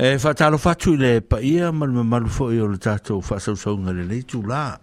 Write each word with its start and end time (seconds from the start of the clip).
E 0.00 0.14
whātalo 0.16 0.56
whatu 0.64 0.94
le 0.96 1.18
pa 1.20 1.42
ia 1.44 1.66
mal 1.76 1.90
ma 1.92 2.00
malu 2.14 2.30
fo 2.32 2.46
i 2.54 2.60
o 2.64 2.70
le 2.72 2.78
tātou 2.80 3.18
whasau 3.20 3.52
saunga 3.60 3.92
le 3.92 4.06
leitu 4.08 4.40
la. 4.48 4.78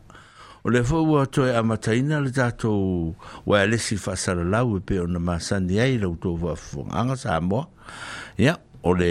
O 0.62 0.70
le 0.70 0.84
fau 0.86 1.16
ato 1.18 1.48
e 1.48 1.56
amataina 1.58 2.20
le 2.22 2.30
tātou 2.36 3.16
wai 3.50 3.64
alesi 3.66 3.98
whasara 3.98 4.46
lau 4.46 4.76
e 4.78 4.84
peo 4.86 5.08
na 5.10 5.18
māsani 5.18 5.82
ai 5.82 5.98
lau 6.04 6.14
tō 6.22 6.36
wafuanga 6.44 7.18
sa 7.18 7.40
amoa. 7.42 7.64
Ia, 8.38 8.60
o 8.86 8.94
le 8.94 9.10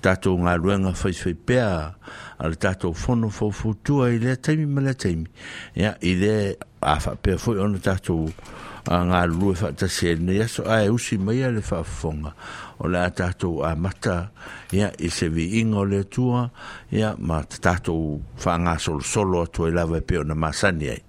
tātou 0.00 0.40
ngā 0.40 0.56
ruenga 0.62 0.96
whaiswhai 0.96 1.36
pēa 1.44 1.70
a 1.92 2.48
le 2.48 2.56
tātou 2.64 2.96
whono 3.04 3.28
fau 3.28 3.52
fau 3.52 3.76
tua 3.84 4.08
i 4.16 4.22
le 4.24 4.38
taimi 4.40 4.64
ma 4.64 4.86
le 4.88 4.96
taimi. 4.96 5.28
Ia, 5.76 5.92
i 6.00 6.16
le 6.24 6.36
awha 6.80 7.18
pēa 7.20 7.36
fo 7.36 7.52
i 7.52 7.66
le 7.68 7.84
tātou 7.84 8.32
a 8.90 8.96
ngā 9.08 9.20
lue 9.30 9.54
whaatasene 9.58 10.34
aso 10.44 10.64
e 10.74 10.90
usi 10.92 11.16
mai 11.28 11.38
le 11.54 11.62
whaafonga 11.68 12.32
o 12.78 12.90
le 12.92 13.00
a 13.02 13.08
tātou 13.20 13.62
a 13.68 13.74
mata 13.86 14.16
ia 14.76 14.90
i 14.98 15.08
se 15.08 15.28
vi 15.36 15.46
inga 15.60 15.80
o 15.80 15.86
le 15.94 16.02
tua 16.04 16.42
ia 16.92 17.14
ma 17.18 17.40
tātou 17.46 18.20
whanga 18.44 18.76
solo 18.78 19.00
solo 19.14 19.42
atu 19.46 19.68
e 19.68 19.72
lawa 19.72 19.98
e 19.98 20.04
peo 20.04 20.22
na 20.24 20.34
masani 20.34 20.92
ai 20.96 21.00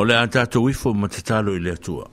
O 0.00 0.04
le 0.04 0.14
ata 0.16 0.46
to 0.46 0.62
wifo 0.62 0.94
ma 0.94 1.08
i 1.08 1.58
le 1.60 1.72
atua. 1.76 2.08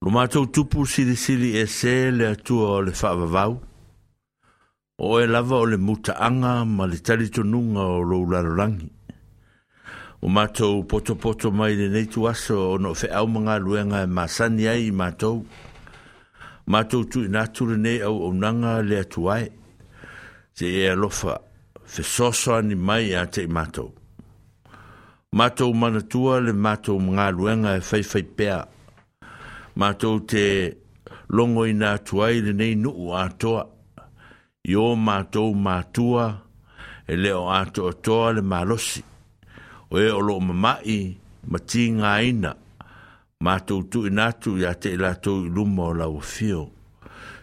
Lo 0.00 0.10
mātou 0.10 0.46
tupu 0.50 0.86
siri 0.86 1.14
siri 1.16 1.50
e 1.60 1.66
se 1.66 2.10
le 2.10 2.30
atua 2.32 2.68
o 2.68 2.80
le 2.80 2.92
whaavavau. 2.92 3.60
O 5.00 5.20
e 5.20 5.26
lava 5.26 5.56
o 5.60 5.66
le 5.66 5.76
muta 5.76 6.14
anga 6.16 6.64
ma 6.64 6.86
le 6.86 6.96
talitonunga 6.96 7.80
o 7.82 8.00
lo 8.00 8.22
ularorangi. 8.24 8.88
O 10.22 10.28
mātou 10.32 10.80
poto 10.88 11.12
poto 11.20 11.50
mai 11.52 11.74
le 11.76 11.90
neitu 11.92 12.24
aso 12.26 12.56
o 12.72 12.78
no 12.80 12.94
fe 12.94 13.10
au 13.12 13.28
mga 13.28 13.58
luenga 13.60 14.00
e 14.02 14.06
masani 14.08 14.64
ai 14.66 14.88
mātou. 14.90 15.42
Mātou 16.72 17.04
tu 17.04 17.26
inature 17.26 17.76
nei 17.76 18.00
au 18.00 18.16
o 18.24 18.32
nanga 18.32 18.78
le 18.80 19.02
atuae. 19.04 19.50
Se 20.56 20.64
e 20.78 20.88
alofa 20.94 21.42
fe 21.84 22.02
sosoani 22.02 22.80
mai 22.80 23.12
a 23.12 23.26
te 23.26 23.44
mātou. 23.46 23.92
Mātou 25.36 25.70
manatua 25.78 26.40
le 26.42 26.50
mātou 26.50 26.98
mga 26.98 27.24
luenga 27.30 27.72
e 27.78 27.82
fai 27.86 28.00
fai 28.02 28.24
pēa. 28.38 28.56
Mātou 29.78 30.18
te 30.26 30.40
longo 31.30 31.62
i 31.70 31.74
tuai 32.08 32.40
le 32.42 32.52
nei 32.54 32.74
nuu 32.74 33.12
ātoa. 33.14 33.62
Yo 34.64 34.96
mātou 34.98 35.54
mātua 35.54 36.24
e 37.06 37.14
leo 37.16 37.44
ātoa 37.46 37.92
toa 38.02 38.32
le 38.32 38.42
mālosi. 38.42 39.02
O 39.92 39.98
e 40.02 40.10
olo 40.10 40.40
mamai 40.40 40.98
ma 41.46 41.58
tī 41.62 41.86
ngā 41.94 42.16
ina. 42.28 42.54
Mātou 43.42 43.86
tu 43.88 44.04
i 44.06 44.10
nātu 44.10 44.58
i 44.58 44.66
ate 44.66 44.96
lātou 45.00 45.46
o 45.46 45.94
lau 45.94 46.18
fio. 46.20 46.66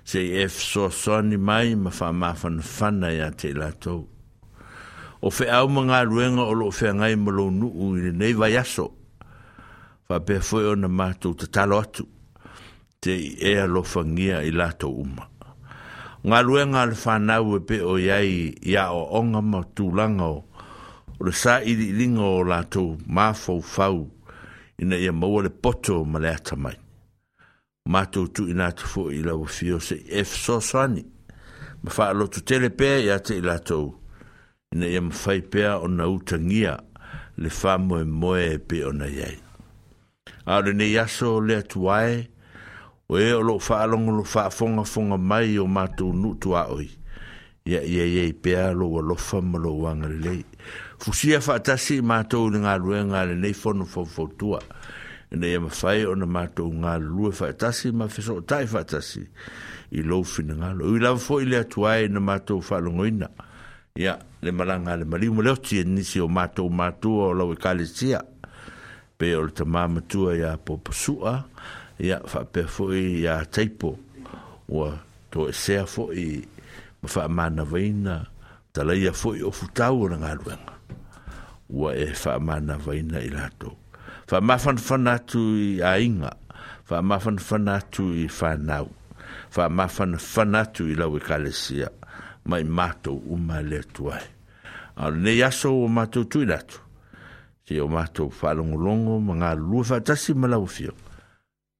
Se 0.04 0.19
e 0.19 0.45
fso 0.51 0.90
soani 0.92 1.38
mai 1.38 1.74
ma 1.75 1.90
wha 2.00 2.12
mawhan 2.12 2.60
fana 2.62 3.07
i 3.16 3.24
o 5.22 5.31
fe 5.31 5.50
au 5.50 5.68
mga 5.69 6.04
ruenga 6.06 6.42
o 6.44 6.54
lo 6.54 6.72
fe 6.72 6.92
ngai 6.94 7.16
mo 7.16 7.31
lo 7.31 7.50
nu 7.52 7.68
u 7.68 7.86
nei 8.19 8.34
vai 8.40 8.56
aso 8.62 8.86
fa 10.08 10.18
pe 10.25 10.36
foi 10.48 10.64
o 10.72 10.75
na 10.75 10.88
matu 10.88 11.30
te 11.40 11.46
talo 11.56 11.78
atu 11.84 12.04
te 13.02 13.14
e 13.40 13.52
a 13.58 13.66
lo 13.74 13.81
fangia 13.84 14.38
i 14.44 14.52
lato 14.52 14.88
uma 15.04 15.25
nga 16.28 16.40
ruenga 16.46 16.80
al 16.81 16.94
fa 17.02 17.14
na 17.28 17.36
pe 17.68 17.81
o 17.81 17.98
yai 17.98 18.56
ya 18.74 18.92
o 18.92 19.18
onga 19.19 19.42
mo 19.42 19.62
tu 19.75 19.86
lango 19.98 20.30
o 21.19 21.24
le 21.25 21.31
sa 21.31 21.62
i 21.64 21.74
lingo 21.75 22.28
o 22.40 22.44
lato 22.44 22.98
ma 23.16 23.34
fo 23.34 23.62
fau 23.62 24.08
ina 24.81 24.96
ia 24.98 25.12
mo 25.12 25.42
le 25.42 25.50
poto 25.50 26.04
ma 26.06 26.19
le 26.19 26.30
atamai 26.30 26.78
matu 27.92 28.22
tu 28.34 28.44
ina 28.50 28.72
te 28.72 28.84
fo 28.86 29.10
i 29.12 29.19
la 29.24 29.34
u 29.34 29.46
fio 29.46 29.80
se 29.80 29.96
e 29.96 30.24
fso 30.24 30.60
soani 30.62 31.04
ma 31.84 31.90
fa 31.90 32.14
lo 32.14 32.28
tu 32.28 32.40
telepe 32.42 33.06
ya 33.06 33.19
te 33.19 33.42
lato 33.42 33.80
uma 33.81 34.06
ina 34.75 34.84
ia 34.92 35.00
mawhai 35.02 35.42
pēa 35.54 35.75
o 35.80 35.88
na 35.88 36.04
utangia 36.12 36.74
le 37.40 37.48
whamo 37.58 38.00
e 38.04 38.08
moe 38.08 38.42
e 38.44 38.58
pe 38.60 38.81
o 38.84 38.90
na 38.92 39.06
iei. 39.08 39.38
A 40.46 40.58
re 40.62 40.74
ne 40.75 40.90
yaso 40.92 41.38
le 41.40 41.56
atuae, 41.62 42.18
o 43.08 43.16
e 43.18 43.30
o 43.31 43.40
lo 43.48 43.56
whaalongo 43.64 44.12
lo 44.18 44.24
whaafonga 44.28 44.84
fonga 44.84 45.16
mai 45.18 45.56
o 45.60 45.68
mātou 45.72 46.12
nutu 46.14 46.52
a 46.56 46.66
oi. 46.74 46.90
Ia 47.68 47.80
ia 47.84 48.04
ia 48.08 48.25
i 48.28 48.34
pēa 48.36 48.74
lo 48.75 48.88
wa 48.98 49.02
lofa 49.08 49.40
ma 49.44 49.56
lo 49.60 49.72
wanga 49.88 50.08
le 50.12 50.19
lei. 50.24 50.44
Fusia 51.00 51.40
whaatasi 51.44 52.02
mātou 52.04 52.50
ni 52.52 52.62
ngā 52.68 52.75
rue 52.84 53.00
ngā 53.08 53.24
le 53.31 53.36
nei 53.40 53.54
fono 53.56 53.84
fofotua. 53.88 54.60
Ina 55.36 55.48
ia 55.52 55.60
mawhai 55.64 56.04
o 56.12 56.16
na 56.19 56.25
mātou 56.28 56.72
ngā 56.75 56.98
lue 57.08 57.31
whaatasi 57.36 57.92
ma 57.96 58.08
fiso 58.12 58.40
o 58.44 58.44
tai 58.44 58.66
whaatasi. 58.72 59.28
I 59.96 60.04
lo 60.04 60.24
fina 60.28 60.56
ngā 60.60 60.74
lo. 60.80 60.92
Ui 60.92 61.00
lau 61.04 61.16
fo 61.19 61.40
i 61.44 61.48
le 61.48 61.60
atuae 61.64 62.08
na 62.12 62.19
mātou 62.24 62.60
whaalongo 62.64 63.08
ina. 63.12 63.31
Ia 63.38 63.46
ia 63.97 64.13
le 64.45 64.51
malanga 64.53 64.94
le 64.95 65.05
maliu 65.09 65.33
mo 65.33 65.41
leoti 65.41 65.79
e 65.81 65.83
nisi 65.83 66.21
o 66.21 66.29
mātou 66.29 66.69
mātua 66.69 67.31
o 67.33 67.33
lau 67.33 67.49
e 67.51 68.19
pe 69.17 69.31
o 69.33 69.41
le 69.49 69.51
tamā 69.57 69.88
matua 69.89 70.35
ia 70.38 70.51
po 70.61 70.75
ya 71.25 71.31
ia 71.97 72.17
faapea 72.29 72.69
foʻi 72.69 72.99
ia 73.25 73.39
taipo 73.49 73.95
ua 74.69 74.91
to 75.33 75.47
esea 75.49 75.88
foʻi 75.89 76.25
ma 77.01 77.07
faamanavaina 77.09 78.15
talaia 78.73 79.09
foi 79.17 79.41
o 79.41 79.49
futau 79.49 80.05
na 80.09 80.21
galuega 80.21 80.77
ua 81.73 81.95
e 81.97 82.13
faamanavaina 82.13 83.17
i 83.25 83.33
latou 83.33 83.73
faamafanafana 84.29 85.17
atu 85.17 85.41
i 85.73 85.81
aiga 85.81 86.35
faamafanafana 86.85 87.79
atu 87.81 88.11
i 88.13 88.29
fanau 88.29 88.94
faamafanafana 89.49 90.61
atu 90.69 90.85
i 90.94 90.94
lau 90.94 91.17
ekalesia 91.17 91.89
mai 92.47 92.63
mato 92.63 93.11
o 93.31 93.35
mai 93.35 93.63
le 93.63 93.79
tuai. 93.94 94.23
Ano 94.95 95.17
nei 95.17 95.41
aso 95.41 95.69
o 95.69 95.88
mato 95.88 96.25
tui 96.27 96.45
datu. 96.45 96.79
Si 97.63 97.77
o 97.77 97.88
mato 97.88 98.31
whalongolongo 98.39 99.19
ma 99.19 99.33
ngā 99.35 99.51
lua 99.59 99.83
whatasi 99.89 100.33
ma 100.33 100.47
lau 100.47 100.65
fio. 100.65 100.94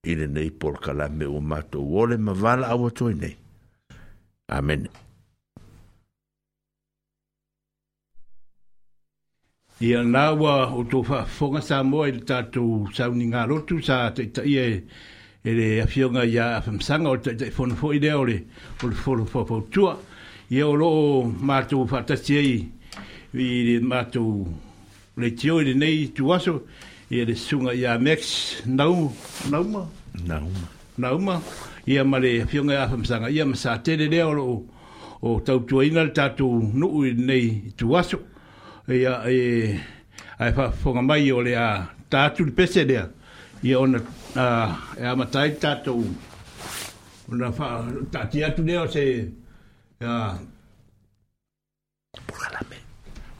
Ine 0.06 0.28
nei 0.28 0.52
porkala 0.52 1.08
me 1.10 1.26
o 1.26 1.40
mato 1.40 1.80
wole 1.82 2.18
ma 2.18 2.34
wala 2.34 2.68
awa 2.68 2.92
tui 2.92 3.14
nei. 3.16 3.36
Amen. 4.50 4.88
Ia 9.80 10.02
nā 10.04 10.24
wā 10.42 10.54
o 10.74 10.84
tō 10.90 11.04
whawhonga 11.08 11.62
sā 11.64 11.80
mō 11.86 12.04
e 12.10 12.14
tātou 12.28 12.90
sauni 12.98 13.28
ngā 13.32 13.48
rotu 13.50 13.80
sā 13.84 14.10
te 14.18 14.26
ta 14.34 14.42
ie 14.44 14.68
e 15.48 15.54
le 15.58 15.68
awhionga 15.86 16.24
ia 16.26 16.48
awhamsanga 16.60 17.12
o 17.14 17.18
te 17.22 17.36
te 17.40 17.52
whonofo 17.56 17.92
i 17.94 18.00
reo 18.04 18.24
le 18.28 18.40
o 18.84 18.90
le 18.90 18.96
whonofo 19.06 19.44
whautua. 19.46 19.94
Ia 20.02 20.16
ia 20.50 20.66
o 20.68 20.74
loo 20.76 21.28
matou 21.42 21.84
faatasi 21.92 22.34
ai 22.40 22.56
ile 23.34 23.80
matou 23.84 24.48
leitio 25.18 25.60
i 25.62 25.64
lenei 25.68 26.08
tuaso 26.16 26.64
ia 27.12 27.26
le 27.26 27.36
suga 27.36 27.72
ia 27.74 28.00
max 28.00 28.64
nauma 28.66 29.82
nauma 30.98 31.36
ia 31.86 32.04
ma 32.06 32.18
le 32.20 32.32
afioga 32.44 32.82
a 32.84 32.88
famasaga 32.90 33.30
ia 33.30 33.46
ma 33.46 33.56
sa 33.56 33.78
tele 33.84 34.08
lea 34.14 34.28
o 34.28 34.34
loo 34.40 34.58
o 35.22 35.40
tautuaina 35.46 36.02
le 36.08 36.14
tatou 36.20 36.64
nuu 36.80 37.04
i 37.06 37.12
lenei 37.18 37.48
tuaso 37.78 38.18
ia 38.88 39.24
e 39.28 39.40
ae 40.40 40.52
faafofoga 40.56 41.02
mai 41.02 41.30
o 41.32 41.42
le 41.44 41.54
a 41.60 41.68
tatu 42.10 42.46
le 42.48 42.52
pese 42.58 42.82
lea 42.88 43.04
ia 43.68 43.80
ona 43.84 44.00
e 45.02 45.04
amatai 45.12 45.52
tatou 45.64 46.06
ona 47.32 47.52
faatati 47.58 48.44
atu 48.48 48.62
lea 48.68 48.82
o 48.88 48.88
se 48.96 49.04
Ya. 50.02 50.38
Proclame. 52.28 52.78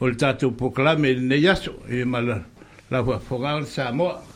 Ol 0.00 0.16
tatu 0.16 0.50
proclame 0.56 1.14
ne 1.20 1.36
yaso 1.36 1.72
e 1.88 2.04
mal 2.04 2.44
la 2.90 3.04
fo 3.04 3.18
fogal 3.18 3.66
sa 3.66 3.92
mo. 3.92 4.06
Ya. 4.08 4.27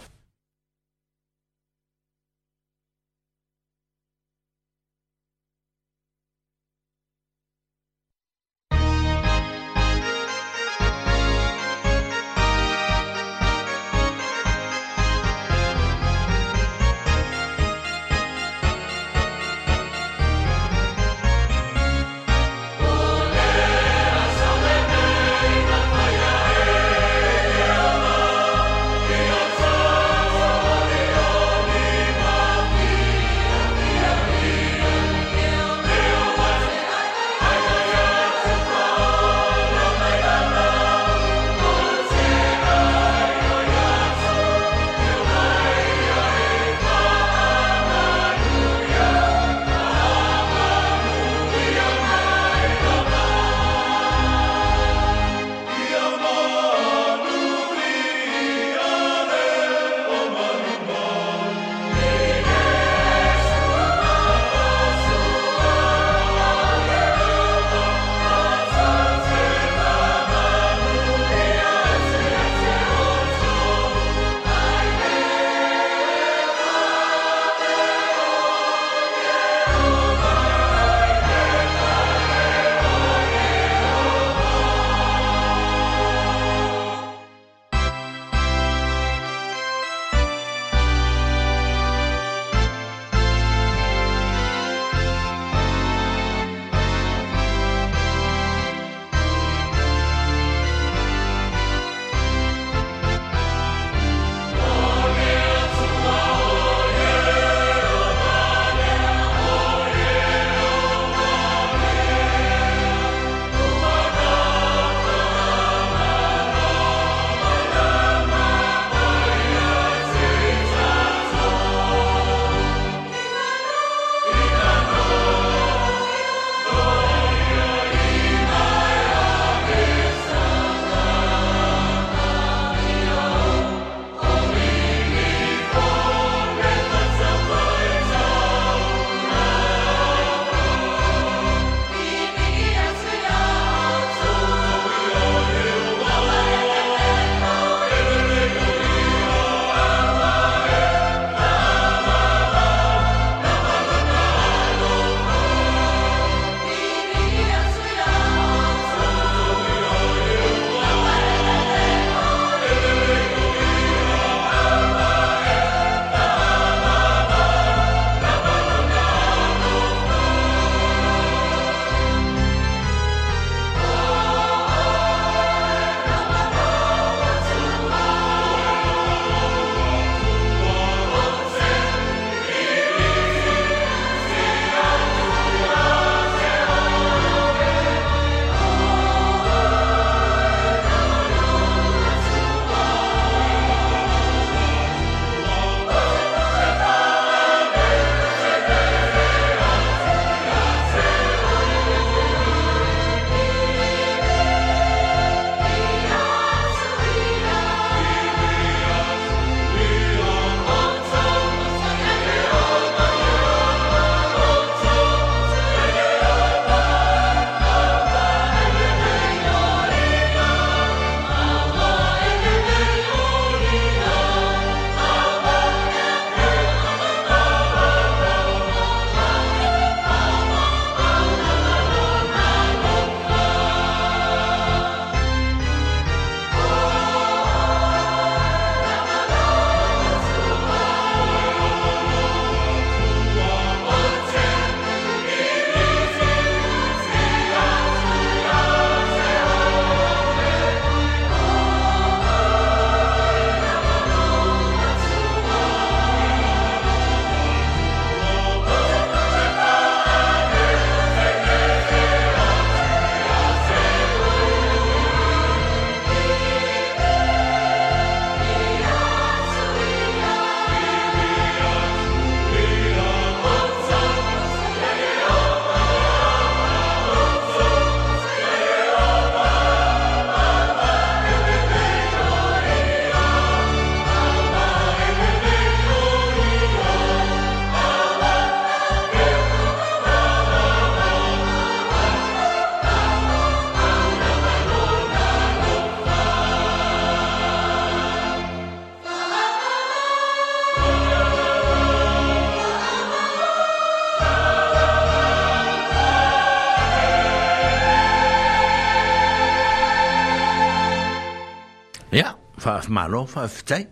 whaafmalo, 312.72 313.26
whaafitai. 313.26 313.86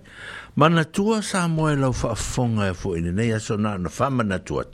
Mana 0.57 0.85
tua 0.85 1.23
sa 1.23 1.47
moe 1.49 1.75
lau 1.77 1.93
whaafonga 1.93 2.67
e 2.67 2.75
fwoi 2.75 3.01
ni 3.03 3.13
na 3.13 3.39
na 3.79 3.89
whaama 3.89 4.25
na 4.25 4.39
tua 4.39 4.65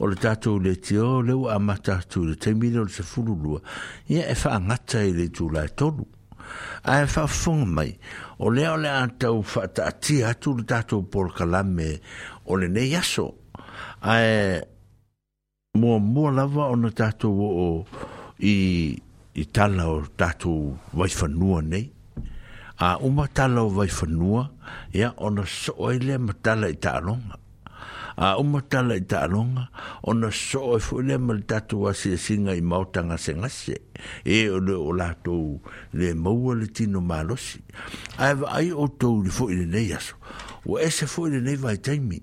O 0.00 0.06
le 0.08 0.14
tātou 0.16 0.58
le 0.60 0.72
te 0.76 0.96
o 0.98 1.22
amata 1.52 2.00
tu 2.02 2.24
matatu 2.24 2.24
le 2.26 2.34
teimile 2.34 2.78
o 2.80 2.84
le 2.84 2.90
se 2.90 3.02
Ia 4.08 4.24
e 4.30 4.34
whaangata 4.34 5.02
i 5.04 5.12
le 5.12 5.26
tū 5.28 5.50
lai 5.52 5.68
tolu. 5.68 6.04
A 6.84 7.02
e 7.02 7.06
whaafonga 7.06 7.66
mai. 7.66 7.98
O 8.38 8.50
lea 8.50 8.72
o 8.72 8.76
le 8.76 8.88
antau 8.88 9.42
whaata 9.44 9.86
ati 9.86 10.22
atu 10.26 10.56
le 10.58 10.64
tātou 10.64 11.04
pol 11.10 11.30
kalame 11.30 12.00
o 12.46 12.56
le 12.56 12.66
nei 12.68 12.94
aso. 12.96 13.28
A 14.00 14.16
e 14.22 14.60
mua 15.76 15.98
mua 16.00 16.30
lava 16.32 16.66
o 16.66 16.74
na 16.74 16.90
tātou 16.90 17.38
o 17.38 17.66
i, 18.40 18.96
i 19.34 19.44
tala 19.54 19.86
o 19.92 20.00
tātou 20.18 20.72
waifanua 20.94 21.62
nei 21.62 21.90
a 22.82 22.98
uma 22.98 23.28
tala 23.28 23.62
vai 23.70 23.86
fanua 23.86 24.50
ya 24.92 25.14
ona 25.16 25.46
so 25.46 25.70
ile 25.94 26.18
matala 26.18 26.66
a 28.16 28.34
uma 28.40 28.58
tala 28.62 28.96
ita 28.98 29.28
ona 30.04 30.30
so 30.32 30.78
fu 30.80 30.98
le 30.98 31.14
mal 31.16 31.44
tatu 31.46 31.86
asi 31.88 32.16
singa 32.18 32.52
i 32.58 32.62
nga 32.62 33.16
senga 33.18 33.48
se 33.48 33.78
e 34.24 34.48
o 34.50 34.58
le 34.58 34.72
ola 34.74 35.14
le 35.94 36.14
maua 36.14 36.56
le 36.58 36.66
tino 36.66 36.98
malosi 37.00 37.62
a 38.18 38.32
e 38.34 38.34
ai, 38.34 38.46
ai 38.50 38.70
o 38.74 38.88
to 38.88 39.22
le 39.22 39.30
fu 39.30 39.46
ile 39.50 39.64
nei 39.66 39.92
aso 39.94 40.16
o 40.66 40.74
ese 40.80 41.06
fu 41.06 41.26
ile 41.30 41.38
nei 41.38 41.56
vai 41.56 41.78
taimi 41.78 42.18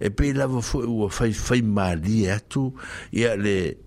e 0.00 0.10
pe 0.10 0.32
lava 0.34 0.58
fu 0.62 0.78
u 0.82 1.06
fai 1.10 1.30
fai 1.32 1.62
mali 1.62 2.24
e 2.26 2.30
atu 2.34 2.74
ya 3.12 3.36
le 3.38 3.78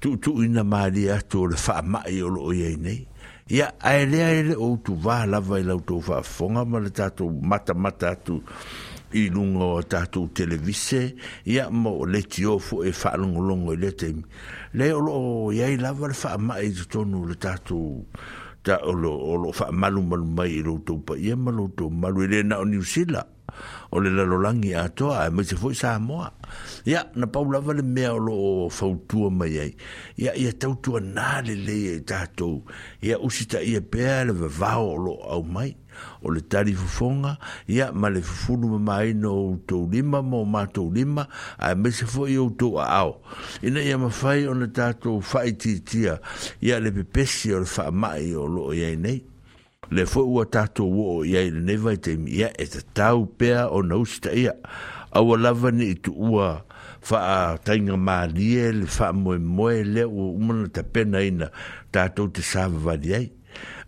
tu 0.00 0.16
tu 0.18 0.40
ina 0.42 0.64
mali 0.64 1.04
e 1.12 1.12
atu 1.12 1.44
le 1.46 1.56
fa 1.60 1.82
mai 1.84 2.22
o 2.24 2.28
lo 2.32 2.52
ye 2.56 2.72
nei 2.80 3.07
ia 3.50 3.72
ae 3.80 4.02
lea 4.06 4.42
le 4.44 4.54
outu 4.60 4.92
vā 5.00 5.22
lava 5.26 5.56
i 5.56 5.62
e 5.62 5.66
lautou 5.70 6.02
faafofoga 6.04 6.66
ma 6.68 6.80
le 6.84 6.90
tatou 6.92 7.30
matamata 7.50 8.10
atu 8.12 8.42
i 9.16 9.22
luga 9.32 9.64
o 9.64 9.80
tatou 9.82 10.26
televise 10.36 11.16
ia 11.48 11.70
ma 11.72 11.88
o 11.90 12.04
le 12.04 12.20
tio 12.28 12.58
foʻi 12.60 12.90
e 12.92 12.92
faalogologo 12.92 13.72
i 13.72 13.80
lea 13.80 13.94
taimi 13.98 14.20
lea 14.76 14.92
o 14.92 15.00
loo 15.00 15.48
iai 15.56 15.78
lava 15.80 16.12
le 16.12 16.20
faamaʻi 16.20 16.68
i 16.68 16.76
totonu 16.76 17.24
le 17.28 17.34
tatou 17.40 18.04
o 18.84 18.92
loo 18.92 19.52
faamalumalu 19.56 20.26
mai 20.36 20.50
i 20.60 20.60
loutou 20.66 20.98
paia 21.06 21.32
ma 21.44 21.48
loutou 21.50 21.88
malu 21.88 22.20
i 22.28 22.28
e 22.28 22.32
lē 22.36 22.40
na 22.48 22.60
o 22.60 22.64
niusila 22.68 23.22
o 23.90 24.00
le 24.00 24.10
lalolangi 24.10 24.74
atoa 24.74 25.24
ae 25.26 25.30
mai 25.30 25.44
se 25.44 25.56
foi 25.56 25.74
samoa 25.74 26.30
ia 26.84 27.02
na 27.14 27.26
paulava 27.26 27.74
le 27.74 27.82
mea 27.82 28.14
o 28.14 28.18
loo 28.18 28.68
fautua 28.70 29.30
mai 29.30 29.58
ai 29.64 29.72
ia 30.16 30.34
ia 30.36 30.52
tautuanā 30.52 31.28
le 31.46 31.76
ai 31.94 32.00
tatou 32.10 32.62
ia 33.02 33.18
usitaʻia 33.18 33.80
pea 33.90 34.24
le 34.28 34.32
vavao 34.40 34.88
o 34.94 34.96
loo 35.06 35.20
au 35.34 35.42
mai 35.44 35.74
o 36.22 36.30
le 36.30 36.40
tali 36.40 36.74
fofoga 36.74 37.36
ia 37.66 37.90
ma 37.92 38.08
le 38.10 38.22
fufulu 38.22 38.68
mamaina 38.76 39.28
outou 39.28 39.88
lima 39.90 40.22
mo 40.22 40.44
matou 40.44 40.92
lima 40.94 41.26
ae 41.58 41.74
mai 41.74 41.90
se 41.92 42.06
foi 42.06 42.36
outou 42.38 42.78
aao 42.80 43.20
ina 43.62 43.82
ia 43.82 43.98
mafai 43.98 44.46
ona 44.48 44.68
tatou 44.68 45.20
faaitiitia 45.20 46.18
ia 46.60 46.78
le 46.80 46.92
pepesi 46.92 47.52
o 47.54 47.64
le 47.64 47.68
faamaʻi 47.68 48.34
o 48.36 48.46
loo 48.46 48.72
iai 48.72 48.94
nei 48.96 49.27
le 49.90 50.04
fo 50.06 50.22
ua 50.26 50.44
tato 50.46 50.84
wo 50.84 51.24
ye 51.24 51.48
i 51.48 51.50
neva 51.50 51.92
i 51.96 51.98
te 51.98 52.14
mia 52.20 52.50
e 52.58 52.66
te 52.68 52.80
tau 52.94 53.26
pea 53.38 53.68
o 53.72 53.80
na 53.82 53.96
usita 53.96 54.32
ia 54.32 54.52
awa 55.12 55.38
lava 55.38 55.70
ni 55.70 55.92
i 55.92 55.94
tu 55.94 56.12
ua 56.12 56.62
faa 57.00 57.56
tainga 57.64 57.96
maa 57.96 58.26
le 58.26 58.84
fa 58.86 59.12
moe 59.12 59.38
moe 59.38 59.82
le 59.94 60.02
ua 60.04 60.26
umana 60.36 60.68
ta 60.74 60.82
pena 60.82 61.22
ina 61.24 61.48
tato 61.92 62.28
te 62.28 62.42
sava 62.42 62.78
vani 62.84 63.14
ai 63.14 63.26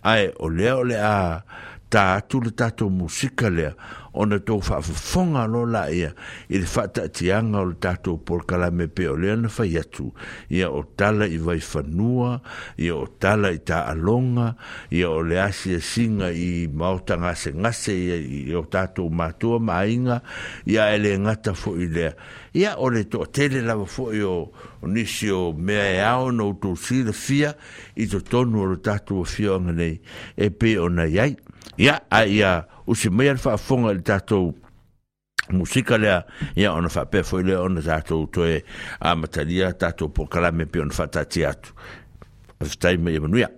ai 0.02 0.32
o 0.40 0.48
lea 0.48 0.76
o 0.76 0.84
lea 0.84 1.04
a 1.18 1.42
ta 1.90 2.16
atu 2.16 2.40
le 2.40 2.50
tato 2.50 2.88
musika 2.88 3.50
lea 3.50 3.74
ona 4.14 4.38
to 4.44 4.58
fa 4.60 4.80
fonga 4.82 5.46
lo 5.46 5.64
la 5.66 5.86
ia 5.90 6.10
il 6.48 6.66
fa 6.66 6.88
ta 6.88 7.08
tianga 7.08 7.60
o 7.60 7.72
tato 7.78 8.16
por 8.18 8.44
kala 8.46 8.70
me 8.70 8.88
pe 8.88 9.06
o 9.08 9.14
lena 9.16 9.48
fa 9.48 9.64
yatu 9.66 10.10
ia 10.50 10.70
o 10.70 10.82
tala 10.96 11.26
i 11.30 11.38
vai 11.38 11.60
fa 11.60 11.82
nua 11.86 12.40
ia 12.76 12.94
o 12.96 13.06
tala 13.06 13.50
i 13.54 13.60
ta 13.62 13.86
alonga 13.86 14.56
ia 14.90 15.10
o 15.10 15.22
le 15.22 15.38
asia 15.40 15.78
singa 15.80 16.30
i 16.34 16.66
mauta 16.66 17.16
ngase 17.18 17.52
ngase 17.54 17.92
ia 17.94 18.16
i 18.18 18.54
o 18.54 18.64
tato 18.66 19.06
matua 19.10 19.60
mainga 19.62 20.22
ia 20.66 20.90
ele 20.94 21.14
ngata 21.18 21.54
fo 21.54 21.76
i 21.78 21.86
lea 21.86 22.14
ia 22.52 22.74
o 22.82 22.90
le 22.90 23.04
to 23.06 23.22
tele 23.30 23.62
lava 23.62 23.86
fo 23.86 24.10
i 24.12 24.20
o 24.26 24.50
nisio 24.90 25.52
mea 25.54 25.86
e 25.94 26.00
ao 26.02 26.30
no 26.34 26.50
to 26.60 26.74
fia 26.74 27.54
i 27.94 28.06
to 28.10 28.18
tonu 28.26 28.66
o 28.72 28.76
tato 28.76 29.22
fia 29.22 29.58
nei 29.60 30.00
e 30.36 30.50
pe 30.50 30.74
o 30.82 30.88
na 30.90 31.04
yaitu 31.06 31.49
ia 31.80 31.94
aia 32.12 32.50
o 32.86 32.94
se 32.94 33.10
mea 33.10 33.36
fa 33.38 33.54
faafoga 33.56 33.92
i 33.92 33.94
le 33.98 34.02
tatou 34.04 34.50
musika 35.56 35.98
lea 35.98 36.20
ia 36.60 36.72
ona 36.76 36.88
faapea 36.92 37.24
foi 37.24 37.42
lea 37.48 37.60
ona 37.64 37.82
tatou 37.86 38.26
toe 38.36 38.62
amatalia 39.10 39.72
tatou 39.80 40.08
pokalame 40.18 40.66
pe 40.68 40.80
ona 40.84 40.94
faatatia 40.96 41.50
atu 41.54 41.74
afetai 42.60 42.96
ma 43.00 43.10
ia 43.16 43.20
manuia 43.24 43.48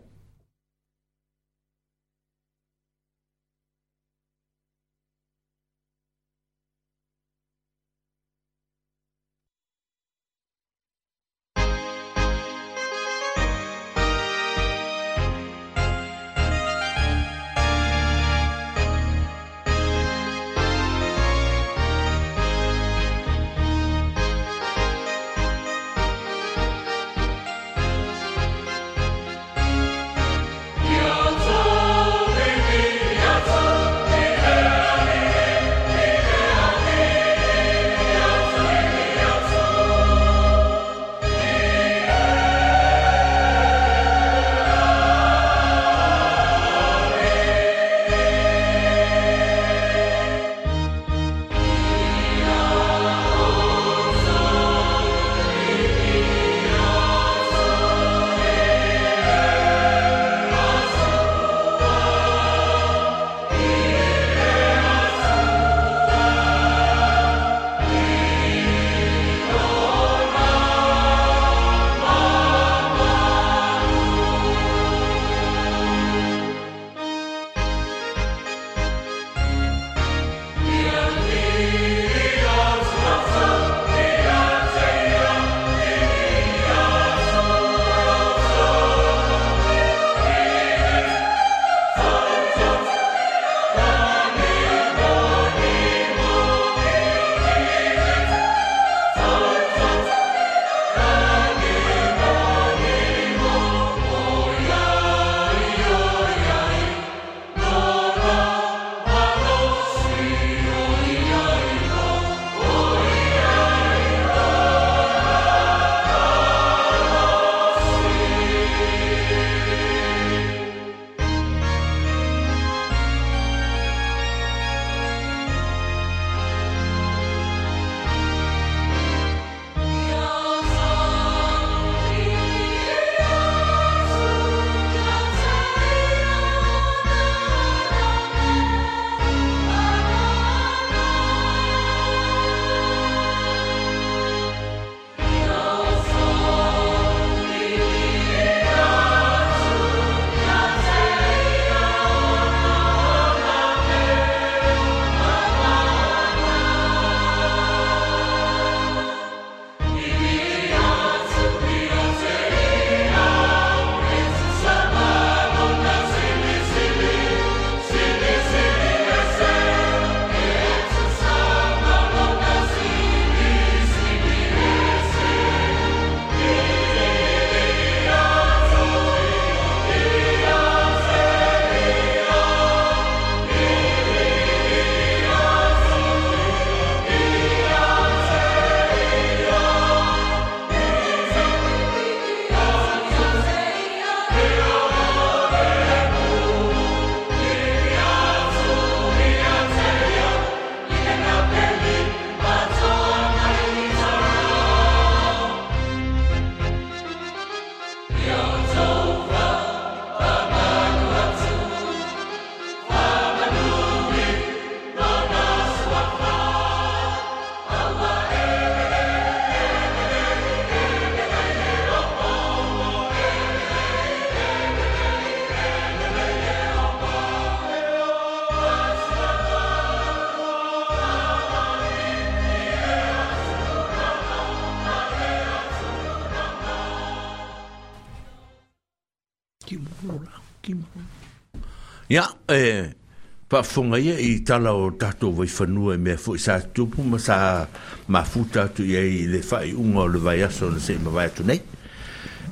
whonga 243.63 243.99
ia 243.99 244.17
i 244.21 244.43
tala 244.45 244.73
o 244.75 244.91
tato 244.91 245.31
vai 245.33 245.47
e 245.47 245.97
mea 245.99 246.17
fwoi 246.17 246.39
sa 246.39 246.61
tupu 246.61 247.03
ma 247.03 247.19
sa 247.19 247.67
ma 248.09 248.23
futa 248.25 248.69
tu 248.69 248.83
ia 248.83 249.01
i 249.01 249.27
le 249.27 249.43
fai 249.43 249.73
unga 249.73 249.99
o 250.01 250.07
le 250.09 250.19
vai 250.19 250.43
aso 250.43 250.71
na 250.71 250.79
se 250.79 250.99
ma 250.99 251.11
vai 251.11 251.27
atu 251.27 251.43
nei. 251.45 251.61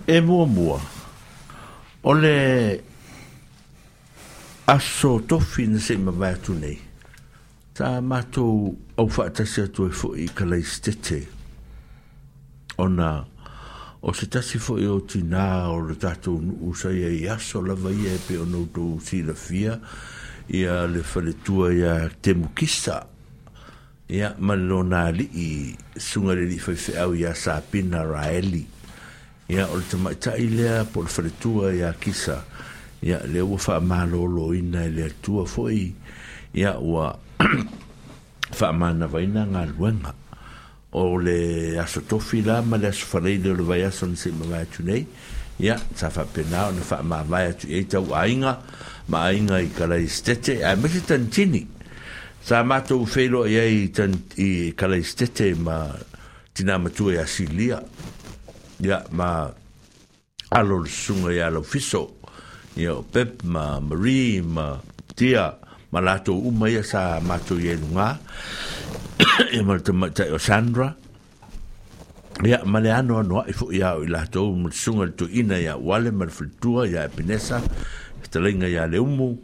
E 0.06 0.20
mua 0.20 0.46
mua. 0.46 0.80
O 2.02 2.12
le 2.14 2.80
aso 4.66 5.20
tofi 5.26 5.66
na 5.66 5.78
se 5.78 5.96
ma 5.96 6.10
vai 6.10 6.32
atu 6.32 6.54
nei. 6.54 6.78
Ta 7.74 8.00
matou 8.00 8.76
au 8.96 9.06
whaatasi 9.08 9.60
atu 9.62 9.86
e 9.86 9.90
fwoi 9.92 10.24
i 10.24 10.28
kalai 10.34 10.62
stete. 10.62 11.26
O 12.78 12.88
na 12.88 13.24
o 14.02 14.12
se 14.12 14.26
tasi 14.26 14.58
fwoi 14.58 14.86
o 14.86 15.00
tina 15.00 15.68
o 15.70 15.80
le 15.80 15.94
tato 15.96 16.32
usai 16.34 17.02
e 17.04 17.12
i 17.24 17.28
aso 17.28 17.60
lava 17.64 17.90
e 17.90 18.18
pe 18.28 18.36
o 18.38 18.44
nautou 18.46 19.00
si 19.02 19.22
la 19.22 19.34
fia 19.34 19.80
ia 20.50 20.86
le 20.90 21.02
faletua 21.06 21.70
ia 21.72 22.10
temukisa 22.22 23.06
ia 24.10 24.34
ma 24.42 24.56
le 24.58 24.64
lona 24.66 25.06
alii 25.08 25.78
suga 25.94 26.34
le 26.34 26.48
lii 26.50 26.58
faifeau 26.58 27.14
iā 27.14 27.30
sapina 27.38 28.02
raeli 28.02 28.66
ia 29.50 29.68
o 29.70 29.78
le 29.78 29.86
tamaitaʻi 29.90 30.46
lea 30.58 30.82
po 30.90 31.06
le 31.06 31.10
faletua 31.10 31.70
iā 31.70 31.92
kisa 32.02 32.42
ia 33.02 33.22
lea 33.30 33.46
ua 33.46 33.62
faamālōlōina 33.62 34.88
e 34.90 34.90
le 34.90 35.02
atua 35.06 35.46
foʻi 35.46 35.86
ia 36.58 36.74
ua 36.82 37.12
faamānavaina 38.50 39.46
galuega 39.54 40.12
o 40.92 41.14
le 41.22 41.78
asotofi 41.78 42.42
la 42.42 42.58
ma 42.66 42.74
le 42.76 42.90
aso 42.90 43.06
faleile 43.06 43.54
o 43.54 43.54
le 43.54 43.62
vai 43.62 43.84
aso 43.86 44.04
ona 44.10 44.18
seʻi 44.18 44.34
mavae 44.42 44.66
atu 44.66 44.82
nei 44.82 45.06
ia 45.62 45.78
sa 45.94 46.10
faapena 46.10 46.72
ona 46.74 46.82
faamāvae 46.82 47.54
atu 47.54 47.70
iai 47.70 47.86
tauaiga 47.86 48.58
mainga 49.10 49.58
i 49.60 49.66
kalaistete 49.74 50.62
a 50.62 50.76
mese 50.78 51.02
tantini 51.06 51.66
sa 52.42 52.62
matou 52.62 53.02
felo 53.04 53.44
ia 53.46 53.66
e 53.66 53.74
i, 53.74 53.88
tan, 53.92 54.14
i 54.38 54.70
kalaistete 54.78 55.52
ma 55.58 55.90
tina 56.54 56.78
matua 56.78 57.18
e 57.18 57.18
asilia 57.24 57.80
ia 58.80 59.02
ma 59.10 59.50
alol 60.54 60.86
sunga 60.86 61.34
ia 61.34 61.50
lo 61.50 61.62
fiso 61.66 62.06
ia 62.78 62.94
o 62.94 63.02
pep 63.02 63.42
ma 63.42 63.80
marie 63.82 64.40
ma 64.46 64.78
tia 65.18 65.50
ma 65.90 65.98
latou 66.00 66.38
uma 66.46 66.70
ia 66.70 66.86
sa 66.86 67.18
matou 67.20 67.58
ia 67.58 67.74
lugā 67.74 68.14
ia 69.52 69.62
ma 69.66 69.74
le 69.76 69.82
tamaitaʻi 69.82 70.30
o 70.38 70.38
sandra 70.38 70.92
ia 72.46 72.62
ma 72.64 72.78
le 72.78 72.94
anoanoaʻi 72.94 73.52
foʻi 73.58 73.82
ia 73.82 73.96
o 73.98 74.04
i 74.06 74.10
latou 74.10 74.54
ma 74.54 74.70
le 74.70 74.74
suga 74.78 75.10
le 75.10 75.14
toʻina 75.18 75.58
ia 75.58 75.74
uale 75.74 76.14
ma 76.14 76.24
le 76.30 76.32
faletua 76.32 76.86
ia 76.86 77.04
e 77.10 77.10
penesa 77.10 77.58
talenga 78.30 78.68
ia 78.70 78.86
le 78.86 78.96
à, 78.96 79.02
umu 79.02 79.36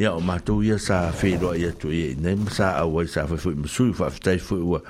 ia 0.00 0.14
o 0.16 0.20
mātou 0.24 0.64
ia 0.64 0.78
sa 0.80 1.10
whenua 1.12 1.54
ia 1.60 1.70
à, 1.70 1.76
tu 1.78 1.92
ia 1.92 2.16
nei 2.20 2.36
sa 2.50 2.72
awai 2.80 3.06
sa 3.08 3.26
whaifu 3.28 3.52
masui 3.56 3.92
whaafitai 3.92 4.38
fui 4.40 4.60
ua 4.64 4.80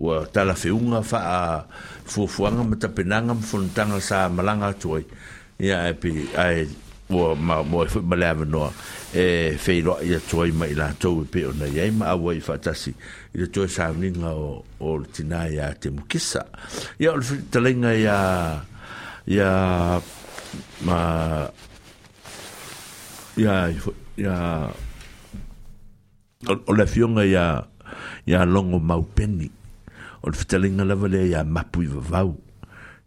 ua 0.00 0.24
tala 0.32 0.54
whiunga 0.56 1.02
wha 1.04 1.18
a 1.18 1.66
fuafuanga 2.08 2.64
ma 2.64 2.76
tapenanga 2.80 3.34
ma 3.36 3.40
whanutanga 3.44 4.00
sa 4.00 4.26
malanga 4.28 4.72
atu 4.72 4.96
ai 4.98 5.04
ia 5.60 5.84
e 5.88 5.92
pi 5.94 6.24
ai 6.36 6.66
ua 7.12 7.34
ma 7.36 7.60
moe 7.62 7.86
fui 7.92 8.00
ma 8.02 8.16
lewa 8.16 8.44
noa 8.48 8.72
e 9.12 9.54
whenua 9.66 10.00
ia 10.02 10.18
tu 10.20 10.40
ai 10.42 10.50
ma 10.50 10.66
i 10.66 10.74
lātou 10.74 11.22
i 11.22 11.28
peo 11.28 11.52
na 11.52 11.68
iai 11.68 11.90
ma 11.92 12.08
awai 12.14 12.40
whaatasi 12.40 12.94
i 13.36 13.42
le 13.44 13.50
tue 13.52 13.68
sa 13.68 13.90
wninga 13.92 14.32
o, 14.32 14.62
o 14.80 14.96
tina 15.04 15.44
ia 15.52 15.68
te 15.76 15.92
mukisa 15.92 16.46
ia 16.98 17.12
o 17.12 17.20
le 17.20 17.42
talenga 17.52 17.92
ia 17.92 18.16
ia 19.28 19.50
ma 20.88 20.96
ia 23.36 23.70
ia 24.16 24.70
o 26.66 26.72
le 26.74 26.86
fionga 26.86 27.24
ia 27.26 27.66
ia 28.26 28.44
longo 28.44 28.78
maupeni 28.78 29.50
o 30.22 30.30
le 30.30 30.36
fitalinga 30.38 30.84
lava 30.84 31.08
le 31.08 31.26
ia 31.28 31.44
mapu 31.44 31.82
i 31.82 31.86
vavau 31.86 32.36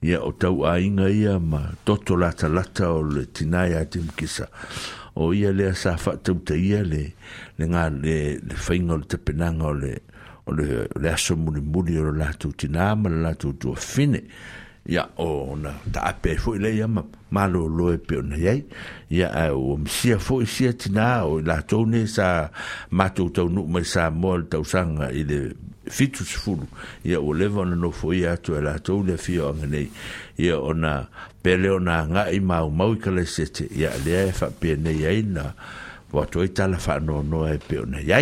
ia 0.01 0.19
o 0.21 0.31
tau 0.31 0.65
ainga 0.67 1.09
ia 1.09 1.39
ma 1.39 1.71
toto 1.85 2.15
lata 2.15 2.49
lata 2.49 2.91
o 2.91 3.01
le 3.03 3.25
tina 3.31 3.67
ia 3.67 3.85
te 3.85 4.03
o 5.15 5.31
ia 5.33 5.51
lea 5.55 5.73
sa 5.73 5.95
whatau 5.95 6.39
te 6.45 6.55
ia 6.59 6.83
le 6.83 7.13
le 7.57 7.65
ngā 7.65 7.83
le, 8.03 8.17
le 8.43 8.55
whainga 8.67 8.93
o 8.93 8.97
le 8.99 9.05
tepenanga 9.07 9.65
o 9.65 9.73
le 9.73 9.93
o 10.47 10.51
le, 10.51 11.07
aso 11.11 11.35
muri 11.35 11.61
muri 11.63 11.97
o 11.99 12.03
le 12.11 12.19
lātou 12.19 12.51
tina 12.53 12.95
ma 12.99 13.09
le 13.09 13.21
lātou 13.23 13.55
tua 13.59 13.75
fine 13.79 14.21
ya 14.87 15.09
o 15.19 15.51
na 15.59 15.73
ta 15.93 16.01
ape 16.15 16.35
fo 16.39 16.55
le 16.55 16.71
ya 16.77 16.87
ma 16.87 17.03
malo 17.29 17.67
lo 17.67 17.91
e 17.91 17.97
pe 17.99 18.21
na 18.23 18.37
ye 18.39 18.63
ya 19.11 19.51
o 19.51 19.75
mi 19.77 19.89
sia 19.91 20.15
fo 20.17 20.39
sia 20.47 20.71
tina 20.73 21.25
o 21.27 21.41
la 21.43 21.59
tone 21.61 22.07
sa 22.07 22.47
ma 22.95 23.09
to 23.11 23.27
to 23.35 23.49
nu 23.51 23.67
me 23.67 23.83
sa 23.83 24.07
mol 24.09 24.47
ta 24.47 24.63
sanga 24.63 25.11
e 25.11 25.23
de 25.27 25.51
fitus 25.91 26.31
ful 26.39 26.63
ya 27.03 27.19
o 27.19 27.33
le 27.35 27.47
van 27.51 27.75
no 27.79 27.91
fo 27.91 28.15
ya 28.15 28.37
to 28.39 28.55
la 28.63 28.79
to 28.79 29.03
le 29.03 29.17
fi 29.19 29.37
on 29.43 29.59
ne 29.67 29.91
ya 30.39 30.55
ona 30.55 31.11
pe 31.43 31.57
le 31.59 31.69
ona 31.75 32.07
nga 32.07 32.23
i 32.31 32.39
ma 32.39 32.63
o 32.63 32.71
mau 32.71 32.95
ka 32.95 33.11
le 33.11 33.25
sete 33.27 33.67
ya 33.75 33.91
le 34.07 34.31
e 34.31 34.31
fa 34.31 34.47
pe 34.55 34.77
ne 34.79 34.95
ya 34.95 35.11
ina 35.11 35.51
wa 36.15 36.23
to 36.31 36.47
ita 36.47 36.63
la 36.67 36.79
fa 36.79 36.95
no 37.03 37.19
no 37.23 37.43
e 37.47 37.59
pe 37.59 37.83
na 37.83 37.99
ye 37.99 38.21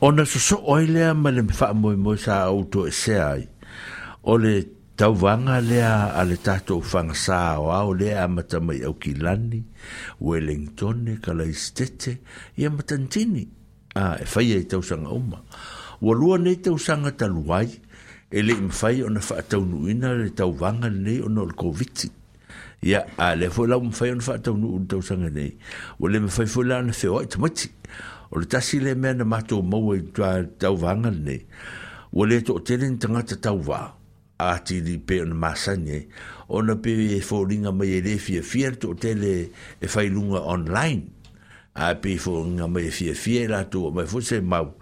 Ona 0.00 0.24
so 0.24 0.38
so 0.40 0.56
oilea 0.64 1.12
ma 1.12 1.28
le 1.28 1.42
mfa 1.44 1.74
mo 1.76 1.92
mo 1.92 2.16
sa 2.16 2.48
auto 2.48 2.88
e 2.88 2.92
se 2.94 3.20
ai. 3.20 3.44
o 4.22 4.36
le 4.36 4.62
tauvaga 4.96 5.60
lea 5.60 6.06
a 6.12 6.24
le 6.24 6.36
tatou 6.36 6.80
fagasā 6.82 7.56
o 7.58 7.70
ao 7.72 7.92
lea 7.94 8.20
a 8.24 8.28
matamai 8.28 8.82
aukilani 8.84 9.62
wellingtone 10.20 11.16
kalaistete 11.24 12.18
ia 12.56 12.70
matanitini 12.70 13.48
a 13.96 14.18
e 14.20 14.24
faia 14.28 14.56
i 14.60 14.64
tausaga 14.68 15.08
uma 15.08 15.40
ualua 16.02 16.38
nei 16.38 16.56
tausaga 16.56 17.10
talu 17.16 17.48
ai 17.54 17.70
e 18.30 18.40
leʻi 18.44 18.60
mafai 18.62 19.02
ona 19.02 19.20
faataunuuina 19.20 20.12
le 20.14 20.30
tauvaga 20.36 20.88
lenei 20.88 21.22
ona 21.24 21.40
o 21.40 21.46
le 21.48 21.52
koviti 21.56 22.10
ia 22.82 23.00
a 23.16 23.32
le 23.36 23.48
foi 23.48 23.68
lau 23.72 23.80
mafai 23.80 24.10
ona 24.12 24.20
faataunuu 24.24 24.78
le 24.78 24.86
tausaga 24.86 25.30
lenei 25.32 25.56
ua 26.00 26.10
le 26.10 26.18
mafai 26.20 26.46
foi 26.46 26.64
la 26.68 26.76
ona 26.84 26.92
feoaʻi 26.92 27.26
tamaiti 27.28 27.68
o 28.30 28.36
le 28.38 28.44
tasi 28.46 28.80
le 28.84 28.92
mea 28.94 29.14
na 29.16 29.24
matou 29.24 29.62
maua 29.62 29.96
i 29.96 30.02
tauvaga 30.60 31.08
lenei 31.10 31.40
ua 32.12 32.26
lē 32.28 32.36
toʻatele 32.44 32.84
ni 32.90 32.98
tagata 33.00 33.36
tauvaa 33.40 33.96
atili 34.48 34.98
pe 34.98 35.20
ona 35.22 35.34
masane 35.34 36.08
ona 36.48 36.76
pe 36.82 36.90
e 36.94 37.20
fōringa 37.20 37.72
mai 37.76 37.92
e 37.98 38.02
le 38.02 38.14
fia 38.18 38.42
fia 38.42 38.70
tō 38.72 38.94
tele 39.00 39.32
e 39.82 39.86
whailunga 39.88 40.40
online 40.40 41.10
a 41.74 41.92
pe 42.00 42.16
fōringa 42.18 42.70
mai 42.72 42.86
e 42.88 42.92
fia 42.94 43.14
fia 43.14 43.44
lato 43.52 43.90
mai 43.92 44.08
fōse 44.08 44.40
mau 44.40 44.72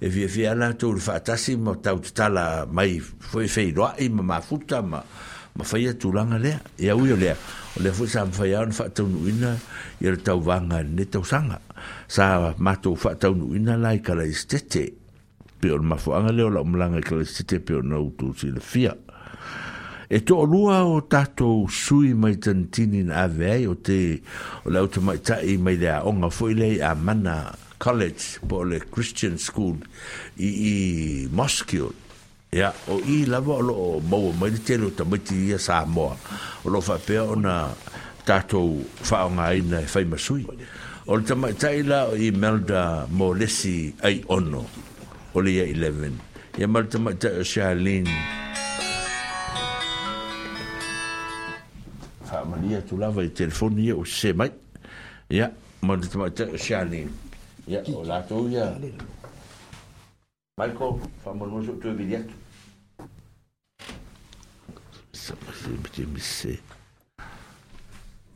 e 0.00 0.10
fia 0.10 0.28
fia 0.28 0.54
lato 0.54 0.92
le 0.92 1.00
whaatasi 1.00 1.56
ma 1.56 1.74
tau 1.80 1.98
tutala 2.00 2.66
mai 2.66 2.98
fōi 3.00 3.46
e 3.48 3.52
whairoa 3.56 3.94
i 4.04 4.08
ma 4.10 4.22
mafuta 4.22 4.82
ma 4.82 5.02
ma 5.56 5.64
whaia 5.64 5.94
tūlanga 5.96 6.36
lea 6.40 6.60
e 6.78 6.90
au 6.92 7.06
i 7.08 7.12
o 7.12 7.16
le 7.16 7.90
fōi 7.92 8.10
sa 8.12 8.24
mwhaia 8.28 8.62
on 8.64 8.76
whaatau 8.76 9.08
nuina 9.08 9.56
i 10.02 10.12
le 10.12 10.20
tau 10.24 10.42
wanga 10.44 10.82
ne 10.84 11.08
tau 11.08 11.24
sanga 11.24 11.60
sa 12.08 12.30
mātou 12.58 12.96
whaatau 12.96 13.34
nuina 13.36 13.76
lai 13.80 13.98
kala 14.02 14.28
i 14.28 14.36
pe 15.56 15.70
on 15.72 15.86
mafuanga 15.88 16.34
leo 16.36 16.50
la 16.52 16.60
umlanga 16.60 17.00
kala 17.00 17.24
i 17.24 17.58
pe 17.64 17.78
on 17.80 17.88
na 17.88 17.96
utu 17.98 18.34
si 18.36 18.52
le 18.52 18.60
fia 18.60 18.92
E 20.08 20.20
to 20.22 20.42
lua 20.46 20.84
o 20.86 21.00
tato 21.02 21.66
sui 21.84 22.12
mai 22.22 22.36
tantini 22.44 23.00
na 23.08 23.16
avei 23.26 23.66
o 23.66 23.74
te 23.86 24.00
o 24.62 24.68
lau 24.74 24.86
te 24.92 24.98
mai 25.06 25.18
tai 25.26 25.50
mai 25.64 25.74
lea 25.82 25.96
onga 26.08 26.28
fo 26.36 26.46
lei 26.60 26.76
a 26.78 26.92
mana 27.06 27.36
college 27.84 28.24
po 28.48 28.56
le 28.70 28.78
Christian 28.94 29.34
School 29.46 29.76
i, 30.38 30.46
i 30.70 30.74
Moskio. 31.38 31.88
Ia, 32.54 32.70
o 32.92 33.00
i 33.02 33.16
lava 33.26 33.56
o 33.58 33.60
lo 33.68 33.74
o 33.88 34.00
maua 34.10 34.30
mai 34.40 34.50
le 34.54 34.60
tele 34.66 34.84
o 34.90 34.94
tamaiti 34.98 35.34
ia 35.50 35.58
sa 35.58 35.82
moa. 35.94 36.14
O 36.64 36.70
lo 36.70 36.78
whapea 36.86 37.24
o 37.26 37.34
na 37.34 37.56
tato 38.24 38.62
whaonga 39.08 39.44
aina 39.52 39.82
e 39.82 39.90
whaima 39.92 40.16
sui. 40.18 40.46
O 41.10 41.16
le 41.18 41.26
tamai 41.26 41.54
tai 41.58 41.82
la 41.82 42.06
o 42.14 42.14
i 42.14 42.30
melda 42.30 43.08
mo 43.10 43.32
ai 43.34 44.16
ono 44.30 44.64
o 45.34 45.40
le 45.42 45.50
ia 45.50 45.66
11. 45.66 46.14
Ia 46.62 46.68
mara 46.70 46.86
tamai 46.86 47.14
tai 47.20 47.34
o 47.42 47.42
Charlene. 47.44 48.45
faamalia 52.36 52.80
tulava 52.82 53.22
i 53.24 53.28
telefoni 53.30 53.86
ia 53.86 53.96
o 53.96 54.04
se 54.04 54.32
mai 54.36 54.50
ia 55.30 55.46
ma 55.82 55.96
le 55.96 56.02
tamaitaʻi 56.06 56.54
o 56.54 56.58
sialeni 56.58 57.08
ia 57.68 57.80
o 57.96 58.02
latou 58.04 58.48
ia 58.50 58.66
maiko 60.58 61.00
faamaloa 61.24 61.64
so 61.64 61.76
tuevili 61.82 62.16
atu 62.16 62.34
samalemitemise 65.12 66.58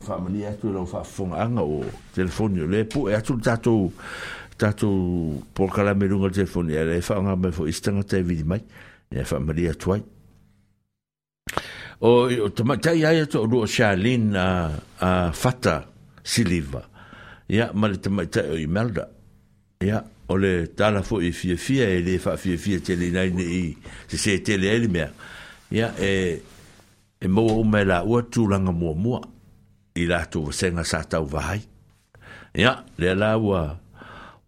faamalia 0.05 0.49
atu 0.53 0.69
e 0.69 0.73
lau 0.73 0.85
faafogaaga 0.85 1.61
o 1.63 1.83
telefoni 2.15 2.61
o 2.61 2.67
le 2.67 2.83
puʻe 2.83 3.15
atu 3.17 3.37
le 3.37 3.43
tatou 3.43 3.91
tatou 4.57 5.41
polokalameluga 5.53 6.27
le 6.31 6.33
telefoni 6.33 6.73
ia 6.73 6.83
le 6.85 7.01
faaaoga 7.01 7.35
mai 7.35 7.51
foʻi 7.51 7.71
se 7.73 7.81
tagata 7.81 8.17
e 8.17 8.23
vili 8.23 8.43
mai 8.43 8.63
ia 9.11 9.25
faamalia 9.25 9.75
atu 9.77 9.93
ai 9.93 10.03
o 12.01 12.09
o 12.49 12.49
te 12.51 12.63
mata 12.65 12.93
ia 12.93 13.13
ia 13.13 13.25
tu 13.29 13.37
o 13.41 13.65
Charlin 13.67 14.35
a 14.35 15.31
fata 15.33 15.85
siliva 16.23 16.81
ya 17.47 17.69
ma 17.73 17.89
te 17.93 18.09
mata 18.09 18.41
o 18.41 18.57
Imelda 18.57 19.07
ya 19.79 20.03
o 20.27 20.37
le 20.37 20.67
tala 20.73 21.03
fo 21.05 21.21
i 21.21 21.31
fie 21.31 21.55
fie 21.57 21.85
e 21.97 22.01
le 22.01 22.17
fa 22.19 22.35
fie 22.37 22.57
fie 22.57 22.79
te 22.81 22.95
le 22.97 23.11
nai 23.13 23.29
ni 23.29 23.77
se 24.09 24.17
se 24.17 24.41
te 24.41 24.57
le 24.57 24.69
ele 24.75 24.87
mea 24.89 25.11
e 25.97 26.41
e 27.21 27.27
mo 27.27 27.43
o 27.59 27.63
me 27.63 27.83
la 27.85 28.01
ua 28.03 28.23
tu 28.25 28.47
langa 28.49 28.71
mua 28.73 28.93
mua 28.95 29.21
i 29.93 30.05
la 30.09 30.25
tu 30.25 30.43
vasenga 30.49 30.83
sa 30.83 31.05
tau 31.05 31.25
vahai 31.29 31.61
ia 32.57 32.81
le 32.97 33.13
la 33.13 33.37
ua 33.37 33.77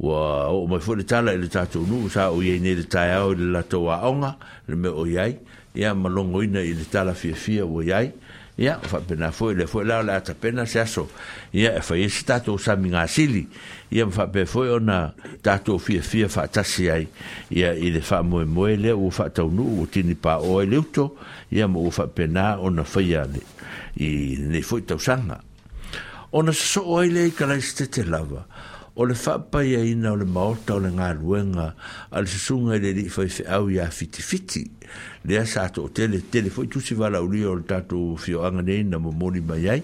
ua 0.01 0.49
o 0.49 0.65
mai 0.65 0.81
fo 0.81 0.95
le 0.97 1.05
tala 1.05 1.33
e 1.37 1.37
le 1.37 1.49
tatu 1.53 1.85
nu 1.85 2.09
sa 2.09 2.31
o 2.33 2.41
ye 2.41 2.57
ne 2.57 2.73
le 2.81 2.85
tai 2.89 3.11
au 3.21 3.33
le 3.37 3.45
la 3.53 3.61
tau 3.61 3.89
onga 3.93 4.37
le 4.67 4.75
me 4.75 4.89
o 4.89 5.05
iai 5.05 5.29
ia 5.37 5.37
ia 5.75 5.93
malongo 5.97 6.43
ina 6.45 6.61
i 6.61 6.73
le 6.77 6.85
tala 6.91 7.13
fia 7.17 7.35
fia 7.35 7.65
o 7.65 7.81
iai 7.81 8.11
ia 8.61 8.75
o 8.77 8.85
fa 8.85 8.99
pena 9.01 9.31
fo 9.33 9.47
le 9.57 9.65
fo 9.65 9.81
la 9.81 10.03
la 10.05 10.19
ta 10.21 10.35
pena 10.37 10.65
se 10.69 10.77
aso 10.79 11.07
ia 11.49 11.71
e 11.77 11.81
fa 11.81 11.95
yesi 11.97 12.21
tato 12.29 12.53
o 12.53 12.61
sami 12.61 12.91
ngā 12.93 13.07
sili 13.09 13.41
ia 13.89 14.05
mfa 14.05 14.27
pe 14.29 14.43
fo 14.45 14.67
ona 14.75 15.07
tato 15.41 15.73
o 15.75 15.81
fia 15.81 16.05
fia 16.05 16.29
fa 16.29 16.45
tasi 16.45 16.91
ai 16.93 17.07
ia 17.49 17.71
i 17.73 17.89
le 17.91 18.01
fa 18.05 18.21
mo 18.21 18.43
moe 18.45 18.75
le 18.77 18.93
o 18.93 19.09
fa 19.09 19.31
taunu 19.33 19.81
o 19.81 19.85
tini 19.89 20.13
pa 20.13 20.37
o 20.45 20.61
e 20.61 20.69
leuto 20.69 21.17
ia 21.49 21.65
mo 21.67 21.89
fa 21.89 22.05
pena 22.05 22.59
ona 22.61 22.85
fa 22.85 23.01
iade 23.01 23.41
i 23.97 24.37
ne 24.37 24.61
fo 24.61 24.77
i 24.77 24.85
tausanga 24.85 25.41
ona 26.37 26.53
so 26.53 26.81
o 26.85 27.01
ele 27.01 27.25
i 27.31 27.33
kalai 27.33 27.61
stete 27.65 28.05
lava 28.05 28.45
o 29.01 29.07
le 29.09 29.17
whapaya 29.17 29.81
ina 29.81 30.13
o 30.13 30.21
le 30.21 30.25
maota 30.29 30.77
o 30.77 30.81
le 30.85 30.93
ngā 30.93 31.09
ruenga 31.17 31.73
al 32.13 32.29
sasunga 32.29 32.77
i 32.77 32.85
le 32.85 32.93
li 33.01 33.09
fai 33.09 33.25
fe 33.33 33.49
au 33.49 33.71
ia 33.73 33.89
fiti 33.89 34.21
fiti 34.21 34.67
le 35.25 35.45
sa 35.45 35.69
to 35.69 35.87
tele 35.89 36.19
va 36.49 36.65
tusi 36.69 36.93
valaulia 36.95 37.49
o 37.49 37.55
le 37.55 37.63
tatou 37.63 38.17
fioaga 38.17 38.61
nei 38.61 38.83
na 38.83 38.97
momoli 38.99 39.41
mai 39.41 39.69
ai 39.69 39.83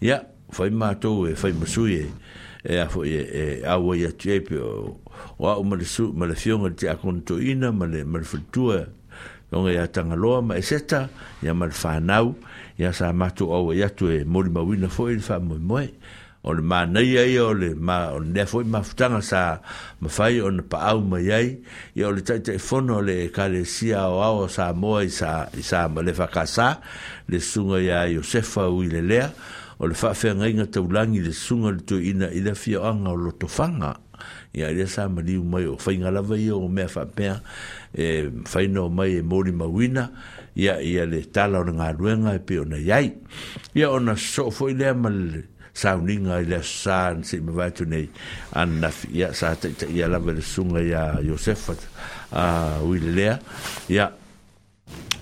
ia 0.00 0.18
fai 0.50 0.70
matou 0.70 1.26
e 1.26 1.34
fai 1.36 1.52
masui 1.52 1.94
e 1.98 2.06
e 2.64 2.76
a 2.78 2.88
foi 2.88 3.08
e, 3.08 3.60
e 3.62 3.66
a 3.66 3.76
ia 3.94 4.02
ya 4.06 4.10
chepe 4.18 4.48
pe 4.48 4.58
o 4.58 5.46
au 5.46 5.62
ma 5.64 5.76
le 5.76 5.84
su 5.84 6.12
ma 6.14 6.26
le 6.26 6.34
fionga 6.34 6.70
te 6.70 6.88
akontoina 6.88 7.70
ma 7.72 7.86
le 7.86 8.04
ma 8.04 8.18
le 8.18 8.24
futua 8.24 8.86
non 9.52 9.68
ia 9.70 9.86
tanga 9.88 10.14
lo 10.14 10.42
ma 10.42 10.54
eseta, 10.56 11.08
ia 11.42 11.54
ma 11.54 11.66
le 11.66 12.00
nau 12.00 12.36
ia 12.78 12.92
sa 12.92 13.12
to 13.34 13.46
o 13.46 13.72
ya 13.72 13.86
e 13.86 13.94
tu 13.94 14.06
e 14.08 14.24
mori 14.24 14.50
ma 14.50 14.60
wi 14.60 14.78
na 14.78 14.88
le 14.92 15.20
fa 15.20 15.38
mo 15.38 15.56
moe. 15.58 15.92
o 16.48 16.52
le 16.54 16.62
manei 16.62 17.18
ai 17.20 17.36
o 17.38 17.52
le 17.52 17.74
ma 17.76 18.08
o 18.16 18.20
le 18.20 18.46
foi 18.46 18.64
mafutanga 18.64 19.20
sa 19.20 19.60
mafai 20.00 20.40
o 20.40 20.48
na 20.50 20.64
paau 20.64 21.04
mai 21.04 21.28
ai 21.28 21.48
i 21.92 22.00
o 22.04 22.08
le 22.12 22.24
taitai 22.24 22.56
fono 22.58 23.02
le 23.04 23.28
kalesia 23.28 24.08
o 24.08 24.22
au 24.24 24.48
sa 24.48 24.72
moa 24.72 25.04
i 25.04 25.12
sa, 25.12 25.44
i 25.52 25.60
sa 25.62 25.88
malefa 25.92 26.26
kasa 26.32 26.80
le 27.28 27.36
sunga 27.40 27.80
ia 27.84 28.08
Iosefa 28.08 28.64
u 28.72 28.80
i 28.80 28.88
le 28.88 29.04
lea 29.04 29.28
o 29.76 29.84
le 29.86 29.92
whawhea 29.92 30.32
ngainga 30.40 30.66
taulangi 30.72 31.20
le 31.20 31.36
sunga 31.36 31.76
le 31.76 31.84
tu 31.84 32.00
ina 32.00 32.32
i 32.32 32.40
le 32.40 32.56
fia 32.56 32.80
anga 32.80 33.12
o 33.12 33.18
lotofanga 33.28 33.92
ia 34.56 34.72
i 34.72 34.78
le 34.80 34.88
sa 34.88 35.04
maliu 35.08 35.44
mai 35.44 35.68
o 35.68 35.76
whainga 35.76 36.08
lava 36.10 36.32
i 36.40 36.48
o 36.48 36.64
mea 36.68 36.88
whapea 36.88 37.42
e 37.92 38.24
whaino 38.48 38.88
mai 38.88 39.20
e 39.20 39.20
mori 39.20 39.52
mawina 39.52 40.08
ia 40.56 40.80
ia 40.80 41.04
le 41.04 41.28
tala 41.28 41.60
o 41.60 41.68
ngā 41.68 41.92
ruenga 41.92 42.32
e 42.40 42.40
pe 42.40 42.56
o 42.64 42.64
na 42.64 42.80
iai 42.80 43.12
ia 43.76 43.92
o 43.92 44.00
na 44.00 44.16
sofo 44.16 44.72
i 44.72 44.74
lea 44.80 44.96
malele 44.96 45.57
sauniga 45.78 46.40
i 46.42 46.48
le 46.48 46.58
sa 46.64 46.98
se 47.24 47.38
me 47.40 47.52
vai 47.54 47.70
tu 47.72 47.86
nei 47.88 48.08
an 48.58 48.80
sa 49.36 49.52
te 49.58 49.70
ia 49.86 50.08
la 50.10 50.18
vele 50.18 50.42
sunga 50.42 50.80
ia 50.82 51.02
Josefa 51.22 51.74
ia 53.88 54.08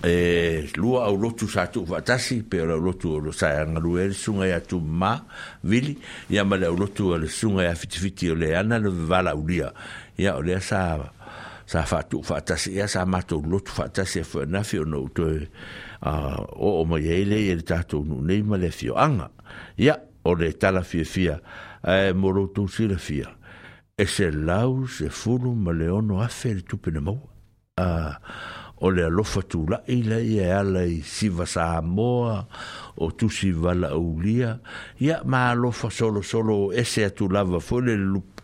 e 0.07 0.71
lua 0.77 1.07
au 1.09 1.16
lotu 1.19 1.49
sa 1.49 1.66
tu 1.73 1.85
vatasi 1.88 2.42
pero 2.49 2.77
au 2.77 2.81
lotu 2.85 3.16
lo 3.21 3.33
sa 3.35 3.53
e 3.57 3.61
anga 3.64 3.81
lu 3.81 3.97
el 4.01 4.14
sunga 4.14 4.47
ia 4.49 4.61
tu 4.61 4.81
ma 4.81 5.14
vili 5.62 5.95
ia 6.31 6.45
ma 6.45 6.57
le 6.61 6.69
au 6.71 6.77
lotu 6.77 7.12
le 7.19 7.27
sunga 7.29 7.66
ia 7.69 7.75
fitifiti 7.75 8.31
o 8.31 8.35
le 8.35 8.55
ana 8.57 8.79
le 8.79 8.88
vala 8.88 9.35
ulia 9.37 9.73
ia 10.16 10.37
o 10.37 10.40
le 10.42 10.61
sa 10.61 10.83
sa 11.66 11.83
fatu 11.83 12.21
fatasi 12.23 12.77
ia 12.79 12.87
sa 12.88 13.03
mato 13.05 13.42
lotu 13.45 13.75
fatasi 13.75 14.23
e 14.23 14.25
fo 14.25 14.45
na 14.47 14.62
fio 14.62 14.85
no 14.87 15.03
to 15.12 15.27
a 16.07 16.12
o 16.62 16.81
o 16.81 16.85
mo 16.87 16.97
yele 17.03 17.40
ele 17.53 17.64
tato 17.66 18.01
no 18.07 18.21
nei 18.23 18.40
ma 18.42 18.57
le 18.57 18.71
fio 18.71 18.95
anga 18.97 19.29
ia 19.77 19.97
o 20.27 20.35
le 20.35 20.53
tala 20.59 20.83
fiafia 20.83 21.39
ae 21.87 22.09
mo 22.19 22.33
loutou 22.35 22.67
silafia 22.69 23.31
e 23.97 24.07
se 24.11 24.33
lau 24.35 24.89
se 24.91 25.09
fulu 25.09 25.55
ma 25.55 25.73
le 25.73 25.89
ono 25.93 26.19
afe 26.23 26.53
le 26.59 26.65
tupe 26.67 26.91
na 26.91 27.01
maua 27.01 27.29
a 27.79 28.19
o 28.85 28.91
le 28.93 29.07
alofa 29.07 29.41
tulaʻi 29.49 30.03
laia 30.11 30.47
e 30.51 30.53
ala 30.59 30.83
i 30.85 30.99
siva 31.01 31.47
samoa 31.49 32.43
o 33.01 33.07
tusi 33.11 33.53
valaulia 33.55 34.59
ia 35.01 35.23
maalofa 35.25 35.89
solosolo 35.91 36.57
o 36.69 36.73
e 36.73 36.83
ese 36.83 37.07
atu 37.09 37.31
lava 37.33 37.61
foi 37.61 37.87
le 37.87 37.95
lupu 37.97 38.35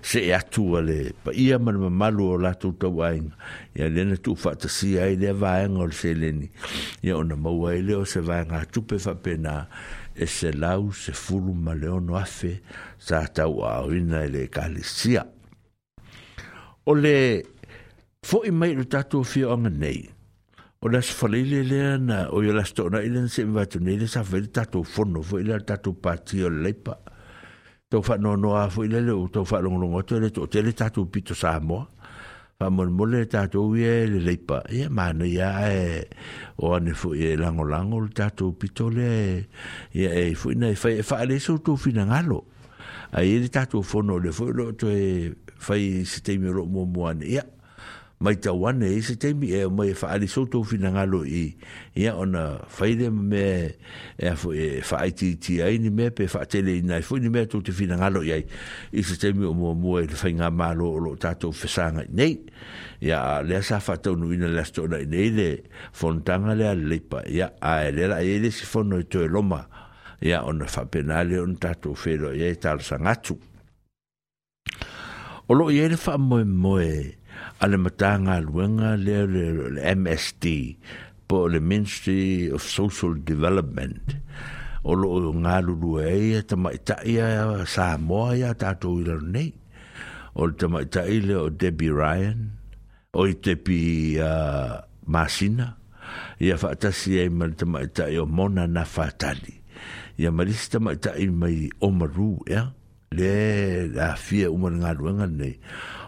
see 0.00 0.30
atu 0.36 0.76
a 0.78 0.80
le 0.86 0.98
paia 1.24 1.58
ma 1.58 1.72
le 1.74 1.80
mamalu 1.90 2.24
o 2.36 2.36
latou 2.38 2.76
tauaiga 2.78 3.34
ia 3.74 3.88
lena 3.90 4.16
tuufaatasia 4.16 5.08
ai 5.10 5.16
lea 5.18 5.34
vaega 5.34 5.74
o 5.82 5.88
le 5.90 5.96
seleni 6.02 6.48
ia 7.02 7.16
ona 7.18 7.34
maua 7.34 7.72
ai 7.74 7.82
lea 7.82 7.98
o 7.98 8.06
se 8.06 8.20
vaega 8.22 8.62
tupe 8.70 8.94
faapena 9.02 9.66
e 10.22 10.26
se 10.26 10.52
lau 10.52 10.92
se 10.92 11.12
fulu 11.12 11.52
ma 11.54 11.72
leono 11.74 12.14
afe 12.18 12.52
sa 12.98 13.24
tau 13.32 13.62
aoina 13.64 14.22
e 14.24 14.28
le 14.28 14.46
kalesia. 14.54 15.22
O 16.84 16.94
le 16.94 17.16
fo 18.20 18.42
i 18.44 18.50
mai 18.52 18.74
le 18.76 18.84
tatou 18.84 19.24
fio 19.24 19.48
anga 19.54 19.70
nei. 19.72 20.02
O 20.84 20.88
las 20.92 21.08
falele 21.18 21.62
lea 21.64 21.96
na 21.98 22.18
o 22.36 22.42
ia 22.44 22.52
las 22.52 22.74
tona 22.76 23.00
ilen 23.06 23.28
se 23.28 23.42
invatu 23.48 23.80
nei 23.80 23.96
le 24.00 24.06
sa 24.08 24.20
vele 24.22 24.52
tatou 24.56 24.84
fono 24.84 25.22
fo 25.22 25.38
le 25.40 25.56
tatou 25.64 25.96
pati 26.04 26.42
o 26.44 26.50
leipa. 26.52 26.98
Tau 27.90 28.04
wha 28.06 28.18
noa 28.20 28.36
noa 28.36 28.68
fo 28.70 28.84
ila 28.84 29.00
le 29.00 29.12
o 29.16 29.24
tau 29.32 29.48
wha 29.48 29.62
longolongoto 29.62 30.20
le 30.20 30.28
tau 30.30 30.44
tele 30.52 30.76
tatou 30.76 31.06
pito 31.08 31.34
sa 31.34 31.56
moa. 31.60 31.88
pa 32.60 32.68
mon 32.68 32.92
mole 32.92 33.24
ta 33.24 33.46
to 33.48 33.72
ye 33.74 34.04
le 34.06 34.18
e 34.20 34.20
e 34.20 34.20
le 34.20 34.34
pa 34.48 34.58
e 34.68 34.84
ma 34.92 35.06
no 35.16 35.24
ya 35.24 35.48
e 35.72 36.04
o 36.60 36.76
ne 36.76 36.92
fu 36.92 37.16
ye 37.16 37.32
lang 37.34 37.56
o 37.56 37.64
lang 37.64 37.88
o 37.96 38.04
ta 38.12 38.28
to 38.28 38.52
pitole 38.52 39.48
ye 39.96 40.08
e 40.28 40.34
fu 40.36 40.52
na 40.52 40.68
fa 40.76 40.92
fa 41.00 41.24
le 41.24 41.40
so 41.40 41.56
to 41.64 41.72
fina 41.80 42.04
ngalo 42.04 42.44
a 43.16 43.24
ye 43.24 43.48
ta 43.48 43.64
to 43.64 43.80
fo 43.80 44.04
no 44.04 44.20
le 44.20 44.28
fo 44.30 44.52
lo 44.52 44.76
to 44.76 44.92
e 44.92 45.32
fa 45.56 45.72
se 46.04 46.20
te 46.20 46.36
mi 46.36 46.52
ro 46.52 46.68
mo 46.68 46.84
mo 46.84 47.08
ya 47.24 47.40
mai 48.20 48.36
tauane 48.36 48.82
e 48.94 49.00
se 49.00 49.14
teimi 49.16 49.48
e 49.50 49.64
o 49.64 49.70
mai 49.70 49.94
whaari 49.96 50.26
sotou 50.28 50.60
finangalo 50.62 51.22
i 51.24 51.56
ia 51.96 52.12
ona 52.20 52.60
whaire 52.76 53.08
me 53.10 53.40
e, 53.40 53.70
e 54.28 54.82
whaaititi 54.84 55.62
ai 55.64 55.78
ni 55.80 55.88
me 55.88 56.10
pe 56.12 56.26
whaatele 56.28 56.74
i 56.78 56.82
nai 56.84 57.00
fwini 57.02 57.30
mea 57.32 57.46
tau 57.48 57.62
te 57.64 57.72
finangalo 57.72 58.20
i 58.22 58.34
ai 58.36 58.44
i 58.92 59.02
se 59.02 59.14
teimi 59.16 59.46
o 59.48 59.54
mua 59.56 59.72
mua 59.72 60.02
e 60.02 60.06
le 60.12 60.18
whainga 60.20 60.50
malo 60.50 60.90
o 60.92 60.98
lo 61.00 61.14
tātou 61.16 61.54
whesanga 61.56 62.04
i 62.04 62.10
nei 62.20 62.34
ia 63.00 63.22
lea 63.42 63.62
sa 63.64 63.78
whataunu 63.80 64.28
ina 64.36 64.50
lea 64.52 64.64
stona 64.68 64.98
i 65.00 65.06
nei 65.08 65.30
le 65.32 65.46
fontanga 65.96 66.52
lea 66.54 66.74
leipa 66.76 67.22
ia 67.24 67.48
a 67.58 67.78
le 67.86 67.94
lera 67.96 68.18
e 68.20 68.34
le 68.42 68.50
si 68.50 68.66
fono 68.68 68.98
i 69.00 69.06
toe 69.08 69.30
loma 69.32 69.62
ia 70.20 70.42
ona 70.44 70.68
whapenale 70.68 71.40
on 71.40 71.56
tātou 71.56 71.96
whero 72.04 72.34
i 72.36 72.44
e 72.50 72.52
tāra 72.60 72.84
sangatu 72.84 73.38
o 75.50 75.56
lo 75.56 75.70
i 75.72 75.80
e 75.80 75.88
le 75.88 75.96
wha 76.04 76.18
moe 76.18 76.44
moe 76.44 76.90
ale 77.60 77.76
matanga 77.76 78.40
luenga 78.40 78.96
le 78.96 79.28
le 79.28 79.80
MSD 79.94 80.76
po 81.28 81.46
le 81.46 81.60
Ministry 81.60 82.48
of 82.48 82.64
Social 82.64 83.20
Development 83.22 84.16
o 84.88 84.96
lo 84.96 85.28
ngā 85.36 85.56
lulu 85.60 85.98
e 86.00 86.04
ia 86.32 86.40
tamaita 86.48 86.96
ia 87.04 87.60
Samoa 87.68 88.32
ia 88.40 88.54
tātou 88.56 88.96
i 89.04 89.04
laro 89.04 89.28
nei 89.28 89.52
o 90.32 90.48
le 90.48 90.56
tamaita 90.56 91.04
i 91.12 91.20
o 91.36 91.44
Debbie 91.52 91.92
Ryan 91.92 92.40
o 93.12 93.28
i 93.28 93.36
tepi 93.36 94.16
uh, 94.24 94.80
Masina 95.04 95.76
ia 96.40 96.56
whaatasi 96.56 97.20
e 97.20 97.28
ma 97.28 97.50
le 97.52 97.60
tamaita 97.60 98.08
i 98.08 98.16
o 98.24 98.24
Mona 98.24 98.64
na 98.66 98.88
whaatali 98.88 99.60
ia 100.16 100.32
marisi 100.32 100.72
tamaita 100.78 101.12
i 101.20 101.28
mai 101.28 101.68
Omaru 101.84 102.32
ia 102.48 102.64
le 103.12 103.32
la 103.90 104.14
fia 104.14 104.48
umar 104.54 104.72
ngā 104.80 104.96
luenga 104.96 105.26
nei 105.28 105.58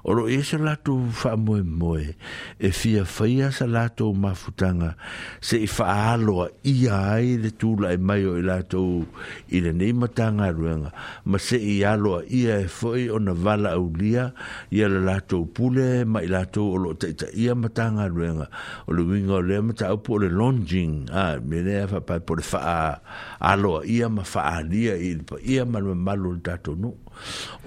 oro 0.02 0.26
e 0.28 0.42
se 0.42 0.58
lato 0.58 0.98
fa 1.14 1.36
moe 1.38 1.62
moe 1.62 2.18
e 2.58 2.68
fia 2.74 3.06
faia 3.06 3.54
sa 3.54 3.66
lato 3.70 4.10
mafutanga 4.10 4.98
se 5.38 5.62
i 5.62 5.68
fa 5.70 6.18
aloa 6.18 6.50
i 6.66 6.90
ai 6.90 7.38
le 7.38 7.54
tula 7.54 7.94
e 7.94 7.98
mai 8.02 8.26
o 8.26 8.34
i 8.34 8.42
lato 8.42 9.06
i 9.48 9.60
le 9.62 9.70
nei 9.70 9.94
matanga 9.94 10.50
ruenga 10.50 10.90
ma 11.22 11.38
se 11.38 11.54
i 11.56 11.84
aloa 11.86 12.26
i 12.26 12.50
a 12.50 12.66
e 12.66 12.66
foi 12.66 13.08
o 13.14 13.18
na 13.22 13.30
vala 13.32 13.78
au 13.78 13.94
lia 13.94 14.32
i 14.74 14.82
a 14.82 14.88
le 14.90 15.00
lato 15.06 15.46
pule 15.46 16.02
ma 16.04 16.18
i 16.20 16.26
lato 16.26 16.62
o 16.74 16.76
lo 16.82 16.94
taita 16.98 17.30
i 17.32 17.46
a 17.48 17.54
matanga 17.54 18.08
ruenga 18.10 18.48
o 18.90 18.90
le 18.92 19.02
winga 19.06 19.38
o 19.38 19.42
le 19.42 19.60
mata 19.62 19.86
au 19.94 20.02
po 20.02 20.18
le 20.18 20.26
longing 20.28 21.06
a 21.14 21.38
mene 21.38 21.86
a 21.86 21.86
fa 21.86 22.00
pa 22.02 22.18
po 22.18 22.34
le 22.34 22.42
fa 22.42 22.98
aloa 23.38 23.86
i 23.86 24.02
a 24.02 24.10
ma 24.10 24.26
fa 24.26 24.50
alia 24.58 24.98
i 24.98 25.14
a 25.62 25.62
malo 25.64 25.94
malo 25.94 26.34
le 26.34 26.42
tato 26.42 26.74
no 26.74 26.90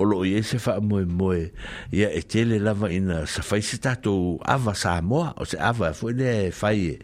olo 0.02 0.19
lo 0.19 0.26
i 0.28 0.36
e 0.36 0.43
se 0.43 0.60
fa 0.60 0.82
moe 0.84 1.06
moe 1.08 1.43
i 1.95 2.04
a 2.04 2.12
e 2.12 2.24
tele 2.27 2.57
lava 2.59 2.89
ina 2.93 3.23
sa 3.29 3.43
fai 3.45 3.61
se 3.65 3.77
tatou 3.81 4.38
ava 4.45 4.73
sa 4.77 4.97
moa 5.05 5.33
o 5.39 5.45
se 5.45 5.57
ava 5.61 5.91
foi 5.93 6.13
le 6.19 6.29
fai 6.59 6.97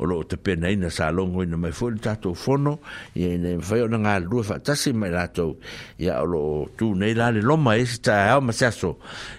o 0.00 0.06
lo 0.08 0.16
te 0.28 0.36
pena 0.44 0.70
ina 0.70 0.88
sa 0.96 1.10
longo 1.16 1.42
ina 1.46 1.58
mai 1.58 1.72
foi 1.78 1.90
le 1.96 2.00
tatou 2.06 2.34
fono 2.44 2.74
ia 3.18 3.28
ina 3.36 3.50
fai 3.68 3.80
ona 3.86 3.98
ngā 4.04 4.14
lua 4.28 4.44
fa 4.48 4.56
tasi 4.66 4.92
mai 4.94 5.10
latou 5.14 5.58
ia 5.98 6.20
o 6.22 6.26
lo 6.30 6.42
tu 6.78 6.92
nei 7.00 7.14
la 7.18 7.28
le 7.34 7.42
loma 7.48 7.74
e 7.80 7.84
se 7.90 7.98
tae 8.06 8.28
au 8.36 8.40
ma 8.44 8.52
se 8.54 8.64
aso 8.70 8.90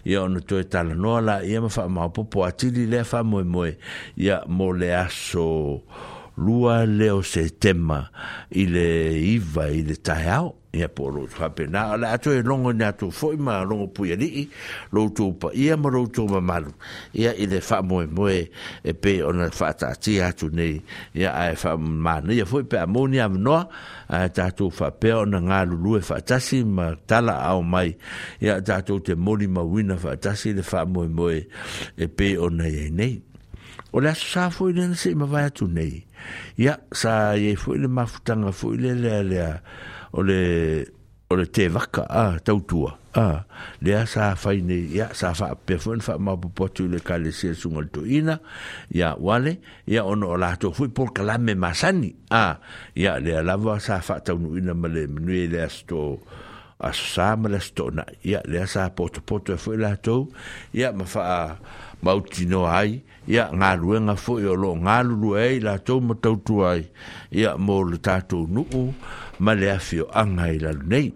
ia 0.05 0.23
ono 0.25 0.41
toe 0.49 0.67
tala 0.71 0.93
noa 0.95 1.21
la 1.27 1.35
ia 1.43 1.63
ma 1.63 1.69
fa 1.71 1.87
maupopo 1.87 2.45
atili 2.47 2.87
lea 2.91 3.07
fa 3.07 3.23
moe 3.23 3.43
moe 3.53 3.71
ia 4.19 4.41
mo 4.47 4.71
le 4.75 4.91
aso 4.95 5.47
lua 6.39 6.83
leo 6.85 7.23
se 7.23 7.49
tema 7.63 8.01
i 8.51 8.67
le 8.73 8.87
iva 9.33 9.69
i 9.71 9.81
le 9.87 9.95
tae 9.99 10.31
au 10.39 10.58
ia 10.71 10.87
polo 10.87 11.25
fa 11.27 11.49
pe 11.49 11.65
na 11.67 11.81
ala 11.97 12.17
to 12.21 12.29
e 12.31 12.41
longo 12.45 12.69
na 12.73 12.91
to 12.93 13.09
foi 13.11 13.33
ma 13.41 13.63
longo 13.65 13.87
pu 13.93 14.05
ia 14.05 14.17
lo 14.93 15.09
to 15.09 15.25
pa 15.41 15.49
ia 15.53 15.73
ma 15.77 15.89
lo 15.89 16.01
to 16.07 16.23
ma 16.29 16.39
malu 16.49 16.69
ia 17.13 17.31
ile 17.43 17.57
fa 17.67 17.77
mo 17.89 17.97
e 18.29 18.41
e 18.85 18.91
pe 19.01 19.11
ona 19.27 19.47
fa 19.57 19.67
ta 19.79 19.89
ti 20.03 20.13
a 20.25 20.29
tu 20.37 20.45
nei 20.57 20.75
ia 21.19 21.29
a 21.43 21.55
fa 21.61 21.71
ma 22.03 22.13
ne 22.25 22.31
ia 22.37 22.45
foi 22.51 22.63
pe 22.69 22.77
amonia 22.77 23.25
no 23.45 23.57
a 23.57 24.19
ta 24.35 24.45
to 24.57 24.65
fa 24.77 24.87
pe 25.01 25.09
ona 25.21 25.39
nga 25.47 25.59
lulu 25.69 25.91
e 25.97 26.01
fa 26.07 26.17
ta 26.27 26.37
si 26.47 26.57
ma 26.75 26.87
tala 27.09 27.35
au 27.49 27.61
mai 27.71 27.89
ia 28.45 28.53
ta 28.67 28.75
to 28.87 28.93
te 29.05 29.13
moni 29.25 29.47
ma 29.55 29.61
wina 29.71 29.95
fa 30.03 30.11
ta 30.23 30.31
si 30.39 30.49
le 30.57 30.61
fa 30.69 30.79
mo 30.93 31.01
e 31.37 31.41
e 31.97 32.05
pe 32.17 32.27
ona 32.45 32.67
ia 32.79 32.87
nei 32.99 33.15
O 33.89 33.97
la 34.03 34.13
sa 34.31 34.43
foi 34.55 34.69
nen 34.77 34.93
se 35.01 35.09
ma 35.19 35.25
vai 35.33 35.49
tu 35.57 35.65
nei. 35.77 35.95
Ya 36.63 36.73
sa 37.01 37.13
ye 37.43 37.51
foi 37.63 37.77
le 37.81 37.87
mafutanga 37.97 38.51
foi 38.59 38.75
le 38.83 38.91
le 39.03 39.09
le. 39.09 39.17
le, 39.17 39.21
le 39.33 39.47
ole 40.13 40.85
ole 41.29 41.45
te 41.45 41.67
vaka 41.69 42.01
a 42.05 42.21
ah, 42.27 42.39
tautua 42.39 42.95
a 43.13 43.45
le 43.81 43.93
asa 43.95 44.33
faine 44.35 44.73
fai 44.73 44.97
ya 44.97 45.09
sa 45.13 45.33
fa 45.37 45.53
pe 45.53 45.77
fon 45.77 46.01
fa 46.01 46.17
ma 46.17 46.33
po 46.37 46.67
tu 46.73 46.87
le 46.89 46.97
ka 46.99 47.17
su 47.21 47.31
sia 47.31 47.53
sungol 47.53 47.85
to 47.93 48.01
ya 48.89 49.13
wale 49.19 49.59
ya 49.85 50.05
ono 50.09 50.33
la 50.37 50.55
to 50.57 50.73
fui 50.73 50.87
por 50.89 51.13
kala 51.13 51.37
me 51.37 51.53
masani 51.53 52.15
a 52.33 52.37
ah. 52.49 52.55
ya 52.97 53.19
le 53.21 53.37
la 53.45 53.55
va 53.61 53.77
sa 53.79 54.01
fa 54.01 54.19
tau 54.25 54.37
nu 54.37 54.57
ina 54.57 54.73
male 54.73 55.05
nu 55.07 55.29
e 55.31 55.45
le 55.47 55.61
asto 55.61 56.17
asam 56.79 57.45
le 57.45 57.57
asto 57.57 57.91
na 57.93 58.05
ya 58.23 58.41
le 58.49 58.57
asa 58.65 58.89
po 58.89 59.07
to 59.13 59.21
po 59.21 59.37
to 59.45 59.53
e 59.53 59.57
fui 59.57 59.77
la 59.77 59.93
to 60.01 60.29
ya 60.73 60.89
ma 60.91 61.05
fa 61.05 61.21
a 61.21 61.41
mauti 62.01 62.45
no 62.49 62.65
ai 62.65 63.05
ya 63.29 63.53
nga 63.53 63.77
ruenga 63.77 64.17
fo 64.17 64.39
yo 64.41 64.57
lo 64.57 64.73
nga 64.81 65.05
lu 65.05 65.37
ai 65.37 65.61
la 65.61 65.77
to 65.77 66.01
mo 66.01 66.13
tautua 66.17 66.73
ai 66.73 66.89
ya 67.29 67.53
mo 67.57 67.85
le 67.85 67.97
tatu 68.01 68.49
nu 68.49 68.65
u 68.73 68.85
ma 69.39 69.55
le 69.55 69.71
afio 69.71 70.07
anga 70.13 70.47
i 70.51 70.59
lalu 70.59 70.85
nei. 70.91 71.07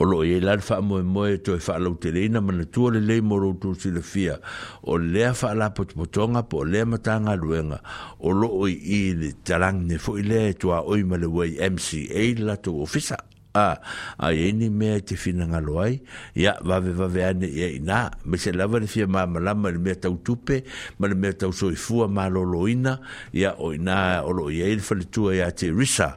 O 0.00 0.04
lo 0.06 0.22
e 0.24 0.38
lalu 0.40 0.62
wha 0.68 0.76
moe 0.88 1.02
moe 1.14 1.34
to 1.44 1.52
e 1.58 1.62
wha 1.66 1.76
lau 1.82 1.94
te 2.00 2.10
reina 2.16 2.40
mana 2.46 2.64
tua 2.74 2.92
le 2.94 3.00
lei 3.08 3.20
moro 3.20 3.48
utu 3.52 3.74
si 3.80 3.90
le 3.90 4.00
fia. 4.02 4.36
O 4.82 4.96
lea 4.96 5.34
wha 5.40 5.50
la 5.60 5.66
potpotonga 5.76 6.42
po 6.50 6.64
lea 6.64 6.86
matanga 6.92 7.34
luenga. 7.42 7.80
O 8.20 8.30
lo 8.40 8.48
i 8.70 8.74
i 8.78 9.00
le 9.20 9.30
talang 9.46 9.80
ne 9.90 9.96
fo 10.02 10.12
i 10.18 10.22
lea 10.30 10.46
e 10.54 10.54
tua 10.60 10.78
oi 10.90 11.02
ma 11.08 11.16
le 11.22 11.26
wei 11.36 11.52
MCA 11.72 12.22
la 12.46 12.56
tu 12.64 12.72
ofisa. 12.80 13.18
Ah, 13.58 13.82
a 14.22 14.30
a 14.30 14.34
eni 14.46 14.70
mea 14.70 15.00
te 15.02 15.16
finangalo 15.18 15.82
ai 15.82 15.98
ia 16.38 16.52
vave 16.62 16.92
vave 17.00 17.20
ane 17.26 17.46
ia 17.50 17.66
ina 17.78 17.96
me 18.24 18.36
se 18.38 18.52
lava 18.54 18.78
le 18.78 18.86
fia 18.86 19.06
mamalama 19.10 19.72
le 19.74 19.78
mea 19.82 19.96
tautupe 20.00 20.62
ma 20.98 21.08
le 21.10 21.16
mea 21.18 21.32
tausoifua 21.40 22.06
maloloina 22.06 22.92
ia 23.34 23.56
o 23.58 23.72
ina 23.74 24.22
o 24.22 24.30
loo 24.36 24.50
ia 24.54 24.70
i 24.70 24.78
le 24.78 24.84
faletua 24.90 25.34
iā 25.40 25.48
te 25.58 25.72
risa 25.74 26.08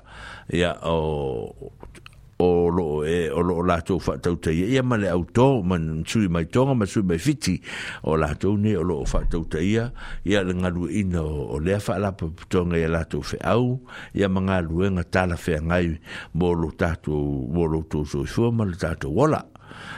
ia 0.54 0.75
o 0.86 0.97
o 2.41 2.69
lo 2.71 3.06
e 3.06 3.30
o 3.30 3.41
lo 3.43 3.62
la 3.62 3.77
to 3.82 3.99
fa 4.06 4.17
to 4.23 4.34
te 4.43 4.51
ia 4.54 4.82
ma 4.84 4.97
le 4.97 5.10
auto 5.10 5.62
man 5.62 6.04
sui 6.10 6.27
mai 6.34 6.45
tonga 6.54 6.73
ma 6.73 6.86
sui 6.86 7.04
mai 7.06 7.19
fiti 7.25 7.56
o 8.10 8.15
la 8.21 8.34
to 8.41 8.56
ne 8.58 8.73
o 8.82 8.84
lo 8.84 8.95
fa 9.12 9.21
to 9.32 9.43
te 9.51 9.62
ia 9.62 9.86
ia 10.25 10.41
le 10.47 10.54
ngalu 10.58 10.89
ina 11.01 11.21
o 11.23 11.60
le 11.62 11.77
fa 11.86 11.99
la 12.01 12.10
tonga 12.51 12.77
ia 12.82 12.89
la 12.89 13.04
to 13.06 13.21
fe 13.30 13.38
au 13.54 13.67
ia 14.17 14.27
manga 14.34 14.58
luenga 14.62 15.04
tala 15.13 15.38
fe 15.38 15.60
ngai 15.67 15.88
mo 16.38 16.51
lo 16.62 16.69
tatu 16.82 17.13
mo 17.54 17.63
lo 17.71 17.84
to 17.91 18.04
so 18.12 18.25
fo 18.34 18.49
ma 18.51 18.65
le 18.71 18.75
tatu 18.75 19.08
wala 19.15 19.41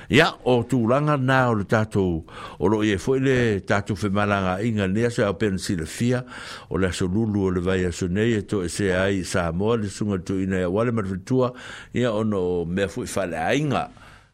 ya 0.10 0.34
o 0.44 0.64
tu 0.66 0.88
langa 0.88 1.18
na 1.18 1.50
o 1.50 1.56
le 1.56 1.66
tatou 1.66 2.26
o 2.60 2.68
loo 2.68 2.84
iai 2.84 2.98
foʻi 3.00 3.20
le 3.24 3.36
tatou 3.64 3.96
femalagaʻiga 3.98 4.86
lea 4.92 5.10
so 5.10 5.26
ao 5.26 5.34
penasilafia 5.38 6.24
o 6.70 6.78
le 6.78 6.88
aso 6.90 7.08
lulu 7.08 7.44
o 7.48 7.50
le 7.52 7.60
vai 7.62 7.86
aso 7.86 8.08
nei 8.08 8.34
e, 8.40 8.44
e 8.46 8.70
se 8.70 8.94
ai 8.94 9.24
sa 9.24 9.48
samoa 9.50 9.78
le 9.78 9.88
suga 9.90 10.18
tuuina 10.22 10.70
wale 10.70 10.90
ale 10.92 11.00
ya 11.00 11.02
le 11.04 11.10
fetua 11.10 11.48
ia 11.94 12.12
ona 12.14 12.38
o 12.38 12.66
mea 12.66 12.88
foʻi 12.88 13.08
faaleaiga 13.08 13.90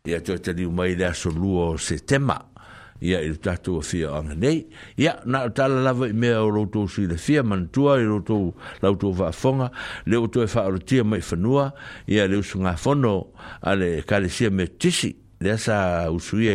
ia 0.06 0.22
toe 0.22 0.38
taliu 0.42 0.72
mai 0.72 0.96
le 0.96 1.06
aso 1.08 1.30
lua 1.30 1.70
o 1.76 1.78
setema 1.78 2.42
ia 3.02 3.22
ya 3.22 3.30
le 3.30 3.38
tatou 3.38 3.80
afia 3.80 4.12
o 4.12 4.16
aganei 4.18 4.66
ia 4.98 5.22
na 5.26 5.44
o 5.46 5.50
tala 5.54 5.80
lava 5.86 6.08
i 6.10 6.14
mea 6.14 6.42
o 6.44 6.50
loutou 6.50 6.90
silafia 6.90 7.44
manatua 7.44 8.02
i 8.02 8.08
loutou 8.10 8.52
lautou 8.82 9.14
vaafoga 9.14 9.72
le 10.06 10.18
ua 10.18 10.28
fa 10.48 10.60
faaolotia 10.60 11.04
mai 11.06 11.22
fanua 11.22 11.72
ia 12.10 12.28
le 12.28 12.36
usunga 12.42 12.74
usugafono 12.74 13.28
a 13.62 13.76
le 13.76 14.02
kalesia 14.04 14.50
metisi 14.50 15.16
lea 15.40 15.58
sa 15.58 16.08
usuia 16.12 16.54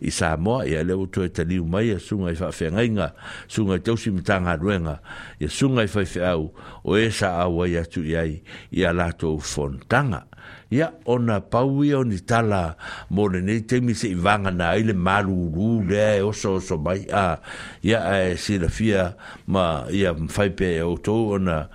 i 0.00 0.10
sa 0.10 0.34
Samoa 0.34 0.66
ia 0.66 0.82
leo 0.84 1.06
to 1.06 1.22
te 1.30 1.44
mai 1.62 1.90
a 1.94 1.98
sunga 2.02 2.32
i 2.34 2.36
whawhengainga 2.36 3.12
sunga 3.48 3.76
i 3.78 3.80
tausi 3.80 4.10
mitanga 4.10 4.56
ruenga 4.58 4.98
ia 5.40 5.48
sunga 5.48 5.86
i 5.86 6.18
au 6.26 6.50
o 6.84 6.96
e 6.98 7.10
sa 7.10 7.46
ya 7.46 7.46
i 7.48 7.72
ya 7.72 7.82
iai 8.02 8.42
ia 8.72 8.92
lato 8.92 9.38
fontanga 9.38 10.26
ia 10.70 10.90
ona 11.06 11.40
paui 11.40 11.94
o 11.94 12.02
ni 12.04 12.18
tala 12.20 12.74
mo 13.10 13.28
le 13.28 13.40
nei 13.40 13.80
mi 13.80 13.94
se 13.94 14.08
i 14.10 14.14
vanga 14.18 14.50
na 14.50 14.70
ai 14.74 14.82
le 14.82 14.94
ru 15.22 15.84
le 15.88 16.18
e 16.18 16.32
so 16.34 16.58
so 16.58 16.76
mai 16.76 17.06
a 17.12 17.38
ia 17.82 18.00
e 18.26 18.36
silafia 18.36 19.14
ma 19.46 19.86
ia 19.90 20.12
mwhaipe 20.12 20.76
e 20.76 20.82
o 20.82 20.98
to 20.98 21.30
ona 21.38 21.68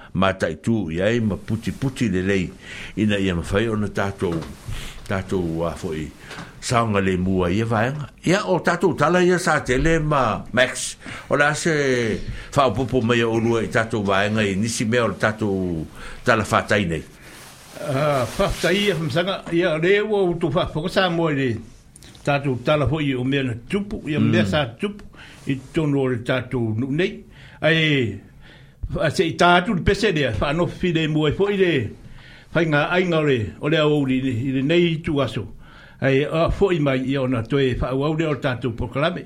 tu 0.62 0.92
ya 0.92 1.10
i 1.16 1.20
ma 1.24 1.38
puti 1.38 1.72
puti 1.72 2.10
le 2.12 2.22
lei 2.22 2.52
ina 2.98 3.18
ia 3.18 3.34
mwhai 3.36 3.70
ona 3.72 3.88
tatou 3.88 4.36
tatou 5.08 5.64
a 5.66 5.72
foʻi 5.82 6.08
saoga 6.62 7.00
lemu 7.02 7.44
ai 7.46 7.60
e 7.60 7.64
vaega 7.64 8.10
ia 8.28 8.40
o 8.46 8.60
tatou 8.66 8.96
tala 8.98 9.20
ia 9.24 9.38
sa 9.40 9.60
tele 9.60 10.00
ma 10.00 10.42
max 10.54 10.98
o 11.30 11.36
la 11.40 11.54
se 11.54 11.72
faaopoopo 12.56 13.02
mai 13.08 13.22
a 13.26 13.28
olua 13.36 13.62
i 13.62 13.66
e 13.70 13.72
tatou 13.76 14.04
vaega 14.10 14.42
i 14.44 14.56
nisi 14.56 14.86
mea 14.86 15.04
o 15.06 15.08
le 15.08 15.16
tatou 15.24 15.86
tala 16.26 16.44
faatai 16.44 16.84
nei 16.86 17.04
faataia 18.38 18.94
ah, 18.94 18.96
famasaga 18.98 19.36
ia 19.52 19.78
lē 19.84 20.02
ua 20.10 20.20
outou 20.22 20.52
faafoga 20.52 20.90
sa 20.90 21.10
moa 21.10 21.32
i 21.32 21.36
le 21.40 21.50
tatou 22.26 22.56
tala 22.66 22.86
foʻi 22.92 23.18
o 23.20 23.24
mea 23.24 23.44
na 23.44 23.54
tupu 23.70 24.02
ia 24.10 24.20
mea 24.20 24.44
mm. 24.44 24.50
sa 24.52 24.60
tupu 24.82 25.06
i 25.48 25.60
tono 25.74 26.02
o 26.02 26.08
le 26.08 26.18
tatou 26.28 26.74
nuu 26.80 26.92
nei 26.92 27.14
ae 27.62 28.20
seʻi 28.94 29.34
tatu 29.38 29.74
le 29.78 29.82
pese 29.88 30.10
lea 30.18 30.32
faanofi 30.42 30.90
lemu 30.98 31.26
ai 31.28 31.34
foʻi 31.40 31.56
le 31.64 31.72
Hai 32.56 32.62
ngā 32.74 32.82
ainga 32.98 33.18
re, 33.24 33.34
o 33.60 33.68
le 33.72 33.80
au 33.84 33.96
i 34.16 34.22
ni 34.58 34.62
nei 34.68 34.86
tu 35.08 35.18
aso. 35.24 35.42
Hai 36.04 36.14
a 36.42 36.44
fo 36.60 36.70
i 36.72 36.78
mai 36.88 37.02
i 37.14 37.18
ona 37.24 37.42
toe 37.54 37.66
e 37.72 37.74
whaau 37.82 38.06
au 38.10 38.16
le 38.22 38.30
o 38.32 38.36
tātou 38.46 38.72
proklame. 38.84 39.24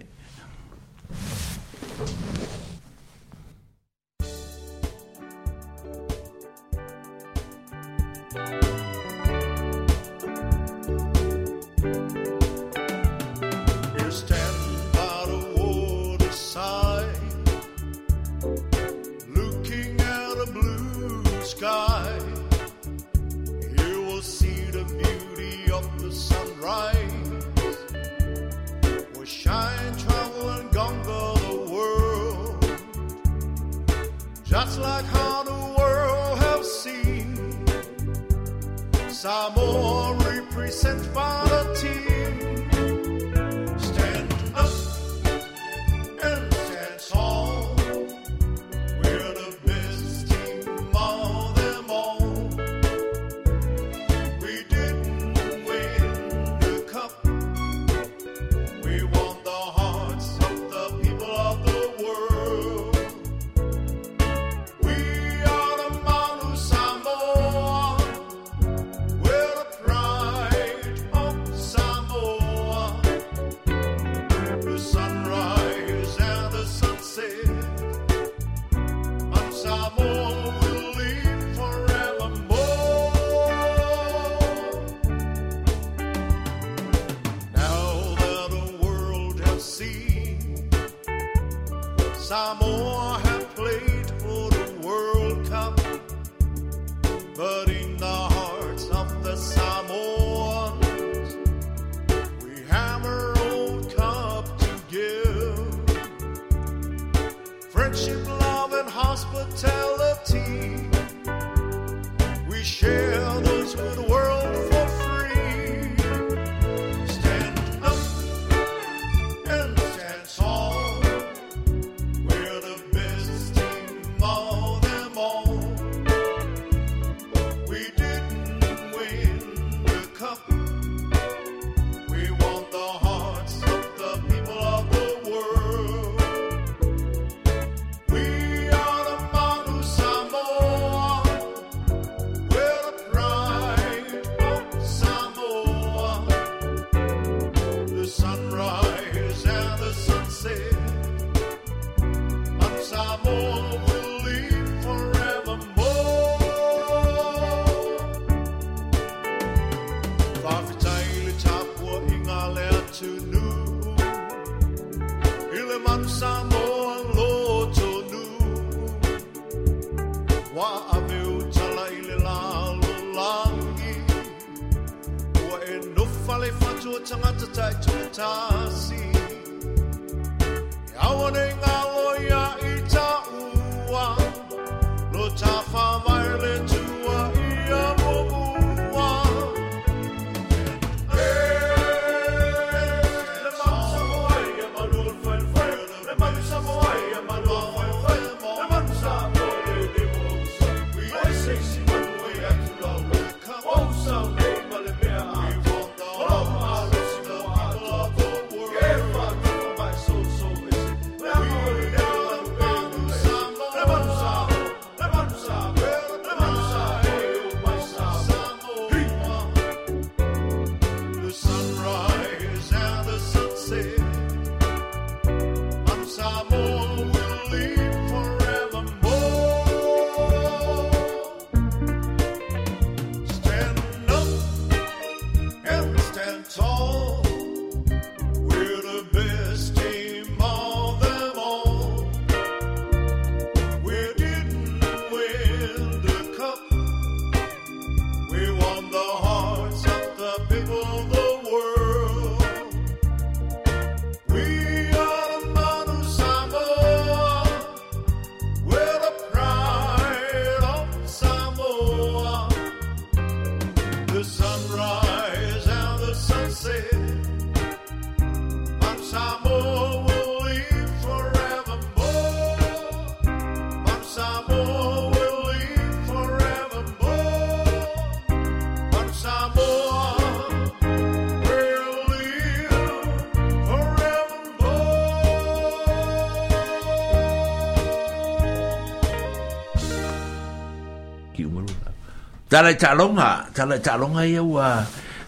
Tala 292.50 292.74
ta 292.82 292.94
longa, 292.98 293.46
tala 293.54 293.78
ta 293.78 293.94
longa 293.96 294.26
ia 294.26 294.42
wa 294.42 294.82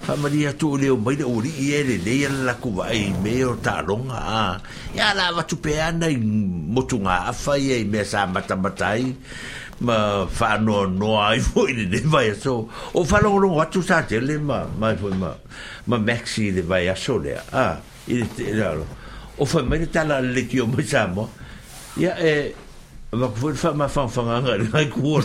fa 0.06 0.16
maria 0.16 0.52
tu 0.58 0.74
le 0.76 0.90
o 0.90 0.98
mai 0.98 1.14
e 1.76 1.84
le 1.86 1.96
le 2.06 2.28
la 2.48 2.54
ku 2.56 2.72
va 2.74 2.88
e 2.90 3.14
me 3.24 3.44
o 3.46 3.54
ta 3.62 3.84
longa. 3.88 4.58
Ya 4.98 5.14
la 5.14 5.26
va 5.36 5.44
tu 5.46 5.56
pe 5.64 5.78
ana 5.80 6.08
i 6.10 6.18
motunga 6.18 7.16
a 7.30 7.32
fa 7.44 7.54
ia 7.58 7.76
i 7.78 7.84
me 7.86 8.02
sa 8.04 8.26
mata 8.26 8.56
matai. 8.56 9.14
Ma 9.86 10.26
fa 10.38 10.50
no 10.66 10.78
no 11.00 11.22
ai 11.22 11.38
foi 11.40 11.72
le 11.92 12.02
va 12.12 12.24
ia 12.24 12.34
O 12.98 13.04
fa 13.06 13.22
longa 13.22 13.40
longa 13.46 13.66
tu 13.74 13.80
te 14.10 14.18
le 14.28 14.36
ma 14.40 14.58
ma 14.80 14.88
foi 15.00 15.14
ma. 15.22 15.30
Ma 15.90 15.98
maxi 16.08 16.50
le 16.56 16.62
va 16.70 16.78
ia 16.82 16.96
so 16.96 17.16
le. 17.24 17.36
Ah, 17.54 17.76
i 18.12 18.16
le 18.18 18.26
te 18.36 18.46
la 18.56 18.70
O 19.42 19.46
fa 19.46 19.62
mai 19.62 19.86
ta 19.94 20.02
la 20.10 20.18
le 20.22 20.42
ki 20.50 20.58
o 20.62 20.66
mai 20.66 20.84
sa 20.92 21.06
mo. 21.06 21.30
Ya 21.98 22.14
e 22.18 22.54
Ma 23.20 23.28
kufu 23.28 23.50
fa 23.62 23.70
ma 23.80 23.88
fa 23.94 24.04
fa 24.14 24.22
nga 24.28 24.38
nga 24.44 24.54
nga 24.68 24.80
kuwa. 24.94 25.20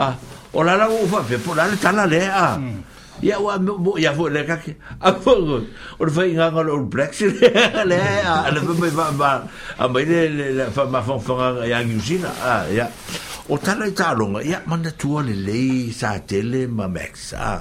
Ah, 0.06 0.14
o 0.56 0.62
la 0.64 0.76
la 0.80 0.88
ufa 0.88 1.18
pe 1.28 1.36
po 1.36 1.52
la 1.54 1.66
le 1.68 1.76
tala 1.76 2.06
le 2.08 2.24
a 2.28 2.56
ia 3.20 3.36
hmm. 3.36 3.44
wa 3.44 3.54
mo 3.60 3.92
ia 4.00 4.12
fo 4.16 4.28
le 4.32 4.40
ka 4.48 4.56
ke 4.56 4.72
a 5.04 5.12
fo 5.12 5.34
o 5.36 6.04
le 6.04 6.10
fai 6.10 6.32
nganga 6.32 6.64
o 6.72 6.80
black 6.88 7.12
le 7.20 7.28
le 7.84 8.00
a 8.24 8.48
le 8.56 8.60
pe 8.64 8.88
a 9.04 9.84
mai 9.88 10.04
le 10.08 10.20
le 10.56 10.64
fa 10.72 10.86
ma 10.88 11.02
fo 11.04 11.18
fo 11.20 11.36
ia 11.62 11.84
ngi 11.84 11.94
usina 11.96 12.32
a 12.40 12.64
ia 12.72 12.88
o 13.52 13.58
tala 13.60 13.84
i 13.84 13.90
e 13.92 13.92
talonga 13.92 14.40
ya 14.40 14.62
manda 14.64 14.88
tua 14.96 15.20
le 15.22 15.34
le 15.36 15.92
sa 15.92 16.16
tele 16.24 16.64
ma 16.66 16.88
max 16.88 17.36
a 17.36 17.60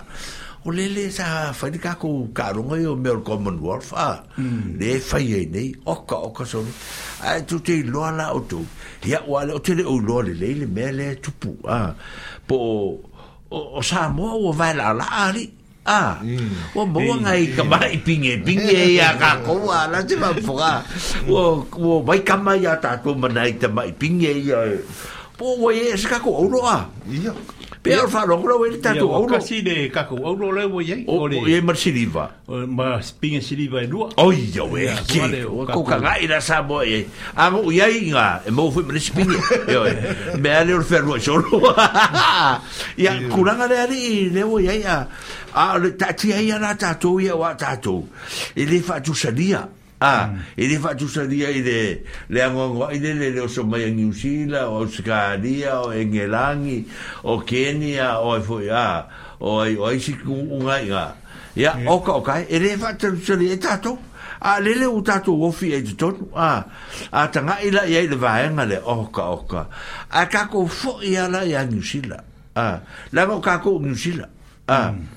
o 0.63 0.71
le 0.71 0.87
le 0.87 1.11
sa 1.11 1.51
fai 1.51 1.75
ka 1.77 1.99
ko 1.99 2.07
o 2.31 2.75
yo 2.79 2.95
mer 2.95 3.19
common 3.27 3.59
wolf 3.59 3.91
a 3.91 4.23
hmm. 4.39 4.79
le 4.79 4.99
fai 5.03 5.43
e 5.43 5.43
nei 5.51 5.75
o 5.83 6.05
ka 6.07 6.15
o 6.15 6.31
ka 6.31 6.45
so 6.47 6.63
a 7.21 7.41
tu 7.43 7.59
te 7.59 7.75
loala 7.83 8.31
o 8.31 8.39
tu 8.47 8.63
ia 9.03 9.19
ua 9.27 9.43
le 9.43 9.51
o 9.57 9.59
tele 9.59 9.83
ouloa 9.83 10.23
lelei 10.23 10.53
le 10.63 10.65
mea 10.67 10.91
lea 10.95 11.15
tupu 11.23 11.51
a 11.67 11.75
ah. 11.75 11.89
po 12.47 12.55
o 13.51 13.81
sa 13.83 14.07
moa 14.09 14.37
ua 14.39 14.51
vaelaalaa 14.55 15.29
alii 15.29 15.51
ah. 15.85 16.19
mm. 16.23 16.57
a 16.75 16.79
ua 16.79 16.83
maua 16.85 17.15
gai 17.25 17.43
kamai 17.57 17.93
pigepige 18.05 18.79
ia 18.95 19.09
kakoua 19.21 19.87
la 19.91 19.99
se 20.07 20.15
mafoga 20.15 20.71
ua 21.27 21.95
maikama 22.07 22.55
ia 22.57 22.75
tatou 22.83 23.15
manai 23.21 23.53
tamaipige 23.61 24.31
ia 24.47 24.59
po 25.37 25.55
wai 25.59 25.91
e 25.91 25.97
se 25.99 26.07
kako 26.07 26.31
auro 26.37 26.61
a. 26.63 26.79
Ia. 27.11 27.33
Pe 27.83 27.93
ar 27.93 28.07
fa 28.09 28.25
rongo 28.25 28.47
la 28.47 28.55
wai 28.55 28.79
tatu 28.81 29.05
auro. 29.13 29.29
Ia, 29.35 29.37
wakasi 29.37 29.61
de 29.63 29.89
kako 29.91 30.23
auro 30.25 30.51
le 30.51 30.63
wai 30.63 30.91
ei. 30.95 31.05
O 31.07 31.27
e 31.29 31.61
mar 31.61 31.75
siriva. 31.77 32.31
Ma 32.47 33.01
spinga 33.01 33.41
siriva 33.41 33.81
e 33.83 33.87
lua. 33.87 34.09
O 34.17 34.31
e 34.33 34.47
ia, 34.55 34.63
wai 34.63 34.87
e 34.89 34.95
ki. 35.07 35.21
Ko 35.73 35.83
ka 35.83 35.99
ga 35.99 36.15
ira 36.21 36.39
sa 36.41 36.61
bo 36.63 36.81
e. 36.81 37.05
Ago 37.35 37.61
u 37.67 37.71
iai 37.71 38.07
nga, 38.09 38.41
e 38.47 38.51
mou 38.51 38.71
fui 38.71 38.83
mani 38.83 38.99
spinga. 38.99 39.37
E. 39.75 40.37
Me 40.39 40.49
ale 40.55 40.73
ur 40.73 40.83
ferro 40.83 41.15
e 41.17 41.19
xoro. 41.19 41.61
Ia, 42.97 43.19
kuranga 43.29 43.67
le 43.67 43.77
ari 43.87 44.29
le 44.31 44.41
wai 44.43 44.67
ei 44.69 44.83
a. 44.87 45.05
A 45.53 45.77
le 45.77 45.95
tatia 45.99 46.39
ia 46.41 46.57
na 46.59 46.73
tatu 46.75 47.19
ia 47.19 47.35
wa 47.35 47.53
tatu. 47.55 48.05
E 48.55 48.65
le 48.65 48.79
fa 48.81 48.99
tu 49.01 49.13
salia. 49.13 49.61
Ia. 49.65 49.83
Ah, 50.01 50.27
mm. 50.27 50.39
ele 50.61 50.77
va 50.77 50.93
tu 50.93 51.07
sadia 51.07 51.51
ide. 51.51 52.03
Le 52.29 52.39
ango 52.41 52.63
ango 52.63 52.89
ide 52.91 53.13
le 53.13 53.29
le 53.31 53.47
so 53.47 53.63
mai 53.63 53.89
ni 53.91 54.03
usila 54.03 54.69
o 54.69 54.85
skadia 54.87 55.79
o 55.83 55.91
engelangi 55.93 56.85
o 57.23 57.39
Kenya 57.39 58.19
o 58.19 58.41
foi 58.41 58.69
ah, 58.69 59.07
o 59.39 59.59
ai 59.61 59.75
o 59.77 59.85
ai 59.87 59.99
sik 59.99 60.19
un 60.25 60.67
ai 60.69 60.87
ga. 60.87 61.15
Ya, 61.55 61.77
yeah. 61.79 61.87
ok, 61.89 62.09
ok. 62.09 62.29
Ele 62.49 62.75
va 62.75 62.93
tu 62.95 63.15
sadia 63.23 63.53
e 63.53 63.57
tato. 63.57 63.93
E 63.93 63.97
ah, 64.41 64.59
le 64.59 64.75
le 64.75 64.85
utato 64.85 65.31
o 65.31 65.49
fi 65.51 65.71
e 65.73 65.81
tot. 65.95 66.17
Ah, 66.35 66.65
atanga 67.11 67.61
ila 67.63 67.87
ia 67.87 68.01
ile 68.01 68.15
va 68.17 68.41
en 68.43 68.59
ale. 68.59 68.81
Ok, 68.83 69.17
ok. 69.17 69.53
A 70.11 70.25
ka 70.27 70.47
ko 70.51 70.67
fo 70.67 70.99
ia 71.03 71.29
la 71.29 71.43
ia 71.45 71.63
ni 71.63 71.79
usila. 71.79 72.17
Ah, 72.55 72.81
la 73.13 73.25
ko 73.25 73.39
ka 73.39 73.59
ko 73.63 73.79
ni 73.79 73.91
usila. 73.95 74.27
Ah. 74.67 74.91
Mm. 74.91 75.07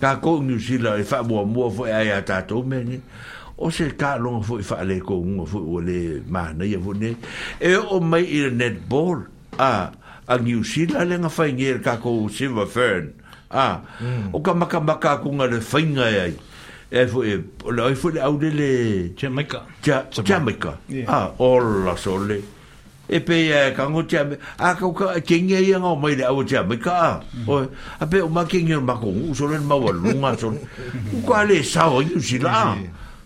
Ka 0.00 0.16
ko 0.16 0.40
ni 0.40 0.54
usila 0.56 0.96
e 0.96 1.04
fa 1.04 1.22
bo 1.22 1.44
mo 1.44 1.68
fo 1.68 1.84
ia 1.84 2.22
tato 2.24 2.62
meni. 2.64 2.96
o 3.62 3.70
se 3.70 3.88
ka 3.98 4.16
longa 4.18 4.42
fo 4.42 4.58
i 4.58 4.62
faale 4.66 4.98
ko 5.06 5.20
unga 5.22 5.46
fo 5.46 5.58
o 5.62 5.78
le 5.80 6.20
mana 6.26 6.64
ia 6.66 6.78
vune 6.82 7.14
e 7.62 7.74
o 7.78 8.00
mai 8.00 8.24
i 8.26 8.50
netball 8.50 9.22
a 9.58 9.92
a 10.26 10.38
New 10.38 10.64
Zealand 10.66 11.10
le 11.10 11.16
nga 11.22 11.30
whaingia 11.30 11.78
ka 11.78 11.96
ko 12.02 12.26
Silver 12.26 12.66
Fern 12.66 13.14
a 13.54 13.82
o 14.34 14.42
ka 14.42 14.50
maka 14.54 14.82
maka 14.82 15.22
ko 15.22 15.30
nga 15.38 15.46
le 15.46 15.62
whainga 15.62 16.02
ai 16.10 16.34
e 16.90 17.06
fo 17.06 17.22
e 17.22 17.38
o 17.62 17.70
le 17.70 17.94
fo 17.94 18.10
le 18.10 18.20
au 18.20 18.34
le 18.34 19.14
Jamaica 19.14 19.62
Jamaica 20.26 20.74
a 21.06 21.30
o 21.38 21.58
la 21.86 21.94
sole 21.94 22.42
e 23.06 23.18
pe 23.22 23.46
ka 23.78 23.86
ngo 23.86 24.02
tia 24.10 24.26
a 24.58 24.74
ka 24.74 24.90
ka 24.90 25.22
kinge 25.22 25.62
ia 25.62 25.78
nga 25.78 25.94
mai 25.94 26.16
le 26.18 26.26
au 26.26 26.42
tia 26.42 26.66
me 26.66 26.82
ka 26.82 27.22
o 27.46 27.62
a 28.02 28.04
pe 28.10 28.26
o 28.26 28.26
ma 28.26 28.42
kinge 28.42 28.74
ma 28.82 28.98
ko 28.98 29.06
u 29.06 29.30
so 29.38 29.46
le 29.46 29.62
ma 29.62 29.78
wa 29.78 29.94
lunga 29.94 30.34
so 30.34 30.50
ku 31.14 31.22
ka 31.22 31.46
le 31.46 31.62
sa 31.62 31.86
o 31.94 32.02
yu 32.02 32.18
si 32.18 32.42
la 32.42 32.74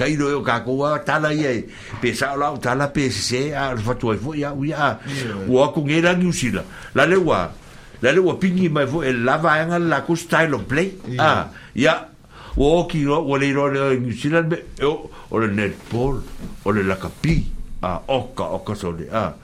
kai 0.00 0.16
no 0.16 0.40
ka 0.40 0.64
ko 0.64 0.80
wa 0.80 0.96
tala 1.04 1.28
ye 1.36 1.68
pe 2.00 2.16
sa 2.16 2.32
la 2.40 2.56
tala 2.56 2.88
pe 2.88 3.10
se 3.12 3.52
a 3.52 3.76
fa 3.76 3.92
tu 4.00 4.08
fo 4.16 4.32
ya 4.32 4.48
u 4.56 4.64
ya 4.64 4.96
wa 5.46 5.68
ko 5.76 5.84
ngera 5.84 6.16
ngi 6.16 6.24
usila 6.26 6.64
la 6.96 7.04
le 7.04 7.16
wa 7.20 7.44
la 8.00 8.08
le 8.12 8.18
wa 8.24 8.34
pingi 8.40 8.68
mai 8.72 8.88
fo 8.88 9.02
e 9.04 9.12
lava 9.12 9.60
nga 9.66 9.76
la 9.78 10.00
ko 10.00 10.14
style 10.16 10.54
of 10.56 10.64
play 10.64 10.96
ah 10.96 11.04
ừ. 11.04 11.12
ya 11.12 11.20
à, 11.20 11.30
dạ. 11.76 11.94
ờ, 12.00 12.00
à, 12.00 12.04
o 12.56 12.84
ki 12.88 13.04
ro 13.04 13.20
o 13.20 13.36
le 13.36 13.52
ro 13.52 13.68
le 13.68 14.00
ngi 14.00 14.08
usila 14.16 14.40
o 15.30 15.36
le 15.38 15.46
net 15.52 15.76
ball 15.92 16.16
o 16.64 16.68
le 16.72 16.80
la 16.82 16.96
kapi 16.96 17.34
a 17.84 18.00
oka 18.08 18.48
oka 18.56 18.72
sole 18.74 19.04
a 19.12 19.36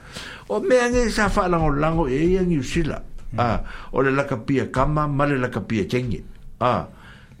o 0.49 0.57
me 0.59 0.75
ange 0.81 1.05
sa 1.13 1.29
fa 1.29 1.45
lango 1.47 1.69
lango 1.69 2.07
e 2.09 2.33
ngi 2.41 2.57
usila 2.57 2.97
a 3.37 3.61
o 3.93 4.01
le 4.01 4.09
la 4.09 4.25
kapi 4.25 4.57
kama 4.73 5.05
male 5.07 5.37
la 5.37 5.49
kapi 5.53 5.85
chenge 5.85 6.23
a 6.59 6.87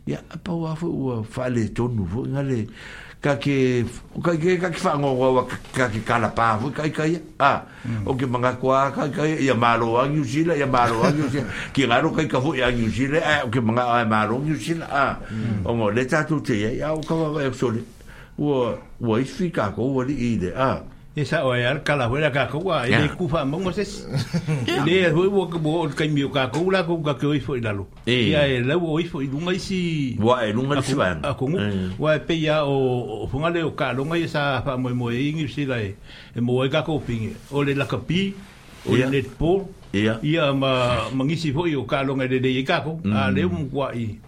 ya 0.05 0.21
pa 0.21 0.53
wa 0.53 0.71
fo 0.77 0.85
wa 0.87 1.15
fa 1.25 1.49
le 1.49 1.65
tonu 1.73 2.05
fo 2.05 2.21
nga 2.29 2.43
le 2.45 2.61
ka 3.17 3.33
ke 3.41 3.81
ka 4.21 4.31
ke 4.37 4.49
ka 4.61 4.69
ke 4.69 4.77
fango 4.77 5.09
wa 5.17 5.41
ka 5.73 5.89
ke 5.89 6.05
kala 6.05 6.29
pa 6.37 6.53
vu 6.61 6.69
ka 6.69 6.85
ka 6.93 7.01
ya 7.09 7.17
a 7.41 7.49
ah, 7.49 7.59
o 8.05 8.13
ke 8.13 8.25
manga 8.29 8.53
kwa 8.61 8.89
ka 8.95 9.09
ke 9.09 9.41
ya 9.41 9.55
malo 9.57 9.97
wa 9.97 10.05
ngi 10.05 10.21
usila 10.21 10.53
ya 10.53 10.67
malo 10.69 11.01
wa 11.01 11.09
ngi 11.09 11.25
usila 11.25 11.49
ki 11.73 11.85
raro 11.89 12.13
ka 12.13 12.21
ka 12.29 12.37
vu 12.37 12.53
ya 12.53 12.69
ngi 12.69 12.85
usila 12.85 13.17
a 13.19 13.33
eh, 13.33 13.39
o 13.49 13.49
ke 13.49 13.57
manga 13.59 13.85
a 13.89 14.05
malo 14.05 14.37
ngi 14.37 14.53
usila 14.53 14.85
a 14.85 15.17
o 15.65 15.73
mo 15.73 15.89
le 15.89 16.05
ta 16.05 16.23
tu 16.29 16.37
te 16.45 16.53
ya 16.77 16.93
o 16.93 17.01
ka 17.01 17.13
wa 17.17 17.41
e 17.41 17.49
so 17.57 17.69
le 17.73 17.81
wo 18.37 18.77
wo 19.01 19.17
i 19.17 19.23
fika 19.25 19.73
ko 19.73 19.81
wo 19.97 20.01
le 20.05 20.13
i 20.13 20.37
a 20.53 20.83
e 21.17 21.25
sa 21.25 21.41
o 21.49 21.49
ya 21.57 21.73
kala 21.81 22.05
wera 22.13 22.29
ka 22.29 22.45
ko 22.45 22.61
wa 22.61 22.85
e 22.85 22.93
ku 23.17 23.25
fa 23.25 23.41
mo 23.41 23.57
mo 23.57 23.73
ses 23.73 24.05
le 24.69 25.09
ho 25.09 25.25
wo 25.33 25.49
ko 25.49 25.57
bo 25.57 25.89
ka 25.89 26.05
mi 26.05 26.21
ka 26.29 26.45
ko 26.53 26.69
la 26.69 26.85
ko 26.85 27.01
ka 27.01 27.17
ko 27.17 27.33
ifo 27.33 27.57
ilalo 27.57 27.89
ya 28.05 28.45
e 28.45 28.61
la 28.61 28.77
wo 28.77 29.01
ifo 29.01 29.25
i 29.25 29.25
lunga 29.25 29.49
isi 29.57 30.13
wa 30.21 30.45
e 30.45 30.53
lunga 30.53 30.77
isi 30.77 30.93
ba 30.93 31.17
a 31.25 31.33
ko 31.33 31.49
wa 31.97 32.13
pe 32.21 32.37
ya 32.37 32.69
o 32.69 33.25
funga 33.33 33.49
le 33.49 33.65
o 33.65 33.73
ka 33.73 33.97
lunga 33.97 34.13
i 34.13 34.29
sa 34.29 34.61
fa 34.61 34.77
mo 34.77 34.93
mo 34.93 35.09
e 35.09 35.17
ingi 35.33 35.49
si 35.49 35.65
la 35.65 35.81
e 35.81 35.97
mo 36.37 36.61
e 36.61 36.69
ka 36.69 36.85
ko 36.85 37.01
pinge 37.01 37.33
o 37.49 37.65
le 37.65 37.73
la 37.73 37.89
ka 37.89 37.97
pi 37.97 38.37
o 38.85 38.93
le 38.93 39.09
net 39.09 39.25
po 39.41 39.65
ia 39.97 40.21
ia 40.21 40.53
ma 40.53 41.01
mangisi 41.09 41.49
fo 41.49 41.65
i 41.65 41.73
o 41.73 41.81
ka 41.89 42.05
lunga 42.05 42.29
de 42.29 42.37
de 42.45 42.61
ka 42.61 42.85
ko 42.85 43.01
a 43.09 43.33
le 43.33 43.41
mo 43.49 43.65
kwa 43.73 43.89
i 43.97 44.21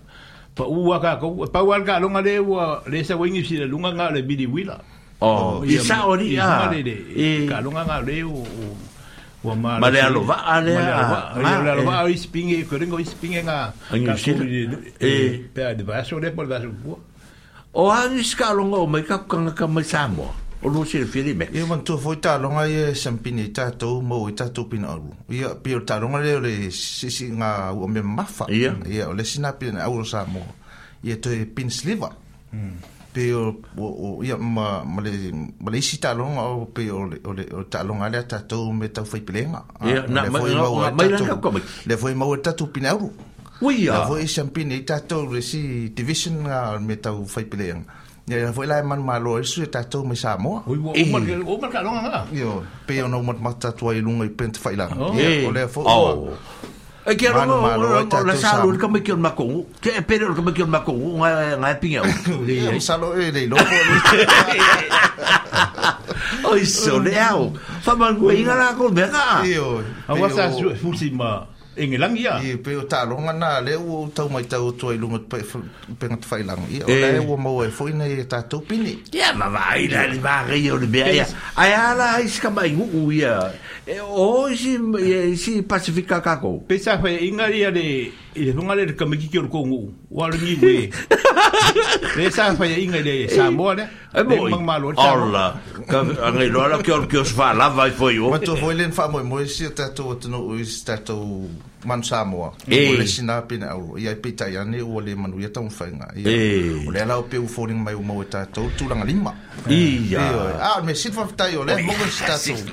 pa 0.58 0.66
ua 0.66 0.98
ka 0.98 1.22
ko 1.22 1.38
pa 1.54 1.62
ua 1.62 1.78
ka 1.86 2.02
lunga 2.02 2.26
le 2.26 2.42
wa 2.42 2.82
le 2.90 3.06
sa 3.06 3.14
wingi 3.14 3.46
si 3.46 3.62
le 3.62 3.70
lunga 3.70 3.94
nga 3.94 4.10
le 4.10 4.26
bidi 4.26 4.50
wila 4.50 4.98
Oh 5.22 5.64
i 5.68 5.76
sao 5.84 6.16
iya, 6.16 6.72
eh, 6.72 6.84
ni 6.84 6.92
a 6.92 7.40
e 7.44 7.48
ka 7.48 7.60
longa 7.60 7.84
nga 7.84 7.98
le 8.00 8.24
o 8.24 8.40
wa 9.44 9.52
ma 9.56 9.76
ma 9.80 9.90
le 9.92 10.00
alo 10.00 10.22
va 10.24 10.36
ale 10.48 10.72
a 10.80 11.36
ma 11.36 11.50
le 11.64 11.70
alo 11.76 11.84
va 11.84 12.04
o 12.04 12.18
spinge 12.18 12.64
ko 12.66 12.78
ringo 12.80 12.96
spinge 13.04 13.44
nga 13.44 13.74
ka 13.92 14.16
e 15.00 15.44
pe 15.54 15.76
de 15.76 15.84
vaso 15.84 16.20
le 16.24 16.32
por 16.32 16.48
vaso 16.48 16.72
po 16.84 17.00
o 17.76 17.90
han 17.92 18.24
ska 18.24 18.54
longa 18.56 18.78
o 18.80 18.88
mai 18.88 19.04
ka 19.04 19.28
ka 19.28 19.44
ka 19.52 19.68
mai 19.68 19.84
samo 19.84 20.32
o 20.64 20.68
lo 20.72 20.86
se 20.88 21.04
fili 21.06 21.34
me 21.36 21.50
e 21.52 21.64
wan 21.68 21.84
to 21.84 21.98
foi 22.00 22.16
ta 22.24 22.38
longa 22.40 22.64
e 22.72 22.96
sampini 22.96 23.52
ta 23.52 23.72
to 23.76 24.00
mo 24.02 24.24
e 24.30 24.34
ta 24.34 24.48
to 24.56 24.66
pina 24.72 24.88
o. 24.96 25.04
ia 25.28 25.50
pe 25.60 25.76
o 25.76 25.84
ta 25.84 26.00
longa 26.00 26.20
le 26.24 26.40
le 26.40 26.72
si 26.72 27.12
si 27.12 27.26
nga 27.28 27.74
o 27.76 27.88
me 27.92 28.00
mafa 28.02 28.46
ia 28.48 28.56
iya. 28.56 28.72
iya, 28.88 29.06
o 29.10 29.14
le 29.14 29.24
sina 29.28 29.52
o 29.52 29.68
au 29.84 30.06
samo 30.08 30.40
ia 31.04 31.20
to 31.20 31.28
eh, 31.32 31.44
pin 31.44 31.68
sliver 31.70 32.12
hmm 32.56 32.99
pe 33.14 33.34
o 33.34 33.56
o 33.78 34.24
ia 34.24 34.38
ma 34.38 34.84
ma 34.86 35.02
ah, 35.02 35.02
le 35.02 35.34
ma 35.60 35.70
le 35.72 35.82
sita 35.82 36.14
lo 36.14 36.26
o 36.30 36.66
pe 36.70 36.90
o 36.94 37.06
le 37.10 37.18
o 37.26 37.34
le 37.34 37.46
o 37.54 37.64
ta 37.66 37.82
lo 37.84 37.94
ngale 37.98 38.22
ta 38.30 38.40
to 38.46 38.70
me 38.72 38.88
ta 38.94 39.02
foi 39.04 39.22
pelenga 39.26 39.66
ia 39.86 40.04
na 40.08 40.30
ma 40.30 40.40
ma 40.46 40.92
ma 40.94 41.04
la 41.10 41.18
ka 41.36 41.50
le 41.86 41.94
foi 41.98 42.14
ma 42.14 42.26
ta 42.42 42.52
tu 42.54 42.70
pinauru 42.72 43.10
ui 43.62 43.82
ia 43.90 44.06
foi 44.06 44.28
champagne 44.28 44.84
ta 44.86 45.00
to 45.02 45.26
le 45.26 45.42
si 45.42 45.90
division 45.98 46.46
me 46.86 46.96
ta 47.00 47.10
foi 47.26 47.46
pelenga 47.46 48.08
Ya 48.30 48.54
foi 48.54 48.68
la 48.70 48.78
man 48.86 49.02
malo 49.02 49.40
eso 49.42 49.66
ta 49.74 49.82
to 49.90 50.04
me 50.06 50.14
sa 50.14 50.38
mo. 50.38 50.62
Ui 50.70 50.78
o 50.78 50.94
mar 51.10 51.22
o 51.50 51.58
mar 51.58 51.70
ka 51.74 51.82
longa. 51.82 52.28
Yo, 52.32 52.62
pe 52.86 53.02
o 53.02 53.08
no 53.10 53.24
mat 53.26 53.58
ta 53.58 53.72
tu 53.74 53.90
ai 53.90 54.02
lunga 54.06 54.24
i 54.30 54.30
pent 54.30 54.54
faila. 54.56 54.86
Oh. 54.94 55.18
Eh. 55.18 55.48
o 55.50 55.50
le 55.50 55.66
foi. 55.68 55.82
Oh. 55.90 56.30
E 57.10 57.16
kia 57.18 57.32
rongo 57.32 58.26
la 58.26 58.36
sa 58.38 58.62
lu 58.64 58.78
ka 58.78 58.88
me 58.88 59.02
kion 59.02 59.18
makongu. 59.18 59.66
Ke 59.82 59.92
e 59.98 60.02
pere 60.06 60.30
ka 60.38 60.42
me 60.46 60.52
kion 60.54 60.70
makongu 60.70 61.18
nga 61.20 61.30
nga 61.58 61.70
pinga. 61.82 62.02
Ia 62.46 62.78
sa 62.80 63.02
lo 63.02 63.18
e 63.18 63.32
le 63.34 63.44
lopo. 63.50 63.78
Oi 66.54 66.62
so 66.70 67.00
le 67.02 67.18
au. 67.18 67.50
Fa 67.82 67.96
mangu 67.98 68.30
inga 68.38 68.54
la 68.62 68.78
ko 68.78 68.94
me 68.94 69.06
ka. 69.10 69.42
Io. 69.50 69.82
Awa 70.08 70.28
sa 70.30 70.54
fusi 70.78 71.10
ma. 71.10 71.58
enge 71.80 71.96
ah? 71.96 72.00
langi 72.00 72.24
ya. 72.24 72.40
E 72.44 72.56
pe 72.58 72.76
ta 72.90 73.06
longa 73.06 73.34
na 73.34 73.60
le 73.60 73.76
u 73.78 74.12
ta 74.16 74.24
mai 74.34 74.44
ta 74.52 74.58
o 74.68 74.72
toi 74.80 74.96
lunga 75.02 75.20
pe 75.30 75.40
pe 76.00 76.06
ngat 76.10 76.24
fai 76.30 76.42
langi. 76.44 76.78
O 76.84 76.88
le 76.88 77.10
o 77.20 77.34
eh. 77.34 77.38
mo 77.44 77.64
e 77.66 77.70
foi 77.78 77.92
nei 78.00 78.26
ta 78.32 78.38
e 78.44 78.48
tu 78.50 78.58
pini. 78.68 78.96
Ya 79.20 79.28
ma 79.40 79.48
vai 79.56 79.80
la 79.94 80.02
le 80.12 80.18
ba 80.26 80.36
ri 80.50 80.60
le 80.82 80.88
be 80.94 81.00
ya. 81.20 81.26
Ai 81.62 81.72
ala 81.88 82.06
ai 82.20 82.28
ska 82.36 82.50
mai 82.58 82.72
u 82.82 82.86
u 83.00 83.04
ya. 83.22 83.36
E 83.88 83.98
o 84.02 84.50
si 84.62 84.74
e, 85.16 85.36
si 85.42 85.54
pacifica 85.72 86.18
ka 86.26 86.34
ko. 86.44 86.52
Pe 86.68 86.76
sa 86.84 86.94
fai 87.02 87.16
i 88.36 88.44
le 88.46 88.54
funga 88.54 88.76
le 88.76 88.94
ka 88.96 89.06
miki 89.06 89.28
ki 89.30 89.40
kongo 89.50 89.90
o 90.14 90.28
ngi 90.28 90.58
we 90.62 90.90
le 92.18 92.30
sa 92.32 92.54
fa 92.56 92.66
ya 92.66 92.78
inga 92.78 93.02
le 93.02 93.28
sa 93.28 93.50
mo 93.50 93.74
le 93.74 93.90
e 94.14 94.22
mo 94.24 94.60
mang 94.62 94.86
ola 94.98 95.58
ka 95.90 96.04
ngai 96.04 96.52
ki 96.84 96.92
ki 97.10 97.18
os 97.18 97.32
vai 97.34 97.90
foi 97.92 98.20
o 98.20 98.38
to 98.38 98.56
foi 98.56 98.76
len 98.76 98.92
fa 98.92 99.08
mo 99.10 99.24
mo 99.24 99.44
si 99.46 99.66
tato 99.74 100.14
to 100.22 100.38
tato 100.86 101.14
man 101.86 102.04
Samoa 102.04 102.54
e 102.68 102.96
le 102.98 103.06
sina 103.06 103.42
pina 103.42 103.72
au 103.72 103.98
ia 103.98 104.16
pita 104.16 104.50
ia 104.50 104.64
ne 104.64 104.82
o 104.82 105.00
le 105.00 105.16
manu 105.16 105.40
ia 105.40 105.50
tau 105.50 105.70
fainga 105.70 106.08
ia 106.16 106.88
o 106.88 106.92
le 106.92 107.06
lao 107.06 107.24
peu 107.24 107.44
mai 107.74 107.94
o 107.94 108.02
mau 108.02 108.22
e 108.22 108.26
tātou 108.26 108.68
tūlanga 108.78 109.06
lima 109.06 109.34
ia 109.70 110.20
a 110.20 110.76
ah, 110.76 110.82
me 110.84 110.94
silfa 110.94 111.28
fitai 111.28 111.56
o 111.56 111.64
le 111.64 111.76
mongo 111.84 112.06
si 112.10 112.24
tātou 112.24 112.70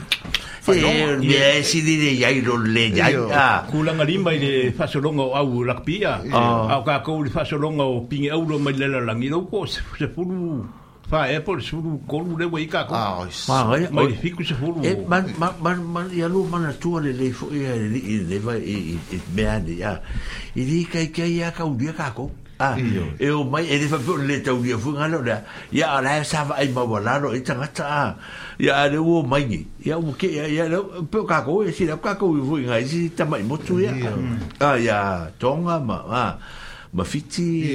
Ia, 0.67 1.63
si 1.63 1.81
dire 1.83 2.11
iai 2.11 2.41
ro 2.43 2.57
le 2.59 2.89
iai. 2.91 3.15
Kulanga 3.71 4.03
lima 4.03 4.33
i 4.35 4.39
le 4.43 4.73
whasolonga 4.77 5.23
o 5.23 5.37
au 5.39 5.63
lakpia. 5.63 6.19
Au 6.27 6.83
kākou 6.83 7.23
le 7.23 7.31
whasolonga 7.31 7.85
o 7.85 8.01
pinge 8.11 8.33
au 8.35 8.43
ro 8.43 8.59
mai 8.59 8.73
lelalangi. 8.73 9.31
Nau 9.31 9.47
ko 9.47 9.63
se 9.67 9.79
fulu 10.09 10.65
fa 11.11 11.25
e 11.25 11.41
por 11.41 11.63
su 11.63 12.01
con 12.09 12.33
un 12.35 12.43
ewe 12.43 12.63
ica 12.63 12.83
ah 12.91 13.27
ma 13.49 13.61
ai 13.77 13.87
ma 13.91 14.03
i 14.03 14.13
fico 14.23 14.43
se 14.43 14.55
fulu 14.55 14.81
e 14.83 14.89
eh, 14.91 15.05
ma 15.07 15.19
ma 15.39 15.49
ma 15.65 15.73
ma 15.95 16.03
ya 16.21 16.27
lu 16.27 16.43
ma 16.53 16.59
natura 16.59 17.03
le 17.05 17.13
le 17.13 17.31
fo 17.31 17.47
ya 17.55 17.73
le 17.77 18.01
le 18.31 18.39
va 18.41 18.55
e 18.57 18.99
e 19.15 19.21
me 19.35 19.45
ande 19.47 19.75
ya 19.83 20.01
i 20.61 20.65
di 20.65 20.79
kai 20.93 21.07
kai 21.17 21.33
ya 21.41 21.49
ka 21.57 21.63
un 21.65 21.77
dia 21.81 21.93
ka 21.93 22.11
ko 22.11 22.25
ah 22.59 22.75
e 23.19 23.31
o 23.31 23.45
mai 23.45 23.65
e 23.75 23.79
de 23.79 23.87
fa 23.87 23.99
por 23.99 24.19
le 24.19 24.41
tau 24.43 24.59
dia 24.61 24.77
fu 24.79 24.91
nga 24.97 25.07
lo 25.07 25.21
da 25.23 25.45
ya 25.71 25.95
ala 25.97 26.25
sa 26.25 26.43
va 26.43 26.55
ai 26.57 26.69
ma 26.75 26.83
wala 26.83 27.19
lo 27.23 27.31
e 27.35 27.41
tanga 27.41 27.69
ta 27.71 28.17
ya 28.59 28.87
le 28.91 28.97
o 28.99 29.23
mai 29.23 29.45
ni 29.47 29.61
ya 29.87 29.99
u 29.99 30.11
ke 30.19 30.27
ya 30.27 30.45
ya 30.57 30.65
lo 30.67 31.07
pe 31.07 31.23
ka 31.25 31.43
ko 31.47 31.63
e 31.63 31.71
si 31.71 31.87
la 31.87 31.97
ka 31.97 32.17
ko 32.19 32.27
u 32.35 32.43
fu 32.43 32.59
nga 32.67 32.83
si 32.83 33.09
ta 33.15 33.25
mai 33.25 33.43
mo 33.47 33.57
tu 33.57 33.79
ya 33.79 33.95
ah 34.59 34.75
ya 34.75 35.31
tonga 35.39 35.79
ma 35.79 35.97
ah 36.11 36.33
mafiti 36.97 37.75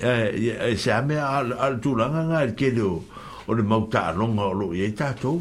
e 0.00 0.76
se 0.76 0.92
ame 0.92 1.16
al 1.16 1.80
tūranga 1.84 2.24
ngā 2.30 2.42
i 2.48 2.52
kele 2.60 2.84
o 2.84 2.96
o 3.48 3.54
le 3.56 3.64
mauta 3.64 4.02
anonga 4.12 4.44
o 4.50 4.56
lo 4.60 4.66
i 4.76 4.82
ei 4.84 4.92
tātou 4.92 5.38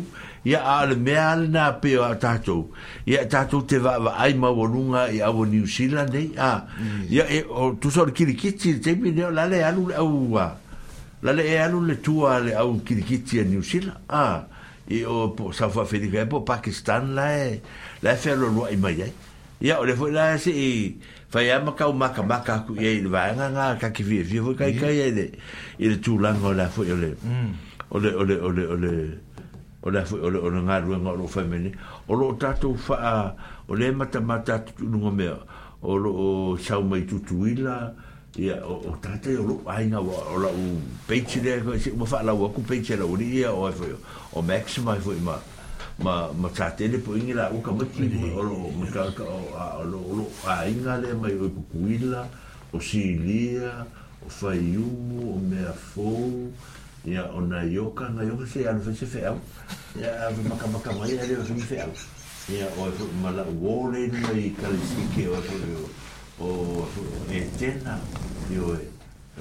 ia 0.47 0.61
a 0.63 0.85
le 0.87 0.95
mea 0.95 1.25
ale 1.33 1.49
nā 1.51 1.65
peo 1.83 2.05
a 2.07 2.13
tātou 2.15 2.61
ia 3.05 3.25
tātou 3.33 3.65
te 3.67 3.81
wa 3.83 3.97
wa 3.99 4.13
ai 4.23 4.31
mawarunga 4.39 5.09
i 5.11 5.19
awa 5.27 5.43
New 5.45 5.67
Zealand 5.67 6.15
ei 6.15 6.29
a 6.37 6.51
ah, 6.53 6.79
ia 7.11 7.25
e 7.27 7.41
o 7.43 7.73
tūsa 7.83 8.05
o 8.05 8.07
le 8.07 8.15
kirikiti 8.15 8.77
te 8.79 8.95
mi 8.95 9.11
neo 9.11 9.29
lale 9.35 9.59
anu 9.67 9.89
le 9.91 9.99
au 9.99 10.37
a 10.39 10.47
lale 11.27 11.43
e 11.51 11.57
anu 11.65 11.83
le 11.83 11.97
tua 11.99 12.37
le 12.39 12.55
au 12.55 12.77
kirikiti 12.79 13.43
a 13.43 13.43
New 13.43 13.61
Zealand 13.61 14.07
a 14.07 14.23
ah, 14.23 14.43
i 14.87 15.01
o 15.03 15.33
po 15.35 15.51
Safua 15.51 15.83
Whenika 15.83 16.23
e 16.23 16.29
po 16.31 16.45
Pakistan 16.47 17.11
lai 17.13 17.57
e, 17.59 17.61
lai 18.01 18.15
e 18.15 18.23
whelo 18.29 18.47
lua 18.47 18.69
i 18.71 18.77
mai 18.79 19.01
ei 19.03 19.11
ia 19.67 19.81
o 19.81 19.83
le 19.83 19.99
fwe 19.99 20.15
lai 20.15 20.37
e 20.37 20.39
se 20.39 20.51
i 20.55 20.71
Pai 21.37 21.53
ama 21.53 21.69
kau 21.77 21.93
maka 21.93 22.25
maka 22.25 22.65
aku 22.65 22.73
ia 22.81 22.97
ini 22.97 23.05
Vanga 23.13 23.53
nga 23.53 23.77
kaki 23.77 24.01
vi 24.01 24.25
Vi 24.25 24.41
vi 24.41 24.57
kai 24.57 24.73
kai 24.73 25.05
ini 25.05 25.29
Ini 25.77 26.01
tu 26.01 26.17
lang 26.17 26.41
ole 26.41 26.65
afu 26.65 26.81
mm. 26.81 27.93
ole 27.93 28.09
Ole 28.17 28.33
ole 28.33 28.35
ole 28.41 28.63
ole 28.65 28.65
Ole 28.73 28.93
ole 29.85 29.97
afu 30.01 30.17
ole 30.17 30.39
ole 30.41 30.65
ngā 30.65 30.75
rua 30.81 30.97
ngā 30.97 31.11
rua 31.13 31.29
whaimene 31.29 31.77
Olo 32.09 32.33
o 32.33 32.33
tatou 32.41 32.73
faa 32.73 33.37
Ole 33.69 33.93
mata 33.93 34.17
mata 34.17 34.57
tutu 34.65 34.89
nunga 34.89 35.11
mea 35.13 35.37
Olo 35.85 36.09
o 36.25 36.29
sau 36.57 36.81
mai 36.81 37.05
tutu 37.05 37.45
ila 37.53 37.93
Ia 38.33 38.57
o 38.65 38.97
tatou 38.97 39.37
olo 39.37 39.53
Ainga 39.69 40.01
wa 40.01 40.33
ola 40.41 40.49
u 40.49 40.81
peitsi 41.05 41.37
le 41.45 41.61
Ma 41.93 42.05
faa 42.09 42.25
lau 42.25 42.49
aku 42.49 42.65
peitsi 42.65 42.97
ala 42.97 43.05
uri 43.05 43.45
ia 43.45 43.53
O 43.53 43.69
maxima 44.41 44.97
afu 44.97 45.13
ima 45.13 45.37
Ia 45.37 45.56
ma 45.97 46.29
ma 46.35 46.47
tate 46.49 46.87
le 46.87 46.99
po 46.99 47.15
ingila 47.15 47.49
o 47.51 47.61
ka 47.61 47.71
mati 47.73 48.05
o 48.37 48.41
lo 48.45 48.69
mi 48.77 48.85
ka 48.89 49.09
ka 49.17 49.23
o 49.25 49.49
a 49.57 49.81
lo 49.81 49.97
lo 50.21 50.29
a 50.45 50.67
inga 50.69 50.97
le 51.01 51.09
mai 51.17 51.33
o 51.33 51.49
kuila 51.73 52.21
o 52.69 52.77
silia 52.79 53.81
o 54.21 54.29
faiu 54.29 54.85
o 55.17 55.41
me 55.41 55.57
a 55.57 55.73
fo 55.73 56.45
ya 57.01 57.25
o 57.33 57.41
na 57.41 57.63
yoka 57.65 58.09
na 58.13 58.21
yoka 58.21 58.45
se 58.45 58.59
ya 58.61 58.77
fe 58.77 58.93
se 58.93 59.05
fe 59.09 59.25
ya 59.25 59.33
ya 59.97 60.29
ve 60.37 60.45
ma 60.45 60.53
ka 60.55 60.67
ma 60.69 60.77
ka 60.85 60.93
mai 60.93 61.17
le 61.17 61.33
fe 61.41 61.57
fe 61.65 61.81
ya 62.53 62.67
o 62.77 62.87
ma 63.21 63.31
la 63.33 63.41
wole 63.57 64.05
ni 64.05 64.53
ka 64.53 64.69
le 64.69 64.77
sike 64.85 65.25
o 65.33 65.41
o 66.37 66.45
o 66.45 66.87
e 67.33 67.41
tena 67.57 67.97
yo 68.53 68.69
e 68.77 68.85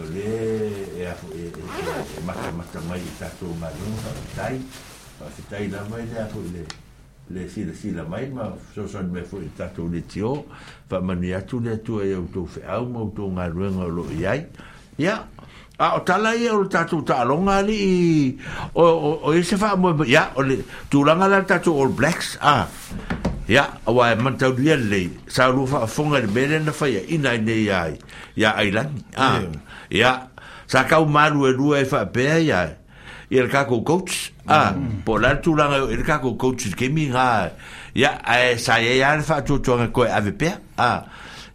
o 0.00 0.02
le 0.08 0.96
e 1.04 1.04
a 1.04 1.12
fo 1.20 1.28
e, 1.36 1.52
e, 1.52 1.52
e, 1.52 2.00
e 2.16 2.20
ma 2.24 2.32
ka 2.32 2.48
ma 2.48 2.64
ka 2.72 2.80
mai 2.88 3.02
ta 3.20 3.28
to 3.36 3.44
ma 3.60 3.68
no 3.68 3.92
ta 4.32 4.48
a 5.20 5.28
te 5.32 5.42
taina 5.50 5.78
mai 5.90 6.04
te 6.12 6.18
apu 6.20 6.42
le 6.52 6.64
le 7.32 7.48
sila 7.48 7.72
sila 7.74 8.02
mai 8.04 8.28
ma 8.30 8.52
so 8.74 8.86
son 8.88 9.08
me 9.12 9.24
fu 9.24 9.38
tato 9.56 9.88
le 9.90 10.04
tio 10.06 10.44
fa 10.88 11.00
mani 11.00 11.32
atu 11.32 11.60
le 11.60 11.80
tu 11.82 12.00
e 12.00 12.12
auto 12.12 12.44
fe 12.44 12.60
au 12.66 12.84
ma 12.88 12.98
auto 13.00 13.28
nga 13.32 13.46
ruenga 13.48 13.86
lo 13.88 14.04
iai 14.12 14.44
ya 14.98 15.26
a 15.78 15.94
o 15.96 16.02
tala 16.04 16.34
i 16.36 16.44
e 16.46 16.50
o 16.50 16.66
tato 16.68 17.00
ta 17.02 17.24
longa 17.24 17.60
li 17.62 17.76
i 17.76 17.96
o 18.76 18.84
o 19.24 19.32
i 19.34 19.38
e 19.40 19.42
se 19.42 19.56
fa 19.56 19.76
mo 19.76 19.96
ya 20.04 20.32
o 20.36 20.42
le 20.42 20.60
tu 20.90 21.02
langa 21.04 21.28
la 21.28 21.40
tato 21.48 21.72
all 21.80 21.92
blacks 21.96 22.36
a 22.44 22.68
ya 23.48 23.64
a 23.88 23.90
wa 23.92 24.10
e 24.12 24.16
man 24.20 24.36
tau 24.36 24.52
lia 24.52 24.76
le 24.76 25.10
sa 25.32 25.48
lu 25.48 25.64
fa 25.66 25.78
a 25.88 25.88
fonga 25.88 26.18
le 26.20 26.28
mele 26.28 26.58
na 26.60 26.72
fa 26.76 26.86
ya 26.92 27.00
ina 27.00 27.32
i 27.34 27.40
ne 27.40 27.52
iai 27.64 27.92
ya 28.36 28.52
ailangi 28.52 29.04
a 29.16 29.42
ya 29.90 30.28
sa 30.68 30.84
kau 30.84 31.06
maru 31.08 31.46
e 31.48 31.52
lua 31.56 31.78
e 31.80 31.84
fa 31.88 32.04
pe 32.04 32.44
iai 32.44 32.84
ia 33.30 33.42
le 33.42 33.48
kako 33.50 33.82
coach 33.82 34.32
a 34.46 34.74
po 35.04 35.16
la 35.18 35.34
tu 35.42 35.54
la 35.58 35.66
el 35.74 36.02
kako 36.06 36.36
coach 36.38 36.68
ke 36.78 36.88
mi 36.90 37.08
ga 37.10 37.50
ya 37.94 38.14
sa 38.58 38.78
ya 38.78 39.18
fa 39.22 39.42
tu 39.42 39.58
tu 39.60 39.74
ko 39.92 40.02
ave 40.06 40.30
pe 40.32 40.50
a 40.78 40.92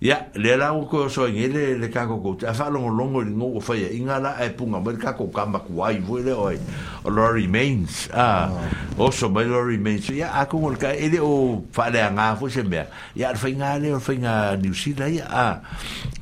ia 0.02 0.30
le 0.34 0.58
la 0.58 0.74
o 0.74 0.88
ko 0.90 1.06
so 1.14 1.28
ngi 1.30 1.46
le 1.54 1.64
le 1.78 1.88
ka 1.94 2.10
ko 2.10 2.18
te 2.34 2.50
fa 2.58 2.72
longo 2.74 2.90
longo 2.90 3.22
ni 3.22 3.38
ngo 3.38 3.62
fa 3.62 3.78
ia 3.78 3.86
inga 3.94 4.18
la 4.18 4.32
e 4.42 4.50
punga 4.50 4.82
mo 4.82 4.90
ka 4.98 5.14
ko 5.14 5.30
kamba 5.30 5.62
ku 5.62 5.78
ai 5.86 6.02
vo 6.02 6.18
le 6.18 6.34
oi 6.34 6.58
lo 7.06 7.30
remains 7.30 8.10
ah 8.10 8.50
o 8.98 9.12
so 9.14 9.30
mo 9.30 9.46
lo 9.46 9.62
remains 9.62 10.10
ia 10.10 10.34
a 10.42 10.50
ko 10.50 10.58
ka 10.74 10.90
ele 10.90 11.22
o 11.22 11.62
fa 11.70 11.94
le 11.94 12.02
nga 12.02 12.34
fo 12.34 12.50
se 12.50 12.66
me 12.66 12.82
ia 13.14 13.30
fa 13.38 13.48
nga 13.54 13.78
le 13.78 13.94
o 13.94 14.02
fa 14.02 14.18
nga 14.18 14.58
ni 14.58 14.74
si 14.74 14.98
la 14.98 15.06
ia 15.06 15.30
a 15.30 15.62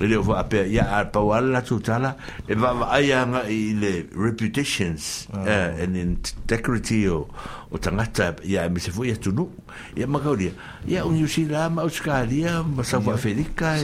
le 0.03 0.15
o 0.19 0.27
fa 0.27 0.43
pe 0.43 0.67
ia 0.67 0.99
a 0.99 1.07
pa 1.07 1.23
wala 1.23 1.63
tu 1.63 1.79
tala 1.79 2.19
e 2.51 2.59
va 2.59 2.75
ai 2.91 3.15
nga 3.15 3.47
i 3.47 3.79
le 3.79 4.11
reputations 4.11 5.23
ah. 5.31 5.47
eh, 5.47 5.87
and 5.87 5.95
integrity 5.95 7.07
o 7.07 7.31
o 7.69 7.77
tangata 7.77 8.35
ya 8.43 8.65
me 8.69 8.81
se 8.81 8.89
foi 8.89 9.13
atu 9.13 9.29
nu 9.29 9.49
ia 9.93 10.09
magauria 10.09 10.51
ya 10.89 11.05
un 11.05 11.13
yusi 11.13 11.45
ma 11.45 11.85
uskaria 11.85 12.65
ma 12.65 12.81
sa 12.83 12.97
va 12.97 13.13
felica 13.17 13.77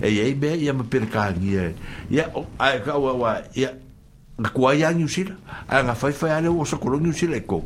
e 0.00 0.08
ya 0.12 0.24
e 0.28 0.34
be 0.36 0.50
ya 0.60 0.72
me 0.76 0.84
percangia 0.84 1.72
ya 2.12 2.28
ai 2.60 2.84
ka 2.84 3.00
wa 3.00 3.16
ya 3.16 3.48
ia 3.56 3.70
na 4.36 4.48
kuai 4.52 4.78
ia 4.84 4.92
yusi 4.92 5.24
la 5.24 5.94
fai 5.96 6.12
fai 6.12 6.30
ale 6.36 6.48
o 6.52 6.64
so 6.68 6.76
kolonia 6.76 7.08
yusi 7.16 7.26
ko 7.48 7.64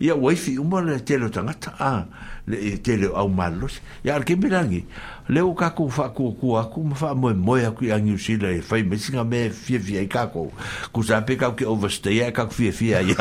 ia 0.00 0.14
waifi 0.14 0.58
uma 0.58 0.80
le 0.82 1.00
tele 1.00 1.24
o 1.26 1.28
tagata 1.28 1.72
a 1.80 2.04
le 2.46 2.76
tele 2.78 3.08
au 3.14 3.28
malolosi 3.28 3.80
ia 4.04 4.14
ale 4.14 4.24
kemelagi 4.24 4.84
le 5.28 5.40
o 5.40 5.54
kakou 5.56 5.88
faakuakua 5.90 6.60
aku 6.68 6.84
ma 6.84 6.94
faamoemoe 6.94 7.64
aku 7.66 7.84
ia 7.88 7.98
niusila 7.98 8.52
e 8.52 8.60
fai 8.60 8.82
maisiga 8.84 9.24
me 9.24 9.48
fiafia 9.50 10.00
ai 10.00 10.06
kakou 10.08 10.52
kusa 10.92 11.22
pe 11.24 11.36
kauke 11.36 11.64
overstai 11.66 12.22
ae 12.28 12.32
kaku 12.32 12.52
fiafia 12.54 12.98
ai 13.00 13.16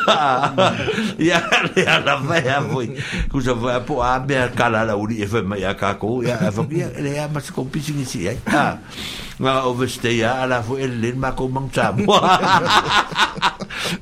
ia 1.26 1.42
le 1.74 1.82
alafaea 1.82 2.60
foi 2.62 2.94
kusa 3.34 3.56
foi 3.56 3.72
apo 3.74 3.98
a 4.02 4.20
mea 4.20 4.48
kalalauli 4.48 5.22
e 5.26 5.26
fai 5.26 5.42
mai 5.42 5.64
a 5.66 5.74
kakou 5.74 6.22
ia 6.22 6.38
faia 6.38 6.90
lea 7.02 7.28
masakou 7.28 7.64
pisigisi 7.66 8.28
ai 8.30 8.38
ga 8.46 9.64
overstai 9.66 10.22
a 10.22 10.42
ala 10.46 10.62
foi 10.62 10.82
elelele 10.86 11.18
makou 11.18 11.48
magutamua 11.50 12.22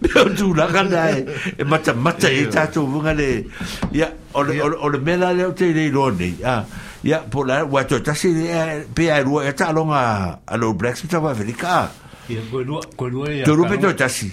me 0.01 0.21
o 0.21 0.29
tu 0.35 0.55
la 0.55 0.67
e 1.11 1.27
e 1.59 1.65
mata 1.65 1.95
mata 1.95 2.29
e 2.31 2.47
ta 2.51 2.67
tu 2.71 2.87
vunga 2.87 3.13
le 3.15 3.45
ya 3.93 4.11
ole 4.35 4.61
ole 4.61 4.99
mela 4.99 5.33
le 5.33 5.45
o 5.47 5.53
te 5.53 5.73
le 5.73 5.87
ilone 5.87 6.37
ya 6.41 6.65
ya 7.05 7.19
po 7.21 7.45
la 7.45 7.65
wa 7.65 7.85
to 7.85 7.99
si 8.15 8.33
le 8.35 8.45
e, 8.47 8.85
pe 8.95 9.11
a 9.11 9.23
rua 9.23 9.45
e 9.49 9.53
ta 9.55 9.73
longa 9.73 10.41
a 10.47 10.57
lo 10.57 10.75
blacks 10.75 11.07
ta 11.09 11.19
va 11.19 11.33
velika 11.33 11.91
ya 12.29 12.41
go 12.51 12.61
lua 12.61 12.81
go 12.97 13.09
lua 13.09 13.31
ya 13.31 13.45
tu 13.45 13.57
to 13.81 13.95
ta 13.95 14.09
si 14.09 14.31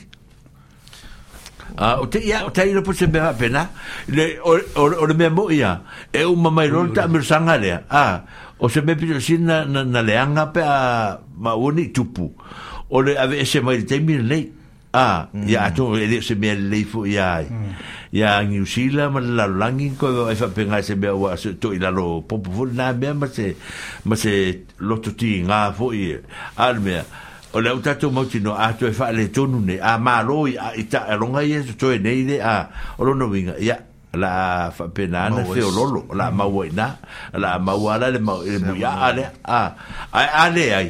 a 1.77 1.99
o 2.01 2.05
te 2.07 2.19
ya 2.19 2.45
o 2.45 2.49
te 2.51 2.65
ilo 2.69 2.81
po 2.81 2.93
se 2.93 3.07
me 3.07 3.19
va 3.19 3.33
pena 3.33 3.69
le 4.07 4.39
O 4.43 4.57
ole 4.75 5.13
me 5.13 5.29
mo 5.29 5.49
ya 5.49 5.81
e 6.11 6.23
un 6.25 6.35
mama 6.41 6.65
ilon 6.65 6.93
ta 6.93 7.07
me 7.07 7.21
sanga 7.21 7.57
le 7.57 7.83
a 7.89 8.21
o 8.59 8.67
se 8.69 8.81
me 8.81 8.95
pito 8.95 9.19
sin 9.21 9.45
na, 9.45 10.01
leanga 10.03 10.51
pe 10.53 10.61
a 10.63 11.17
mauni 11.37 11.91
tupu 11.93 12.35
o 12.89 13.01
le 13.01 13.15
ave 13.17 13.39
ese 13.41 13.61
mai 13.61 13.83
te 13.85 13.99
mi 13.99 14.17
le 14.17 14.51
Ah, 14.89 15.29
mm. 15.33 15.45
ya 15.45 15.69
to 15.69 15.93
ele 15.93 16.17
se 16.25 16.33
me 16.33 16.49
le 16.55 16.81
fu 16.83 17.05
ya. 17.05 17.45
Mm. 17.45 17.73
Ya 18.09 18.41
New 18.41 18.65
Zealand 18.65 19.13
ma 19.13 19.19
la 19.21 19.45
langi 19.45 19.93
ko 19.93 20.27
e 20.33 20.33
fa 20.35 20.49
penga 20.49 20.81
se 20.81 20.95
be 20.97 21.09
wa 21.13 21.35
se 21.37 21.53
to 21.61 21.73
ila 21.77 21.91
lo 21.93 22.21
pop 22.25 22.47
vol 22.49 22.73
na 22.73 22.89
be 22.97 23.13
ma 23.13 23.27
se 23.29 23.53
ma 24.09 24.15
se 24.17 24.65
lo 24.81 24.97
to 24.97 25.13
ti 25.13 25.45
nga 25.45 25.69
fu 25.73 25.93
i 25.93 26.17
al 26.57 26.81
me. 26.81 27.05
O 27.53 27.59
le 27.61 27.69
uta 27.69 27.93
to 28.01 28.09
mo 28.09 28.25
ti 28.25 28.39
no 28.41 28.57
a 28.57 28.73
to 28.73 28.87
e 28.89 28.93
fa 28.93 29.11
le 29.13 29.29
to 29.29 29.45
nu 29.45 29.61
ne 29.61 29.77
a 29.79 29.97
ma 30.01 30.21
lo 30.25 30.47
i 30.49 30.57
ita 30.81 31.05
e 31.05 31.13
longa 31.21 31.41
ye 31.45 31.61
to 31.77 31.91
e 31.93 31.99
nei 32.01 32.25
de 32.25 32.41
a 32.41 32.65
o 32.97 33.03
lo 33.05 33.13
no 33.13 33.29
vinga 33.29 33.61
ya 33.61 33.77
la 34.17 34.71
fa 34.73 34.89
pena 34.89 35.29
na 35.29 35.45
se 35.45 35.61
o 35.61 35.69
lo 35.69 36.01
la 36.17 36.31
mm. 36.33 36.33
ma 36.35 36.45
wo 36.49 36.65
na 36.65 36.97
la 37.37 37.59
ma 37.61 37.77
wa 37.77 37.93
la 38.01 38.09
le 38.09 38.17
ma 38.17 38.41
ya 38.73 39.05
ale 39.05 39.33
a 39.45 39.69
ale 40.17 40.65
ai. 40.73 40.89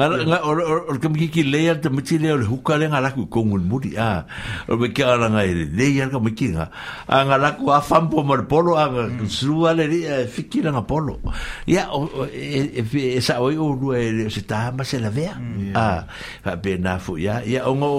nga 0.00 0.16
nga 0.24 0.38
or 0.48 0.64
or 0.64 0.96
kami 0.96 1.28
ki 1.28 1.44
le 1.44 1.76
te 1.76 1.92
miti 1.92 2.16
le 2.16 2.32
or 2.40 2.42
huka 2.48 2.80
le 2.80 2.88
nga 2.88 3.04
laku 3.04 3.28
kongun 3.28 3.68
muri 3.68 3.92
a 4.00 4.24
or 4.70 4.80
me 4.80 4.88
ki 4.96 5.04
ala 5.04 5.28
nga 5.28 5.42
ele 5.44 5.68
le 5.68 5.86
ya 5.92 6.08
ka 6.08 6.16
me 6.16 6.32
ki 6.32 6.56
nga 6.56 6.72
a 7.04 7.16
nga 7.28 7.36
laku 7.36 7.68
a 7.68 7.84
fam 7.84 8.08
po 8.08 8.24
mar 8.24 8.48
polo 8.48 8.80
a 8.80 8.88
nga 8.88 9.02
mm. 9.12 9.28
sua 9.28 9.76
le 9.76 9.84
ri 9.84 10.00
fikira 10.30 10.72
nga 10.72 10.84
polo 10.88 11.20
ya 11.68 11.92
e, 12.32 12.80
e, 12.80 12.80
e, 12.80 13.02
e 13.20 13.20
sa 13.20 13.44
oi 13.44 13.60
o 13.60 13.76
ru 13.76 13.92
e 13.92 14.32
se 14.32 14.48
ta 14.48 14.72
ma 14.72 14.86
se 14.88 14.96
la 14.96 15.12
vea 15.12 15.36
mm, 15.36 15.76
a 15.76 16.08
fa 16.40 16.56
pe 16.56 16.80
na 16.80 16.96
fu 16.96 17.20
ya 17.20 17.44
ya 17.44 17.68
o 17.68 17.76
ngo 17.76 17.90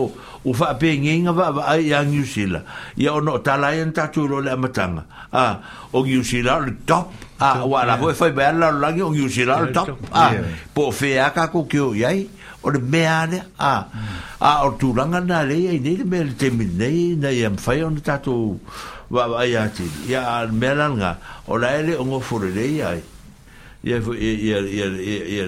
u 0.47 0.51
fa 0.57 0.73
pe 0.81 0.97
ngi 0.97 1.27
nga 1.29 1.33
va 1.37 1.53
va 1.53 1.77
ya 1.77 2.01
ngi 2.01 2.25
sila 2.25 2.65
ya 2.97 3.13
ono 3.13 3.37
ta 3.45 3.57
la 3.61 3.77
en 3.77 3.93
ta 3.93 4.09
tu 4.09 4.25
lo 4.25 4.41
le 4.41 4.55
matanga 4.57 5.05
a 5.29 5.61
o 5.93 6.01
ngi 6.01 6.21
sila 6.25 6.65
top 6.87 7.30
Ah, 7.41 7.57
so, 7.57 7.65
wala, 7.73 7.97
yeah. 7.97 8.13
foi 8.13 8.31
bela 8.31 8.69
la 8.69 8.69
lagi 8.71 9.01
un 9.01 9.17
usira 9.17 9.57
al 9.57 9.73
top. 9.73 9.97
Ah, 10.13 10.31
po 10.77 10.91
fe 10.93 11.17
aka 11.17 11.47
ko 11.49 11.65
ke 11.67 11.81
yai. 11.97 12.29
Or 12.61 12.73
me 12.77 13.01
ale. 13.03 13.41
Ah. 13.57 13.87
Mm. 13.89 14.17
Ah, 14.39 14.61
or 14.63 14.77
tu 14.77 14.93
langa 14.93 15.17
na 15.25 15.41
le 15.41 15.55
yai 15.57 15.79
ne 15.81 15.97
le 15.97 16.03
mel 16.05 16.35
te 16.37 16.51
min 16.53 16.77
nei 16.77 17.15
na 17.17 17.29
yam 17.29 17.57
fai 17.57 17.81
on 17.81 17.97
ta 17.99 18.19
to 18.21 18.59
wa 19.09 19.25
wa 19.27 19.41
ya 19.41 19.65
ti. 19.73 19.89
Ya 20.07 20.45
melanga. 20.45 21.17
Ora 21.47 21.71
ele 21.81 21.95
un 21.97 22.13
ofure 22.13 22.53
le 22.53 22.61
yai. 22.77 23.01
Ya 23.83 23.97
fo 24.05 24.13
ya 24.13 24.59
ya 24.61 24.93
ya 24.93 25.41
ya 25.41 25.45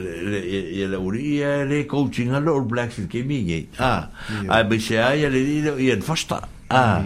ya 0.81 0.85
la 0.89 0.97
uri 0.97 1.37
ya 1.45 1.63
le 1.69 1.83
coaching 1.85 2.33
al 2.33 2.49
or 2.49 2.63
black 2.65 2.89
fit 2.89 3.05
ke 3.07 3.21
mi 3.23 3.37
ye. 3.45 3.67
Ah. 3.77 4.07
Ai 4.49 4.63
be 4.65 4.79
se 4.81 4.97
ai 4.97 5.19
ya 5.21 5.29
le 5.29 5.37
ye 5.77 5.91
en 5.93 6.01
fosta. 6.01 6.41
Ah. 6.73 7.03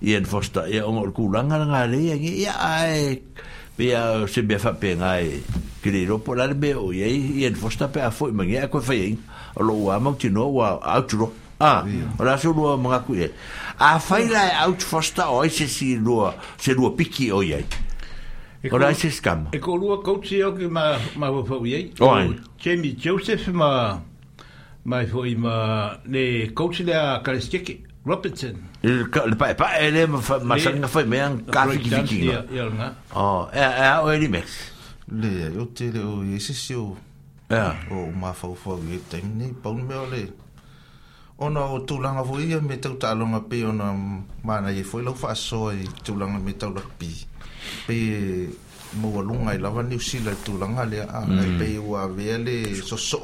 Ye 0.00 0.16
en 0.16 0.24
fosta. 0.24 0.64
Ya 0.72 0.86
un 0.88 0.96
ol 0.96 1.12
kulanga 1.12 1.58
na 1.60 1.84
le 1.84 1.98
ye. 2.00 2.16
Ya 2.48 2.56
ai. 2.56 3.20
be 3.76 3.92
a 3.92 4.26
se 4.28 4.42
be 4.42 4.58
fa 4.58 4.70
pe 4.72 4.94
ngai 4.96 5.42
ki 5.82 5.90
le 5.90 6.06
ro 6.06 6.18
po 6.18 6.34
la 6.34 6.46
be 6.52 6.74
o 6.74 6.90
ye 6.92 7.06
ye 7.40 7.50
fo 7.54 7.70
sta 7.70 7.88
pe 7.88 8.00
a 8.00 8.10
fo 8.10 8.26
ma 8.32 8.44
ye 8.44 8.66
ko 8.68 8.80
fa 8.80 8.92
ye 8.94 9.16
lo 9.60 9.74
wa 9.88 9.98
ma 9.98 10.12
ti 10.14 10.28
no 10.28 10.46
wa 10.48 10.78
a 10.82 11.00
tu 11.02 11.16
ro 11.18 11.32
a 11.60 11.84
o 12.18 12.24
la 12.24 12.36
so 12.36 12.52
lo 12.52 12.76
ma 12.76 12.98
ku 13.00 13.14
ye 13.14 13.30
a 13.78 13.98
fa 13.98 14.18
la 14.18 14.50
out 14.64 14.82
fo 14.82 15.00
sta 15.00 15.30
o 15.30 15.48
se 15.48 15.66
si 15.66 15.96
lo 15.98 16.34
se 16.58 16.74
lo 16.74 16.90
piki 16.96 17.30
o 17.32 17.40
ye 17.42 17.64
o 18.70 18.76
la 18.78 18.92
se 18.94 19.08
scam 19.10 19.48
e 19.52 19.58
ko 19.58 19.74
lo 19.76 20.00
coach 20.02 20.32
o 20.44 20.52
ki 20.52 20.66
ma 20.68 20.98
ma 21.16 21.30
fo 21.44 21.64
ye 21.64 21.90
o 21.98 22.34
Jamie 22.58 22.94
Joseph 22.96 23.48
ma 23.48 23.98
ma 24.84 25.06
fo 25.06 25.24
ma 25.38 25.96
le 26.04 26.52
coach 26.54 26.80
le 26.80 26.92
a 26.92 27.22
kalestiki 27.24 27.88
Robertson. 28.04 28.56
Il 28.82 29.08
pa 29.38 29.54
pa 29.54 29.78
ele 29.78 30.06
ma 30.06 30.18
ma 30.42 30.58
sanga 30.58 30.88
foi 30.88 31.04
me 31.06 31.18
an 31.22 31.44
kafi 31.46 31.78
ki 31.78 31.90
fiki. 31.90 32.28
Oh, 33.14 33.48
e 33.52 33.58
e 33.62 33.88
o 34.02 34.10
ele 34.10 34.28
mex. 34.28 34.46
Le 35.06 35.54
eu 35.54 35.70
te 35.72 35.90
le 35.90 36.00
o 36.02 36.22
esse 36.34 36.52
seu. 36.52 36.96
É. 37.48 37.72
O 37.94 38.10
ma 38.10 38.32
fa 38.32 38.48
fo 38.54 38.80
ge 38.88 38.98
tem 39.08 39.22
ni 39.36 39.52
pa 39.52 39.68
un 39.70 39.86
me 39.86 39.94
ole. 39.94 40.34
Ona 41.38 41.60
o 41.70 41.84
tulanga 41.86 42.24
foi 42.24 42.46
ia 42.46 42.60
me 42.60 42.78
tau 42.80 42.96
talonga 42.96 43.40
pe 43.40 43.62
ona 43.64 43.92
mana 44.42 44.70
ye 44.70 44.82
foi 44.82 45.02
lo 45.02 45.14
fa 45.14 45.34
so 45.34 45.70
e 45.70 45.86
tulanga 46.02 46.38
me 46.40 46.54
tau 46.56 46.72
la 46.74 46.82
pi. 46.98 47.14
Pe 47.86 48.50
mo 48.98 49.22
lunga 49.22 49.54
i 49.54 49.58
lava 49.58 49.82
ni 49.82 49.94
usila 49.94 50.34
tulanga 50.42 50.84
le 50.84 51.02
a 51.06 51.20
mm. 51.24 51.56
pe 51.58 51.78
wa 51.78 52.06
vele 52.08 52.74
so 52.82 52.96
so 52.96 53.20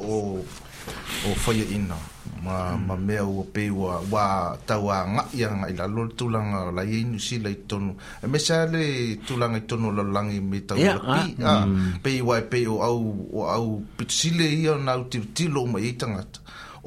o 1.27 1.31
faya 1.35 1.65
ina 1.67 1.99
ma 2.39 2.77
ma 2.79 2.95
me 2.95 3.19
o 3.19 3.43
pe 3.53 3.67
wa 3.67 3.99
wa 4.13 4.55
ta 4.67 4.79
wa 4.79 4.97
nga 5.13 5.23
ya 5.35 5.49
nga 5.51 5.67
ila 5.71 5.85
lo 5.95 6.07
tulanga 6.17 6.71
la 6.71 6.83
ye 6.87 7.03
ni 7.03 7.19
si 7.19 7.35
la 7.43 7.51
ton 7.67 7.85
e 8.23 8.25
me 8.31 8.39
sa 8.39 8.57
le 8.73 8.83
tulanga 9.27 9.59
ton 9.67 9.81
lo 9.95 9.99
langi 10.15 10.39
me 10.49 10.57
ta 10.67 10.73
wa 10.83 10.93
pi 11.19 11.35
ah, 11.43 11.67
a 11.67 11.67
mm. 11.67 11.99
pe 12.03 12.11
wa 12.27 12.37
pe 12.51 12.59
o 12.71 12.75
au 12.89 12.99
o 13.35 13.39
au 13.57 13.67
pit 13.99 14.07
si 14.11 14.29
le 14.37 14.47
ia 14.63 14.75
na 14.79 14.93
tu 15.11 15.19
ti 15.35 15.43
lo 15.51 15.61
ma 15.67 15.79
ita 15.83 16.05
nga 16.07 16.23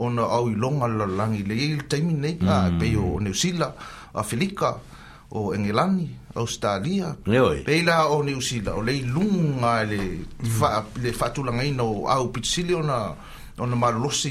ona 0.00 0.24
au 0.36 0.44
i 0.48 0.54
longa 0.62 0.86
lo 0.98 1.04
langi 1.18 1.42
le 1.48 1.54
ye 1.62 1.66
ta 1.90 1.96
mi 2.06 2.14
nei 2.16 2.36
ka 2.44 2.56
mm. 2.72 2.78
pe 2.80 2.88
o 2.96 3.20
ne 3.20 3.32
si 3.40 3.50
la 3.60 3.68
a 4.14 4.20
filika 4.24 4.70
o 5.36 5.52
engelani 5.54 6.20
Australia. 6.34 7.12
Pela 7.68 8.08
o 8.08 8.24
ni 8.24 8.32
usila, 8.32 8.72
o 8.80 8.80
le 8.80 9.04
lunga 9.04 9.84
e 9.84 9.84
le 9.84 10.00
fa 10.56 10.80
le 11.04 11.12
fatu 11.12 11.44
langa 11.44 11.60
ina 11.62 11.84
o 11.84 12.08
au 12.08 12.32
pitsiliona. 12.32 13.12
Mm. 13.12 13.16
ona 13.60 13.76
malolosi 13.76 14.30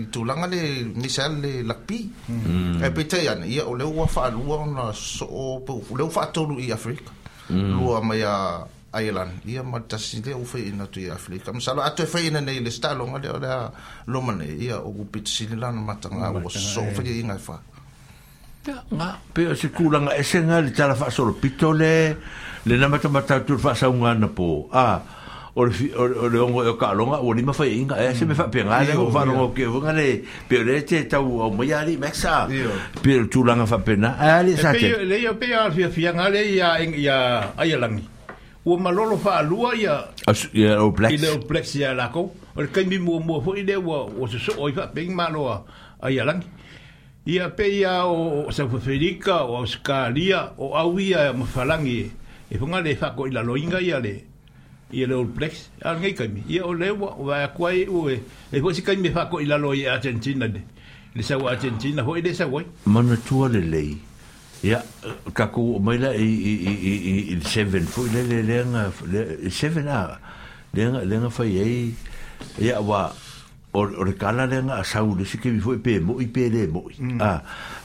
i 0.00 0.04
tulaga 0.10 0.46
le 0.46 0.84
misa 0.96 1.28
le 1.28 1.62
lapi 1.62 2.10
mm. 2.30 2.80
e 2.82 2.90
petai 2.90 3.28
ana 3.28 3.44
ia 3.46 3.64
o 3.68 3.74
le 3.76 3.84
ua 3.84 4.06
faalua 4.08 4.56
ona 4.64 4.92
soo 4.92 5.60
le 5.96 6.08
faatolu 6.08 6.56
i 6.58 6.72
afrika 6.72 7.12
mm. 7.50 7.72
lua 7.76 8.00
mai 8.02 8.22
a 8.22 8.36
Ireland 8.92 9.44
ia 9.48 9.62
ma 9.62 9.80
tasi 9.80 10.22
le 10.24 10.32
u 10.34 10.44
tu 10.90 11.00
i 11.00 11.08
Afrika 11.08 11.50
masalo 11.52 11.80
atu 11.84 12.02
e 12.02 12.06
feina 12.06 12.40
nei 12.40 12.60
le 12.60 12.68
stalonga 12.70 13.18
le 13.18 13.28
ole 13.30 13.50
loma 14.06 14.32
nei 14.32 14.56
ia 14.60 14.76
ogupit 14.84 15.24
gupit 15.24 15.28
sini 15.28 15.56
lana 15.56 15.80
matanga 15.80 16.28
o 16.32 16.48
so 16.48 16.82
fia 16.96 17.36
fa 17.38 17.58
Ya, 18.62 18.78
pe 19.34 19.56
se 19.58 19.68
kulanga 19.74 20.14
esenga 20.14 20.60
le 20.62 20.70
tala 20.70 20.94
fa 20.94 21.10
solo 21.10 21.32
pitole 21.34 22.14
le 22.64 22.74
namata 22.78 23.08
mata 23.10 23.42
tu 23.42 23.58
fa 23.58 23.74
sa 23.74 23.90
po. 24.30 24.68
Ah, 24.70 25.02
o 25.54 25.66
le 25.66 25.92
o 25.94 26.28
le 26.32 26.38
ongo 26.40 26.64
e 26.64 26.72
ka 26.80 26.94
longa 26.96 27.20
o 27.20 27.32
ni 27.36 27.44
ma 27.44 27.52
fa 27.52 27.68
inga 27.68 28.00
e 28.00 28.14
se 28.16 28.24
me 28.24 28.32
fa 28.32 28.48
penga 28.48 28.80
le 28.88 28.96
o 28.96 29.12
fa 29.12 29.24
no 29.28 29.52
ke 29.52 29.68
o 29.68 29.84
ngale 29.84 30.24
pe 30.48 30.62
le 30.64 30.80
te 30.84 31.04
ta 31.06 31.20
o 31.20 31.52
mo 31.52 31.60
ya 31.62 31.82
li 31.84 31.98
mexa 32.00 32.48
pe 33.04 33.20
tu 33.28 33.44
langa 33.44 33.66
fa 33.68 33.76
pena 33.76 34.16
a 34.16 34.40
le 34.40 34.56
sa 34.56 34.72
te 34.72 35.04
le 35.04 35.20
yo 35.20 35.34
pe 35.36 35.52
al 35.52 35.72
fia 35.76 35.90
fia 35.92 36.14
ngale 36.16 36.40
ya 36.56 36.80
ya 36.88 37.16
ai 37.52 37.76
langi 37.76 38.00
o 38.64 38.78
malolo 38.80 39.18
fa 39.20 39.42
lua 39.44 39.76
ya 39.76 40.08
ya 40.56 40.80
o 40.82 40.88
black 40.90 41.12
ile 41.12 41.28
o 41.36 41.44
black 41.44 41.68
ya 41.76 41.92
la 41.92 42.08
ko 42.08 42.32
o 42.32 42.58
le 42.58 42.72
kai 42.72 42.88
mi 42.88 42.96
mo 42.96 43.20
mo 43.20 43.42
fo 43.44 43.52
ile 43.52 43.76
o 43.76 44.08
o 44.08 44.24
se 44.26 44.38
so 44.40 44.56
o 44.56 44.72
fa 44.72 44.88
peng 44.88 45.12
malo 45.12 45.52
ai 46.00 46.16
langi 46.24 46.48
ia 47.28 47.52
pe 47.52 47.68
ia 47.68 48.08
o 48.08 48.48
Saufafirika 48.48 49.44
o 49.44 49.60
Auskalia 49.60 50.56
o 50.56 50.72
Awia 50.80 51.28
e 51.28 51.36
mafalangi 51.36 52.00
e 52.48 52.56
whunga 52.56 52.80
le 52.80 52.96
whako 52.96 53.28
i 53.28 53.32
la 53.36 53.42
loinga 53.44 53.78
ia 53.84 54.00
le 54.00 54.31
i 54.92 55.06
le 55.06 55.14
All 55.16 55.26
Blacks. 55.26 55.70
A 55.82 55.94
ngai 55.96 56.12
kaimi. 56.14 56.44
I 56.48 56.60
o 56.60 56.72
le 56.72 56.90
wa 56.90 57.14
wa 57.18 57.46
kua 57.56 57.70
e 57.74 57.86
ue. 57.88 58.20
E 58.52 58.60
po 58.60 58.72
si 58.72 58.82
kaimi 58.82 59.08
e 59.08 59.12
whako 59.14 59.40
i 59.40 59.46
lalo 59.46 59.72
i 59.74 59.86
Argentina 59.88 60.46
ne. 60.48 60.62
Le 61.14 61.22
sa 61.22 61.38
wa 61.38 61.50
Argentina 61.50 62.02
hoi 62.02 62.22
le 62.22 62.34
sa 62.34 62.46
wai. 62.46 62.64
Mana 62.86 63.16
tua 63.16 63.48
le 63.48 63.60
lei. 63.60 63.96
Ia, 64.64 64.78
kako 65.34 65.76
o 65.76 65.78
maila 65.80 66.12
i 66.14 66.24
i 66.26 66.52
i 66.70 66.76
i 66.76 66.92
i 67.12 67.14
i 67.32 67.34
i 67.36 67.40
seven. 67.44 67.86
Fui 67.86 68.10
le 68.10 68.22
le 68.22 68.42
le 68.42 68.62
nga, 68.64 68.84
le 69.10 69.50
seven 69.50 69.88
a. 69.88 70.18
Le 70.74 70.84
nga, 70.92 71.02
le 71.04 71.16
nga 71.24 71.30
fai 71.30 71.58
ei. 71.58 71.94
Ia 72.62 72.80
wa, 72.80 73.08
o 73.72 73.82
re 73.84 74.14
kala 74.18 74.46
le 74.46 74.60
nga 74.62 74.78
a 74.80 74.84
sau 74.84 75.14
le 75.18 75.24
si 75.24 75.38
kemi 75.38 75.58
fui 75.60 75.78
pe 75.78 75.98
mo 76.00 76.20
i 76.20 76.26
pe 76.26 76.48
le 76.48 76.66
mo 76.68 76.84
i. 76.92 77.00
Mm. 77.00 77.18
A, 77.18 77.30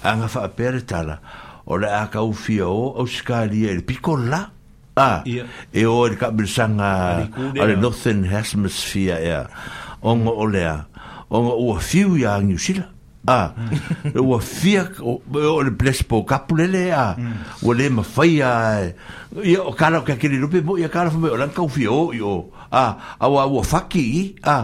a 0.06 0.10
nga 0.20 0.28
fa 0.28 0.44
a 0.46 0.50
pere 0.52 0.84
tala. 0.86 1.18
O 1.66 1.78
le 1.82 1.88
a 1.90 2.04
kau 2.14 2.30
fia 2.34 2.68
o, 2.68 2.92
au 3.00 3.08
skali 3.08 3.64
e 3.66 3.74
le 3.80 3.84
piko 3.84 4.14
la. 4.20 4.44
Mm. 4.46 4.56
Ah, 4.98 5.22
e 5.30 5.86
o 5.86 6.08
e 6.10 6.16
ka 6.18 6.34
bilsanga 6.34 7.22
ale 7.54 7.78
Northern 7.78 8.26
Hemisphere 8.26 9.22
ea. 9.22 9.44
Ongo 10.02 10.34
olea. 10.34 10.88
Ongo 11.30 11.54
ua 11.62 11.78
fiu 11.80 12.18
ya 12.18 12.42
New 12.42 12.58
Zealand. 12.58 12.97
Ah. 13.28 13.52
ua 14.24 14.40
fia 14.40 14.88
o 15.04 15.20
le 15.62 15.72
ples 15.76 16.00
po 16.08 16.24
kapu 16.24 16.56
lele 16.56 16.94
a 16.96 17.12
ah. 17.12 17.12
mm. 17.20 17.60
ua 17.66 17.76
le 17.76 17.86
ma 17.92 18.00
fai 18.02 18.40
a 18.40 18.80
eh. 18.82 18.96
ia 19.44 19.60
o 19.64 19.74
kala 19.76 20.00
o 20.00 20.04
ka 20.08 20.16
kiri 20.16 20.40
rupi 20.40 20.62
mo 20.64 20.78
ia 20.80 20.88
kala 20.88 21.12
fume 21.12 21.28
o 21.28 21.36
lan 21.36 21.52
kau 21.52 21.68
fia 21.68 21.92
o 21.92 22.14
i 22.16 22.22
o 22.24 22.48
a 22.72 22.96
ah, 23.20 23.28
ua 23.28 23.44
ua 23.52 23.64
faki 23.68 24.04
i 24.20 24.24
a 24.48 24.56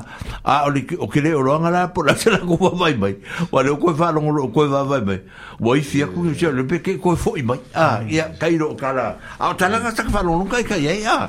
a 0.47 0.63
o 0.63 0.69
le 0.71 0.79
o 0.97 1.09
kire 1.11 1.33
o 1.35 1.43
roanga 1.43 1.67
la 1.69 1.87
po 1.91 2.03
la 2.07 2.13
tela 2.19 2.39
kua 2.39 2.71
mai 2.71 2.95
mai 2.95 3.19
ua 3.51 3.63
le 3.67 3.75
o 3.75 3.75
koe 3.75 3.91
wha 3.91 4.11
longo 4.15 4.43
o 4.47 4.47
koe 4.47 4.67
wha 4.71 4.87
mai 5.11 5.19
ua 5.59 5.75
i 5.77 5.81
fia 5.83 6.07
kungi 6.07 6.31
o 6.31 6.31
sio 6.33 6.51
rupi 6.55 6.79
ke 6.79 6.95
koe 7.03 7.17
fo 7.19 7.35
i 7.35 7.41
mai 7.43 7.59
a 7.75 7.99
mm. 7.99 8.09
ia 8.15 8.31
kairo 8.39 8.71
o 8.71 8.75
kala 8.79 9.19
a 9.43 9.51
o 9.51 9.53
talanga 9.59 9.91
saka 9.91 10.07
wha 10.07 10.23
longo 10.23 10.45
kai 10.47 10.63
kai 10.63 10.87
ei 10.87 11.03
a 11.03 11.27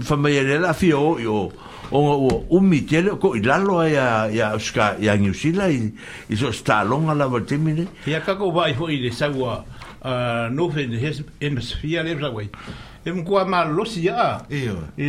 fame 0.00 0.28
mm, 0.32 0.32
ia 0.34 0.42
le 0.48 0.56
la 0.58 0.72
fia 0.72 0.96
o 0.96 1.18
i 1.20 1.26
o 1.28 1.52
onga 1.90 2.12
o 2.12 2.44
umi 2.50 2.86
tele 2.86 3.10
ko 3.18 3.32
i 3.36 3.42
lalo 3.42 3.82
ya 3.82 4.22
a 4.22 4.30
ia 4.32 4.58
ska 4.58 4.96
ia 5.00 5.16
ngi 5.18 5.30
usila 5.30 5.68
i 5.70 5.90
i 6.28 6.36
so 6.36 6.52
sta 6.52 6.82
longa 6.84 7.14
la 7.14 7.26
vote 7.26 7.56
mine 7.58 7.86
ia 8.06 8.20
ka 8.22 8.34
ko 8.38 8.50
vai 8.54 8.72
ho 8.74 8.86
i 8.88 9.10
sagua 9.10 9.64
a 10.02 10.46
no 10.50 10.70
fin 10.70 10.92
his 10.94 11.22
hemisphere 11.42 12.02
le 12.06 12.14
sagua 12.20 12.42
e 13.04 13.10
mo 13.12 13.22
kwa 13.26 13.44
mal 13.44 13.74
lo 13.74 13.84
sia 13.84 14.40
e 14.48 14.70
e 14.96 15.04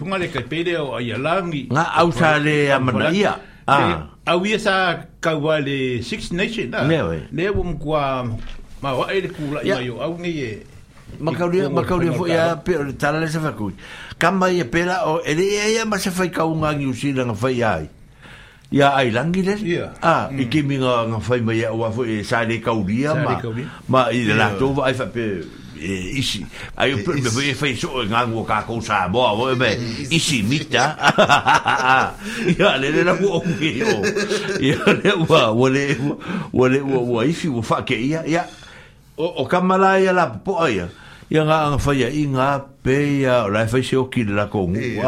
funga 0.00 0.16
le 0.18 0.28
kai 0.32 0.44
pele 0.48 0.76
o 0.80 0.96
ia 1.00 1.18
langi 1.20 1.68
nga 1.70 1.84
ausale 2.00 2.20
sa 2.20 2.44
le 2.44 2.56
a 2.72 2.78
manaia 2.80 3.34
e, 3.36 3.48
a 3.68 3.76
ah. 3.76 4.00
au 4.32 4.40
ia 4.48 4.56
sa 4.58 5.04
ka 5.20 5.36
wa 5.36 5.60
six 6.02 6.30
nation 6.32 6.70
na 6.72 6.82
le 6.88 7.28
le 7.30 7.44
mo 7.52 7.76
kwa 7.76 8.24
ma 8.80 8.92
wa 8.96 9.04
ele 9.12 9.28
kula 9.28 9.60
i 9.62 9.68
mai 9.70 9.88
au 9.88 10.16
ngi 10.18 10.34
e 10.40 10.52
Makaulia, 11.20 11.64
e- 11.68 11.68
makaulia, 11.68 12.12
ya, 12.26 12.44
e- 12.56 12.92
tala 12.96 13.20
lesa 13.20 13.36
fakui 13.38 13.74
kama 14.22 14.54
ia 14.54 14.62
e 14.62 14.70
pera 14.70 15.02
o 15.10 15.18
ele 15.26 15.42
e 15.42 15.58
ia 15.58 15.66
ia 15.74 15.82
ma 15.82 15.98
se 15.98 16.14
fai 16.14 16.30
ka 16.30 16.46
unha 16.46 16.70
ki 16.78 16.86
usina 16.86 17.26
nga 17.26 17.34
fai 17.34 17.58
ai 17.58 17.86
ia 18.70 18.94
ai 18.94 19.10
langi 19.10 19.42
le 19.42 19.58
ia 19.66 19.90
mm. 19.98 20.38
i 20.38 20.46
ke 20.46 20.62
minga 20.62 21.10
nga 21.10 21.18
fai 21.18 21.42
mai 21.42 21.66
a 21.66 21.74
ua 21.74 21.90
fai 21.90 22.22
e 22.22 22.22
sa 22.22 22.46
le 22.46 22.62
kauria 22.62 23.18
ma 23.18 23.34
ma 23.90 24.00
i 24.14 24.22
le 24.22 24.38
la 24.38 24.54
tova 24.54 24.86
ai 24.86 24.94
fai 24.94 25.10
pe 25.10 25.24
isi 26.14 26.38
ai 26.78 26.94
o 26.94 27.02
pe 27.02 27.18
fai 27.18 27.50
fai 27.58 27.74
so 27.74 27.98
nga 28.06 28.22
ngua 28.30 28.46
ka 28.46 28.62
kou 28.62 28.78
sa 28.78 29.10
boa 29.10 29.34
o 29.34 29.50
e 29.50 29.58
me 29.58 29.74
isi 30.14 30.46
mita 30.46 30.86
ia 32.54 32.78
le 32.78 32.94
le 32.94 33.02
na 33.02 33.18
kua 33.18 33.42
kuke 33.42 33.70
o 33.90 33.98
ia 34.62 34.78
le 35.02 35.12
ua 35.26 35.50
wale 35.50 35.98
ua 35.98 36.14
wale 36.54 36.78
ua 36.78 37.00
ua 37.10 37.20
isi 37.26 37.50
ua 37.50 37.58
fai 37.58 37.82
ke 37.82 37.98
ia 37.98 38.22
ia 38.22 38.46
o 39.18 39.42
kamala 39.50 39.98
ia 39.98 40.14
la 40.14 40.30
popo 40.30 40.62
ia 40.70 40.86
ia 40.86 41.01
ia 41.32 41.48
nga 41.48 41.58
anga 41.64 41.80
faya 41.80 42.12
i 42.12 42.28
nga 42.28 42.60
pe 42.60 43.24
ia 43.24 43.48
o 43.48 43.48
lai 43.48 43.64
fai 43.64 43.80
seo 43.80 44.12
kile 44.12 44.36
la 44.36 44.52
kongu 44.52 45.00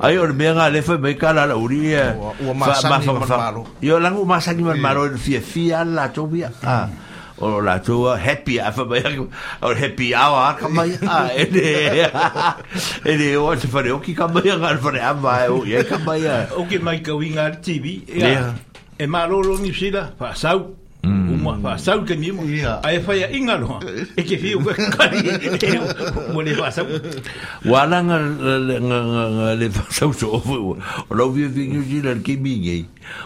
ai 0.00 0.16
o 0.16 0.24
mea 0.32 0.56
nga 0.56 0.72
le 0.72 0.80
fai 0.80 0.96
mai 0.96 1.20
ka 1.20 1.36
lala 1.36 1.52
uri 1.60 1.92
ia 1.92 2.16
ua 2.40 2.56
masangi 2.56 3.04
man 3.04 3.28
maro 3.28 3.62
ia 3.84 4.00
langu 4.00 4.24
masangi 4.24 4.64
man 4.64 4.80
maro 4.80 5.04
ia 5.04 5.20
fia 5.20 5.40
fia 5.44 5.84
la 5.84 6.08
tobi 6.08 6.40
ia 6.40 6.48
ah, 6.64 6.88
o 7.44 7.60
la 7.60 7.76
tua 7.84 8.16
happy 8.16 8.56
afa 8.56 8.88
mai 8.88 9.04
o 9.20 9.68
happy 9.68 10.16
hour 10.16 10.56
ka 10.56 10.64
mai 10.72 10.96
a 11.04 11.12
ah, 11.12 11.28
ene 11.28 11.68
ene 13.12 13.28
o 13.36 13.52
te 13.52 13.68
fare 13.68 13.92
o 13.92 14.00
ki 14.00 14.16
ka 14.16 14.24
mai 14.32 14.48
a 14.48 14.56
ngar 14.56 14.80
fare 14.80 15.00
amba 15.04 15.44
e 15.44 15.52
o 15.52 15.60
ye 15.68 15.84
ka 15.84 16.00
mai 16.08 16.24
a 16.24 16.48
ah. 16.48 16.56
o 16.56 16.64
mai 16.80 17.04
ka 17.04 17.12
winga 17.12 17.60
tv 17.60 18.00
ia 18.08 18.48
e 18.96 19.04
maro 19.04 19.44
lo 19.44 19.60
ni 19.60 19.76
sila 19.76 20.08
Pasau. 20.16 20.83
mo 21.44 21.50
mm. 21.52 21.60
fa 21.60 21.72
sau 21.76 22.00
ke 22.08 22.16
mi 22.16 22.32
mo 22.32 22.40
iya. 22.48 22.80
ai 22.80 22.96
e 22.96 23.00
fa 23.04 23.12
ya 23.12 23.28
inga 23.28 23.60
lo 23.60 23.76
e 24.16 24.20
ke 24.24 24.36
fi 24.40 24.56
ko 24.56 24.72
kali 24.72 25.20
mo 26.32 26.40
le 26.40 26.56
fa 26.56 26.72
sau 26.72 26.88
wala 27.68 27.98
nga 28.08 28.16
le 29.60 29.68
fa 29.68 29.84
sau 29.92 30.10
so 30.16 30.40
o 30.40 30.40
lo 31.12 31.24
vi 31.36 31.44
vi 31.52 31.68
ni 31.76 31.80
ji 31.84 31.98
le 32.00 32.16
ke 32.24 32.40
mi 32.40 32.56
ngai 32.64 32.82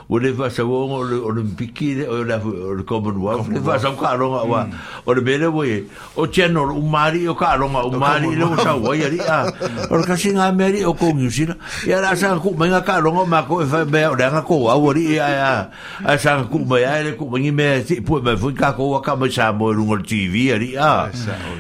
o 0.09 0.19
le 0.19 0.31
va 0.33 0.51
sa 0.51 0.65
wong 0.65 0.93
o 0.93 1.03
le 1.03 1.17
o 1.21 1.31
le 1.31 1.43
piki 1.57 2.05
o 2.07 2.23
le 2.25 2.35
o 2.35 2.75
le 2.75 2.83
commonwealth 2.83 3.49
le 3.51 3.61
va 3.61 3.79
sa 3.79 3.91
ka 3.93 4.17
ronga 4.17 4.45
wa 4.47 4.63
hmm. 4.65 5.07
o 5.07 5.13
le 5.15 5.21
bele 5.21 5.47
we 5.49 5.85
o 6.15 6.23
oh, 6.23 6.27
cheno 6.27 6.65
o 6.73 6.81
mari 6.81 7.27
o 7.27 7.33
oh, 7.33 7.35
ka 7.35 7.57
ronga 7.59 7.83
o 7.85 7.91
mari 7.99 8.35
le 8.37 8.45
o 8.45 8.53
oh, 8.53 8.57
sa 8.63 8.75
wa 8.77 8.93
ya 8.97 9.09
ri 9.09 9.21
a 9.21 9.45
o 9.91 10.01
ka 10.03 10.17
singa 10.17 10.51
meri 10.53 10.85
o 10.85 10.95
ko 10.95 11.13
ngi 11.15 11.31
sina 11.31 11.57
ya 11.87 12.01
la 12.01 12.15
sa 12.17 12.37
ku 12.39 12.55
me 12.57 12.69
ka 12.83 12.99
ronga 13.01 13.25
ma 13.27 13.43
ko 13.43 13.61
fa 13.67 13.85
be 13.85 14.05
o 14.07 14.15
le 14.15 14.25
nga 14.27 14.43
ko 14.43 14.57
wa 14.67 14.77
o 14.77 14.93
ri 14.93 15.15
ya 15.17 15.29
ya 15.29 15.71
a 16.05 16.19
sa 16.19 16.43
ku 16.45 16.59
me 16.65 16.81
ya 16.83 17.03
le 17.03 17.13
ku 17.15 17.29
me 17.29 17.51
me 17.51 17.85
si 17.85 18.01
pu 18.01 18.21
me 18.23 18.37
fu 18.37 18.53
ka 18.55 18.73
ko 18.73 18.93
wa 18.97 19.01
ka 19.03 19.17
me 19.17 19.29
sa 19.31 19.53
mo 19.53 19.73
rungo 19.73 20.01
tv 20.03 20.49
ya 20.51 20.57
ri 20.59 20.75
a 20.77 21.11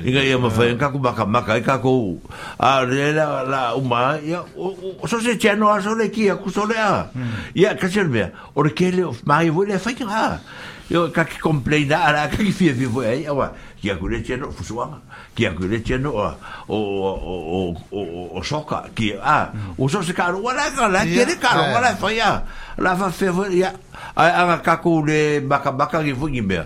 inga 0.05 0.23
ya 0.25 0.39
ma 0.39 0.51
fa 0.51 0.65
ka 0.77 0.91
ku 0.91 0.99
ma 0.99 1.13
ka 1.13 1.25
ma 1.27 1.43
ka 1.45 1.61
ka 1.61 1.79
ko 1.79 2.17
a 2.59 2.85
le 2.87 3.13
la 3.13 3.43
la 3.45 3.61
o 3.77 3.81
ma 3.81 4.17
ya 4.19 4.43
o 4.57 4.73
so 5.07 5.21
se 5.21 5.37
cheno 5.39 5.69
a 5.69 5.81
so 5.81 5.95
le 5.95 6.09
ki 6.11 6.31
a 6.33 6.37
ku 6.37 6.49
so 6.51 6.65
le 6.65 6.75
a 6.77 7.07
ya 7.55 7.77
ka 7.77 7.87
se 7.87 8.08
duerme, 8.09 8.33
orkele 8.55 9.05
of 9.05 9.23
mai 9.25 9.51
wole 9.51 9.73
é 9.73 9.79
fai 9.79 9.95
nga. 9.95 10.41
Yo 10.91 11.11
ka 11.13 11.21
ah, 11.21 11.25
ki 11.25 11.39
complain 11.41 11.91
ara 11.93 12.29
ka 12.29 12.37
ki 12.37 12.51
fie 12.53 12.73
vivo 12.73 13.01
ai, 13.05 13.27
wa 13.29 13.53
ki 13.81 13.91
akure 13.91 14.23
teno 14.25 14.51
fusuanga, 14.51 15.01
ki 15.35 15.45
tinha 15.85 15.99
no 16.01 16.13
o 16.13 16.33
o 16.71 17.77
o 17.93 18.29
o 18.35 18.43
soka 18.43 18.89
ki 18.95 19.15
a, 19.23 19.53
o 19.79 19.87
so 19.89 20.01
se 20.03 20.13
karo 20.15 20.41
wala 20.43 20.65
ka 20.75 20.89
la 20.89 21.05
kere 21.05 21.37
karo 21.41 21.75
wala 21.75 21.95
fai 21.97 22.17
ya. 22.17 22.43
La 22.79 22.97
fa 22.97 23.11
fe 23.11 23.29
ya 23.59 23.73
a 24.17 24.57
ka 24.65 24.77
ku 24.83 25.05
le 25.05 25.41
baka 25.41 25.73
baka 25.73 26.03
ki 26.03 26.15
fugi 26.15 26.41
me. 26.41 26.59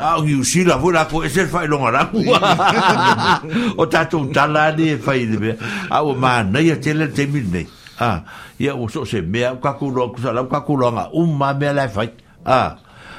Ah, 0.00 0.18
o 0.18 0.42
sila 0.42 0.74
vou 0.76 0.90
lá 0.90 1.04
com 1.06 1.22
esse 1.22 1.46
fai 1.46 1.66
longa 1.68 1.90
lá. 1.90 2.10
O 3.76 3.86
tatu 3.86 4.26
talade 4.34 4.96
fai 4.98 5.26
de. 5.26 5.54
Ah, 5.90 6.02
o 6.02 6.14
nem 6.16 6.72
a 6.72 6.76
tele 6.76 7.06
tem 7.12 7.30
nem. 7.30 7.68
ah 7.98 8.22
ia 8.62 8.78
o 8.78 8.86
so 8.86 9.02
se 9.02 9.20
me 9.20 9.42
ka 9.58 9.74
ku 9.74 9.90
ro 9.90 10.14
ku 10.14 10.22
sa 10.22 10.30
la 10.30 10.46
nga 10.46 11.04
um 11.12 11.30
ma 11.34 11.50
me 11.52 11.66
fai 11.90 12.10
ah 12.46 12.78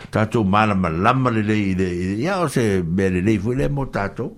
ta 0.10 0.26
tu 0.26 0.42
ma 0.44 0.64
la 0.66 0.74
la 0.76 1.12
ma 1.14 1.30
le 1.30 1.44
le 1.44 1.60
ya 2.18 2.40
o 2.40 2.48
se 2.48 2.82
be 2.82 3.12
le 3.12 3.20
le 3.20 3.38
fu 3.38 3.52
le 3.56 3.68
mo 3.70 3.86
ta 3.92 4.10
tu 4.10 4.32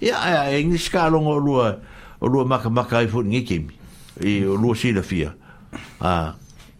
ya 0.00 0.16
ya 0.20 0.40
e 0.52 0.60
ska 0.76 1.08
lo 1.08 1.20
ngo 1.24 1.34
lu 1.40 1.52
o 2.20 2.26
lu 2.28 2.44
ma 2.44 2.58
ka 2.84 3.00
i 3.00 3.08
fu 3.08 3.24
ngi 3.24 3.42
kim 3.42 3.68
i 4.22 4.44
o 4.44 4.54
lu 4.56 4.74
si 4.76 4.92
la 4.92 5.00
fia 5.02 5.32
ah 6.00 6.34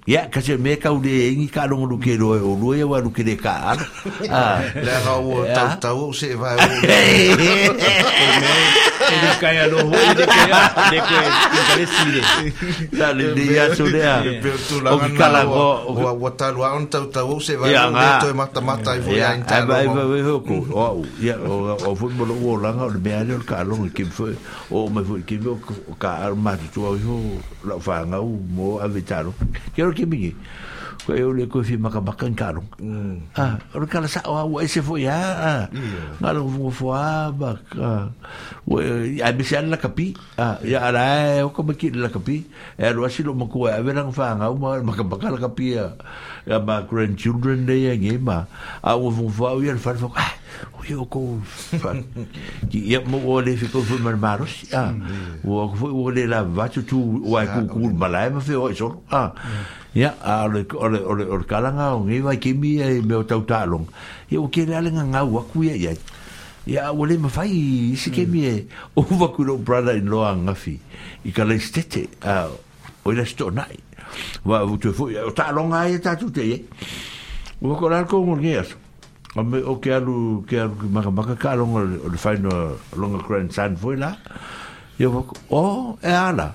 ia 0.06 0.28
ka 0.28 0.40
se 0.44 0.56
me 0.60 0.72
e 0.76 0.76
ka 0.76 0.92
ule 0.92 1.08
e 1.08 1.32
ngi 1.34 1.48
ka 1.48 1.64
rongo 1.66 1.86
luke 1.96 2.12
o 2.20 2.52
lue 2.60 2.78
e 2.84 2.84
wa 2.84 2.98
luke 3.00 3.24
de 3.26 3.34
ka 3.34 3.74
ar. 3.74 3.78
Ah, 4.30 4.62
le 4.86 4.92
ha 5.02 5.12
o 5.18 5.42
tau 5.52 5.70
tau 5.82 6.12
se 6.14 6.30
vai 6.38 6.54
o 6.54 6.68
lue. 7.42 7.66
Edekaia 9.06 9.64
no 9.70 9.78
ho, 9.86 9.98
edekaia, 10.10 10.58
edekaia, 10.84 11.34
edekaia 11.46 11.86
sire. 11.94 12.22
Ta 12.98 13.08
le 13.14 13.28
dia 13.38 13.66
sudea. 13.78 14.14
Tu 14.66 14.80
la 14.82 14.96
ngana 14.98 15.42
o 15.46 15.68
o 15.94 16.10
o 16.26 16.30
ta 16.34 16.50
lo 16.50 16.66
on 16.66 16.86
ta 16.90 16.98
ta 17.14 17.22
o 17.22 17.38
se 17.40 17.54
va 17.60 17.70
no 17.70 18.06
to 18.22 18.34
mata 18.34 18.60
mata 18.60 18.96
i 18.98 19.00
foi 19.06 19.22
ai 19.22 19.40
ta. 19.46 19.62
Ai 19.62 19.86
vai 19.86 20.22
ho 20.26 20.40
ko. 20.42 20.56
O 20.74 21.06
ya 21.22 21.36
o 21.38 21.76
o 21.90 21.94
futbol 21.94 22.34
o 22.34 22.56
la 22.62 22.74
ngana 22.74 22.92
le 22.94 22.98
bele 23.06 23.32
o 23.38 23.40
ka 23.46 23.62
long 23.62 23.86
ki 23.94 24.04
foi 24.10 24.34
o 24.74 24.86
me 24.90 25.04
foi 25.06 25.22
ki 25.28 25.38
o 25.46 25.54
ka 26.02 26.10
arma 26.26 26.56
tu 26.74 26.82
o 26.82 26.98
ho 27.06 27.18
la 27.68 27.78
fa 27.86 28.02
nga 28.06 28.18
o 28.20 28.26
mo 28.56 28.78
avitaro. 28.82 29.30
Quero 29.74 29.90
que 29.94 30.04
me 30.06 30.34
ko 31.06 31.14
e 31.14 31.22
ole 31.22 31.46
ko 31.46 31.62
fi 31.62 31.78
makabakan 31.78 32.34
karung 32.34 32.66
ah 33.38 33.62
ro 33.70 33.86
kala 33.86 34.10
sa 34.10 34.26
wa 34.26 34.42
wa 34.42 34.58
se 34.66 34.82
fo 34.82 34.98
ya 34.98 35.14
ah 35.22 35.62
ngalo 36.18 36.50
fo 36.50 36.70
fo 36.74 36.88
ba 37.38 37.54
ah 37.78 38.10
ya 39.14 39.30
bi 39.30 39.46
se 39.46 39.54
la 39.62 39.78
kapi 39.78 40.18
ah 40.34 40.58
ya 40.66 40.82
ara 40.82 41.46
o 41.46 41.54
ko 41.54 41.62
baki 41.62 41.94
la 41.94 42.10
kapi 42.10 42.36
e 42.74 42.86
ro 42.90 43.06
asi 43.06 43.22
lo 43.22 43.38
mo 43.38 43.46
e 43.46 43.78
verang 43.86 44.10
fa 44.10 44.34
nga 44.34 44.50
ma 44.50 44.82
makabakan 44.82 45.38
la 45.38 45.40
kapi 45.46 45.78
ya 45.78 45.94
ya 46.42 46.58
ma 46.58 46.82
grandchildren 46.82 47.62
day 47.70 47.86
ya 47.86 47.94
nge 47.94 48.18
ma 48.18 48.50
a 48.82 48.90
wo 48.98 49.06
fo 49.14 49.30
fo 49.30 49.62
ya 49.62 49.78
fa 49.78 49.94
fo 49.94 50.10
ah 50.18 50.34
o 50.86 51.06
ko 51.10 51.38
fa 51.78 51.94
ki 52.66 52.78
ya 52.82 52.98
mo 53.06 53.22
ole 53.30 53.54
fi 53.54 53.70
ko 53.70 53.78
fo 53.78 53.94
mar 54.02 54.18
maros 54.18 54.66
ah 54.74 54.90
wo 55.46 55.70
ko 55.70 55.86
fo 55.86 55.86
ole 56.10 56.26
la 56.26 56.42
va 56.42 56.66
tu 56.66 56.82
tu 56.82 56.98
wa 57.22 57.46
ku 57.46 57.62
ku 57.70 57.78
malai 57.94 58.26
ma 58.34 58.42
fe 58.42 58.58
o 58.58 58.66
so 58.74 59.06
ah 59.14 59.30
ya 59.96 60.12
ale 60.20 60.68
ale 60.76 61.00
ale 61.00 61.24
or 61.24 61.48
kalanga 61.48 61.96
o 61.96 62.04
ngi 62.04 62.20
vai 62.20 62.36
ki 62.36 62.52
mi 62.52 62.76
e 62.84 63.00
me 63.00 63.16
o 63.16 63.24
tau 63.24 63.40
talon 63.48 63.88
e 64.28 64.36
o 64.36 64.44
ke 64.52 64.68
le 64.68 64.92
nga 64.92 65.04
ngau 65.08 65.40
a 65.40 65.42
kuia 65.48 65.72
ya 65.72 65.96
ya 66.68 66.92
o 66.92 67.06
le 67.08 67.16
me 67.16 67.32
fai 67.32 67.96
si 67.96 68.12
ke 68.12 68.28
mi 68.28 68.44
e 68.44 68.68
o 68.92 69.00
va 69.16 69.32
kuro 69.32 69.56
mm. 69.56 69.60
e 69.64 69.64
brother 69.64 69.96
in 69.96 70.12
law 70.12 70.28
nga 70.36 70.52
fi 70.52 70.76
i 71.24 71.32
ka 71.32 71.48
le 71.48 71.56
stete 71.56 72.10
a 72.20 72.44
o 72.52 73.08
le 73.10 73.24
sto 73.24 73.48
nai 73.48 73.72
va 74.44 74.60
o 74.68 74.76
e 74.76 74.84
te 74.84 74.92
fu 74.92 75.08
ya 75.08 75.24
o 75.24 75.32
talon 75.32 75.72
ai 75.72 75.96
ta 75.98 76.12
tu 76.14 76.28
te 76.30 76.44
ye 76.44 76.60
o 77.64 77.72
ko 77.72 77.88
la 77.88 78.04
ko 78.04 78.20
ngi 78.20 78.52
as 78.52 78.76
o 79.32 79.40
me 79.48 79.64
o 79.64 79.80
ke 79.80 79.96
alu 79.96 80.44
ke 80.44 80.60
alu 80.60 80.92
ma 80.92 81.00
ka 81.08 81.24
ka 81.32 81.40
kalon 81.56 81.72
o 81.72 81.80
le 82.12 82.20
fai 82.20 82.36
no 82.36 82.76
longa 83.00 83.24
grand 83.24 83.48
sand 83.50 83.80
foi 83.80 83.96
la 83.96 84.12
Yo, 84.96 85.12
oh, 85.52 85.98
e 86.00 86.08
ala. 86.08 86.54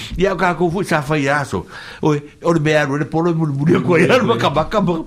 ya 0.17 0.35
ka 0.35 0.55
ko 0.55 0.69
fu 0.71 0.83
sa 0.83 1.01
fa 1.03 1.15
ya 1.15 1.43
so 1.47 1.67
o 2.03 2.15
o 2.43 2.51
be 2.59 2.71
aru 2.75 2.97
le 2.99 3.05
polo 3.05 3.31
mu 3.35 3.45
mu 3.51 3.63
ko 3.85 3.95
ya 3.95 4.19
ma 4.23 4.35
ka 4.35 4.49
ba 4.49 4.67
ka 4.67 4.81
ma 4.81 4.99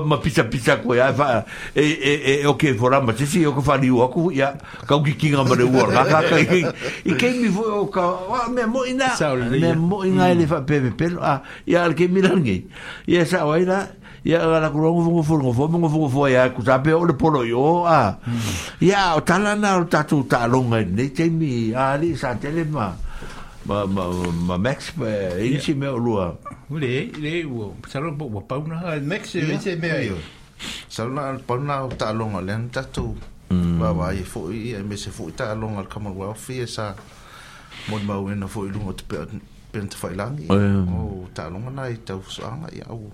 ma 0.00 0.16
pisa 0.20 0.44
pisa 0.48 0.78
ko 0.80 0.94
ya 0.96 1.12
fa 1.12 1.44
e, 1.74 1.82
e 1.82 2.12
e 2.12 2.32
e 2.44 2.46
o 2.48 2.56
ke 2.56 2.72
fora 2.74 3.00
ma 3.02 3.12
si 3.12 3.44
o 3.44 3.52
ko 3.52 3.60
fa 3.60 3.76
ni 3.76 3.90
o 3.92 4.06
ko 4.08 4.30
ya 4.32 4.56
ka 4.86 4.96
ki 5.02 5.12
ki 5.16 5.28
ma 5.36 5.44
le 5.52 5.64
wor 5.68 5.88
ka 5.92 6.02
ka 6.08 6.18
ka 6.24 6.36
i 6.40 7.12
ke 7.12 7.26
mi 7.36 7.48
fu 7.52 7.62
o 7.64 7.86
ka 7.92 8.28
wa 8.28 8.48
me 8.48 8.64
mo 8.64 8.84
ina 8.86 9.12
me 9.52 9.70
mo 9.76 10.04
ina 10.04 10.32
le 10.32 10.46
fa 10.48 10.62
pe 10.64 10.80
pe 10.80 10.90
pe 10.92 11.06
a 11.20 11.42
ya 11.68 11.84
al 11.84 11.92
ke 11.92 12.08
mi 12.08 12.22
lan 12.24 12.40
ge 12.44 12.64
ya 13.04 13.24
sa 13.28 13.44
wa 13.44 13.58
ina 13.60 13.92
ya 14.26 14.40
ga 14.40 14.58
la 14.58 14.68
kurongo 14.72 15.20
fu 15.20 15.36
fu 15.36 15.52
fu 15.52 15.62
mo 15.68 15.86
fu 15.88 16.08
fu 16.08 16.26
ya 16.32 16.48
ku 16.50 16.62
sa 16.64 16.80
pe 16.80 16.92
o 16.96 17.04
de 17.06 17.12
polo 17.14 17.44
yo 17.44 17.84
a 17.84 18.16
ya 18.80 19.12
hmm. 19.12 19.16
o 19.20 19.20
tala 19.22 19.52
na 19.54 19.76
o 19.76 19.84
tatu 19.86 20.24
ta 20.26 20.46
longa 20.48 20.80
ne 20.80 21.12
te 21.12 21.28
mi 21.28 21.72
a 21.76 21.94
li 22.00 22.16
sa 22.16 22.34
tele 22.34 22.64
ma 22.64 23.04
ma 23.68 23.84
ma 23.86 24.04
ma 24.48 24.56
Max 24.56 24.92
ele 24.98 25.60
se 25.60 25.74
me 25.74 25.86
lua 25.88 26.34
ele 26.70 27.10
ele 27.16 27.44
o 27.46 27.74
salão 27.88 28.14
po 28.18 28.28
po 28.30 28.40
pau 28.42 28.66
na 28.66 28.76
Max 29.12 29.34
ele 29.34 29.58
se 29.60 29.74
me 29.76 29.90
aí 29.90 30.12
salão 30.88 31.38
pau 31.46 31.58
na 31.60 31.86
ta 31.98 32.10
longa 32.12 32.40
len 32.40 32.68
ta 32.70 32.82
tu 32.94 33.14
ba 33.80 33.88
ba 33.98 34.06
e 34.12 34.22
fo 34.32 34.40
e 34.52 34.78
me 34.88 34.96
se 34.96 35.10
fo 35.10 35.30
ta 35.38 35.52
longa 35.54 35.82
kama 35.84 36.10
wa 36.10 36.34
fi 36.34 36.66
sa 36.66 36.94
mo 37.88 37.98
ma 38.08 38.14
o 38.18 38.28
na 38.28 38.46
fo 38.46 38.60
lunga 38.74 38.92
te 38.98 39.04
pe 39.08 39.16
pe 39.72 39.78
te 39.90 39.96
fai 40.02 40.14
lang 40.20 40.38
o 40.50 41.26
ta 41.36 41.48
longa 41.52 41.70
na 41.78 41.82
e 41.94 41.96
tau 42.06 42.22
so 42.34 42.40
anga 42.50 42.68
ia 42.78 42.86
o 42.90 43.10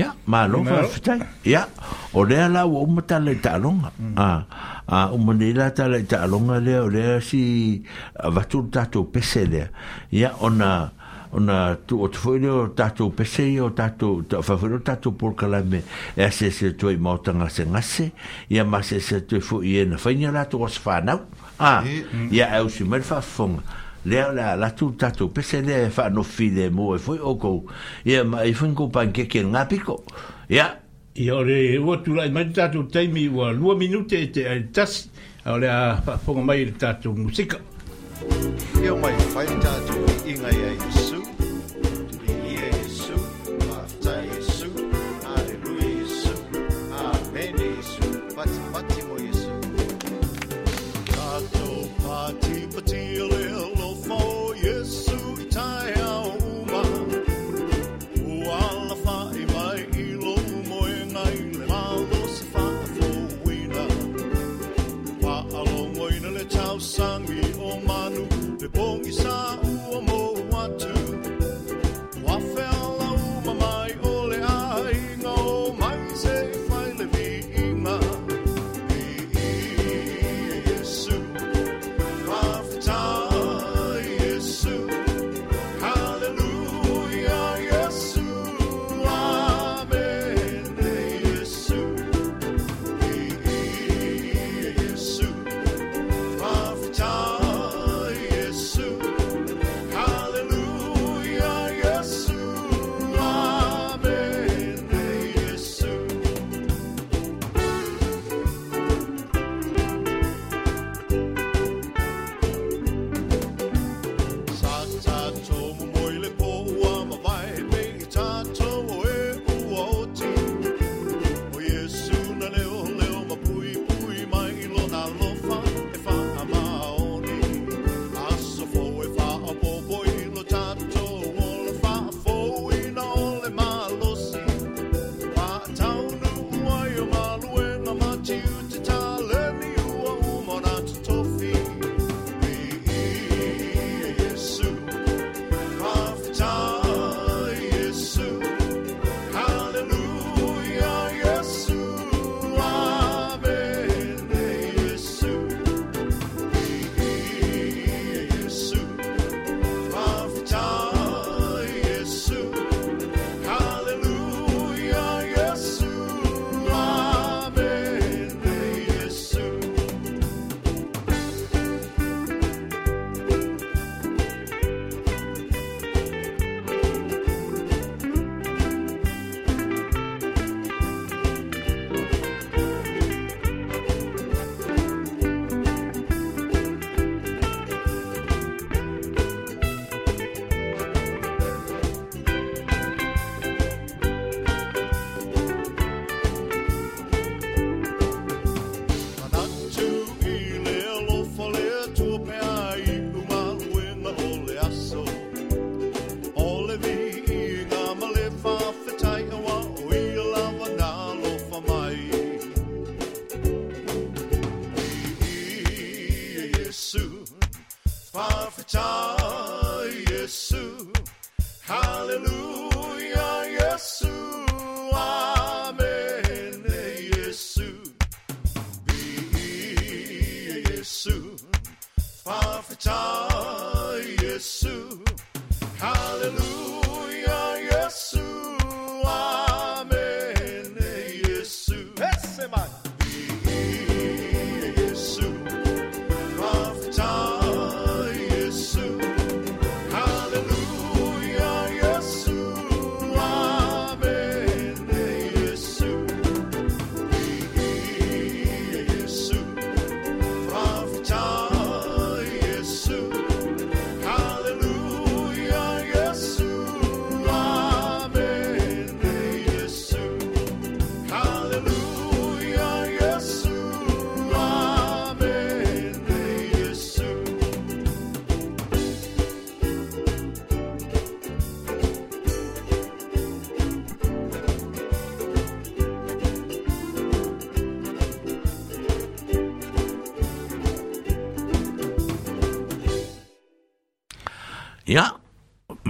ya 0.00 0.08
ma 0.26 0.40
longa 0.52 0.76
fitai 0.94 1.18
ya 1.20 1.26
yeah. 1.54 1.68
o 2.14 2.14
mm. 2.14 2.14
ah, 2.14 2.14
ah, 2.14 2.28
lea 2.42 2.48
la 2.48 2.66
ua 2.66 2.80
uma 2.80 3.02
tala 3.02 3.32
i 3.32 3.36
taaloga 3.36 3.90
a 4.16 4.46
a 4.88 5.10
uma 5.12 5.32
nei 5.34 5.54
tala 5.74 5.98
i 5.98 6.04
o 6.06 7.20
si 7.20 7.82
ah, 8.20 8.30
vatulu 8.30 8.70
tatou 8.70 9.04
pese 9.10 9.44
lea 9.46 10.30
ona 10.40 10.90
ona 11.32 11.74
tu 11.86 11.98
o 12.00 12.08
tfoi 12.08 12.38
leo 12.38 12.68
tatou 12.70 13.10
pese 13.10 13.50
ia 13.52 13.64
o 13.66 13.70
tatou 13.70 14.22
fafoi 14.42 14.68
leo 14.70 14.78
tatou 14.78 15.12
polokalame 15.18 15.82
e 16.16 16.22
asese 16.22 16.76
tua 16.78 16.92
i 16.92 16.96
maotagasegase 16.96 18.12
ia 18.50 18.64
ma 18.64 18.78
asese 18.78 19.20
tua 19.26 19.40
foʻi 19.42 19.82
e 19.82 19.86
na 19.86 19.98
fainia 19.98 20.30
latou 20.30 20.64
a 20.64 21.82
e 21.82 22.06
mm. 22.30 22.30
ausi 22.58 22.84
mai 22.86 22.98
le 23.02 23.04
faafofoga 23.04 23.58
lea 24.06 24.30
la 24.32 24.54
la 24.54 24.70
tu 24.70 24.92
tatu 24.94 25.28
pese 25.34 25.62
le 25.66 25.90
fa 25.90 26.08
no 26.10 26.22
file 26.22 26.70
mo 26.70 26.94
e 26.94 27.00
ia 28.10 28.22
ma 28.24 28.44
e 28.46 28.52
foi 28.54 28.70
ko 28.74 28.86
pan 28.88 29.10
ke 29.12 29.26
I 31.16 31.30
ore, 31.30 31.76
ua 31.78 31.98
tu 32.02 32.12
lai, 32.14 32.26
mai 32.34 32.48
tātou 32.50 32.88
teimi 32.90 33.28
ua 33.30 33.52
lua 33.54 33.76
minute 33.78 34.18
te 34.34 34.46
ai 34.50 34.64
tasi, 34.74 35.06
a 35.44 35.54
ore 35.54 35.68
a 35.70 35.78
whaponga 36.02 36.42
mai 36.48 36.64
le 36.66 36.74
tātou 36.74 37.14
musika. 37.14 37.60
Ia 38.82 38.98
mai 38.98 39.14
whai 39.36 39.46
tātou 39.62 40.16
ingai 40.32 40.56
ai, 40.72 41.03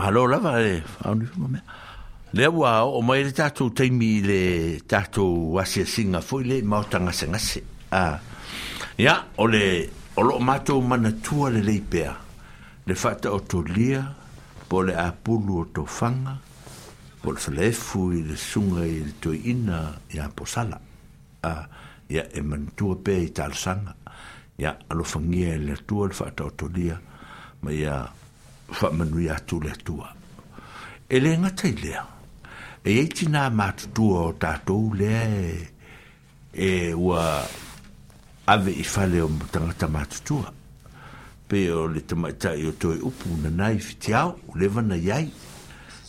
mahalo 0.05 0.27
lava 0.29 0.63
e 0.63 0.83
whaunu 1.01 1.29
mamea. 1.41 1.63
Lea 2.37 2.49
wā 2.51 2.73
o 2.85 3.01
mai 3.01 3.23
le 3.25 3.31
tātou 3.33 3.73
teimi 3.75 4.19
le 4.27 4.41
tātou 4.91 5.57
asia 5.63 5.87
singa 5.89 6.21
fo 6.21 6.43
le 6.45 6.59
mautanga 6.63 7.13
sengase. 7.15 7.63
Ah. 7.93 8.19
Ia, 9.01 9.17
o 9.41 9.47
le 9.49 9.89
o 10.17 10.23
lo 10.25 10.37
mātou 10.45 10.83
mana 10.85 11.13
tua 11.25 11.49
le 11.55 11.63
leipea. 11.65 12.13
Le 12.85 12.95
whata 13.01 13.33
o 13.33 13.39
tō 13.41 13.63
lia, 13.71 14.03
po 14.69 14.83
le 14.85 14.97
apulu 15.01 15.63
o 15.63 15.69
tō 15.73 15.87
whanga, 15.89 16.35
po 17.23 17.33
le 17.33 17.41
whalefu 17.41 18.11
i 18.19 18.21
le 18.29 18.37
sunga 18.37 18.85
i 18.85 18.99
le 19.07 19.15
to 19.25 19.33
ina 19.33 19.81
i 20.13 20.21
a 20.21 20.29
posala. 20.37 20.81
Ah. 21.49 21.65
Ia, 22.13 22.27
e 22.37 22.43
mantua 22.45 22.99
pe 23.01 23.17
i 23.25 23.31
sanga. 23.57 23.95
Ia, 24.61 24.77
alo 24.93 25.05
whangia 25.09 25.57
le 25.57 25.79
tua 25.87 26.11
le 26.11 26.15
whata 26.21 26.45
o 26.45 26.51
tō 26.53 26.69
lia, 26.77 27.01
ma 27.63 27.73
ia, 27.73 28.03
whamanui 28.69 29.29
atu 29.31 29.61
le 29.61 29.71
tua. 29.85 30.13
E 31.09 31.21
le 31.21 31.39
ngata 31.39 31.69
i 31.69 31.73
lea. 31.77 32.03
E 32.85 32.91
eiti 33.01 33.27
nā 33.29 33.47
mātutua 33.53 34.27
o 34.29 34.33
tātou 34.39 34.95
lea 34.97 35.23
e, 35.33 35.63
e 36.53 36.71
ua 36.93 37.25
ave 38.53 38.73
i 38.73 38.85
whale 38.85 39.23
o 39.25 39.29
mutangata 39.29 39.89
mātutua. 39.89 40.53
Pe 41.49 41.67
o 41.73 41.87
le 41.89 42.01
tamaita 42.01 42.55
i 42.57 42.67
o 42.69 42.75
toi 42.81 42.99
upu 43.05 43.37
na 43.43 43.51
nai 43.53 43.81
fitiao, 43.81 44.35
lewa 44.57 44.83
na 44.83 44.97
iai. 45.01 45.29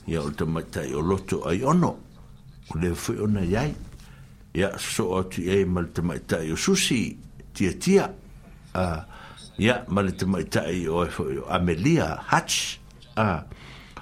Ia 0.07 0.21
o 0.23 0.29
le 0.29 0.35
tamaita 0.39 0.83
o 0.95 1.01
loto 1.03 1.43
ai 1.47 1.61
ono, 1.63 1.93
lewa 2.75 2.95
fwe 2.99 3.19
o 3.23 3.27
na 3.31 3.43
iai. 3.45 3.71
Ia 4.55 4.75
so 4.79 5.09
o 5.17 5.23
tu 5.29 5.43
iai 5.43 5.65
ma 5.67 5.83
le 5.85 5.91
tamaita 5.95 6.39
o 6.51 6.55
susi, 6.59 6.99
tia 7.53 7.71
tia. 7.79 8.11
Uh, 8.75 9.01
ia 9.57 9.83
ma 9.87 10.01
le 10.03 10.11
tamaitaʻi 10.11 10.87
o 10.91 11.03
e 11.05 11.11
foʻi 11.11 11.39
o 11.43 11.43
amelia 11.49 12.17
hach 12.27 12.79
a 13.15 13.43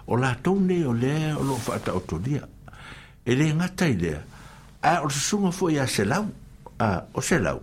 o 0.08 0.18
latou 0.18 0.58
nei 0.60 0.84
o 0.86 0.94
lea 0.94 1.38
o 1.38 1.44
loo 1.46 1.62
faataotolia 1.62 2.42
e 3.26 3.32
lē 3.38 3.54
gata 3.58 3.86
i 3.90 3.94
lea 4.00 4.22
a 4.82 5.02
o 5.06 5.10
le 5.10 5.14
susuga 5.14 5.54
foʻi 5.54 5.78
a 5.78 5.86
selau 5.86 6.26
a 6.82 7.06
o 7.14 7.22
selau 7.22 7.62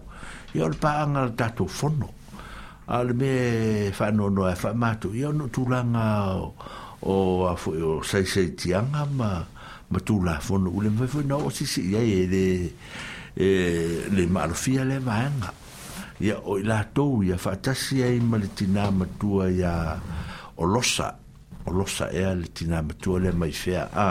ia 0.55 0.65
o 0.67 0.71
le 0.71 0.77
paaga 0.79 1.25
le 1.27 1.35
tatou 1.35 1.67
fono 1.67 2.15
a 2.87 3.03
le 3.03 3.13
mea 3.15 3.91
faanoanoa 3.91 4.53
e 4.55 4.57
faamatou 4.57 5.11
ia 5.15 5.29
o 5.35 5.35
nuutulaga 5.35 6.39
o 7.03 7.15
a 7.51 7.55
foʻi 7.59 7.81
o 7.83 7.93
saisaitiaga 8.07 9.03
ma 9.19 9.43
ma 9.91 9.99
tulafono 9.99 10.71
ule 10.71 10.95
mafai 10.95 11.11
foʻi 11.11 11.27
na 11.27 11.37
oo 11.43 11.51
sisiʻi 11.51 11.93
ai 11.99 12.09
e 12.15 12.23
le 12.31 12.47
e 13.35 13.47
le 14.15 14.23
maalofia 14.31 14.85
lea 14.87 15.03
vaega 15.03 15.51
ia 16.21 16.37
o 16.45 16.59
i 16.61 16.65
latou 16.65 17.23
ia 17.25 17.39
faatasi 17.41 18.03
ai 18.05 18.19
ma 18.21 18.37
le 18.37 18.51
tinā 18.57 18.91
matua 18.93 19.47
ia 19.51 19.73
o 20.61 20.67
losa 20.69 21.15
o 21.65 21.73
losa 21.73 22.11
ea 22.13 22.35
le 22.37 22.47
tinā 22.53 22.83
matua 22.85 23.23
lea 23.25 23.33
mai 23.33 23.53
fea 23.57 23.87
a 23.93 24.07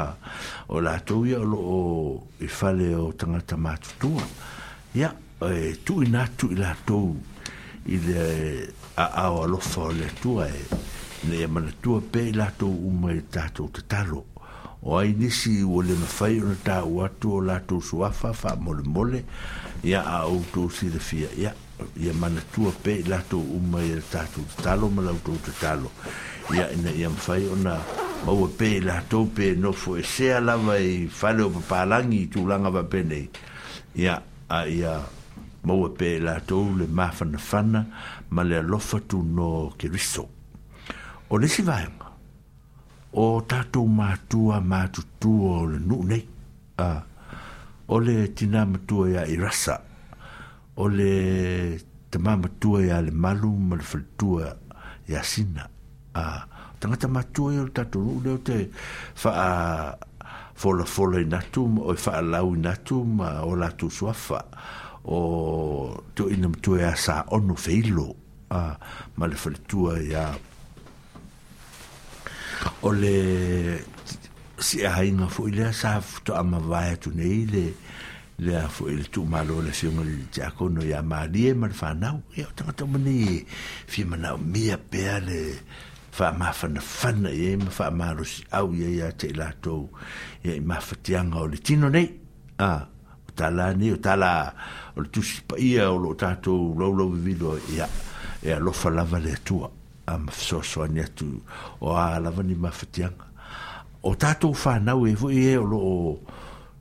o 0.73 0.81
latou 0.81 1.27
ia 1.29 1.37
o 1.37 1.45
loo 1.45 2.15
i 2.41 2.47
fale 2.49 2.87
o 2.97 3.11
tagata 3.13 3.57
matutua 3.57 4.25
ia 4.97 5.11
e 5.45 5.75
tuuina 5.85 6.23
atu 6.25 6.49
i 6.49 6.57
latou 6.57 7.13
i 7.85 8.01
le 8.07 8.23
aao 8.99 9.43
alofa 9.45 9.85
o 9.93 9.93
le 9.93 10.09
atua 10.09 10.49
e 10.49 10.65
leia 11.29 11.47
manatua 11.47 12.01
pea 12.01 12.25
i 12.25 12.33
latou 12.33 12.73
uma 12.89 13.13
i 13.13 13.21
le 13.21 13.27
tatou 13.29 13.69
tatalo 13.69 14.25
o 14.81 14.97
ai 14.97 15.13
nisi 15.13 15.59
ua 15.61 15.85
le 15.85 15.93
mafai 15.93 16.41
ona 16.41 16.57
tāua 16.65 17.05
atu 17.11 17.37
o 17.37 17.41
latou 17.51 17.81
suafa 17.81 18.33
faamolemole 18.33 19.21
ia 19.85 20.01
a 20.01 20.23
outou 20.25 20.69
silafia 20.73 21.29
ia 21.37 21.41
yeah. 21.51 21.57
ia 21.99 22.13
manatua 22.13 22.71
pe 22.83 23.03
latou 23.07 23.39
uma 23.41 23.81
ia 23.83 23.97
e 23.99 24.03
tatou 24.11 24.43
tatalo 24.55 24.89
ma 24.89 25.01
lautou 25.01 25.37
tatalo 25.37 25.91
ia 26.53 26.71
ina 26.73 26.91
ia 26.91 27.09
mafai 27.09 27.47
ona 27.47 27.79
maua 28.25 28.47
pe 28.57 28.79
latou 28.79 29.25
pe 29.25 29.55
nofo 29.55 29.97
e 29.97 30.03
sea 30.03 30.39
lava 30.39 30.77
i 30.79 31.07
fale 31.07 31.43
o 31.43 31.49
papalagi 31.49 32.19
i 32.23 32.27
tulaga 32.27 32.69
vape 32.69 33.03
nei 33.03 33.29
ia 33.95 34.15
a 34.49 34.65
ia 34.67 34.93
maua 35.63 35.89
pe 35.95 36.19
latou 36.19 36.75
le 36.77 36.87
mafanafana 36.87 37.85
ma 38.29 38.43
le 38.43 38.57
alofa 38.59 38.99
tuno 39.07 39.73
keriso 39.77 40.27
o 41.29 41.37
lesi 41.37 41.61
vaega 41.61 42.07
o 43.13 43.41
tatou 43.47 43.87
matua 43.87 44.59
matutua 44.61 45.61
o 45.63 45.65
le 45.67 45.79
nuu 45.79 46.03
nei 46.03 46.25
a 46.77 46.87
o 47.87 47.99
le 47.99 48.15
tinā 48.37 48.67
matua 48.69 49.09
iā 49.15 49.23
i 49.25 49.37
rasa 49.41 49.79
ole 50.79 50.95
le 51.75 51.79
tama 52.09 52.37
matua 52.37 52.81
ia 52.81 53.01
le 53.01 53.11
malu 53.11 53.51
ma 53.51 53.75
le 53.75 53.83
faletua 53.83 54.55
ia 55.09 55.21
sina 55.23 55.67
a 56.15 56.45
tagata 56.79 57.07
matua 57.09 57.53
ia 57.53 57.59
o 57.61 57.65
le 57.67 57.73
tatolu'u 57.75 58.23
lea 58.23 58.33
o 58.39 58.39
te 58.47 58.57
faa 59.15 59.91
folafola 60.55 61.19
i 61.19 61.27
natu 61.27 61.65
o 61.83 61.93
faalau 62.03 62.55
i 62.55 62.63
natu 62.63 63.01
ma 63.17 63.27
o 63.43 63.55
latu 63.59 63.89
suafa 63.91 64.39
o 65.03 65.19
to 66.15 66.23
toʻina 66.31 66.47
matua 66.53 66.95
sa 66.95 67.15
onu 67.35 67.55
feilo 67.65 68.07
a 68.49 68.79
ma 69.19 69.25
le 69.27 69.35
faletua 69.35 69.99
ia 69.99 70.25
o 72.87 72.89
le 73.01 73.15
si'ahaiga 74.67 75.27
foʻi 75.35 75.51
lea 75.59 75.75
sa 75.75 75.99
toʻamavae 76.27 76.89
atu 76.95 77.11
nei 77.15 77.43
le 77.51 77.65
le 78.39 78.55
a 78.55 78.67
fo 78.69 78.87
ele 78.89 79.03
tu 79.11 79.25
malo 79.25 79.61
le 79.61 79.71
fiunga 79.71 80.03
le 80.03 80.23
tiako 80.31 80.69
no 80.69 80.81
ya 80.81 81.01
malie 81.01 81.53
ma 81.53 81.67
le 81.67 81.73
whanau 81.75 82.21
ia 82.37 82.47
o 82.47 82.51
tangata 82.55 82.85
mani 82.85 83.45
fia 83.87 84.05
manau 84.05 84.37
mia 84.37 84.77
pea 84.77 85.19
le 85.19 85.55
whaamafana 86.17 86.79
whana 86.79 87.29
ia 87.31 87.57
ma 87.57 87.65
whaamarosi 87.65 88.43
au 88.51 88.73
ia 88.73 88.87
ia 88.89 89.11
te 89.11 89.33
latou 89.35 89.89
ia 90.43 90.55
i 90.55 90.59
mawhatianga 90.61 91.35
o 91.37 91.47
le 91.47 91.57
tino 91.57 91.89
nei 91.89 92.07
a 92.59 92.71
o 93.27 93.31
tala 93.35 93.73
ni 93.73 93.91
o 93.91 93.97
tala 93.97 94.53
o 94.95 95.01
le 95.01 95.09
tusi 95.11 95.43
pa 95.43 95.57
ia 95.57 95.91
o 95.91 95.97
lo 95.99 96.13
tatou 96.15 96.75
laulau 96.79 97.11
vivido 97.11 97.57
ia 97.75 97.89
ia 98.43 98.59
lofa 98.59 98.89
lava 98.89 99.19
le 99.19 99.33
atua 99.35 99.69
a 100.07 100.17
mawhisoasoani 100.17 101.03
atu 101.03 101.33
o 101.81 101.91
a 101.91 102.19
lava 102.23 102.43
ni 102.43 102.55
mawhatianga 102.55 103.25
o 104.03 104.15
tatou 104.15 104.55
whanau 104.55 105.07
e 105.07 105.15
fo 105.15 105.27
i 105.27 105.43
e 105.51 105.57
o 105.59 105.65
loo 105.67 106.19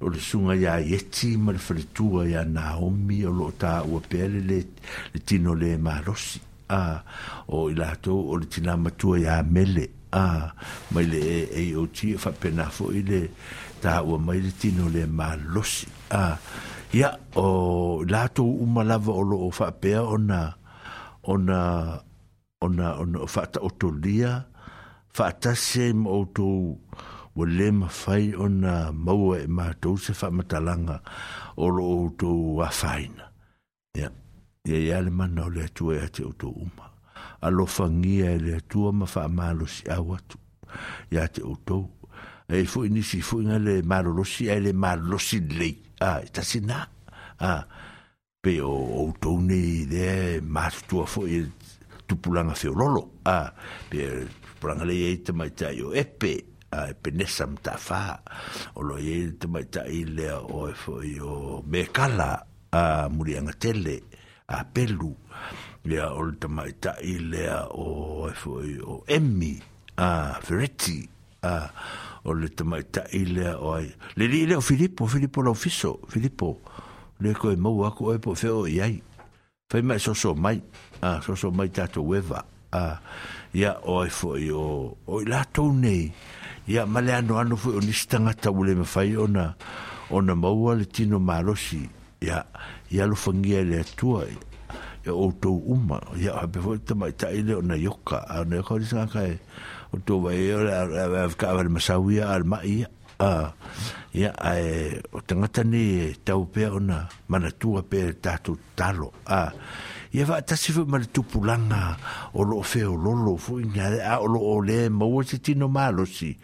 o 0.01 0.07
le 0.11 0.21
sunga 0.23 0.55
ia 0.55 0.79
ieti 0.79 1.35
ma 1.37 1.51
le 1.55 1.59
faletua 1.61 2.23
ia 2.29 2.45
naomi 2.47 3.25
o 3.27 3.31
loo 3.35 3.53
taua 3.59 3.99
pea 4.07 4.29
le 4.31 4.41
le 5.13 5.19
tino 5.27 5.55
le 5.59 5.75
malosi 5.77 6.41
a 6.71 7.03
o 7.55 7.67
i 7.71 7.75
latou 7.75 8.31
o 8.31 8.33
le 8.39 8.47
tina 8.47 8.77
matua 8.79 9.17
ia 9.19 9.43
mele 9.43 9.85
a 10.15 10.49
mai 10.95 11.05
le 11.11 11.21
aot 11.63 11.97
e 12.09 12.17
faapena 12.23 12.65
foʻi 12.77 13.01
le 13.11 13.21
taua 13.83 14.17
mai 14.27 14.39
le 14.45 14.53
tino 14.61 14.85
le 14.95 15.03
malosi 15.07 15.87
a 16.23 16.39
ia 16.99 17.11
o 17.35 17.47
i 18.03 18.07
latou 18.13 18.49
uma 18.65 18.83
lava 18.91 19.13
o 19.13 19.23
loo 19.31 19.51
faapea 19.51 20.01
ona 20.15 20.41
ona 21.33 21.59
ona 22.65 22.87
ona 23.03 23.19
faataotolia 23.35 24.31
faatasi 25.17 25.81
ai 25.91 25.93
ma 26.01 26.11
outou 26.19 26.57
wa 27.37 27.45
le 27.47 27.69
mawhai 27.73 28.35
o 28.37 28.47
nga 28.63 28.93
maua 28.93 29.39
e 29.43 29.47
mātou 29.47 29.99
se 30.01 30.13
whamatalanga 30.17 31.01
o 31.61 31.69
lo 31.69 31.85
o 31.85 32.01
tō 32.17 32.31
wafaina. 32.59 33.29
Ia, 33.99 34.11
ia 34.69 34.79
ia 34.79 35.01
le 35.05 35.11
mana 35.15 35.47
o 35.47 35.51
le 35.53 35.65
atua 35.69 35.97
e 35.99 36.05
ate 36.09 36.25
o 36.27 36.33
tō 36.33 36.53
uma. 36.53 36.87
A 37.43 37.51
lo 37.53 37.67
whangia 37.67 38.33
e 38.37 38.41
le 38.43 38.57
atua 38.61 38.93
ma 38.93 39.07
whamalo 39.09 39.67
si 39.69 39.87
au 39.93 40.15
atu. 40.17 40.39
Ia 41.13 41.25
ate 41.29 41.43
o 41.45 41.57
tō. 41.57 41.83
E 42.49 42.63
fu 42.65 42.87
ini 42.89 43.03
si 43.05 43.21
fu 43.21 43.43
inga 43.43 43.59
le 43.59 43.83
marolosi 43.83 44.49
e 44.49 44.59
le 44.61 44.73
marolosi 44.73 45.41
lei. 45.57 45.77
A, 46.01 46.19
e 46.25 46.29
tasi 46.33 46.61
nā. 46.65 46.81
A, 47.39 47.67
pe 48.41 48.55
o 48.65 48.75
o 49.05 49.09
tō 49.15 49.37
nei 49.45 49.85
le 49.91 50.41
mātua 50.41 51.07
fu 51.07 51.27
i 51.29 51.43
tupulanga 52.09 52.57
feololo. 52.57 53.21
A, 53.29 53.51
pe 53.91 54.09
pranga 54.63 54.85
lei 54.89 55.13
e 55.13 55.17
tamaitai 55.27 55.83
o 55.87 55.93
epe 55.93 56.35
a 56.71 56.93
penesa 56.95 57.47
mta 57.47 57.79
o 58.75 58.83
lo 58.83 58.99
ye 58.99 59.31
te 59.39 59.47
mai 59.49 59.65
ile 59.91 60.33
o 60.33 60.69
e 60.69 60.73
fo 60.75 61.01
yo 61.03 61.65
me 61.67 61.85
kala 61.87 62.45
a 62.73 63.09
muri 63.09 63.37
anga 63.39 63.53
tele 63.57 64.03
a 64.49 64.65
pelu 64.65 65.17
le 65.85 66.01
o 66.03 66.31
te 66.37 66.47
mai 66.49 66.73
ile 67.03 67.49
o 67.71 68.29
e 68.29 68.33
fo 68.35 68.61
yo 68.63 69.03
emmi 69.09 69.61
a 69.97 70.39
ferretti 70.43 71.09
a 71.43 71.69
o 72.25 72.33
le 72.35 72.49
ile 73.13 73.55
o 73.55 73.81
le 74.17 74.27
li 74.29 74.47
le 74.47 74.61
filippo 74.61 75.07
filippo 75.07 75.41
lo 75.43 75.55
fisso 75.55 76.01
filippo 76.09 76.59
le 77.21 77.33
ko 77.33 77.51
e 77.51 77.57
mo 77.57 77.71
wa 77.81 77.91
ko 77.97 78.13
e 78.13 78.19
po 78.21 78.35
fe 78.35 78.49
o 78.49 78.69
yai 78.69 79.01
fai 79.71 79.81
mai 79.83 79.97
so 79.99 80.13
so 80.13 80.35
mai 80.35 80.61
a 81.01 81.21
so 81.25 81.33
so 81.35 81.49
mai 81.51 81.73
ta 81.73 81.89
to 81.89 82.05
weva 82.05 82.45
a 82.77 83.01
ya 83.57 83.81
o 83.89 84.05
e 84.05 84.11
fo 84.13 84.37
yo 84.37 84.93
o 85.09 85.25
la 85.25 85.49
to 85.49 85.73
ia 86.69 86.85
ma 86.85 87.01
le 87.01 87.13
anoano 87.17 87.57
foi 87.57 87.75
o 87.81 87.81
nisi 87.81 88.07
tagata 88.07 88.53
ua 88.53 88.65
le 88.69 88.75
mafai 88.77 89.17
ona 89.17 89.55
ona 90.13 90.35
maua 90.37 90.77
le 90.77 90.85
tino 90.85 91.17
malosi 91.19 91.89
ia 92.21 92.45
ia 92.93 93.05
alofagia 93.09 93.65
i 93.65 93.69
le 93.73 93.77
atua 93.81 94.29
ia 94.29 95.09
outou 95.13 95.65
uma 95.65 95.97
ia 96.21 96.37
o 96.37 96.45
hape 96.45 96.59
foi 96.61 96.77
tamaitaʻi 96.85 97.41
le 97.49 97.55
ona 97.57 97.75
ioka 97.81 98.21
aona 98.29 98.61
ioka 98.61 98.77
o 98.77 98.81
lisagakae 98.85 99.35
o 99.97 99.97
tou 100.05 100.21
vai 100.29 100.45
o 100.53 100.61
le 100.63 101.25
fekaava 101.33 101.65
le 101.65 101.71
masau 101.73 102.05
a 102.21 102.37
le 102.41 102.45
maʻi 102.53 102.77
ia 104.13 104.37
ia 104.37 105.09
o 105.17 105.25
tagata 105.25 105.65
ni 105.65 105.83
e 106.13 106.15
tau 106.25 106.45
pea 106.53 106.69
ona 106.73 107.09
manatua 107.33 107.81
pea 107.81 108.07
le 108.13 108.13
tatou 108.13 108.61
tatalo 108.77 109.09
a 109.25 109.41
ah. 109.49 109.51
ia 110.13 110.25
faatasi 110.27 110.73
foi 110.73 110.85
ma 110.89 110.99
le 110.99 111.07
tupulaga 111.07 111.97
o 112.35 112.43
loo 112.45 112.63
feololo 112.65 113.37
foi 113.37 113.65
a 113.79 114.21
o 114.21 114.27
loo 114.27 114.63
lē 114.65 114.89
maua 114.89 115.25
se 115.25 115.39
tino 115.39 115.69
malosi 115.69 116.37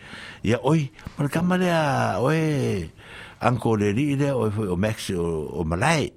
ia 0.45 0.59
oi 0.63 0.91
ma 1.17 1.23
le 1.25 1.29
kama 1.33 1.57
lea 1.57 2.21
oe 2.21 2.91
anko 3.41 3.77
le 3.77 3.89
lii 3.93 4.17
lea 4.17 4.37
oe 4.37 4.51
foi 4.51 4.67
o 4.69 4.77
max 4.77 5.09
o 5.17 5.65
malae 5.65 6.13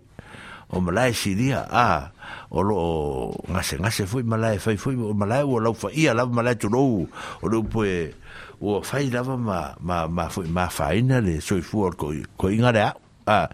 o 0.76 0.82
malae 0.84 1.14
silia 1.14 1.64
a 1.72 2.12
o 2.52 2.60
loo 2.62 3.32
gasegase 3.48 4.04
foi 4.06 4.24
malae 4.24 4.60
fai 4.60 4.76
foi 4.76 4.96
o 5.00 5.14
malae 5.16 5.44
ua 5.44 5.62
laufaia 5.64 6.14
lava 6.14 6.32
malae 6.34 6.56
tolou 6.60 7.08
o 7.42 7.46
le 7.48 7.56
upue 7.56 8.12
ua 8.60 8.84
fai 8.84 9.08
lava 9.10 9.38
ma 9.40 10.28
foi 10.30 10.48
mafāina 10.52 11.24
le 11.24 11.40
soifua 11.40 11.94
o 11.98 12.12
le 12.12 12.26
koiga 12.38 12.72
le 12.76 12.82
au 12.88 13.48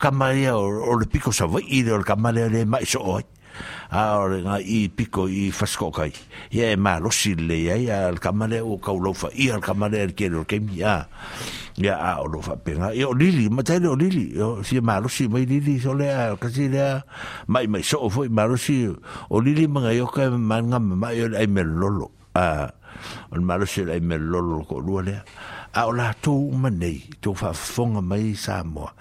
kamarea 0.00 0.56
o, 0.56 0.64
o 0.64 0.96
le 0.96 1.04
piko 1.12 1.30
sa 1.36 1.44
vai 1.46 1.62
i 1.68 1.84
o 1.92 2.00
le 2.00 2.04
kamarea 2.04 2.48
le 2.48 2.64
mai 2.64 2.86
so 2.88 3.04
oi 3.04 3.22
a 3.92 4.16
o 4.16 4.24
le 4.32 4.38
nga 4.40 4.56
i 4.62 4.88
piko 4.88 5.26
i 5.28 5.50
fasko 5.52 5.90
kai 5.92 6.08
ia 6.56 6.70
e 6.72 6.76
ma 6.80 6.96
losi 6.98 7.34
le 7.36 7.58
ia 7.60 7.76
ia 7.76 7.98
al 8.08 8.16
kamare 8.16 8.62
o 8.64 8.78
ka 8.80 8.94
ulofa 8.96 9.28
i 9.36 9.50
al 9.52 9.60
kamare 9.60 10.00
al 10.00 10.14
kere 10.16 10.40
o 10.40 10.46
kemi 10.48 10.80
ia 10.80 11.04
ia 11.76 11.98
a 12.00 12.12
o 12.24 12.28
lofa 12.32 12.56
penga 12.56 12.92
i 12.96 13.04
o 13.04 13.12
lili 13.12 13.50
ma 13.52 13.60
tere 13.62 13.92
o 13.92 13.94
lili 13.94 14.32
o 14.40 14.62
si 14.64 14.80
ma 14.80 14.96
losi 15.04 15.28
mai 15.28 15.44
lili 15.44 15.76
so 15.78 15.92
le 15.92 16.08
a 16.08 16.32
kasi 16.40 16.70
le 16.72 16.80
a 16.80 16.96
mai 17.46 17.66
mai 17.68 17.82
so 17.84 18.08
foi 18.08 18.28
ma 18.32 18.48
losi 18.48 18.80
o 18.88 19.36
lili 19.38 19.68
mga 19.68 19.92
yo 20.00 20.08
ka 20.08 20.32
ma 20.32 20.64
nga 20.64 20.80
ma 20.80 21.12
yo 21.12 21.28
ai 21.36 21.46
me 21.46 21.60
lolo 21.60 22.08
a 22.40 22.72
o 23.28 23.36
ma 23.42 23.60
losi 23.60 23.84
ai 23.84 24.00
me 24.00 24.16
lolo 24.16 24.64
ko 24.64 24.80
lua 24.80 25.04
le 25.04 25.14
a 25.20 25.22
a 25.72 25.86
o 25.86 25.92
latou 25.92 26.48
uma 26.52 26.70
nei 26.70 26.98
tou 27.20 27.34
faafofoga 27.34 28.00
mai 28.02 28.34
samoa 28.34 28.92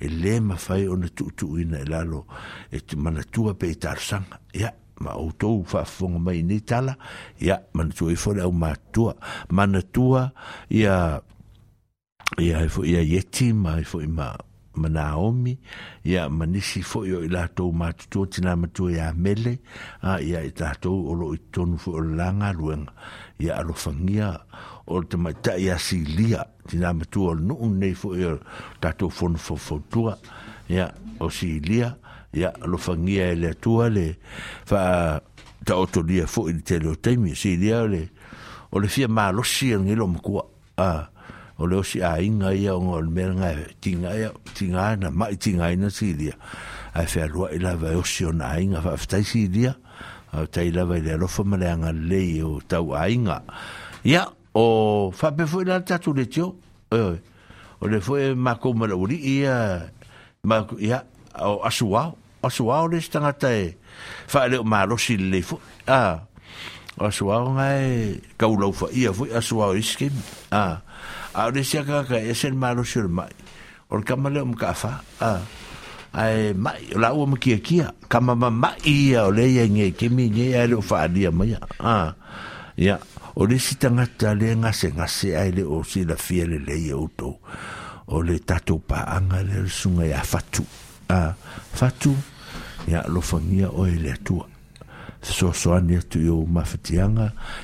e 0.00 0.08
lē 0.08 0.40
mafai 0.40 0.88
ona 0.88 1.08
tuutuuina 1.08 1.78
e 1.80 1.84
lalo 1.88 2.26
e 2.72 2.80
manatua 2.96 3.54
pe 3.54 3.74
talosaga 3.74 4.38
ya 4.52 4.72
ma 5.00 5.14
outou 5.16 5.64
faafofoga 5.64 6.18
mai 6.18 6.42
ni 6.42 6.60
tala 6.60 6.96
ya 7.40 7.56
ia 7.56 7.62
manatua 7.72 8.12
i 8.12 8.16
fole 8.16 8.42
au 8.42 8.52
ya 10.70 10.74
ya 10.78 11.20
ia 12.38 12.60
ia 12.64 12.68
ia 12.84 13.02
ieti 13.02 13.52
ma 13.52 13.78
i 13.80 14.06
ma 14.06 14.36
manaomi 14.76 15.58
ia 16.04 16.28
manisi 16.28 16.82
foi 16.82 17.12
o 17.12 17.24
i 17.24 17.28
latou 17.28 17.72
matutua 17.72 18.26
tinā 18.28 18.54
matua 18.56 18.90
iā 18.92 19.14
mele 19.16 19.58
a 20.02 20.20
ia 20.22 20.42
i 20.44 20.52
tatou 20.54 21.08
o 21.10 21.14
loo 21.18 21.34
i 21.34 21.40
tonu 21.52 21.78
foi 21.78 21.94
o 21.94 22.00
lalaga 22.04 22.48
aluega 22.52 22.86
ia 23.40 23.56
alofagia 23.56 24.38
o 24.88 25.02
te 25.04 25.16
mai 25.16 25.34
tai 25.34 25.68
asi 25.70 26.00
lia 26.04 26.44
tina 26.68 26.92
matua 26.94 27.32
o 27.34 27.34
nuu 27.34 27.68
nei 27.76 27.94
fo 27.94 28.14
e 28.16 28.38
tatou 28.80 29.10
fono 29.10 29.36
fofotua 29.38 30.16
ia 30.68 30.88
o 31.20 31.28
si 31.30 31.60
lia 31.60 31.92
ia 32.32 32.52
alofagia 32.62 33.28
e 33.32 33.34
le 33.36 33.50
atua 33.52 33.88
le 33.92 34.16
faa 34.64 35.20
taotolia 35.64 36.24
foʻi 36.26 36.52
le 36.56 36.60
tele 36.64 36.88
o 36.88 36.96
taimi 36.96 37.34
silia 37.36 37.84
le 37.86 38.08
o 38.72 38.78
le 38.80 38.88
fia 38.88 39.08
malosi 39.08 39.74
agi 39.76 39.90
e 39.92 39.96
lo 39.96 40.06
makua 40.08 40.44
a 40.80 41.04
o 41.60 41.66
le 41.68 41.76
osi 41.84 42.00
aiga 42.00 42.54
ia 42.56 42.72
oga 42.74 42.96
o 42.96 43.00
le 43.04 43.10
mea 43.12 43.28
ga 43.36 43.50
tiga 43.80 44.16
ia 44.16 44.32
tiga 44.56 44.96
na 44.96 45.10
maʻi 45.12 45.36
tiga 45.36 45.66
aina 45.68 45.90
silia 45.92 46.32
ae 46.96 47.04
fealuaʻi 47.06 47.60
lava 47.60 47.92
e 47.92 47.96
osi 48.00 48.24
ona 48.24 48.56
aiga 48.56 48.80
faafetai 48.80 49.24
silia 49.24 49.76
autai 50.32 50.70
lava 50.72 50.96
i 50.96 51.02
le 51.04 51.12
alofa 51.12 51.44
ma 51.44 51.56
le 51.60 51.68
agalelei 51.70 52.40
o 52.42 52.56
tau 52.68 52.96
aiga 52.96 53.42
ia 54.02 54.24
o 54.58 55.10
fa 55.14 55.30
pe 55.32 55.46
foi 55.46 55.64
la 55.64 55.80
tatu 55.80 56.12
le 56.14 56.26
tio 56.26 56.56
e 56.90 56.98
o 57.78 57.86
le 57.86 57.98
foi 58.00 58.34
ma 58.34 58.56
ko 58.58 58.74
ma 58.74 58.88
uri 58.90 59.18
ia 59.38 59.56
ma 60.44 60.64
ia 60.82 60.98
o 61.38 61.62
asua 61.64 62.10
asua 62.42 62.82
o 62.82 62.88
le 62.90 63.00
stanga 63.00 63.32
tai 63.32 63.76
fa 64.26 64.48
le 64.48 64.58
ma 64.64 64.84
lo 64.86 64.96
si 64.98 65.14
le 65.30 65.42
fo 65.42 65.60
a 65.86 66.18
asua 66.98 67.38
o 67.46 67.54
ngai 67.54 68.18
ka 68.38 68.50
u 68.50 68.58
lo 68.58 68.72
fa 68.74 68.90
ia 68.92 69.12
foi 69.14 69.30
asua 69.30 69.70
o 69.70 69.78
iske 69.78 70.10
a 70.50 70.80
a 71.38 71.42
le 71.54 71.62
sia 71.62 71.84
ka 71.86 72.02
ka 72.08 72.18
esen 72.18 72.58
ma 72.58 72.74
lo 72.74 72.82
si 72.82 72.98
mai 72.98 73.30
o 73.94 74.02
ka 74.02 74.14
ma 74.18 74.28
le 74.32 74.42
um 74.42 74.58
ka 74.58 74.74
fa 74.74 74.98
a 75.22 75.38
ai 76.18 76.50
mai 76.58 76.82
la 76.98 77.14
o 77.14 77.28
mkia 77.30 77.62
kia 77.62 77.94
kama 78.10 78.34
ma 78.34 78.50
mai 78.50 78.80
ia 78.90 79.22
o 79.28 79.30
le 79.30 79.46
ia 79.54 79.70
nge 79.70 79.86
kimi 79.94 80.26
nge 80.34 80.44
ia 80.50 80.66
lo 80.66 80.82
fa 80.82 81.06
dia 81.06 81.30
mai 81.30 81.54
a 81.78 82.10
ya 82.74 82.98
o 83.38 83.46
le 83.46 83.54
si 83.60 83.78
tangata 83.78 84.34
le 84.34 84.50
ngasegase 84.58 85.36
ai 85.38 85.52
le 85.54 85.62
o 85.62 85.84
se 85.86 86.02
lafia 86.04 86.42
lelei 86.44 86.88
e 86.90 86.94
outou 86.94 87.38
o 88.10 88.18
le 88.20 88.40
tatou 88.42 88.80
paaga 88.82 89.44
le 89.46 89.62
lesuga 89.62 90.06
iā 90.10 90.24
fatu 90.26 90.64
a 91.06 91.36
fatu 91.70 92.10
ia 92.90 93.04
alofagia 93.06 93.70
oe 93.70 93.94
le 93.94 94.10
atua 94.10 94.42
fesoasoani 95.22 96.00
atu 96.02 96.18
i 96.18 96.26
ou 96.28 96.50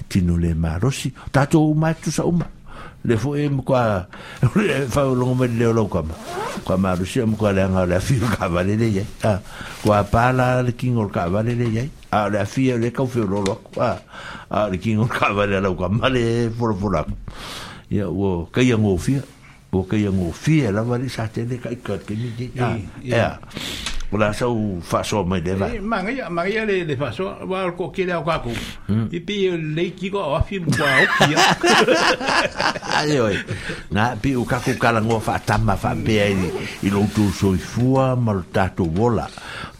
tino 0.08 0.38
le 0.38 0.54
malosi 0.54 1.10
tatou 1.34 1.74
matusa 1.74 2.22
uma 2.24 2.46
le 3.04 3.18
foi 3.20 3.42
e 3.50 3.50
mo 3.50 3.66
kwa 3.66 4.06
le 4.54 4.86
fa 4.88 5.02
lo 5.04 5.34
mo 5.34 5.42
le 5.44 5.74
lo 5.74 5.88
kwa 5.90 6.04
ma 6.06 6.14
kwa 6.64 6.74
ma 6.78 6.94
ru 6.94 7.02
e 7.02 7.06
shem 7.06 7.34
kwa 7.36 7.50
le 7.52 7.66
nga 7.68 7.82
le 7.84 7.98
fi 8.00 8.14
ka 8.22 8.46
va 8.48 8.62
le 8.62 8.78
ye 8.78 9.02
ah 9.26 9.40
kwa 9.82 10.04
pala 10.06 10.62
le 10.62 10.72
king 10.72 10.94
or 10.96 11.10
ka 11.10 11.26
va 11.28 11.42
le 11.42 11.52
ye 11.52 11.90
ah 12.14 12.28
le 12.30 12.46
fi 12.46 12.70
le 12.78 12.92
ka 12.94 13.04
fi 13.06 13.18
lo 13.26 13.42
lo 13.42 13.58
kwa 13.68 13.98
a 14.54 14.68
le 14.70 14.78
ki 14.78 14.94
ngor 14.94 15.10
ka 15.10 15.34
vale 15.34 15.58
la 15.58 15.70
ka 15.74 15.88
male 15.90 16.46
for 16.54 16.70
por 16.78 16.94
ya 17.90 18.06
wo 18.06 18.46
ka 18.54 18.62
ya 18.62 18.78
ngofia 18.78 19.22
wo 19.74 19.82
ka 19.82 19.98
ya 19.98 20.14
ngofia 20.14 20.70
la 20.70 20.86
vale 20.86 21.10
sa 21.10 21.26
te 21.26 21.42
de 21.42 21.58
ka 21.58 21.74
ka 21.82 21.98
ke 22.06 22.14
ni 22.14 22.30
ya 22.54 22.78
ya 23.02 23.34
Ola 24.14 24.30
sa 24.30 24.46
u 24.46 24.78
faso 24.78 25.20
eh, 25.20 25.26
mai 25.26 25.40
le 25.42 25.54
va. 25.58 25.66
Manga 25.82 26.10
ya 26.14 26.30
manga 26.30 26.46
ya 26.48 26.64
le 26.64 26.84
le 26.86 26.94
faso 26.94 27.34
wa 27.50 27.66
ko 27.74 27.90
le 27.96 28.14
ka 28.22 28.38
ku. 28.46 28.54
I 29.10 29.18
pi 29.26 29.50
le 29.50 29.90
ki 29.90 30.06
ko 30.08 30.38
oi. 33.18 33.34
Na 33.90 34.14
pi 34.14 34.36
u 34.38 34.46
ka 34.46 34.62
ku 34.62 34.70
kala 34.78 35.02
ngo 35.02 35.18
fa 35.18 35.42
tama 35.42 35.74
fa 35.74 35.98
pe 35.98 36.30
lo 36.94 37.02
tu 37.10 37.26
so 37.34 37.54
i 37.58 37.58
fua 37.58 38.14
mal 38.14 38.46
tatu 38.54 38.86
bola. 38.86 39.26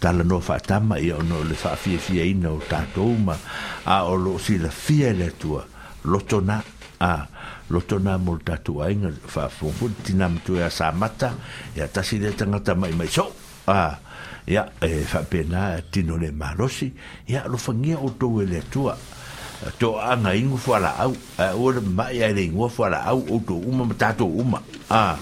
Tala 0.02 0.26
no 0.26 0.40
fa 0.42 0.58
tama 0.58 0.98
no 1.22 1.46
le 1.46 1.54
fa 1.54 1.78
fi 1.78 1.94
fi 1.96 2.18
ai 2.18 2.34
no 2.34 2.58
tatu 2.58 3.06
ma 3.14 3.38
a 3.86 4.02
ah, 4.02 4.02
o 4.10 4.18
lo 4.18 4.34
si 4.38 4.58
la 4.58 4.68
fi 4.68 5.14
le 5.14 5.30
tua. 5.38 5.62
Lo 6.10 6.18
tona 6.26 6.58
a 6.58 6.66
ah, 7.06 7.22
lo 7.70 7.78
tona 7.86 8.18
mo 8.18 8.34
tu 8.66 8.82
ai 8.82 8.98
fa 9.30 9.46
fu 9.46 9.70
fu 9.70 9.94
tinam 10.02 10.42
tu 10.42 10.58
ya 10.58 10.66
samata 10.70 11.30
ya 11.78 11.86
tasi 11.86 12.18
de 12.18 12.34
tanga 12.34 12.58
tama 12.58 12.90
i 12.90 12.94
mai 12.98 13.06
so. 13.06 13.30
Ah, 13.70 13.94
ya 14.46 14.68
e 14.80 15.04
fa 15.08 15.22
pena 15.24 15.80
tino 15.90 16.16
le 16.20 16.28
marosi 16.30 16.92
ya 17.26 17.48
lo 17.48 17.56
fangia 17.56 17.96
o 17.96 18.10
to 18.12 18.42
e 18.44 18.44
le 18.46 18.60
tua 18.70 18.92
to 19.80 19.96
anga 19.98 20.34
ingu 20.36 20.56
fuala 20.60 20.92
au 21.00 21.16
o 21.64 21.72
le 21.72 21.80
mai 21.80 22.20
ai 22.22 22.34
le 22.36 22.44
ingu 22.52 22.68
fuala 22.68 23.06
au 23.08 23.24
o 23.30 23.40
to 23.46 23.54
uma 23.56 23.84
matato 23.88 24.26
uma 24.28 24.60
a 24.92 25.16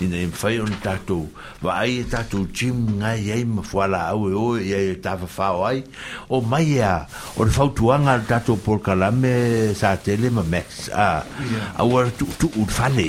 ina 0.00 0.16
im 0.22 0.30
e 0.30 0.30
fai 0.40 0.60
on 0.62 0.70
tato 0.82 1.26
vai 1.60 2.06
ai 2.06 2.06
chim 2.54 2.88
e 2.94 2.94
nga 3.02 3.10
yai 3.28 3.42
ma 3.44 3.58
fuala 3.62 4.06
au 4.14 4.20
o 4.30 4.54
ia 4.56 4.78
tava 5.02 5.26
fa 5.26 5.50
ai 5.68 5.82
o 6.30 6.38
mai 6.40 6.78
ya 6.78 7.06
o 7.42 7.42
le 7.42 7.50
fau 7.50 7.72
tuanga 7.74 8.18
tato 8.22 8.54
por 8.56 8.78
kalame 8.80 9.74
sa 9.74 9.96
tele 9.98 10.30
ma 10.30 10.42
max 10.46 10.86
a 10.94 11.26
a 11.74 11.82
o 11.82 12.06
tu 12.18 12.22
tu 12.38 12.46
u 12.54 12.62
fane 12.70 13.08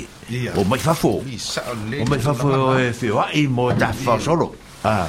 o 0.58 0.64
mai 0.66 0.80
fa 0.82 0.94
fo 0.98 1.22
o 1.22 2.04
mai 2.10 2.18
fa 2.26 2.34
fo 2.34 2.50
e 2.82 2.90
fa 2.98 3.26
i 3.38 3.44
mo 3.56 3.70
ta 3.78 3.94
fa 3.94 4.18
solo 4.18 4.58
Ah. 4.84 5.08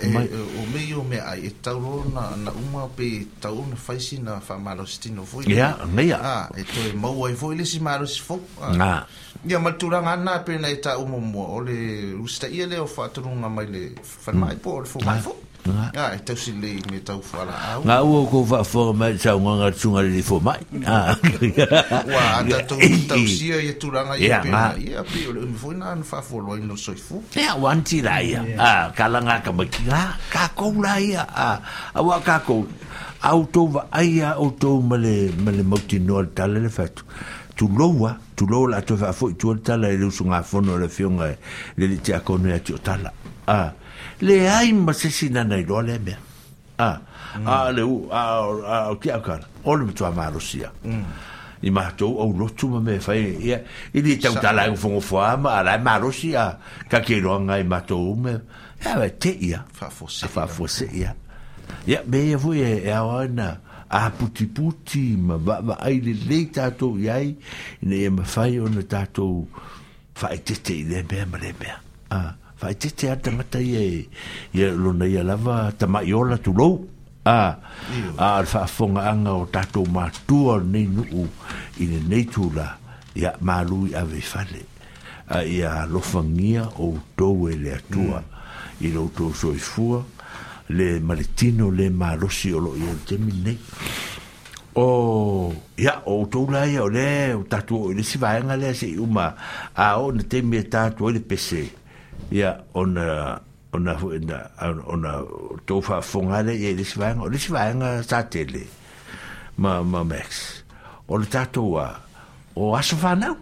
E, 0.00 0.08
e, 0.08 0.28
o 0.56 0.66
meio 0.72 1.04
me 1.04 1.20
ai 1.20 1.46
e 1.46 1.50
tau 1.50 2.04
na 2.12 2.32
na 2.36 2.50
uma 2.50 2.88
pe 2.88 3.28
tau 3.40 3.60
na 3.68 3.76
faisi 3.76 4.18
na 4.20 4.40
fa 4.40 4.56
malo 4.58 4.84
stino 4.88 5.24
foi. 5.24 5.44
Ya, 5.52 5.76
me 5.86 6.06
ya. 6.08 6.18
Ah, 6.22 6.46
e 6.56 6.64
toi 6.64 6.92
mau 6.96 7.20
ai 7.28 7.36
foi 7.36 7.52
le 7.56 7.64
si 7.64 7.78
malo 7.80 8.06
si 8.08 8.20
fo. 8.20 8.40
Ah. 8.60 8.72
Na. 8.72 9.06
Ya 9.44 9.58
matura 9.58 10.00
ngana 10.00 10.40
pe 10.46 10.56
na 10.58 10.68
ita 10.70 10.96
umu 10.98 11.20
mo 11.20 11.44
ole 11.60 12.12
usta 12.24 12.48
ia 12.48 12.66
le 12.66 12.78
o 12.80 12.86
fa 12.86 13.04
mai 13.48 13.66
le 13.66 13.94
fa 14.02 14.32
mai 14.32 14.56
po 14.56 14.82
fo 14.84 14.98
mai 15.04 15.20
fo. 15.20 15.36
Ngā 15.62 16.04
e 16.16 16.18
tau 16.26 16.34
si 16.34 16.50
lei 16.58 16.80
me 16.90 16.98
tau 17.06 17.20
whara 17.30 17.54
au. 17.72 17.82
Ngā 17.86 17.96
ua 18.06 18.22
kou 18.30 18.42
wha 18.50 18.58
whara 18.66 18.92
mai 18.98 19.12
tau 19.22 19.38
ngā 19.44 19.68
tunga 19.80 20.00
li 20.02 20.10
li 20.16 20.22
whara 20.26 20.44
mai. 20.48 20.62
Wā, 20.76 22.22
anta 22.40 22.62
tau 22.66 22.78
ki 22.80 22.88
tau 23.10 23.20
sia 23.30 23.60
i 23.62 23.70
turanga 23.78 24.16
i 24.18 24.26
pēna. 24.32 24.62
Ia, 24.82 25.04
pē, 25.12 25.20
ole 25.30 25.44
umi 25.46 25.58
fwoi 25.62 25.76
nā 25.78 25.92
anu 25.94 26.02
wha 26.10 26.22
whara 26.30 26.56
no 26.66 26.74
soi 26.82 26.96
fu. 26.98 27.20
Ia, 27.38 27.54
wanti 27.62 28.00
la 28.02 28.16
ia. 28.26 28.42
Ka 28.96 29.06
langa 29.06 29.38
ka 29.44 29.52
maki. 29.54 29.86
Ngā, 29.86 30.00
kā 30.34 30.48
kou 30.58 30.82
la 30.82 30.96
ia. 31.02 31.28
A 31.94 32.02
wā 32.02 32.18
kā 32.26 32.40
kou. 32.46 32.66
Au 33.22 33.44
tau 33.54 33.70
wa 33.76 33.84
aia 33.94 34.32
au 34.34 34.50
tau 34.58 34.80
male 34.82 35.30
male 35.46 35.62
mauti 35.62 36.00
noa 36.02 36.24
le 36.26 36.32
tala 36.34 36.58
le 36.58 36.68
fatu. 36.74 37.06
Tu 37.54 37.68
loa, 37.68 38.16
tu 38.34 38.46
loa 38.50 38.68
la 38.74 38.82
tau 38.82 38.98
wha 38.98 39.12
fwoi 39.14 39.36
tuol 39.38 39.62
tala 39.62 39.92
i 39.94 40.00
le 40.00 40.08
usunga 40.10 40.42
fono 40.42 40.74
le 40.76 40.88
fionga 40.88 41.30
le 41.76 41.86
li 41.86 42.00
te 42.00 42.18
akone 42.18 42.52
ati 42.52 42.72
o 42.74 42.78
tala. 42.82 43.12
Ah 43.46 43.72
le 44.22 44.46
ai 44.48 44.72
ma 44.72 44.92
se 44.92 45.10
sina 45.10 45.42
nei 45.42 45.64
lo 45.64 45.80
le 45.80 45.98
mea. 45.98 46.16
A, 46.78 47.00
mm. 47.38 47.46
a 47.46 47.70
le 47.70 47.80
u, 47.82 48.08
a, 48.10 48.22
a, 48.38 48.88
a, 48.88 48.94
ki 48.98 49.10
au 49.10 49.22
o 49.64 49.76
le 49.76 49.84
mtua 49.86 50.10
mā 50.14 50.30
Rusia. 50.32 50.70
Mm. 50.84 51.04
I 51.62 51.70
mā 51.70 51.84
tau 51.98 52.16
au 52.22 52.32
lotu 52.34 52.66
ma 52.70 52.80
me 52.82 52.96
whai, 53.04 53.34
ia, 53.46 53.60
i 53.94 54.02
li 54.02 54.16
tau 54.18 54.34
tā 54.42 54.50
lai 54.54 54.70
ufungo 54.72 54.98
fua 55.02 55.28
ama, 55.36 55.52
a 55.60 55.66
lai 55.66 55.76
mā 55.78 55.96
Rusia, 56.02 56.48
ka 56.90 56.98
ki 57.06 57.20
roa 57.22 57.38
ngai 57.42 57.60
mā 57.70 57.82
tau 57.86 58.02
u 58.14 58.16
mea. 58.24 58.40
Ia, 58.82 58.96
wai, 58.98 59.12
te 59.22 59.30
ia, 59.34 59.60
a 59.78 59.90
wha 59.90 60.46
fose 60.48 60.88
ia. 60.92 61.14
ya 61.86 62.00
me 62.06 62.18
ia 62.28 62.36
vui 62.36 62.60
e, 62.60 62.82
e 62.86 62.90
au 62.94 63.12
ana, 63.20 63.56
a 63.88 64.10
puti 64.10 64.46
puti, 64.46 65.04
ma 65.18 65.36
va, 65.36 65.60
va, 65.62 65.76
ai 65.82 66.00
le 66.02 66.14
le 66.28 66.40
tātou 66.54 66.98
iai, 66.98 67.30
i 67.78 67.86
ne 67.90 68.00
ia 68.06 68.10
ma 68.10 68.26
whai 68.26 68.58
o 68.60 68.66
na 68.70 68.82
tātou, 68.82 69.46
whai 70.20 70.42
te 70.42 70.56
te 70.58 70.74
i 70.80 70.86
le 70.86 71.02
mea, 71.10 71.26
ma 71.26 71.38
le 71.42 71.54
Ah 72.12 72.34
fai 72.62 72.74
te 72.78 72.88
te 72.96 73.10
ata 73.10 73.30
mata 73.34 73.58
ye 73.58 73.82
e 73.94 74.08
ia 74.54 74.68
e 74.68 74.70
luna 74.80 75.04
ia 75.04 75.22
lava 75.26 75.72
ta 75.76 75.86
ma 75.90 76.00
yola 76.06 76.38
tu 76.38 76.52
lo 76.54 76.68
a 77.24 77.58
a 78.16 78.26
alfa 78.38 78.66
fonga 78.68 79.02
anga 79.10 79.32
o 79.34 79.46
tato 79.50 79.82
matua 79.90 80.60
nei 80.62 80.86
nuu 80.86 81.26
i 81.82 81.84
ne 81.90 81.98
nei 82.06 82.24
tu 82.24 82.52
la 82.54 82.78
ia 83.14 83.34
malui 83.40 83.92
ave 83.98 84.20
fale 84.20 84.62
a 85.26 85.86
lo 85.90 85.98
fangia 85.98 86.70
o 86.78 86.86
to 87.18 87.48
e 87.50 87.56
le 87.56 87.72
atua 87.82 88.22
mm. 88.24 88.84
i 88.86 88.92
lo 88.94 89.10
tou 89.12 89.32
soi 89.34 89.58
fua 89.58 89.98
le 90.70 91.00
maritino 91.00 91.66
le 91.68 91.90
malosi 91.90 92.52
o 92.54 92.58
lo 92.62 92.76
i 92.78 92.82
o 92.86 92.94
temi 93.04 93.32
nei 93.42 93.58
o 94.78 95.52
ia 95.76 95.98
o 96.06 96.26
tou 96.30 96.46
la 96.48 96.62
ia 96.70 96.82
o 96.86 96.88
le 96.88 97.32
o 97.34 97.42
tatu 97.42 97.74
o 97.90 97.90
le 97.90 98.04
sivaenga 98.06 98.54
le 98.54 98.70
se 98.74 98.86
iuma 98.86 99.34
a 99.74 99.98
o 99.98 100.12
ne 100.14 100.22
temi 100.28 100.56
e 100.62 100.68
tatu 100.70 101.06
o 101.10 101.10
le 101.10 101.18
pesei 101.20 101.80
ya, 102.30 102.56
ona 102.74 103.38
ona 103.74 103.92
ona 103.96 104.16
ina 104.16 104.38
ona 104.86 105.12
tofa 105.66 106.00
fongale 106.04 106.52
e 106.52 106.76
le 106.76 106.84
svanga 106.84 107.26
le 107.28 107.38
svanga 107.38 108.02
sa 108.04 108.22
tele 108.30 108.66
ma 109.56 109.82
ma 109.82 110.04
max 110.04 110.62
o 111.08 111.16
le 111.16 111.26
tatou 111.26 111.78
a 111.80 111.96
o 112.54 112.76
aso 112.76 112.96
fanau 113.00 113.32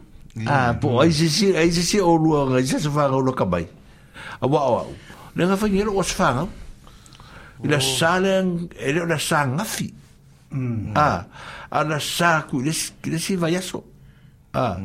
a 0.47 0.71
po 0.81 1.01
ai 1.03 1.11
se 1.13 1.27
si 1.29 1.51
ai 1.57 1.71
se 1.75 1.83
si 1.83 1.99
o 2.01 2.15
lua 2.17 2.47
ai 2.57 2.63
se 2.67 2.79
se 2.79 2.87
fanga 2.89 3.17
o 3.19 3.21
lo 3.21 3.33
kabai 3.35 3.67
a 4.41 4.47
wa 4.47 4.61
o 4.63 4.73
au 4.87 4.95
le 5.37 5.43
nga 5.51 5.57
fangi 5.59 5.83
o 5.83 5.99
aso 6.01 6.15
fanga 6.15 6.47
i 7.67 7.67
la 7.69 7.81
salen 7.83 8.71
e 8.79 8.89
ona 9.01 9.19
o 9.19 9.45
la 9.59 9.65
fi 9.67 9.91
a 10.95 11.27
a 11.75 11.81
la 11.85 11.99
saku 11.99 12.63
le 12.71 13.19
si 13.19 13.35
vai 13.37 13.57
aso 13.59 13.83
a 14.55 14.79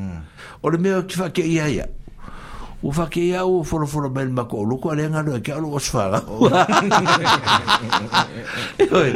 o 0.65 0.65
le 0.73 0.77
mea 0.81 0.97
o 1.05 1.05
te 1.05 1.15
fa 1.22 1.30
ke 1.30 1.41
ia 1.45 1.69
ia 1.69 1.85
o 2.86 2.94
fa 2.94 3.10
ke 3.10 3.18
ia 3.34 3.41
o 3.49 3.66
foro 3.66 3.90
foro 3.90 4.10
bel 4.14 4.30
ma 4.30 4.45
ko 4.45 4.62
lu 4.62 4.78
ko 4.78 4.94
le 4.94 5.10
ngalo 5.10 5.41
ke 5.41 5.57
alu 5.57 5.74
os 5.74 5.90
fa 5.90 6.06
ga 6.14 6.20
oi 8.86 9.12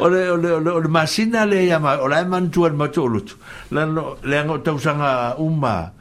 ole 0.00 0.20
ole 0.32 0.50
ole 0.56 0.70
ole 0.72 0.88
masina 0.88 1.44
le 1.44 1.60
ia 1.68 1.76
ma 1.76 2.00
ola 2.00 2.24
man 2.24 2.48
tu 2.48 2.64
al 2.64 2.72
macho 2.72 3.04
lu 3.04 3.20
tu 3.20 3.36
la 3.76 3.84
no 3.84 4.16
le 4.24 4.36
ngo 4.48 4.64
tau 4.64 4.80
sanga 4.80 5.36
uma 5.36 5.92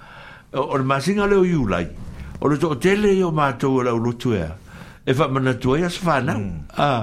o 0.55 0.73
le 0.79 0.85
masina 0.87 1.27
le 1.27 1.35
o 1.35 1.43
yulai 1.43 1.83
o 2.39 2.45
le 2.47 2.55
tele 2.79 3.11
yo 3.19 3.27
ma 3.35 3.51
tu 3.59 3.81
la 3.83 3.91
lu 3.91 4.15
tu 4.15 4.31
ia 4.31 4.55
e 5.03 5.11
fa 5.13 5.27
mana 5.27 5.51
tu 5.59 5.75
ia 5.75 5.89
sfa 5.91 6.23
na 6.23 6.37
mm. 6.39 6.79
a 6.79 6.89
ah. 6.95 7.01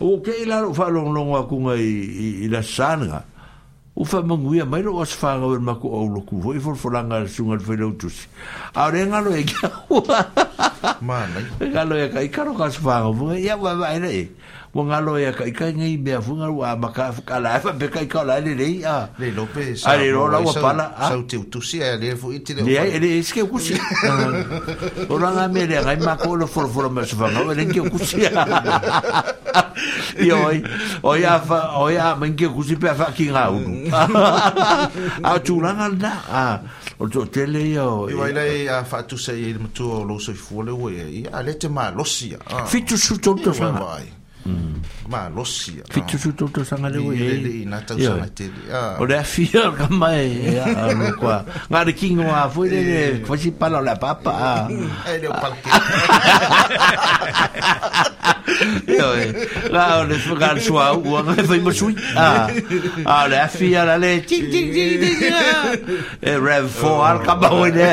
o 0.00 0.16
ke 0.24 0.32
ila 0.48 0.64
fa 0.72 0.88
lo 0.88 1.12
lo 1.12 1.20
ngwa 1.28 1.44
ku 1.44 1.60
ngai 1.60 1.84
i 2.48 2.48
la 2.48 2.62
sanga 2.64 3.35
o 3.96 4.04
fa 4.04 4.20
manguia 4.22 4.64
mai 4.68 4.82
lo 4.84 4.92
as 5.02 5.10
fa 5.20 5.38
ga 5.40 5.46
ma 5.68 5.74
ko 5.80 5.88
o 5.88 6.04
lo 6.06 6.20
ku 6.28 6.36
voi 6.38 6.60
for 6.60 6.76
sunga 6.76 7.24
fo 7.66 7.72
lo 7.72 7.92
tus 7.96 8.28
a 8.76 8.90
re 8.92 9.04
lo 9.08 9.32
e 9.32 9.42
ga 9.42 10.98
ma 11.00 11.24
na 11.32 11.40
ga 11.72 11.82
lo 11.84 11.96
e 11.96 12.08
ka 12.12 12.20
i 12.20 12.28
ka 12.28 12.44
ro 12.44 12.52
ka 12.52 12.68
as 12.68 12.76
fa 12.76 13.00
ga 13.08 13.34
ya 13.40 13.56
ba 13.56 13.72
ba 13.74 13.88
ai 13.96 14.28
wa 14.74 14.84
ngalo 14.84 15.16
ya 15.20 15.32
kai 15.32 15.52
kai 15.52 15.72
ngai 15.74 15.96
be 15.98 16.14
afu 16.14 16.34
ngalo 16.36 16.56
wa 16.64 16.76
maka 16.76 17.14
ka 17.24 17.38
la 17.40 17.58
fa 17.60 17.70
be 17.72 17.86
kai 17.88 18.06
ka 18.06 18.22
la 18.24 18.38
le 18.40 18.54
le 18.54 18.82
a 18.84 19.08
le 19.18 19.30
lope 19.30 19.62
a 19.84 19.96
le 19.96 20.10
ro 20.10 20.26
la 20.28 20.40
wa 20.40 20.52
pala 20.52 20.92
a 20.98 21.08
sa 21.08 21.22
te 21.22 21.38
tu 21.48 21.60
si 21.62 21.82
a 21.82 21.96
le 21.96 22.16
fu 22.16 22.32
itile 22.32 22.62
le 22.66 22.76
ai 22.78 22.98
le 23.00 23.06
iske 23.22 23.46
ku 23.48 23.58
si 23.58 23.78
ah. 24.10 24.34
ora 25.08 25.30
nga 25.30 25.48
me 25.48 25.66
le 25.66 25.80
ngai 25.80 25.96
ma 26.02 26.16
ko 26.16 26.34
lo 26.34 26.46
for 26.46 26.68
for 26.68 26.88
ma 26.90 27.04
so 27.06 27.16
fa 27.16 27.30
ngalo 27.30 27.52
le 27.54 27.64
ki 27.70 27.80
ku 27.88 27.98
si 27.98 28.24
a 28.26 28.32
i 30.18 30.30
oi 30.32 30.60
oi 31.02 31.24
a 31.24 31.40
fa 31.40 31.78
oi 31.80 31.96
a 31.96 32.14
men 32.16 32.34
ki 32.34 32.46
ku 32.50 32.62
si 32.62 32.76
pe 32.76 32.92
fa 32.94 33.12
ki 33.14 33.30
nga 33.30 33.48
u 33.50 33.60
a 35.22 35.30
tu 35.40 35.60
la 35.62 35.72
nga 35.72 35.88
na 35.88 36.12
a 36.28 36.42
o 36.98 37.08
to 37.08 37.24
te 37.28 37.46
le 37.48 37.60
yo 37.72 38.08
i 38.10 38.12
e- 38.12 38.18
wa 38.18 38.26
le 38.28 38.68
a 38.68 38.84
fa 38.84 39.02
tu 39.06 39.16
se 39.16 39.32
i 39.32 39.52
le 39.56 39.62
mo 39.62 39.68
tu 39.72 39.86
lo 40.04 40.18
so 40.18 40.32
fu 40.36 40.60
le 40.62 40.70
we 40.74 40.92
i 41.24 41.24
a 41.30 41.40
le 41.42 41.56
te 41.56 41.68
ma 41.72 41.88
lo 41.90 42.04
si 42.04 42.34
a 42.36 42.40
fitu 42.66 42.96
su 42.98 43.16
to 43.18 43.32
to 43.40 43.52
fa 43.54 44.04
Mm. 44.46 44.74
ma 45.10 45.26
losi 45.28 45.82
ah. 45.82 45.90
fitu 45.92 46.30
tu 46.34 46.46
tu 46.54 46.62
sanga 46.64 46.86
le 46.88 46.98
we 47.02 47.16
le 47.18 47.62
eh. 47.66 47.66
na 47.66 47.78
tau 47.82 47.98
sanga 47.98 48.28
te 48.36 48.46
ya 48.70 48.94
o 48.94 49.02
le 49.04 49.16
afia 49.18 49.72
ka 49.74 49.86
mai 49.90 50.54
ya 50.54 50.92
no 50.94 51.10
kwa 51.18 51.42
nga 51.66 51.80
de 51.84 51.90
king 51.92 52.18
wa 52.22 52.46
foi 52.48 52.68
de 52.70 53.20
quasi 53.26 53.48
eh. 53.50 53.54
pala 53.58 53.80
la 53.82 53.96
papa 53.98 54.30
ai 54.30 54.46
ah. 54.46 54.66
eh, 54.70 55.10
e 55.10 55.14
le 55.18 55.28
palke 55.42 55.70
yo 58.94 59.08
la 59.74 59.82
o 59.98 60.02
le 60.14 60.14
fugal 60.14 60.60
swa 60.62 60.94
u 60.94 61.16
a 61.18 61.22
me 61.26 61.42
foi 61.42 61.58
mosui 61.66 61.96
a 62.14 62.46
a 63.04 63.26
le 63.26 63.36
afia 63.50 63.82
la 63.84 63.96
le 63.98 64.22
ti 64.30 64.46
ti 64.48 64.62
ti 64.70 64.84
ti 65.02 65.10
e 66.22 66.32
rev 66.38 66.68
fo 66.70 67.02
al 67.02 67.18
ka 67.26 67.34
ba 67.34 67.50
we 67.58 67.70
de 67.74 67.90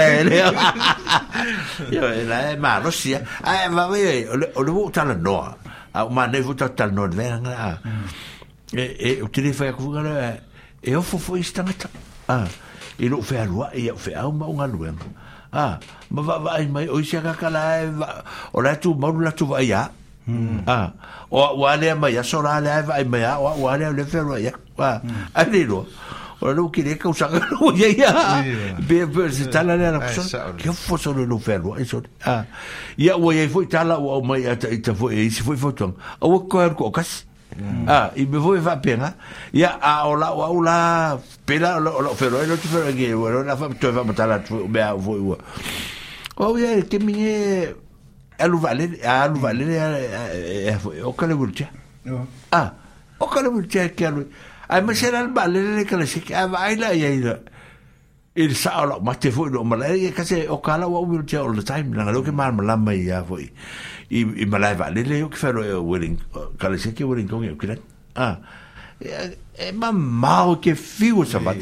yo 1.90 2.04
la 2.30 2.54
ma 2.62 2.78
losi 2.80 3.16
ai 3.18 3.66
va 3.74 3.88
we 3.90 4.22
o 4.30 4.36
le 4.38 4.46
o 4.54 4.62
le 4.62 4.70
tala 4.94 5.14
noa 5.18 5.63
a 5.94 6.00
ah, 6.02 6.06
o 6.06 6.10
mana 6.10 6.38
i 6.38 6.42
vuta 6.42 6.68
tal 6.76 6.92
no 6.94 7.06
venga 7.08 7.38
nga 7.46 7.54
ah. 7.70 7.78
e 8.74 8.84
e 8.98 9.10
o 9.22 9.28
tele 9.30 9.54
fa 9.54 9.70
ku 9.78 9.94
nga 9.94 10.38
e 10.82 10.96
o 10.98 11.02
fo 11.02 11.18
fo 11.22 11.38
istangata 11.38 11.88
ah 12.28 12.50
e 12.98 13.06
lo 13.08 13.22
fe 13.22 13.38
alua 13.38 13.70
e 13.78 13.86
o 13.94 13.98
fe 13.98 14.14
au 14.18 14.34
ma 14.34 14.50
unga 14.50 14.66
luen 14.66 14.98
ah 15.54 15.78
ma 16.10 16.22
va 16.28 16.38
va 16.42 16.58
i 16.60 16.66
mai 16.68 16.86
eh, 16.90 16.90
o 16.90 16.98
sia 17.06 17.22
ka 17.22 17.34
kala 17.38 17.62
o 18.54 18.62
la 18.66 18.74
tu 18.76 18.96
ma 18.98 19.14
la 19.14 19.32
tu 19.38 19.46
va 19.46 19.62
ya 19.62 19.86
ah. 20.66 20.74
ah 20.74 20.88
o 21.30 21.62
wa 21.62 21.76
le 21.78 21.94
ma 21.94 22.10
ya 22.10 22.24
so 22.26 22.42
la 22.42 22.58
le 22.60 22.74
va 22.90 22.98
i 23.00 23.06
ma 23.06 23.18
ya 23.22 23.38
o 23.38 23.54
wa 23.62 23.78
le 23.78 23.94
le 23.94 24.04
fe 24.10 24.20
ro 24.26 24.38
ya 24.42 24.54
ah 24.82 24.98
ai 25.38 25.62
lo 25.66 25.86
Olha, 26.46 26.58
eu 26.58 26.70
queria 26.70 26.98
que 26.98 27.06
eu 27.06 27.14
sacara 27.14 27.48
o 27.62 27.72
ia 27.72 27.88
ia. 27.90 28.14
Se 29.32 29.48
tala 29.48 29.74
tá 29.78 29.78
nera, 29.78 29.98
né, 30.00 30.06
é, 30.10 30.52
que 30.58 30.68
eu 30.68 30.74
fosse 30.74 31.08
no 31.08 31.26
novelo. 31.26 31.80
É 31.80 31.84
ah, 32.26 32.44
ia 32.98 33.14
tá 33.14 33.18
o 33.18 33.32
ia 33.32 33.44
ah, 33.46 33.48
tá, 33.48 33.54
foi 33.54 33.66
tala, 33.68 33.98
o 33.98 34.20
uma 34.20 34.38
ia, 34.38 34.58
isso 35.14 35.44
foi 35.46 35.56
fotão. 35.56 35.96
O 36.20 36.42
que 36.42 36.58
era 36.58 36.74
o 36.78 36.92
cacete? 36.92 37.28
Ah, 37.88 38.10
i 38.18 38.26
me 38.26 38.40
voi 38.40 38.60
va 38.60 38.76
pena. 38.78 39.16
Ia 39.54 39.78
a 39.80 40.06
ola 40.08 40.32
o 40.34 40.58
ola 40.60 41.18
pela 41.46 41.78
ola 41.78 42.14
fero 42.16 42.42
e 42.44 42.46
lo 42.48 42.58
ti 42.58 42.68
fero 42.68 42.92
ge, 42.92 43.14
o 43.14 43.30
la 43.44 43.56
fa 43.56 43.70
to 43.70 43.92
va 43.94 44.04
matala 44.04 44.40
tu 44.40 44.68
be 44.68 44.80
oh, 44.80 44.84
a 44.88 44.94
voi 44.96 45.20
o. 45.20 45.38
Ah, 46.40 46.48
o 46.50 46.58
ia 46.58 46.82
ke 46.84 46.98
mine 47.00 47.72
a 48.40 48.48
lu 48.48 48.58
vale, 48.60 49.00
a 49.04 49.28
lu 49.32 49.40
vale 49.40 49.64
o 51.06 51.14
kale 51.14 51.34
vultia. 51.36 51.70
Ah, 52.52 52.74
o 53.20 53.28
kale 53.32 53.48
vultia 53.50 53.88
ke 53.96 54.04
a 54.08 54.12
Ai 54.74 54.96
se 54.96 55.06
à, 55.06 55.12
la 55.12 55.20
à, 55.20 55.22
dạ, 55.22 55.28
dạ, 55.28 55.34
ba 55.36 55.48
le 55.48 55.62
le 55.78 55.84
kala 55.84 56.06
se 56.08 56.20
ka 56.20 56.48
vai 56.48 56.76
la 56.76 56.94
ia 56.96 57.10
ia. 57.14 57.38
Il 58.36 58.56
sa 58.56 58.86
la 58.88 58.98
ma 59.00 59.14
te 59.14 59.30
foi 59.30 59.52
no 59.52 59.64
ma 59.64 59.76
le 59.78 60.10
ka 60.12 60.24
se 60.26 60.48
o 60.50 60.58
kala 60.58 60.90
wa 60.90 61.00
will 61.02 61.22
tell 61.26 61.46
all 61.46 61.54
the 61.54 61.62
time 61.62 61.94
la 61.94 62.12
lo 62.12 62.24
ke 62.24 62.32
ma 62.32 62.50
la 62.50 62.76
ma 62.76 62.92
ia 62.94 63.24
foi. 63.24 63.52
I 64.10 64.26
i 64.42 64.46
ma 64.48 64.58
la 64.58 64.74
va 64.74 64.90
le 64.90 65.04
le 65.04 65.22
o 65.22 65.30
ke 65.30 65.38
fero 65.38 65.62
willing 65.84 66.18
kala 66.58 66.78
se 66.80 66.92
ke 66.92 67.06
willing 67.06 67.28
kong 67.30 67.46
e 67.46 67.54
kira. 67.56 67.78
Ah. 68.16 68.38
E 69.04 69.70
ma 69.74 69.92
mau 69.92 70.56
ke 70.58 70.74
fiu 70.74 71.22
sa 71.28 71.38
bat. 71.38 71.56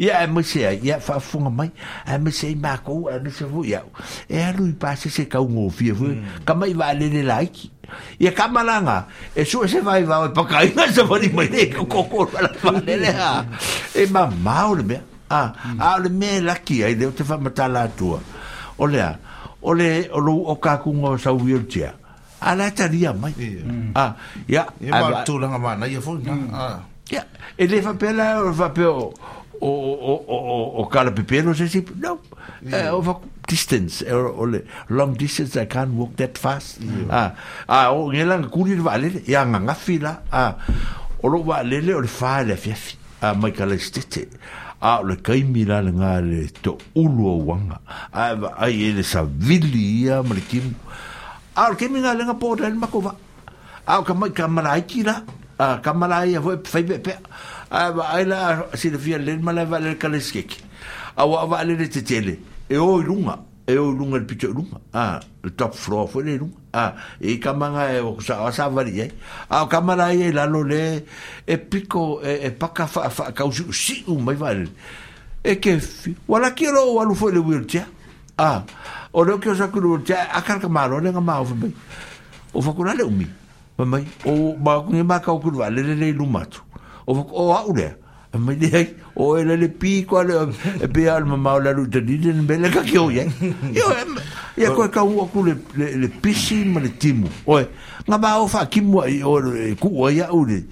Ia 0.00 0.24
e 0.24 0.26
mo 0.26 0.42
se 0.42 0.66
ia 0.82 0.98
fa 0.98 1.20
funga 1.20 1.50
mai. 1.50 1.70
E 2.08 2.18
mo 2.18 2.30
se 2.30 2.50
ma 2.56 2.76
ko 2.82 3.06
e 3.10 3.20
mo 3.22 3.30
se 3.30 3.46
fu 3.46 3.62
ia. 3.62 3.84
E 4.28 4.42
alu 4.42 4.66
i 4.70 4.72
pa 4.74 4.96
se 4.96 5.08
se 5.08 5.28
ka 5.28 5.38
ngo 5.38 5.68
fie 5.70 5.94
fu. 5.94 6.10
Ka 6.44 6.54
mai 6.54 6.74
va 6.74 6.90
le 6.98 7.06
le 7.14 7.22
like. 7.22 7.70
ia 8.18 8.30
kamalaga 8.32 9.06
e 9.34 9.44
su 9.44 9.62
e 9.64 9.68
se 9.68 9.82
faivao 9.82 10.26
e 10.26 10.30
pakaiga 10.30 10.92
sa 10.92 11.04
valimaile 11.04 11.66
kokokolalafalelea 11.72 13.44
e 13.94 14.06
mamā 14.06 14.70
o 14.70 14.74
le 14.74 14.82
mea 14.82 15.02
a 15.30 15.40
a 15.78 15.94
o 15.94 15.98
le 16.02 16.08
mea 16.08 16.36
e 16.36 16.40
laki 16.40 16.84
ai 16.84 16.94
leo 16.94 17.10
te 17.10 17.24
faamatalatua 17.24 18.20
o 18.78 18.86
lea 18.86 19.16
o 19.62 19.74
le 19.74 20.08
o 20.12 20.20
lou 20.20 20.42
o 20.46 20.56
kakuga 20.56 21.08
o 21.14 21.18
sau 21.18 21.38
wiltia 21.38 21.94
a 22.40 22.54
lae 22.54 22.70
talia 22.70 23.12
mai 23.12 23.34
a 23.94 24.14
ia 24.48 24.66
tulaga 25.24 25.58
manaia 25.58 26.00
foi 26.00 26.18
mm. 26.18 26.80
ia 27.12 27.24
e 27.58 27.66
le 27.66 27.82
faapea 27.82 28.12
la 28.12 28.52
faapea 28.52 28.88
o 28.90 29.12
o 29.60 29.70
o 30.12 30.16
o 30.28 30.82
o 30.82 30.82
kalapepelo 30.86 31.54
se 31.54 31.68
sipu 31.68 31.92
nau 32.00 32.18
eh, 32.72 32.92
o 32.92 33.02
faku 33.02 33.28
distance 33.46 34.02
era 34.02 34.28
ole 34.32 34.64
long 34.90 35.14
distance 35.16 35.56
I 35.56 35.66
can't 35.70 35.94
walk 35.94 36.16
that 36.18 36.36
fast 36.36 36.78
ah 37.08 37.32
ah 37.70 37.92
o 37.94 38.10
nge 38.10 38.24
lang 38.26 38.50
kuni 38.50 38.74
va 38.82 38.98
le 38.98 39.22
ya 39.24 39.46
nga 39.46 39.60
nga 39.66 39.74
fila 39.78 40.12
ah 40.30 40.58
o 41.22 41.30
lo 41.30 41.40
va 41.46 41.62
le 41.62 41.80
le 41.80 41.94
o 41.94 42.02
fa 42.10 42.42
le 42.42 42.56
fi 42.58 42.74
ah 43.22 43.32
mai 43.38 43.52
ka 43.54 43.64
le 43.64 43.78
stite 43.78 44.26
a 44.82 45.00
le 45.06 45.16
kai 45.22 45.44
mira 45.46 45.80
le 45.80 45.92
nga 45.94 46.18
le 46.20 46.48
to 46.62 46.76
ulu 46.98 47.46
wanga 47.48 47.78
a 48.12 48.34
ai 48.66 48.82
ele 48.90 49.02
sa 49.06 49.22
vili 49.24 50.06
ya 50.10 50.22
mal 50.26 50.42
kim 50.50 50.74
a 51.54 51.70
le 51.70 51.76
kimi 51.78 52.00
nga 52.02 52.12
le 52.18 52.24
nga 52.26 52.34
po 52.34 52.54
le 52.58 52.66
makova 52.74 53.14
a 53.86 54.02
ka 54.02 54.14
mai 54.14 54.32
ka 54.34 54.46
mara 54.50 54.76
ikira 54.82 55.22
a 55.58 55.78
ka 55.80 55.94
mara 55.94 56.26
ia 56.26 56.42
foi 56.42 56.58
fai 56.64 56.82
pe 56.84 57.14
a 57.70 57.94
ai 58.14 58.26
la 58.26 58.66
si 58.74 58.90
le 58.90 58.98
fi 58.98 59.14
le 59.22 59.38
mala 59.38 59.62
va 59.64 59.78
le 59.78 59.94
ka 59.96 60.08
le 60.10 60.18
skek 60.20 60.58
a 61.16 61.22
wa 61.24 61.46
va 61.46 61.64
le 61.64 61.76
te 61.88 62.02
tele 62.02 62.34
e 62.68 62.76
o 62.78 62.96
lunga 63.00 63.38
e 63.66 63.76
o 63.78 63.90
lunga 63.90 64.18
le 64.18 64.24
pito 64.24 64.48
lunga 64.48 64.78
ah 64.92 65.20
le 65.42 65.50
top 65.50 65.74
floor 65.74 66.08
foi 66.08 66.24
le 66.24 66.36
lunga 66.38 66.56
ah 66.72 66.94
e 67.20 67.38
kamanga 67.38 67.92
e 67.92 67.98
é 67.98 68.02
o 68.02 68.20
sa 68.20 68.50
sa 68.52 68.68
vari 68.68 68.90
e 68.90 69.00
eh? 69.02 69.10
a 69.50 69.62
ah, 69.62 69.66
kamara 69.68 70.12
e 70.14 70.22
é 70.30 70.32
la 70.32 70.44
lo 70.46 70.62
le 70.62 70.74
né? 70.76 71.02
e 71.46 71.52
é 71.52 71.56
pico 71.58 72.20
e, 72.22 72.46
e 72.46 72.50
paka 72.50 72.86
fa 72.86 73.08
fa 73.10 73.32
kausu 73.32 73.72
si 73.72 74.04
u 74.08 74.18
mai 74.18 74.34
vale 74.34 74.68
e 75.44 75.54
ke 75.56 75.78
wala 76.28 76.50
ki 76.52 76.66
ro 76.70 76.94
walu 76.96 77.14
foi 77.14 77.32
le 77.32 77.38
wheelchair 77.38 77.86
ah 78.38 78.62
o 79.12 79.22
lo 79.24 79.38
que 79.38 79.50
o 79.50 79.54
sa 79.54 79.68
kuru 79.68 79.92
wheelchair 79.94 80.26
a 80.32 80.42
kar 80.42 80.58
kamaro 80.60 80.98
le 81.00 81.10
ngama 81.10 81.38
o 81.40 81.44
foi 81.44 81.72
o 82.54 82.60
fa 82.62 82.72
kula 82.72 82.94
le 82.94 83.04
umi 83.04 83.26
mai 83.78 84.06
o 84.26 84.56
ba 84.58 84.80
ku 84.82 84.92
ni 84.92 85.02
ma 85.02 85.20
ka 85.20 85.32
kuru 85.38 85.58
vale 85.58 85.82
le 85.82 85.94
le 85.94 86.12
lumatu 86.12 86.62
o 87.06 87.14
o 87.14 87.52
a 87.54 87.62
ule 87.66 88.04
me 88.34 88.54
dia 88.54 88.86
o 89.16 89.36
ele 89.38 89.56
le 89.56 89.68
pi 89.68 90.04
ko 90.04 90.22
le 90.22 90.34
e 90.80 90.86
pe 90.88 91.08
al 91.08 91.24
ma 91.24 91.36
ma 91.36 91.58
la 91.58 91.72
luta 91.72 92.00
di 92.00 92.18
den 92.18 92.44
bele 92.46 92.68
ka 92.70 92.82
ki 92.82 92.98
o 92.98 93.08
ye 93.10 93.24
yo 93.72 93.86
ya 94.56 94.70
ko 94.74 94.88
ka 94.90 95.02
u 95.04 95.24
ku 95.32 95.44
le 95.46 95.54
le 95.76 96.08
pisi 96.08 96.64
ma 96.64 96.80
le 96.80 96.90
timu 96.98 97.28
o 97.46 97.60
nga 98.06 98.18
ba 98.18 98.38
o 98.40 98.46
fa 98.46 98.66
ki 98.68 98.80
mo 98.80 99.00
o 99.30 99.40
ku 99.80 99.88
o 100.04 100.08
ya 100.10 100.28
u 100.32 100.44
le 100.44 100.64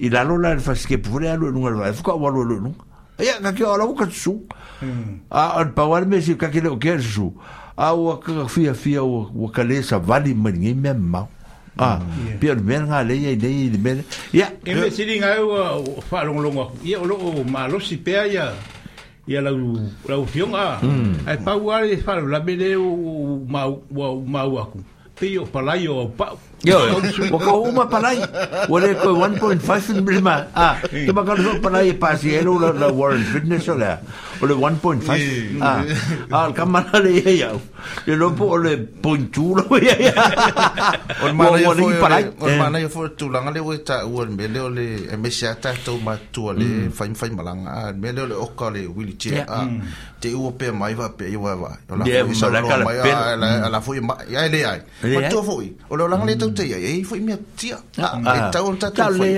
i 0.00 0.08
la 0.08 0.22
lo 0.24 0.36
la 0.36 0.56
fa 0.58 0.74
ske 0.74 0.98
pour 0.98 1.20
le 1.20 1.28
e 1.28 1.32
e 1.34 1.36
lu 1.36 1.60
nga 1.60 1.92
fa 1.92 2.02
ko 2.02 2.16
wa 2.18 2.30
lu 2.30 2.42
lu 2.44 2.72
ya 3.20 3.38
ka 3.40 3.52
ki 3.52 3.62
o 3.64 3.76
la 3.76 3.86
ka 3.94 4.08
su 4.10 4.42
hmm. 4.80 5.28
a 5.30 5.60
al 5.60 5.72
pa 5.72 5.84
wa 5.86 6.00
me 6.04 6.20
si 6.20 6.34
ka 6.36 6.48
ki 6.48 6.60
le 6.60 6.68
o 6.74 6.78
ke 6.80 6.98
su 6.98 7.30
a 7.76 7.94
o 7.94 8.16
ka 8.18 8.48
fia 8.48 8.74
fia 8.74 9.04
o 9.04 9.30
ka 9.52 9.62
le 9.62 9.82
sa 9.82 9.98
vali 9.98 10.34
ma 10.34 10.50
ni 10.50 10.74
me 10.74 10.90
Ah, 11.78 12.00
mm. 12.04 12.36
pia 12.38 12.54
le 12.54 12.60
mena 12.62 13.02
le 13.02 13.14
ye 13.16 13.34
le 13.34 13.48
ye 13.48 14.04
Ya. 14.32 14.50
E 14.64 14.74
me 14.74 14.90
siri 14.90 15.16
nga 15.18 15.36
eu 15.36 15.48
fa 16.10 16.20
uh, 16.20 16.24
long 16.24 16.40
long. 16.44 16.70
Ya 16.84 16.98
lo 17.00 17.16
ma 17.48 17.68
si 17.80 17.96
pe 17.96 18.12
ya. 18.32 18.52
Ya 19.26 19.40
la 19.40 19.50
la 20.08 20.18
opción 20.18 20.52
a. 20.54 20.76
Mm. 20.82 21.24
Ai 21.26 21.38
pa 21.38 21.56
wa 21.56 21.80
le 21.80 21.96
la 22.30 22.40
mele 22.40 22.76
o 22.76 23.44
ma 23.48 23.66
wa 23.68 24.16
ma 24.26 24.42
wa 24.44 24.64
ku. 24.66 24.84
Pio 25.18 25.46
palayo 25.46 26.12
pa. 26.16 26.36
Yo, 26.62 26.78
waka 27.34 27.50
uma 27.58 27.82
palai. 27.90 28.22
Wale 28.70 28.94
ko 29.02 29.18
1.5 29.18 29.98
milima. 29.98 30.46
Ah, 30.54 30.78
tu 30.86 31.10
baka 31.10 31.34
lo 31.34 31.58
palai 31.58 31.90
pa 31.98 32.14
si 32.14 32.30
elo 32.38 32.54
la 32.54 32.70
la 32.70 32.86
Warren 32.94 33.22
Fitness 33.26 33.66
ola. 33.74 33.98
Ole 34.38 34.54
1.5. 34.54 35.58
Ah, 35.58 35.82
al 36.46 36.54
kamara 36.54 37.02
le 37.02 37.18
ya. 37.18 37.50
Le 38.06 38.14
lo 38.14 38.30
po 38.30 38.54
ole 38.54 38.78
ponchulo 38.78 39.66
ya 39.82 39.94
ya. 40.06 40.14
Ol 41.26 41.34
mana 41.34 41.58
yo 41.66 41.74
fo 41.74 41.90
palai. 41.98 42.30
Ol 42.38 42.54
mana 42.54 42.78
yo 42.78 42.86
fo 42.88 43.10
tulanga 43.18 43.50
le 43.50 43.58
we 43.58 43.82
ta 43.82 44.06
uan 44.06 44.30
mele 44.38 44.58
ole 44.62 44.86
emesia 45.10 45.58
ta 45.58 45.74
to 45.82 45.98
ma 45.98 46.14
tu 46.30 46.46
ole 46.46 46.86
faim 46.94 47.18
faim 47.18 47.34
malanga. 47.34 47.90
Mele 47.90 48.22
ole 48.30 48.38
okka 48.38 48.70
le 48.70 48.86
wili 48.86 49.18
che. 49.18 49.42
Ah, 49.50 49.66
te 50.22 50.30
u 50.30 50.54
pe 50.54 50.70
mai 50.70 50.94
va 50.94 51.10
pe 51.10 51.26
wa 51.34 51.58
va. 51.58 51.74
Ola 51.90 52.06
fo 52.38 52.46
la 52.54 52.62
kala 52.62 52.84
pe. 52.86 53.10
La 53.74 53.78
fo 53.82 53.98
ya 54.30 54.46
le 54.46 54.60
ai. 54.62 54.80
Ma 55.10 55.26
tu 55.26 55.42
fo. 55.42 55.58
Ole 55.90 56.06
langa 56.06 56.22
le 56.30 56.38
tu 56.38 56.51
te 56.54 56.66
ia 56.68 56.76
e 56.78 57.02
foi 57.04 57.20
me 57.20 57.34
tia 57.56 57.78
ah 57.98 58.50
tá 58.52 58.60
onta 58.62 58.88
tá 58.92 59.08
foi 59.10 59.36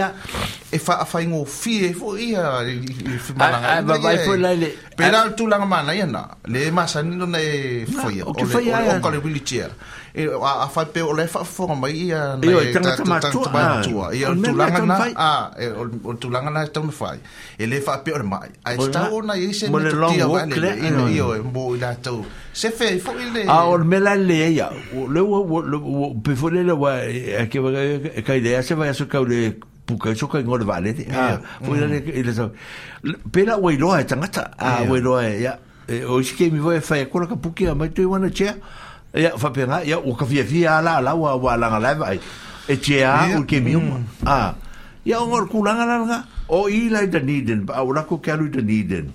e 0.75 0.79
fa 0.79 1.05
fa 1.07 1.21
ngo 1.23 1.45
fi 1.47 1.75
e 1.91 1.91
foi 1.95 2.35
ia 2.35 2.43
ah 2.43 3.81
ba 3.89 3.95
vai 4.05 4.19
foi 4.27 4.39
lá 4.43 4.51
ele 4.55 4.69
pera 4.99 5.31
tu 5.35 5.47
lá 5.47 5.59
mana 5.65 5.95
ia 5.95 6.07
na 6.07 6.25
le 6.51 6.71
masa 6.75 7.01
ni 7.03 7.15
no 7.17 7.27
ne 7.27 7.87
foi 7.87 8.21
o 8.23 8.35
que 8.35 8.45
foi 8.47 8.65
o 8.71 9.01
cole 9.03 9.19
wheelchair 9.25 9.71
e 10.17 10.29
a 10.31 10.63
a 10.63 10.69
fa 10.69 10.85
pe 10.87 11.01
e 11.01 11.03
ah, 11.03 11.07
o 11.09 11.13
le 11.13 11.27
fa 11.27 11.43
fo 11.43 11.67
ma 11.75 11.89
i 11.89 12.13
a 12.13 12.39
e 12.41 12.53
o 12.55 12.61
tanga 12.73 12.95
tama 12.97 13.19
tu 13.33 14.01
a 14.01 14.15
e 14.15 14.25
o 14.25 14.33
tulanga 14.39 14.85
na 14.95 15.11
e 15.11 15.11
e 15.11 15.17
a 15.17 15.51
e 15.59 15.67
o 16.09 16.13
tulanga 16.21 16.51
na 16.51 16.63
tama 16.69 16.93
fa 16.93 17.17
e 17.59 17.67
le 17.67 17.81
fa 17.81 17.99
pe 17.99 18.13
o 18.13 18.23
mai 18.23 18.49
a 18.65 18.77
sta 18.79 19.11
o 19.11 19.21
na 19.23 19.35
i 19.35 19.53
se 19.53 19.67
ni 19.69 19.91
tu 19.91 19.99
a 20.01 20.27
vale 20.33 20.71
e 20.87 20.91
no 20.97 21.09
i 21.09 21.21
o 21.21 21.35
e 21.35 21.41
mo 21.41 21.75
i 21.75 21.79
la 21.81 21.93
tu 21.97 22.25
se 22.53 22.71
fe 22.71 22.99
fo 22.99 23.11
i 23.19 23.25
le 23.35 23.43
a 23.49 23.57
o 23.69 23.77
me 23.79 23.99
la 23.99 24.15
le 24.15 24.55
ya 24.55 24.69
o 24.97 25.09
le 25.13 25.21
o 25.21 26.15
pe 26.25 26.33
fo 26.37 26.49
le 26.49 26.63
le 26.63 26.75
wa 26.83 26.95
e 27.03 27.49
ke 27.51 27.59
va 27.59 27.71
e 27.75 28.23
ka 28.23 28.35
se 28.63 28.75
va 28.79 28.93
so 28.95 29.07
ka 29.11 29.19
le 29.19 29.51
puka 29.87 30.15
so 30.15 30.29
ka 30.31 30.39
ngor 30.39 30.63
vale 30.63 30.95
a 31.25 31.27
fo 31.65 31.75
i 31.75 31.79
le 31.91 31.99
i 31.99 32.23
le 32.23 32.33
so 32.39 32.51
pe 33.33 33.43
la 33.45 33.59
o 33.59 33.67
i 33.69 33.77
lo 33.83 33.91
a 33.91 33.99
tanga 34.07 34.29
ta 34.31 34.45
a 34.59 34.87
o 34.87 34.95
i 34.95 35.01
lo 35.01 35.19
a 35.19 35.27
ya 35.27 35.59
e 35.89 36.05
o 36.07 36.21
iske 36.21 36.51
mi 36.55 36.61
vo 36.63 36.71
e 36.71 36.79
fa 36.81 37.03
e 37.03 37.11
ko 37.11 37.19
la 37.19 37.27
ka 37.27 37.35
puka 37.35 37.75
tu 37.91 38.03
i 38.07 38.07
wana 38.07 38.31
che 38.31 38.55
ya 39.15 39.39
fa 39.39 39.53
pena 39.55 39.81
ya 39.87 39.99
o 40.03 40.13
ka 40.19 40.27
vi 40.27 40.67
ala 40.67 40.99
ala 40.99 41.15
wa 41.15 41.37
wa 41.39 41.55
la 41.57 41.79
la 41.79 41.95
va 41.95 42.13
e 42.67 42.77
che 42.83 43.05
a 43.07 43.39
o 43.39 43.45
ke 43.47 43.61
mi 43.63 43.75
um 43.79 44.03
mm. 44.03 44.27
a 44.27 44.55
ya 45.07 45.21
o 45.23 45.27
ngor 45.31 45.47
kula 45.49 45.75
ngala 45.79 45.95
nga 46.07 46.19
o 46.51 46.67
i 46.69 46.91
la 46.91 47.07
de 47.07 47.23
needen 47.23 47.63
ba 47.65 47.79
o 47.87 47.95
la 47.95 48.03
ko 48.03 48.19
ka 48.19 48.35
lu 48.35 48.51
de 48.51 48.59
needen 48.63 49.15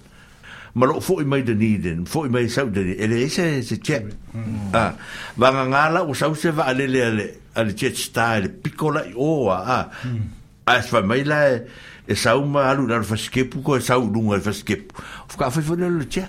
ma 0.80 0.86
lo 0.88 1.02
fo 1.04 1.20
i 1.20 1.26
mai 1.28 1.44
de 1.44 1.52
needen 1.54 2.06
fo 2.08 2.24
i 2.26 2.30
mai 2.32 2.48
sa 2.48 2.64
de 2.64 2.96
e 2.96 3.06
le 3.12 3.28
e 3.28 3.28
se 3.28 3.60
e 3.60 3.62
se 3.62 3.78
che 3.84 4.00
mm. 4.32 4.72
a 4.72 4.96
va 5.36 5.48
nga 5.52 5.64
ngala 5.68 6.00
o 6.08 6.14
sa 6.16 6.32
se 6.34 6.52
va 6.56 6.64
ale 6.72 6.88
le 6.88 7.04
ale 7.04 7.26
ale 7.54 7.74
che 7.74 7.92
style 7.94 8.48
piccola 8.48 9.04
o 9.20 9.52
a 9.52 9.60
a 9.68 9.80
as 10.64 10.88
fa 10.88 11.04
mm. 11.04 11.08
mai 11.08 11.24
la 11.28 11.60
e 12.12 12.16
sau 12.18 12.42
ma 12.44 12.66
alu 12.72 12.88
na 12.90 13.04
faskepu 13.06 13.62
ko 13.62 13.78
e 13.78 13.82
sau 13.86 14.02
lunga 14.02 14.38
e 14.38 14.42
faskepu 14.42 14.96
fuka 15.30 15.52
fa 15.54 15.62
fa 15.62 15.76
le 15.78 16.06
tia 16.10 16.26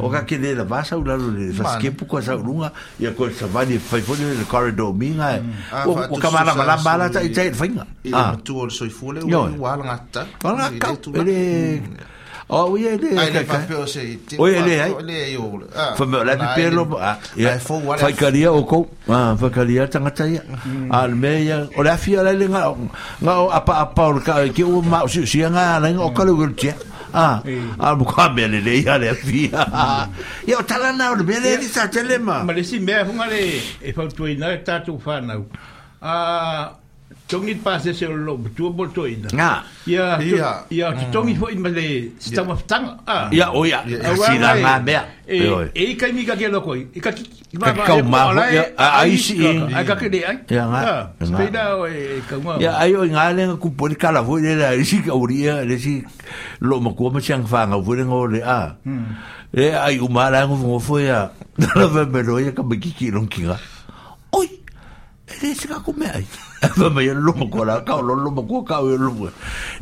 o 0.00 0.08
ka 0.08 0.22
ke 0.24 0.38
le 0.40 0.56
va 0.64 0.80
sau 0.88 1.02
la 1.04 1.18
le 1.20 1.50
faskepu 1.60 2.08
ko 2.08 2.16
sau 2.30 2.38
lunga 2.40 2.72
ia 2.98 3.10
e 3.10 3.12
ko 3.12 3.28
sa 3.28 3.44
va 3.46 3.60
ni 3.68 3.76
fa 3.76 4.00
fa 4.08 4.16
le 4.16 4.32
corridor 4.48 4.94
minga 4.96 5.36
e. 5.36 5.40
mm. 5.44 6.16
o 6.16 6.16
ka 6.16 6.32
mala 6.32 6.56
mala 6.56 6.80
mala 6.80 7.12
ta 7.12 7.20
i 7.20 7.28
e, 7.28 7.34
tai 7.36 7.50
fainga 7.52 7.84
ah 8.12 8.32
tu 8.40 8.56
ol 8.56 8.72
soifule 8.72 9.20
o 9.20 9.42
wa 9.68 9.76
langa 9.76 9.96
ta 10.12 10.24
wala 10.40 10.72
ka 10.80 10.96
ele 11.12 11.36
mm. 11.84 12.16
Oh, 12.50 12.68
oui, 12.70 12.86
elle 12.90 13.04
est. 13.04 13.12
Elle 13.14 13.36
est 13.36 13.44
pas 13.44 13.60
Oui, 14.38 14.52
elle 14.56 14.68
est. 14.68 14.78
Elle 15.00 15.10
est 15.10 15.32
yo. 15.32 15.60
Ah. 15.76 15.92
Faut 15.96 16.06
me 16.06 16.22
la 16.24 16.34
piper 16.34 16.70
le. 16.70 16.82
Ah. 16.98 17.18
Il 17.36 17.46
faut 17.58 17.78
voir. 17.80 17.98
Faut 17.98 18.06
calier 18.06 18.46
au 18.46 18.64
coup. 18.64 18.86
Ah, 19.08 19.36
faut 19.38 19.50
calier 19.50 19.86
ta 19.88 20.00
ta. 20.10 20.24
Almeia. 20.90 21.66
On 21.76 21.84
a 21.84 21.96
fi 21.98 22.12
la 22.12 22.32
linga. 22.32 22.74
Non, 23.20 23.50
a 23.50 23.60
pas 23.60 23.80
à 23.80 23.86
Paul 23.86 24.22
ka 24.22 24.48
ki 24.48 24.64
o 24.64 24.80
ma 24.80 25.02
si 25.06 25.26
si 25.26 25.40
nga 25.44 25.78
la 25.78 25.92
ngo 25.92 26.10
ka 26.12 26.24
lu 26.24 26.54
tia. 26.54 26.72
Ah. 27.12 27.42
Al 27.44 27.52
ah, 27.80 27.94
bu 27.94 28.06
ka 28.06 28.30
be 28.30 28.46
le 28.48 28.60
le 28.60 28.78
ya 28.80 28.96
le 28.96 29.12
fi. 29.12 29.50
Yo 30.48 30.62
ta 30.66 30.78
la 30.78 30.92
na 30.96 31.12
o 31.12 31.16
be 31.16 31.34
le 31.36 31.60
sa 31.68 31.88
telema. 31.88 32.44
Ma 32.44 32.52
le 32.54 32.62
si 32.62 32.80
me 32.80 32.94
hunga 33.04 33.26
le. 33.28 33.60
E 33.84 33.92
fa 33.92 34.06
tu 34.08 34.24
ina 34.26 34.56
ta 34.64 34.80
tu 34.80 34.98
fa 34.98 35.20
na. 35.20 35.34
Ah. 36.00 36.72
tongi 37.28 37.54
pase 37.60 37.92
se 37.92 38.06
lo 38.08 38.40
tu 38.56 38.72
bolto 38.72 39.04
ina 39.04 39.28
nga 39.28 39.60
ya 39.84 40.16
ya 40.16 40.64
ya 40.72 40.88
ah. 40.96 41.10
tongi 41.12 41.36
ho 41.36 41.52
in 41.52 41.60
male 41.60 42.16
stama 42.16 42.56
tang 42.64 42.96
ah 43.04 43.28
ya 43.28 43.52
o 43.52 43.60
oh, 43.60 43.64
ya 43.68 43.84
si 43.84 44.40
la 44.40 44.56
ma 44.56 44.80
be 44.80 44.96
e 45.28 45.44
e 45.76 45.92
kai 45.92 46.16
mi 46.16 46.24
ka 46.24 46.32
ke 46.40 46.48
lo 46.48 46.64
koi 46.64 46.88
e 46.88 46.98
ka 47.04 47.12
ki 47.12 47.28
ma 47.60 47.76
ba 47.76 47.84
ka 47.84 48.00
e 48.00 48.00
ma 48.00 48.18
e- 48.48 48.72
a 48.80 49.04
ai 49.04 49.12
si 49.20 49.36
a 49.44 49.84
ka 49.84 50.00
ke 50.00 50.08
de 50.08 50.24
ai 50.24 50.40
ya 50.48 50.64
nga 50.72 51.12
speida 51.20 51.76
o 51.76 51.84
e 51.84 52.24
ka 52.24 52.40
ma 52.40 52.56
ya 52.64 52.80
ai 52.80 52.96
o 52.96 53.04
nga 53.04 53.28
le 53.36 53.44
ku 53.60 53.76
poli 53.76 53.92
ka 53.92 54.08
la 54.08 54.24
vo 54.24 54.40
le 54.40 54.56
la 54.56 54.72
si 54.80 55.04
ka 55.04 55.12
uria 55.12 55.60
eh, 55.60 55.68
le 55.68 55.76
si 55.76 56.00
lo 56.64 56.80
ma 56.80 56.96
ko 56.96 57.12
ma 57.12 57.20
chang 57.20 57.44
fa 57.44 57.68
nga 57.68 57.76
vo 57.76 57.92
le 57.92 58.08
ngo 58.08 58.24
le 58.24 58.40
a 58.40 58.72
ah. 58.72 58.72
hmm. 58.72 59.52
e 59.52 59.76
ai 59.76 60.00
u 60.00 60.08
ma 60.08 60.32
la 60.32 60.48
ngo 60.48 60.80
fo 60.80 60.96
ya 60.96 61.28
la 61.76 61.86
ve 61.92 62.08
me 62.08 62.24
lo 62.24 62.40
ya 62.40 62.56
ka 62.56 62.64
me 62.64 62.80
ki 62.80 62.96
ki 62.96 63.12
long 63.12 63.28
ki 63.28 63.44
ga 63.52 63.60
oi 64.32 64.48
ele 65.28 65.52
se 65.52 65.68
ka 65.68 65.76
ku 65.84 65.92
me 65.92 66.08
ai 66.08 66.24
Fa 66.60 66.90
mai 66.90 67.06
lo 67.14 67.30
ko 67.32 67.64
la 67.66 67.80
ka 67.86 68.02
lo 68.02 68.18
lo 68.18 68.30
ko 68.34 68.64
ka 68.66 68.82
lo. 68.82 69.30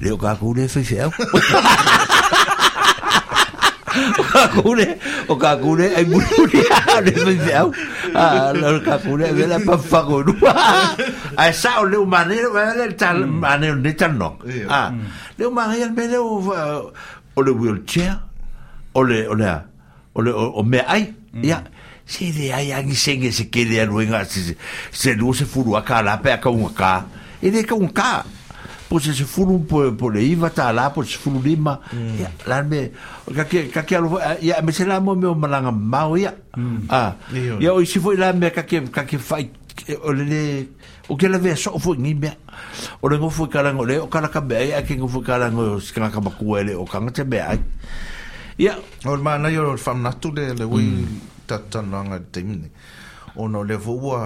Le 0.03 0.11
ka 0.21 0.37
ku 0.37 0.53
le 0.55 0.69
fe 0.69 0.85
se. 0.85 1.01
O 1.01 1.11
ka 4.21 4.49
ku 4.53 4.75
le, 4.77 5.01
o 5.29 5.35
ka 5.41 5.57
ku 5.57 5.73
le 5.77 5.89
ai 5.97 6.05
mu 6.05 6.21
le 6.21 6.61
le 7.07 7.13
fe 7.17 7.35
se. 7.41 7.53
Ah, 8.13 8.53
lo 8.53 8.81
ka 8.85 8.99
ku 9.01 9.17
le 9.17 9.33
ve 9.33 9.47
la 9.49 9.59
pa 9.65 9.79
fa 9.81 10.05
ko 10.05 10.21
lu. 10.21 10.37
Ai 11.41 11.53
sa 11.57 11.81
o 11.81 11.85
le 11.89 11.97
manero 12.05 12.53
va 12.53 12.77
le 12.77 12.93
tal 12.95 13.25
manero 13.25 13.81
de 13.81 13.97
tal 13.97 14.13
no. 14.17 14.37
Ah, 14.69 14.93
le 15.39 15.49
manero 15.49 15.91
me 15.97 16.07
le 16.07 16.19
o 17.37 17.43
le 17.43 17.53
wheelchair. 17.53 18.19
O 18.97 19.03
le 19.05 19.27
o 19.29 19.35
le 19.37 19.47
o 20.15 20.21
le 20.21 20.31
o 20.33 20.63
me 20.63 20.81
ai. 20.87 21.15
Ya. 21.41 21.63
se 22.07 22.31
de 22.33 22.53
ai 22.55 22.73
angi 22.73 22.95
senge 22.95 23.31
se 23.33 23.49
ke 23.51 23.65
de 23.67 23.81
aruenga 23.81 24.25
se 24.25 24.55
se 24.93 25.15
lu 25.15 25.35
se 25.35 25.45
furu 25.45 25.77
aka 25.77 26.03
la 26.03 26.17
pe 26.19 26.31
aka 26.31 26.49
un 26.51 26.71
ka 26.73 27.05
e 27.43 27.51
de 27.51 27.63
ka 27.67 27.75
un 27.75 27.91
ka 27.91 28.25
po 28.89 28.99
se 28.99 29.13
se 29.13 29.25
furu 29.25 29.59
po 29.67 29.91
po 29.99 30.09
le 30.11 30.21
iva 30.23 30.51
ta 30.51 30.73
la 30.73 30.91
po 30.95 31.03
se 31.03 31.19
furu 31.19 31.43
lima 31.43 31.81
mm. 31.93 32.47
la 32.47 32.63
me 32.63 32.91
ka 33.35 33.45
ke 33.45 33.67
ka 33.75 33.83
ke 33.83 33.97
alu 33.99 34.19
ya 34.41 34.63
me 34.63 34.71
se 34.73 34.87
la 34.87 35.01
mo 35.01 35.15
me 35.17 35.35
malanga 35.35 35.73
mau 35.75 36.15
ya 36.15 36.31
mm. 36.57 36.87
a 36.89 37.15
ya 37.61 37.73
o 37.75 37.83
se 37.85 37.99
foi 37.99 38.15
la 38.17 38.33
me 38.33 38.51
ka 38.55 38.63
ke 38.63 38.87
ka 38.87 39.03
ke 39.03 39.19
fai 39.19 39.51
o 40.07 40.13
le 40.15 40.23
le 40.25 40.43
o 41.11 41.17
ke 41.19 41.27
la 41.27 41.39
ve 41.43 41.57
so 41.59 41.75
fu 41.83 41.95
ni 41.99 42.15
me 42.15 42.31
o 43.03 43.09
le 43.11 43.19
mo 43.19 43.29
fu 43.35 43.45
e 43.51 43.51
ka 43.51 43.67
o 43.67 43.83
e 43.83 43.87
le 43.91 43.99
o 43.99 44.07
ka 44.07 44.21
la 44.23 44.29
ka 44.31 44.39
be 44.41 44.55
ai 44.55 44.85
ke 44.87 44.95
ngo 44.95 45.09
fu 45.11 45.21
ka 45.27 45.37
la 45.43 45.51
ngo 45.51 45.81
se 45.83 45.91
ka 45.93 46.07
ka 46.09 46.21
ba 46.23 46.31
ku 46.31 46.55
ele 46.55 46.73
o 46.79 46.85
ka 46.87 47.03
ngate 47.03 47.27
be 47.27 47.41
ai 47.43 47.59
ya 48.63 48.79
o 49.03 49.11
ma 49.19 49.37
na 49.43 49.49
yo 49.51 49.75
fam 49.77 50.01
na 50.07 50.15
tu 50.15 50.31
le 50.31 50.55
le 50.55 50.63
wi 50.65 50.87
tatanoanga 51.49 52.19
te 52.33 52.41
mine. 52.49 52.69
Ono 53.43 53.59
le 53.69 53.77
vua 53.87 54.21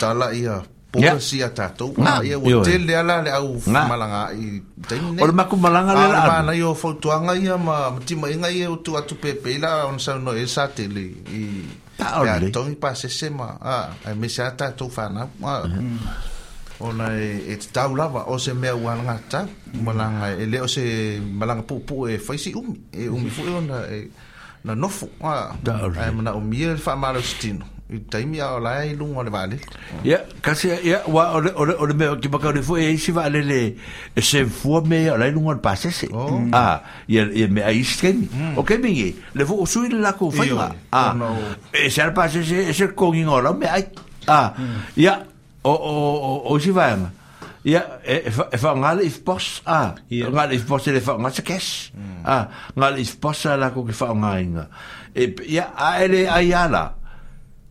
tala 0.00 0.28
ia 0.32 0.56
pora 0.92 1.04
yeah. 1.04 1.20
si 1.20 1.42
a 1.42 1.48
tatou. 1.50 1.94
Nga, 1.96 2.12
ia 2.28 2.36
o 2.38 2.62
te 2.66 2.74
le 2.86 2.94
ala 2.96 3.16
le 3.26 3.30
au 3.40 3.50
Nga. 3.70 3.82
malanga 3.90 4.22
i 4.42 4.46
te 4.88 4.94
mine. 5.02 5.18
Ole 5.22 5.32
maku 5.40 5.56
malanga 5.64 5.92
le 6.00 6.06
la 6.14 6.20
anu. 6.22 6.32
Ana 6.44 6.52
i 6.52 6.62
o 6.62 6.72
fautuanga 6.82 7.32
ia 7.44 7.54
ma 7.66 7.74
matima 7.94 8.26
inga 8.34 8.50
ia 8.58 8.66
e 8.68 8.72
utu 8.74 8.90
atu 9.00 9.14
pepe 9.22 9.48
ila 9.56 9.70
ono 9.88 9.98
sa 10.04 10.12
no 10.24 10.32
e 10.32 10.44
sa 10.54 10.62
te 10.76 10.84
le 10.94 11.04
i... 11.38 11.42
Ta 11.98 12.06
ori. 12.22 12.50
Tongi 12.56 12.76
pa 12.82 12.90
se 13.00 13.08
se 13.18 13.26
ma. 13.38 13.48
Ah, 13.74 13.84
me 14.20 14.26
se 14.34 14.40
a 14.46 14.50
tatou 14.58 14.88
whana. 14.94 15.22
Ah. 15.42 15.66
Yeah. 15.66 15.82
Ona 16.86 17.06
e, 17.26 17.42
e 17.50 17.54
te 17.60 17.68
tau 17.76 17.90
lava 18.00 18.20
o 18.32 18.38
se 18.44 18.52
mea 18.60 18.70
ua 18.82 18.92
langa 18.98 19.16
tau. 19.32 19.48
Malanga 19.86 20.26
e 20.40 20.44
le 20.52 20.58
o 20.64 20.68
se 20.74 20.84
malanga 21.40 21.64
pupu 21.68 21.94
e 22.12 22.22
whaisi 22.26 22.50
umi. 22.60 22.76
E 22.94 23.10
umi 23.14 23.28
fu 23.34 23.42
e 23.42 23.52
ona 23.60 23.78
e... 23.96 24.00
Mm. 24.04 24.26
na 24.64 24.74
nofo 24.74 25.06
a 25.22 25.54
ai 25.98 26.10
mana 26.10 26.34
o 26.34 26.40
mia 26.40 26.74
fa 26.76 26.96
malo 26.98 27.22
stino 27.22 27.66
i 27.90 28.00
taimi 28.04 28.40
a 28.42 28.54
ola 28.58 28.70
i 28.84 28.94
lunga 28.98 29.22
le 29.22 29.30
vale 29.30 29.56
ia 30.02 30.18
kasi 30.42 30.68
yeah 30.84 31.06
wa 31.06 31.38
wat 31.40 31.52
o 31.56 31.62
ole 31.62 31.94
me 31.94 32.08
ki 32.20 32.28
baka 32.28 32.50
le 32.56 32.60
foi 32.62 32.98
si 33.00 33.12
vale 33.14 33.40
le 33.46 33.60
se 34.18 34.42
fua 34.44 34.82
me 34.84 34.98
i 35.08 35.30
lunga 35.32 35.54
le 35.56 35.62
pasese 35.62 36.10
a 36.58 36.80
ia 37.06 37.46
me 37.48 37.62
ai 37.62 37.82
skemi 37.84 38.28
o 38.58 38.62
ke 38.66 38.76
le 38.78 39.44
vo 39.46 39.64
sui 39.64 39.88
le 39.94 39.98
la 40.02 40.12
ko 40.18 40.32
ah, 40.34 40.66
a 40.90 41.06
e 41.72 41.88
se 41.88 42.02
al 42.02 42.12
pasese 42.12 42.66
e 42.68 42.72
se 42.74 42.90
kongi 42.98 43.24
me 43.24 43.66
a 43.66 43.78
ia 44.96 45.14
o 45.64 45.72
o 45.74 45.94
o 46.52 46.58
si 46.58 46.70
vanga 46.74 47.12
ia 47.66 47.98
e 48.06 48.30
faagale 48.30 49.02
e 49.02 49.04
e 49.04 49.06
i 49.06 49.10
fopos 49.10 49.62
a 49.66 49.94
gale 50.30 50.54
if 50.54 50.64
fopos 50.64 50.86
ele 50.86 51.00
faaga 51.00 51.30
se 51.34 51.42
kes 51.42 51.90
mm. 51.94 52.26
a 52.26 52.48
gale 52.76 53.00
i 53.02 53.58
la 53.58 53.70
ko 53.70 53.82
ke 53.82 53.92
faaogāiga 53.92 54.66
e, 55.14 55.34
ia 55.48 55.72
ae 55.76 56.06
le 56.06 56.28
ai 56.28 56.52
ala 56.54 56.94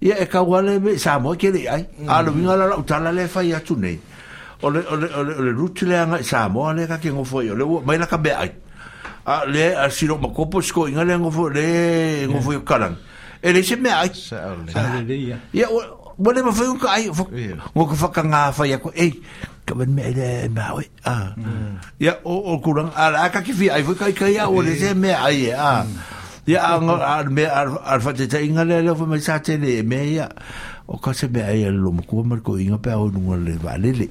ia 0.01 0.15
e 0.19 0.27
kauale 0.27 0.79
me 0.79 0.97
sa 0.97 1.19
moa 1.19 1.35
kele 1.37 1.67
ai 1.69 1.85
mm. 1.99 2.09
alomiga 2.09 2.55
la 2.55 2.67
lautala 2.67 3.11
le 3.11 3.27
fai 3.27 3.53
atu 3.53 3.75
nei 3.79 3.99
o 4.61 4.69
le 4.69 5.51
ruti 5.55 5.85
le 5.85 6.03
i 6.19 6.23
sa 6.23 6.49
moa 6.49 6.73
le 6.73 6.87
kake 6.87 7.09
gofoai 7.11 7.49
o 7.51 7.55
le 7.55 7.63
ua 7.63 7.81
mai 7.85 7.97
laka 7.97 8.17
mea 8.17 8.39
ai 8.43 8.51
a 9.25 9.45
le 9.45 9.73
a 9.75 9.89
siro 9.89 10.17
ma 10.17 10.27
kopo 10.29 10.61
sko 10.61 10.87
inga 10.87 11.03
le 11.03 11.17
ngofo 11.19 11.49
le 11.49 12.27
ngofo 12.27 12.51
yeah. 12.51 12.63
kalan 12.63 12.95
e 13.41 13.51
le 13.53 13.63
se 13.63 13.75
me 13.75 13.89
ai 13.91 14.11
ya 15.27 15.37
ya 15.53 15.67
wo 16.17 16.31
le 16.31 16.41
ma 16.43 16.51
fuka 16.51 16.91
ai 16.91 17.07
ngofo 17.75 18.07
ka 18.11 18.21
nga 18.27 18.51
fa 18.51 18.65
ya 18.67 18.77
ko 18.83 18.91
ei 18.91 19.21
ka 19.67 19.75
ben 19.75 19.91
me 19.91 20.01
ele 20.07 20.47
ma 20.49 20.71
we 20.79 20.83
a 21.03 21.35
ya 21.99 22.13
o 22.23 22.35
o 22.55 22.55
kurang 22.63 22.91
a 22.95 23.27
ka 23.27 23.43
ki 23.43 23.51
fi 23.53 23.67
ai 23.75 23.83
ka 23.83 24.07
ka 24.15 24.27
ya 24.31 24.47
o 24.47 24.63
le 24.63 24.71
se 24.79 24.95
me 24.95 25.11
ai 25.11 25.51
a 25.51 25.83
ya 26.47 26.59
a 26.79 27.27
me 27.27 27.43
al 27.43 27.99
fa 27.99 28.15
te 28.15 28.23
inga 28.39 28.63
le 28.63 28.79
le 28.87 28.95
me 28.95 29.19
sa 29.19 29.39
te 29.43 29.57
le 29.59 29.83
me 29.83 29.99
ya 30.15 30.31
o 30.87 30.95
ka 31.03 31.11
se 31.11 31.27
me 31.27 31.43
ai 31.43 31.67
lo 31.67 31.91
mo 31.91 31.99
ko 32.07 32.23
mar 32.23 32.39
ko 32.39 32.55
inga 32.55 32.79
pe 32.79 32.95
o 32.95 33.11
no 33.11 33.35
le 33.35 33.59
va 33.59 33.75
le 33.75 33.91
le 33.91 34.07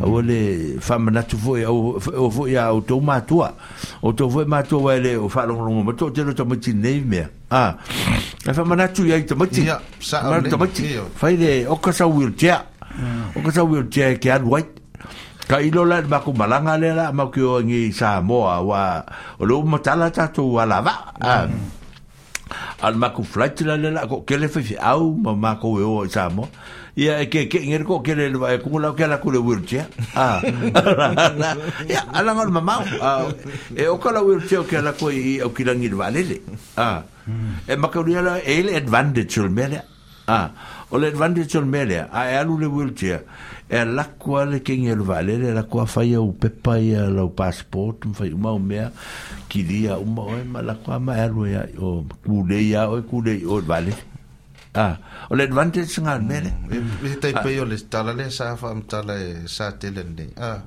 o 0.00 0.16
le 0.24 0.80
fa 0.80 0.96
ma 0.96 1.12
na 1.12 1.20
tu 1.28 1.36
foi 1.36 1.68
o 1.68 2.00
o 2.00 2.46
ya 2.48 2.72
o 2.72 2.80
to 2.80 2.96
ma 2.96 3.20
tua 3.20 3.52
o 4.00 4.16
to 4.16 4.24
foi 4.32 4.48
ma 4.48 4.64
tua 4.64 4.96
le 4.96 5.12
o 5.20 5.28
fa 5.28 5.44
lo 5.44 5.60
lo 5.60 5.68
mo 5.84 5.92
to 5.92 6.08
te 6.08 6.24
lo 6.24 6.32
to 6.32 6.48
mo 6.48 6.56
ti 6.56 6.72
nei 6.72 7.04
me 7.04 7.20
a 7.52 7.76
fa 8.48 8.62
ma 8.64 8.74
na 8.80 8.88
tu 8.88 9.04
ya 9.04 9.20
to 9.28 9.36
mo 9.36 9.44
ti 9.44 9.68
sa 10.00 10.24
ma 10.24 10.40
to 10.40 10.56
mo 10.56 10.64
ti 10.72 10.88
fa 11.20 11.28
le 11.28 11.68
o 11.68 11.76
ka 11.84 11.92
sa 11.92 12.08
wheelchair 12.08 12.64
o 13.36 13.44
ka 13.44 13.50
sa 13.52 13.60
wheelchair 13.60 14.16
ke 14.16 14.32
al 14.32 14.48
white 14.48 14.85
ka 15.46 15.62
ilo 15.62 15.86
la 15.86 16.02
ma 16.02 16.18
ku 16.20 16.32
malanga 16.34 16.74
le 16.82 16.90
la 16.92 17.14
ma 17.14 17.30
ku 17.30 17.62
ngi 17.62 17.94
sa 17.94 18.20
moa 18.20 18.58
wa 18.66 18.98
o 19.38 19.44
lo 19.46 19.62
matala 19.62 20.10
tatu 20.10 20.58
ala 20.58 20.82
va 20.82 20.94
mm. 21.22 21.22
ah. 21.32 21.46
al 22.82 22.94
ma 22.98 23.14
ku 23.14 23.22
flight 23.22 23.62
la 23.62 23.78
le 23.78 23.90
la 23.94 24.02
ko 24.10 24.26
ke 24.26 24.34
le 24.36 24.48
fi 24.50 24.74
au 24.82 25.14
ma 25.22 25.32
ma 25.38 25.54
ko 25.54 25.78
e 25.78 25.84
o 25.86 26.02
sa 26.10 26.26
mo 26.30 26.50
ia 26.98 27.22
e 27.22 27.30
ke 27.30 27.46
ke 27.46 27.62
ngere 27.62 27.84
ko 27.86 28.02
ke 28.02 28.14
le 28.18 28.34
va 28.34 28.50
e 28.58 28.58
ku 28.58 28.74
la 28.82 28.90
ke 28.90 29.06
la 29.06 29.22
ku 29.22 29.30
le 29.30 29.38
wheelchair 29.38 29.86
ah 30.18 30.42
ia 31.90 32.02
ala 32.10 32.34
ngol 32.34 32.50
ma 32.50 32.60
mau 32.66 32.82
ah, 32.98 33.30
e 33.70 33.86
o 33.86 34.02
kala 34.02 34.26
wheelchair 34.26 34.66
ke 34.66 34.82
la 34.82 34.98
ko 34.98 35.14
i 35.14 35.38
o 35.46 35.54
kilangi 35.54 35.94
valele 35.94 36.42
ah 36.74 37.06
mm. 37.26 37.70
e 37.70 37.74
ma 37.78 37.86
ku 37.86 38.02
la 38.02 38.42
ele 38.42 38.74
advantage 38.74 39.38
mele 39.46 39.78
ah 40.26 40.50
o 40.90 40.98
le 40.98 41.06
advantage 41.14 41.54
mele 41.62 42.02
a 42.10 42.20
e 42.34 42.34
alu 42.34 42.58
le 42.66 42.66
wheelchair 42.66 43.22
e 43.68 43.84
lakua 43.84 44.44
le 44.46 44.62
kenge 44.62 44.94
le 44.94 45.02
valere 45.02 45.50
lakua 45.52 45.86
fai 45.86 46.14
u 46.16 46.32
pepa 46.38 46.78
ia 46.78 47.08
lau 47.10 47.30
passport 47.34 48.06
fai 48.14 48.30
uma 48.32 48.50
o 48.52 48.58
mea 48.58 48.92
kilia 49.48 49.98
uma 49.98 50.22
oe 50.22 50.44
ma 50.44 50.62
lakua 50.62 50.98
ma 51.00 51.14
alu 51.22 51.46
ya 51.50 51.66
o 51.82 52.04
kule 52.24 52.60
ya 52.68 52.86
oe 52.88 53.02
kule 53.02 53.42
o 53.46 53.60
vale 53.60 53.92
ah 54.74 54.94
o 55.30 55.34
le 55.34 55.44
advantage 55.48 55.98
ngā 55.98 56.14
mele 56.22 56.50
mm, 56.70 56.90
e 57.22 57.32
pe 57.42 57.58
o 57.60 57.64
le 57.66 57.76
tala 57.90 58.14
le 58.14 58.30
sa 58.30 58.54
fa 58.56 58.70
mtala 58.74 59.18
e 59.26 59.48
sa 59.50 59.72
tele 59.74 60.04
ne 60.04 60.26
ah 60.38 60.62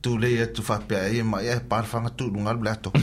tu 0.00 0.14
le 0.18 0.30
ia 0.30 0.46
tu 0.46 0.62
fa 0.62 0.78
pia 0.78 1.02
ia 1.10 1.24
ma 1.24 1.42
ia 1.42 1.58
parfanga 1.60 2.10
tu 2.14 2.30
lungal 2.30 2.56
blato 2.56 2.94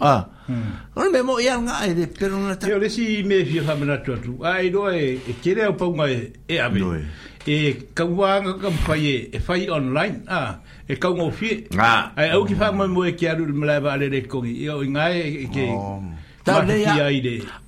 Ah. 0.00 0.28
Hmm. 0.46 0.76
Ora 0.94 1.08
me 1.08 1.42
ia 1.42 1.56
nga 1.58 1.82
e 1.88 1.94
de 1.94 2.06
pero 2.06 2.36
na 2.38 2.54
ta. 2.54 2.68
Eu 2.68 2.78
le 2.78 2.88
si 2.88 3.22
me 3.24 3.44
fi 3.44 3.60
fa 3.60 3.74
mena 3.74 3.96
tu 4.02 4.14
tu. 4.20 4.38
Ai 4.44 4.68
do 4.70 4.84
e 4.92 5.16
e 5.26 5.32
kere 5.42 5.64
au 5.66 5.72
pa 5.72 5.86
e 6.06 6.12
e, 6.12 6.32
e 6.48 6.54
e 6.54 6.60
ave. 6.60 6.80
e. 6.80 7.04
E 7.50 7.72
ka 7.94 8.04
wanga 8.04 8.54
e 9.00 9.38
fai 9.40 9.68
online. 9.70 10.20
Ah. 10.28 10.56
E 10.88 10.96
ka 10.96 11.08
ngo 11.10 11.30
fi. 11.30 11.64
Ah. 11.78 12.12
Ai 12.16 12.30
au 12.30 12.44
ki 12.44 12.54
fa 12.54 12.72
mo 12.72 13.04
e 13.04 13.12
ki 13.14 13.26
aru 13.26 13.46
me 13.52 13.66
lai 13.66 13.80
vale 13.80 14.08
de 14.10 14.20
kongi. 14.28 14.54
Yo 14.64 14.82
i 14.84 14.88
nga 14.88 15.08
e 15.08 15.44
e 15.44 15.46
ke. 15.48 15.66
Oh. 15.72 16.02
Ta 16.44 16.62
le 16.62 16.76
ia. 16.78 17.08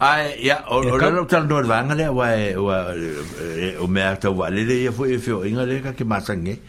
Ai 0.01 0.37
ya 0.45 0.61
o 0.69 0.83
no 0.85 1.25
tal 1.25 1.45
no 1.49 1.61
le 1.61 1.67
wanga 1.69 1.95
le 1.97 2.07
wa 2.13 2.29
o 3.81 3.87
me 3.89 4.01
ata 4.05 4.31
wa 4.31 4.49
le 4.51 4.63
ia 4.73 4.93
fo 4.93 5.05
e 5.05 5.17
fo 5.19 5.43
inga 5.45 5.65
le 5.65 5.81
ka 5.81 5.93
ke 5.93 6.05
masange 6.05 6.61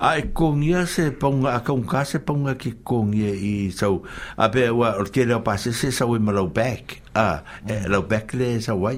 a 0.00 0.16
e 0.16 0.32
kongia 0.32 0.86
se 0.86 1.10
paunga 1.12 1.54
a 1.54 1.60
kaunga 1.60 2.04
se 2.06 2.18
paunga 2.20 2.56
ki 2.58 2.72
kongia 2.88 3.34
i 3.36 3.68
sau 3.72 4.00
a 4.36 4.48
pe 4.50 4.64
wa 4.72 4.94
o 4.98 5.04
te 5.04 5.26
leo 5.28 5.40
pase 5.44 5.72
se 5.76 5.90
sau 5.92 6.14
i 6.16 6.18
malau 6.18 6.48
back 6.48 6.96
a 7.12 7.20
uh, 7.20 7.36
e, 7.68 7.76
mm. 7.76 7.86
leo 7.92 8.02
back 8.08 8.32
le 8.32 8.56
sau 8.64 8.80
wai 8.80 8.96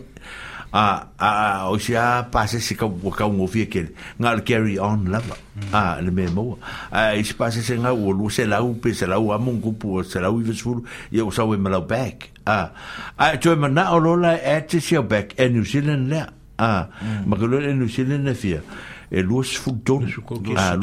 a 0.73 1.09
a 1.19 1.31
o 1.73 1.79
si 1.83 1.97
a 1.99 2.23
pase 2.31 2.61
se 2.63 2.77
ka 2.79 2.87
wakaunga 2.87 3.43
ufia 3.43 3.67
ke 3.67 3.83
ngā 4.23 4.35
le 4.39 4.45
carry 4.47 4.79
on 4.79 5.11
lava 5.11 5.35
mm. 5.35 5.75
a 5.75 5.83
le 6.07 6.11
me 6.15 6.29
mua 6.31 6.55
a 6.95 7.03
i 7.19 7.27
si 7.27 7.35
pase 7.35 7.67
se 7.67 7.75
ngā 7.83 7.91
ua 7.99 8.15
lua 8.15 8.31
se 8.31 8.47
lau 8.47 8.71
pe 8.79 8.95
se 8.95 9.07
lau 9.11 9.33
a 9.35 9.39
mung 9.43 9.59
kupu 9.61 9.99
o 9.99 10.03
se 10.07 10.23
lau 10.23 10.39
i 10.39 10.47
vesfuru 10.47 10.87
i 11.11 11.19
o 11.21 11.31
sau 11.35 11.51
i 11.55 11.59
malau 11.59 11.83
back 11.83 12.31
a 12.47 12.71
a 13.19 13.33
e 13.35 13.43
toi 13.43 13.57
mana 13.59 13.91
o 13.99 13.99
lola 13.99 14.39
e 14.39 14.55
te 14.71 14.79
siau 14.81 15.03
back 15.03 15.35
e 15.35 15.51
New 15.51 15.65
Zealand 15.67 16.09
lea 16.15 16.31
a 16.57 16.87
mm. 16.87 17.27
ma 17.27 17.35
ka 17.35 17.47
lua 17.51 17.67
e 17.67 17.75
New 17.75 17.89
Zealand 17.91 18.25
lea 18.31 18.35
fia 18.39 18.63
a 18.63 18.91
e 19.13 19.23
lua 19.23 19.43
futon, 19.45 20.07
a 20.57 20.77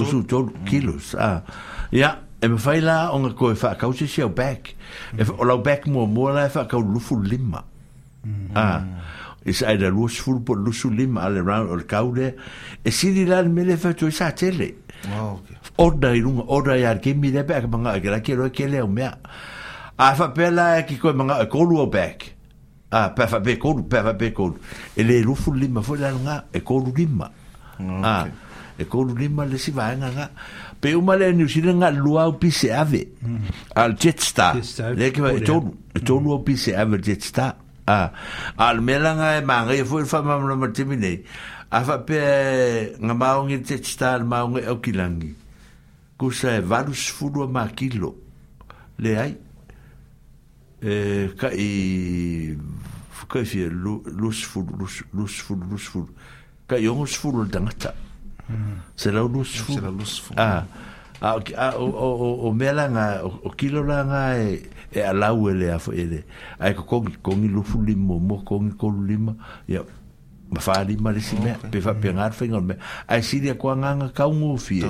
kilos 0.69 1.15
ah. 1.15 1.25
a 1.43 1.95
ya 1.95 2.19
e 2.39 2.47
me 2.47 2.57
fai 2.59 2.79
la 2.79 3.09
koe 3.35 3.53
au 4.21 4.29
back 4.29 4.75
e 5.17 5.25
o 5.37 5.43
lau 5.43 5.57
back 5.57 5.87
mua 5.87 6.05
mua 6.05 6.31
la 6.33 6.45
e 6.47 6.77
lufu 6.77 7.19
lima 7.23 7.63
ah. 8.53 8.61
a 8.61 8.85
e 9.43 9.51
sa 9.53 9.73
era 9.73 9.89
lua 9.89 10.07
sifu 10.09 10.41
po 10.43 10.53
lusu 10.53 10.91
lima 10.91 11.21
ale 11.21 11.39
round 11.41 11.71
o 11.71 11.75
le 11.75 11.85
kaule 11.85 12.35
e 12.83 13.25
la 13.25 13.41
le 13.41 13.49
mele 13.49 13.77
fai 13.77 14.11
sa 14.11 14.31
tele 14.31 14.75
orda 15.77 16.13
i 16.13 16.21
runga 16.21 16.43
orda 16.47 16.75
i 16.77 16.85
arke 16.85 17.15
mi 17.15 17.31
lepe 17.31 17.53
a 17.55 17.61
kamanga 17.61 17.89
a 17.93 17.97
le 17.97 18.21
kero 18.21 18.45
e 18.45 18.51
kele 18.51 18.85
mea 18.87 19.17
a 19.97 20.13
e 20.15 21.13
manga 21.15 21.39
e 21.41 21.47
kolu 21.47 21.79
au 21.79 21.87
back 21.87 22.35
a 22.91 23.13
ah, 23.15 23.27
fa 23.27 23.39
pe 23.41 23.57
kolu 23.57 23.85
fa 23.89 24.13
pe 24.13 24.31
kolu 24.33 24.57
e 24.95 25.01
le 25.03 25.23
lima 25.55 25.81
fo 25.81 25.95
la 25.95 26.43
e 26.53 26.59
ah 28.03 28.27
e 28.79 28.87
ko 28.87 29.03
lu 29.07 29.15
lima 29.19 29.43
le 29.45 29.57
si 29.57 29.71
vai 29.71 29.97
nga 29.97 30.31
pe 30.79 30.93
uma 30.95 31.15
le 31.17 31.31
ni 31.33 31.47
si 31.49 31.59
nga 31.61 31.89
lua 31.91 32.31
ave 32.73 33.03
al 33.75 33.95
jetstar 33.99 34.55
le 34.95 35.11
ke 35.11 35.21
e 35.35 35.41
tonu 35.99 36.43
e 36.55 36.71
ave 36.75 36.97
jetsta. 36.99 37.57
ah 37.87 38.11
al 38.57 38.81
melanga 38.81 39.35
e 39.37 39.41
manga 39.41 39.73
e 39.73 39.83
foi 39.83 40.05
fa 40.05 40.21
mam 40.21 40.45
lo 40.47 40.55
matimine 40.55 41.19
a 41.69 41.83
fa 41.83 41.99
pe 41.99 42.95
nga 42.97 43.13
maungi 43.13 43.61
jetstar 43.63 44.23
maungi 44.23 44.65
o 44.69 44.79
kilangi 44.79 45.35
kusa 46.17 46.55
e 46.55 46.61
valus 46.61 47.11
ma 47.51 47.67
kilo 47.75 48.15
le 48.97 49.17
ai 49.19 49.35
e 50.79 51.31
ka 51.35 51.51
i 51.51 52.55
lu 52.55 53.43
fi 53.43 53.67
lu 53.67 54.31
fulu 54.31 54.71
lus 54.79 55.35
fulu 55.43 55.65
lus 55.67 55.83
fulu 55.91 56.07
ka 56.69 56.77
i 56.77 56.87
ongo 56.87 57.05
sifuru 57.09 57.43
le 57.43 57.49
tangata. 57.49 57.93
Se 58.95 59.11
lau 59.11 59.27
lu 59.27 59.41
sifuru. 59.45 59.75
Se 59.79 59.81
lau 59.81 59.91
lu 59.97 60.05
sifuru. 60.05 60.37
Ah, 60.37 60.63
ah, 61.21 61.41
ah, 61.57 61.73
o 61.81 62.53
mea 62.53 62.73
la 62.77 62.87
ngā, 62.89 63.05
o 63.25 63.51
kilo 63.57 63.83
la 63.87 64.03
e, 64.37 64.59
e 64.93 65.01
a 65.03 65.11
lau 65.17 65.49
ele 65.49 65.71
a 65.73 65.79
fo 65.81 65.91
ele. 65.97 66.21
A 66.59 66.69
e, 66.69 66.71
e 66.71 66.77
ka 66.77 66.83
kongi, 66.85 67.17
kongi 67.25 67.49
lufu 67.49 67.81
lima, 67.81 68.19
mo 68.19 68.41
kongi 68.45 68.77
kolu 68.77 69.05
lima, 69.09 69.33
ia 69.67 69.81
mawhaa 70.49 70.85
lima 70.85 71.11
le 71.13 71.21
si 71.25 71.37
mea, 71.41 71.57
pe 71.69 71.81
wha 71.85 71.93
pia 71.97 72.13
ngāra 72.17 72.37
whainga 72.39 72.61
mea. 72.61 72.77
A 73.07 73.17
e 73.19 73.25
siri 73.25 73.49
a 73.49 73.55
kua 73.57 73.73
nganga 73.77 74.11
kaungo 74.17 74.55
fie, 74.61 74.85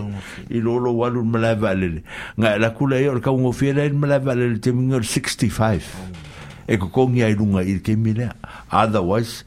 i 0.49 0.60
lolo 0.64 0.93
walu 0.99 1.23
ma 1.26 1.39
lai 1.47 1.56
valele. 1.56 2.03
Ngā 2.38 2.53
la 2.61 2.69
kula 2.76 2.99
e 3.03 3.07
ka 3.10 3.18
le 3.18 3.26
kaungo 3.31 3.51
fie 3.56 3.73
lai 3.73 3.89
valele, 4.19 4.60
te 4.60 4.72
mingar 4.76 5.03
65. 5.07 6.27
E 6.69 6.77
ka 6.77 6.88
kongi 6.91 7.23
ai 7.26 7.35
runga 7.39 7.64
i 7.65 7.80
kemi 7.80 8.14
lea. 8.19 8.34
Otherwise, 8.69 9.43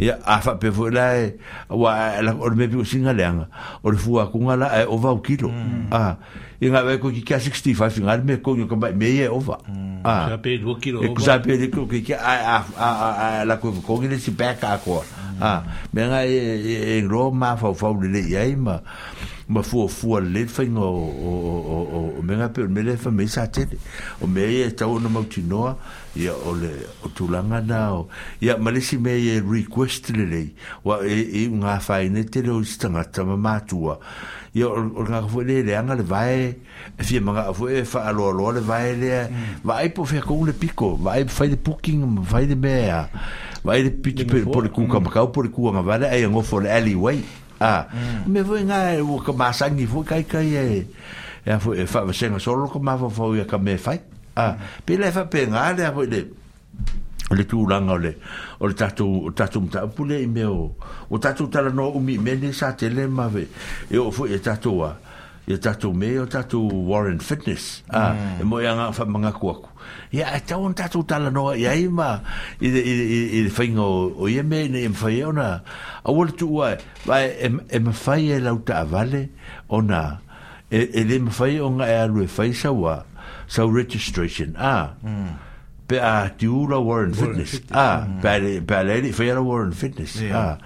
ya 0.00 0.16
afa 0.24 0.56
pe 0.56 0.68
vola 0.72 1.28
wa 1.68 1.92
la 2.24 2.32
or 2.40 2.54
me 2.56 2.66
bu 2.66 2.84
singa 2.84 3.12
le 3.12 3.24
anga 3.24 3.46
or 3.82 3.96
fu 4.00 4.16
a 4.18 4.26
kunga 4.28 4.56
la 4.56 4.66
eh, 4.80 4.86
o 4.88 4.96
va 4.96 5.10
o 5.12 5.20
kilo 5.20 5.48
mm. 5.52 5.92
a 5.92 6.16
e 6.58 6.66
nga 6.72 6.80
ve 6.86 6.96
ko 6.98 7.10
ki 7.12 7.20
ka 7.22 7.36
65 7.36 7.90
singa 7.92 8.16
me 8.24 8.40
ko 8.40 8.56
yo 8.56 8.64
ka 8.66 8.76
me 8.76 8.88
ye 9.04 9.28
o 9.28 9.36
va 9.38 9.58
mm. 9.68 10.00
a 10.04 10.30
ya 10.32 10.36
pe 10.40 10.56
do 10.58 10.72
kilo 10.80 11.04
e 11.04 11.12
ku 11.12 11.20
sa 11.20 11.40
pe 11.44 11.60
de 11.60 11.68
ko 11.68 11.84
ki 11.84 12.00
ki 12.00 12.14
a 12.16 12.32
a 12.32 12.60
a 12.80 13.28
la 13.44 13.56
ko 13.60 13.72
ko 13.84 14.00
ni 14.00 14.16
si 14.16 14.32
pe 14.32 14.48
ka 14.56 14.80
ko 14.80 15.04
a 15.42 15.60
me 15.92 16.00
nga 16.08 16.24
e, 16.24 16.32
e, 16.32 16.52
e, 16.56 16.76
e 16.96 17.04
ro 17.04 17.28
ma 17.30 17.52
fa 17.60 17.74
fa 17.76 17.92
le 17.92 18.22
ye 18.32 18.56
ma 18.56 18.80
ma 19.48 19.62
fu 19.62 19.88
fu 19.88 20.16
le 20.20 20.46
fa 20.46 20.62
o 20.62 20.80
o 20.80 20.82
o 20.82 21.82
o 22.12 22.14
o 22.18 22.22
me 22.22 22.36
ngape 22.36 22.58
me 22.68 22.82
le 22.82 22.96
fa 22.96 23.10
me 23.10 23.26
sa 23.26 23.46
tete 23.48 23.76
o 24.20 24.26
me 24.26 24.40
e 24.64 24.70
ta 24.74 24.86
o 24.86 24.98
no 24.98 25.08
mo 25.08 25.26
ya 26.16 26.32
o 26.46 26.52
le 26.54 26.70
o 27.04 27.08
tu 27.08 27.28
langa 27.28 27.60
na 27.60 27.92
o 27.94 28.08
ya 28.40 28.56
ma 28.58 28.70
le 28.70 28.80
si 28.80 28.98
me 28.98 29.10
e 29.12 29.40
request 29.40 30.10
le 30.10 30.24
le 30.26 30.46
wa 30.84 31.00
e 31.04 31.42
e 31.42 31.48
nga 31.48 31.80
fa 31.80 32.00
i 32.02 32.08
ne 32.08 32.22
te 32.24 32.42
lo 32.42 32.62
stanga 32.62 33.04
ta 33.04 33.24
ma 33.24 33.36
matua 33.36 33.98
ya 34.54 34.68
o 34.68 34.80
nga 35.04 35.22
fu 35.28 35.40
le 35.40 35.62
le 35.62 35.74
anga 35.76 35.94
le 35.94 36.02
vai 36.02 36.56
e 36.94 37.02
fi 37.02 37.18
ma 37.20 37.32
nga 37.32 37.52
fu 37.52 37.66
e 37.66 37.84
fa 37.84 38.04
alo 38.06 38.28
alo 38.28 38.50
le 38.52 38.60
vai 38.60 38.96
le 38.96 39.28
vai 39.64 39.88
mm. 39.88 39.92
po 39.92 40.04
fe 40.04 40.20
ko 40.20 40.44
le 40.46 40.52
pico 40.52 40.96
vai 40.96 41.24
fa 41.26 41.44
le 41.46 41.56
booking 41.56 42.20
vai 42.20 42.46
de 42.46 42.54
mea 42.54 43.08
vai 43.64 43.82
de 43.82 43.90
pitu 43.90 44.24
pe 44.24 44.40
por 44.44 44.68
ku 44.70 44.86
ka 44.86 45.00
ka 45.10 45.26
por 45.26 45.50
ku 45.50 45.70
nga 45.72 45.80
vale 45.82 46.06
e 46.10 46.28
ngofo 46.28 46.60
le 46.60 46.70
alleyway 46.70 47.22
ah 47.62 47.80
mm. 47.86 48.26
me 48.26 48.40
voy 48.42 48.62
nga 48.66 48.78
e 48.94 49.00
wo 49.06 49.18
ka 49.26 49.30
masang 49.32 49.74
ni 49.78 49.86
fu 49.86 50.02
kai 50.10 50.22
kai 50.32 50.48
e 50.58 50.86
ya 51.46 51.58
fu 51.62 51.72
e 51.72 51.86
fa 51.86 52.02
e 52.10 52.14
se 52.18 52.26
nga 52.30 52.38
solo 52.42 52.66
ko 52.72 52.78
ma 52.82 52.96
fo 53.00 53.08
fo 53.08 53.24
ka 53.50 53.56
me 53.58 53.76
fai 53.78 53.98
ah 54.36 54.54
pe 54.84 54.96
le 55.02 55.10
fa 55.16 55.24
pe 55.32 55.46
nga 55.46 55.70
le 55.78 55.86
fu 55.94 56.00
le 56.12 56.20
le 57.36 57.42
tu 57.50 57.64
lang 57.70 57.88
ole 57.94 58.12
ole 58.60 58.74
tatu 58.74 59.06
tatu 59.38 59.58
ta 59.72 59.86
pou 59.94 60.04
le 60.04 60.26
me 60.26 60.44
o 60.44 60.74
o 61.10 61.18
tatu 61.18 61.48
ta 61.52 61.62
no 61.62 61.90
umi 61.98 62.18
me 62.18 62.34
ne 62.34 62.52
sa 62.52 62.72
tele 62.72 63.06
ma 63.06 63.28
ve 63.28 63.46
e 63.90 63.96
o 63.98 64.10
fu 64.10 64.26
e 64.26 64.38
tatu 64.40 64.72
a 64.82 64.88
ah 64.90 64.96
ya 65.46 65.58
tatu 65.58 65.90
me 65.90 66.14
o 66.22 66.24
tatu 66.30 66.70
Warren 66.86 67.18
Fitness 67.18 67.82
ah, 67.90 68.14
mm. 68.14 68.38
ah 68.38 68.40
e 68.40 68.42
mo 68.46 68.56
yanga 68.62 68.94
fa 68.94 69.02
manga 69.02 69.34
kuaku 69.34 69.66
ya 70.14 70.30
e 70.38 70.40
tau 70.46 70.62
un 70.62 70.70
tatu 70.74 71.02
tala 71.02 71.34
no 71.34 71.50
ya 71.50 71.74
ima 71.74 72.22
i 72.62 72.70
i 72.70 72.70
i 72.70 73.18
i 73.42 73.50
fingo 73.50 74.14
o 74.14 74.30
ye 74.30 74.42
me 74.46 74.70
ne 74.70 74.86
em 74.86 74.94
fai 74.94 75.18
ona 75.26 75.58
a 76.06 76.10
wol 76.14 76.30
tu 76.38 76.46
wa 76.46 76.78
ba 77.06 77.26
em 77.26 77.58
em 77.74 77.90
fai 77.90 78.30
e, 78.30 78.38
e, 78.38 78.38
e, 78.38 78.38
e 78.38 78.42
lauta 78.42 78.86
vale 78.86 79.34
ona 79.66 80.22
e 80.70 80.78
e 80.94 81.00
le 81.02 81.16
em 81.26 81.28
fai 81.28 81.58
onga 81.58 81.90
alu 81.90 82.22
e 82.22 82.30
fai 82.30 82.54
sa 82.54 82.70
wa 82.70 83.02
so 83.50 83.66
registration 83.66 84.54
ah 84.54 84.94
mm. 85.02 85.50
pe 85.90 85.98
a 85.98 86.30
tu 86.38 86.54
ura 86.54 86.78
Warren 86.78 87.18
Fitness, 87.18 87.66
Warren 87.66 87.66
Fitness. 87.66 87.74
ah 87.74 88.06
mm. 88.06 88.62
pe 88.62 88.62
pe 88.62 88.78
le 88.86 89.10
fai 89.10 89.28
ra 89.34 89.42
Warren 89.42 89.74
Fitness 89.74 90.12
yeah. 90.22 90.54
ah 90.54 90.56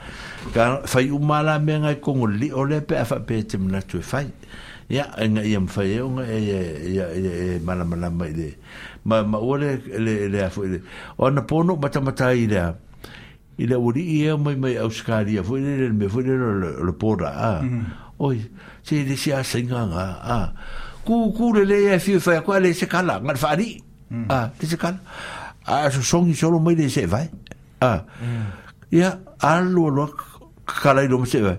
Ka 0.53 0.85
fai 0.87 1.09
umala 1.11 1.59
me 1.59 1.75
ngai 1.83 1.99
kongo 1.99 2.27
li 2.31 2.53
ole 2.55 2.79
pe 2.85 2.95
afa 3.03 3.19
pe 3.19 3.43
te 3.43 3.59
mna 3.59 3.83
tu 3.83 3.99
fai 3.99 4.31
ya 4.87 5.11
nga 5.11 5.43
yam 5.43 5.67
fa 5.67 5.83
ye 5.83 5.99
nga 5.99 6.23
e 6.23 6.39
ye 6.47 6.61
ye 6.95 7.59
mala 7.59 7.83
mala 7.83 8.07
mai 8.07 8.31
de 8.31 8.55
ma 9.03 9.23
ma 9.27 9.39
ole 9.43 9.83
le 9.91 10.31
le 10.31 10.39
a 10.41 10.51
foi 10.51 10.79
ona 11.19 11.43
pono 11.43 11.75
mata 11.75 11.99
mata 12.01 12.31
ida 12.31 12.79
ida 13.59 13.77
uri 13.83 14.23
ye 14.31 14.33
mai 14.39 14.55
mai 14.55 14.79
australia 14.79 15.43
foi 15.43 15.59
le 15.61 15.73
le 15.75 15.87
me 15.91 16.07
foi 16.07 16.23
le 16.23 16.39
le 16.87 16.93
pora 16.95 17.31
a 17.35 17.53
mm-hmm. 17.67 17.83
oi 18.23 18.39
se 18.87 19.03
de 19.03 19.17
se 19.19 19.35
a 19.35 19.43
singa 19.43 19.91
nga 19.91 20.05
a 20.23 20.37
ku 21.03 21.35
ku 21.35 21.51
le 21.51 21.67
le 21.67 21.79
e 21.91 21.95
fi 21.99 22.23
fa 22.23 22.39
ko 22.47 22.55
le 22.55 22.71
se 22.71 22.87
kala 22.87 23.19
nga 23.19 23.35
fa 23.35 23.59
ri 23.59 23.83
a 24.31 24.55
te 24.55 24.71
se 24.71 24.79
kala 24.79 25.03
a 25.67 25.91
so 25.91 25.99
songi 25.99 26.35
solo 26.39 26.63
mai 26.63 26.79
de 26.79 26.87
se 26.87 27.11
vai 27.11 27.27
a 27.83 28.07
ya 28.95 29.19
a 29.43 29.51
lo 29.67 29.91
lo 29.91 30.07
kala 30.63 31.03
i 31.03 31.11
lo 31.11 31.27
se 31.27 31.43
vai 31.43 31.59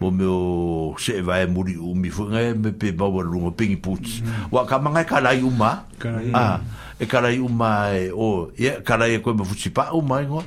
mo 0.00 0.10
me 0.12 0.24
o 0.28 0.40
se 1.00 1.20
va 1.24 1.40
e 1.40 1.46
muri 1.48 1.76
u 1.76 1.94
mi 1.94 2.10
fu 2.10 2.24
nga 2.28 2.52
me 2.54 2.72
pe 2.72 2.92
ba 2.92 3.06
wa 3.08 3.22
lu 3.24 3.48
ping 3.56 3.80
puts 3.80 4.20
wa 4.52 4.66
ka 4.68 4.78
manga 4.78 5.04
ka 5.04 5.20
la 5.20 5.30
yuma 5.32 5.86
ah, 6.36 6.60
a 6.60 6.60
e 7.00 7.06
ka 7.08 7.20
la 7.24 7.30
yuma 7.32 7.96
e 7.96 8.10
o 8.12 8.52
e 8.56 8.76
ka 8.84 8.96
la 9.00 9.06
e 9.08 9.20
ko 9.24 9.32
me 9.32 9.44
futsi 9.44 9.70
pa 9.72 9.88
u 9.96 10.02
mai 10.04 10.26
ngo 10.28 10.44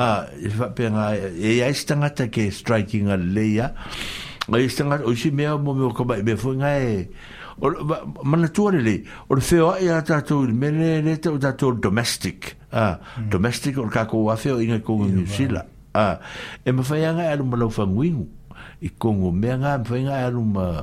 a 0.00 0.28
e 0.32 0.48
va 0.48 0.72
mm. 0.72 0.72
ah, 0.72 0.72
e 0.72 0.72
pe 0.72 0.84
nga 0.88 1.06
e 1.12 1.56
ya 1.60 1.68
stanga 1.76 2.08
ta 2.08 2.26
ke 2.32 2.48
striking 2.48 3.08
a 3.12 3.16
leya 3.20 3.74
ma 4.48 4.56
e 4.58 4.64
stanga 4.68 5.04
o 5.04 5.12
si 5.14 5.28
me 5.28 5.44
mo 5.60 5.74
me 5.76 5.92
ko 5.92 6.04
ba 6.08 6.16
me 6.24 6.32
fu 6.40 6.56
nga 6.56 6.72
e 6.80 7.04
o 7.60 7.68
mana 8.24 8.48
tu 8.48 8.68
ale 8.72 9.04
o 9.28 9.34
le 9.36 9.42
feo 9.44 9.76
e 9.76 9.92
ata 9.92 10.22
tu 10.24 10.40
me 10.48 10.70
le 10.72 11.02
le 11.04 11.18
tu 11.20 11.36
ta 11.36 11.52
tu 11.52 11.76
domestic 11.76 12.56
a 12.72 12.80
ah, 12.80 12.94
mm. 13.20 13.28
domestic 13.28 13.76
o 13.76 13.84
ka 13.92 14.06
ko 14.08 14.24
wa 14.24 14.36
feo 14.40 14.56
inga 14.56 14.80
ko 14.80 14.96
ngi 15.04 15.28
sila 15.28 15.68
e 15.68 16.00
a 16.00 16.16
e 16.64 16.72
me 16.72 16.80
fa 16.80 16.96
ya 16.96 17.12
nga 17.12 17.28
e 17.28 17.36
lu 17.36 17.44
mo 17.44 17.56
lo 17.60 17.68
fa 17.68 17.84
nguingu 17.84 18.32
e 18.84 18.88
kongo 18.98 19.30
mea 19.34 19.56
ngā 19.58 19.72
mwhai 19.84 20.04
era 20.22 20.38
uma 20.38 20.62
ma 20.62 20.82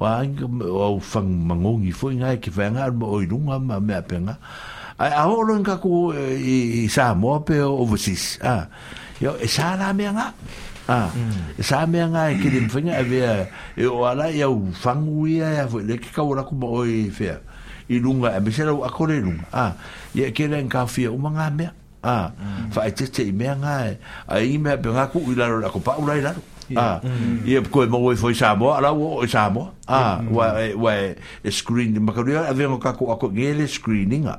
o 0.00 0.06
aanga 0.06 0.48
o 0.70 0.98
whang 1.00 1.28
mangongi 1.50 1.92
fwai 1.92 2.14
ngā 2.18 2.34
ki 2.42 2.50
whai 2.56 2.70
ngā 2.74 2.84
aru 2.86 2.96
ma 2.96 3.06
oi 3.06 3.26
ma 3.58 3.78
mea 3.78 4.02
penga 4.02 4.36
ai 4.98 5.10
a 5.12 5.22
horo 5.28 5.58
nga 5.60 5.74
ko 5.82 6.12
e, 6.12 6.86
i 6.86 6.86
sā 6.88 7.14
moa 7.16 7.40
pe 7.40 7.58
o 7.60 7.74
overseas 7.82 8.26
yo 9.20 9.34
e 9.36 9.48
sā 9.48 9.74
rā 9.80 9.92
mea 9.96 10.12
ngā 10.16 10.26
e 11.58 11.64
sā 11.70 11.84
mea 11.88 12.06
ngā 12.12 12.24
e 12.34 12.36
kiri 12.42 12.62
mwhai 12.68 12.82
ngā 12.88 12.98
e, 13.00 13.22
e 13.82 13.86
o 13.86 14.04
ala 14.08 14.30
i 14.30 14.44
uia 14.44 15.50
e 15.58 15.60
a 15.64 15.68
fwai 15.68 15.84
le 15.84 15.98
ki 15.98 16.14
kawara 16.14 16.44
kuma 16.48 16.66
oi 16.80 17.08
fe 17.10 17.34
i 17.88 17.98
runga 17.98 18.34
e 18.36 18.40
me 18.40 18.52
sera 18.52 18.70
a 18.72 18.86
akore 18.88 19.20
runga 19.20 19.72
i 20.14 20.22
e 20.24 20.32
kere 20.32 20.62
nga 20.64 20.86
fia 20.86 21.10
umanga 21.12 21.50
mea 21.50 21.72
Ah, 22.02 22.30
fa 22.72 22.86
i 22.88 22.90
te 22.96 23.24
me 23.30 23.44
nga 23.60 23.74
e, 23.84 23.96
ai 24.32 24.56
me 24.56 24.72
be 24.80 24.88
nga 24.88 25.04
ku 25.12 25.20
ilaro 25.32 25.58
la 25.60 25.68
ko 25.68 25.80
pa 25.84 25.98
ulai 26.00 26.22
laro. 26.24 26.40
Ah, 26.78 27.02
ia 27.42 27.58
koe 27.66 27.86
mo 27.90 27.98
foi 28.14 28.34
Samoa, 28.36 28.78
la 28.78 28.94
o 28.94 29.22
Samoa. 29.26 29.74
Ah, 29.90 30.22
wa 30.22 30.54
wa 30.78 30.92
screen 31.50 31.94
de 31.98 32.00
makaria 32.02 32.46
ave 32.46 32.62
ngo 32.68 32.78
kako 32.78 33.10
ako 33.10 33.34
ngele 33.34 33.66
screening 33.66 34.30
ah. 34.30 34.38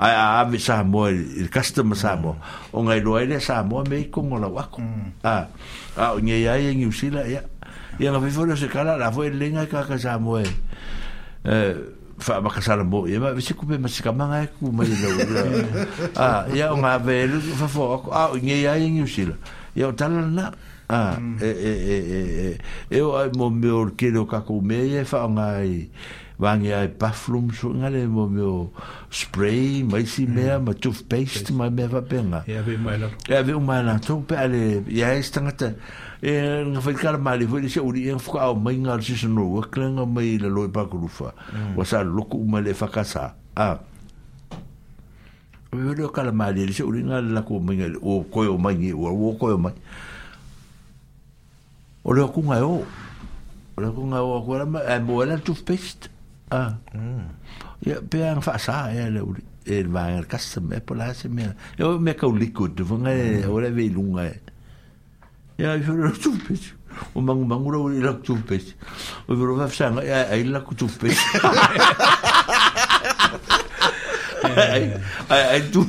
ai 0.00 0.14
a 0.16 0.40
ave 0.44 0.56
Samoa, 0.58 1.12
il 1.12 1.48
customer 1.52 1.96
Samoa. 1.96 2.36
O 2.72 2.80
ngai 2.84 3.00
loa 3.04 3.20
ile 3.24 3.40
Samoa 3.40 3.84
me 3.84 4.08
ko 4.08 4.24
ngola 4.24 4.48
wako. 4.48 4.80
Ah, 5.20 5.48
a 5.96 6.16
ngai 6.16 6.48
ai 6.48 6.72
ngi 6.72 6.88
usila 6.88 7.28
ya. 7.28 7.44
Ia 8.00 8.10
nga 8.10 8.18
foi 8.20 8.56
se 8.56 8.66
kala 8.72 8.96
la 8.96 9.12
foi 9.12 9.28
lenga 9.32 9.66
ka 9.68 9.84
ka 9.84 10.00
Samoa. 10.00 10.40
Eh, 11.44 11.76
fa 12.24 12.40
ba 12.40 12.48
kasala 12.48 12.86
mo 12.88 13.04
ia 13.04 13.20
ba 13.20 13.36
se 13.36 13.52
kupe 13.52 13.76
mas 13.76 13.98
ka 14.00 14.08
manga 14.14 14.46
ku 14.62 14.70
mai 14.72 14.86
lo 14.86 15.10
ah 16.14 16.46
ia 16.56 16.70
o 16.72 16.78
nga 16.78 16.94
velu 16.96 17.42
fa 17.58 17.66
fo 17.68 18.06
ah 18.08 18.30
ngai 18.32 18.64
ai 18.70 18.86
ngi 18.86 19.02
usila 19.02 19.34
ia 19.76 19.90
o 19.90 19.92
tala 19.92 20.22
na 20.22 20.54
Ah, 20.88 21.16
mm. 21.16 21.36
e, 21.40 21.48
e, 21.48 21.72
e, 22.92 22.96
e 22.96 23.00
o 23.00 23.16
ai 23.16 23.32
mo 23.32 23.48
me 23.48 23.72
or 23.72 23.96
ke 23.96 24.12
lo 24.12 24.28
ka 24.28 24.44
ko 24.44 24.60
me 24.60 24.84
e 24.84 25.00
fa 25.08 25.24
ngai 25.24 25.88
wangi 26.36 26.76
ai 26.76 26.92
bathroom 26.92 27.48
so 27.56 27.72
ngale 27.72 28.04
mo 28.04 28.28
me 28.28 28.44
o 28.44 28.68
spray 29.08 29.80
mm. 29.80 29.88
mai 29.88 30.04
si 30.04 30.28
me 30.28 30.44
ma 30.60 30.76
tuf 30.76 31.08
paste 31.08 31.56
mai 31.56 31.70
me 31.72 31.88
va 31.88 32.02
benga 32.04 32.44
ya 32.44 32.60
ve 32.60 32.76
mai 32.76 33.00
la 33.00 33.08
ya 33.32 33.40
ve 33.42 33.56
mai 33.56 33.80
la 33.82 33.96
to 33.96 34.20
ya 34.92 35.16
esta 35.16 35.40
ngata 35.40 35.72
e 36.20 36.60
nga 36.68 36.80
fa 36.84 36.92
kar 36.92 37.16
mali 37.16 37.46
fo 37.48 37.56
se 37.64 37.80
uri 37.80 38.10
en 38.12 38.18
fuka 38.20 38.44
mm. 38.44 38.52
o 38.52 38.54
mai 38.60 38.76
ngal 38.76 39.00
si 39.00 39.16
no 39.26 39.56
wa 39.56 39.64
klanga 39.64 40.04
mai 40.04 40.36
la 40.36 40.48
loi 40.52 40.68
pa 40.68 40.84
grufa 40.84 41.32
wa 41.76 41.82
sa 41.88 42.04
lo 42.04 42.28
ku 42.28 42.44
mali 42.44 42.74
fa 42.76 42.92
kasa 42.92 43.32
a 43.56 43.80
ve 45.72 45.80
lo 45.96 46.12
kar 46.12 46.28
mali 46.36 46.68
se 46.76 46.84
uri 46.84 47.08
ngal 47.08 47.24
la 47.32 47.40
ko 47.40 47.56
mai 47.56 47.80
o 48.04 48.20
ko 48.28 48.44
yo 48.44 48.60
mai 48.60 48.92
o 48.92 49.32
ko 49.40 49.48
yo 49.48 49.56
mai 49.56 49.72
o 52.04 52.12
le 52.12 52.22
aku 52.22 52.40
ngai 52.44 52.60
o 52.62 52.84
o 53.76 53.80
le 53.80 53.86
aku 53.88 54.02
ngai 54.04 54.20
o 54.20 54.36
aku 54.38 54.50
era 54.54 54.66
e 54.94 54.98
mo 55.00 55.22
era 55.22 55.38
toothpaste 55.40 56.08
ah 56.52 56.76
ya 57.80 57.96
pe 58.10 58.20
an 58.28 58.40
fa 58.44 58.58
sa 58.60 58.90
e 58.92 59.08
le 59.14 59.20
e 59.64 59.82
va 59.84 60.10
en 60.12 60.24
casa 60.28 60.60
me 60.60 60.80
por 60.80 60.96
la 60.96 61.12
se 61.14 61.28
me 61.28 61.48
eu 61.78 61.98
me 61.98 62.12
ka 62.14 62.26
liquid 62.28 62.80
vanga 62.90 63.12
o 63.50 63.56
le 63.64 63.70
ve 63.72 63.88
lunga 63.96 64.28
ya 65.58 65.74
yo 65.80 65.96
le 65.96 66.12
toothpaste 66.24 66.74
o 67.16 67.20
mangu 67.20 67.44
mangu 67.48 67.70
ro 67.74 67.88
le 67.88 68.12
toothpaste 68.26 68.76
o 69.28 69.34
vero 69.34 69.54
va 69.56 69.68
sa 69.68 69.88
ai 70.32 70.44
la 70.44 70.60
toothpaste 70.60 71.30
Dạ. 74.56 74.64
ai 75.28 75.42
ai 75.48 75.60
tu 75.72 75.80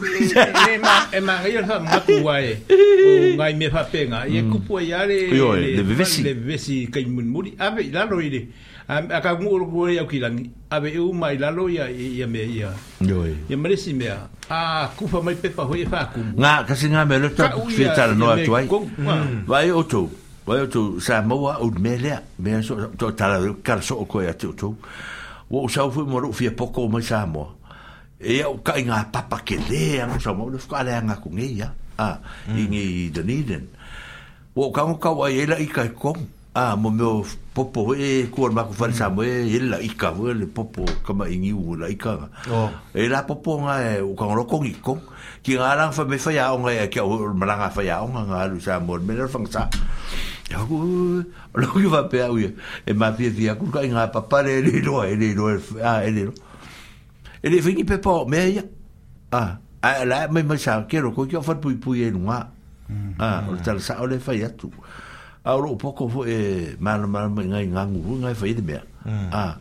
e 0.67 0.77
ma 0.79 1.05
e 1.11 1.19
ma 1.19 1.39
ia 1.43 1.61
ha 1.67 1.75
ma 1.79 1.99
ku 2.07 2.23
ai 2.29 2.53
o 2.79 3.35
ngai 3.35 3.53
me 3.59 3.67
pa 3.71 3.81
pe 3.91 3.99
nga 4.07 4.19
e 4.27 4.39
ku 4.51 4.57
po 4.67 4.79
ia 4.79 5.03
le 5.05 5.27
le 5.77 5.83
vesi 5.83 6.23
le 6.23 6.33
vesi 6.33 6.87
kai 6.87 7.03
mun 7.05 7.27
muri 7.33 7.51
ave 7.59 7.91
la 7.91 8.05
lo 8.09 8.19
ile 8.19 8.47
a 8.87 9.19
ka 9.21 9.35
ngu 9.35 9.51
ro 9.59 9.65
ku 9.67 9.77
ia 9.91 10.05
ki 10.07 10.19
langi 10.23 10.43
ave 10.71 10.87
e 10.95 10.99
uma 10.99 11.31
i 11.35 11.37
la 11.37 11.49
lo 11.51 11.67
ia 11.67 11.89
ia 11.91 12.27
me 12.27 12.39
ia 12.43 12.71
yo 12.99 13.25
ia 13.47 13.57
mare 13.57 13.75
si 13.77 13.93
me 13.93 14.07
a 14.49 14.87
ku 14.95 15.07
fa 15.11 15.19
mai 15.25 15.35
pe 15.35 15.49
pa 15.49 15.63
ho 15.67 15.75
e 15.75 15.85
fa 15.91 16.07
ku 16.15 16.21
nga 16.39 16.63
ka 16.67 16.73
singa 16.75 17.03
me 17.05 17.19
lo 17.19 17.29
ta 17.35 17.51
fitar 17.75 18.15
no 18.15 18.31
atuai 18.31 18.65
vai 19.47 19.69
o 19.71 19.83
tu 19.83 20.07
vai 20.47 20.61
o 20.63 20.67
tu 20.71 20.81
sa 21.03 21.19
moa 21.21 21.59
o 21.59 21.67
melea 21.75 22.21
me 22.39 22.61
so 22.63 22.77
to 22.99 23.11
tala 23.19 23.37
kar 23.63 23.81
so 23.83 24.05
ko 24.07 24.21
ia 24.23 24.33
tu 24.33 24.53
tu 24.59 24.71
wo 25.51 25.67
sa 25.67 25.89
fu 25.91 26.05
mo 26.07 26.17
ru 26.23 26.31
fie 26.33 26.49
poko 26.51 26.87
mai 26.87 27.03
sa 27.03 27.25
moa 27.27 27.64
e 28.23 28.39
au 28.45 28.55
kai 28.63 28.85
ngā 28.87 28.99
papa 29.11 29.41
ke 29.45 29.57
le 29.69 30.01
anu 30.03 30.19
sa 30.23 30.33
mau, 30.33 30.49
nefuka 30.49 30.77
ale 30.79 30.93
anga 30.95 31.15
ku 31.19 31.29
ngei 31.33 31.59
ya, 31.59 31.71
a, 31.97 32.15
i 32.47 32.53
mm. 32.61 32.67
ngei 32.71 32.87
i 32.87 33.09
Dunedin. 33.11 33.67
O 34.55 34.71
kango 34.71 34.97
kau 34.99 35.23
ai 35.25 35.41
ela 35.43 35.59
i 35.59 35.67
kai 35.67 35.89
kong, 35.91 36.21
a, 36.55 36.75
mo 36.77 36.89
meo 36.89 37.25
popo 37.53 37.93
e, 37.95 38.27
kuan 38.31 38.53
maku 38.55 38.73
fari 38.73 38.93
mm. 38.93 38.97
sa 38.97 39.09
mo 39.09 39.23
e, 39.23 39.57
ela 39.57 39.79
i 39.83 39.89
ka, 39.89 40.13
e 40.15 40.33
le 40.33 40.45
popo 40.47 40.85
kama 41.05 41.27
i 41.27 41.37
ngi 41.37 41.51
u 41.53 41.75
la 41.75 41.87
i 41.91 41.95
ka. 41.97 42.29
E 42.93 43.07
la 43.07 43.23
popo 43.27 43.59
nga 43.65 43.81
e, 43.83 43.99
o 43.99 44.15
kango 44.15 44.39
rokong 44.47 44.69
i 44.69 44.73
kong, 44.79 45.01
ki 45.43 45.59
ngā 45.59 45.75
rang 45.77 45.91
fa 45.91 46.05
me 46.07 46.15
faya 46.17 46.53
o 46.55 46.59
ngai, 46.63 46.85
e, 46.85 46.87
ki 46.87 47.03
au 47.03 47.33
maranga 47.35 47.67
faya 47.69 47.99
o 48.05 48.07
ngai, 48.07 48.25
ngā 48.31 48.41
alu 48.47 48.63
sa 48.63 48.79
mo, 48.79 48.95
me 48.95 49.11
nera 49.13 49.27
fang 49.27 49.45
sa. 49.47 49.67
Ya 50.49 50.63
ku, 50.69 50.77
lo 51.57 51.65
ki 51.75 51.89
va 51.91 52.05
pe 52.07 52.23
au 52.23 52.37
ye, 52.39 52.55
e 52.87 52.93
ma 52.95 53.11
pie 53.11 53.27
vi, 53.29 53.49
a 53.51 53.55
kuka 53.59 53.83
i 53.83 53.91
ngā 53.91 54.07
papare, 54.13 54.61
e 54.61 54.63
le 54.63 54.79
loa, 54.87 55.07
e 55.09 55.19
le 55.19 55.33
loa, 55.35 55.57
e 56.05 56.11
le 56.15 56.27
loa, 56.29 56.44
Ele 57.45 57.57
le 57.57 57.61
fingi 57.61 57.83
pe 57.85 57.97
pao 58.01 58.25
mea 58.25 58.45
ia 58.49 58.63
a 59.31 60.01
la 60.05 60.25
e 60.25 60.27
mai 60.31 60.43
que 60.57 60.69
eu 60.69 60.85
kero 60.89 61.11
koi 61.13 61.27
kia 61.27 61.37
whar 61.39 61.57
pui 61.61 61.75
pui 61.75 62.01
e 62.01 62.09
nunga 62.09 62.49
a 63.19 63.43
o 63.47 63.51
le 63.53 63.61
tala 63.61 63.79
sa 63.79 64.01
o 64.01 64.07
le 64.07 64.17
fai 64.17 64.41
atu 64.41 64.71
a 65.45 65.53
o 65.53 65.61
roo 65.61 65.75
poko 65.77 66.09
fo 66.09 66.25
e 66.25 66.73
mana 66.79 67.05
mana 67.05 67.29
ngai 67.29 67.67
ngangu 67.67 68.01
ngai 68.21 68.33
fai 68.33 68.55
de 68.57 68.61
mea 68.65 68.81
Ah. 69.31 69.57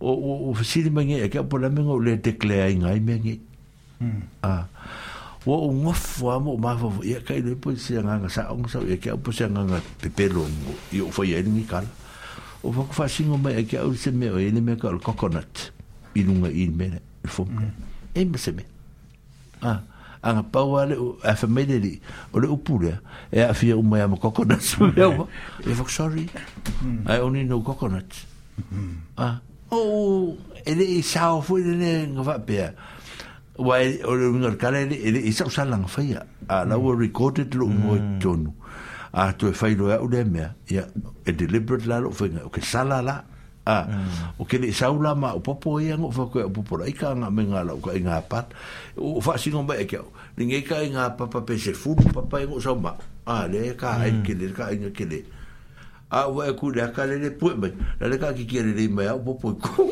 o 0.00 0.14
o 0.14 0.54
mai 0.94 1.04
ngai 1.10 1.20
a 1.20 1.24
e 1.24 1.28
kia 1.28 1.42
pola 1.42 1.68
mea 1.68 1.90
o 1.90 1.98
le 1.98 2.18
teklea 2.22 2.70
i 2.70 2.76
ngai 2.78 3.00
mea 3.00 3.18
ngai 3.18 3.40
mm. 4.00 4.20
a 4.42 4.68
o 5.44 5.58
o 5.66 5.72
ngofu 5.74 6.30
a 6.30 6.38
mo 6.38 6.54
ma 6.56 6.76
fo 6.78 7.02
ia 7.02 7.18
kai 7.18 7.42
se 7.74 7.98
nganga 7.98 8.30
sa 8.30 8.46
ong 8.54 8.70
sa 8.70 8.78
ia 8.86 8.94
kia 8.96 9.16
po 9.18 9.32
se 9.34 9.42
nganga 9.50 9.82
pepelo 9.98 10.46
ngu 10.46 10.72
i 10.94 11.00
o 11.02 11.10
fai 11.10 11.34
e 11.34 11.42
ni 11.42 11.64
kala 11.66 11.88
o 12.62 12.70
fo 12.70 12.86
ko 12.86 12.92
fasingo 12.94 13.34
que 13.66 13.74
eu 13.74 13.90
kia 13.92 14.12
meu, 14.14 14.38
ele 14.38 14.60
me 14.62 14.78
o 14.78 14.98
coconut 15.02 15.74
i 16.14 16.22
nunga 16.22 16.46
i 16.48 16.70
mea 16.70 17.02
i 17.28 17.30
funga 17.30 17.60
hmm. 17.68 17.86
eh, 18.14 18.22
e 18.22 18.24
me 18.24 18.38
se 18.38 18.52
me 18.56 18.64
ah 19.62 19.82
anga 20.24 20.42
paua 20.52 20.86
le 20.90 20.94
eh, 20.94 21.28
a 21.30 21.36
famele 21.36 21.76
li 21.84 21.92
o 22.32 22.40
le 22.40 22.48
upule 22.48 22.92
e 23.30 23.38
eh, 23.40 23.44
a 23.46 23.54
fia 23.54 23.76
uma 23.76 23.98
ya 24.00 24.08
coconut 24.08 24.64
hmm. 24.80 25.20
e 25.68 25.74
fok 25.76 25.90
sorry 25.92 26.26
hmm. 26.80 27.06
I 27.06 27.18
only 27.20 27.44
know 27.44 27.60
coconut 27.62 28.08
a 29.20 29.40
o 29.70 29.76
oh, 29.76 30.38
ele 30.64 30.82
e 30.98 31.02
sao 31.02 31.40
foi 31.44 31.62
le 31.62 32.06
nga 32.08 32.22
va 32.24 32.38
pe 32.40 32.54
ya? 32.56 32.70
wa 33.58 33.74
o 34.08 34.12
le 34.16 34.24
ngal 34.42 34.56
kale 34.56 34.88
ele 34.90 35.20
e 35.20 35.30
sao 35.32 35.50
sala 35.50 35.76
nga 35.76 35.86
faia 35.90 36.16
ya? 36.16 36.22
a 36.48 36.54
ah, 36.54 36.62
la 36.64 36.78
o 36.80 36.94
recorded 36.96 37.52
lo 37.54 37.68
mo 37.68 37.94
tonu 38.22 38.52
a 39.12 39.20
ah, 39.20 39.30
to 39.36 39.48
e 39.52 39.54
fai 39.54 39.76
lo 39.78 39.86
o 39.92 40.06
le 40.08 40.24
mea 40.24 40.54
ya 40.72 40.82
e 41.24 41.30
deliberate 41.32 41.86
la 41.90 42.00
lo 42.02 42.08
foi 42.10 42.32
nga 42.32 42.42
o 42.48 42.50
ke 42.50 42.64
sala 42.64 42.98
la 43.04 43.37
a 43.68 43.76
ah. 43.76 43.84
mm. 43.84 44.40
o 44.40 44.42
ke 44.48 44.56
le 44.56 44.72
saula 44.72 45.12
ma 45.12 45.34
o 45.36 45.40
popo 45.44 45.76
ia 45.76 45.92
e 45.94 46.00
ngo 46.00 46.08
fa 46.08 46.24
ko 46.32 46.40
e 46.48 46.48
popo 46.48 46.80
ai 46.80 46.96
ka 46.96 47.12
nga 47.12 47.28
me 47.28 47.44
nga 47.52 47.60
la 47.60 47.76
ko 47.76 47.92
nga 47.92 48.16
pat 48.24 48.46
o 48.96 49.20
fa 49.20 49.36
si 49.36 49.52
ngomba 49.52 49.76
e 49.76 49.84
ke 49.84 50.00
ni 50.40 50.48
nge 50.48 50.58
ka 50.64 50.80
nga 50.96 51.04
pa 51.12 51.28
pa 51.28 51.44
pe 51.44 51.60
se 51.60 51.76
fu 51.76 51.92
pa 51.92 52.24
pa 52.24 52.36
e 52.40 52.48
ngo 52.48 52.56
sa 52.64 52.72
ma 52.72 52.96
a 53.28 53.44
le 53.44 53.76
ka 53.76 54.00
ai 54.00 54.12
mm. 54.12 54.22
ke 54.24 54.32
le 54.40 54.46
ka 54.56 54.72
nga 54.72 54.88
ke 54.90 55.04
le 55.04 55.20
a 56.08 56.24
wa 56.32 56.48
e 56.48 56.52
ku 56.56 56.72
le 56.72 56.80
ka 56.96 57.04
le 57.04 57.20
le 57.20 57.28
pu 57.36 57.52
me 57.60 57.68
la 58.00 58.04
le 58.08 58.16
ka 58.16 58.32
ki 58.32 58.48
ke 58.48 58.64
le 58.64 58.72
me 58.88 59.04
a 59.04 59.12
popo 59.20 59.52
ko 59.60 59.84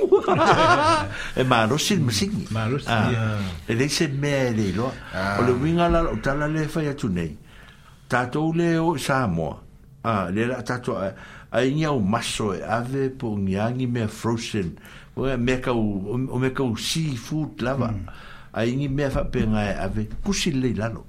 e 1.38 1.42
ma 1.44 1.58
ro 1.68 1.76
si 1.76 2.00
me 2.00 2.08
si 2.08 2.32
ma 2.48 2.64
ro 2.64 2.80
si 2.80 2.88
ah. 2.88 3.36
le 3.68 3.86
se 3.92 4.08
me 4.08 4.56
le 4.56 4.72
lo 4.72 4.88
ah. 5.12 5.36
o 5.36 5.40
le 5.44 5.52
winga 5.52 5.92
la 5.92 6.00
o 6.08 6.16
tala 6.24 6.48
le 6.48 6.64
fa 6.64 6.80
ya 6.80 6.96
tu 6.96 7.12
nei 7.12 7.36
tatou 8.08 8.56
le 8.56 8.72
o 8.80 8.96
sa 8.96 9.28
mo 9.28 9.52
a 10.06 10.30
le 10.32 10.48
la 10.48 10.64
eh, 10.64 11.12
ai 11.56 11.72
ngia 11.72 11.88
o 11.90 12.00
maso 12.04 12.52
e 12.52 12.60
ave 12.60 13.08
po 13.08 13.32
ngiangi 13.32 13.86
me 13.88 14.04
frozen 14.08 14.76
o 15.16 15.24
me 15.40 15.54
ka 15.64 15.72
o 15.72 16.36
me 16.42 16.50
ka 16.52 16.60
o 16.62 16.76
seafood 16.76 17.64
lava 17.64 17.88
mm. 17.96 18.04
ai 18.52 18.76
ngi 18.76 18.88
me 18.92 19.08
fa 19.08 19.24
pe 19.32 19.40
ngai 19.48 19.70
e 19.72 19.76
ave 19.86 20.02
kusi 20.24 20.52
le 20.60 20.70
lalo 20.76 21.02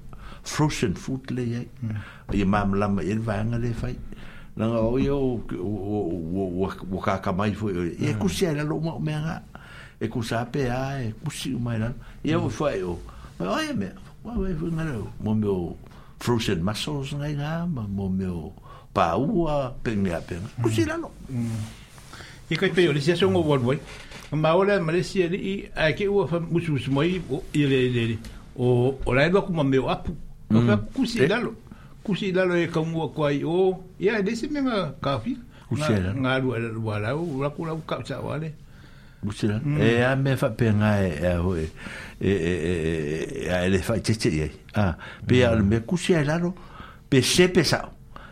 frozen 0.47 0.95
food 0.95 1.23
le 1.35 1.43
ye 1.53 1.61
ye 2.31 2.45
mam 2.47 2.71
lam 2.79 2.95
e 3.03 3.11
vanga 3.27 3.57
e 3.59 3.59
le 3.63 3.71
fai 3.75 3.95
na 4.55 4.63
nga 4.71 4.79
o 4.79 4.95
yo 5.07 5.17
o 5.59 5.71
o 6.39 6.45
o 6.63 6.67
o 6.95 6.99
ka 7.05 7.19
ka 7.19 7.31
mai 7.35 7.51
fo 7.51 7.67
e 7.67 7.99
mm. 7.99 8.15
kusi 8.23 8.47
ai 8.47 8.55
lalo 8.63 8.79
mo 8.79 8.95
me 9.03 9.13
nga 9.23 9.37
e 9.99 10.07
kusa 10.07 10.47
pe 10.47 10.71
ai 10.71 11.11
e 11.11 11.13
kusi 11.27 11.51
mai 11.59 11.75
lalo 11.77 11.99
ye 12.23 12.35
o 12.39 12.47
fai 12.47 12.79
mm. 12.79 13.43
o 13.43 13.51
ai 13.51 13.75
me 13.75 13.89
wa 14.23 14.31
we 14.39 14.55
vanga 14.55 14.95
mo 15.19 15.31
me 15.35 15.47
o 15.59 15.75
frozen 16.23 16.63
muscles 16.63 17.11
ngai 17.19 17.35
nga 17.35 17.67
mo 17.67 18.07
me 18.07 18.27
o 18.47 18.55
paua 18.97 19.73
a 19.85 20.19
kusila 20.63 20.97
no 20.97 21.09
e 22.49 22.55
kai 22.55 22.69
pe 22.71 22.87
ole 22.89 23.01
sia 23.01 23.15
songo 23.15 23.41
volvoi 23.43 23.77
ma 24.31 24.55
ola 24.55 24.79
malaysia 24.81 25.29
i 25.33 25.65
a 25.75 25.91
ke 25.93 26.07
ua 26.09 26.25
fa 26.27 26.39
musu 26.39 26.71
musu 26.73 26.91
mai 26.91 27.21
i 27.53 27.65
le 27.71 27.79
le 27.95 28.17
o 28.55 28.97
o 29.05 29.15
e 29.15 29.29
o 29.35 29.63
meu 29.63 29.89
apu 29.89 30.15
o 30.51 30.61
fa 30.67 30.77
kusila 30.95 31.37
lo 31.45 31.51
kusila 32.03 32.45
lo 32.45 32.55
e 32.55 32.67
como 32.67 33.05
o 33.15 33.83
de 33.99 34.35
se 34.35 34.47
menga 34.49 34.95
kafi 35.01 35.37
kusila 35.69 36.15
ala 36.33 37.13
la 37.41 37.49
kula 37.53 37.75
ka 37.85 38.19
wale 38.21 38.53
e 39.81 40.01
a 40.03 40.15
me 40.15 40.35
fa 40.37 40.49
penga 40.49 40.89
e 41.05 41.09
a 41.27 41.31
eh, 41.37 41.69
a 42.21 43.61
eh, 43.61 43.71
eh, 43.73 44.41
eh, 44.41 44.51
ah 44.75 44.93
pe 45.27 45.43
mm. 45.45 45.67
me 45.69 45.79
kusila 45.85 46.39
lo 46.39 46.53
se 47.21 47.45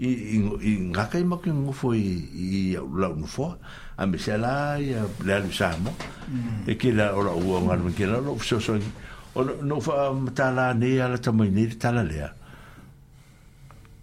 i 0.00 0.10
i 0.72 0.78
ngaka 0.90 1.18
i 1.20 1.24
maki 1.24 1.50
ngu 1.52 1.72
fo 1.76 1.92
i 1.92 2.14
i 2.32 2.60
lau 3.00 3.12
nu 3.20 3.26
fo 3.28 3.44
a 3.96 4.06
me 4.06 4.18
se 4.18 4.36
la 4.40 4.78
i 4.80 4.94
a 4.96 5.02
le 5.26 5.32
alu 5.34 5.52
samo 5.52 5.90
mm. 6.28 6.64
e 6.66 6.74
ke 6.80 6.88
la 6.92 7.12
ora 7.14 7.34
ua 7.36 7.60
ngaru 7.66 7.92
ke 7.96 8.06
la 8.08 8.16
lo 8.18 8.36
so 8.40 8.56
so 8.58 8.78
o 9.34 9.44
no 9.44 9.80
fa 9.80 10.08
tala 10.34 10.72
ne 10.74 10.96
ala 11.04 11.18
tamai 11.20 11.50
ne 11.52 11.68
tala 11.76 12.02
lea 12.02 12.32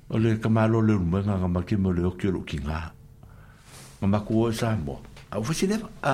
o 0.09 0.17
le 0.21 0.37
kamalo 0.37 0.81
le 0.85 0.93
rumba 0.93 1.19
nga 1.25 1.35
nga 1.41 1.47
maki 1.49 1.75
mo 1.81 1.89
le 1.89 2.05
o 2.05 2.13
ke 2.13 2.29
lo 2.29 2.45
ki 2.45 2.57
nga 2.61 2.93
nga 3.97 4.05
maku 4.07 4.33
o 4.45 4.51
samo 4.53 5.01
a 5.33 5.39
ufasi 5.41 5.65
le 5.67 5.81
a 6.05 6.13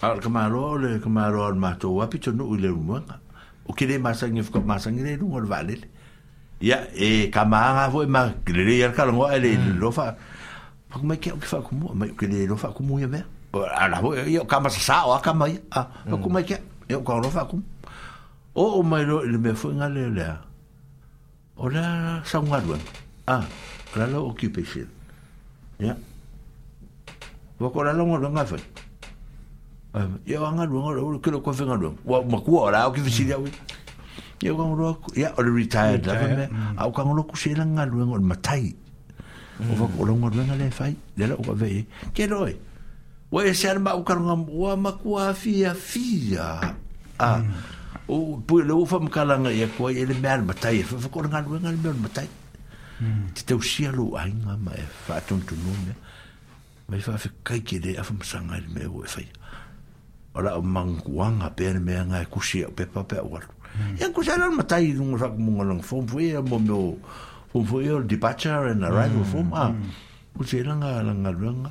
a 0.00 0.16
kamalo 0.16 0.80
le 0.80 0.96
kamalo 1.04 1.44
al 1.44 1.56
mato 1.60 1.92
wapito 1.94 2.32
no 2.32 2.56
le 2.56 2.68
rumba 2.72 3.20
o 3.68 3.76
ke 3.76 3.84
le 3.84 3.98
masangi 4.00 4.40
fuka 4.48 4.64
masangi 4.64 5.04
le 5.04 5.16
rumba 5.20 5.60
le 5.60 5.76
ia 6.60 6.88
e 6.94 7.30
kamanga 7.30 7.90
foi 7.90 8.06
ma 8.06 8.34
le 8.46 8.74
ia 8.78 8.90
kala 8.90 9.12
ngo 9.12 9.30
ele 9.30 9.56
lo 9.78 9.90
fa 9.90 10.14
pa 10.90 10.98
kuma 10.98 11.14
ke 11.16 11.30
ke 11.30 11.46
fa 11.46 11.62
kumu 11.62 11.94
ma 11.94 12.06
ke 12.10 12.26
le 12.26 12.46
lo 12.50 12.56
fa 12.58 12.74
kumu 12.74 12.98
ia 12.98 13.06
me 13.06 13.22
ala 13.54 14.02
ho 14.02 14.10
ia 14.26 14.42
kama 14.42 14.66
sa 14.70 14.80
sa 14.82 14.94
o 15.06 15.14
kama 15.22 15.46
ia 15.46 15.60
a 15.70 15.86
pa 15.86 16.16
mm. 16.18 16.22
kuma 16.22 16.42
ke 16.42 16.58
ia 16.90 16.98
ka 16.98 17.14
lo 17.22 17.30
fa 17.30 17.46
kumu 17.46 17.62
o 18.58 18.82
o 18.82 18.82
mai 18.82 19.06
lo 19.06 19.22
le 19.22 19.38
me 19.38 19.54
foi 19.54 19.74
ngale 19.78 20.02
le 20.10 20.24
o 21.62 21.70
la 21.70 22.18
sa 22.26 22.42
ngaru 22.42 22.74
a 23.30 23.38
la 23.94 24.04
lo 24.10 24.26
occupation 24.26 24.86
ia 25.78 25.94
wa 27.62 27.70
ko 27.70 27.86
la 27.86 27.94
lo 27.94 28.02
ngaru 28.02 28.34
ngafe 28.34 28.58
ia 30.26 30.42
ngaru 30.42 30.76
ngaru 30.90 31.18
ke 31.22 31.30
lo 31.30 31.38
ko 31.38 31.54
fe 31.54 31.62
ngaru 31.62 31.94
wa 32.02 32.18
ma 32.26 32.42
ku 32.42 32.58
ora 32.58 32.90
o 32.90 32.90
Ia 34.38 34.54
kong 34.54 34.72
roku, 34.78 35.08
ia 35.18 35.34
ole 35.34 35.50
retired 35.50 36.06
lafa 36.06 36.26
me, 36.30 36.46
a 36.78 36.86
o 36.86 36.94
kong 36.94 37.10
roku 37.10 37.34
se 37.34 37.54
langa 37.58 37.82
luenga 37.86 38.14
ole 38.14 38.22
matai. 38.22 38.70
Mm. 39.58 39.74
O 39.74 39.74
fa 39.74 39.84
kong 39.90 39.98
roku 40.06 40.28
luenga 40.30 40.54
le 40.54 40.70
fai, 40.70 40.94
le 41.16 41.24
la 41.26 41.34
uka 41.34 41.56
vei. 41.58 41.82
Ke 42.14 42.28
roi, 42.30 42.54
wa 43.34 43.42
e 43.42 43.50
se 43.52 43.66
ala 43.68 43.80
ma 43.82 43.96
uka 43.98 44.14
runga 44.14 44.36
mua 44.38 44.76
ma 44.78 44.92
kua 44.94 45.34
fia 45.34 45.74
fia. 45.74 46.54
A, 47.18 47.30
o 48.06 48.38
mm. 48.38 48.44
pui 48.46 48.62
le 48.62 48.78
ufa 48.78 49.00
mkalanga 49.02 49.50
ia 49.50 49.66
kua 49.74 49.90
ele 49.90 50.14
mea 50.14 50.38
ale 50.38 50.46
matai, 50.54 50.84
fa 50.86 51.02
fa 51.02 51.10
kong 51.10 51.34
roku 51.34 51.50
luenga 51.56 51.74
ale 51.74 51.82
mea 51.82 51.90
ale 51.90 52.02
matai. 52.06 52.28
Mm. 53.02 53.26
Te 53.34 53.42
teo 53.50 53.58
sia 53.60 53.90
lo 53.90 54.12
ainga 54.22 54.54
ma 54.56 54.78
e 54.78 54.86
fa 54.86 55.18
atun 55.18 55.42
tunu 55.42 55.74
mea. 55.82 55.98
Mai 56.88 57.02
fa 57.02 57.18
fa 57.18 57.34
kai 57.42 57.58
ke 57.66 57.82
le 57.82 57.98
afa 57.98 58.14
msanga 58.14 58.54
ele 58.62 58.70
mea 58.70 58.86
ue 58.86 59.02
fai. 59.06 59.26
o 60.38 60.62
mangu 60.62 61.18
a 61.18 61.50
pere 61.50 61.80
mea 61.82 62.04
ngai 62.06 62.26
kusia 62.30 62.68
o 62.70 62.70
pepa 62.70 63.02
pepa 63.02 63.26
E 64.00 64.04
anko 64.04 64.22
sa 64.22 64.36
lan 64.38 64.54
matai 64.56 64.94
nunga 64.94 65.26
sa 65.26 65.28
kumunga 65.30 65.64
lang 65.66 65.82
fom 65.82 66.06
fwe 66.08 66.34
a 66.34 66.40
mo 66.42 66.58
meo 66.58 66.96
fom 67.52 67.64
fwe 67.66 67.90
a 67.94 68.00
departure 68.02 68.72
and 68.74 68.84
arrival 68.84 69.22
mm, 69.22 69.32
fom 69.32 69.48
a 69.54 69.66
mm. 69.70 70.36
ko 70.36 70.40
sa 70.44 70.56
lan 70.66 70.82
nga 70.82 70.90
lan 71.02 71.18
nga 71.24 71.30
lan 71.34 71.56
nga 71.64 71.70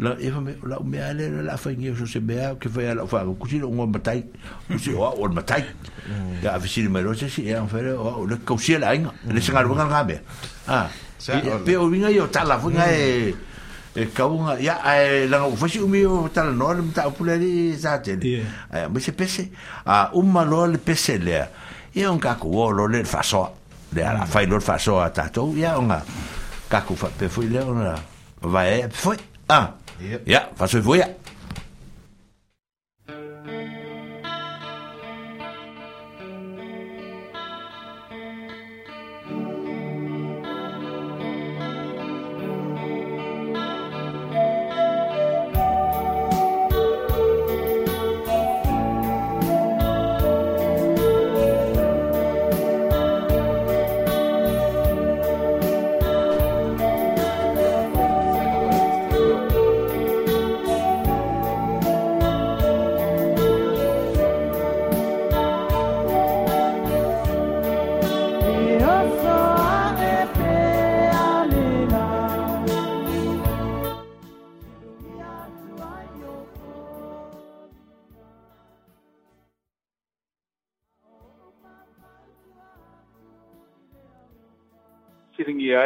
la 0.00 0.10
e 0.20 0.30
fa 0.32 0.40
me 0.40 0.54
la 0.64 0.78
me 0.84 0.96
ale 1.02 1.26
la 1.32 1.40
la 1.50 1.54
fa 1.60 1.68
ngi 1.76 1.90
so 1.98 2.06
se 2.08 2.20
be 2.24 2.38
a 2.40 2.54
ke 2.56 2.70
fa 2.72 2.80
ya 2.86 2.92
la 2.96 3.04
fa 3.04 3.24
ko 3.28 3.44
si 3.50 3.58
lo 3.60 3.68
matai 3.72 4.22
ko 4.68 4.78
si 4.80 4.94
o 4.96 5.02
o 5.04 5.28
matai 5.28 5.64
ya 6.42 6.56
fa 6.58 6.64
si 6.66 6.86
me 6.88 7.02
ro 7.04 7.12
se 7.14 7.28
si 7.28 7.44
e 7.48 7.52
an 7.56 7.66
fere 7.68 7.92
o 7.98 8.22
le 8.28 8.38
ko 8.46 8.54
si 8.56 8.78
la 8.80 8.94
nga 8.96 9.10
le 9.28 9.40
se 9.40 9.50
nga 9.52 9.60
lo 9.66 9.74
nga 9.76 10.04
me 10.04 10.16
a 10.72 10.86
e 10.86 10.88
Pe 11.60 11.76
o 11.76 11.84
vinga 11.92 12.08
yo 12.08 12.32
tala, 12.32 12.56
vinga 12.56 12.88
e... 12.88 13.28
Mm. 13.28 13.49
e 13.94 14.02
eh, 14.02 14.08
kaunga 14.14 14.52
ah, 14.54 14.60
ia 14.60 14.76
e 14.86 15.24
eh, 15.24 15.28
langa 15.28 15.46
ufasi 15.50 15.80
umi 15.80 16.04
o 16.06 16.28
tala 16.34 16.50
noa 16.52 16.74
le 16.74 16.82
mta 16.82 17.08
upule 17.08 17.34
li 17.42 17.72
za 17.74 17.98
tele 17.98 18.46
ai 18.70 18.82
eh, 18.82 18.88
mo 18.90 18.98
se 19.02 19.12
pese 19.12 19.48
a 19.84 19.94
ah, 20.02 20.10
umma 20.14 20.44
lo 20.44 20.66
le 20.66 20.78
pese 20.78 21.18
le 21.18 21.44
ia 21.94 22.10
un 22.12 22.20
kaku 22.20 22.46
o 22.60 22.70
lo 22.70 22.86
le 22.86 23.02
faso 23.04 23.42
mm. 23.42 23.96
le 23.96 24.02
ala 24.06 24.26
fai 24.26 24.46
lo 24.46 24.60
faso 24.60 25.00
a 25.02 25.10
tatou 25.10 25.56
ia 25.58 25.76
onga 25.78 26.02
kaku 26.70 26.94
fa 26.96 27.08
pe 27.18 27.26
foi 27.28 27.46
le 27.50 27.60
ona 27.66 27.96
vai 28.42 28.86
foi 28.92 29.16
ah 29.48 29.70
ia 30.26 30.46
faso 30.54 30.82
foi 30.82 30.98
ia 30.98 31.08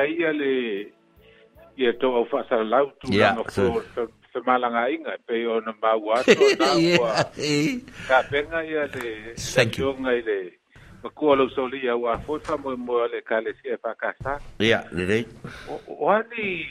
ia 0.06 0.32
le 0.32 0.92
ia 1.76 1.92
to 1.98 2.06
au 2.16 2.24
fa 2.26 2.44
sala 2.48 2.64
lau 2.64 2.86
tu 3.00 3.12
yeah. 3.12 3.34
no 3.36 3.44
se 4.32 4.40
malanga 4.46 4.82
inga 4.94 5.14
pe 5.26 5.46
ona 5.46 5.72
mau 5.82 6.12
ato 6.18 6.34
na 6.60 6.68
wa 7.02 7.12
ka 8.08 8.18
penga 8.30 8.60
ia 8.72 8.82
le 8.94 9.04
thank 9.54 9.78
you 9.78 9.94
ngai 10.02 10.20
le 10.28 10.38
ko 11.18 11.34
lo 11.38 11.48
so 11.54 11.66
li 11.72 11.88
au 11.88 12.04
fo 12.26 12.38
fa 12.46 12.56
mo 12.62 12.76
mo 12.86 12.98
le 13.12 13.20
ka 13.28 13.40
le 13.44 13.52
se 13.62 13.76
fa 13.82 13.90
ka 14.00 14.12
sa 14.22 14.32
ia 14.68 14.78
le 14.96 15.04
le 15.10 15.18
o 15.98 16.10
ani 16.10 16.66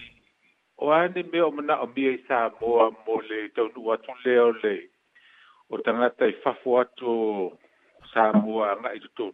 o 0.78 0.92
ani 0.92 1.24
me 1.34 1.42
o 1.42 1.50
mana 1.52 1.80
o 1.84 1.88
mi 1.96 2.18
sa 2.28 2.50
mo 2.62 2.92
mo 3.08 3.22
le 3.30 3.48
to 3.56 3.70
nu 3.76 3.92
atu 3.94 4.14
le 4.26 4.36
o 4.40 4.52
le 4.64 4.76
o 5.70 5.78
tangata 5.78 6.28
i 6.30 6.34
fafo 6.44 6.80
atu 6.80 7.14
sa 8.14 8.32
mo 8.34 8.60
nga 8.82 8.90
i 8.96 9.00
to 9.18 9.28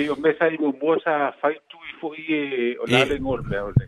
e 0.00 0.08
o 0.10 0.16
mesa 0.20 0.48
i 0.52 0.56
mo 0.60 0.90
sa 1.04 1.32
fai 1.40 1.54
foi 2.00 2.16
e 2.28 2.76
o 2.78 2.84
lale 2.90 3.18
ngor 3.20 3.40
pe 3.48 3.58
ole 3.68 3.84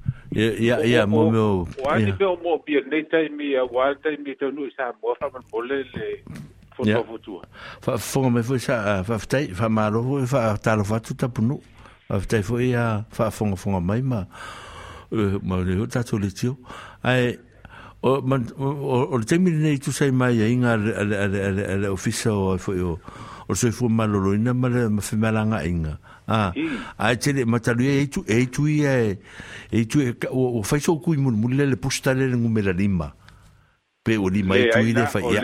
Ia, 0.66 0.76
ya 0.84 1.04
mo 1.06 1.30
mo 1.30 1.46
o 1.84 1.88
ani 1.90 2.12
pe 2.18 2.24
mo 2.44 2.54
pi 2.64 2.74
nei 2.90 3.02
tai 3.10 3.26
mi 3.36 3.48
a 3.60 3.88
tai 4.02 4.16
mi 4.24 4.32
to 4.40 4.46
nu 4.56 4.64
sa 4.76 4.84
mo 5.02 5.08
fa 5.20 5.26
man 5.32 5.42
bole 5.50 5.84
le 5.94 6.06
fa 6.74 6.82
mij 6.84 8.30
me 8.34 8.42
fo 8.48 8.56
sa 8.58 8.76
fa 9.08 9.16
tai 9.32 9.44
fa 9.58 9.66
ma 9.68 9.88
ro 9.88 10.00
fa 10.32 10.56
fa 10.90 10.98
tu 11.00 11.14
ta 11.14 11.28
punu 11.28 11.56
fa 12.08 12.16
voor 12.18 12.42
fo 12.48 12.58
ia 12.58 13.04
fa 13.10 13.30
fo 13.30 13.44
mij 13.46 13.80
mai 13.88 14.00
ma 14.02 14.20
ma 15.48 15.56
le 15.66 15.86
to 16.10 16.18
le 16.18 16.30
tio 16.38 16.56
ai 17.04 17.36
o 18.02 18.20
man 18.22 18.46
o 18.56 19.06
o 19.12 19.18
te 19.20 19.38
mi 19.38 19.50
nei 19.50 19.78
tu 19.78 19.90
sei 19.92 20.10
mai 20.10 20.36
inga 20.54 20.72
ale 20.74 21.16
ale 21.24 21.62
ale 21.74 21.88
ofisa 21.88 22.30
o 22.34 22.56
fo 22.58 22.72
o 22.72 22.98
o 23.48 23.54
se 23.54 23.70
fu 23.72 23.88
maloloina 23.88 24.52
ma 24.54 24.68
le 24.70 24.86
inga 25.68 25.98
Ah. 26.28 26.52
a 26.98 27.16
tele 27.16 27.44
matalu 27.46 27.84
e 27.88 28.06
tu 28.06 28.20
e 28.28 28.46
tu 28.52 28.68
e 28.68 29.16
e 29.72 29.86
tu 29.86 29.98
e 30.00 30.14
o 30.28 30.62
fai 30.62 30.78
so 30.78 31.00
ku 31.00 31.16
mul 31.16 31.32
mul 31.32 31.56
le 31.56 31.76
postale 31.76 32.28
le 32.28 32.36
ngume 32.36 32.60
la 32.62 32.72
lima 32.72 33.14
pe 34.04 34.16
o 34.18 34.28
lima 34.28 34.56
e 34.58 34.68
tu 34.68 34.78
ile 34.78 35.06
fa 35.06 35.20
ya 35.20 35.40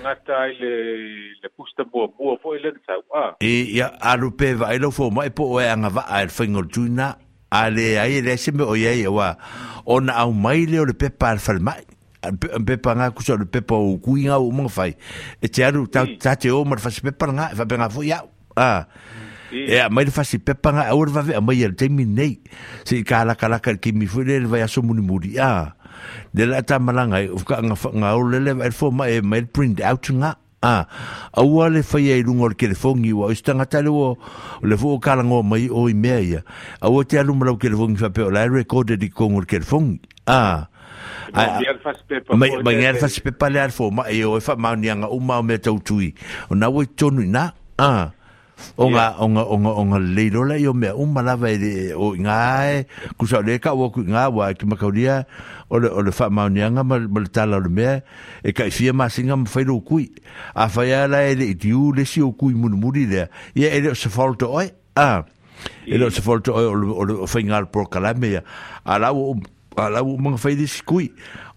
ngata 0.00 0.48
le 0.56 1.48
posta 1.54 1.84
bo 1.84 2.08
bo 2.16 2.38
fo 2.40 2.54
ile 2.56 2.72
sa 2.86 2.94
a 3.12 3.36
e 3.38 3.68
ya 3.76 3.92
alu 4.00 4.30
pe 4.32 4.54
va 4.54 4.72
ile 4.74 4.90
fo 4.90 5.10
mai 5.10 5.28
po 5.30 5.60
e 5.60 5.68
anga 5.68 5.88
va 5.92 6.06
al 6.08 6.30
fingol 6.30 6.64
e 6.64 6.72
tu 6.72 6.88
na 6.88 7.18
ale 7.50 7.98
ai 8.00 8.22
le 8.24 8.36
se 8.36 8.50
me 8.52 8.62
o 8.64 8.74
ye 8.76 9.06
wa 9.06 9.36
ona 9.84 10.12
au 10.24 10.32
mai 10.32 10.64
le 10.64 10.80
o 10.80 10.84
le 10.86 10.94
pe 10.94 11.10
par 11.10 11.36
fal 11.36 11.60
mai 11.60 11.84
pe 12.66 12.78
pa 12.80 12.96
nga 12.96 13.10
ku 13.12 13.20
so 13.22 13.36
le 13.36 13.44
pe 13.44 13.60
po 13.60 13.76
ku 14.00 14.16
nga 14.24 14.40
o 14.40 14.48
mo 14.50 14.68
fai 14.72 14.96
e 15.42 15.48
tiaru 15.52 15.84
ta 15.88 16.06
ta 16.18 16.32
te 16.34 16.48
o 16.48 16.64
mar 16.64 16.80
fa 16.80 16.88
se 16.88 17.04
pe 17.04 17.12
par 17.12 17.28
nga 17.36 17.52
fa 17.52 17.68
pe 17.68 17.76
nga 17.76 17.90
fo 17.92 18.00
ya 18.00 18.24
a 18.56 18.88
e 19.54 19.80
a 19.80 19.88
mai 19.88 20.04
le 20.04 20.10
fasi 20.10 20.38
pepanga 20.38 20.82
a 20.88 20.94
ora 20.96 21.10
vave 21.10 21.34
a 21.34 21.40
mai 21.40 21.62
e 21.62 21.68
le 21.68 21.74
teimi 21.74 22.04
nei 22.04 22.40
se 22.84 22.96
i 22.98 23.02
ka 23.04 23.22
laka 23.24 23.48
laka 23.48 23.74
ki 23.76 23.92
mi 23.92 24.06
fwe 24.06 24.24
le 24.24 24.38
le 24.40 24.46
vai 24.46 24.62
muni 24.82 25.00
muri 25.00 25.38
a 25.38 25.74
le 26.34 26.44
la 26.46 26.62
ta 26.62 26.78
malanga 26.78 27.20
e 27.22 27.28
ufka 27.28 27.60
nga 27.62 27.74
nga 27.98 28.16
ole 28.16 28.40
le 28.40 28.52
vai 28.52 28.70
fwa 28.70 28.90
mai 28.90 29.16
e 29.16 29.20
mai 29.22 29.44
print 29.46 29.80
out 29.80 30.10
nga 30.10 30.36
a 30.62 30.86
a 31.32 31.42
ua 31.42 31.68
le 31.68 31.82
fai 31.82 32.10
e 32.10 32.22
lunga 32.22 32.48
le 32.48 32.54
kelefongi 32.54 33.12
wa 33.12 33.26
o 33.26 33.30
istanga 33.30 33.66
tale 33.66 33.88
o 33.88 34.16
le 34.62 34.76
fwa 34.76 34.92
o 34.94 34.98
kala 34.98 35.22
mai 35.22 35.68
o 35.70 35.88
i 35.88 35.94
mea 35.94 36.42
a 36.80 36.90
ua 36.90 37.04
te 37.04 37.18
aluma 37.18 37.46
lau 37.46 37.56
kelefongi 37.58 37.96
fa 37.98 38.10
peo 38.10 38.30
la 38.30 38.44
e 38.44 38.48
recorded 38.48 39.02
i 39.02 39.08
kongo 39.10 39.40
le 39.40 39.46
kelefongi 39.46 40.00
a 40.26 40.68
Mai 41.34 42.52
mai 42.62 42.74
ngai 42.78 42.94
fas 43.00 43.18
pe 43.20 43.30
pale 43.32 43.58
alfo 43.60 43.90
ma 43.90 44.04
e 44.06 44.22
o 44.24 44.38
fa 44.40 44.54
e 44.54 44.56
ma 44.56 44.74
nianga 44.76 45.06
o 45.10 45.18
ma 45.18 45.42
me 45.42 45.58
tau 45.58 45.80
tui. 45.82 46.14
O 46.48 46.54
na 46.54 46.68
wo 46.70 46.82
e 46.82 46.86
tonu 46.94 47.26
na. 47.26 47.52
Ah. 47.76 48.12
o 48.76 48.88
nga 48.90 49.14
o 49.18 49.26
nga 49.28 49.42
o 49.46 49.56
nga 49.58 49.72
o 49.74 49.82
nga 49.90 49.98
le 49.98 50.24
lo 50.30 50.42
la 50.44 50.56
yo 50.58 50.74
me 50.74 50.90
o 50.90 51.04
mala 51.06 51.36
ve 51.36 51.94
o 51.94 52.14
nga 52.18 52.82
ku 53.18 53.26
sa 53.26 53.42
le 53.42 53.58
ka 53.62 53.74
o 53.74 53.90
ku 53.90 54.02
nga 54.06 54.30
wa 54.30 54.50
ki 54.54 54.64
ma 54.66 54.76
ka 54.78 54.90
dia 54.90 55.26
o 55.70 55.78
le 55.78 55.88
o 55.90 56.00
le 56.02 56.10
fa 56.14 56.30
ma 56.30 56.48
nia 56.50 56.70
nga 56.70 56.82
ma 56.82 56.98
le 56.98 57.30
tala 57.30 57.58
le 57.58 57.70
me 57.70 58.02
e 58.42 58.50
ka 58.54 58.66
fia 58.70 58.94
ma 58.94 59.10
singa 59.10 59.36
ma 59.38 59.46
fai 59.46 59.66
lo 59.66 59.78
kui 59.82 60.10
a 60.54 60.68
fai 60.68 60.92
ala 60.94 61.26
e 61.26 61.34
le 61.38 61.54
tiu 61.54 61.92
le 61.94 62.04
si 62.06 62.22
o 62.22 62.32
kui 62.34 62.54
mun 62.54 62.74
muri 62.78 63.06
le 63.06 63.30
ia 63.54 63.70
e 63.70 63.78
le 63.82 63.94
se 63.94 64.08
falto 64.10 64.50
oi 64.54 64.70
a 64.98 65.22
e 65.86 65.98
le 65.98 66.10
se 66.10 66.22
falto 66.22 66.54
oi 66.54 66.64
o 66.66 67.04
le 67.06 67.26
fai 67.30 67.46
nga 67.46 67.62
por 67.66 67.90
kala 67.90 68.14
me 68.14 68.38
ala 68.86 69.12
o 69.14 69.38
ala 69.78 70.02
o 70.02 70.18
ma 70.18 70.34
fai 70.38 70.56
dis 70.58 70.82
kui 70.82 71.10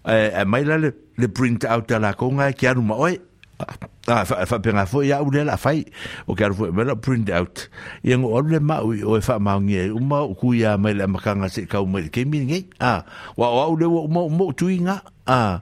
e 0.06 0.44
mai 0.46 0.64
la 0.64 0.78
le 0.78 0.92
à, 1.18 1.24
à. 1.26 1.26
à, 1.26 1.34
print 1.34 1.66
out 1.66 1.90
ala 1.90 2.14
ko 2.14 2.30
nga 2.38 2.52
ki 2.54 2.68
anu 2.70 2.84
ma 2.94 2.94
oi 2.94 3.18
a 3.58 3.66
ah, 4.08 4.22
ah, 4.22 4.22
fa 4.24 4.46
fa 4.46 4.56
penga 4.62 4.86
fo 4.88 5.02
ya 5.02 5.18
ule 5.22 5.42
la 5.44 5.58
fai 5.60 5.84
o 6.26 6.32
ka 6.38 6.48
fo 6.54 6.70
e 6.70 6.72
mela 6.72 6.96
print 6.96 7.28
out 7.34 7.68
ye 8.06 8.16
ngo 8.16 8.30
ole 8.38 8.58
ma 8.62 8.80
o 8.80 8.94
e 8.94 9.20
fa 9.20 9.36
ma 9.42 9.58
ngi 9.60 9.76
e 9.90 9.90
o 9.92 9.98
ma 10.00 10.22
ku 10.38 10.54
ya 10.54 10.78
mai 10.78 10.94
la 10.94 11.04
makanga 11.10 11.50
se 11.50 11.66
ka 11.66 11.82
mo 11.84 11.98
ke 12.12 12.24
mi 12.24 12.40
ngi 12.46 12.72
a 12.80 12.86
ah, 12.86 13.00
wa 13.36 13.50
wa 13.52 13.64
ule 13.74 13.84
mo 13.86 14.28
mo 14.32 14.46
tuinga 14.56 15.02
a 15.26 15.60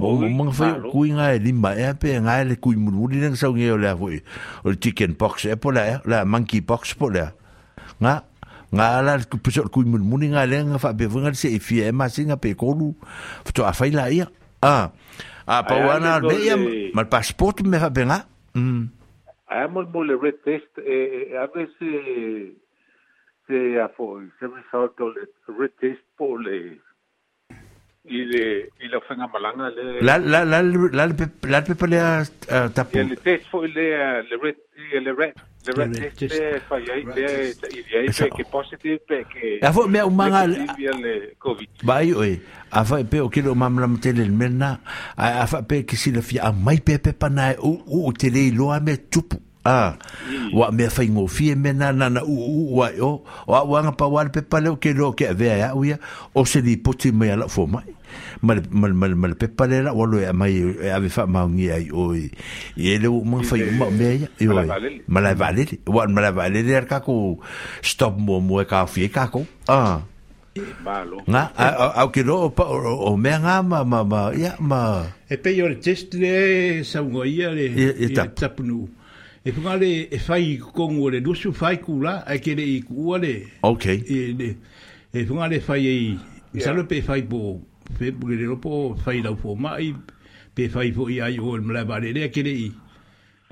mo 0.00 0.16
mo 0.18 0.50
fa 0.50 0.80
ku 0.90 1.04
inga 1.06 1.36
e 1.36 1.38
lima 1.38 1.76
e 1.78 1.92
pe 1.94 2.16
nga 2.18 2.40
le 2.42 2.56
ku 2.56 2.72
mu 2.74 2.90
mu 2.90 3.04
le 3.12 3.22
sa 3.36 3.52
ngi 3.54 3.68
o 3.70 3.76
la 3.78 3.92
fo 3.94 4.10
o 4.66 4.72
chicken 4.74 5.14
box 5.14 5.44
e 5.46 5.54
po 5.60 5.70
la 5.70 6.00
la 6.08 6.24
monkey 6.24 6.60
box 6.64 6.96
po 6.98 7.10
la 7.12 7.30
nga 8.02 8.24
nga 8.74 8.86
la 9.04 9.12
ku 9.28 9.38
pe 9.38 9.52
ku 9.70 9.84
mu 9.86 10.00
mu 10.02 10.16
nga 10.34 10.42
le 10.48 10.58
nga 10.72 10.78
fa 10.82 10.90
be 10.96 11.06
vo 11.06 11.22
nga 11.22 11.30
se 11.36 11.52
e 11.54 11.60
fi 11.62 11.84
e 11.86 11.92
ma 11.94 12.08
singa 12.10 12.34
pe 12.40 12.56
ko 12.58 12.74
lu 12.74 12.96
fo 13.46 13.52
to 13.62 13.62
a 13.62 13.70
fai 13.76 13.92
la 13.94 14.08
ia 14.10 14.24
ah. 14.64 14.90
הפואנה 15.48 16.14
הרבה, 16.14 16.34
מלפשפורט 16.94 17.60
מהבנה? 17.60 18.16
היה 19.48 19.66
מאוד 19.66 19.92
מול 19.92 20.30
טסט, 20.30 20.78
אבל 21.34 21.66
זה, 21.80 21.86
זה, 21.86 21.86
זה, 23.48 23.58
זה, 23.88 24.48
זה, 24.70 25.46
זה, 25.46 25.52
זה, 25.58 25.94
זה, 26.18 26.76
Il 28.08 28.30
ile 28.80 29.00
fanga 29.08 29.26
malanga 29.32 29.70
le 29.74 30.00
la 30.00 30.16
la 30.18 30.44
la 30.44 30.62
la 30.62 31.06
la 31.08 31.62
pe 31.64 31.74
pe 31.74 31.86
eh, 31.86 31.90
le 31.90 33.02
le 33.08 33.16
test 33.16 33.46
red 33.52 34.56
le 34.94 35.12
red 35.12 35.34
le 35.66 35.92
test 36.14 36.36
eh, 37.64 38.44
positive 38.44 39.00
a 39.62 39.70
un 39.70 40.94
covid 41.40 41.68
a 42.70 42.84
pe 42.84 43.22
o 43.22 43.28
le 43.34 44.70
a 45.18 45.62
pe 45.62 45.86
si 45.94 46.12
le 46.12 46.22
a 46.38 46.52
pe 48.80 48.86
pe 48.86 48.96
tupu 49.10 49.36
ah, 49.68 49.94
wa 50.54 50.70
me 50.70 50.76
na 51.74 51.90
ya 55.82 56.46
se 56.46 56.60
la 56.62 57.82
mal 58.42 58.60
mal 58.70 58.92
mal 58.92 59.12
mal 59.16 59.32
pe 59.34 59.46
pale 59.48 59.80
la 59.82 59.92
e 60.20 60.30
mai 60.32 60.76
e 60.84 60.90
ave 60.92 61.08
fa 61.08 61.26
ma 61.26 61.42
ai 61.48 61.88
oi 61.92 62.30
e 62.76 62.98
le 62.98 63.08
mo 63.08 63.42
fa 63.42 63.56
yo 63.56 63.66
me 63.90 64.28
e 64.38 64.48
oi 64.48 64.68
mala 65.08 65.34
vale 65.34 65.64
wa 65.86 66.06
mala 66.08 66.30
vale 66.32 66.62
der 66.62 66.84
ka 66.86 67.00
ko 67.00 67.38
stop 67.82 68.16
mo 68.18 68.40
mo 68.40 68.60
e 68.60 68.64
ka 68.64 68.86
fi 68.86 69.08
ka 69.08 69.28
ko 69.32 69.46
ah 69.68 70.02
malo 70.84 71.20
nga 71.28 71.50
au 72.02 72.08
ki 72.12 72.22
ro 72.22 72.52
o 73.08 73.16
me 73.16 73.30
nga 73.38 73.62
ma 73.62 73.84
ma 73.84 74.00
ma 74.04 74.32
ya 74.36 74.56
ma 74.60 75.04
e 75.28 75.36
pe 75.36 75.50
yo 75.56 75.68
test 75.80 76.12
le 76.14 76.82
sa 76.84 77.00
ngoia 77.00 77.52
e 77.56 77.68
le 77.68 77.88
e 78.04 78.08
tapnu 78.16 78.88
e 79.46 79.52
funga 79.52 79.76
le 79.76 80.08
e 80.12 80.18
fai 80.18 80.56
kongo 80.58 81.08
le 81.10 81.20
dusu 81.20 81.52
fai 81.52 81.76
kula 81.80 82.24
ai 82.28 82.38
ke 82.40 82.52
le 82.54 82.62
i 82.64 82.80
kua 82.84 83.16
okay 83.64 83.96
e 84.08 84.32
le 84.38 84.50
e 85.12 85.24
funga 85.26 85.46
le 85.48 85.58
fai 85.60 86.16
e 86.56 86.60
sa 86.60 86.72
lo 86.76 86.84
pe 86.86 87.00
fai 87.02 87.20
e 87.24 87.24
bo 87.24 87.60
pe 87.98 88.10
pugere 88.10 88.56
po 88.60 88.96
fai 89.02 89.22
lau 89.22 89.36
fo 89.40 89.54
mai 89.54 89.94
pe 90.54 90.68
fai 90.68 90.90
fo 90.92 91.06
i 91.08 91.20
ai 91.22 91.38
o 91.38 91.54
mla 91.62 91.84
vale 91.84 92.12
le 92.12 92.28
kere 92.30 92.48
i 92.50 92.66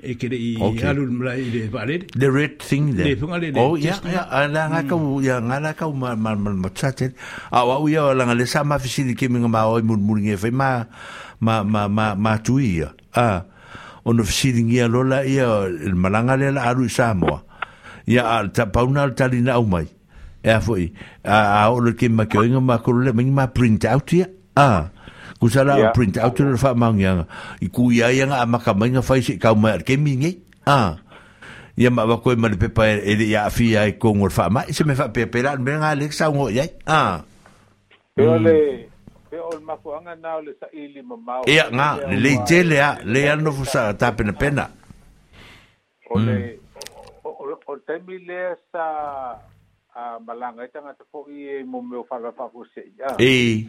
e 0.03 0.15
kere 0.19 0.35
i 0.35 0.55
alu 0.85 1.07
mla 1.11 1.33
i 1.39 1.49
le 1.51 1.67
vale 1.71 1.97
the 2.17 2.29
red 2.29 2.57
thing 2.59 2.93
there 2.95 3.09
le 3.15 3.15
funga 3.15 3.37
le 3.39 3.51
oh 3.55 3.77
ya 3.79 3.95
ya 4.13 4.21
ala 4.27 4.67
nga 4.69 4.81
mm. 4.83 4.89
ka 4.91 4.95
u 4.95 5.21
ya 5.23 5.39
nga 5.41 5.59
la 5.63 5.71
ka 5.73 5.87
u 5.87 5.93
ma 5.95 6.15
ma 6.15 6.35
ma 6.35 6.69
tsate 6.69 7.13
a 7.51 7.63
wa 7.65 7.79
u 7.79 7.87
ya 7.89 8.11
la 8.13 8.25
nga 8.27 8.33
le 8.35 8.45
sa 8.45 8.63
ma 8.67 8.77
fisi 8.77 9.07
ke 9.15 9.29
mi 9.31 9.39
ma 9.39 9.63
o 9.71 9.79
mun 9.81 10.01
mun 10.03 10.19
nge 10.27 10.35
fai 10.37 10.51
ma 10.51 10.83
ma 11.39 11.63
ma 11.63 11.87
ma 11.87 12.13
ma 12.15 12.37
tui 12.37 12.77
ya 12.83 12.91
ah 13.15 13.45
ono 14.03 14.21
fisi 14.27 14.51
ngia 14.63 14.87
lola 14.91 15.23
ia 15.25 15.69
malanga 15.95 16.35
le 16.35 16.51
la 16.51 16.61
alu 16.69 16.89
sa 16.91 17.13
mo 17.15 17.41
ya 18.05 18.43
ta 18.51 18.65
pauna 18.67 19.09
talina 19.09 19.53
au 19.57 19.65
mai 19.65 19.87
e 20.45 20.51
a 20.53 20.59
foi 20.61 20.93
a 21.25 21.65
o 21.73 21.79
le 21.81 21.95
ke 21.97 22.05
ma 22.09 22.25
ke 22.29 22.37
nga 22.37 22.61
ma 22.61 22.77
ko 22.77 22.93
le 22.93 23.09
ma 23.11 23.47
print 23.49 23.81
out 23.89 24.13
ia 24.13 24.25
a 24.55 24.89
ku 25.41 25.49
sala 25.49 25.73
yeah. 25.81 25.89
print 25.97 26.17
out 26.21 26.37
le 26.39 26.53
fa 26.61 26.77
mang 26.77 27.01
nga 27.01 27.25
i 27.61 27.65
ku 27.67 27.89
ia 27.89 28.13
ia 28.13 28.29
nga 28.29 28.45
ma 28.45 28.61
ka 28.61 28.77
ma 28.77 28.85
nga 28.85 29.01
fai 29.01 29.21
si 29.25 29.39
ka 29.41 29.57
ma 29.57 29.77
ke 29.81 29.97
mi 29.97 30.13
ngi 30.21 30.31
a 30.69 30.95
ia 31.81 31.89
ma 31.89 32.05
wa 32.05 32.21
ko 32.21 32.37
ma 32.37 32.45
le 32.53 32.57
pepa 32.61 32.81
e, 32.93 33.01
e- 33.01 33.01
mm. 33.01 33.17
le 33.19 33.25
ia 33.25 33.43
fi 33.49 33.73
ai 33.77 33.91
ko 33.97 34.13
ngor 34.13 34.29
fa 34.29 34.49
ma 34.53 34.69
se 34.69 34.85
me 34.85 34.93
fa 34.93 35.09
pepe 35.09 35.41
la 35.41 35.57
me 35.57 35.81
nga 35.81 35.97
le 35.97 36.13
sa 36.13 36.29
ngo 36.29 36.45
ia 36.53 36.69
a 36.85 37.25
le 38.15 38.57
pe 39.33 39.37
o 39.41 39.49
ma 39.65 39.73
ko 39.81 39.97
nga 40.05 40.13
na 40.13 40.37
le 40.45 40.53
sa 40.61 40.69
ili 40.77 41.01
ma 41.01 41.17
ma 41.17 41.33
ia 41.49 41.65
nga 41.73 41.89
le 42.13 42.31
tele 42.45 42.77
a 42.77 43.01
le 43.01 43.19
ano 43.33 43.49
fu 43.49 43.65
sa 43.65 43.89
ta 43.97 44.13
pena 44.13 44.33
pena 44.37 44.69
o 46.13 46.21
le 46.21 46.37
mm. 46.37 47.25
o 47.25 47.29
o 47.65 47.73
taimi 47.81 48.21
le 48.29 48.53
sa 48.69 48.85
a 49.95 50.19
malanga 50.25 50.63
i 50.63 50.65
e 50.65 50.71
tangata 50.73 51.03
foʻi 51.13 51.37
e 51.55 51.63
momeo 51.63 52.03
faafaafaapuseʻi 52.03 52.99
a 53.07 53.13
e 53.23 53.67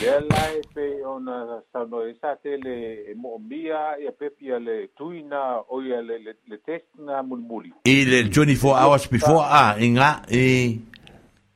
lea 0.00 0.18
lae 0.30 0.58
pei 0.74 1.02
ona 1.06 1.62
saunoa 1.72 2.08
e 2.10 2.14
sa 2.20 2.34
te 2.42 2.56
le 2.56 2.74
e 3.12 3.14
moʻomia 3.14 3.80
ia 4.02 4.12
pe 4.12 4.30
pia 4.30 4.58
le 4.58 4.86
tuina 4.98 5.62
o 5.70 5.78
ia 5.82 6.02
le 6.02 6.18
le 6.18 6.56
test 6.66 6.86
na 6.98 7.22
mulimuli 7.22 7.70
i 7.86 8.04
le 8.10 8.28
twenty 8.34 8.54
four 8.54 8.74
hours 8.76 9.06
before 9.10 9.44
a 9.46 9.78
i 9.78 9.86
e 9.86 9.90
gā 9.96 10.10
e 10.30 10.42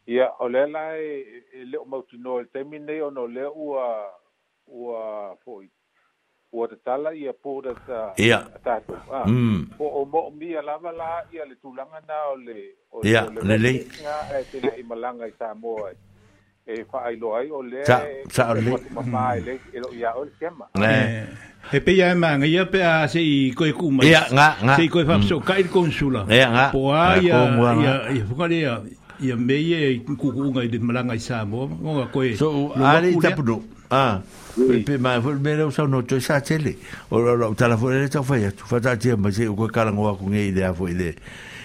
ia 0.06 0.28
o 0.40 0.48
lea 0.48 0.66
lae 0.70 1.42
e 1.58 1.64
leo 1.66 1.84
mautinoa 1.84 2.42
le 2.46 2.48
taimi 2.54 2.78
nei 2.78 3.00
ona 3.00 3.20
o 3.20 3.26
lea 3.26 3.50
ua 3.50 3.86
ua 4.70 5.34
foʻi 5.44 5.66
ua 6.56 6.66
tatala 6.72 7.10
ia 7.12 7.32
pō 7.44 7.52
da 7.60 7.72
ta 7.86 8.00
ia 8.16 8.38
tātou 8.64 8.96
a 9.12 9.24
mm. 9.28 9.76
po 9.76 9.84
o 10.00 10.04
mo 10.08 10.20
mi 10.32 10.54
a 10.56 10.62
lava 10.64 10.88
la 10.88 11.08
ia 11.28 11.44
le 11.44 11.56
tūlanga 11.60 12.00
na 12.08 12.16
o 12.32 12.34
le 12.40 12.60
o 12.96 13.02
le 13.04 13.44
le 13.44 13.56
le 13.64 13.72
nga 14.00 14.16
e 14.40 14.44
te 14.50 14.58
na 14.64 14.72
i 14.80 14.84
malanga 14.88 15.28
i 15.28 15.34
sa 15.36 15.52
moa 15.54 15.90
e 16.64 16.80
whaailo 16.88 17.34
ai 17.36 17.48
o 17.52 17.60
le 17.60 17.84
sa 17.84 17.98
e 18.08 18.24
sa 18.32 18.48
o 18.52 18.54
le 18.56 18.72
mamā 18.96 19.36
e 19.36 19.40
le 19.44 19.54
e 19.68 19.78
lo 19.84 19.92
ia 19.92 20.14
o 20.16 20.24
le 20.24 20.32
kema 20.40 20.70
ne 20.80 20.92
eh, 20.96 21.28
he 21.76 21.78
pe 21.84 21.92
e 21.92 21.96
ia 22.00 22.14
ma 22.24 22.32
nga 22.40 22.48
ia 22.48 22.64
pe 22.72 22.80
a 22.82 22.94
se 23.12 23.20
i 23.20 23.52
koe 23.52 23.70
kuma 23.76 24.08
ia 24.08 24.24
nga 24.32 24.48
nga 24.64 24.80
se 24.80 24.88
i 24.88 24.88
koe 24.88 25.04
whapso 25.04 25.36
mm. 25.36 25.44
kai 25.44 25.68
konsula 25.68 26.24
ia 26.32 26.48
nga 26.56 26.66
po 26.72 26.88
a 26.96 27.04
ia 27.20 27.36
ia 27.84 27.92
ia 28.16 28.22
whukare 28.32 28.56
ia 28.64 28.80
ia 29.20 29.36
mei 29.36 29.70
e 29.76 30.00
kukunga 30.08 30.64
i 30.64 30.72
le 30.72 30.78
malanga 30.80 31.14
i 31.20 31.20
sa 31.20 31.44
moa 31.44 31.68
ngonga 31.68 32.08
koe 32.16 32.32
so 32.32 32.72
ale 32.80 33.12
i 33.12 33.20
tapuno 33.20 33.60
Ah. 33.90 34.20
Oui. 34.56 34.82
Pe 34.82 34.96
ma 34.98 35.20
fo 35.20 35.32
me 35.40 35.54
le 35.54 35.70
sa 35.70 35.84
to 36.06 36.18
sa 36.20 36.40
tele. 36.40 36.76
O 37.10 37.18
o 37.18 37.54
ta 37.54 37.68
la 37.68 37.76
fo 37.76 37.90
le 37.90 38.08
ta 38.08 38.22
fa 38.22 38.36
ya 38.38 38.50
tu 38.50 38.64
fa 38.66 38.80
ta 38.80 38.96
tie 38.96 39.14
ma 39.16 39.30
se 39.30 39.46
ko 39.46 39.66
kala 39.68 39.92
ngo 39.92 40.14
ko 40.16 40.24
nge 40.26 40.40
ide 40.48 40.74
fo 40.74 40.88
ile 40.88 41.14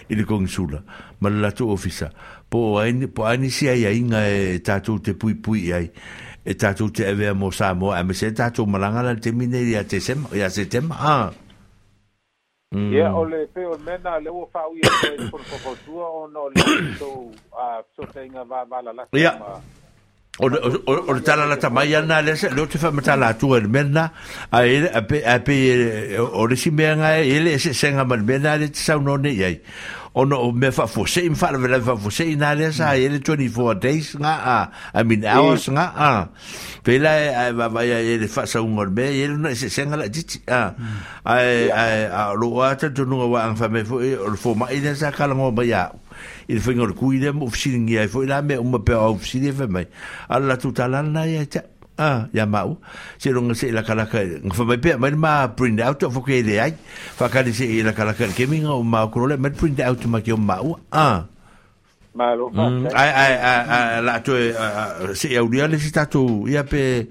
ile 0.10 0.24
konsula. 0.26 0.82
Ma 1.22 1.30
la 1.30 1.52
tu 1.52 1.70
e 1.70 1.72
ofisa. 1.72 2.10
Po 2.50 2.80
ai 2.80 3.08
po 3.08 3.24
ai 3.26 3.50
si 3.50 3.68
ai 3.70 3.96
inga 3.98 4.28
e 4.28 4.60
ta 4.62 4.80
tu 4.82 5.00
te 5.00 5.14
pui 5.14 5.36
pui 5.36 5.72
ai. 5.72 5.90
E 6.46 6.54
ta 6.56 6.74
tu 6.74 6.92
te 6.92 7.06
ave 7.08 7.32
mo 7.34 7.50
sa 7.52 7.74
mo 7.74 7.92
a 7.92 8.04
me 8.04 8.14
se 8.14 8.32
ta 8.34 8.52
tu 8.52 8.66
malanga 8.66 9.02
la 9.02 9.16
te 9.16 9.32
mine 9.32 9.64
ya 9.70 9.84
te 9.86 10.00
sem 10.02 10.26
ya 10.36 10.50
se 10.50 10.66
tem 10.68 10.92
ah. 10.92 11.32
Mm. 12.74 12.92
Yeah, 12.94 13.14
o 13.16 13.24
pe 13.54 13.66
o 13.66 13.78
mena 13.84 14.20
le 14.20 14.30
o 14.30 14.46
fa 14.52 14.62
u 14.68 14.76
e 14.76 15.30
por 15.32 15.40
ko 15.48 15.76
tu 15.86 15.92
o 16.00 16.28
no 16.32 16.48
le 16.50 16.60
so 17.00 17.32
a 17.58 17.80
so 17.96 18.04
tenga 18.14 18.44
va 18.44 18.64
va 18.68 18.82
la 18.84 18.92
la. 18.94 19.06
Yeah 19.14 19.38
o 20.40 20.48
le 20.48 21.22
tala 21.26 21.46
la 21.46 21.58
tamaya 21.60 22.02
na 22.02 22.22
le 22.22 22.36
se 22.38 22.48
te 22.48 22.78
faamatalatua 22.78 22.88
mata 22.96 23.16
la 23.18 23.34
tu 23.38 23.50
mena 23.68 24.14
a 24.52 24.66
ele 24.66 24.88
a 24.88 25.02
pe 25.02 25.22
a 25.26 25.40
pe 25.44 26.18
o 26.18 26.48
le 26.48 26.56
simenga 26.56 27.18
ele 27.20 27.60
se 27.60 27.74
senga 27.74 28.06
mal 28.06 28.24
te 28.26 28.38
le 28.40 28.74
sa 28.74 28.98
no 28.98 29.18
ne 29.18 29.30
yai 29.30 29.60
ono 30.16 30.52
me 30.54 30.72
fa 30.72 30.88
fose 30.88 31.18
im 31.26 31.36
fa 31.36 31.52
le 31.52 31.82
fa 31.82 31.96
fose 31.98 32.24
ina 32.32 32.56
le 32.56 32.72
sa 32.72 32.96
ele 32.98 33.20
24 33.20 33.76
days 33.82 34.16
nga 34.16 34.34
a 34.94 35.00
i 35.00 35.04
mean 35.04 35.26
hours 35.26 35.68
nga 35.68 35.86
a 36.00 36.12
pe 36.84 36.98
la 36.98 37.52
va 37.52 37.68
va 37.68 37.84
ya 37.84 38.00
ele 38.00 38.28
fa 38.28 38.46
sa 38.46 38.62
un 38.64 38.74
golbe 38.76 39.04
ele 39.04 39.36
no 39.36 39.54
se 39.54 39.68
senga 39.70 39.98
la 39.98 40.08
dit 40.08 40.40
a 40.48 40.74
a 41.28 41.38
a 42.08 42.34
lo 42.36 42.64
ata 42.64 42.88
tu 42.94 43.04
no 43.06 43.28
wa 43.28 43.42
an 43.52 43.58
fa 43.60 43.68
me 43.68 43.84
sa 44.96 45.12
kala 45.12 45.36
ngo 45.36 45.52
ba 45.52 45.92
i 46.52 46.56
le 46.56 46.62
whinga 46.68 46.86
le 46.88 46.94
kui 46.94 47.20
le 47.20 47.32
mo 47.32 47.46
ofisini 47.46 47.80
ngi 47.80 47.98
ai 47.98 48.08
fo 48.08 48.22
i 48.24 48.28
la 48.28 48.42
me 48.42 48.56
uma 48.58 48.80
pe 48.80 48.92
au 48.94 49.14
ofisini 49.14 49.48
e 49.48 49.52
whamai 49.58 49.88
ala 50.30 50.58
tu 50.58 50.72
talana 50.74 51.26
ia 51.28 51.46
ta 51.48 51.62
ah 51.98 52.28
ya 52.34 52.46
mau 52.46 52.78
se 53.18 53.30
longa 53.32 53.54
se 53.54 53.72
la 53.72 53.82
kala 53.84 54.06
ka 54.06 54.20
fa 54.54 54.64
mai 54.66 54.78
pe 54.78 54.98
mai 55.00 55.12
ma 55.12 55.48
print 55.48 55.80
out 55.82 56.04
fo 56.12 56.22
ke 56.22 56.42
le 56.44 56.60
ai 56.60 56.74
fa 57.16 57.30
ka 57.30 57.44
se 57.52 57.68
la 57.84 57.94
kala 57.94 58.14
ka 58.14 58.28
ke 58.36 58.46
minga 58.52 58.74
o 58.76 58.84
ma 58.84 59.08
ko 59.08 59.26
le 59.28 59.38
mai 59.38 59.52
print 59.54 59.80
out 59.80 60.06
ma 60.08 60.20
ke 60.20 60.34
o 60.34 60.38
mau 60.38 60.76
ah 60.92 61.24
malo 62.16 62.50
mm. 62.52 62.92
ai 62.92 63.12
ai 63.24 63.34
ai 63.78 64.02
la 64.04 64.20
to 64.20 64.36
se 65.16 65.32
au 65.40 65.48
dia 65.48 65.68
le 65.72 65.80
sta 65.80 66.06
to 66.06 66.44
ia 66.52 66.64
pe 66.68 67.08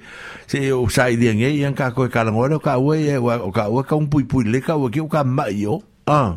se 0.46 0.60
o 0.70 0.84
sai 0.92 1.16
dia 1.16 1.32
nge 1.32 1.48
ia 1.48 1.72
ka 1.72 1.90
ko 1.96 2.04
kala 2.12 2.28
ngora 2.30 2.60
ka 2.60 2.76
we 2.78 3.08
o 3.16 3.48
ka 3.50 3.66
e, 3.72 3.72
o 3.72 3.80
ka 3.82 3.96
un 3.96 4.04
pui 4.08 4.24
pui 4.28 4.44
le 4.44 4.60
ka 4.60 4.76
o 4.76 4.88
ke 4.92 5.00
o 5.00 5.08
ka 5.08 5.24
mai 5.24 5.64
yo 5.64 5.80
ah 6.04 6.36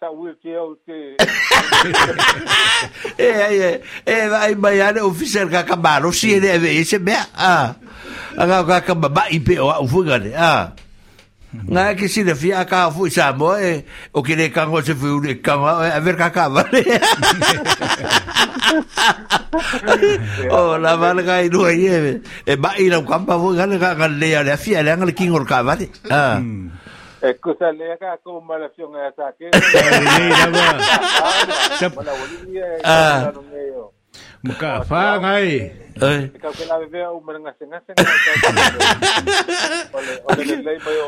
sauki 0.00 0.54
au 0.54 0.76
te 0.86 1.16
e 3.24 3.28
ai 3.46 3.60
e 4.14 4.28
vai 4.30 4.54
mai 4.54 4.80
ana 4.80 5.02
officer 5.04 5.48
ka 5.48 5.62
kamaro 5.62 6.12
si 6.12 6.34
ele 6.34 6.50
ave 6.52 6.70
ese 6.80 6.98
me 6.98 7.12
a 7.48 7.74
anga 8.42 8.58
ka 8.68 8.78
kamaba 8.86 9.24
i 9.30 9.38
pe 9.46 9.54
o 9.60 9.72
fuga 9.92 10.18
ne 10.18 10.32
a 10.36 10.72
nga 11.72 11.94
ke 11.96 12.08
si 12.12 12.20
le 12.26 12.34
fia 12.34 12.64
ka 12.64 12.90
fu 12.90 13.08
sa 13.08 13.32
mo 13.32 13.56
e 13.56 13.84
o 14.12 14.20
ke 14.22 14.34
le 14.36 14.50
kango 14.52 14.82
se 14.84 14.92
fu 14.94 15.20
le 15.20 15.40
kanga 15.40 15.72
a 15.96 16.00
ver 16.04 16.16
ka 16.20 16.28
ka 16.28 16.44
vale 16.48 16.82
o 20.52 20.76
la 20.76 20.96
vale 21.00 21.22
ka 21.24 21.40
i 21.40 21.48
no 21.48 21.64
e 21.72 22.20
e 22.44 22.54
ba 22.60 22.76
i 22.76 22.86
la 22.92 23.00
kampa 23.00 23.38
fu 23.40 23.54
ga 23.56 23.64
le 23.64 23.78
ka 23.80 23.96
le 24.08 24.28
le 24.44 24.56
fia 24.60 24.82
le 24.84 24.90
anga 24.92 25.06
le 25.08 25.14
kingor 25.16 25.44
ka 25.48 25.62
vale 25.64 25.88
a 26.12 26.36
É 27.28 27.32
que 27.34 27.52
se 27.58 27.64
alega 27.64 28.18
con 28.22 28.46
malación 28.46 28.94
a 28.94 29.08
esa 29.08 29.32
que. 29.36 29.50
Ah. 32.84 33.32
Mukafang 34.46 35.26
ay. 35.26 35.74
Ay. 36.00 36.22
Ikaw 36.38 36.52
kailangan 36.54 36.86
bebe 36.86 37.02
o 37.10 37.18
marangasing-asing. 37.18 37.98
Ole, 39.90 40.12
ole 40.30 40.54
lay 40.62 40.78
ba 40.86 40.90
yo 40.94 41.06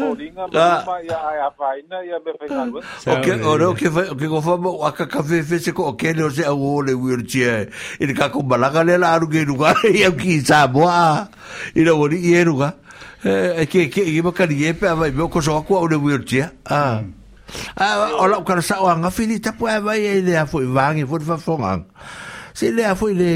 holdinga 0.00 0.44
ba 0.50 0.96
ya 1.06 1.18
ay 1.30 1.38
afaina 1.46 1.96
ya 2.02 2.18
be 2.18 2.32
fainal. 2.42 2.72
Okay, 3.06 3.38
ore 3.46 3.64
okay 3.70 3.86
okay 3.86 4.26
ko 4.26 4.42
fa 4.42 4.58
mo 4.58 4.82
aka 4.82 5.06
kafe 5.06 5.46
fe 5.46 5.62
se 5.62 5.70
ko 5.70 5.94
okay 5.94 6.10
no 6.16 6.26
se 6.28 6.42
o 6.48 6.82
le 6.82 6.92
wheelchair. 6.98 7.70
Ini 8.02 8.12
ka 8.18 8.34
ko 8.34 8.42
balaga 8.42 8.82
le 8.82 8.98
la 8.98 9.14
aru 9.14 9.30
ge 9.30 9.46
ruga 9.46 9.78
ya 9.86 10.10
ki 10.10 10.42
sa 10.42 10.66
boa. 10.66 11.30
Ina 11.78 11.94
wori 11.94 12.18
ye 12.18 12.42
ruga. 12.42 12.81
e 13.24 13.64
ke 13.70 13.86
ke 13.86 14.02
iba 14.02 14.32
kali 14.34 14.66
e 14.66 14.72
pa 14.74 14.94
vai 14.98 15.10
meu 15.14 15.28
coso 15.30 15.54
aku 15.54 15.78
au 15.78 15.86
de 15.88 15.94
wirti 15.94 16.42
a 16.42 16.50
a 16.50 16.50
ah. 16.66 16.94
hmm. 16.98 17.12
ah, 17.78 18.18
ola 18.18 18.42
ka 18.42 18.58
sa 18.58 18.82
o 18.82 18.90
anga 18.90 19.10
fini 19.14 19.38
ta 19.38 19.54
pu 19.54 19.66
vai 19.70 20.02
e 20.18 20.22
de 20.26 20.34
afu 20.34 20.66
vang 20.74 20.98
e 20.98 21.04
fur 21.06 21.22
fa 21.22 21.38
fongang 21.38 21.86
se 22.54 22.70
le 22.74 22.82
foi 22.98 23.14
le 23.14 23.30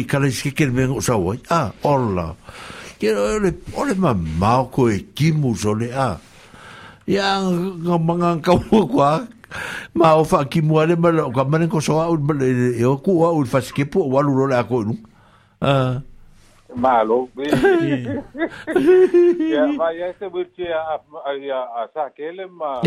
i 0.00 0.04
kala 0.04 0.28
ski 0.30 0.52
ke 0.52 0.68
ben 0.68 0.92
o 0.92 1.00
sa 1.00 1.16
oi 1.16 1.40
a 1.48 1.56
ah, 1.56 1.68
ola 1.82 2.36
ke 3.00 3.08
ole 3.16 3.50
ole 3.72 3.92
ma 3.96 4.12
ma 4.12 4.68
ko 4.68 4.88
e 4.92 5.00
kimu 5.16 5.56
so 5.56 5.72
le 5.72 5.88
a 5.88 6.20
ya 7.08 7.40
nga 7.40 7.96
manga 7.96 8.36
ka 8.44 8.52
mo 8.68 8.84
kwa 8.84 9.24
ma 9.96 10.12
o 10.20 10.28
fa 10.28 10.44
kimu 10.44 10.76
ale 10.76 10.94
ma 11.00 11.08
ka 11.32 11.44
manen 11.48 11.72
ko 11.72 11.80
so 11.80 12.04
au 12.04 12.16
e 12.20 12.84
o 12.84 12.96
ku 13.00 13.24
au 13.24 13.44
fa 13.48 13.64
ski 13.64 13.88
po 13.88 14.04
walu 14.12 14.44
lo 14.44 14.52
la 14.52 14.60
ko 14.68 14.84
a 15.64 16.04
Malo. 16.76 17.28
Ya 19.38 19.64
vai 19.78 20.02
ese 20.02 20.26
buchi 20.28 20.66
a 20.66 20.98
a 20.98 21.86
sa 21.94 22.10
kele 22.16 22.46
ma. 22.50 22.80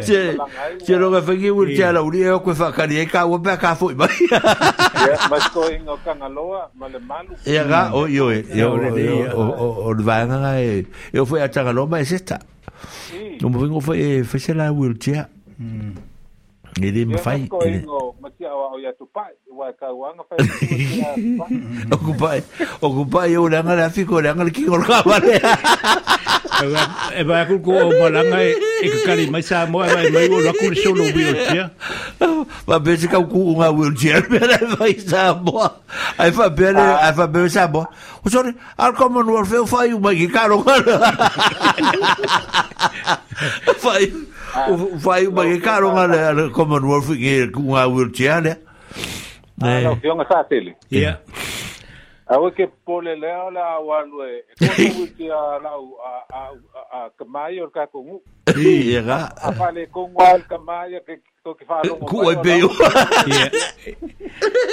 Se 0.00 0.38
se 0.84 0.96
lo 0.96 1.10
fengi 1.22 1.50
buchi 1.50 1.82
a 1.82 1.92
la 1.92 2.02
uri 2.02 2.26
o 2.28 2.40
que 2.42 2.54
fa 2.54 2.72
cari 2.72 3.04
ka 3.06 3.26
o 3.26 3.38
pe 3.38 3.56
ka 3.56 3.74
foi. 3.74 3.94
Ya 3.98 5.18
mas 5.30 5.46
ko 5.50 5.66
in 5.68 5.88
o 5.88 5.96
kanaloa 6.04 6.70
male 6.78 6.98
malu. 7.00 7.34
Ya 7.44 7.64
ga 7.64 7.90
o 7.92 8.06
yo 8.06 8.30
e 8.30 8.44
yo 8.54 8.70
o 8.70 9.90
o 9.90 9.94
vanga 10.02 10.54
e 10.60 10.86
eu 11.12 11.26
foi 11.26 11.42
a 11.42 11.48
tangalo 11.48 11.86
mas 11.88 12.12
esta. 12.12 12.38
Não 13.40 13.50
vengo 13.50 13.80
foi 13.80 14.22
foi 14.24 14.38
se 14.40 14.52
la 14.54 14.70
buchi. 14.72 15.14
Mm. 15.60 16.11
E 16.80 16.90
le 16.90 17.04
mawhai. 17.04 17.48
Ko 17.52 17.60
e 17.60 17.84
ngō, 17.84 18.00
mati 18.22 18.46
awa 18.48 18.72
o 18.72 18.78
ia 18.80 18.92
tupai, 18.96 19.32
wai 19.52 19.72
kau 19.76 20.06
anga 20.08 20.24
whai. 20.24 21.86
O 21.92 21.96
kupai, 22.00 22.38
o 22.80 22.88
kupai 22.96 23.36
o 23.36 23.44
ranga 23.48 23.76
la 23.76 23.88
fiko, 23.90 24.22
ranga 24.24 24.44
la 24.44 24.50
kingo 24.50 24.78
raka 24.80 25.02
wale. 25.04 25.36
E 27.14 27.22
vai 27.24 27.40
aku 27.44 27.58
ko 27.60 27.76
o 27.76 27.90
malanga 28.00 28.40
e 28.40 28.88
kakari, 28.88 29.28
mai 29.30 29.42
sa 29.42 29.66
moa 29.66 29.84
vai 29.86 30.08
mai 30.10 30.28
o 30.32 30.40
laku 30.40 30.70
le 30.72 30.76
solo 30.80 31.04
wheelchair. 31.12 31.70
Ma 32.66 32.78
bese 32.80 33.04
kau 33.08 33.26
ku 33.28 33.52
unga 33.52 33.68
wheelchair, 33.72 34.24
mera 34.30 34.56
e 34.56 34.64
vai 34.76 34.96
sa 34.98 35.34
moa. 35.36 35.68
Ai 36.16 36.32
fa 36.32 36.48
bele, 36.48 36.80
ai 36.80 37.12
fa 37.12 37.26
bele 37.26 37.48
sa 37.52 37.68
moa. 37.68 37.84
O 38.24 38.30
sori, 38.32 38.48
al 38.78 38.94
common 38.96 39.28
warfare 39.28 39.68
whai 39.68 39.92
umai 39.92 40.16
ki 40.16 40.28
karo 40.32 40.62
karo. 40.64 40.96
Whai. 43.84 44.32
o 44.52 44.52
ah. 44.54 44.76
vai 44.94 45.26
uma 45.26 45.44
que 45.46 45.60
caro 45.60 45.90
nga 45.92 46.06
Commonwealth 46.52 47.10
ngi 47.16 47.50
ku 47.54 47.60
nga 47.72 47.88
wheelchair 47.88 48.40
le 48.44 48.52
ne 49.62 49.72
no 49.84 49.96
fiona 49.96 50.24
sa 50.28 50.44
tele 50.48 50.72
yeah 50.90 51.16
awe 52.28 52.48
ke 52.52 52.68
pole 52.84 53.16
le 53.16 53.32
la 53.56 53.80
wa 53.80 53.98
lue 54.04 54.44
ko 54.60 54.66
wheelchair 54.76 55.60
la 55.64 55.70
a 56.36 56.42
a 56.90 57.08
kamai 57.18 57.60
o 57.62 57.68
ka 57.70 57.86
kongu 57.86 58.20
i 58.64 58.70
e 58.98 59.00
ga 59.06 59.18
a 59.46 59.50
pale 59.58 59.82
kongu 59.94 60.20
al 60.22 60.40
kamai 60.50 60.90
ke 61.06 61.14
to 61.44 61.50
ki 61.54 61.64
fa 61.68 61.76
lo 61.86 61.94
ku 62.10 62.18
e 62.30 62.34
be 62.44 62.52
ye 63.34 63.44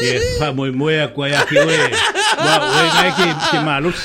ye 0.06 0.14
fa 0.40 0.50
mo 0.58 0.66
mo 0.80 0.90
ya 0.90 1.06
ku 1.14 1.22
ya 1.34 1.42
ki 1.50 1.58
we 1.68 1.76
wa 2.46 2.56
we 2.74 2.84
ga 2.96 3.04
ki 3.18 3.28
ki 3.50 3.58
malus 3.68 4.00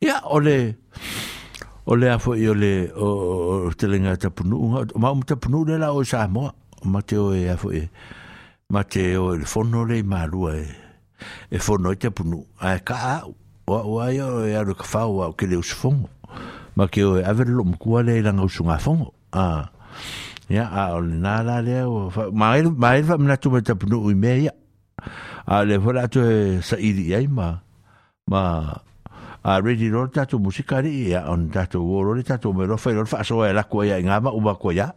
ya 0.00 0.20
ole 0.22 0.76
ole 1.86 2.10
afo 2.12 2.34
i 2.36 2.48
ole 2.52 2.92
o 2.92 3.70
telinga 3.72 4.16
ta 4.20 4.28
punu 4.28 4.84
ma 5.00 5.10
um 5.10 5.22
ta 5.22 5.34
punu 5.36 5.64
la 5.78 5.88
o 5.92 6.02
sa 6.04 6.26
mo 6.28 6.50
ma 6.84 7.00
te 7.00 7.16
o 7.16 7.32
e 7.32 7.48
afo 7.48 7.72
e 7.72 7.88
ma 8.70 8.82
te 8.82 9.14
e 9.16 9.44
fono 9.46 9.84
le 9.88 10.02
ma 10.02 10.24
rua 10.24 10.52
e 10.60 10.68
e 11.50 11.58
fono 11.58 11.92
i 11.92 11.96
punu 12.12 12.44
a 12.60 12.76
e 12.76 12.78
ka 12.84 13.22
o 13.26 13.32
wa 13.72 13.80
wa 13.88 14.04
i 14.12 14.20
o 14.20 14.44
e 14.44 14.52
aru 14.56 14.74
ka 14.76 14.84
fau 14.84 15.16
o 15.24 15.32
ke 15.32 15.46
le 15.48 15.56
us 15.56 15.72
ma 16.76 16.84
ke 16.92 17.00
o 17.02 17.16
e 17.16 17.22
avere 17.24 17.50
lo 17.56 17.64
mkua 17.64 18.04
le 18.04 18.20
ilanga 18.20 18.44
usu 18.44 18.64
ngā 18.68 18.76
fongo 18.78 19.14
a 19.32 19.70
ya 20.52 20.68
a 20.68 20.82
ole 20.94 21.16
nā 21.16 21.40
la 21.42 21.60
le 21.64 21.88
ma 22.36 22.56
e 22.56 22.62
ma 22.68 22.94
e 22.94 23.02
fa 23.02 23.16
tu 23.40 23.48
ta 23.64 23.72
punu 23.74 24.04
u 24.04 24.10
i 24.10 24.14
me 24.14 24.44
ya 24.44 24.52
a 25.48 25.64
le 25.64 25.80
fora 25.80 26.06
tu 26.08 26.20
e 26.20 26.60
sa 26.60 26.76
i 26.76 26.92
di 26.92 27.16
ma 27.32 27.56
ma 28.28 28.76
a 29.46 29.60
ready 29.62 29.88
ro 29.94 30.08
tatou 30.10 30.42
musikari 30.42 30.90
ia 31.06 31.22
on 31.30 31.46
tatou 31.54 31.86
oro 31.94 32.16
le 32.18 32.24
tatou 32.26 32.50
me 32.52 32.66
rofa 32.66 32.90
i 32.90 32.98
rofa 32.98 33.20
asoa 33.22 33.50
e 33.50 33.52
lako 33.54 33.84
ia 33.86 33.98
i 33.98 34.02
ngama 34.02 34.32
uma 34.34 34.56
koia 34.58 34.88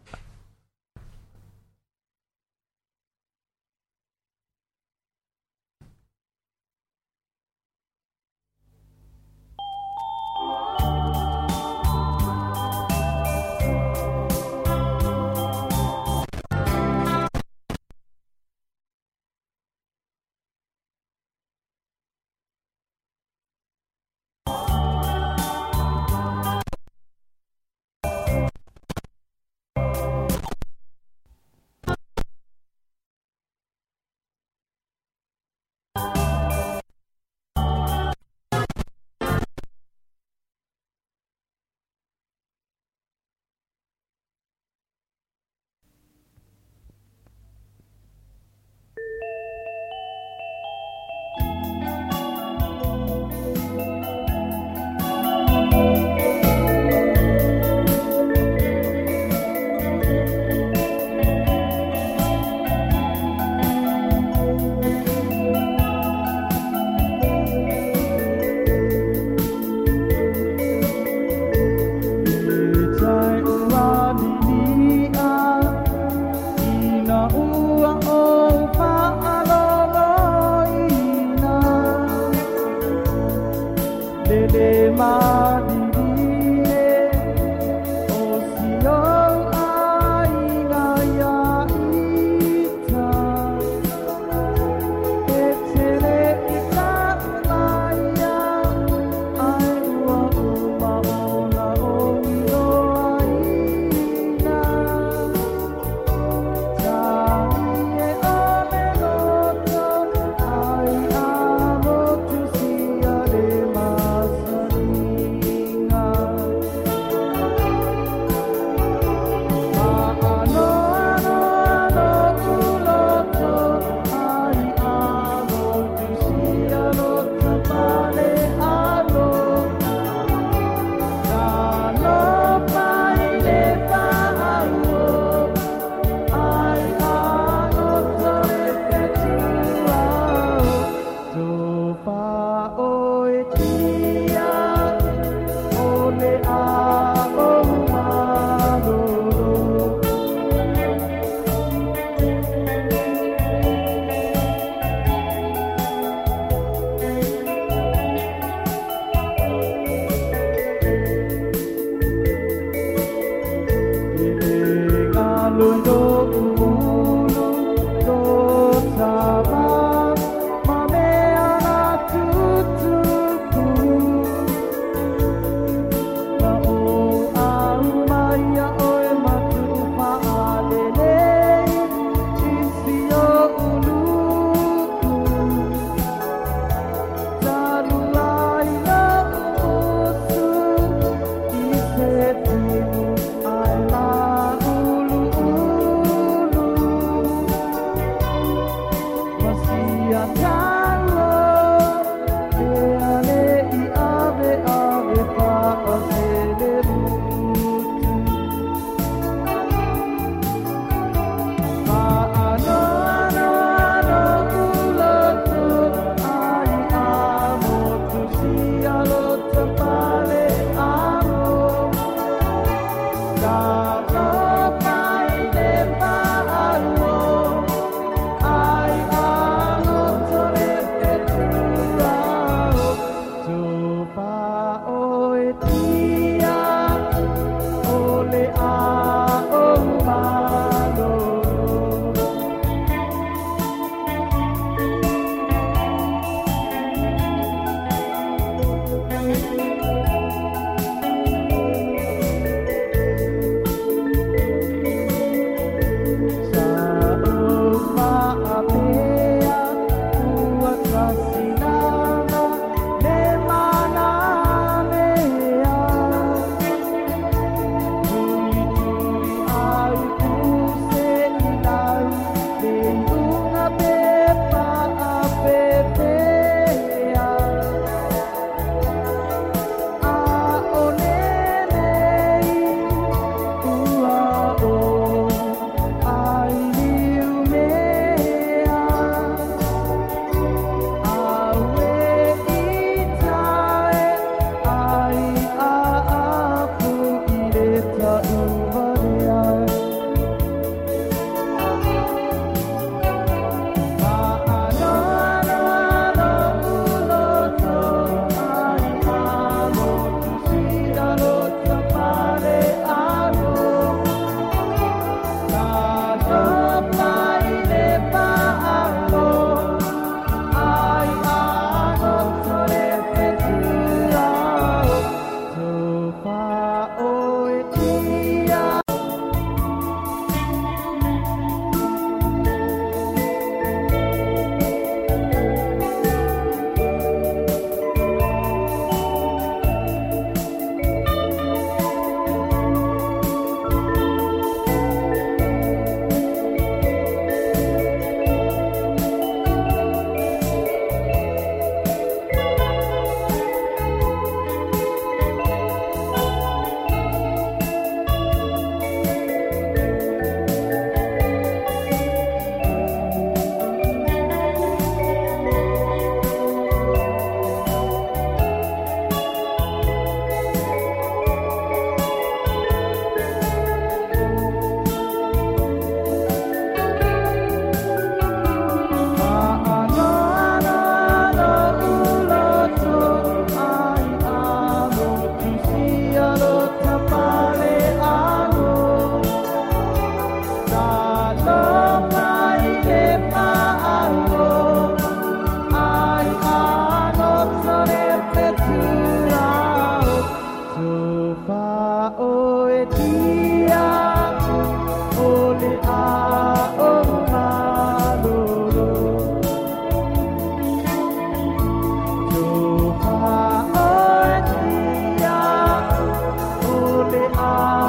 Amen. 417.39 417.88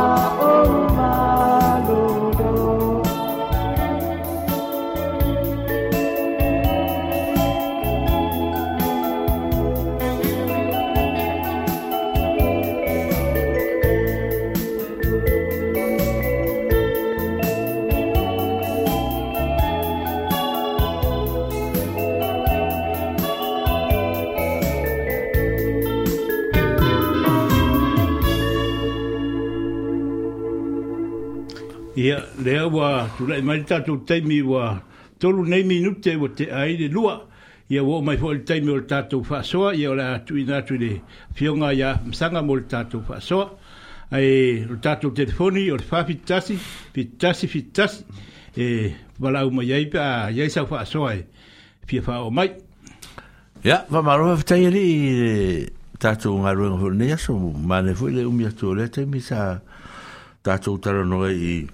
lea 32.50 32.66
wa 32.76 33.06
tu 33.18 33.26
lai 33.30 33.40
mai 33.46 33.60
tatou 33.70 33.96
taimi 34.08 34.38
wa 34.42 34.62
tolu 35.20 35.42
nei 35.50 35.62
minute 35.64 36.12
wa 36.20 36.28
te 36.38 36.44
ai 36.60 36.72
le 36.80 36.86
lua 36.96 37.14
ia 37.70 37.80
wo 37.88 38.00
mai 38.06 38.16
fol 38.22 38.38
taimi 38.48 38.70
o 38.74 38.80
tatou 38.90 39.22
fa 39.28 39.38
soa 39.50 39.70
ia 39.80 39.90
ola 39.94 40.06
tu 40.26 40.36
ina 40.42 40.58
tu 40.66 40.74
le 40.82 40.90
fionga 41.36 41.68
ia 41.80 41.88
msanga 42.08 42.42
mo 42.42 42.58
tatou 42.72 43.02
fa 43.08 43.20
soa 43.28 43.46
ai 44.10 44.64
o 44.72 44.76
tatou 44.86 45.10
telefoni 45.18 45.68
o 45.70 45.78
fa 45.90 46.04
fitasi 46.08 46.58
fitasi 46.94 47.46
fitasi 47.54 47.98
e 48.56 48.66
wala 49.20 49.46
uma 49.46 49.62
e 49.64 49.66
ia 49.68 49.78
ia 49.86 50.30
ia 50.32 50.50
sa 50.50 50.66
fa 50.70 50.84
soa 50.92 51.14
e 51.20 51.22
fia 51.86 52.02
fa 52.06 52.18
o 52.26 52.30
mai 52.30 52.50
ya 53.70 53.84
va 53.92 54.02
maro 54.02 54.34
fa 54.42 54.46
taimi 54.52 54.86
tatou 56.02 56.38
nga 56.42 56.52
ruenga 56.54 56.78
fol 56.82 56.94
nei 57.00 57.12
aso 57.16 57.38
mane 57.70 57.92
fo 57.98 58.08
le 58.16 58.26
umia 58.30 58.50
tu 58.50 58.74
le 58.74 58.88
taimi 58.94 59.20
sa 59.20 59.38
tatou 60.42 60.78
tarano 60.82 61.26
i 61.30 61.68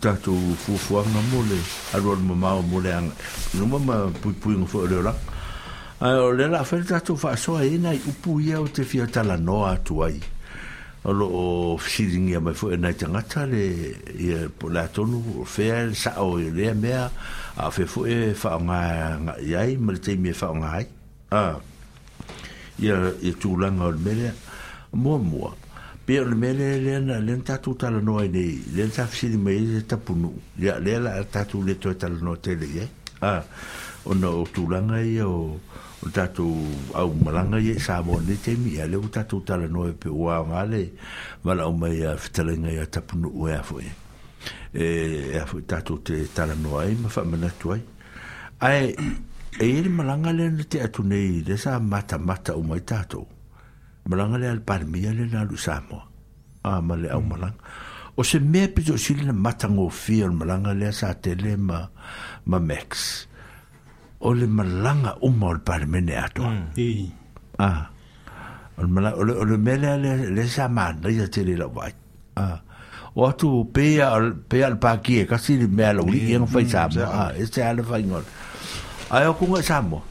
tato 0.00 0.34
fufuanga 0.58 1.20
mole 1.30 1.58
aruan 1.94 2.18
mamao 2.26 2.62
mole 2.62 2.90
ang 2.94 3.10
numa 3.54 3.78
ma 3.78 3.94
pu 4.10 4.34
pui 4.34 4.56
ngofo 4.58 4.82
ole 4.86 4.96
ora 4.96 5.14
ai 6.02 6.18
ole 6.18 6.48
la 6.50 6.64
fer 6.64 6.82
tato 6.84 7.14
fa 7.14 7.36
so 7.36 7.54
ai 7.56 7.78
nai 7.78 8.00
upu 8.02 8.40
ia 8.42 8.58
o 8.60 8.66
te 8.66 8.82
fia 8.82 9.06
tala 9.06 9.36
no 9.38 9.62
atu 9.70 10.02
ai 10.04 10.18
o 11.06 11.76
fisiringi 11.78 12.34
a 12.34 12.40
mai 12.42 12.54
fo 12.54 12.70
e 12.74 12.76
nai 12.76 12.96
le 13.54 13.64
i 14.18 14.34
e 14.34 14.48
po 14.50 14.66
la 14.68 14.88
to 14.90 15.04
no 15.06 15.44
fea 15.46 15.86
e 15.86 15.94
sa 15.94 16.18
o 16.26 16.36
le 16.42 16.50
lea 16.50 16.74
mea 16.74 17.10
a 17.54 17.70
fe 17.70 17.86
fo 17.86 18.02
e 18.06 18.34
fa 18.34 18.56
o 18.58 18.60
ngā 18.60 19.60
i 19.62 19.76
me 19.78 19.94
ma 19.94 19.94
le 19.94 20.32
fa 20.34 20.48
e 20.50 20.50
o 20.50 20.56
ai 20.64 20.86
a 21.38 21.44
i 22.82 22.90
e 23.30 23.32
tūlanga 23.38 23.84
o 23.86 23.90
le 23.94 24.00
mele 24.02 24.28
mua 24.90 25.18
mua 25.22 25.54
pe 26.06 26.20
le 26.22 26.34
mele 26.34 26.66
le 26.80 26.98
na 27.00 27.18
le 27.18 27.34
ta 27.42 27.56
tu 27.58 27.74
ta 27.74 27.88
no 27.88 28.18
ne 28.20 28.28
le 28.74 28.88
ta 28.88 29.06
fi 29.06 29.28
le 29.28 29.38
le 29.58 29.80
ta 29.86 29.96
punu 29.96 30.32
le 30.58 30.78
le 30.80 30.98
la 30.98 31.24
ta 31.24 31.44
tu 31.46 31.62
le 31.64 31.74
to 31.78 31.94
ta 31.94 32.08
no 32.08 32.36
te 32.36 32.50
le 32.54 32.68
Ah. 33.22 33.42
o 34.04 34.12
no 34.12 34.44
tu 34.52 34.68
la 34.68 34.80
nga 34.82 34.98
yo 35.00 35.58
o 36.04 36.08
ta 36.12 36.28
tu 36.28 36.44
au 36.94 37.10
malanga 37.24 37.58
ye 37.58 37.78
sa 37.78 38.02
bo 38.02 38.20
ni 38.20 38.36
te 38.38 38.50
mi 38.54 38.76
le 38.76 38.98
ta 39.08 39.24
tu 39.24 39.40
ta 39.42 39.56
no 39.56 39.84
pe 39.94 40.08
wa 40.10 40.44
ma 40.44 40.66
ma 41.42 41.54
la 41.54 41.66
o 41.68 41.72
me 41.72 41.88
ya 41.96 42.14
fi 42.18 42.28
te 42.30 42.42
le 42.42 42.54
ya 42.74 42.84
ta 42.86 43.00
punu 43.00 43.30
o 43.34 43.48
ya 43.48 43.62
fo 43.62 43.78
e 43.78 43.88
e, 44.74 45.38
e 45.40 45.40
fo 45.46 45.62
ta 45.64 45.80
tu 45.80 46.02
te 46.02 46.28
ta 46.34 46.44
la 46.44 46.52
no 46.54 46.82
ma 47.00 47.08
fa 47.08 47.22
ma 47.24 47.36
tu 47.58 47.70
ai 47.70 47.80
ai 48.58 48.94
e 49.58 49.64
ele 49.70 49.88
malanga 49.88 50.32
le 50.32 50.66
te 50.68 50.82
atu 50.82 51.02
nei 51.02 51.42
le 51.46 51.56
sa 51.56 51.78
mata 51.78 52.18
mata 52.18 52.52
o 52.58 52.62
mai 52.62 52.82
tatou 52.84 53.26
malanga 54.08 54.36
le 54.38 54.48
alpalmia 54.52 55.12
le 55.16 55.26
na 55.28 55.44
lusamoa 55.48 56.04
a 56.64 56.80
ma 56.82 56.94
le 56.96 57.08
aumalanga 57.10 57.54
mm. 57.56 58.16
o 58.20 58.20
se 58.22 58.36
mea 58.40 58.68
pe 58.68 58.82
to 58.84 58.94
na 59.24 59.32
matagofia 59.32 60.26
o 60.28 60.32
le 60.32 60.36
malanga 60.36 60.74
lea 60.76 60.92
sa 60.92 61.14
tele 61.16 61.56
ma 61.56 61.88
ma 62.48 62.58
max 62.60 63.24
o 64.20 64.32
le 64.36 64.44
malaga 64.46 65.16
uma 65.24 65.36
mm. 65.36 65.48
o 65.50 65.52
le 65.52 65.58
palemene 65.64 66.14
atoa 66.20 66.52
a 67.58 67.70
o 68.76 69.44
le 69.44 69.56
mea 69.56 69.76
lea 69.96 70.28
le 70.28 70.44
sa 70.48 70.68
manaia 70.68 71.24
tele 71.32 71.56
lau 71.56 71.72
ai 71.80 71.94
a 72.36 72.60
o 73.16 73.20
atu 73.26 73.64
pea 73.72 74.12
pea 74.48 74.68
le 74.68 74.76
pakie 74.76 75.24
kasi 75.24 75.56
le 75.56 75.66
mea 75.68 75.92
laulii 75.96 76.34
aga 76.36 76.44
e 76.44 76.52
fai 76.52 76.64
mm, 76.68 76.72
samoa 76.72 77.08
a 77.08 77.22
e 77.38 77.44
se 77.48 77.60
ale 77.64 77.80
faigole 77.80 78.28
ae 79.16 79.24
o 79.32 79.32
kuga 79.32 79.60
e 79.64 79.64
samoa 79.64 80.02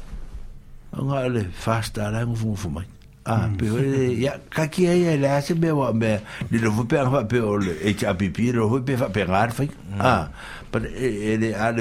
aga 0.98 1.28
le 1.30 1.46
fasta 1.54 2.08
alae 2.10 2.26
gofugofu 2.26 2.70
mai 2.74 2.88
Ah, 3.26 3.48
mm. 3.48 4.20
ya, 4.20 4.36
kaki 4.52 4.88
ai 4.90 5.08
ai 5.08 5.16
la 5.18 5.40
se 5.40 5.54
be 5.56 5.72
wa 5.72 5.92
be, 5.96 6.20
ni 6.52 6.58
lo 6.60 6.72
pipi 6.74 8.52
lo 8.52 8.68
vupe 8.68 8.98
fa 9.00 9.08
pe 9.10 9.24
ngar 9.24 9.50
mm. 9.58 10.00
Ah, 10.00 10.28
but 10.72 10.84
e, 10.84 11.32
e 11.34 11.38
le 11.38 11.54
a 11.56 11.72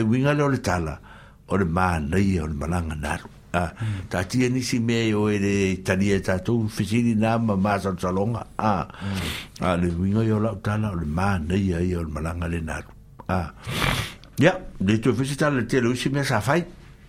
tala, 0.63 1.01
o 1.49 1.55
ah, 1.57 1.59
mm. 1.59 1.59
le 1.59 1.65
ma 1.65 1.99
nei 1.99 3.19
Ah, 3.55 3.69
ta 4.09 4.23
ti 4.23 4.63
si 4.63 4.79
me 4.79 5.13
o 5.15 5.27
le 5.27 5.83
tani 5.83 6.11
e 6.13 6.21
ta 6.21 6.39
tu 6.39 6.69
fisi 6.69 7.17
Ah, 7.21 8.87
a 9.61 9.75
le 9.75 10.61
tala 10.63 10.89
o 10.93 10.95
le 10.95 11.07
ma 11.07 11.37
nei 11.39 12.67
Ah. 13.29 13.51
Ya, 14.39 14.59
le 14.79 15.01
tu 15.01 15.13
fisi 15.13 15.35
tala 15.37 15.65
si 15.97 16.09
me 16.09 16.23
sa 16.23 16.39
fa. 16.41 16.57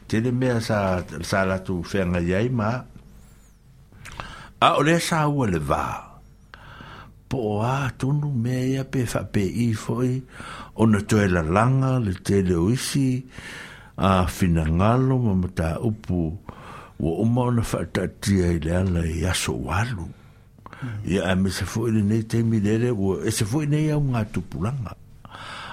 Te 0.07 0.19
me 0.19 0.59
sa 0.59 1.01
sa 1.21 1.45
la 1.45 1.59
tu 1.59 1.81
fa 1.83 1.99
ngai 2.03 2.49
ma 2.49 2.83
a 4.63 4.75
o 4.79 4.81
le 4.87 4.95
sa 5.01 5.27
ua 5.27 5.43
le 5.51 5.59
va 5.59 5.83
po 7.27 7.39
a 7.67 7.91
tonu 7.99 8.29
mea 8.43 8.83
pe 8.91 8.99
fa 9.11 9.21
pe 9.33 9.43
i 9.43 9.67
foi 9.83 10.11
o 10.81 10.87
na 10.91 10.99
toe 11.09 11.25
la 11.33 11.41
langa 11.55 11.91
le 12.05 12.13
te 12.25 12.35
o 12.61 12.71
isi 12.75 13.07
a 13.99 14.23
fina 14.35 14.63
ngalo 14.77 15.15
ma 15.25 15.33
mata 15.43 15.69
upu 15.89 16.17
wa 17.03 17.11
uma 17.23 17.41
o 17.49 17.51
na 17.57 17.63
fa 17.69 17.79
tatia 17.95 18.45
i 18.55 18.59
le 18.65 18.71
ala 18.81 19.01
i 19.03 19.27
aso 19.31 19.51
walu 19.67 20.07
ia 21.11 21.21
a 21.29 21.35
me 21.41 21.49
se 21.57 21.65
foi 21.71 21.89
le 21.95 21.99
nei 22.09 22.23
te 22.29 22.37
mi 22.49 22.57
lere 22.65 22.89
e 23.27 23.31
se 23.37 23.43
foi 23.51 23.65
nei 23.71 23.87
a 23.91 23.97
unga 24.03 24.21
tupulanga 24.33 24.91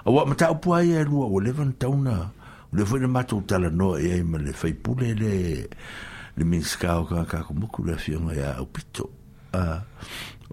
a 0.02 0.08
wa 0.14 0.22
mata 0.28 0.46
upu 0.54 0.68
ai 0.76 0.90
e 0.98 1.06
lua 1.08 1.26
o 1.30 1.36
levan 1.46 1.72
tauna 1.80 2.16
le 2.74 2.82
foi 2.88 2.98
le 3.06 3.08
matou 3.16 3.38
tala 3.48 3.68
noa 3.78 3.96
e 4.06 4.18
ai 4.18 4.24
le 4.46 4.50
faipule 4.60 5.08
le 5.20 5.30
le 5.70 6.08
le 6.40 6.44
min 6.48 6.64
skao 6.64 7.04
ka 7.04 7.24
ka 7.28 7.42
ko 7.44 7.52
moku 7.54 7.84
le 7.84 7.94
fi 8.00 8.16
nga 8.16 8.32
ya 8.32 8.48
opito 8.64 9.04
a 9.52 9.64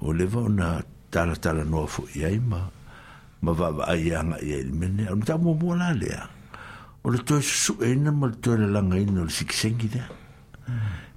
o 0.03 0.11
le 0.11 0.25
va 0.33 0.41
na 0.59 0.67
tala 1.11 1.35
tala 1.43 1.63
no 1.63 1.87
fo 1.87 2.03
ya 2.11 2.27
ima 2.39 2.59
ma 3.43 3.51
va 3.59 3.67
va 3.77 3.95
ya 3.95 4.19
nga 4.27 4.37
ya 4.43 4.57
le 4.67 4.71
men 4.79 4.99
ya 4.99 5.15
ta 5.23 5.39
mo 5.39 5.55
mo 5.55 5.71
la 5.79 5.95
e 5.95 5.97
le 6.01 6.09
o 7.03 7.05
le 7.11 7.19
to 7.27 7.39
su 7.41 7.73
en 7.87 8.03
ma 8.19 8.27
le 8.27 8.35
to 8.43 8.51
le 8.59 8.67
la 8.75 8.81
nga 8.83 8.97
ino 8.99 9.23
le 9.23 9.31
sik 9.39 9.51
sengi 9.61 9.87
da 9.95 10.03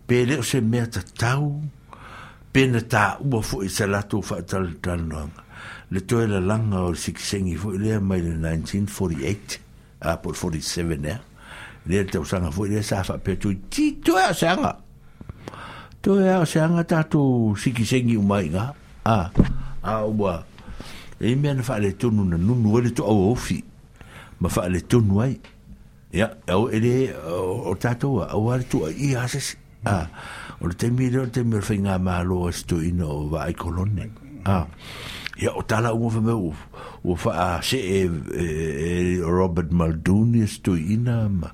pe 0.06 0.14
le 0.28 0.34
se 0.50 0.58
me 0.70 0.78
ta 0.94 1.02
tau 1.22 1.46
pe 2.52 2.62
na 2.70 2.80
ta 2.92 3.18
u 3.36 3.42
fo 3.48 3.56
i 3.66 3.68
sa 3.76 3.84
la 3.90 4.00
to 4.10 4.22
fa 4.28 4.38
tal 4.50 4.78
tal 4.84 5.02
no 5.10 5.18
le 5.90 6.00
to 6.08 6.14
le 6.30 6.38
la 6.50 6.56
nga 6.62 6.78
o 6.88 6.94
sik 7.04 7.18
sengi 7.28 7.54
fo 7.62 7.74
le 7.84 7.90
mai 8.08 8.20
le 8.26 8.32
1948 8.38 10.06
a 10.06 10.10
por 10.22 10.34
47 10.38 11.02
ya 11.10 11.10
eh? 11.10 11.20
le 11.86 12.04
te 12.04 12.18
usanga 12.18 12.50
fu 12.50 12.64
le 12.68 12.82
safa 12.82 13.18
petu 13.18 13.48
pe 13.48 13.54
tu 13.54 13.68
ti 13.68 13.92
to 14.00 14.12
ya 14.18 14.30
e 14.30 14.34
sanga 14.34 14.76
to 16.00 16.20
ya 16.20 16.42
e 16.42 16.46
sanga 16.46 16.84
ta 16.84 17.02
tu 17.04 17.54
siki 17.56 17.84
sengi 17.86 18.16
umai 18.16 18.48
ga 18.50 18.74
a 19.04 19.30
a 19.82 20.04
ubwa 20.04 20.44
e 21.20 21.34
me 21.36 21.52
na 21.54 21.62
fa 21.62 21.78
le 21.78 21.96
tunu 21.96 22.24
na 22.24 22.36
nunu 22.36 22.80
le 22.84 22.90
to 22.92 23.04
o 23.04 23.34
fi 23.34 23.62
ma 24.40 24.48
fa 24.48 24.68
le 24.68 24.80
tunu 24.80 25.20
ai 25.22 25.40
ya 26.12 26.36
au 26.52 26.68
ele 26.68 27.14
o 27.24 27.72
ta 27.78 27.94
to 27.94 28.08
wa 28.20 28.26
o 28.36 28.58
tu 28.68 28.84
i 28.92 29.14
ha 29.16 29.24
se 29.26 29.56
a 29.84 30.04
o 30.60 30.68
te 30.68 30.90
mi 30.90 31.08
le 31.10 31.28
te 31.32 31.42
mi 31.42 31.60
fa 31.60 31.74
nga 31.74 31.96
sto 32.52 32.80
ino 32.80 33.28
vai 33.28 33.54
kolonne. 33.54 34.10
a 34.44 34.56
ah 34.64 34.66
ya 35.40 35.56
o 35.56 35.64
tala 35.64 35.96
o 35.96 36.12
fa 36.12 36.20
o 37.00 37.14
fa 37.16 37.32
a 37.32 37.48
se 37.64 37.80
e, 37.80 38.00
e, 38.04 38.44
e 38.44 38.90
Robert 39.24 39.72
Muldoon 39.72 40.36
is 40.36 40.60
e 40.60 40.60
to 40.60 40.76
ina 40.76 41.32
ma 41.32 41.48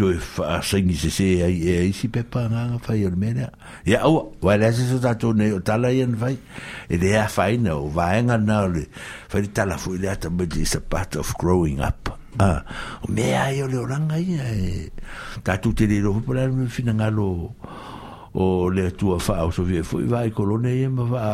to 0.00 0.08
e 0.16 0.16
fa 0.16 0.58
a 0.58 0.58
se 0.64 0.80
ni 0.80 0.96
se 0.96 1.12
se 1.12 1.44
ai 1.44 1.60
e 1.60 1.70
ai 1.76 1.92
e, 1.92 1.92
e 1.92 1.92
si 1.92 2.08
pe 2.08 2.24
pa 2.24 2.48
nga 2.48 2.72
fa 2.80 2.96
yo 2.96 3.12
mena 3.12 3.52
ya 3.84 4.08
o 4.08 4.32
wa 4.40 4.56
la 4.56 4.72
se 4.72 4.88
so 4.88 4.96
ta 4.96 5.12
to 5.20 5.36
ne 5.36 5.52
o 5.52 5.60
tala 5.60 5.92
yen 5.92 6.16
vai 6.16 6.40
e 6.88 6.96
de 6.96 7.20
a 7.20 7.28
fa 7.28 7.52
ina 7.52 7.76
o 7.76 7.92
va 7.92 8.16
nga 8.16 8.40
na 8.40 8.64
le 8.64 8.88
fa 9.28 9.44
di 9.44 9.52
tala 9.52 9.76
fu 9.76 10.00
le 10.00 10.08
ata 10.08 10.32
but 10.32 10.48
is 10.56 10.72
a 10.80 10.80
part 10.80 11.12
of 11.20 11.28
growing 11.36 11.84
up 11.84 12.08
ah 12.40 12.64
o 13.04 13.12
me 13.12 13.36
ai 13.36 13.60
o 13.60 13.68
le 13.68 13.76
ranga 13.84 14.16
i 14.16 14.40
e, 14.40 14.48
ta 15.44 15.60
tu 15.60 15.76
te 15.76 15.84
le 15.84 16.00
ro 16.00 16.16
po 16.24 16.32
la 16.32 16.48
me 16.48 16.64
fina 16.72 16.96
nga 16.96 17.12
lo 17.12 17.52
o 18.32 18.72
le 18.72 18.88
tua 18.96 19.20
fa 19.20 19.44
o 19.44 19.52
so 19.52 19.68
vie 19.68 19.84
fu 19.84 20.00
vai 20.08 20.32
colone 20.32 20.72
e 20.80 20.88
ma 20.88 21.04
va 21.04 21.24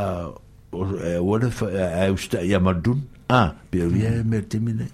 Eh, 0.74 1.14
eh, 1.14 1.18
wala 1.22 1.50
fa 1.50 1.66
ah, 1.70 2.00
a 2.04 2.12
usta 2.12 2.42
ya 2.42 2.58
madun 2.58 3.06
a 3.30 3.54
pero 3.70 3.90
ya 3.94 4.10
me 4.26 4.42
terminé 4.42 4.86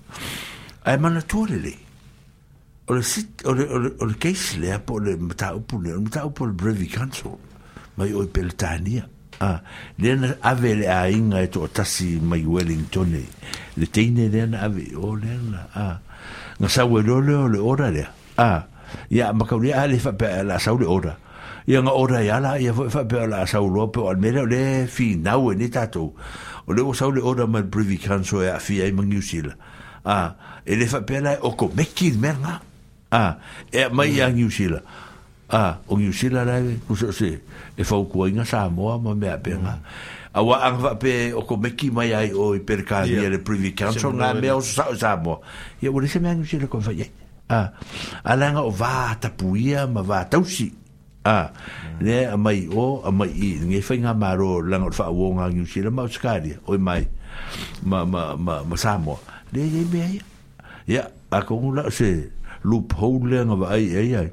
ai 0.85 0.97
mana 1.03 1.21
tore 1.23 1.57
le 1.59 1.73
sit 3.03 3.43
o 3.49 3.53
le 3.55 3.65
o 4.01 4.05
case 4.21 4.59
le 4.59 4.71
apo 4.75 4.99
le 5.01 5.17
mata 5.17 5.55
upu 5.57 5.81
le 5.83 5.97
mata 5.99 6.27
upu 6.27 6.45
le 6.47 6.53
brevi 6.53 6.87
council 6.87 7.35
mai 7.97 8.13
o 8.13 8.23
peltania 8.37 9.07
a 9.41 9.61
le 9.97 10.09
na 10.21 10.29
ave 10.43 10.75
le 10.85 10.87
a 10.91 11.09
inga 11.11 11.41
e 11.43 11.49
to 11.49 11.65
tasi 11.77 12.21
mai 12.31 12.45
wellington 12.45 13.11
le 13.79 13.87
teine 13.95 14.29
le 14.29 14.43
ave 14.67 14.87
o 14.97 15.15
le 15.23 15.33
na 15.51 15.61
a 15.73 15.87
nga 16.61 16.85
le 17.01 17.59
ora 17.73 17.89
le 17.97 18.05
a 18.37 18.51
ya 19.09 19.33
makaulia 19.33 19.81
ale 19.87 19.97
fa 19.99 20.13
la 20.45 20.61
sa 20.61 20.73
le 20.77 20.85
ora 20.87 21.15
ia 21.69 21.81
nga 21.85 21.93
ora 21.93 22.21
ya 22.25 22.41
la 22.41 22.57
ia 22.57 22.73
fa 22.73 23.05
pe 23.05 23.21
sa 23.45 23.59
u 23.61 23.69
al 23.81 24.19
mere 24.21 24.47
le 24.47 24.87
fi 24.89 25.17
na 25.19 25.37
u 25.37 25.53
ni 25.53 25.69
tato 25.69 26.15
o 26.65 26.69
le 26.73 26.81
e 26.81 26.93
sa 26.95 27.11
le 27.11 27.21
ora 27.21 27.45
e 27.45 27.49
ma 27.51 27.61
brivi 27.61 27.99
kanso 28.01 28.41
ia 28.41 28.57
fi 28.63 28.81
ai 28.81 28.93
mangi 28.93 29.19
usil 29.21 29.49
a 30.07 30.17
e 30.65 30.73
le 30.77 30.87
fa 30.87 31.03
pe 31.05 31.21
la 31.21 31.37
o 31.45 31.53
ko 31.53 31.69
meki 31.75 32.17
merna 32.17 32.61
a 33.13 33.37
e 33.69 33.89
mai 33.93 34.15
ia 34.17 34.31
ngi 34.33 34.45
usil 34.45 34.75
a 35.51 35.63
o 35.85 35.93
ngi 35.99 36.13
la 36.33 36.43
le 36.49 36.81
ku 36.87 36.95
so 36.97 37.11
se 37.13 37.31
e 37.77 37.83
fa 37.85 37.97
u 38.01 38.09
ko 38.09 38.25
inga 38.25 38.45
sa 38.47 38.69
mo 38.73 38.97
ma 38.97 39.13
me 39.13 39.29
ape 39.29 39.53
mm. 39.53 39.67
a 40.31 40.41
wa 40.41 40.63
ang 40.65 40.79
va 40.81 40.93
pe 40.97 41.35
o 41.37 41.45
ko 41.45 41.59
meki 41.61 41.91
mai 41.93 42.15
ai 42.15 42.33
o 42.33 42.55
i 42.57 42.61
per 42.63 42.85
ka 42.87 43.05
ia 43.05 43.29
le 43.29 43.41
brivi 43.43 43.75
kanso 43.77 44.09
na 44.15 44.33
me 44.33 44.49
o 44.55 44.61
sa 44.65 44.89
sa 44.97 45.19
mo 45.21 45.43
ia 45.83 45.91
wo 45.93 46.01
le 46.01 46.09
se 46.09 46.21
mangi 46.23 46.47
usil 46.47 46.65
ko 46.69 46.81
fa 46.81 46.93
ye 46.95 47.09
Ah, 47.51 47.67
alanga 48.31 48.63
o 48.63 48.71
va 48.71 49.19
puia, 49.35 49.83
ma 49.91 50.07
va 50.07 50.23
tausi 50.23 50.71
a 51.25 51.53
le 52.01 52.27
a 52.27 52.37
mai 52.37 52.69
o 52.75 53.03
a 53.05 53.11
mai 53.13 53.29
i 53.31 53.61
nge 53.65 53.81
whainga 53.85 54.15
maro 54.17 54.61
langa 54.63 54.89
o 54.89 55.13
whao 55.15 55.33
ngā 55.37 55.53
New 55.55 55.67
Zealand 55.67 55.95
ma 55.95 56.03
Australia 56.03 56.57
oi 56.69 56.79
mai 56.79 57.05
ma 57.85 58.05
ma 58.05 58.37
ma, 58.37 58.63
ma 58.65 58.77
Samoa 58.77 59.19
le 59.53 59.61
e 59.63 59.85
mea 59.93 60.09
ia 60.09 60.23
ia 60.87 61.11
a 61.31 61.43
kongu 61.43 61.75
la 61.77 61.91
se 61.91 62.31
loophole 62.65 63.29
le 63.31 63.45
ngā 63.45 63.57
wa 63.61 63.69
ai 63.69 63.89
ai 63.97 64.13
ai 64.17 64.31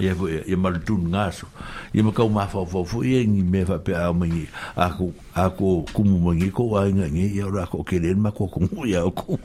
ia 0.00 0.14
fo 0.16 0.28
ia 0.28 0.56
mal 0.56 0.78
tun 0.80 1.08
ngaso 1.12 1.46
ia 1.92 2.00
ma 2.02 2.10
kau 2.12 2.28
ma 2.32 2.46
fo 2.48 2.64
fo 2.64 2.80
fo 2.84 3.02
ia 3.04 3.20
ngi 3.24 3.42
me 3.44 3.64
fa 3.68 3.78
pe 3.78 3.92
a 3.92 4.08
mangi 4.12 4.46
aku 4.76 5.12
aku 5.36 5.84
kumu 5.92 6.16
mangi 6.24 6.48
ko 6.50 6.62
wa 6.72 6.84
nga 6.88 7.06
ngi 7.06 7.26
ia 7.36 7.44
ora 7.46 7.66
ko 7.68 7.84
kelen 7.84 8.16
ma 8.20 8.32
ko 8.32 8.46
kumu 8.48 8.88
ia 8.88 9.04
ku 9.12 9.36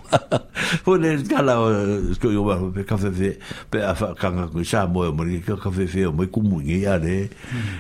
fo 0.85 0.95
le 0.95 1.17
gala 1.27 1.59
sko 2.15 2.27
yo 2.31 2.41
ma 2.47 2.55
pe 2.71 2.85
ka 2.87 2.95
fe 2.97 3.11
fe 3.11 3.29
pe 3.71 3.83
a 3.83 3.93
fa 3.95 4.13
kanga 4.15 4.47
ku 4.47 4.63
sa 4.63 4.87
mo 4.87 5.03
mo 5.11 5.27
ngi 5.27 5.43
ka 5.43 5.59
ka 5.59 5.69
fe 5.71 5.85
fe 5.87 6.07
mo 6.07 6.23
ku 6.31 6.39
mu 6.41 6.61
ngi 6.63 6.85
ia 6.87 6.95
le 6.97 7.27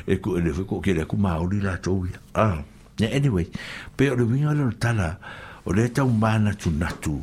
e 0.07 0.19
ku 0.19 0.35
le 0.35 0.51
fo 0.51 0.67
ko 0.67 0.75
kelen 0.83 1.07
ku 1.07 1.15
ma 1.15 1.39
ori 1.39 1.63
la 1.63 1.79
to 1.79 2.03
ia 2.03 2.19
ah 2.35 2.59
ya 2.99 3.07
anyway 3.07 3.47
pe 3.95 4.11
ori 4.11 4.27
mi 4.27 4.43
ora 4.43 4.67
ta 4.75 4.91
la 4.91 5.15
ore 5.63 5.87
ta 5.95 6.03
un 6.03 6.19
bana 6.19 6.51
tu 6.51 6.69
na 6.75 6.91
tu 6.99 7.21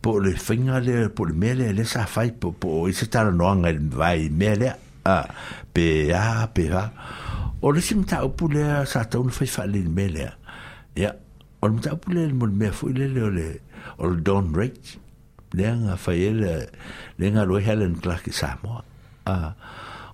po 0.00 0.18
le 0.20 0.36
fenga 0.36 0.80
le 0.80 1.08
po 1.08 1.24
le 1.24 1.32
mele 1.32 1.72
le 1.72 1.84
sa 1.88 2.04
fai 2.06 2.32
po 2.32 2.52
po 2.52 2.84
i 2.88 2.92
se 2.92 3.08
tala 3.08 3.30
noanga 3.32 3.68
il 3.68 3.80
vai 3.88 4.28
mele 4.28 4.68
a 4.68 4.76
a 5.04 5.10
a 5.18 5.32
pea 5.72 6.46
pea 6.52 6.90
o 7.62 7.70
le 7.72 7.80
si 7.80 7.94
mta 7.94 8.24
upule 8.24 8.84
sa 8.86 9.04
ta 9.08 9.18
un 9.18 9.30
fai 9.30 9.46
fa 9.46 9.66
le 9.66 9.80
mele 9.82 10.32
ya 10.96 11.14
o 11.60 11.68
le 11.68 11.74
mta 11.76 11.94
upule 11.94 12.26
le 12.26 12.32
mon 12.34 12.48
me 12.50 12.70
fu 12.70 12.88
le 12.92 13.06
le 13.08 13.30
le 13.30 13.60
o 13.98 14.06
le 14.10 14.20
don 14.20 14.52
rich 14.54 14.98
le 15.52 15.64
nga 15.72 15.96
fa 15.96 16.12
ele 16.14 16.68
le 17.18 17.26
nga 17.30 17.44
lo 17.44 17.58
helen 17.58 17.96
clark 18.00 18.26
sa 18.32 18.58
mo 18.62 18.82
a 19.26 19.54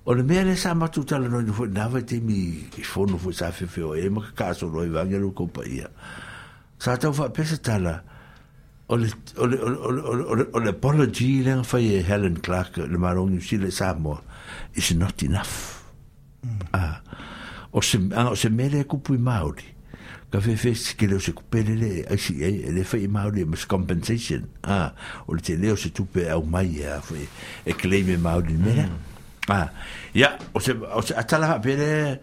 o 0.04 0.14
le 0.14 0.22
mea 0.22 0.44
le 0.44 0.56
sa 0.56 0.74
matuta 0.74 1.18
le 1.18 1.28
noina 1.28 1.52
foi 1.52 1.68
nava 1.68 2.00
te 2.02 2.20
mi 2.20 2.68
i 2.76 2.82
fono 2.82 3.18
foi 3.18 3.32
sa 3.32 3.50
fefeo 3.52 3.94
e 3.94 4.08
ma 4.08 4.20
kakasolo 4.22 4.80
ai 4.80 4.88
vage 4.88 5.18
lo 5.18 5.30
kopaia 5.30 5.88
sa 6.78 6.96
tau 6.96 7.12
faapesa 7.14 7.56
tala 7.58 8.02
o 8.88 8.94
le 8.96 9.10
apology 10.68 11.40
i 11.42 11.42
lega 11.42 11.62
fai 11.64 11.96
e 11.98 12.02
helen 12.06 12.38
clark 12.38 12.76
le 12.78 12.98
malogi 12.98 13.36
usi 13.42 13.58
le 13.58 13.70
samoa 13.70 14.22
is 14.76 14.92
not 14.94 15.16
enough. 15.24 15.82
Mm. 16.44 16.60
Ah, 16.76 17.00
o 17.72 17.80
se, 17.80 17.96
a, 18.12 18.28
ah, 18.28 18.28
o 18.36 18.36
se 18.36 18.48
mele 18.52 18.84
kupu 18.84 19.16
i 19.16 19.20
Māori. 19.20 19.72
Ka 20.30 20.38
whewhe 20.38 20.72
ke 21.00 21.08
leo 21.08 21.18
se 21.22 21.32
kupere 21.32 21.74
le, 21.80 21.90
aisi 22.12 22.36
e, 22.44 22.52
e 22.68 22.74
le 22.76 22.84
whai 22.84 23.08
Māori 23.10 23.46
mas 23.48 23.64
compensation. 23.64 24.44
Ah, 24.62 24.92
o 25.26 25.34
le 25.34 25.40
te 25.42 25.56
o 25.72 25.76
se 25.80 25.90
tupe 25.96 26.28
au 26.30 26.42
mai 26.44 26.84
a 26.86 27.00
whai, 27.08 27.24
e 27.66 27.72
claim 27.74 28.12
Māori 28.22 28.54
ni 28.60 28.76
Mm. 29.46 29.54
Ah, 29.54 29.68
ia, 30.10 30.32
o 30.58 30.58
se, 30.58 30.72
o 30.74 31.00
se 31.06 31.14
atala 31.14 31.52
hapere, 31.52 32.16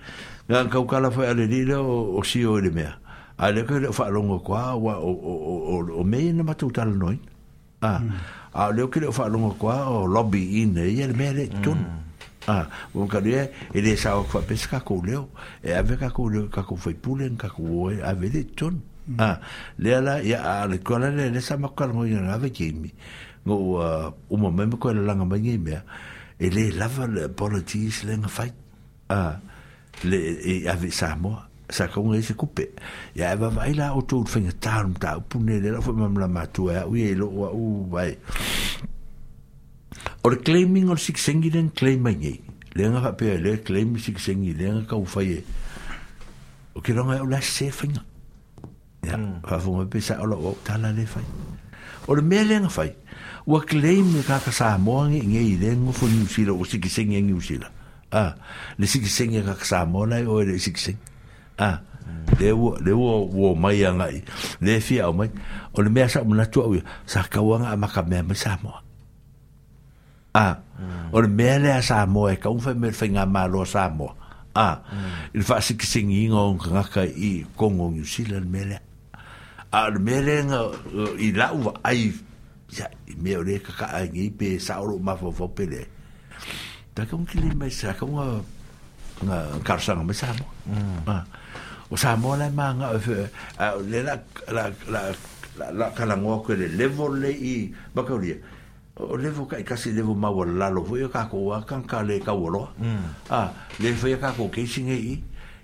ngā 0.52 0.66
kaukala 0.74 1.08
whai 1.16 1.30
ale 1.32 1.46
lila 1.48 1.78
o, 1.80 1.94
o 2.20 2.24
si 2.28 2.42
o 2.44 2.58
ele 2.60 2.68
mea. 2.76 2.98
A 3.40 3.48
le 3.56 3.64
koe 3.68 3.80
leo 3.80 3.94
whaalongo 3.96 4.42
kwa, 4.44 4.66
o, 4.76 4.92
o, 4.92 5.14
o, 5.14 5.38
o, 5.72 5.78
o 6.04 6.04
mei 6.06 6.34
na 6.36 6.44
matu 6.44 6.68
tala 6.76 6.92
noin. 6.92 7.18
Ah, 7.82 8.02
mm. 8.04 8.20
a 8.60 8.68
leo 8.76 8.90
ke 8.92 9.00
leo 9.06 9.16
whaalongo 9.16 9.54
kwa, 9.62 9.78
o 9.88 10.04
lobby 10.04 10.44
ine, 10.66 10.84
ia 10.98 11.08
le 11.08 11.16
mea 11.16 11.32
le 11.40 11.48
Mm. 11.64 12.03
ah 12.48 12.68
mo 12.94 13.08
kare 13.08 13.52
e 13.74 13.80
le 13.82 13.96
sa 13.96 14.18
kwa 14.22 14.42
pesca 14.44 14.84
ko 14.84 15.00
leo 15.04 15.30
e 15.64 15.72
ave 15.72 15.96
ka 15.96 16.12
ko 16.12 16.28
le 16.28 16.50
ka 16.52 16.64
ko 16.68 16.76
foi 16.76 16.94
pulen 16.96 17.40
ka 17.40 17.48
mm. 17.48 17.56
ko 17.56 17.90
e 17.92 18.44
ton 18.56 18.82
ah 19.20 19.40
le 19.80 19.90
ala 19.96 20.20
ya 20.24 20.64
al 20.68 20.76
kona 20.84 21.10
le 21.10 21.30
le 21.32 21.40
sa 21.40 21.56
makal 21.56 21.94
mo 21.96 22.04
yo 22.04 22.20
ave 22.28 22.52
ke 22.52 22.72
mi 22.76 22.92
mo 23.48 23.56
o 23.80 24.36
mo 24.36 24.52
meme 24.52 24.76
ko 24.76 24.92
le 24.92 25.02
langa 25.06 25.24
ba 25.24 25.40
ngi 25.40 25.58
me 25.60 25.82
e 26.40 26.50
le 26.50 26.72
le 26.72 27.32
politis 27.32 28.04
le 28.04 28.20
fait. 28.28 28.54
ah 29.10 29.40
le 30.04 30.18
e, 30.20 30.64
e 30.64 30.68
ave 30.68 30.92
sa 30.92 31.16
mo 31.16 31.40
sa 31.70 31.88
ko 31.88 32.04
ngi 32.12 32.20
e 32.20 32.24
se 32.24 32.36
coupe 32.36 32.74
ya 33.16 33.32
e 33.32 33.32
ave 33.40 33.48
va 33.48 33.68
ila 33.72 33.96
o 33.96 34.02
tout 34.04 34.28
fin 34.28 34.44
ta 34.60 34.84
ta 35.00 35.20
pou 35.20 35.40
ne 35.40 35.60
le 35.64 35.80
fo 35.80 35.94
mam 35.96 36.20
la 36.20 36.28
matou 36.28 36.72
ya 36.72 36.88
oui 36.88 37.08
e 37.08 37.16
lo 37.16 37.32
o 40.24 40.30
le 40.32 40.38
claiming 40.40 40.88
o 40.88 40.96
six 40.96 41.20
sixengi 41.20 41.50
le 41.52 41.66
claim 41.76 42.00
mai 42.00 42.16
nei 42.16 42.40
le 42.80 42.84
nga 42.88 43.12
pe 43.20 43.34
le 43.44 43.58
claim 43.60 43.98
sixengi 44.00 44.54
le 44.56 44.66
nga 44.72 44.84
ka 44.96 44.96
ufai 44.96 45.44
o 46.72 46.80
ke 46.80 46.96
ronga 46.96 47.18
e 47.20 47.20
hmm. 47.20 47.28
o 47.28 47.28
la 47.28 47.42
se 47.44 47.68
fainga 47.76 48.00
ya 49.04 49.20
fa 49.44 49.60
fu 49.60 49.76
me 49.76 49.84
pesa 49.86 50.16
o 50.24 50.26
lo 50.26 50.40
ta 50.64 50.80
la 50.80 50.96
le 50.96 51.04
fai 51.04 51.28
o 52.08 52.16
le 52.16 52.24
mele 52.24 52.56
nga 52.56 52.72
fai 52.72 52.96
o 53.44 53.60
claim 53.68 54.16
ka 54.24 54.40
ka 54.40 54.48
sa 54.56 54.80
mo 54.80 55.04
ngi 55.12 55.20
ngi 55.28 55.60
le 55.60 55.76
nga 55.76 55.92
fu 55.92 56.08
ni 56.08 56.24
usila 56.24 56.56
o 56.56 56.64
sixengi 56.64 57.20
ngi 57.20 57.36
usila 57.36 57.68
ah 58.16 58.32
le 58.80 58.86
sixengi 58.88 59.44
ka 59.44 59.60
ka 59.60 59.66
sa 59.68 59.84
mo 59.84 60.08
la 60.08 60.24
e 60.24 60.24
o 60.24 60.40
e 60.40 60.56
le 60.56 60.56
sixengi 60.56 61.04
ah 61.60 61.84
hmm. 61.84 62.40
le 62.40 62.50
wo 62.56 62.80
le 62.80 62.94
wo 62.96 63.28
wo 63.28 63.52
mai 63.60 63.84
nga 63.84 64.08
le 64.08 64.74
fi 64.80 65.04
o 65.04 65.12
mai 65.12 65.28
o 65.76 65.84
le 65.84 65.92
mea 65.92 66.08
sa 66.08 66.24
mo 66.24 66.32
na 66.32 66.48
tu 66.48 66.64
sa 67.04 67.28
ka 67.28 67.44
wa 67.44 67.60
nga 67.60 67.76
ma 67.76 67.92
ka 67.92 68.08
me 68.08 68.24
sa 68.40 68.56
mo 68.64 68.83
Ah. 70.34 70.58
Mm. 70.82 71.14
O 71.14 71.22
le 71.22 71.30
mea 71.30 71.58
lea 71.62 71.80
Samoa 71.82 72.34
e 72.34 72.38
kaun 72.42 72.58
fai 72.60 72.74
mea 72.74 72.90
whainga 72.92 73.24
mālo 73.30 73.62
Samoa. 73.66 74.14
Ah. 74.58 74.82
Mm. 74.92 75.38
Il 75.38 75.44
wha 75.46 75.56
siki 75.62 75.86
singi 75.86 76.26
inga 76.26 76.38
o 76.42 76.54
ngaka 76.58 77.06
i 77.06 77.46
Kongo 77.56 77.90
New 77.94 78.04
Zealand 78.04 78.50
mea 78.50 78.66
lea. 78.74 78.82
A 79.72 79.90
le 79.94 80.00
mea 80.02 80.22
lea 80.26 80.42
nga 80.50 80.60
i 81.22 81.30
lau 81.32 81.70
wa 81.70 81.72
ai 81.86 82.10
ya 82.74 82.90
i 83.08 83.14
mea 83.16 83.38
o 83.40 83.44
lea 83.46 83.60
kaka 83.62 83.86
a 83.94 84.02
ngi 84.10 84.30
pe 84.34 84.58
saoro 84.60 84.98
mawawau 84.98 85.54
pele. 85.54 85.86
Ta 86.98 87.06
kaun 87.06 87.26
kile 87.30 87.54
mai 87.54 87.70
sa 87.70 87.94
kaun 87.94 88.18
a 88.18 88.26
nga 89.26 89.38
karusanga 89.62 90.02
mai 90.04 90.18
Samoa. 90.18 90.50
Mm. 90.66 90.98
Ah. 91.06 91.24
O 91.94 91.94
Samoa 91.96 92.38
lai 92.42 92.50
maa 92.50 92.74
nga 92.74 92.90
le 93.86 94.00
la 94.02 94.18
la 94.50 94.66
la 94.90 95.02
la 95.62 95.70
la 95.72 95.86
kalangoa 95.94 96.42
koe 96.42 96.58
le 96.58 96.68
level 96.74 97.22
le 97.22 97.30
i 97.30 97.70
bakauria. 97.94 98.34
Mm. 98.36 98.53
o 99.10 99.16
levo 99.20 99.46
ka 99.46 99.60
ikasi 99.60 99.90
e 99.90 99.94
levo 100.00 100.16
maua 100.16 100.46
lalo 100.48 100.82
foi 100.84 101.04
e 101.06 101.10
ka 101.12 101.28
ko 101.28 101.38
wa 101.52 101.62
kan 101.68 101.84
ka 101.84 102.02
le 102.02 102.18
ka 102.24 102.34
ah 103.30 103.52
le 103.80 103.90
foi 103.94 104.14
e 104.14 104.18
ka 104.18 104.32
ko 104.32 104.48
ke 104.48 104.64
singe 104.68 104.96
i 104.96 105.20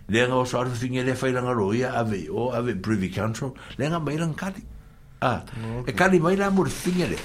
le 0.10 0.20
nga 0.28 0.36
o 0.36 0.44
sa 0.46 0.62
ru 0.64 0.72
finge 0.72 1.02
le 1.04 1.14
langa 1.16 1.54
roia 1.56 1.96
ave 1.96 2.28
o 2.30 2.52
ave 2.52 2.76
privy 2.76 3.10
council 3.12 3.52
le 3.80 3.86
nga 3.88 4.00
mai 4.00 4.18
ah 5.22 5.42
e 5.86 5.92
kali 5.94 6.20
mai 6.20 6.36
la 6.36 6.50
mo 6.52 6.64
finge 6.68 7.08
le 7.08 7.18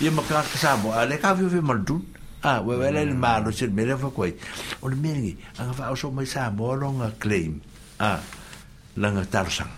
ye 0.00 0.10
ma 0.10 0.22
ka 0.22 0.42
ka 0.44 0.56
sa 0.58 0.76
mo 0.76 0.92
ale 0.92 1.16
ka 1.18 1.32
vi 1.34 1.44
ah 2.42 2.60
we 2.60 2.76
we 2.76 2.90
le 2.90 3.04
ma 3.14 3.38
lo 3.40 3.50
se 3.50 3.66
me 3.68 3.84
le 3.86 3.96
fo 3.96 4.10
koi 4.10 4.32
o 4.82 4.88
le 4.88 4.96
a 5.56 5.62
anga 5.62 5.72
fa 5.72 5.90
o 5.90 5.94
so 5.96 6.10
mai 6.10 6.26
longa 6.76 7.10
claim 7.18 7.60
ah 8.00 8.20
langa 8.96 9.24
tarsang 9.24 9.72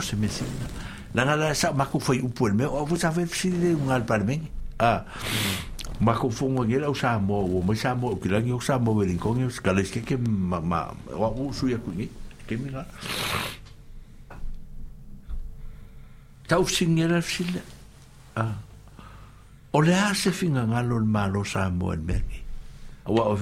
se 0.00 0.16
me 0.16 0.26
sina 0.28 0.66
langa 1.14 1.36
la 1.36 1.54
sa 1.54 1.72
ma 1.72 1.86
ko 1.86 1.98
me 2.52 2.64
o 2.66 2.84
vo 2.84 2.96
sa 2.96 3.10
ve 3.10 3.24
si 3.32 3.48
le 3.48 3.72
un 3.72 3.90
al 3.90 4.04
a 4.80 4.98
ah. 4.98 5.00
ma 6.02 6.16
ko 6.18 6.26
fungo 6.26 6.66
ngi 6.66 6.82
la 6.82 6.90
usa 6.90 7.18
mo 7.22 7.46
o 7.46 7.62
mo 7.62 7.70
sa 7.78 7.94
mo 7.94 8.18
ki 8.18 8.26
la 8.26 8.42
ngi 8.42 8.50
usa 8.50 8.82
mo 8.82 8.98
ve 8.98 9.06
ringo 9.06 9.30
ngi 9.30 9.46
ska 9.50 9.70
le 9.70 9.86
ske 9.86 10.02
ke 10.02 10.18
ma 10.18 10.58
ma 10.58 10.90
wa 11.14 11.30
u 11.30 11.54
su 11.54 11.70
ya 11.70 11.78
ku 11.78 11.94
ngi 11.94 12.10
ke 12.50 12.58
mi 12.58 12.74
la 12.74 12.82
ta 16.50 16.58
u 16.58 16.66
sin 16.66 16.98
ngi 16.98 17.06
la 17.06 17.22
sin 17.22 17.54
a 17.54 17.62
ah. 18.42 18.54
o 19.70 19.78
le 19.78 19.94
a 19.94 20.10
se 20.10 20.34
finga 20.34 20.66
nga 20.66 20.82
lo 20.82 20.98
ma 21.06 21.30
lo 21.30 21.46
sa 21.46 21.70
mo 21.70 21.94
en 21.94 22.02
me 22.02 22.16
ngi 22.18 22.38
wa 23.14 23.30
o 23.30 23.34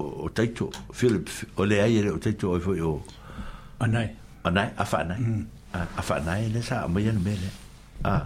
o 0.00 0.26
taito 0.32 0.72
philip 0.96 1.28
o 1.60 1.68
le 1.68 1.76
a 1.84 1.84
ye 1.86 2.08
o 2.08 2.16
taito 2.16 2.56
o 2.56 2.56
fo 2.56 2.72
yo 2.72 3.04
anai 3.84 4.08
anai 4.48 4.72
afa 4.80 5.04
anai 5.04 5.20
mm. 5.20 5.44
afa 5.76 6.16
ah, 6.16 6.20
anai 6.24 6.48
e 6.48 6.48
le 6.56 6.60
sa 6.64 6.88
mo 6.88 6.96
yen 6.96 7.20
me 7.20 7.36
le 7.36 7.50
a 8.08 8.24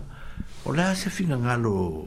o 0.63 0.71
le 0.71 0.79
a 0.79 0.95
se 0.95 1.11
finga 1.11 1.35
nga 1.43 1.59
lo 1.59 2.07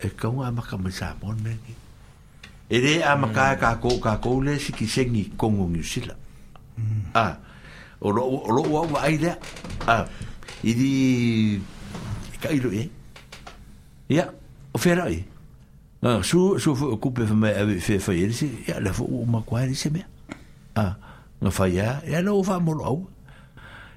e 0.00 0.08
kau 0.12 0.42
a 0.44 0.50
maka 0.52 0.76
mai 0.76 0.92
sa 0.92 1.16
mon 1.22 1.36
me 1.40 1.54
ni. 1.64 1.72
E 2.68 2.76
re 2.80 2.94
a 3.00 3.16
maka 3.16 3.56
mm. 3.56 3.60
ka 3.60 3.68
ko 3.80 3.90
ka 3.98 4.20
ko 4.20 4.42
le 4.44 4.58
si 4.60 4.72
ki 4.76 4.84
sengi 4.84 5.32
kongo 5.36 5.64
ni 5.70 5.80
sila. 5.80 6.12
Mm. 6.76 7.16
Ah. 7.16 7.40
O 8.04 8.12
lo 8.12 8.20
o 8.24 8.44
lo 8.52 8.60
wa 8.68 8.80
wa 8.92 8.98
ai 9.00 9.16
le. 9.16 9.32
Ah. 9.88 10.04
I 10.64 10.72
di 10.76 10.90
e 12.28 12.36
ka 12.40 12.52
ilo 12.52 12.68
e. 12.72 12.84
Ya, 14.12 14.30
o 14.70 14.76
fera 14.78 15.08
i. 15.10 15.16
E? 15.24 15.24
Ah, 16.06 16.20
su 16.22 16.60
su 16.60 16.76
fu 16.76 16.92
ku 17.00 17.08
pe 17.16 17.24
fa 17.24 17.32
me 17.34 17.50
fe 17.80 17.96
fa 17.96 18.12
i 18.12 18.28
e 18.28 18.36
si. 18.36 18.52
Ya 18.68 18.80
la 18.84 18.92
fu 18.92 19.08
o 19.08 19.24
ma 19.24 19.40
kwa 19.40 19.64
se 19.72 19.88
me. 19.88 20.04
Ah. 20.76 21.00
Na 21.40 21.48
fa 21.52 21.68
ya, 21.72 22.04
ya 22.04 22.20
lo 22.20 22.42
va 22.44 22.60
mo 22.60 22.76
lo. 22.76 23.08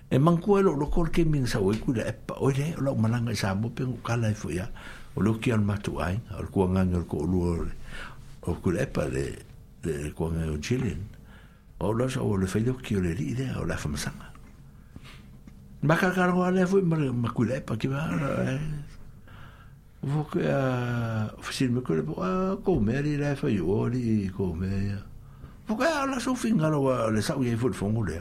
E 0.09 0.17
mankuelo 0.17 0.73
lo 0.79 0.87
kol 0.89 1.11
ke 1.13 1.21
min 1.27 1.43
sa 1.45 1.59
o 1.59 1.75
ku 1.75 1.91
le. 1.91 2.07
O 2.39 2.47
le 2.55 2.73
lo 2.79 2.95
malanga 2.95 3.35
sa 3.35 3.51
mo 3.51 3.69
pe 3.75 3.83
ku 3.83 3.99
kala 3.99 4.31
i 4.31 4.37
fu 4.39 4.55
ya 4.55 4.71
o 5.19 5.21
lo 5.21 5.37
ki 5.39 5.51
al 5.51 5.59
matu 5.67 5.99
ai 5.99 6.15
al 6.39 6.47
ko 6.47 6.63
ngang 6.67 6.95
al 6.95 7.03
ko 7.05 7.19
luor 7.27 7.67
o 8.47 8.53
ku 8.63 8.71
le 8.71 8.85
pa 8.87 9.03
de 9.13 9.35
de 9.83 10.11
ko 10.15 10.31
ngang 10.31 10.55
o 10.55 10.57
chilen 10.63 11.01
o 11.83 11.91
lo 11.91 12.07
sa 12.07 12.23
o 12.23 12.37
le 12.39 12.47
feido 12.47 12.71
lo 12.71 12.79
ki 12.79 12.95
le 13.03 13.11
ride 13.19 13.51
o 13.59 13.67
la 13.67 13.75
fam 13.75 13.99
sanga 13.99 14.31
ma 15.83 15.95
ka 15.99 16.09
ka 16.15 16.23
ro 16.31 16.47
le 16.55 16.63
fu 16.65 16.79
ma 16.81 16.95
eh. 17.03 17.11
ma 17.11 17.27
e 17.27 17.31
e 17.31 17.35
ku 17.35 17.43
le 17.43 17.59
pa 17.59 17.75
ki 17.75 17.87
ba 17.91 17.99
vo 20.07 20.23
ke 20.31 20.39
a 20.47 20.61
fisil 21.43 21.75
me 21.75 21.81
ko 21.83 21.99
le 21.99 22.03
a 22.23 22.55
ko 22.63 22.79
me 22.79 22.95
ri 23.03 23.19
le 23.19 23.35
fa 23.35 23.51
yo 23.51 23.87
li 23.91 24.23
ko 24.31 24.55
me 24.55 24.71
vo 25.67 25.75
ka 25.75 26.07
la 26.07 26.15
so 26.15 26.31
finga 26.31 26.71
lo 26.71 26.79
le 27.11 27.19
sa 27.19 27.35
u 27.35 27.43
ye 27.43 27.59
fu 27.59 27.67
fo 27.75 27.91
ngu 27.91 28.03
le 28.07 28.19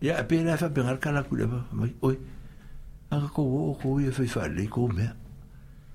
ya 0.00 0.24
pe 0.24 0.40
le 0.40 0.56
fa 0.56 0.72
pe 0.72 0.80
ngar 0.80 0.96
ka 0.96 1.12
la 1.12 1.20
ku 1.28 1.36
le 1.36 1.44
ba 1.44 1.60
oi 2.08 2.16
a 3.12 3.20
ko 3.28 3.44
o 3.68 3.76
ko 3.76 4.00
ye 4.00 4.08
fa 4.08 4.24
fa 4.24 4.48
le 4.48 4.64
ko 4.64 4.88
me 4.88 5.12
a 5.12 5.23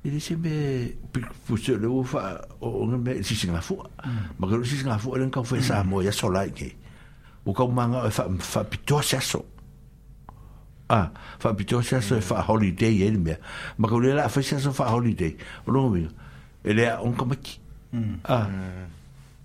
ele 0.05 0.19
se 0.19 0.33
me 0.35 0.95
puse 1.45 1.71
le 1.75 1.87
ufa 1.87 2.39
o 2.61 2.85
nge 2.85 2.97
me 2.97 3.21
si 3.23 3.35
singa 3.35 3.59
fu 3.59 3.75
ma 4.39 4.47
ke 4.47 4.63
si 4.63 4.77
singa 4.77 4.97
fu 4.97 5.11
len 5.15 5.29
ka 5.29 5.43
fe 5.43 5.57
hmm. 5.59 5.65
sa 5.65 5.83
mo 5.83 5.99
u 5.99 6.11
sola 6.11 6.47
ke 6.47 6.71
o 7.45 7.51
ka 7.53 7.67
manga 7.67 8.07
fa 8.09 8.23
fa 8.39 8.63
pito 8.63 9.01
sa 9.03 9.19
so 9.19 9.43
ah 10.89 11.11
fa 11.39 11.51
pito 11.53 11.81
sa 11.83 11.99
so 11.99 12.15
fa 12.23 12.39
holiday 12.47 13.03
ele 13.11 13.19
me 13.19 13.33
ma 13.77 13.89
ke 13.91 13.99
le 13.99 14.15
la 14.15 14.29
fa 14.31 14.39
sa 14.41 14.55
so 14.59 14.71
fa 14.71 14.87
holiday 14.87 15.35
o 15.67 15.71
lo 15.75 15.89
mi 15.91 16.07
ele 16.63 16.85
a 16.87 17.03
un 17.03 17.11
kama 17.19 17.35
ki 17.35 17.59
ah 18.23 18.47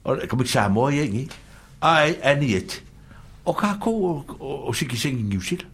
o 0.07 0.15
kama 0.15 0.47
sa 0.47 0.69
mo 0.71 0.87
ye 0.89 1.03
ngi 1.03 1.25
ai 1.83 2.15
ani 2.23 2.55
et 2.55 2.79
o 3.45 3.51
oh, 3.51 3.55
ka 3.59 3.75
ko 3.83 3.91
o 4.41 4.71
sikisengi 4.73 5.23
ngi 5.25 5.37
usila 5.39 5.67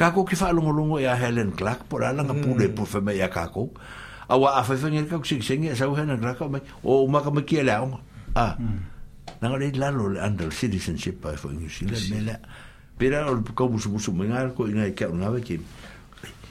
Kako 0.00 0.24
ki 0.24 0.32
wha 0.32 0.48
longo 0.56 0.72
longo 0.72 0.96
e 0.98 1.04
a 1.04 1.12
Helen 1.12 1.52
Clark, 1.52 1.84
por 1.84 2.00
ala 2.02 2.24
nga 2.24 2.32
pule 2.32 2.72
po 2.72 2.86
wheme 2.88 3.18
e 3.20 3.20
a 3.20 3.28
kako. 3.28 3.68
Mm. 3.68 3.76
a 4.30 4.34
afa 4.34 4.48
a 4.48 4.62
fefeng 4.62 4.94
e 4.94 5.02
kau 5.10 5.22
sik 5.24 5.42
sengi 5.42 5.68
e 5.68 5.74
sau 5.74 5.94
hena 5.94 6.16
ngra 6.16 6.48
mai 6.48 6.60
o 6.84 7.04
umaka 7.06 7.30
me 7.30 7.42
kia 7.42 7.64
leo 7.64 7.98
a 8.34 8.56
mm. 8.56 8.78
na 9.40 9.48
ngare 9.48 9.72
la 9.74 9.90
lalo 9.90 10.08
le 10.08 10.50
citizenship 10.50 11.20
pa 11.20 11.32
e 11.32 11.36
fo 11.36 11.48
New 11.48 11.68
Zealand 11.68 12.10
me 12.10 12.20
lea 12.20 12.36
pera 12.96 13.26
o 13.28 13.34
le 13.34 13.42
kau 13.56 13.68
musu 13.68 13.88
musu 13.90 14.12
me 14.12 14.26
ngare 14.28 14.54
ko 14.54 14.66
inga 14.68 14.86
e 14.86 14.94
kia 14.94 15.08
unawe 15.08 15.40
ke 15.42 15.58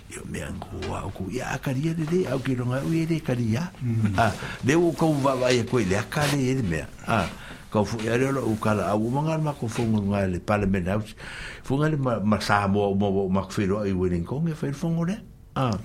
Yo 0.10 0.24
me 0.26 0.40
han 0.42 0.58
kua 0.58 1.06
o 1.06 1.12
ku 1.14 1.30
ya 1.30 1.54
akaria 1.54 1.94
de 1.94 2.04
de 2.04 2.26
au 2.34 2.40
ki 2.42 2.56
ronga 2.58 2.82
u 2.82 2.92
ere 2.92 3.20
karia. 3.22 3.70
Mm. 3.80 4.18
Ah, 4.18 4.34
de 4.66 4.74
u 4.74 4.92
ko 4.98 5.12
va 5.22 5.36
vai 5.36 5.58
ye 5.62 5.64
koi 5.64 5.86
le 5.86 6.00
akale 6.02 6.34
ere 6.50 6.64
me. 6.66 6.82
Ah, 7.06 7.30
ko 7.70 7.84
fu 7.86 8.00
ere 8.02 8.32
lo 8.34 8.42
u 8.42 8.56
kala 8.58 8.88
au 8.90 9.06
manga 9.12 9.38
ma 9.38 9.54
ko 9.54 9.68
fu 9.68 9.84
ngunga 9.86 10.26
le 10.26 10.40
pale 10.40 10.66
me 10.66 10.80
naus. 10.80 11.14
Fu 11.62 11.76
ngale 11.78 11.96
ma 12.26 12.40
sa 12.40 12.66
mo 12.68 12.90
mo 12.96 13.28
ma 13.30 13.46
ko 13.46 13.62
i 13.86 13.92
winning 13.94 14.26
kong 14.26 14.50
e 14.50 14.56
fer 14.56 14.74
fu 14.74 14.88
ngore. 14.90 15.14
Ah 15.56 15.78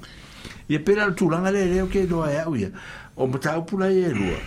ia 0.68 0.78
pela 0.80 1.10
tu 1.12 1.24
e 1.24 1.26
e 1.26 1.30
langa 1.30 1.50
le 1.52 1.66
le 1.66 1.86
ke 1.88 2.06
do 2.08 2.24
ya 2.24 2.44
uya 2.48 2.70
o 3.16 3.26
mata 3.26 3.60
pula 3.60 3.88
ye 3.92 4.08
lua 4.08 4.38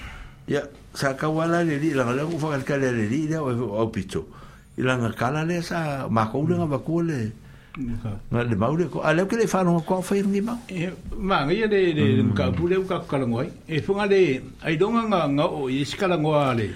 ya 0.47 0.61
sa 0.93 1.13
ka 1.13 1.29
wala 1.29 1.61
le 1.63 1.77
li 1.77 1.93
langa 1.93 2.25
ku 2.25 2.37
fa 2.39 2.57
ka 2.65 2.75
le 2.77 2.89
li 2.91 3.27
le 3.29 3.37
o 3.37 3.77
opito 3.85 4.25
ilanga 4.77 5.13
kala 5.13 5.45
le 5.45 5.61
sa 5.61 6.07
ma 6.09 6.25
ko 6.25 6.41
le 6.47 6.55
ba 6.65 6.79
ko 6.79 7.01
le 7.01 7.31
Nga 7.77 8.41
le 8.49 8.55
maure 8.57 8.85
ko, 8.89 9.05
a 9.05 9.13
leo 9.13 9.27
ke 9.29 9.37
le 9.37 9.45
whanau 9.45 9.77
ngā 9.77 9.83
kua 9.85 10.01
whaeru 10.01 10.29
ngi 10.33 10.41
mau? 10.41 10.57
E, 10.65 10.89
mā, 11.13 11.45
ngā 11.45 11.53
ia 11.53 11.67
le 11.69 11.93
mm. 11.93 12.33
mga 12.33 12.45
upu 12.49 12.65
leo 12.65 12.81
ka 12.89 12.97
karangoi. 13.05 13.51
E 13.69 13.77
whunga 13.85 14.07
le, 14.09 14.21
ai 14.65 14.73
donga 14.81 15.03
ngā 15.05 15.19
ngā 15.37 15.45
o 15.45 15.67
i 15.69 15.83
si 15.85 15.93
karangoa 15.93 16.55
le, 16.57 16.71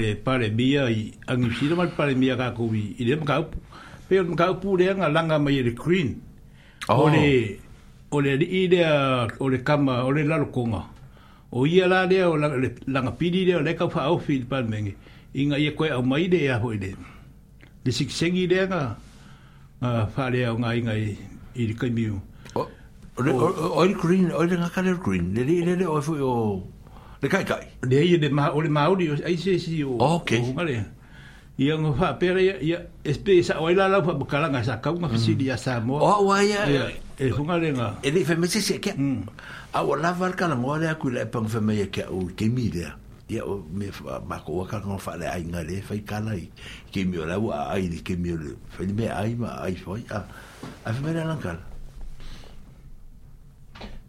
le 0.00 0.10
pare 0.26 0.50
mia 0.50 0.88
i 0.90 1.14
angisira 1.30 1.78
mali 1.78 1.94
pare 1.94 2.18
mia 2.18 2.34
kā 2.34 2.50
kubi 2.58 2.96
i 2.98 3.06
le 3.06 3.20
mga 3.22 3.36
upu. 3.38 3.62
Pea 4.10 4.26
mga 4.26 4.50
upu 4.58 4.74
lea 4.82 4.98
ngā 4.98 5.12
langa 5.14 5.38
mai 5.38 5.62
le 5.62 5.70
green. 5.78 6.10
Oh. 6.90 7.06
O 7.06 7.08
le, 7.14 7.22
oh. 7.22 7.67
o 8.10 8.20
le 8.20 8.30
ali'i 8.32 8.68
lea 8.68 9.28
o 9.40 9.48
le 9.48 9.58
kama 9.58 10.02
o 10.04 10.10
le 10.12 10.22
lalokoga 10.24 10.82
o 11.52 11.66
ia 11.66 11.86
la 11.88 12.04
lea 12.06 12.24
o 12.28 12.36
lagapili 12.36 13.44
lea 13.44 13.58
o 13.60 13.62
le 13.62 13.74
kau 13.76 13.88
faaofi 13.90 14.32
i 14.34 14.38
le 14.38 14.44
palemege 14.48 14.94
iga 15.34 15.58
ia 15.58 15.72
koe 15.76 15.90
aumai 15.90 16.28
le 16.32 16.38
ea 16.40 16.56
foʻi 16.62 16.80
le 16.82 16.90
le 17.84 17.92
sigisegi 17.92 18.46
lea 18.46 18.66
ga 18.66 18.80
ga 19.82 20.06
faaleaogaiga 20.14 20.92
i 20.96 21.66
le 21.68 21.74
kaimiu 21.80 22.20
oil 22.56 23.94
green 24.00 24.32
oil 24.32 24.52
nga 24.58 24.68
kale 24.74 24.92
green 25.04 25.34
le 25.34 25.44
le 25.44 25.76
le 25.76 25.86
o 25.86 26.00
fo 26.00 26.12
o 26.32 26.34
le 27.22 27.28
kai 27.28 27.44
kai 27.44 27.64
le 27.90 28.00
ye 28.10 28.16
le 28.16 28.28
ma 28.28 28.48
o 28.56 28.60
le 28.60 28.68
mauri 28.70 29.08
ai 29.28 29.36
se 29.36 29.58
si 29.64 29.84
o 29.84 29.98
okay 30.14 30.40
o 30.40 30.52
ia 31.58 31.74
ngā 31.82 31.90
wha 31.98 32.08
pere 32.22 32.42
ia 32.44 32.54
ia 32.64 32.76
espe 33.10 33.34
sa 33.42 33.56
oi 33.58 33.72
la 33.74 33.88
la 33.90 33.98
wha 34.04 34.14
kala 34.30 34.48
ngā 34.52 34.60
sa 34.66 34.76
kau 34.82 34.94
ngā 35.02 35.08
fisi 35.16 35.34
ia 35.42 35.56
sa 35.58 35.80
mō 35.82 35.98
o 35.98 36.10
wā 36.28 36.36
ia 36.46 36.84
e 37.18 37.30
hunga 37.34 37.56
re 37.58 37.72
ngā 37.74 37.88
e 38.06 38.12
li 38.14 38.22
fai 38.28 38.36
mese 38.38 38.62
se 38.62 38.76
kia 38.78 38.94
a 39.74 39.82
wā 39.82 39.98
la 39.98 40.12
wā 40.20 40.30
kala 40.38 40.54
ngā 40.60 40.76
rea 40.84 40.94
kui 41.02 41.10
la 41.16 41.26
e 41.26 41.30
pang 41.30 41.50
fai 41.50 41.60
mea 41.70 41.88
kia 41.90 42.06
o 42.14 42.20
ke 42.38 42.46
mi 42.46 42.68
rea 42.76 42.92
ia 43.28 43.42
o 43.44 43.56
me 43.72 43.90
mako 44.30 44.60
waka 44.62 44.78
ngā 44.86 45.00
wha 45.06 45.16
le 45.18 45.32
ai 45.32 45.42
ngā 45.50 45.64
re 45.72 45.80
fai 45.90 45.98
kala 46.06 46.38
i 46.38 46.46
ke 46.94 47.02
mi 47.04 47.18
o 47.18 47.26
la 47.26 47.40
wā 47.42 47.64
ai 47.74 47.90
li 47.90 48.04
ke 48.06 48.14
mi 48.16 48.36
o 48.38 48.38
le 48.44 48.54
fai 48.76 48.86
ni 48.86 48.92
me 49.02 49.10
ai 49.10 49.34
ma 49.34 49.58
ai 49.66 49.74
fai 49.82 50.04
a 50.14 50.22
a 50.86 50.94
fai 50.94 51.00
mea 51.10 51.26
lang 51.26 51.42
kala 51.42 51.64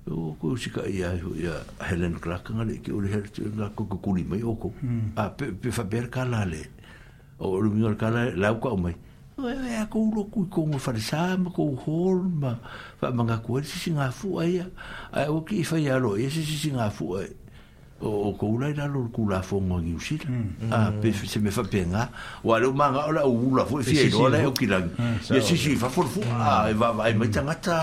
o 0.05 0.35
ko 0.37 0.53
si 0.55 0.69
ka 0.73 0.85
ia 0.85 1.15
ia 1.33 1.57
Helen 1.87 2.21
Clark 2.21 2.53
ngā 2.53 2.69
le 2.69 2.77
ke 2.85 2.93
o 2.93 3.01
le 3.01 3.09
hertu 3.09 3.49
ngā 3.57 3.73
kukukuli 3.73 4.21
mai 4.21 4.45
o 4.45 4.53
ko 4.53 4.69
a 5.17 5.25
pe 5.33 5.73
fai 5.73 5.85
ber 5.97 6.13
kala 6.13 6.45
le 6.45 6.61
mm 6.69 6.77
o 7.39 7.57
lu 7.59 7.69
mi 7.71 7.95
kala 7.97 8.31
la 8.35 8.53
ko 8.59 8.75
mai 8.77 8.95
we 9.37 9.53
e, 9.55 9.75
a 9.79 9.87
ko 9.87 10.11
lo 10.11 10.23
ku 10.27 10.43
ko 10.51 10.67
fa 10.77 10.91
sa 10.99 11.37
ma 11.39 11.49
ko 11.49 11.71
hol 11.85 12.19
ma 12.27 12.59
fa 12.99 13.07
ma 13.15 13.23
ga 13.23 13.39
ko 13.39 13.61
si 13.63 13.91
nga 13.95 14.11
ai 14.43 14.59
ai 15.15 15.27
o 15.31 15.41
ki 15.47 15.63
fa 15.63 15.79
ya 15.79 15.95
lo 15.97 16.17
ye 16.19 16.29
si 16.29 16.43
si 16.43 16.69
o 17.99 18.31
o 18.31 18.31
ko 18.39 18.55
ulai 18.55 18.71
la 18.71 18.87
lo 18.87 19.11
ku 19.11 19.27
la 19.27 19.43
fo 19.43 19.59
ngo 19.59 19.75
gi 19.83 19.91
usi 19.91 20.15
mm. 20.23 20.71
a 20.71 20.87
ah, 20.87 20.89
pe 20.95 21.11
se 21.11 21.35
me 21.43 21.51
fa 21.51 21.63
penga 21.67 22.07
wa 22.47 22.55
lo 22.57 22.71
ma 22.71 22.87
nga 22.95 23.07
ola 23.11 23.21
u 23.27 23.51
la 23.53 23.65
fo 23.67 23.83
fi 23.83 23.91
e, 24.07 24.07
e 24.07 24.15
ola 24.15 24.39
o 24.47 24.51
ki 24.55 24.65
la 24.71 24.79
ya 25.27 25.43
mm, 25.43 25.43
si 25.43 25.55
si 25.59 25.75
fa 25.75 25.89
fo 25.91 26.01
fo 26.07 26.23
a 26.31 26.69
e 26.71 26.73
va 26.79 26.95
va 26.95 27.03
mm. 27.03 27.03
ah, 27.03 27.09
e, 27.11 27.11
e 27.11 27.17
me 27.19 27.25
tanga 27.27 27.55
ta 27.59 27.77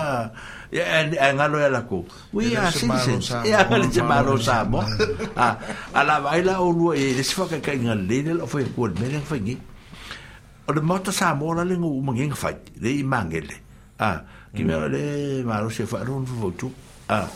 ya 0.73 0.83
e, 0.83 0.85
en 1.05 1.07
en 1.13 1.37
alo 1.39 1.59
ya 1.61 1.69
la 1.69 1.85
ko 1.85 2.01
we 2.33 2.49
ya 2.49 2.65
si 2.73 2.89
si 3.21 3.33
ya 3.45 3.61
ka 3.69 3.77
le 3.77 3.85
chama 3.93 4.21
lo 4.25 4.37
sa 4.41 4.65
mo 4.65 4.81
a 4.81 4.89
ah, 5.43 5.53
a 5.93 6.01
la 6.03 6.17
vai 6.19 6.41
la 6.41 6.61
o 6.65 6.71
lu 6.73 6.93
e 6.97 7.13
le 7.13 7.21
se 7.21 7.37
fa 7.37 7.45
ka 7.45 7.61
ka 7.61 7.77
nga 7.77 7.93
le 7.93 8.17
le 8.25 8.31
fo 8.49 8.57
e 8.57 8.65
ko 8.73 8.89
me 8.97 9.05
le 9.05 9.21
fa 9.21 9.37
ngi 9.37 9.53
o 10.65 10.69
le 10.73 10.81
mota 10.81 11.11
sa 11.13 11.37
mo 11.37 11.53
la 11.53 11.61
le 11.61 11.77
ngo 11.77 11.89
u 11.93 12.01
mangeng 12.01 12.33
fa 12.33 12.49
le 12.81 12.89
i 12.89 13.03
mangele 13.05 13.53
a 14.01 14.17
ki 14.49 14.65
me 14.65 14.81
le 14.89 15.03
ma 15.45 15.61
lo 15.61 15.69
se 15.69 15.85
fa 15.85 16.01
ron 16.01 16.25
fo 16.25 16.49
tu 16.57 16.67
a 17.13 17.21
ah 17.21 17.29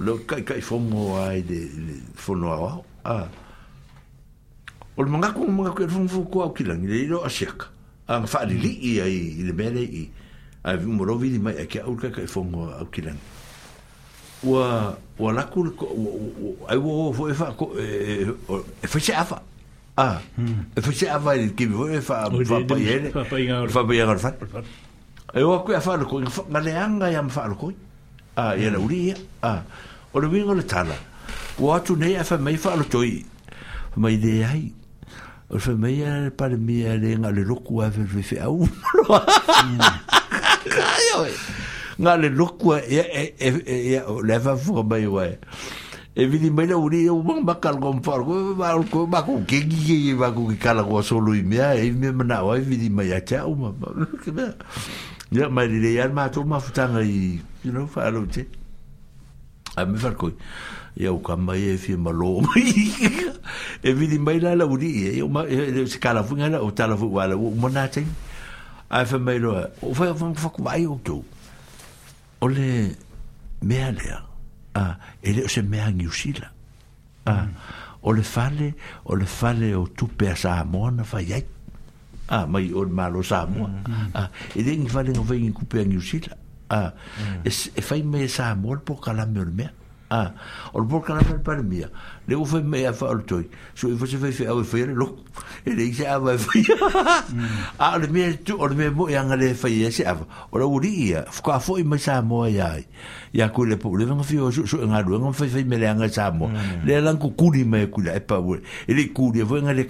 o 0.00 0.02
le 0.02 0.18
kai 0.26 0.42
kai 0.44 0.60
fomo 0.62 1.16
ai 1.18 1.42
de 1.44 1.68
fono 2.14 2.52
a 2.52 2.82
ah. 3.04 3.24
E 3.24 4.84
o 4.96 5.02
le 5.02 5.10
mangako 5.10 5.42
o 5.42 5.50
mangako 5.50 5.82
e 5.84 5.88
fomo 5.88 6.08
fuku 6.08 6.40
au 6.40 6.52
kilangi 6.52 6.86
le 6.88 6.96
ilo 7.04 7.22
asiaka 7.24 7.66
a 8.08 8.14
ah, 8.16 8.20
ngafa 8.20 8.44
li 8.48 8.56
li 8.58 8.72
i 8.94 9.00
ai 9.00 9.12
i 9.12 9.42
le 9.44 9.52
mele 9.52 9.82
i 9.82 10.10
a 10.64 10.72
vi 10.76 10.86
moro 10.86 11.16
vidi 11.16 11.38
mai 11.38 11.56
a 11.60 11.66
kia 11.66 11.84
urka 11.86 12.08
kai 12.16 12.26
fomo 12.26 12.68
au 12.78 12.86
kilangi 12.86 13.18
ua 14.48 14.96
ua 15.20 15.32
laku 15.36 15.64
le 15.64 15.70
ko 15.76 15.86
ai 16.72 16.76
wo 16.78 17.12
fo 17.12 17.28
e 17.28 17.34
fa 17.34 17.52
ko 17.52 17.68
e 17.78 18.86
fa 18.88 18.98
se 18.98 19.12
afa 19.12 19.38
a 20.00 20.16
e 20.76 20.80
fa 20.80 20.92
se 20.96 21.08
afa 21.12 21.36
le 21.36 21.52
ki 21.54 21.66
vo 21.68 21.88
e 21.92 22.00
fa 22.00 22.24
fa 22.30 22.60
pa 22.64 22.78
yele 22.80 23.10
fa 23.12 23.24
pa 23.84 23.92
yele 23.92 24.16
fa 24.18 24.32
e 25.36 25.42
wo 25.44 25.58
ku 25.60 25.72
afa 25.76 25.96
le 26.00 26.04
ko 26.08 26.20
ngale 26.24 26.72
anga 26.72 27.10
ya 27.12 27.20
mfa 27.22 27.44
le 27.48 27.54
ko 27.54 27.68
a 28.40 28.56
yele 28.56 28.78
uri 28.80 29.12
a 29.44 29.60
o 30.12 30.18
le 30.20 30.26
winga 30.26 30.54
le 30.54 30.62
tala 30.66 30.94
o 31.60 31.70
atu 31.74 31.96
nei 31.96 32.16
a 32.18 32.22
whamai 32.24 32.56
wha 32.58 32.72
alo 32.74 32.84
toi 32.84 33.22
whamai 33.94 34.16
de 34.18 34.42
ai 34.44 34.64
o 35.50 35.54
le 35.56 35.62
whamai 35.66 35.96
a 36.02 36.10
le 36.26 36.30
pare 36.34 36.56
mea 36.58 36.96
le 36.98 37.14
nga 37.18 37.30
le 37.30 37.42
loku 37.46 37.80
a 37.82 37.86
whamai 37.86 38.26
whamai 38.26 38.38
a 38.42 38.48
umaro 38.50 39.06
kai 40.66 41.08
oi 41.22 41.34
nga 42.02 42.16
le 42.22 42.28
loku 42.28 42.72
a 42.76 42.82
e 42.82 42.98
e 42.98 43.24
e 43.38 43.48
e 43.74 43.78
e 43.94 44.00
le 44.26 44.34
wha 44.46 44.52
whamai 44.68 45.06
wai 45.06 45.32
e 46.18 46.26
vidi 46.26 46.50
mai 46.50 46.66
la 46.66 46.74
uri 46.76 47.04
e 47.06 47.10
umang 47.14 47.44
bakal 47.46 47.78
kom 47.78 48.02
far 48.02 48.26
ko 48.26 48.56
ba 48.58 48.74
ko 48.90 49.06
ba 49.06 49.22
ko 49.22 49.46
ke 49.46 49.62
gi 49.70 50.10
ke 50.10 50.16
ba 50.18 50.34
ko 50.34 50.50
ke 50.50 50.58
kala 50.58 50.82
ko 50.82 51.00
so 51.06 51.18
lui 51.22 51.42
mea 51.46 51.74
e 51.78 51.90
me 51.94 52.10
mana 52.10 52.42
o 52.42 52.50
e 52.58 52.62
vidi 52.66 52.90
mai 52.90 53.12
a 53.14 53.20
cha 53.24 53.46
umang 53.46 53.78
ya 55.30 55.46
mai 55.48 55.70
le 55.70 55.90
yar 55.94 56.10
ma 56.10 56.26
to 56.28 56.42
ma 56.42 56.58
futanga 56.58 56.98
i 56.98 57.38
you 57.62 57.70
know 57.70 57.86
fa 57.86 58.10
lo 58.10 58.26
te 58.26 58.42
ai 59.76 59.86
me 59.86 59.98
fal 60.02 60.14
koi 60.18 60.32
ia 60.98 61.12
uka 61.14 61.36
mai 61.36 61.62
e 61.74 61.76
fi 61.78 61.96
malo 61.96 62.40
mai 62.42 62.64
e 63.86 63.92
vidi 63.92 64.18
mai 64.18 64.40
la 64.40 64.54
la 64.54 64.64
uri 64.66 65.06
e, 65.08 65.18
e 65.18 65.22
o 65.22 65.28
ma 65.28 65.44
e, 65.46 65.56
e 65.82 65.86
se 65.86 65.98
kala 65.98 66.22
fu 66.22 66.34
ngala 66.36 66.62
o 66.62 66.70
tala 66.72 66.96
fu 66.96 67.06
wala 67.14 67.36
o 67.36 67.50
monate 67.50 68.04
ai 68.90 69.06
fa 69.06 69.18
mai 69.18 69.38
lo 69.38 69.54
o 69.82 69.94
fa 69.94 70.10
fa 70.14 70.34
fa 70.34 70.48
ku 70.50 70.62
mai 70.62 70.86
o 70.86 70.98
tu 71.04 71.22
o 72.40 72.46
le 72.48 72.90
me 73.62 73.78
ale 73.82 74.18
a 74.72 74.98
e 75.22 75.32
le 75.32 75.48
se 75.48 75.62
me 75.62 75.78
a 75.80 75.88
ni 75.90 76.06
usila 76.06 76.50
a 77.30 77.46
o 78.02 78.10
le 78.12 78.22
fale 78.22 78.74
o 79.06 79.14
le 79.14 79.26
fale 79.26 79.70
o 79.76 79.86
tu 79.86 80.08
pe 80.08 80.34
sa 80.34 80.64
mona 80.64 81.04
fa 81.06 81.22
ia 81.22 81.38
a 82.30 82.46
mai 82.46 82.72
o 82.74 82.82
malo 82.86 83.22
sa 83.22 83.46
mo 83.46 83.66
mm-hmm. 83.70 84.10
a 84.18 84.30
e 84.54 84.60
den 84.66 84.86
fale 84.90 85.14
o 85.14 85.22
vengi 85.22 85.54
ku 85.54 85.62
pe 85.66 85.86
a 85.86 85.86
ni 85.86 85.96
usila 86.02 86.34
Ah, 86.70 86.92
e 87.44 87.50
fai 87.82 88.02
me 88.06 88.28
sa 88.30 88.54
mor 88.54 88.78
po 88.86 88.94
kala 88.94 89.26
me 89.26 89.42
me 89.44 89.64
a 89.66 89.70
ah. 90.12 90.28
o 90.72 90.84
po 90.86 91.00
kala 91.02 91.18
me 91.26 91.38
par 91.42 91.56
mia 91.66 91.90
le 92.30 92.36
u 92.38 92.44
fai 92.46 92.62
me 92.62 92.84
a 92.86 92.92
fa 92.94 93.06
o 93.10 93.18
toi 93.18 93.42
so 93.74 93.90
if 93.90 93.94
e 93.94 93.98
fosse 93.98 94.14
fai 94.22 94.30
fai 94.30 94.62
fai 94.62 94.86
lo 94.86 95.18
e 95.66 95.74
le 95.74 95.90
se 95.94 96.06
ava 96.06 96.38
fai 96.38 96.62
a 97.80 97.98
le 97.98 98.06
me 98.06 98.36
tu 98.42 98.54
o 98.56 98.68
me 98.70 98.88
mo 98.90 99.08
yang 99.08 99.32
e 99.32 99.36
le 99.42 99.54
fai 99.54 99.82
e 99.86 99.90
se 99.90 100.04
ava 100.06 100.24
ah, 100.30 100.86
ia 100.86 101.24
ka 101.42 101.58
fo 101.58 101.74
me 101.82 101.98
sa 101.98 102.20
mo 102.22 102.44
ia 102.46 103.48
ku 103.50 103.66
le 103.66 103.76
po 103.76 103.90
le 103.96 104.06
o 104.06 104.50
so 104.52 104.62
so 104.66 104.78
nga 104.78 105.02
e 105.02 105.18
nga 105.18 105.32
fai 105.32 105.48
fai 105.48 105.64
me 105.64 105.76
le 105.76 105.90
nga 105.90 106.06
sa 106.08 106.30
mo 106.30 106.46
mm. 106.46 106.86
le 106.86 107.00
lan 107.02 107.18
ku 107.18 107.34
ku 107.34 107.50
ni 107.50 107.64
me 107.66 107.90
ku 107.90 108.00
pa 108.30 108.38
e 108.86 108.92
le 108.94 109.08
ku 109.10 109.32
le 109.34 109.42
vanga 109.42 109.74
le 109.74 109.82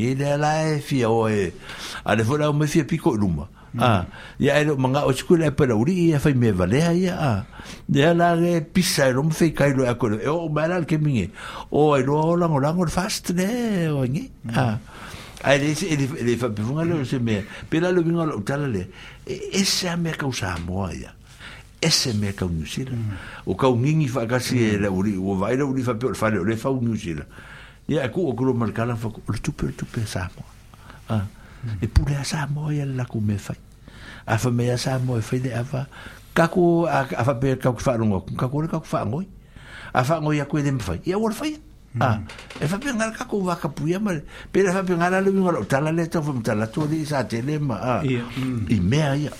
e 0.00 1.54
a 2.06 2.16
le 2.16 2.24
fo 2.24 2.36
la 2.36 2.52
me 2.52 2.66
a 3.78 3.98
ah, 4.02 4.02
ya 4.38 4.58
ero 4.58 4.74
manga 4.74 5.06
o 5.06 5.12
school 5.14 5.46
e 5.46 5.54
uri 5.54 6.10
ia 6.10 6.18
fai 6.18 6.34
me 6.34 6.50
vale 6.50 6.82
ia 6.98 7.14
ah. 7.14 7.14
a 7.14 7.34
de 7.86 8.02
ala 8.02 8.34
ge 8.36 8.66
pisa 8.66 9.06
ero 9.06 9.22
me 9.22 9.30
fai 9.30 9.54
kai 9.54 9.70
lo 9.74 9.84
e 9.86 9.94
a 9.94 9.94
e 9.94 10.26
o 10.28 10.48
mara 10.50 10.82
ke 10.82 10.98
mingi 10.98 11.30
o 11.70 11.94
lo 12.02 12.18
o 12.18 12.34
lango 12.34 12.58
lango 12.58 12.82
fast 12.90 13.30
ne 13.30 13.86
o 13.94 14.02
ngi 14.02 14.26
a 14.50 14.74
ah. 14.74 14.74
ai 15.46 15.58
le 15.62 15.70
ele 15.86 16.06
de 16.26 16.34
fa 16.36 16.50
bunga 16.50 16.82
lo 16.82 17.04
se 17.06 17.18
me 17.22 17.46
pela 17.70 17.94
lo 17.94 18.02
vinga 18.02 18.26
lo 18.26 18.42
tala 18.42 18.66
le 18.66 18.90
e, 19.22 19.38
esa 19.54 19.94
me 19.94 20.10
causa 20.18 20.58
mo 20.66 20.90
ia 20.90 21.14
ese 21.80 22.12
me 22.12 22.34
ka 22.34 22.44
New 22.44 22.66
Zealand. 22.66 23.16
O 23.48 23.54
ka 23.56 23.70
ngingi 23.72 24.04
fa 24.10 24.26
ka 24.28 24.36
si 24.42 24.58
e 24.58 24.82
la 24.82 24.90
uri 24.92 25.14
o 25.16 25.32
vai 25.38 25.54
uri 25.56 25.80
fa 25.86 25.94
pe 25.94 26.10
fa 26.18 26.28
le 26.28 26.56
fa 26.58 26.68
Ya 27.90 28.06
ku 28.12 28.28
o 28.30 28.34
kulo 28.34 28.52
markala 28.54 28.94
fa 28.98 29.08
o 29.08 29.32
tupe 29.40 29.72
tupe 29.74 30.04
sa 30.06 30.28
mo. 30.36 30.44
Ah. 31.08 31.24
e 31.80 31.88
pule 31.88 32.16
a 32.16 32.24
sa 32.24 32.46
mo 32.48 32.70
ia 32.72 32.86
la 32.86 33.04
ku 33.04 33.20
me 33.20 33.36
fai 33.36 33.58
a 34.26 34.36
fa 34.40 34.48
me 34.50 34.68
a 34.72 34.78
sa 34.80 34.96
mo 35.00 35.16
e 35.16 35.22
fai 35.24 35.40
de 35.44 35.52
a 35.52 35.64
fa 35.64 35.86
kaku 36.34 36.86
a 36.88 37.24
fa 37.24 37.34
pe 37.36 37.56
ka 37.60 37.72
ku 37.76 37.80
fa 37.80 37.96
rongo 38.00 38.20
ka 38.36 38.48
ku 38.48 38.64
ka 38.66 38.80
ku 38.80 38.88
fa 38.88 39.04
ngoi 39.04 39.28
a 39.92 40.00
fa 40.04 40.20
ngoi 40.20 40.40
a 40.40 40.46
ku 40.48 40.60
de 40.62 40.72
me 40.72 40.80
fai 40.80 41.00
ia 41.04 41.18
wor 41.20 41.32
fai 41.36 41.52
hmm. 41.58 42.00
a 42.00 42.06
ah, 42.16 42.18
e 42.60 42.64
fa 42.66 42.80
pe 42.80 42.88
ngal 42.92 43.12
ka 43.12 43.28
ku 43.28 43.44
va 43.44 43.58
ka 43.60 43.68
pu 43.68 43.88
ia 43.92 44.00
ma 44.00 44.16
pe 44.50 44.64
fa 44.72 44.80
pe 44.82 44.94
ngal 44.96 45.20
le 45.20 45.30
ngal 45.32 45.66
ta 45.68 45.84
la 45.84 45.92
le 45.92 46.08
to 46.08 46.22
fa 46.24 46.32
ta 46.40 46.54
la 46.56 46.66
to 46.66 46.86
di 46.88 47.04
sa 47.04 47.24
te 47.24 47.40
le 47.44 47.58
ma 47.60 47.76
a 48.00 48.00
i 48.04 48.80
me 48.80 49.00
a 49.04 49.12
ia 49.16 49.32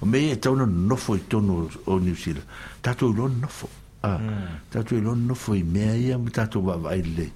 o 0.00 0.04
me 0.08 0.32
e 0.32 0.38
tono 0.40 0.64
no 0.64 0.96
fo 0.96 1.16
i 1.16 1.26
tono 1.28 1.68
o 1.86 1.98
New 2.00 2.14
Zealand 2.16 2.46
ta 2.80 2.94
to 2.96 3.12
lo 3.12 3.28
no 3.28 3.48
fo 3.48 3.68
a 4.00 4.16
ah, 4.16 4.16
hmm. 4.16 4.72
ta 4.72 4.80
to 4.82 4.96
lo 5.00 5.12
no 5.14 5.34
fo 5.36 5.52
i 5.52 5.62
me 5.62 5.90
a 5.92 5.92
ia 5.94 6.16
ta 6.32 6.48
to 6.48 6.60
va 6.64 6.76
vai 6.80 7.02
le 7.04 7.28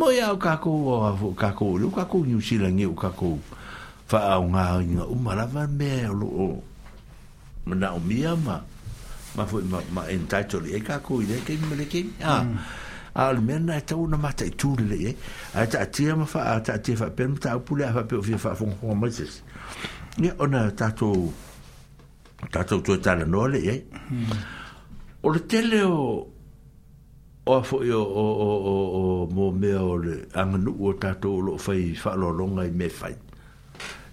mo 0.00 0.08
ia 0.08 0.32
o 0.32 0.36
ka 0.40 0.56
ku 0.56 0.70
o 0.88 1.12
ka 1.36 1.52
ku 1.52 1.76
o 1.76 1.88
ka 1.92 2.04
ku 2.08 2.24
ngi 2.24 2.84
o 2.88 3.36
faaoga 4.12 4.82
inga 4.84 5.04
uma 5.14 5.32
lava 5.38 5.64
mea 5.78 6.10
o 6.12 6.14
loo 6.20 6.62
mana 7.66 7.88
o 7.98 8.00
mia 8.08 8.32
ma 8.46 8.56
ma 9.36 9.44
foi 9.50 9.62
ma, 9.72 9.78
ma 9.94 10.02
entitled 10.14 10.66
e 10.76 10.80
ka 10.88 10.96
ko 11.06 11.22
ile 11.24 11.36
ke 11.46 11.56
mele 11.70 11.86
ke 11.92 12.00
a 12.34 12.34
a 13.20 13.22
le 13.36 13.40
mea 13.48 13.58
na 13.68 13.74
tau 13.88 14.04
na 14.12 14.16
mata 14.24 14.44
i 14.50 14.52
tūle 14.60 14.84
le 14.90 14.98
e 15.08 15.12
a 15.56 15.64
ta 15.72 15.78
atia 15.86 16.12
ma 16.20 16.26
fa 16.32 16.40
a 16.52 16.52
ta 16.66 16.72
atia 16.78 16.96
fa 17.00 17.08
pēm 17.18 17.38
ta 17.42 17.56
upule 17.58 17.84
a 17.88 17.92
fa 17.96 18.02
pēo 18.12 18.20
fia 18.28 18.38
fa 18.44 18.52
fonga 18.60 18.76
fonga 18.82 18.96
maises 19.02 19.34
ia 20.24 20.32
ona 20.44 20.60
tatou 20.82 21.16
ta 22.52 22.60
tue 22.68 22.96
tala 23.04 23.24
noa 23.32 23.48
le 23.56 23.60
e 23.74 23.76
o 25.24 25.28
le 25.34 25.40
tele 25.50 25.80
o 25.96 26.04
o 27.52 27.56
fo 27.68 27.76
yo 27.90 28.00
o 28.24 28.26
o 28.46 28.78
o 29.02 29.04
mo 29.34 29.44
me 29.60 29.72
o 29.90 29.92
le 30.04 30.14
anganu 30.40 30.72
o 30.86 30.92
tatou 31.02 31.36
lo 31.46 31.52
fai 31.64 31.82
fa 32.02 32.10
lo 32.20 32.28
longa 32.38 32.64
i 32.70 32.74
me 32.80 32.88
fai 33.00 33.14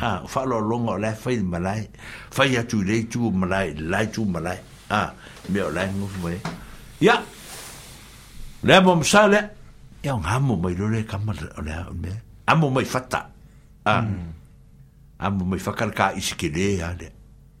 a 0.00 0.22
fa 0.26 0.44
lo 0.46 0.58
longa 0.62 0.92
o 0.92 0.96
lai 0.98 1.14
fai 1.14 1.36
malai 1.42 1.88
fai 2.30 2.54
atu 2.56 2.82
le 2.84 3.02
tu 3.10 3.18
malai 3.30 3.74
lai 3.74 4.06
tu 4.12 4.24
malai 4.24 4.58
a 4.90 5.12
me 5.48 5.60
o 5.62 5.70
lai 5.70 5.88
ngofu 5.90 6.18
mai 6.22 6.38
ya 7.00 7.22
le 8.62 8.80
mo 8.80 8.96
msale 8.96 9.40
ya 10.02 10.14
un 10.14 10.22
hamo 10.22 10.56
mai 10.56 10.74
lo 10.74 10.88
le 10.88 11.02
kamal 11.02 11.38
o 11.58 11.62
le 11.62 11.74
me 12.02 12.12
amo 12.46 12.70
mai 12.70 12.84
fata 12.84 13.26
a 13.84 14.02
amo 15.18 15.44
mai 15.44 15.58
fakal 15.58 15.90
ka 15.92 16.14
isikele 16.14 16.78
ya 16.78 16.94
le 16.98 17.08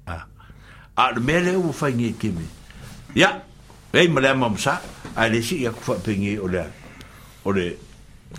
a 0.06 0.22
a 0.96 1.20
me 1.20 1.34
le 1.40 1.56
u 1.56 1.72
fai 1.72 1.92
ngi 1.92 2.12
kimi 2.20 2.46
ya 3.14 3.42
ei 3.92 4.08
malai 4.08 4.34
mo 4.34 4.48
msa 4.50 4.78
a 5.16 5.28
le 5.28 5.42
si 5.42 5.62
ya 5.64 5.70
ku 5.72 5.80
fa 5.82 5.94
pengi 6.04 6.38
o 6.38 6.46
le 6.46 6.62
o 7.44 7.50
le 7.52 7.76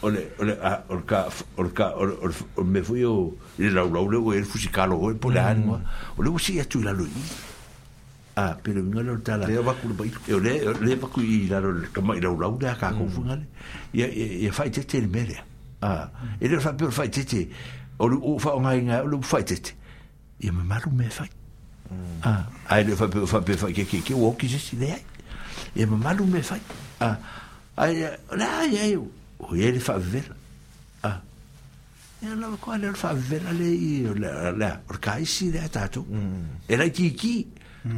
ole 0.01 0.19
ole 0.39 0.53
a 0.61 0.83
orka 0.89 1.29
orka 1.57 1.93
or, 1.97 2.09
or, 2.21 2.31
or 2.57 2.63
me 2.63 2.81
fui 2.81 3.03
o 3.05 3.33
le 3.57 3.65
e 3.65 3.67
e 3.67 3.69
mm. 3.69 3.69
e 3.69 3.69
la 3.69 3.83
la 3.83 3.99
le 4.01 4.37
el 4.37 4.45
fusicalo 4.45 4.97
o 4.97 5.13
por 5.15 5.33
la 5.33 5.53
mm. 5.53 5.69
o 6.17 6.21
le 6.23 6.29
usia 6.29 6.65
tu 6.67 6.81
la 6.81 6.91
lui 6.91 7.09
a 8.35 8.41
ah, 8.51 8.57
pero 8.61 8.81
no 8.81 9.01
lo 9.01 9.17
tala 9.19 9.47
le 9.47 9.57
va 9.59 9.73
cul 9.75 9.93
bai 9.93 10.11
e 10.27 10.33
ole 10.33 10.73
le 10.81 10.95
va 10.95 11.07
cul 11.07 11.23
i 11.23 11.47
la 11.47 11.61
como 11.93 12.13
i 12.15 12.21
la 12.21 12.29
la 12.31 12.51
de 12.57 12.67
acá 12.67 12.91
con 12.91 13.07
mm. 13.07 13.11
fungale 13.11 13.47
y 13.93 14.45
e 14.47 14.51
fai 14.51 14.69
tete 14.71 14.97
el 14.97 15.07
mere 15.07 15.43
a 15.81 15.87
ah. 15.87 16.11
e 16.39 16.47
le 16.47 16.59
fa 16.59 16.73
per 16.73 16.91
fai 16.91 17.09
tete 17.09 17.47
o 17.97 18.07
lo 18.07 18.39
fa 18.39 18.49
o 18.55 18.59
ngai 18.59 18.83
ngai 18.83 19.05
lo 19.07 19.21
fai 19.21 19.43
tete 19.43 19.75
e 20.39 20.51
me 20.51 20.63
malu 20.63 20.91
me 20.91 21.09
fai 21.09 21.29
a 21.89 21.93
mm. 21.93 22.19
ah. 22.23 22.45
a 22.67 22.81
le 22.81 22.95
fa 22.95 23.07
per 23.07 23.25
fa 23.27 23.39
per 23.41 23.55
fai 23.57 23.73
ke 23.73 23.85
ke 23.85 24.01
ke 24.03 24.13
o 24.13 24.35
ki 24.35 24.47
je 24.47 24.59
si 24.59 24.75
le 24.77 24.91
e 25.73 25.85
me 25.85 25.95
malu 25.95 26.25
me 26.27 26.41
fai 26.43 26.59
a 26.99 27.07
ah. 27.07 27.15
a 27.75 27.87
la 28.35 28.63
ya 28.67 28.85
yo 28.91 29.07
o 29.39 29.55
ia 29.55 29.67
e 29.67 29.71
le 29.71 29.79
faavela 29.79 30.35
ea 32.23 32.35
lava 32.35 32.57
koa 32.57 32.77
lele 32.77 32.95
faavela 32.95 33.51
lelea 33.53 34.51
o 34.51 34.55
le 34.93 34.99
kaisi 34.99 35.51
lea 35.51 35.69
tatou 35.69 36.05
mm. 36.09 36.69
e 36.69 36.77
lai 36.77 36.91
kiki 36.91 37.47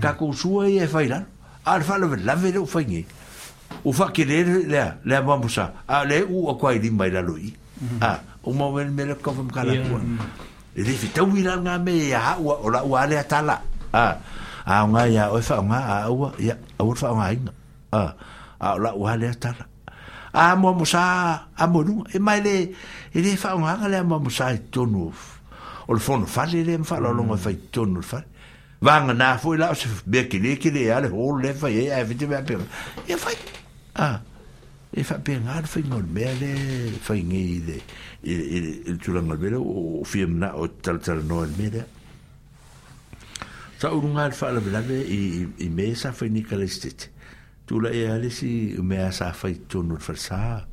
kakousua 0.01 0.65
mm. 0.65 0.71
ia 0.71 0.83
e 0.83 0.87
failalo 0.87 1.25
a 1.65 1.77
le 1.77 1.83
faalavelave 1.83 2.51
leu 2.51 2.65
faigei 2.65 3.05
ua 3.85 3.93
faakelele 3.93 4.65
lea 4.67 4.97
lea 5.05 5.21
mamosa 5.21 5.73
a 5.87 6.03
le 6.05 6.23
u 6.29 6.49
akoailima 6.49 7.07
i 7.07 7.11
lalo 7.11 7.37
i 7.37 7.53
mm-hmm. 7.53 8.01
a 8.01 8.19
uma 8.43 8.71
melemele 8.71 9.15
kakaufamakalakua 9.15 9.99
mm. 9.99 10.19
e 10.75 10.81
le 10.83 10.93
fitau 10.93 11.29
i 11.37 11.43
lalga 11.43 11.77
me 11.79 11.93
ia 12.07 12.21
aua 12.33 12.57
o 12.63 12.69
laua 12.69 13.01
a 13.01 13.07
le 13.07 13.19
atala 13.19 13.61
a 13.93 14.17
aoga 14.65 15.07
ia 15.07 15.29
oe 15.31 15.41
faaoga 15.41 15.83
aaua 15.85 16.33
ia 16.39 16.57
aua 16.79 16.91
le 16.93 16.99
faaogaiga 16.99 17.51
a 17.91 18.13
a 18.59 18.73
o 18.75 18.79
laua 18.79 19.11
a 19.13 19.17
le 19.17 19.29
atala 19.29 19.65
a 20.37 20.53
mo 20.53 20.69
mo 20.77 20.85
sa 20.85 21.03
a 21.49 21.63
mo 21.65 21.81
nu 21.81 22.05
e 22.13 22.21
mai 22.21 22.45
le 22.45 22.55
e 23.09 23.17
le 23.25 23.33
fa 23.35 23.55
un 23.57 23.65
anga 23.65 23.89
le 23.89 24.03
mo 24.05 24.21
mo 24.21 24.29
sa 24.29 24.53
i 24.53 24.69
tonu 24.69 25.09
o 25.09 25.89
le 25.93 25.97
fono 25.99 26.29
fa 26.29 26.45
le 26.45 26.61
le 26.61 26.77
fa 26.85 27.01
lo 27.01 27.09
longa 27.11 27.35
fa 27.37 27.49
mm. 27.49 27.57
i 27.57 27.59
tonu 27.73 28.01
fa 28.05 28.21
vanga 28.85 29.13
na 29.17 29.33
fo 29.41 29.57
la 29.57 29.73
se 29.73 29.89
be 30.05 30.29
ki 30.29 30.37
le 30.39 30.53
ki 30.61 30.69
le 30.69 30.83
a 30.93 31.01
le 31.01 31.09
hol 31.09 31.41
le 31.41 31.53
fa 31.57 31.67
e 31.73 31.89
a 31.89 32.03
vite 32.05 32.29
me 32.29 32.37
pe 32.45 32.57
e 33.09 33.17
fa 33.17 33.31
a 33.97 34.09
e 34.93 35.01
fa 35.03 35.17
pe 35.25 35.41
ngar 35.41 35.65
fa 35.65 35.81
ngol 35.81 36.05
me 36.05 36.21
le 36.37 36.51
fa 37.01 37.17
ngi 37.17 37.65
de 37.65 37.77
e 38.21 38.33
e 38.93 38.97
tu 39.01 39.11
la 39.17 39.25
ngol 39.25 39.57
o 39.57 40.05
fiem 40.05 40.37
na 40.37 40.53
o 40.53 40.69
tal 40.69 41.01
tal 41.01 41.25
no 41.25 41.41
el 41.41 41.51
me 41.57 41.71
le 41.73 41.83
sa 43.81 43.89
un 43.89 44.13
ngal 44.13 44.37
fa 44.37 44.53
la 44.53 44.61
be 44.61 44.69
la 44.69 44.85
i 44.85 45.49
i 45.65 45.67
me 45.73 45.95
sa 45.97 46.13
fa 46.13 46.29
ni 46.29 46.45
kalistite 46.45 47.16
tula 47.67 47.91
e 47.91 48.09
ale 48.09 48.29
si 48.31 48.75
mea 48.81 49.11
sa 49.11 49.33
fai 49.35 49.55
tonu 49.67 49.97
falsa 49.99 50.65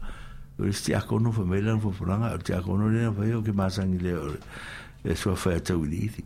o 0.62 0.70
sti 0.70 0.94
akono 0.94 1.32
fa 1.34 1.42
mela 1.42 1.74
fo 1.76 1.90
franga 1.90 2.31
o 2.32 2.39
ti 2.39 2.52
akono 2.55 2.86
le 2.89 3.10
fa 3.12 3.26
yo 3.26 3.42
ke 3.42 3.50
masangi 3.52 3.98
le 3.98 4.12
o 4.14 4.31
e 5.02 5.14
so 5.18 5.34
fa 5.34 5.58
ta 5.60 5.74
uliti 5.74 6.23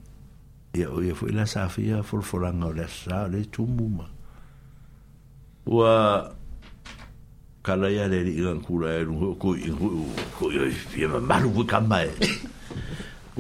e 0.77 0.85
o 0.85 1.01
e 1.01 1.15
fo 1.17 1.27
la 1.33 1.47
sa 1.49 1.69
fa 1.73 1.81
ya 1.81 2.03
fo 2.05 2.21
franga 2.21 2.67
o 2.69 2.73
le 2.73 2.87
sa 2.87 3.25
le 3.33 3.49
tumuma 3.49 4.05
wa 5.65 6.29
kala 7.65 7.89
ya 7.89 8.05
le 8.13 8.29
ilan 8.29 8.61
kula 8.61 8.93
e 8.93 9.09
ko 9.41 9.57
ko 9.57 9.89
ko 10.37 10.53
yo 10.53 10.69
fie 10.93 11.09
ma 11.09 11.17
malu 11.19 11.49
ku 11.57 11.65
kama 11.65 12.05
e 12.05 12.13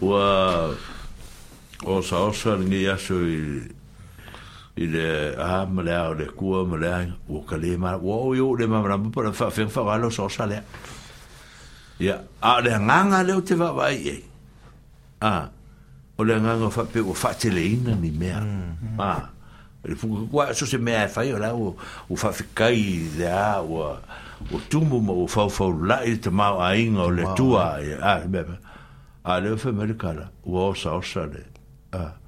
wa 0.01 0.73
o 1.85 2.01
sa 2.01 2.25
o 2.25 2.33
sa 2.33 2.57
ya 2.57 2.97
so 2.97 3.21
i 4.79 4.87
le 4.87 5.35
a 5.37 5.65
ma 5.67 5.83
le 5.83 5.95
o 6.07 6.13
le 6.15 6.27
kua 6.39 6.65
ma 6.65 6.77
le 6.83 6.91
o 7.29 7.43
ka 7.49 7.57
le 7.63 7.75
ma 7.83 7.97
o 7.99 8.19
o 8.31 8.35
yo 8.39 8.47
le 8.59 8.67
ma 8.73 8.81
ma 8.83 8.99
pa 9.15 9.33
fa 9.41 9.51
fa 9.57 9.65
fa 9.77 9.81
wa 9.89 9.95
lo 10.03 10.09
so 10.17 10.29
sa 10.29 10.47
le 10.47 10.59
ya 12.07 12.15
a 12.51 12.53
le 12.67 12.71
nga 12.87 12.99
nga 13.11 13.19
le 13.27 13.33
o 13.39 13.41
te 13.49 13.55
va 13.61 13.73
va 13.79 13.89
i 13.91 13.99
e 14.15 14.17
a 15.31 15.35
o 16.19 16.23
le 16.29 16.35
nga 16.45 16.53
nga 16.61 16.69
fa 16.77 16.85
pe 16.93 17.01
o 17.03 17.13
fa 17.23 17.33
te 17.41 17.51
le 17.57 17.63
ina 17.75 17.95
ni 18.03 18.11
me 18.21 18.31
a 18.39 18.39
mm-hmm. 18.41 19.01
a 19.03 19.33
le 19.91 19.95
fu 19.99 20.15
kua 20.31 20.55
so 20.55 20.65
se 20.73 20.79
me 20.87 20.95
a 20.95 21.09
fa 21.15 21.23
e 21.27 21.33
i 21.33 21.35
o 21.35 21.39
la 21.43 21.51
o 21.55 21.75
o 22.07 22.15
fa 22.15 22.31
fi 22.31 22.45
kai 22.59 22.81
le 23.19 23.27
a 23.27 23.59
o 23.61 23.75
o 24.55 24.57
tumu 24.71 25.01
ma 25.03 25.13
o 25.25 25.27
fa 25.35 25.49
fa 25.59 25.65
o 25.67 25.75
la 25.91 25.99
i 26.07 26.15
te 26.23 26.31
ma 26.31 26.55
o 26.55 26.61
a 26.69 26.71
inga 26.85 27.03
o 27.11 27.11
le 27.19 27.25
tua 27.39 27.83
e. 27.83 27.99
a 29.33 29.35
le 29.43 29.51
fa 29.63 29.73
me 29.75 29.83
le 29.91 29.95
kala 30.03 30.31
o 30.47 30.71
o 30.71 30.71
sa 30.83 30.95
o 31.01 31.03
sa 31.03 31.27
le 31.35 31.43
a 31.99 32.03
a 32.15 32.28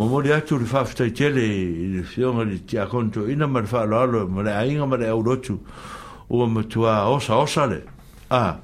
Mo 0.00 0.06
mo 0.08 0.22
dia 0.22 0.40
tu 0.40 0.56
fa 0.64 0.80
fa 0.82 0.94
te 1.16 1.28
le 1.28 2.02
fion 2.10 2.42
ni 2.48 2.58
ti 2.64 2.78
a 2.78 2.86
conto 2.86 3.28
ina 3.28 3.46
mar 3.46 3.66
fa 3.66 3.84
lo 3.84 4.06
lo 4.06 4.26
mo 4.26 4.40
le 4.40 4.48
ainga 4.50 4.86
mar 4.86 5.02
e 5.02 5.10
o 5.10 6.46
ma 6.46 6.62
tu 6.62 6.86
a 6.86 7.10
o 7.10 7.18
sa 7.20 7.34
o 7.36 7.44
sa 7.46 7.66
le. 7.66 7.84
Ah. 8.30 8.56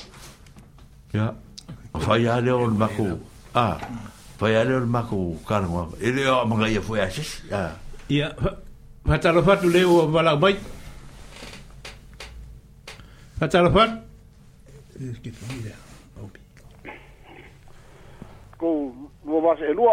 Ya. 1.13 1.35
Yeah. 1.35 1.35
Fa 2.05 2.17
ya 2.19 2.41
le 2.41 2.53
on 2.55 2.71
ma 2.81 2.89
Ah. 3.55 3.77
Fa 4.39 4.47
ya 4.49 4.65
le 4.65 4.77
on 4.77 4.87
ma 4.87 5.03
ko 5.03 5.37
kar 5.47 5.61
mo. 5.69 5.93
E 6.01 6.09
le 6.11 6.25
o 6.31 6.47
ma 6.47 6.57
ga 6.61 6.69
ye 6.73 6.81
fo 6.81 6.97
ya 6.97 7.11
ses. 7.11 7.31
Ya. 7.51 7.77
Ya. 8.09 8.31
Fa 9.05 9.19
ta 9.21 9.31
lo 9.31 9.43
fa 9.43 9.59
tu 9.61 9.69
le 9.69 9.85
o 9.85 10.09
ma 10.09 10.23
la 10.23 10.37
mai. 10.37 10.57
Fa 13.39 13.47
ta 13.47 13.61
lo 13.61 13.71
fa. 13.77 13.85
Es 15.01 15.19
que 15.19 15.31
tu 15.37 15.43
mira. 15.53 16.97
Ko 18.57 18.91
mo 19.27 19.39
va 19.43 19.55
se 19.61 19.69
lo. 19.75 19.93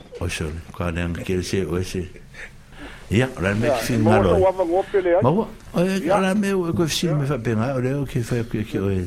o 0.21 0.27
sol 0.29 0.51
qua 0.71 0.89
ne 0.91 1.01
anche 1.01 1.23
che 1.23 1.41
se 1.41 1.63
o 1.65 1.81
se 1.81 2.07
ya 3.07 3.27
la 3.39 3.53
me 3.55 3.69
film 3.81 4.03
ma 4.03 4.19
lo 4.19 4.37
ma 5.21 5.29
o 5.29 6.19
la 6.19 6.33
me 6.35 6.51
o 6.51 6.71
che 6.71 6.85
film 6.87 7.19
mi 7.19 7.25
fa 7.25 7.37
bene 7.39 7.71
o 7.71 7.79
le 7.79 7.93
o 7.93 8.03
che 8.03 8.19
fa 8.21 8.35
che 8.45 8.63
che 8.63 8.77
o 8.77 8.89
e 8.91 9.05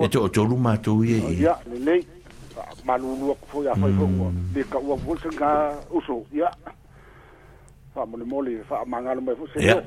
e 0.00 0.08
to 0.08 0.28
to 0.30 0.42
lu 0.42 0.56
ma 0.56 0.76
to 0.78 1.02
ye 1.04 1.16
ya 1.38 1.56
le 1.72 2.04
ma 2.82 2.96
lu 2.96 3.14
lu 3.18 3.36
fo 3.46 3.62
ya 3.62 3.74
fo 3.74 3.86
fo 3.86 4.32
de 4.52 4.64
ka 4.68 4.78
o 4.78 4.96
vol 4.96 5.18
sanga 5.22 5.78
o 5.88 6.00
so 6.04 6.24
ya 6.32 6.50
fa 7.94 8.04
mo 8.04 8.16
le 8.16 8.24
mo 8.24 8.40
le 8.42 8.62
fa 8.66 8.82
ma 8.86 8.98
ngalo 9.00 9.20
me 9.22 9.34
fo 9.38 9.46
se 9.54 9.60
ya 9.64 9.78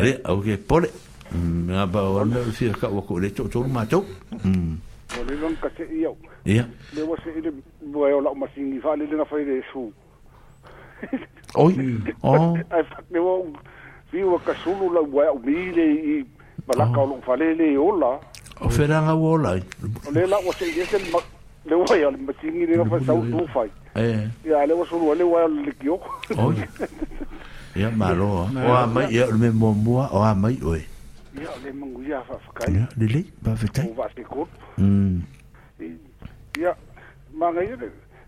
le 0.00 0.20
o 0.26 0.40
che 0.40 0.58
pole 0.58 0.92
ma 1.32 1.86
ba 1.86 2.02
o 2.04 2.22
le 2.24 2.44
fi 2.52 2.68
ka 2.70 2.88
o 2.88 3.00
ko 3.00 3.16
le 3.16 3.32
to 3.32 3.48
to 3.48 3.62
lu 3.62 3.68
ma 3.68 3.86
to 3.86 4.04
mm 4.44 4.76
o 5.12 5.22
le 5.24 5.34
lon 5.40 5.56
ka 5.60 5.68
se 5.76 5.88
yo 5.88 6.12
ya 6.44 6.68
le 6.92 7.00
o 7.00 7.16
se 7.24 7.32
le 7.40 7.48
bo 7.88 8.04
e 8.06 8.12
o 8.12 8.20
la 8.20 8.28
ma 8.36 8.46
singi 8.54 8.76
fa 8.78 8.92
le 8.94 9.08
na 9.08 9.24
fa 9.24 9.36
le 9.40 9.64
su 9.72 9.88
Oi. 11.54 11.72
Hmm. 11.72 11.98
Oh. 12.22 12.56
Ai 12.70 12.82
fak 12.90 13.04
meu 13.10 13.26
um 13.44 13.52
viu 14.12 14.34
a 14.36 14.38
casulo 14.46 14.86
lá 14.94 15.00
o 15.32 15.38
mire 15.44 15.86
e 16.20 16.26
bala 16.68 16.86
oh. 16.86 16.92
ka 16.94 17.02
lo 17.10 17.16
falele 17.26 17.64
e 17.74 17.78
ola. 17.78 18.12
O 18.60 18.68
feranga 18.68 19.14
o 19.14 19.24
ola. 19.34 19.50
Ole 20.08 20.22
la 20.32 20.36
eh. 20.38 20.48
o 20.48 20.52
se 20.52 20.64
dice 20.72 20.96
el 20.96 21.06
mac 21.12 21.24
de 21.66 21.74
o 21.74 21.84
ya 21.86 22.08
el 22.08 22.18
machine 22.26 22.66
de 22.66 22.84
fa 22.92 23.00
sa 23.06 23.12
o 23.12 23.46
fai. 23.54 23.68
Eh. 23.94 24.28
Ya 24.44 24.66
le 24.66 24.74
vosu 24.78 24.96
ole 25.14 25.24
o 25.24 25.36
al 25.42 25.72
kio. 25.80 25.98
Oi. 26.36 26.56
Ya 27.76 27.90
malo. 27.90 28.30
O 28.48 28.72
ama 28.82 29.06
ya 29.18 29.26
me 29.42 29.50
mo 29.50 29.74
mo 29.84 29.98
o 30.10 30.22
ama 30.30 30.50
i 30.52 30.58
oi. 30.72 30.80
Ya 31.42 31.50
le 31.64 31.72
mangu 31.82 32.02
ya 32.08 32.22
fa 32.30 32.38
fakai. 32.46 32.72
Ya 32.78 32.86
le 32.96 33.06
le 33.14 33.24
ba 33.42 33.56
fetai. 33.56 33.90
O 33.90 34.00
va 34.00 34.08
se 34.16 34.22
kot. 34.32 34.48
Mm. 34.78 35.24
Ya 36.58 36.72
manga 37.40 37.62
ya 37.68 37.76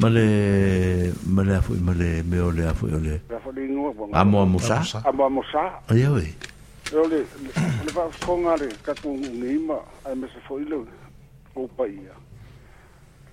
ma 0.00 0.08
le 0.08 1.12
ma 1.26 1.42
le 1.44 1.54
afu 1.54 1.74
ma 1.82 1.92
le 1.92 2.22
me 2.22 2.40
o 2.40 2.50
le 2.50 2.66
afu 2.66 2.86
o 2.86 2.98
le 2.98 3.20
amo 4.12 4.40
amo 4.42 4.58
sa 4.58 4.80
amo 5.04 5.24
amo 5.26 5.42
sa 5.52 5.78
ai 5.88 6.06
oi 6.06 6.34
o 6.94 7.06
le 7.06 7.20
le 7.44 7.92
va 7.92 8.06
fonga 8.24 8.56
le 8.56 8.68
ka 8.82 8.94
tu 8.94 9.10
ngi 9.12 9.58
ma 9.68 9.76
ai 10.06 10.16
me 10.16 10.26
se 10.32 10.40
foi 10.46 10.64
lo 10.66 10.86
o 11.54 11.68
pa 11.76 11.84
ia 11.86 12.16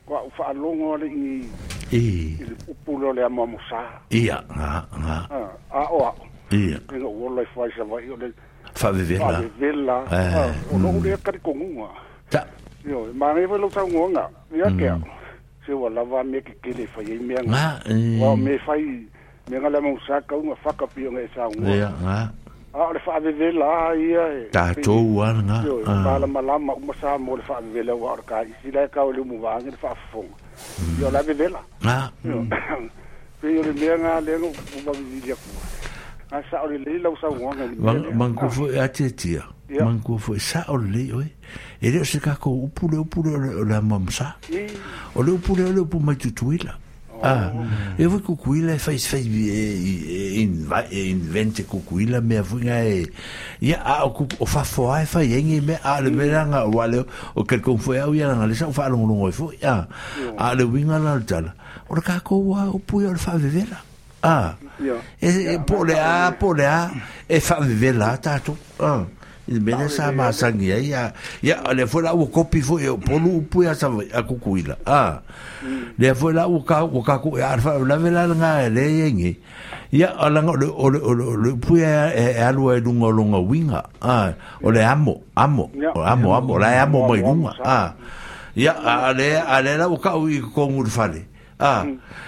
kwa 0.06 0.20
u 0.28 0.30
fa 0.36 0.52
longo 0.54 0.98
le 0.98 1.08
ngi 1.10 1.50
e 1.92 2.36
u 2.68 2.76
pulo 2.84 3.14
le 3.14 3.24
amo 3.24 3.44
amo 3.44 3.58
sa 3.70 4.02
ia 4.12 4.44
nga 4.52 4.86
nga 4.92 5.18
a 5.72 5.82
o 5.90 6.04
ia 6.52 6.80
ke 6.84 7.00
o 7.00 7.30
lo 7.32 7.44
fa 7.56 7.64
sa 7.78 7.84
vai 7.86 8.10
o 8.12 8.16
le 8.18 8.34
fa 8.76 8.92
vivela 8.92 9.40
vivela 9.40 10.04
o 10.72 10.76
lo 10.78 11.00
le 11.00 11.16
ka 11.24 11.32
ko 11.40 11.56
ngunga 11.56 11.90
ta 12.30 12.44
yo 12.84 13.08
ma 13.16 13.32
me 13.34 13.48
lo 13.56 13.70
sa 13.72 13.88
ngunga 13.88 14.28
ia 14.52 14.68
ke 14.76 15.16
se 15.68 15.74
ua 15.74 15.90
lava 15.90 16.24
mea 16.24 16.42
kekele 16.42 16.88
fai 16.88 17.06
ai 17.12 17.18
mea 17.18 17.44
ga 17.44 17.80
ua 18.22 18.36
me 18.36 18.58
fai 18.66 18.82
eh. 18.82 19.02
mega 19.52 19.70
le 19.70 19.80
mausā 19.86 20.22
kauga 20.28 20.56
fakapioga 20.64 21.20
e 21.22 21.28
sagua 21.36 21.70
ia 21.76 21.92
a 22.06 22.30
o 22.74 22.94
le 22.94 23.00
faavevela 23.00 23.94
ia 24.00 24.24
e 24.40 24.44
tatou 24.52 25.24
alaga 25.24 25.68
ah. 25.88 26.02
malamalama 26.06 26.74
uma 26.74 26.94
sa 27.02 27.18
mo 27.18 27.36
le 27.38 27.44
vela 27.74 27.94
ua 27.96 28.12
o 28.12 28.16
le 28.16 28.24
kaisi 28.26 28.72
lae 28.74 28.88
kao 28.88 29.12
le 29.12 29.20
mm. 29.24 29.32
umuvagi 29.32 29.70
le 29.76 29.78
faafofoga 29.78 30.36
ia 31.02 31.08
o 31.08 31.12
le 31.12 31.20
avevela 31.20 31.60
pei 33.42 33.58
o 33.60 33.64
le 33.64 33.74
mea 33.74 33.98
ga 33.98 34.20
lega 34.24 34.48
kua 35.36 35.87
a 36.30 36.40
ah, 36.40 36.42
sa 36.52 36.64
o 36.64 36.68
le 36.68 36.78
le 36.84 36.98
lau 37.00 37.16
sa 37.22 37.30
wanga 37.30 37.68
ni 37.68 37.78
mangu 38.14 38.50
fo 38.52 38.68
e 38.68 38.78
a 38.78 38.90
te 38.90 39.08
tia 39.16 39.46
mangu 39.80 40.18
fo 40.20 40.34
sa 40.38 40.66
o 40.68 40.76
le 40.76 41.04
oi 41.16 41.28
e 41.80 41.90
le 41.92 42.04
se 42.04 42.20
ka 42.20 42.36
ko 42.36 42.52
upu 42.68 42.90
le 42.92 42.98
upu 43.00 43.24
le 43.24 43.64
la 43.64 43.80
mamsa 43.82 44.36
o 45.16 45.24
le 45.24 45.32
upu 45.40 45.56
le 45.56 45.72
le 45.72 45.80
upu 45.88 46.00
mai 46.04 46.18
tutuila 46.18 46.76
oh. 47.16 47.20
Ah, 47.24 47.54
e 47.98 48.04
voi 48.06 48.20
kukuila 48.20 48.74
e 48.74 48.78
fais 48.78 49.00
fais 49.08 49.24
e, 49.24 50.42
e, 50.42 50.42
invente 51.08 51.64
kukuila 51.64 52.20
mea 52.20 52.42
vuinga 52.42 52.84
e 52.84 53.08
ia 53.62 53.80
a 53.80 54.04
o, 54.06 54.12
o 54.40 54.46
fafoa 54.46 55.04
e 55.04 55.06
fai 55.06 55.32
engi 55.32 55.62
me 55.62 55.80
a 55.82 56.02
le 56.02 56.12
meranga 56.12 56.66
o 56.68 56.82
ale 56.82 57.06
o 57.36 57.44
kelkong 57.44 57.80
foi 57.80 58.00
au 58.04 58.14
iaranga 58.14 58.48
lesa 58.48 58.68
o 58.68 58.74
faalongolongo 58.76 59.30
e 59.30 59.32
foi 59.32 59.56
a 59.64 59.88
a 60.38 60.54
le 60.56 60.64
winga 60.66 61.00
la 61.00 61.16
le 61.16 61.24
tala 61.24 61.54
o 61.88 61.96
le 61.96 62.02
kako 62.02 62.42
ua 62.52 62.68
o 62.68 62.80
pui 62.80 63.08
o 63.08 63.14
le 63.14 63.18
faavevera 63.18 63.87
Ah. 64.24 64.56
Yeah. 64.82 64.98
E, 65.22 65.30
e 65.30 65.42
yeah, 65.54 65.60
pole 65.66 65.92
a 65.94 66.32
pole 66.40 66.62
a 66.66 66.90
e 67.30 67.40
fa 67.40 67.60
vive 67.62 67.94
la 67.94 68.18
tato. 68.18 68.58
Ah. 68.80 69.04
Il 69.50 69.62
bene 69.64 69.88
sa 69.88 70.12
ma 70.12 70.34
sangue 70.34 70.76
Ya 70.84 71.14
ya 71.42 71.64
le 71.74 71.88
fo 71.88 72.02
la 72.02 72.12
u 72.14 72.28
copi 72.30 72.60
fo 72.60 72.80
io 72.80 72.98
polu 72.98 73.48
pu 73.48 73.64
ya 73.64 73.74
sa 73.74 73.88
a 74.14 74.24
cucuila. 74.24 74.78
Ah. 74.86 75.22
Mm. 75.64 75.94
Le 75.98 76.14
fo 76.16 76.32
la 76.32 76.48
u 76.48 76.64
ca 76.66 76.84
u 76.84 77.02
ca 77.02 77.20
cu 77.20 77.38
ya 77.38 77.58
fa 77.58 77.78
la 77.80 77.96
vela 77.98 78.28
nga 78.28 78.68
le 78.70 78.82
yenge. 78.92 79.40
Ya 79.94 80.10
ala 80.20 80.42
o 80.44 80.56
le 80.90 81.00
le 81.00 81.26
le 81.46 81.52
pu 81.56 81.78
ya 81.78 82.12
e 82.14 82.42
alu 82.42 82.74
e 82.74 82.82
dun 82.82 83.02
e 83.02 83.06
o 83.06 83.10
longa 83.12 83.38
winga. 83.40 83.84
Ah. 84.02 84.34
O 84.62 84.70
le 84.72 84.82
amo 84.84 85.22
amo. 85.38 85.70
O 85.96 86.02
amo 86.02 86.36
amo 86.36 86.58
la 86.58 86.82
amo 86.84 87.08
mai 87.08 87.22
dun. 87.22 87.48
Ah. 87.64 87.94
Ya 88.56 88.74
ale 88.74 89.38
ale 89.38 89.78
la 89.78 89.88
u 89.88 89.98
ca 89.98 90.18
u 90.18 90.28
ko 90.54 90.68
ngur 90.70 90.88
fale. 90.90 91.26
Ah, 91.60 91.86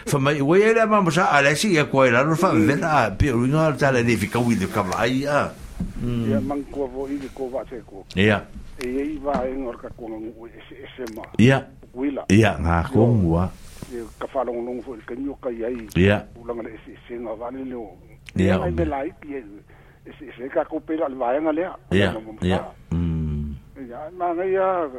fa 0.07 0.17
mai 0.17 0.41
we 0.41 0.57
era 0.65 0.87
ma 0.87 1.01
mo 1.01 1.09
sa 1.13 1.29
ala 1.29 1.53
si 1.53 1.77
e 1.77 1.83
ko 1.85 2.01
era 2.01 2.23
no 2.25 2.33
fa 2.33 2.49
ver 2.49 2.81
a 2.81 3.13
pe 3.13 3.29
u 3.29 3.45
no 3.45 3.61
ta 3.77 3.91
le 3.93 4.01
difi 4.03 4.25
ka 4.25 4.39
wili 4.41 4.65
ka 4.65 4.81
vai 4.81 5.21
a. 5.29 5.53
Ya 6.01 6.41
man 6.41 6.65
ko 6.73 6.89
vo 6.89 7.05
i 7.05 7.13
ko 7.37 7.45
va 7.45 7.61
se 7.69 7.77
ko. 7.85 8.01
Ya. 8.15 8.41
E 8.81 8.89
i 8.89 9.19
va 9.21 9.45
en 9.45 9.69
or 9.69 9.77
ka 9.77 9.87
ko 9.93 10.09
no 10.09 10.17
ese 10.49 10.81
ese 10.81 11.05
ma. 11.13 11.21
Ya. 11.37 11.61
Wila. 11.93 12.25
Ya 12.33 12.57
nga 12.57 12.89
ko 12.89 13.05
ngua. 13.05 13.51
Ka 14.17 14.25
fa 14.33 14.41
long 14.49 14.65
long 14.65 14.81
fo 14.81 14.97
ka 15.05 15.13
nyu 15.13 15.37
ka 15.37 15.53
yai. 15.53 15.77
Ya. 15.93 16.25
U 16.33 16.41
lang 16.49 16.65
le 16.65 16.73
ese 16.73 16.97
ese 16.97 17.21
nga 17.21 17.35
va 17.37 17.51
le 17.53 17.69
lo. 17.69 17.85
Ya. 18.33 18.57
Ai 18.57 18.71
me 18.73 18.85
lai 18.85 19.13
pi 19.21 19.37
ese 19.37 20.25
ese 20.25 20.49
ka 20.49 20.65
ko 20.65 20.79
pe 20.81 20.97
al 21.05 21.13
va 21.13 21.37
en 21.37 21.45
ale. 21.45 21.69
Ya. 21.93 22.17
Ya. 22.41 22.65
Mm. 22.89 23.53
Ya 23.85 24.09
ma 24.17 24.33
nga 24.33 24.41
ya 24.41 24.89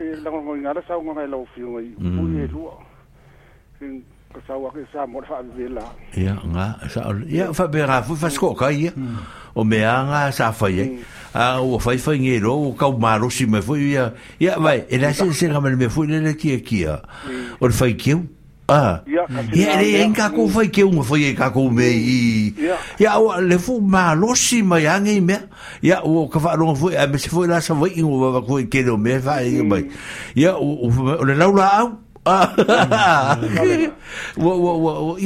ke 0.00 0.16
lang 0.24 0.48
ngoi 0.48 0.64
nga 0.64 0.80
sa 0.88 0.96
ngoi 0.96 1.28
lo 1.28 1.44
fi 1.52 1.60
ngoi 1.60 1.92
u 2.00 2.24
ye 2.40 2.48
lu. 2.48 2.64
kasawa 4.30 4.70
ke 4.70 4.84
sa 4.94 5.02
mo 5.10 5.18
fa 5.26 5.42
vela 5.42 5.82
ia 6.14 6.36
nga 6.38 6.78
sa 6.86 7.10
ia 7.26 7.50
fa 7.50 7.66
bera 7.66 7.98
fu 8.04 8.14
fa 8.14 8.30
sko 8.30 8.54
ka 8.54 8.70
ia 8.70 8.94
o 9.58 9.66
me 9.66 9.82
nga 9.82 10.30
sa 10.30 10.54
fa 10.54 10.70
ye 10.70 10.84
eh. 10.86 10.90
a 11.34 11.58
o 11.58 11.80
fa 11.82 11.90
fa 11.98 12.14
nge 12.14 12.38
ro 12.44 12.70
o 12.70 12.70
ka 12.78 12.86
maro 12.94 13.26
si 13.26 13.42
me 13.50 13.58
fu 13.58 13.74
ia 13.74 14.14
ia 14.38 14.54
vai 14.60 14.86
e 14.86 15.00
la 15.02 15.10
se 15.10 15.26
se 15.34 15.50
me 15.50 15.88
fu 15.90 16.06
le 16.06 16.20
le 16.22 16.36
kia 16.38 16.60
kia 16.62 17.00
o 17.58 17.66
fa 17.72 17.86
kiu 17.96 18.26
Ah. 18.70 19.02
Ya, 19.02 19.26
ele 19.82 19.98
en 19.98 20.12
ka 20.14 20.30
ko 20.30 20.46
foi 20.46 20.70
que 20.70 20.84
um 20.86 21.02
foi 21.02 21.34
ka 21.34 21.50
ko 21.50 21.66
me 21.74 21.88
i. 21.90 22.54
Ya, 23.02 23.18
o 23.18 23.34
le 23.42 23.58
fu 23.58 23.80
ma 23.82 24.14
lo 24.14 24.30
si 24.38 24.62
ma 24.62 24.78
ya 24.78 24.94
ngi 25.00 25.18
me. 25.20 25.42
Ya, 25.82 25.98
o 26.06 26.30
ka 26.30 26.38
fa 26.38 26.54
lo 26.54 26.70
foi, 26.78 26.94
a 26.94 27.08
me 27.10 27.18
se 27.18 27.26
foi 27.28 27.48
la 27.50 27.58
sa 27.60 27.74
foi 27.74 27.90
ingo 27.98 28.30
va 28.30 28.38
ko 28.46 28.62
ke 28.70 28.86
lo 28.86 28.94
me 28.96 29.18
fa 29.18 29.42
i 29.42 29.58
e 29.58 29.62
mai. 29.66 29.90
Ya, 30.38 30.54
o 30.54 30.78
le 31.26 31.34
laula 31.34 31.66
au. 31.82 31.98
ia 32.20 32.36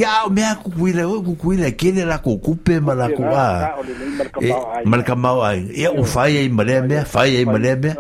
ah, 0.07 0.27
o 0.31 0.31
mea 0.31 0.55
kukuila 0.55 1.03
ah. 1.03 1.09
ah, 1.11 1.11
eh, 1.11 1.11
o 1.19 1.23
kukuila 1.27 1.71
kele 1.75 2.05
la 2.07 2.23
ko 2.23 2.39
kupe 2.39 2.79
mala 2.79 3.11
ko 3.11 3.27
a 3.35 3.75
marka 4.87 5.19
mau 5.19 5.43
ai 5.43 5.67
ia 5.75 5.91
o 5.91 6.07
fai 6.07 6.39
ai 6.39 6.49
male 6.55 6.87
mea 6.87 7.03
fai 7.03 7.35
ai 7.35 7.43
male 7.51 7.75
mea 7.83 7.95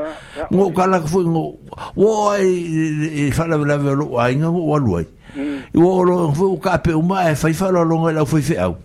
ngo 0.46 0.70
kala 0.70 1.02
ko 1.02 1.26
ngo 1.26 1.44
o 1.98 2.30
ai 2.38 3.34
fala 3.34 3.58
vela 3.58 3.82
velo 3.82 4.14
ai 4.14 4.38
ngo 4.38 4.54
o 4.62 4.78
alu 4.78 5.02
ai 5.02 5.06
o 5.74 6.02
lo 6.06 6.30
fo 6.30 6.54
ka 6.62 6.78
pe 6.78 6.94
uma 6.94 7.26
e 7.34 7.34
fai 7.34 7.50
fala 7.52 7.82
longa 7.82 8.14
la 8.14 8.22
foi 8.22 8.46
fe 8.46 8.54
au 8.62 8.78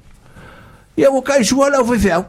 ia 0.98 1.14
o 1.14 1.22
kai 1.22 1.46
suala 1.46 1.86
foi 1.86 2.02
fe 2.02 2.10
au 2.18 2.26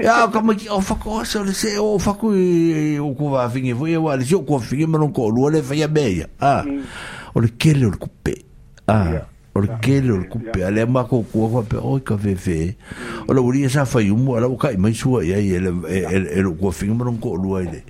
ā 0.00 0.24
ka 0.32 0.40
mai 0.40 0.56
ki 0.56 0.68
o 0.72 0.78
whako 0.80 1.20
asa 1.20 1.40
o 1.40 1.44
le 1.44 1.52
se 1.52 1.74
o 1.78 1.98
whako 2.00 2.30
i 2.34 2.96
o 2.98 3.10
ko 3.14 3.28
wawhinge 3.36 3.74
fwoi 3.76 3.96
o 4.00 4.08
ale 4.08 4.24
si 4.24 4.34
o 4.34 4.40
ko 4.40 4.56
whinge 4.58 4.86
manu 4.88 5.10
ko 5.12 5.28
lua 5.28 5.50
le 5.52 5.60
whaia 5.60 5.86
meia 5.88 6.26
a 6.40 6.64
o 7.36 7.40
le 7.44 7.48
kere 7.58 7.84
o 7.84 7.90
le 7.92 7.98
kupe 8.00 8.32
a 8.88 9.20
o 9.54 9.60
le 9.60 9.68
kere 9.84 10.10
o 10.14 10.16
le 10.16 10.28
kupe 10.32 10.64
a 10.64 10.70
le 10.72 10.86
ma 10.86 11.04
ko 11.04 11.22
kua 11.28 11.48
kua 11.50 11.62
pe 11.62 11.76
oi 11.76 12.00
ka 12.00 12.16
wewe 12.24 12.74
o 13.28 13.32
le 13.36 13.40
uri 13.40 13.64
e 13.64 13.68
sa 13.68 13.84
whai 13.84 14.08
o 14.10 14.56
ka 14.56 14.72
i 14.72 14.76
mai 14.80 14.94
sua 14.94 15.24
ia 15.24 15.36
ele 15.36 16.48
o 16.48 16.54
ko 16.56 16.72
whinge 16.72 16.96
manu 16.96 17.18
ko 17.20 17.36
lua 17.36 17.60
ele 17.60 17.84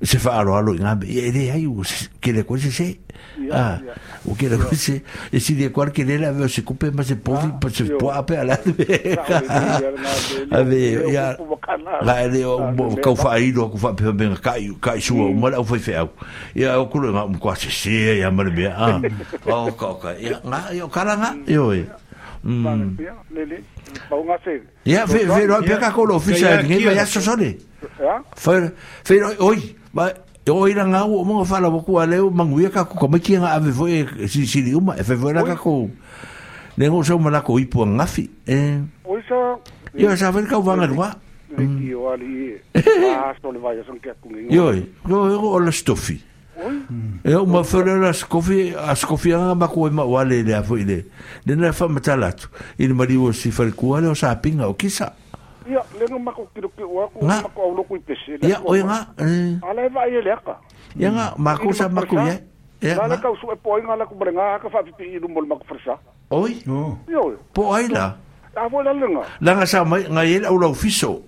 se 0.01 0.19
fa 0.19 0.35
alo 0.39 0.55
alo 0.57 0.73
nga 0.73 0.97
e 1.07 1.31
de 1.31 1.51
ai 1.51 1.65
ah, 1.65 1.71
o 1.71 1.83
que 2.19 2.31
le 2.33 2.43
coisa 2.45 2.69
se 2.69 2.99
ah 3.51 3.79
o 4.25 4.35
que 4.35 4.49
le 4.49 4.57
coisa 4.57 4.75
se 4.75 5.03
e 5.31 5.39
si 5.39 5.55
de 5.55 5.71
qual 5.71 5.89
ah, 5.89 5.91
que 5.91 6.03
le 6.03 6.17
la 6.19 6.33
se 6.49 6.63
coupe 6.63 6.91
mas 6.91 7.07
se 7.07 7.15
povi 7.15 7.49
pa 7.61 7.69
se 7.71 7.85
po 7.95 8.11
a 8.11 8.21
pe 8.25 8.35
ala 8.37 8.59
a 10.51 10.63
ve 10.63 11.11
ya 11.11 11.37
la 12.03 12.23
ele 12.27 12.43
o 12.43 12.59
ka 13.01 13.15
fa 13.15 13.39
i 13.39 13.53
do 13.55 13.71
fa 13.77 13.95
pe 13.95 14.11
ben 14.11 14.35
ka 14.35 14.57
i 14.59 14.69
ka 14.81 14.95
i 14.95 15.01
sua 15.01 15.29
uma 15.31 15.49
la 15.49 15.63
foi 15.63 15.79
feo 15.79 16.11
ya 16.53 16.75
o 16.79 16.89
kulo 16.91 17.15
nga 17.15 17.23
um 17.23 17.39
quase 17.39 17.71
se 17.71 18.19
ya 18.19 18.29
mar 18.31 18.51
be 18.51 18.67
ah 18.67 18.99
o 19.47 19.71
ka 19.71 19.95
ka 19.95 20.11
ya 20.19 20.43
nga 20.43 20.73
yo 20.75 20.89
cara 20.91 21.15
nga 21.15 21.31
yo 21.47 21.71
Mm. 22.45 22.93
Ya, 24.85 25.07
fe, 25.09 25.25
fe, 25.25 25.47
no, 25.49 25.57
pia 25.65 25.81
ka 25.81 25.89
kolo 25.89 26.21
ofisa, 26.21 26.61
ngai 26.61 26.85
ba 26.85 26.93
ya 26.93 27.01
sosone. 27.09 27.57
¿Ah? 27.97 28.21
Fe, 28.37 28.69
fe, 29.01 29.17
oi, 29.41 29.73
ma 29.95 30.11
o 30.49 30.67
ira 30.67 30.85
nga 30.85 31.05
o 31.07 31.23
mo 31.23 31.41
fala 31.45 31.69
bo 31.71 31.79
ku 31.81 31.97
ale 31.97 32.19
o 32.19 32.29
manguia 32.29 32.69
ka 32.69 32.83
ko 32.85 33.07
me 33.09 33.17
kinga 33.17 33.47
ave 33.57 33.71
foi 33.71 34.05
si 34.27 34.45
si 34.45 34.61
di 34.61 34.75
uma 34.77 34.93
e 34.99 35.03
foi 35.03 35.33
la 35.33 35.41
ka 35.43 35.55
ko 35.57 35.87
ne 36.77 36.83
ngo 36.85 36.99
so 37.01 37.15
mala 37.17 37.39
ko 37.41 37.55
ipo 37.57 37.81
nga 37.87 38.05
fi 38.05 38.27
e 38.45 38.83
o 39.07 39.15
so 39.25 39.63
yo 39.95 40.11
sa 40.19 40.29
ver 40.35 40.43
ka 40.51 40.59
vanga 40.61 40.91
wa 40.91 41.15
yo 41.79 42.11
ali 42.11 42.59
a 43.15 43.31
so 43.41 43.49
le 43.55 43.57
vai 43.57 43.79
son 43.87 43.95
ke 43.97 44.11
ku 44.21 44.29
yo 44.51 44.75
yo 45.09 45.17
o 45.31 45.57
la 45.63 45.71
stofi 45.71 46.19
e 47.25 47.31
o 47.33 47.45
ma 47.47 47.63
fere 47.65 47.95
la 47.97 48.11
skofi 48.13 48.75
a 48.75 48.91
skofi 48.99 49.31
nga 49.31 49.55
ma 49.55 49.65
ko 49.71 49.87
ma 49.89 50.03
wale 50.05 50.43
le 50.45 50.51
a 50.51 50.59
foi 50.61 50.83
le 50.85 51.07
ne 51.47 51.55
na 51.57 51.71
fa 51.71 51.87
matala 51.89 52.35
tu 52.35 52.51
il 52.77 52.91
mari 52.93 53.15
o 53.17 53.31
si 53.31 53.47
fer 53.49 53.71
ku 53.73 53.95
ale 53.97 54.11
o 54.11 54.13
sa 54.13 54.35
pinga 54.37 54.67
o 54.69 54.75
kisa 54.75 55.15
Ia, 55.65 55.81
le 55.97 56.05
nga 56.05 56.19
mako 56.21 56.45
kiro 56.53 56.69
ki 56.69 56.85
o 56.85 57.01
aku, 57.09 57.25
nga 57.25 57.41
mako 57.41 57.59
au 57.65 57.73
loku 57.75 57.97
i 57.97 58.01
pese. 58.05 58.37
Ia, 58.45 58.59
o 58.61 58.75
ya 58.77 58.85
nga. 58.85 58.99
Eh. 59.17 59.57
Ala 59.65 59.81
e 59.89 59.89
vai 59.89 60.11
e 60.13 60.21
Ia 60.21 60.33
ya 60.95 61.09
nga, 61.09 61.25
mako 61.41 61.73
sa 61.73 61.89
mako 61.89 62.21
ia. 62.21 62.25
Ya. 62.25 62.37
Ia, 62.85 62.93
nga. 63.01 63.09
Lala 63.17 63.33
su 63.41 63.49
e 63.49 63.57
poi 63.57 63.81
nga 63.81 63.95
laku 63.97 64.13
berenga, 64.13 64.59
ka 64.61 64.69
whapipi 64.69 65.09
i 65.17 65.17
rumol 65.17 65.49
mako 65.49 65.65
farsa. 65.65 65.97
Oi? 66.29 66.61
Ia, 67.09 67.17
oi. 67.19 67.33
Po 67.53 67.73
ai 67.73 67.89
la. 67.89 68.13
Apo 68.53 68.81
la 68.85 68.93
lenga. 68.93 69.25
Langa 69.41 69.65
sa 69.65 69.81
mai, 69.83 70.05
nga 70.05 70.21
ele 70.25 70.45
au 70.45 70.57
lau 70.61 70.73
fiso. 70.77 71.25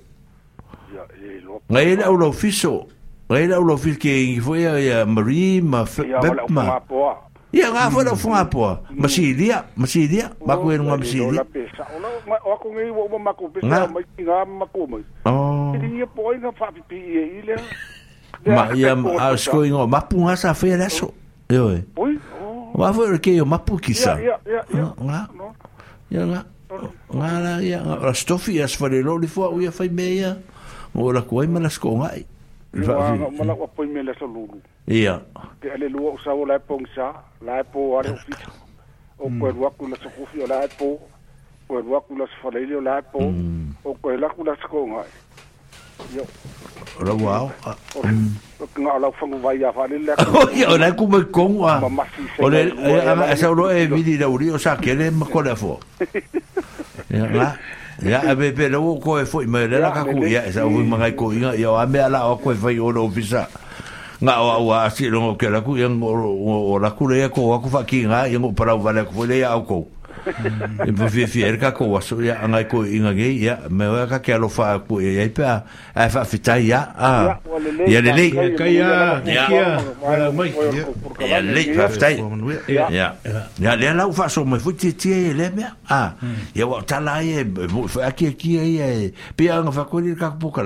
Ia, 0.94 1.02
e 1.18 1.42
lo. 1.42 1.58
Nga 1.66 1.82
ele 1.82 2.04
au 2.06 2.14
lau 2.16 2.32
fiso. 2.34 2.86
Nga 3.34 3.38
ele 3.42 3.54
au 3.58 3.64
lau 3.66 3.78
fiso 3.78 3.98
ke 3.98 4.14
ingi 4.14 4.42
ia, 4.62 4.78
e, 4.78 4.86
ia, 4.86 5.06
Marie, 5.06 5.62
ma, 5.66 5.82
Bepma. 5.82 6.06
Ia, 6.14 6.46
wala 6.46 6.82
au 6.86 7.10
Ia 7.56 7.72
nga 7.72 7.88
fo 7.88 8.04
fo 8.16 8.28
nga 8.36 8.44
po. 8.44 8.76
Masilia, 8.92 9.64
masilia, 9.80 10.36
baku 10.44 10.72
en 10.76 10.84
ngam 10.84 11.04
sili. 11.08 11.40
Ona 11.40 12.10
aku 12.44 12.68
ngi 12.76 12.92
wo 12.92 13.08
ma 13.16 13.32
maku 13.32 13.48
pe 13.48 13.60
sa 13.64 13.88
ma 13.88 14.02
nga 14.04 14.44
maku 14.46 14.82
mo. 14.84 14.98
Oh. 15.24 15.72
Ini 15.80 16.04
ia 16.04 16.08
po 16.12 16.36
nga 16.36 16.52
fa 16.52 16.68
pi 16.76 17.00
e 17.00 17.24
ile. 17.40 17.56
Ma 18.44 18.76
né? 18.76 18.84
ia 18.84 18.92
a 19.24 19.38
sko 19.40 19.64
ngo 19.64 19.88
ma 19.88 20.00
pu 20.04 20.28
nga 20.28 20.36
sa 20.36 20.52
fe 20.52 20.76
la 20.76 20.92
so. 20.92 21.16
Yo. 21.48 21.72
Oi. 21.96 22.20
Ma 22.76 22.92
fo 22.92 23.08
ke 23.16 23.32
yo 23.40 23.46
ma 23.48 23.64
pu 23.64 23.80
ki 23.80 23.96
sa. 23.96 24.20
Ya 24.20 24.36
ya 24.44 24.60
ya. 24.76 24.92
Nga. 25.00 25.22
Ya 26.12 26.22
nga. 26.28 26.42
Nga 27.16 27.30
la 27.46 27.52
ya 27.64 27.80
la 27.80 28.12
stofi 28.12 28.60
as 28.60 28.76
fa 28.76 28.92
le 28.92 29.00
lo 29.00 29.16
li 29.16 29.28
fo 29.32 29.56
ia 29.56 29.72
fa 29.72 29.88
me 29.88 30.08
ya. 30.20 30.36
Mo 30.92 31.16
la 31.16 31.24
ko 31.24 31.40
ai 31.40 31.48
ma 31.48 31.64
la 31.64 31.72
sko 31.72 31.96
nga. 32.04 32.12
Nga 32.76 33.40
ma 33.40 33.44
la 33.48 33.56
ko 33.56 33.70
me 33.88 34.04
la 34.04 34.12
so 34.20 34.28
lulu. 34.28 34.60
ia 34.88 35.20
pe 35.60 35.68
ale 35.70 35.88
lua 35.92 36.10
o 36.16 36.18
sau 36.24 36.46
la 36.48 36.56
po 36.64 36.80
ngsa 36.80 37.12
la 37.44 37.60
po 37.68 38.00
ale 38.00 38.10
ofisa 38.16 38.48
o 39.20 39.28
koe 39.28 39.52
lua 39.52 39.70
kula 39.76 39.96
sa 40.00 40.08
kufi 40.16 40.42
o 40.48 40.48
la 40.48 40.64
po 40.80 40.96
koe 41.68 41.84
lua 41.84 42.00
kula 42.08 42.24
sa 42.24 42.36
falele 42.42 42.76
o 42.80 42.82
la 42.82 43.02
po 43.12 43.20
o 43.84 43.94
koe 44.02 44.16
la 44.16 44.30
kula 44.32 44.56
sa 44.56 44.68
ko 44.72 44.88
ngai 44.88 45.12
yo 46.16 46.24
ra 47.04 47.14
wao 47.20 47.52
nga 48.80 48.94
la 49.04 49.12
fangu 49.12 49.36
vai 49.44 49.60
ya 49.60 49.68
fale 49.76 50.00
la 50.08 50.16
o 50.24 50.48
yo 50.56 50.78
la 50.80 50.88
ku 50.96 51.04
me 51.08 51.20
kong 51.36 51.56
wa 51.60 51.84
o 52.40 52.48
le 52.48 52.72
ama 53.12 53.36
sa 53.36 53.48
ro 53.52 53.68
e 53.68 53.88
vidi 53.92 54.16
da 54.16 54.32
uri 54.32 54.52
o 54.56 54.56
sa 54.58 54.80
ke 54.80 54.96
le 54.96 55.12
ma 55.12 55.26
ko 55.28 55.42
la 55.44 55.52
fo 55.56 55.82
ya 57.12 57.28
ya 58.08 58.24
ave 58.24 58.54
pe 58.56 58.70
lo 58.72 58.96
ko 59.04 59.20
e 59.20 59.26
fo 59.28 59.44
me 59.44 59.68
le 59.68 59.84
la 59.84 59.92
ka 59.92 60.08
ku 60.08 60.24
ya 60.24 60.48
sa 60.48 60.64
u 60.64 60.72
ma 60.88 61.12
ko 61.12 61.34
ya 61.36 61.52
ya 61.60 61.76
ame 61.76 62.00
ala 62.00 62.24
o 62.32 62.40
ko 62.40 62.56
e 62.56 62.56
fo 62.56 62.72
o 62.72 62.88
ofisa 63.04 63.52
nga 64.22 64.42
o 64.42 64.74
o 64.74 64.74
asi 64.74 65.10
lo 65.10 65.22
ngo 65.22 65.34
kela 65.38 65.62
ku 65.62 65.78
yang 65.78 66.02
o 66.02 66.10
o 66.10 66.80
la 66.82 66.90
ku 66.98 67.06
le 67.06 67.22
aku 67.22 67.62
fa 67.70 67.86
ki 67.86 68.10
nga 68.10 68.26
yang 68.26 68.50
o 68.50 68.52
para 68.52 68.74
o 68.74 68.82
vale 68.82 69.06
ku 69.06 69.26
le 69.30 69.46
ya 69.46 69.54
e 70.84 70.92
bu 70.92 71.06
fi 71.08 71.24
fi 71.30 71.46
erka 71.48 71.72
ko 71.72 71.94
aso 71.96 72.18
ya 72.20 72.42
nga 72.50 72.60
ko 72.68 72.82
inga 72.84 73.14
ge 73.16 73.32
ya 73.38 73.64
me 73.72 73.86
wa 73.88 74.04
ka 74.12 74.18
ke 74.20 74.34
alofa 74.36 74.76
fa 74.82 74.82
ku 74.84 74.98
e 75.00 75.16
ya 75.22 75.30
pa 75.32 75.64
a 75.96 76.10
fa 76.12 76.26
fi 76.28 76.38
ta 76.42 76.58
ya 76.60 76.92
a 77.00 77.38
ya 77.88 78.02
le 78.04 78.12
le 78.18 78.26
ka 78.58 78.66
ya 78.68 79.22
ya 79.24 79.46
ya 79.54 80.28
mai 80.34 80.50
ya 81.24 81.38
le 81.46 81.62
fa 81.78 81.86
fi 81.94 81.98
ta 82.02 82.10
ya 82.10 83.14
ya 83.62 83.72
le 83.78 83.86
la 83.94 84.04
u 84.10 84.12
fa 84.12 84.26
so 84.28 84.42
me 84.44 84.58
fu 84.60 84.74
ti 84.76 84.92
ti 84.98 85.30
le 85.38 85.54
me 85.56 85.62
a 85.94 86.18
ya 86.58 86.66
wa 86.66 86.82
ta 86.84 86.98
la 87.00 87.22
ye 87.22 87.46
fa 87.86 88.10
ki 88.12 88.34
ki 88.36 88.82
e 88.84 89.14
pe 89.38 89.46
nga 89.54 89.70
fa 89.72 89.86
ko 89.86 90.02
ni 90.04 90.12
ka 90.18 90.34
ku 90.36 90.50
ka 90.50 90.66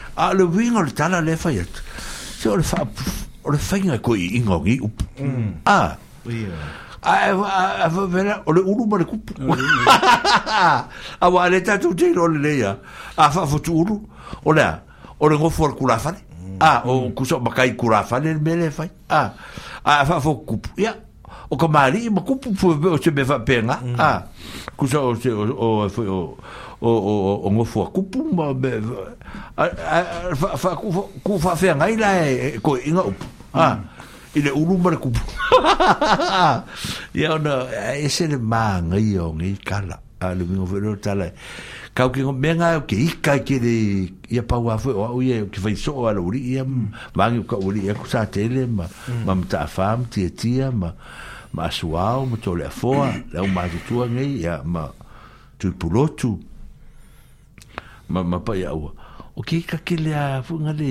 a 0.21 0.33
le 0.35 0.43
winga 0.43 0.81
le 0.83 0.91
tala 0.91 1.19
le 1.21 1.35
fai 1.35 1.59
so 2.39 2.55
le 2.55 2.61
fa, 2.63 2.85
o 3.43 3.49
le 3.49 3.57
fai 3.57 3.81
ngai 3.81 3.99
koi 4.01 4.29
ingo 4.37 4.59
mm. 4.61 5.65
A, 5.65 5.73
a, 7.03 7.11
a, 7.11 7.31
a, 7.33 7.89
a, 7.89 7.89
a, 7.89 8.41
o 8.45 8.51
le 8.51 8.61
uru 8.61 8.85
ma 8.87 8.97
le 8.99 9.05
kupu. 9.05 9.33
A 11.19 11.29
wa 11.29 11.49
le 11.49 11.63
tatu 11.63 11.95
te 11.95 12.09
ilo 12.11 12.27
le 12.27 12.37
leia, 12.39 12.77
a 13.17 13.29
fa 13.31 13.47
fotu 13.47 13.71
uru, 13.81 13.95
o 14.45 14.51
le, 14.53 14.65
o 15.19 15.27
le 15.27 15.37
ngofu 15.37 15.65
al 15.65 15.75
kurafane. 15.75 16.19
A, 16.59 16.83
o 16.87 17.07
mm. 17.09 17.13
kuso 17.17 17.39
makai 17.39 17.73
kurafane 17.75 18.33
le 18.33 18.39
mele 18.39 18.69
fai. 18.69 18.91
A, 19.09 19.31
a, 19.83 20.01
a, 20.01 20.05
fa 20.05 20.19
fotu 20.21 20.45
kupu, 20.45 20.81
ya. 20.81 20.93
O 21.49 21.57
komari 21.57 21.97
maari, 21.97 22.09
ma 22.09 22.21
kupu 22.21 22.55
fuwe 22.55 22.93
o 22.93 22.97
se 23.01 23.11
me 23.11 23.25
fa 23.25 23.39
pena 23.39 23.79
mm. 23.83 23.95
A, 23.99 24.21
kuso 24.77 24.97
o 25.07 25.47
o, 25.65 25.87
o, 25.87 26.37
o 26.81 26.89
o 26.89 27.13
o 27.49 27.61
o 27.61 27.63
fo 27.65 27.85
kupu 27.93 28.33
ma 28.33 28.53
be 28.53 28.81
fa 30.35 30.57
fa 30.57 30.69
ku 30.77 31.37
fa 31.37 31.53
fa 31.55 31.77
ngai 31.77 31.95
la 31.97 32.09
e, 32.25 32.29
e, 32.33 32.49
ko 32.57 32.73
inga 32.73 33.05
ah 33.53 33.77
ile 34.33 34.49
uru 34.49 34.77
mar 34.81 34.97
kupu 34.97 35.21
ya 37.13 37.37
no 37.37 37.69
ese 38.01 38.25
le 38.33 38.37
manga 38.37 38.97
yo 38.97 39.29
ngi 39.29 39.61
kala 39.61 40.01
ale 40.25 40.41
mi 40.43 40.57
overo 40.57 40.97
tala 40.97 41.29
ka 41.93 42.09
ki 42.09 42.25
ngi 42.25 42.33
menga 42.33 42.81
ke 42.89 42.97
ikai 42.97 43.45
ke 43.45 43.61
de 43.61 43.77
ya 44.33 44.41
pa 44.41 44.57
wa 44.57 44.73
fo 44.81 44.89
o 45.05 45.21
ye 45.21 45.45
ke 45.53 45.61
fai 45.61 45.77
so 45.77 46.09
ala 46.09 46.17
uri 46.17 46.57
ya 46.57 46.65
mangi 46.65 47.45
mm. 47.45 47.45
ka 47.45 47.61
uri 47.61 47.93
ya 47.93 47.93
ku 47.93 48.09
sa 48.09 48.25
tele 48.25 48.65
ma 48.65 48.89
mm. 48.89 49.25
ma 49.29 49.37
mta 49.37 49.69
fam 49.69 50.09
tie 50.09 50.33
tie 50.33 50.65
ma 50.73 50.89
ma 51.53 51.69
suau 51.69 52.25
mo 52.25 52.37
tole 52.41 52.65
foa 52.73 53.13
la 53.29 53.45
ma 53.45 53.69
tu 53.85 54.01
ngi 54.01 54.41
ya 54.41 54.65
ma 54.65 54.89
tu 55.61 55.69
pulotu 55.77 56.49
ma 58.11 58.23
ma 58.23 58.39
pa 58.45 58.53
ya 58.55 58.75
o 58.75 58.91
o 59.35 59.41
ke 59.41 59.61
ka 59.67 59.79
e 59.79 59.83
ke 59.87 59.95
le 59.99 60.11
a 60.13 60.43
fu 60.43 60.59
nga 60.59 60.73
le 60.73 60.89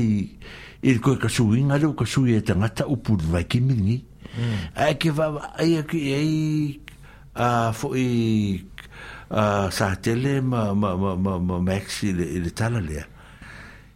il 0.83 0.99
ko 1.01 1.17
ka 1.21 1.29
su 1.29 1.53
inga 1.55 1.77
le 1.79 1.93
ka 1.95 2.05
su 2.09 2.25
ye 2.27 2.41
ta 2.43 2.55
nga 2.57 2.69
ta 2.73 2.85
upu 2.89 3.15
va 3.21 3.43
ki 3.45 3.61
mi 3.61 3.75
mm. 3.77 3.85
ni 3.85 3.97
a 4.75 4.95
ke 4.97 5.11
va 5.13 5.53
a 5.57 5.61
ye 5.65 5.85
ki 5.85 6.01
a 7.37 7.73
fo 7.77 7.93
i 7.95 8.61
a 9.31 9.69
sa 9.71 9.95
tele 10.01 10.41
ma 10.41 10.73
ma 10.75 10.97
ma 10.97 11.15
ma 11.39 11.61
maxi 11.61 12.13
le 12.17 12.27
le 12.41 12.51
ta 12.57 12.71
la 12.73 12.81
le 12.81 12.99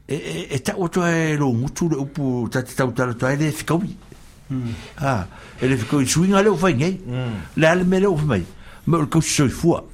e 0.07 0.17
e 0.17 0.41
e 0.53 0.59
ta 0.61 0.77
o 0.77 0.87
to 0.93 1.03
e 1.09 1.35
lo 1.37 1.51
mutu 1.53 1.89
le 1.89 1.97
upu 1.99 2.47
ta 2.53 2.61
ta 2.63 2.85
ta 2.93 3.09
ta 3.13 3.13
ta 3.15 3.35
fi 3.49 3.65
ka 3.65 3.75
wi 3.81 3.91
ah 5.01 5.25
ele 5.61 5.79
fi 5.81 5.89
ko 5.89 6.05
su 6.05 6.23
inga 6.25 6.43
le 6.45 6.53
o 6.53 6.57
fa 6.61 6.69
ngai 6.69 6.99
le 7.57 7.67
al 7.67 7.87
me 7.89 7.97
mm. 7.97 8.01
le 8.05 8.07
o 8.13 8.17
fa 8.21 8.27
mai 8.29 8.45
ma 8.85 9.01
ko 9.09 9.21
su 9.25 9.49
fo 9.49 9.94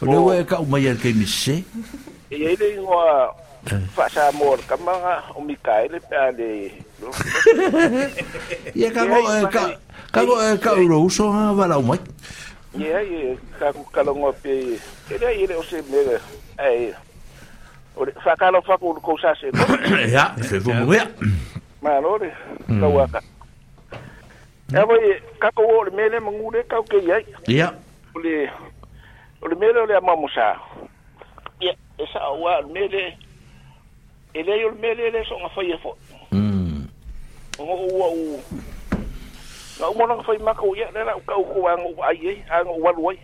o 0.00 0.06
le 0.12 0.16
ua 0.18 0.36
e 0.38 0.44
ka 0.44 0.58
umai 0.58 0.86
al 0.88 0.96
kei 0.96 1.12
mise 1.12 1.62
e 2.30 2.36
e 2.36 2.54
le 2.56 2.68
ingoa 2.76 3.34
fa 3.94 4.08
sa 4.08 4.30
mor 4.32 4.58
kamanga 4.68 5.22
o 5.34 5.40
mikaele 5.44 6.00
pe 6.08 6.16
ale 6.16 6.72
ia 8.74 8.88
ka 8.92 9.04
go 9.04 9.20
e 9.28 9.44
ka 9.52 9.62
ka 10.12 10.24
go 10.24 10.40
e 10.40 10.56
ka 10.56 10.72
uro 10.72 11.04
uso 11.04 11.28
ha 11.32 11.52
wala 11.52 11.76
umai 11.78 12.00
ia 12.80 13.02
ia 13.04 13.36
ka 13.60 13.72
ku 13.76 13.84
kalongo 13.92 14.32
pe 14.40 14.72
e 15.12 15.16
le 15.20 15.30
ile 15.44 15.54
o 15.60 15.62
se 15.62 15.82
mele 15.92 16.16
ai 16.56 16.94
o 17.96 18.04
le 18.04 18.12
fa 18.24 18.32
kalo 18.40 18.60
fa 18.64 18.78
ku 18.80 18.96
ko 19.04 19.18
sa 19.20 19.36
se 19.36 19.52
ia 20.08 20.32
se 20.40 20.60
fu 20.60 20.72
mu 20.72 20.94
ia 20.96 21.04
ma 21.84 22.00
lo 22.00 22.16
le 22.16 22.32
ka 22.68 22.86
wa 22.88 23.06
ka 23.08 23.20
Ewa 24.70 24.94
e, 25.02 25.18
kako 25.42 25.62
o 25.66 25.82
le 25.82 25.90
mele 25.90 26.20
mangure 26.22 26.62
kau 26.70 26.78
ke 26.86 27.02
iai. 27.02 27.26
Ia. 27.50 27.74
O 28.14 28.22
le, 28.22 28.46
o 29.42 29.48
le 29.48 29.54
e 29.54 29.58
mele 29.58 29.72
e 29.72 29.72
mm. 29.72 29.72
e 29.72 29.72
mm. 29.72 29.82
o 29.84 29.86
le 29.86 29.96
amamu 29.96 30.28
sa 30.30 30.56
ia 31.60 31.72
e 31.98 32.04
saʻauā 32.04 32.64
o 32.64 32.66
le 32.66 32.72
mele 32.72 33.16
e 34.34 34.42
lei 34.42 34.64
o 34.64 34.70
le 34.70 34.76
mele 34.76 35.08
e 35.08 35.10
le 35.10 35.20
soʻogafaia 35.24 35.76
foʻi 35.80 36.00
o 37.58 37.62
goʻu 37.64 37.88
uaʻu 37.88 38.40
ga 39.78 39.88
umolaga 39.88 40.22
fai 40.22 40.38
makau 40.38 40.76
ia 40.76 40.90
le 40.92 41.00
laʻu 41.04 41.20
kaukou 41.26 41.68
agou 41.68 42.02
ai 42.04 42.20
ai 42.28 42.60
agou 42.60 42.88
alu 42.88 43.10
ai 43.10 43.18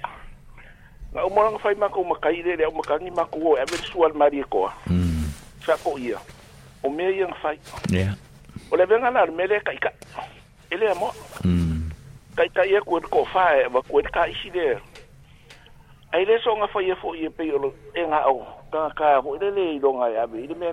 ga 1.13 1.25
umolaga 1.27 1.59
fai 1.59 1.75
makau 1.75 2.05
makai 2.05 2.43
le 2.43 2.57
leau 2.57 2.73
makagi 2.73 3.11
makou 3.11 3.53
o 3.53 3.57
e 3.57 3.61
ave 3.61 3.77
le 3.77 3.83
sua 3.93 4.09
le 4.09 4.15
maliekoa 4.15 4.73
sakoʻi 5.67 6.01
ia 6.09 6.19
o 6.83 6.89
mea 6.91 7.11
ia 7.13 7.27
gafai 7.27 7.59
o 8.73 8.77
le 8.77 8.83
avega 8.83 9.11
la 9.11 9.25
le 9.25 9.33
mea 9.37 9.47
le 9.47 9.59
kaʻikaʻi 9.69 10.01
e 10.71 10.77
lea 10.81 10.95
moa 10.97 11.13
kaʻikaʻi 12.37 12.67
e 12.73 12.81
le 12.81 12.81
koʻofā 12.81 13.45
e 13.61 13.65
avakua 13.69 14.03
kaisi 14.09 14.51
le 14.57 14.81
ai 16.13 16.25
le 16.25 16.39
so 16.43 16.51
nga 16.59 16.67
foi 16.73 16.87
fo 17.01 17.15
ye 17.15 17.29
pe 17.31 17.45
lo 17.51 17.73
e 17.95 18.03
nga 18.07 18.21
o 18.31 18.39
ka 18.71 18.91
ka 18.99 19.09
ho 19.23 19.35
le 19.41 19.49
le 19.51 19.67
lo 19.83 19.91
nga 19.99 20.07
ya 20.15 20.23
bi 20.27 20.47
le 20.47 20.55
me 20.55 20.71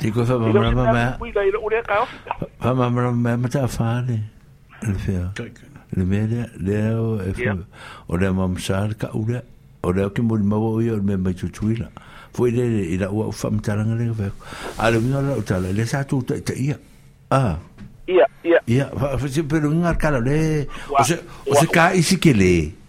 Tiko 0.00 0.24
fa 0.24 0.38
mamra 0.40 0.72
mamma. 0.72 1.18
Fa 2.58 2.70
mamra 2.72 3.12
mamma 3.12 3.46
ta 3.48 3.68
fane. 3.68 4.24
Le 4.80 4.94
fea. 4.96 5.28
Le 5.94 6.02
mele 6.04 6.48
le 6.56 6.78
o 6.96 7.20
e 7.20 7.30
fa. 7.36 7.52
O 8.08 8.16
le 8.16 8.32
mamsar 8.32 8.96
ka 8.96 9.12
ura. 9.12 9.44
O 9.84 9.92
le 9.92 10.08
ke 10.10 10.24
mo 10.24 10.34
mo 10.40 10.78
yo 10.80 10.96
me 11.02 11.14
me 11.16 11.34
chuchuila. 11.36 11.92
Foi 12.32 12.50
le 12.50 12.66
ila 12.96 13.12
o 13.12 13.30
fa 13.32 13.50
mtalanga 13.50 13.94
le 14.00 14.10
fa. 14.16 14.32
Ale 14.80 14.98
mi 15.00 15.12
ala 15.12 15.36
utala 15.36 15.70
le 15.72 15.84
sa 15.84 16.04
tu 16.04 16.22
ta 16.24 16.36
ia. 16.56 16.76
Ah. 17.30 17.58
Ia, 18.08 18.26
ia. 18.44 18.58
Ia, 18.66 18.86
fa 18.96 19.28
se 19.28 19.42
pelo 19.44 19.68
ngar 19.70 19.98
kala 19.98 20.20
le. 20.20 20.66
O 20.88 21.04
se 21.04 21.20
o 21.46 21.54
se 21.54 21.66
ka 21.68 21.92
isikele. 21.92 22.48
Ia. 22.74 22.80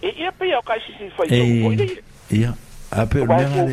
Iya 0.00 0.32
eh, 0.32 0.32
eh, 0.32 0.32
pe 0.32 0.44
yo 0.48 0.56
kai 0.64 0.80
sisi 0.80 1.12
fai 1.12 1.28
yo. 1.28 1.44
Eh, 1.76 1.92
iya. 2.32 2.50
Ape 2.88 3.20
o 3.20 3.28
lenga 3.28 3.68
le. 3.68 3.72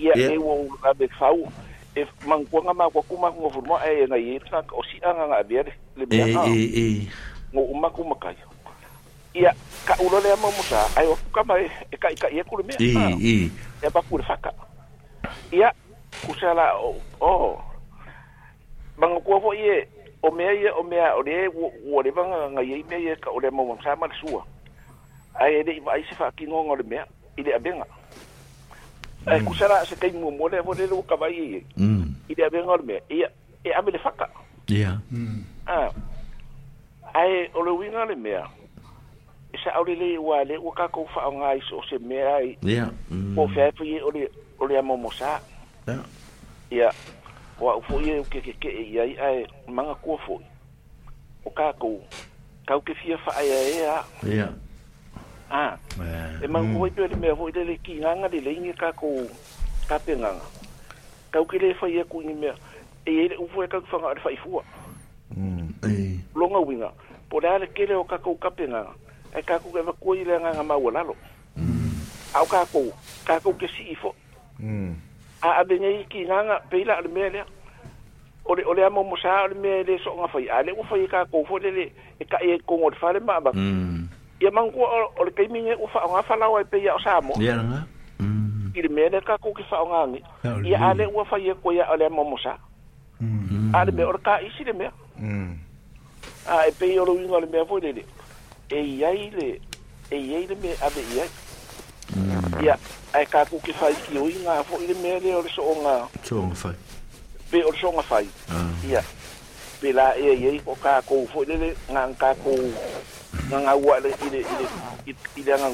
Ia 0.00 0.12
e 0.16 0.36
wo 0.40 0.64
na 0.80 0.90
be 0.96 1.04
fau. 1.20 1.44
E 1.92 2.02
man 2.24 2.40
ma 2.74 2.88
kwa 2.88 3.02
kuma 3.04 3.28
ngo 3.28 3.52
furmo 3.52 3.76
e 3.84 4.08
na 4.08 4.16
ye 4.16 4.40
tak 4.48 4.64
o 4.72 4.80
si 4.88 4.96
anga 5.04 5.28
nga 5.28 5.44
be 5.44 5.60
le 5.96 6.04
be 6.08 6.16
ha. 6.32 6.48
E 6.48 6.56
e 6.56 6.64
e. 7.04 7.08
Ngo 7.52 7.62
uma 7.68 7.88
kuma 7.92 8.16
kai. 8.16 8.32
Ia 9.36 9.52
ka 9.84 9.92
ulo 10.00 10.16
le 10.24 10.32
mo 10.40 10.48
musa 10.56 10.80
ai 10.96 11.04
o 11.06 11.14
kama 11.36 11.60
e 11.60 11.68
ka 12.00 12.08
ka 12.16 12.28
ye 12.32 12.40
kulu 12.48 12.64
me. 12.64 12.72
E 12.80 12.88
e. 13.20 13.34
E 13.84 13.88
ba 13.92 14.00
kulu 14.00 14.24
faka. 14.24 14.52
Ia 15.52 15.68
kusala 16.24 16.80
o 16.80 16.96
o. 17.20 17.60
Bang 18.96 19.20
kwa 19.20 19.36
fo 19.36 19.52
ye 19.52 19.84
o 20.24 20.32
mea 20.32 20.48
ye 20.56 20.72
o 20.72 20.82
mea 20.82 21.12
o 21.12 21.20
le 21.20 21.52
wo 21.84 22.00
le 22.00 22.08
banga 22.10 22.48
nga 22.56 22.62
ye 22.64 22.80
me 22.88 22.96
ye 23.04 23.12
ka 23.20 23.28
o 23.28 23.36
le 23.38 23.52
mo 23.52 23.68
musa 23.76 23.92
ma 24.00 24.08
sua. 24.16 24.40
ai 25.38 25.54
ele 25.62 25.72
iba 25.78 25.92
ai 25.94 26.02
se 26.10 26.14
fa 26.14 26.30
ki 26.36 26.46
ngongo 26.46 26.74
le 26.76 26.82
mea 26.84 27.06
ile 27.36 27.54
abenga 27.54 27.86
ai 29.26 29.40
mm. 29.40 29.46
ku 29.46 29.54
sara 29.54 29.86
se 29.86 29.96
kai 29.96 30.10
mo 30.12 30.30
mole 30.30 30.60
vo 30.60 30.72
le 30.74 30.86
ka 31.08 31.16
bai 31.16 31.32
e, 31.38 31.56
e. 31.58 31.64
mm 31.78 32.04
ile 32.28 32.42
abenga 32.46 32.76
le 32.76 32.82
mea 32.84 33.00
ia 33.08 33.28
e 33.64 33.70
ame 33.72 33.90
le 33.90 33.98
faka 33.98 34.26
ia 34.68 35.00
mm 35.10 35.42
ah 35.66 35.90
ai 37.14 37.50
ole 37.54 37.70
winga 37.70 38.04
le 38.04 38.14
mea 38.14 38.44
e 39.52 39.56
sa 39.64 39.78
ole 39.80 39.94
le 39.94 40.18
wa 40.18 40.42
mm. 40.44 40.48
le 40.48 40.56
o 40.58 40.70
ka 40.70 40.88
ko 40.88 41.06
fa 41.14 41.30
nga 41.30 41.46
ai 41.54 41.62
so 41.62 41.82
se 41.88 41.98
mea 41.98 42.34
ai 42.36 42.58
ia 42.66 42.90
mm 43.10 43.38
fa 43.54 43.70
fa 43.72 43.84
ye 43.84 44.02
ole 44.02 44.28
ole 44.58 44.78
amo 44.78 44.96
mo 44.96 45.10
sa 45.10 45.38
ia 45.86 45.98
ia 46.70 46.90
wa 47.60 47.78
fo 47.86 47.98
ye 48.00 48.22
ke 48.26 48.42
ke 48.42 48.52
ke 48.58 48.68
ia 48.70 49.02
ai 49.02 49.14
ai 49.18 49.46
manga 49.70 49.94
ko 50.02 50.18
fo 50.26 50.34
o 51.44 51.50
ka 51.50 51.72
ko 51.78 52.02
ka 52.66 52.74
ke 52.82 52.94
fia 52.94 53.18
fa 53.18 53.32
ai 53.38 53.50
ai 53.50 53.66
ia 53.70 53.78
ia 53.78 54.34
yeah 54.42 54.52
a 55.50 55.56
ah. 55.58 55.78
eh. 56.04 56.42
e 56.42 56.46
ma 56.48 56.60
ko 56.60 56.86
i 56.86 56.90
pele 56.90 57.16
me 57.16 57.30
ho 57.32 57.48
i 57.48 57.52
le 57.52 57.76
ki 57.84 57.94
nga 58.04 58.28
le 58.28 58.40
le 58.40 58.52
ni 58.60 58.72
ka 58.76 58.92
ko 58.92 59.24
ka 59.88 59.96
pe 59.98 60.12
nga 60.16 60.32
ka 61.32 61.40
ke 61.48 61.56
le 61.58 61.72
fa 61.80 61.86
ye 61.88 62.04
ku 62.04 62.20
ni 62.22 62.34
me 62.36 62.52
e 63.04 63.10
ye 63.12 63.24
u 63.40 63.48
fo 63.48 63.64
ka 63.66 63.80
fa 63.80 63.96
nga 63.98 64.14
fa 64.24 64.28
i 64.30 64.36
fu 64.36 64.60
mm 65.32 65.72
e 65.88 66.20
longa 66.36 66.60
winga 66.60 66.90
po 67.32 67.40
la 67.40 67.56
le 67.58 67.64
e 67.64 67.72
ke 67.72 67.86
le 67.88 67.94
o 67.96 68.04
ka 68.04 68.18
ko 68.20 68.34
ka 68.36 68.50
pe 68.52 68.68
nga 68.68 68.84
e 69.34 69.40
ka 69.42 69.56
ku 69.64 69.72
ke 69.72 69.80
va 69.82 69.92
ku 69.96 70.12
i 70.14 70.24
le 70.24 70.36
nga 70.40 70.60
ma 70.62 70.76
wala 70.76 71.00
lo 71.02 71.14
mm 71.56 71.96
au 72.36 72.44
ka 72.46 72.64
ko 72.68 72.92
ka 73.24 73.40
ko 73.40 73.52
ke 73.56 73.64
si 73.72 73.94
fo 73.96 74.12
mm 74.60 74.92
a 75.40 75.48
a 75.60 75.64
be 75.64 75.80
ni 75.80 76.04
ki 76.12 76.28
nga 76.28 76.44
nga 76.44 76.56
pe 76.68 76.84
la 76.84 77.00
le 77.00 77.08
me 77.08 77.24
le 77.32 77.40
o 78.44 78.52
le 78.54 78.62
o 78.68 78.72
le 78.76 78.84
amo 78.84 79.00
mo 79.04 79.16
sa 79.16 79.48
le 79.48 79.56
me 79.56 79.80
e 79.80 79.84
le 79.88 79.94
so 80.04 80.12
nga 80.12 80.28
fa 80.28 80.38
i 80.44 80.46
le 80.66 80.76
u 80.76 80.84
e 80.84 80.86
fo 80.88 80.94
i 81.00 81.08
ka 81.08 81.24
ko 81.24 81.40
fo 81.48 81.56
le 81.56 81.70
le 81.72 81.84
e 82.20 82.24
ka 82.28 82.36
e 82.44 82.60
ko 82.68 82.76
ngot 82.76 82.94
fa 83.00 83.12
le 83.16 83.20
ma 83.20 83.40
ba 83.40 83.56
mm 83.56 84.07
ia 84.40 84.50
mangu 84.50 84.80
o 85.18 85.24
le 85.24 85.30
pei 85.30 85.48
mine 85.48 85.74
ua 85.74 85.90
whaonga 85.94 86.22
whalau 86.30 86.56
ai 86.58 86.64
pei 86.64 86.88
ao 86.88 87.00
Samo. 87.00 87.34
Ia 87.40 87.56
nga. 87.56 87.82
Mm. 88.20 88.70
I 88.74 88.80
re 88.80 88.88
mea 88.88 89.08
reka 89.08 89.38
kou 89.38 89.54
ki 89.54 89.64
whaonga 89.70 90.06
ngi. 90.08 90.22
Ia 90.70 90.78
ale 90.88 91.06
ua 91.06 91.24
whai 91.30 91.50
e 91.50 91.54
koe 91.62 91.82
ale 91.82 92.06
a 92.06 92.08
momosa. 92.08 92.54
Mm. 93.20 93.74
Ale 93.74 93.92
mea 93.92 94.08
o 94.08 94.12
re 94.12 94.18
ka 94.18 94.38
isi 94.42 94.62
re 94.64 94.72
mea. 94.72 94.92
Mm. 95.18 95.58
A 96.48 96.68
e 96.68 96.72
pei 96.78 96.98
o 96.98 97.04
ruinga 97.04 97.40
le 97.40 97.46
mea 97.46 97.64
voi 97.64 97.80
rere. 97.80 98.04
E 98.70 98.80
iai 98.82 99.30
le, 99.34 99.60
e 100.10 100.16
iai 100.16 100.46
le 100.46 100.54
mea 100.62 100.74
ave 100.86 101.02
iai. 101.16 101.30
Ia, 102.62 102.78
ai 103.14 103.22
e 103.22 103.26
ka 103.26 103.44
kou 103.50 103.58
ki 103.60 103.74
whai 103.80 103.94
ki 104.06 104.18
ui 104.18 104.38
ngā 104.46 104.62
fo 104.64 104.78
i 104.82 104.86
re 104.86 104.94
mea 105.02 105.18
re 105.18 105.34
o 105.34 105.42
re 105.42 105.50
so 105.50 105.66
o 105.66 105.74
ngā. 105.82 105.98
So 106.22 106.38
o 106.40 106.46
ngā 106.46 106.62
whai. 106.62 106.74
Ah. 106.74 107.10
Be 107.50 107.58
e 107.58 107.64
o 107.66 107.74
re 107.74 107.78
so 107.80 107.90
o 107.90 107.98
ngā 107.98 108.06
whai. 108.06 108.26
Ia. 108.86 109.02
Pela 109.82 110.14
e 110.14 110.30
iai 110.30 110.62
o 110.64 110.78
ka 110.78 111.00
kou 111.06 111.26
fo 111.26 111.42
i 111.42 111.56
re 111.58 111.74
ngā 111.90 112.06
ka 112.22 112.36
kou. 112.44 112.54
Ia. 112.54 113.16
nga 113.34 113.74
ua 113.76 114.00
le 114.00 114.14
ile 114.26 114.46
ile 115.06 115.16
ile 115.36 115.52
nga 115.56 115.68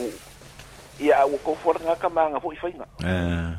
ia 1.00 1.26
u 1.26 1.38
ko 1.38 1.54
for 1.54 1.76
nga 1.82 1.94
kama 1.96 2.30
nga 2.30 2.40
fo 2.40 2.52
ifainga 2.52 2.86
eh 3.00 3.54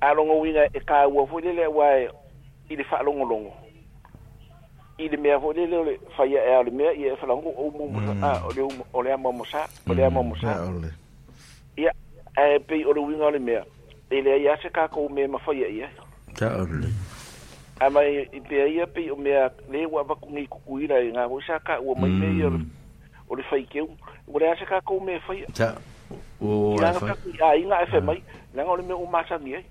alo 0.00 0.20
ngo 0.24 0.40
winga 0.40 0.64
e 0.76 0.80
ka 0.80 1.08
ua 1.08 1.26
fo 1.26 1.40
le 1.40 1.66
wa 1.66 1.86
e, 1.96 2.08
ile 2.68 2.84
fa 2.84 3.02
longo 3.02 3.24
longo 3.24 3.52
ile 4.98 5.16
mea 5.16 5.40
fo 5.40 5.52
le 5.52 5.66
le 5.66 6.00
fa 6.16 6.24
ia 6.26 6.40
e 6.44 6.54
ale 6.60 6.70
mea 6.70 6.92
ia 6.92 7.16
fa 7.16 7.26
e 7.26 7.28
longo 7.28 7.50
o 7.56 7.70
mo 7.70 7.88
mm. 8.00 8.24
a 8.24 8.42
o 8.46 8.52
le 8.52 8.62
o 8.92 9.02
le 9.02 9.16
mo 9.16 9.44
sa 9.44 9.66
o 9.88 9.94
le 9.94 10.08
mo 10.08 10.36
sa 10.40 10.54
mm. 10.54 10.84
ia 11.78 11.90
e 12.36 12.58
pe 12.58 12.84
o 12.84 12.92
le 12.92 13.00
winga 13.00 13.30
le 13.30 13.38
mea 13.38 13.64
ile 14.10 14.36
e 14.36 14.42
ia 14.42 14.56
se 14.62 14.68
ka 14.68 14.88
ko 14.88 15.08
me 15.08 15.26
ma 15.26 15.38
fa 15.38 15.52
ia 15.54 15.66
ia 15.68 15.88
ka 16.38 16.52
ole 16.60 16.88
ama 17.80 18.00
i 18.04 18.40
pe 18.40 18.56
ia 18.68 18.86
pe 18.86 19.10
o 19.10 19.16
mea 19.16 19.50
le 19.70 19.86
wa 19.86 20.02
va 20.02 20.14
ku 20.14 20.28
ngi 20.32 20.46
ku 20.48 20.78
ira 20.80 20.96
nga 21.12 21.24
ho 21.28 21.40
sa 21.40 21.58
ka 21.58 21.76
o 21.80 21.94
mai 21.94 22.10
le 22.20 22.28
ia 22.32 22.50
mm. 22.50 22.64
o 23.28 23.34
le 23.36 23.42
faikeu 23.42 23.88
ua 24.28 24.40
le 24.40 24.52
a 24.52 24.56
se 24.56 24.64
kakou 24.64 25.00
me 25.00 25.18
faia 25.26 25.46
ilaga 26.40 27.14
aiga 27.50 27.82
e 27.82 27.86
fe 27.90 28.00
mai 28.00 28.22
laga 28.54 28.70
o 28.70 28.76
le 28.76 28.82
mea 28.82 28.96
ua 28.96 29.10
masagi 29.10 29.54
ai 29.54 29.64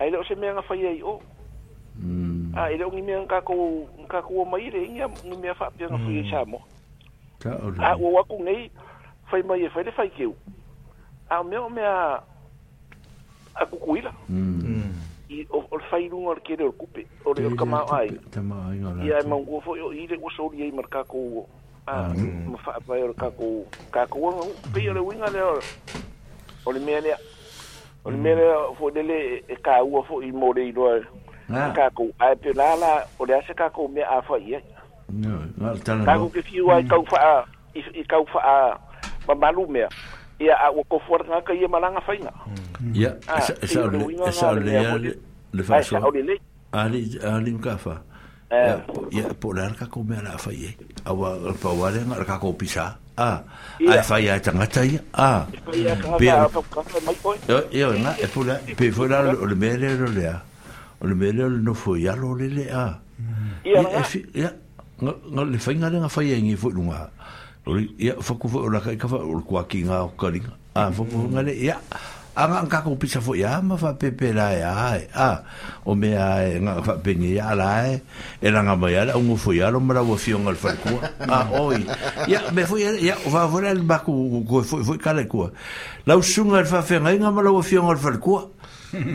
ai 0.00 0.10
le 0.10 0.18
o 0.18 0.24
se 0.24 0.34
mea 0.34 0.60
fai 0.62 0.86
ai 0.86 1.02
o 1.02 1.20
a 2.56 2.70
i 2.70 2.76
le 2.76 2.84
o 2.84 2.90
gimea 2.90 3.26
kakou 3.26 3.86
kakou 4.08 4.40
o 4.42 4.44
mai 4.44 4.70
re, 4.70 4.82
i 4.82 4.88
le 4.88 4.94
iga 4.94 5.08
gimea 5.22 5.54
faapeaga 5.54 5.98
fui 5.98 6.18
ai 6.18 6.42
o 6.42 6.46
moa 6.46 6.62
a 7.80 7.96
ua 7.96 8.20
aku 8.20 8.42
nei 8.42 8.70
fai 9.30 9.42
mai 9.42 9.64
e 9.64 9.68
fai 9.70 9.84
le 9.84 9.90
faikeu 9.92 10.34
a 11.30 11.40
o 11.40 11.44
mea 11.44 11.60
o 11.62 11.68
mea 11.70 12.22
Mm. 14.32 14.88
i 15.28 15.44
o 15.52 15.60
fai 15.60 15.80
failuga 16.08 16.30
o 16.32 16.34
le 16.34 16.40
kele 16.40 16.64
o 16.64 16.72
le 16.72 16.72
kupe 16.72 17.02
o 17.26 17.34
le 17.34 17.44
o 17.44 17.50
le 17.52 17.56
kamao 17.56 17.94
aiga 17.94 18.16
ia 19.04 19.18
e 19.20 19.26
maugua 19.28 19.60
foi 19.60 19.76
i 19.92 20.06
le 20.08 20.16
ua 20.16 20.32
soli 20.32 20.62
ai 20.64 20.70
marka 20.72 21.04
le 21.04 21.04
kakou 21.04 21.46
Ah, 21.82 22.14
ma 22.14 22.14
mm-hmm. 22.14 22.54
fa 22.62 22.78
fa 22.86 22.94
yo 22.94 23.10
ka 23.18 23.26
ko 23.34 23.66
ka 23.90 24.06
ko 24.06 24.22
oh, 24.30 24.54
pe 24.70 24.86
yo 24.86 24.94
le 24.94 25.02
winga 25.02 25.26
le 25.34 25.40
o 25.42 25.58
oh. 25.58 26.70
le 26.70 26.78
mele 26.78 27.10
o 28.06 28.08
le 28.14 28.18
mele 28.22 28.46
mm. 28.46 28.78
fo 28.78 28.86
dele 28.94 29.42
e 29.50 29.56
ka 29.58 29.82
u 29.82 29.98
fo 30.06 30.22
i 30.22 30.30
mo 30.30 30.54
le 30.54 30.70
do 30.70 30.86
ah. 30.86 31.74
ka 31.74 31.90
ko 31.90 32.06
ai 32.22 32.38
e 32.38 32.38
pe 32.38 32.54
la 32.54 32.78
la 32.78 33.02
o 33.18 33.26
le 33.26 33.34
se 33.42 33.50
ka 33.58 33.66
ko 33.74 33.90
me 33.90 33.98
a 34.06 34.22
fa 34.22 34.38
ye 34.38 34.62
ka 35.82 36.14
ko 36.22 36.30
ke 36.30 36.42
fi 36.46 36.62
wa 36.62 36.78
mm. 36.78 36.86
ka 36.86 37.02
fa 37.10 37.18
i 37.74 38.02
ka 38.06 38.22
fa 38.30 38.78
ba 39.26 39.34
malu 39.34 39.66
me 39.66 39.82
ia 40.38 40.54
a 40.62 40.70
ko 40.86 41.02
for 41.02 41.18
na 41.26 41.42
ka 41.42 41.50
ye 41.50 41.66
malanga 41.66 41.98
fa 42.06 42.14
ina 42.14 42.30
ya 42.94 43.10
sa 44.38 44.54
le 44.54 44.86
le 45.50 45.62
fa 45.66 45.82
so 45.82 45.98
ali 46.70 47.00
ali 47.26 47.50
ka 47.58 47.74
fa 47.74 47.98
Eh. 48.52 48.68
Eh, 48.68 48.76
ya 49.16 49.24
ya, 49.32 49.32
la 49.64 49.72
ka 49.72 49.88
ko 49.88 50.04
me 50.04 50.20
la 50.20 50.36
fa 50.36 50.52
ye 50.52 50.76
awa 51.08 51.40
pa 51.56 51.72
wa 51.72 51.88
le 51.88 52.04
ka 52.20 52.36
ko 52.36 52.52
pisa 52.52 53.00
a 53.16 53.40
a 53.88 54.02
fa 54.04 54.20
ya 54.20 54.36
ta 54.44 54.52
nga 54.52 54.68
ta 54.68 54.84
ye 54.84 55.00
a 55.16 55.48
pe 55.72 55.80
ya 56.28 56.44
ka 56.68 56.84
na 57.96 58.10
e 58.20 58.26
po 58.28 58.44
la 58.44 58.60
pe 58.76 58.92
fo 58.92 59.08
le 59.08 59.56
me 59.56 59.72
le 59.80 59.96
le 59.96 60.04
le 60.12 60.24
a 60.28 60.36
le 61.00 61.14
me 61.16 61.32
no 61.32 61.72
fo 61.72 61.96
ya 61.96 62.12
lo 62.12 62.36
le 62.36 62.52
le 62.52 62.68
a 62.68 62.92
ya 63.64 63.80
ya 64.36 64.50
no 65.00 65.40
le 65.48 65.56
fa 65.56 65.72
nga 65.72 65.88
le 65.88 66.04
nga 66.04 66.12
fa 66.12 66.20
ye 66.20 66.36
ngi 66.36 66.52
fo 66.60 66.68
lu 66.68 66.92
nga 66.92 67.08
ya 67.96 68.20
fa 68.20 68.36
ku 68.36 68.52
fo 68.52 68.68
la 68.68 68.84
ka 68.84 68.92
ka 69.00 69.08
fa 69.08 69.16
ko 69.48 69.64
ki 69.64 69.88
nga 69.88 70.04
ka 70.12 70.28
ni 70.28 70.44
a 70.76 70.92
fo 70.92 71.08
nga 71.08 71.40
le 71.40 71.56
ya 71.56 71.80
anga 72.34 72.64
ka 72.80 72.84
ko 72.88 72.96
pisa 72.96 73.20
fo 73.20 73.36
ya 73.36 73.60
ma 73.60 73.76
fa 73.76 73.92
pepe 73.92 74.32
la 74.32 74.56
ya 74.56 74.72
a 75.12 75.44
o 75.84 75.92
me 75.94 76.16
a 76.16 76.48
e 76.48 76.56
nga 76.64 76.80
fa 76.80 76.96
peni 76.96 77.36
ya 77.36 77.52
la 77.54 77.92
e 77.92 78.00
era 78.40 78.64
nga 78.64 78.72
ba 78.76 78.88
ya 78.90 79.04
la 79.04 79.16
un 79.20 79.36
fo 79.36 79.52
ya 79.52 79.68
lo 79.68 79.80
mra 79.80 80.00
fion 80.16 80.48
al 80.48 80.56
fa 80.56 80.72
oi 81.52 81.84
ya 82.26 82.48
me 82.56 82.64
fui 82.64 82.82
ya 82.88 82.92
ya 82.96 83.16
va 83.28 83.44
volar 83.44 83.76
el 83.76 83.84
ba 83.84 84.00
ku 84.00 84.42
ko 84.48 84.62
fo 84.64 84.80
fo 84.80 84.96
ka 84.96 85.12
le 85.12 85.26
ku 85.28 85.44
la 86.08 86.16
usunga 86.16 86.58
al 86.64 86.66
fa 86.66 86.80
fe 86.80 87.00
nga 87.00 87.12
al 87.12 87.48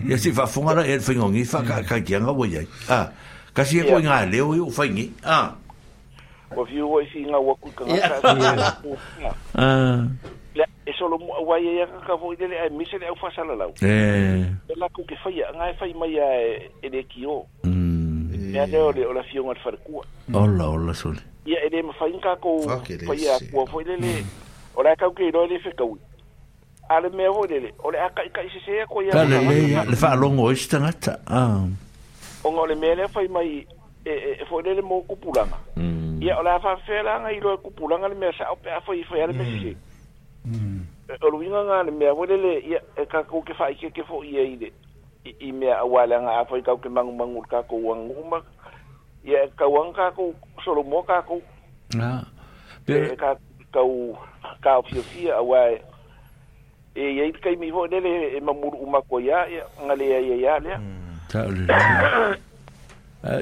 ya 0.05 0.17
si 0.17 0.29
fa 0.29 0.45
fo 0.45 0.61
el 0.77 1.01
fa 1.01 1.11
ngi 1.17 1.43
fa 1.43 1.65
ka 1.65 1.81
mm. 1.81 1.85
ka 1.89 1.95
ki 2.05 2.13
nga 2.21 2.29
wo 2.31 2.45
ya 2.45 2.61
a 2.93 3.09
ka 3.49 3.65
si 3.65 3.81
e 3.81 3.83
ko 3.89 3.97
nga 3.97 4.29
e 4.29 4.29
le 4.29 4.41
o 4.45 4.69
fa 4.69 4.85
ngi 4.85 5.05
a 5.25 5.57
o 6.53 6.61
fiu 6.69 6.85
o 6.85 7.01
si 7.09 7.25
nga 7.25 7.41
wo 7.41 7.57
ku 7.57 7.65
ka 7.73 7.81
ah 9.57 10.05
solo 10.97 11.17
mo 11.19 11.33
wa 11.45 11.57
e 11.59 11.63
ye 11.63 11.85
ka 11.85 11.99
ka 12.07 12.17
fo 12.17 12.33
dile 12.35 12.57
ai 12.59 12.69
misere 12.73 13.05
au 13.07 13.15
fa 13.15 13.29
sala 13.35 13.55
lau 13.55 13.71
eh 13.81 14.45
la 14.77 14.89
ku 14.89 15.03
ke 15.05 15.15
fa 15.23 15.29
ya 15.29 15.49
nga 15.53 15.69
fa 15.77 15.85
mai 16.01 16.11
ya 16.13 16.25
e 16.81 16.89
de 16.89 17.03
kio 17.05 17.45
mm 17.63 18.53
ya 18.55 18.65
de 18.67 18.77
ole 18.81 19.05
ola 19.05 19.23
fio 19.29 19.43
ngat 19.45 19.59
farku 19.63 20.01
ola 20.33 20.67
ola 20.73 20.93
sol 20.93 21.15
ya 21.45 21.57
e 21.65 21.69
de 21.69 21.81
ma 21.85 21.93
fa 21.93 22.07
inka 22.09 22.35
ko 22.41 22.57
fa 22.83 23.15
ya 23.17 23.37
ku 23.53 23.65
fo 23.69 23.81
dile 23.85 24.25
ola 24.75 24.95
ka 24.97 25.09
ku 25.13 25.21
ro 25.33 25.45
dile 25.47 25.59
fe 25.63 25.71
ka 25.77 25.83
wi 25.85 25.97
ale 26.89 27.09
me 27.13 27.27
vo 27.29 27.45
dile 27.47 27.71
ole 27.85 27.99
aka 28.01 28.23
ka 28.33 28.41
isi 28.43 28.59
se 28.65 28.83
ko 28.89 29.01
ya 29.05 29.11
ka 29.13 29.23
le 29.23 29.41
le 29.75 29.95
fa 29.95 30.15
longo 30.17 30.49
ista 30.51 30.79
ngat 30.81 31.13
ah 31.29 31.61
ongo 32.43 32.65
le 32.67 32.75
mele 32.75 33.07
fa 33.07 33.21
mai 33.29 33.61
e 34.05 34.15
e 34.41 34.45
fo 34.49 34.61
dile 34.65 34.81
mo 34.81 35.03
ku 35.05 35.15
pulanga 35.19 35.59
mm 35.77 36.21
ya 36.25 36.39
ola 36.41 36.57
fa 36.59 36.73
fe 36.89 37.01
la 37.05 37.19
nga 37.21 37.31
i 37.31 37.39
ro 37.39 37.57
ku 37.61 37.69
pulanga 37.75 38.07
le 38.09 38.15
me 38.17 38.31
sa 38.37 38.49
o 38.51 38.55
pe 38.57 38.71
fo 38.85 38.93
i 38.97 39.03
fo 39.05 39.15
ya 39.15 39.27
le 39.29 39.33
me 39.37 39.45
si 39.59 39.75
o 41.21 41.29
luinga 41.29 41.63
nga 41.65 41.83
le 41.83 41.91
mea 41.91 42.13
wele 42.13 42.37
le 42.37 42.59
ia 42.59 42.81
e 42.97 43.05
kakou 43.05 43.41
ke 43.41 43.53
whaike 43.53 43.91
ke 43.95 44.03
fo 44.03 44.23
ia 44.23 44.41
i 44.43 44.71
i 45.39 45.51
mea 45.51 45.79
awala 45.79 46.19
nga 46.21 46.31
awhai 46.43 46.61
kau 46.61 46.77
ke 46.77 46.89
mangu 46.89 47.11
mangu 47.15 47.41
kakou 47.47 47.87
wanguma 47.87 48.41
ia 49.23 49.43
e 49.43 49.47
kauang 49.57 49.93
kakou 49.95 50.35
solo 50.65 50.83
mo 50.83 51.03
kakou 51.03 51.41
ah. 51.99 52.23
e 52.87 53.15
kakou 53.15 54.17
kau 54.61 54.83
fia 54.83 55.03
fia 55.03 55.33
awai 55.39 55.79
e 56.95 57.03
ia 57.15 57.23
i 57.27 57.31
kai 57.31 57.55
mi 57.55 57.71
fo 57.71 57.85
lele 57.87 58.35
e 58.37 58.39
mamuru 58.41 58.77
umako 58.77 59.19
ia 59.19 59.47
ia 59.47 59.63
ngalea 59.85 60.19
ia 60.19 60.35
ia 60.35 60.59
lea 60.59 60.79
le 61.47 61.67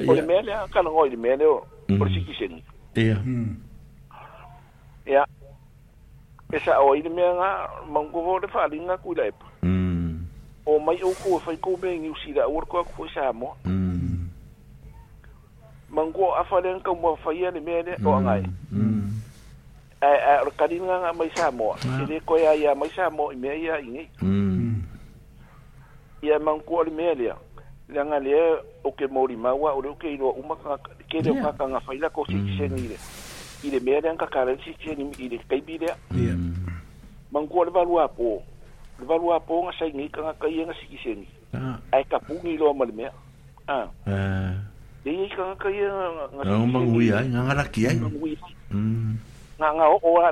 o 0.06 0.14
le 0.14 0.22
mea 0.22 0.42
lea 0.42 0.66
kalango 0.72 1.06
i 1.06 1.10
le 1.10 1.16
mea 1.16 1.36
leo 1.36 1.66
hmm. 1.88 2.00
o 2.00 2.04
le 2.04 2.10
sikiseni 2.14 2.62
ia 2.94 3.14
hmm. 3.18 3.54
ia 5.06 5.26
e 6.52 6.58
sa 6.64 6.78
o 6.80 6.94
ile 6.94 7.08
mea 7.08 7.34
nga 7.34 7.68
mongu 7.90 8.20
vo 8.22 8.38
le 8.38 8.48
fali 8.48 8.80
nga 8.80 8.96
kui 8.96 9.14
lai 9.14 9.30
pa 9.32 9.46
mm. 9.62 10.24
o 10.66 10.78
mai 10.78 11.02
o 11.02 11.10
ko 11.22 11.38
fai 11.38 11.56
ko 11.56 11.74
me 11.82 11.98
ngi 11.98 12.08
usira 12.10 12.46
o 12.46 12.60
ko 12.68 12.84
ko 12.84 13.08
sa 13.08 13.32
mo 13.32 13.56
mongu 15.90 16.22
mm. 16.22 16.38
a 16.40 16.44
fa 16.44 16.60
le 16.60 16.70
nka 16.78 16.92
mo 16.94 17.16
fai 17.16 17.36
ile 17.42 17.60
mea 17.60 17.82
le 17.82 17.92
o 18.04 18.12
mm. 18.14 18.22
nga 18.22 18.42
ai 20.00 20.20
a 20.30 20.44
ka 20.56 20.66
din 20.68 20.84
nga 20.84 21.12
mai 21.12 21.30
sa 21.34 21.50
mo 21.50 21.74
ile 22.02 22.16
ah. 22.16 22.22
ko 22.26 22.36
ya 22.38 22.54
ya 22.54 22.74
mai 22.74 22.90
sa 22.94 23.10
mo 23.10 23.30
i 23.32 23.36
mea 23.36 23.54
ya 23.54 23.78
i 23.82 23.86
ngi 23.86 24.04
ia 26.22 26.38
mongu 26.38 26.74
o 26.78 26.82
le 26.84 26.90
mea 26.90 27.14
le 27.14 27.32
le 27.90 28.00
nga 28.06 28.18
le 28.22 28.62
o 28.84 28.90
ke 28.92 29.06
mo 29.10 29.26
ri 29.26 29.34
ma 29.36 29.50
wa 29.52 29.74
o 29.74 29.80
le 29.82 29.88
o 29.88 29.94
ke 29.98 30.14
i 30.14 30.16
lo 30.16 30.30
uma 30.30 30.54
ka 30.62 30.78
ke 31.10 31.22
le 31.26 31.42
ka 31.42 31.52
ka 31.58 31.66
nga 31.66 31.80
fai 31.82 31.98
la 31.98 32.06
ko 32.08 32.22
si 32.30 32.38
se 32.56 32.70
ni 32.70 32.86
le 32.86 32.94
mm. 32.94 33.25
ile 33.64 33.80
meren 33.80 34.12
ya 34.12 34.20
ka 34.20 34.26
karan 34.26 34.58
si 34.64 34.74
tieni 34.76 35.04
mi 35.08 35.12
ile 35.18 35.38
kai 35.48 35.60
bidea 35.64 35.88
ya. 36.12 36.34
mm. 36.36 36.56
mangua 37.32 37.64
le 37.64 37.70
valua 37.70 38.08
po 38.08 38.42
le 39.00 39.04
valua 39.06 39.40
po 39.40 39.62
nga 39.64 39.72
sai 39.78 39.92
ngi 39.96 40.08
ka 40.12 40.34
ka 40.36 40.46
yenga 40.48 40.74
ah 41.56 41.78
ai 41.92 42.04
nga 42.04 42.18
ai 42.20 42.56
nga 42.56 42.74
nga 42.74 42.74
mm. 42.76 43.06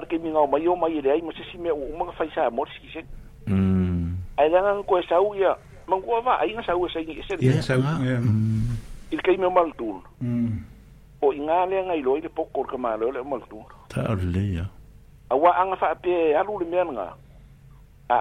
ke 0.09 0.17
mai 0.51 0.67
o 0.69 0.77
mai 0.77 0.93
ile 0.99 1.11
ai 1.13 1.23
mo 1.23 1.33
se 1.33 1.45
si 1.51 1.59
me 1.59 1.71
o 1.73 1.89
mo 1.97 2.13
fa 2.13 2.25
sa 2.35 2.51
mo 2.51 2.67
si 2.69 2.81
kiseni 2.87 3.09
mm. 3.49 4.15
ya 4.37 4.63
mangua 5.89 6.41
e 6.45 6.53
ya 6.53 6.59
ah. 6.69 6.75
iya. 7.09 7.25
il 9.11 9.21
kai 9.21 9.37
mal 9.37 9.73
tul 9.81 9.97
o 11.25 11.33
i 11.33 11.41
ngā 11.43 11.61
lea 11.71 11.85
ngai 11.89 12.01
loi 12.05 12.21
le 12.25 12.31
poko 12.39 12.65
ka 12.69 12.77
māleo 12.85 13.13
le 13.17 13.23
umalatu. 13.25 13.63
Ta 13.93 14.05
aru 14.13 14.31
le 14.35 14.43
ia. 14.57 14.65
A 15.33 15.39
wā 15.41 15.53
anga 15.61 15.77
wha 15.81 15.91
ape 15.97 16.17
alu 16.41 16.59
le 16.63 16.69
mea 16.75 16.85
nga. 16.93 17.07
A. 18.13 18.21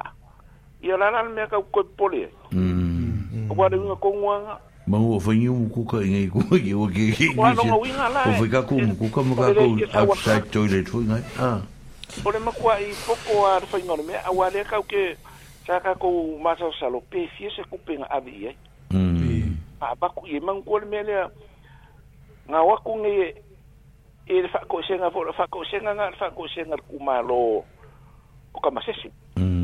Ia 0.83 0.97
lana 0.99 1.23
le 1.27 1.33
mea 1.37 1.47
kau 1.51 1.63
koe 1.75 1.83
pole. 1.99 2.23
Mm. 2.51 3.49
A 3.51 3.57
wā 3.59 3.69
le 3.71 3.81
unga 3.83 3.95
konguanga. 4.01 4.57
Mau 4.87 5.13
o 5.15 5.19
whaingi 5.25 5.47
o 5.51 5.55
mukuka 5.55 6.01
i 6.03 6.09
ngai 6.13 6.29
kua 6.31 6.57
ki 6.59 6.73
o 6.75 6.87
ke 6.91 7.05
ke 7.11 7.27
ingisha. 7.29 7.67
O 7.73 8.35
whai 8.35 8.49
kaku 8.51 8.79
mukuka 8.87 9.23
ma 9.23 9.35
kaku 9.39 9.69
upside 10.11 10.49
toilet 10.51 10.87
hui 10.91 11.05
ngai. 11.07 11.21
Ah. 11.39 11.61
O 12.25 12.31
le 12.31 12.39
makua 12.39 12.77
i 12.83 12.91
poko 13.05 13.43
a 13.47 13.59
whaingi 13.71 13.89
o 13.93 13.99
le 13.99 14.07
mea. 14.07 14.23
A 14.27 14.35
wā 14.35 14.51
le 14.53 14.63
kau 14.69 14.83
ke 14.83 15.15
sa 15.67 15.79
kaku 15.79 16.37
masau 16.43 16.71
salo. 16.79 17.01
Pe 17.09 17.27
fie 17.37 17.51
se 17.55 17.63
kupenga 17.69 18.07
avi 18.11 18.35
i 18.43 18.51
ai. 18.51 18.57
Mm. 18.91 19.55
A 19.83 19.95
baku 19.99 20.27
i 20.27 20.39
mangu 20.39 20.63
kua 20.63 20.79
le 20.79 20.85
mea 20.87 21.03
lea. 21.03 21.27
Mm. 21.27 21.49
nga 22.49 22.59
waku 22.61 22.91
nge 23.03 23.15
e 24.27 24.37
le 24.41 24.47
fako 24.51 24.83
senga 24.83 25.09
fo 25.11 25.23
fako 25.33 25.63
senga 25.67 25.95
nga 25.95 26.11
fako 26.19 26.43
senga 26.51 26.75
ku 26.87 26.99
malo 26.99 27.63
o 28.53 28.57
ka 28.59 28.69
masesi 28.71 29.07
mm 29.39 29.61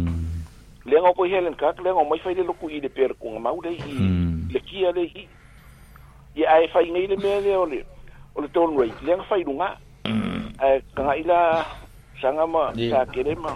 le 0.90 0.96
nga 0.96 1.12
po 1.12 1.24
helen 1.28 1.56
ka 1.60 1.76
le 1.84 1.92
nga 1.92 2.04
mai 2.08 2.20
fai 2.24 2.34
le 2.36 2.44
ku 2.56 2.70
i 2.72 2.80
per 2.90 3.12
ku 3.20 3.30
nga 3.36 3.40
mau 3.44 3.60
le 3.60 3.76
mm. 3.84 4.50
le 4.56 4.60
kia 4.64 4.92
le 4.96 5.04
i 5.12 5.24
ye 6.40 6.46
ai 6.48 6.68
fai 6.72 6.88
ngai 6.90 7.08
le 7.12 7.16
me 7.20 7.40
le 7.44 7.52
ole 7.56 7.80
ole 8.36 8.48
ton 8.56 8.72
rei 8.80 8.92
le 9.04 9.12
nga 9.16 9.24
fai 9.28 9.44
lunga 9.44 9.76
e 10.64 10.80
ka 10.96 11.04
ila 11.16 11.40
sanga 12.24 12.46
ma 12.48 12.72
sa 12.92 13.04
kere 13.12 13.36
ma 13.36 13.52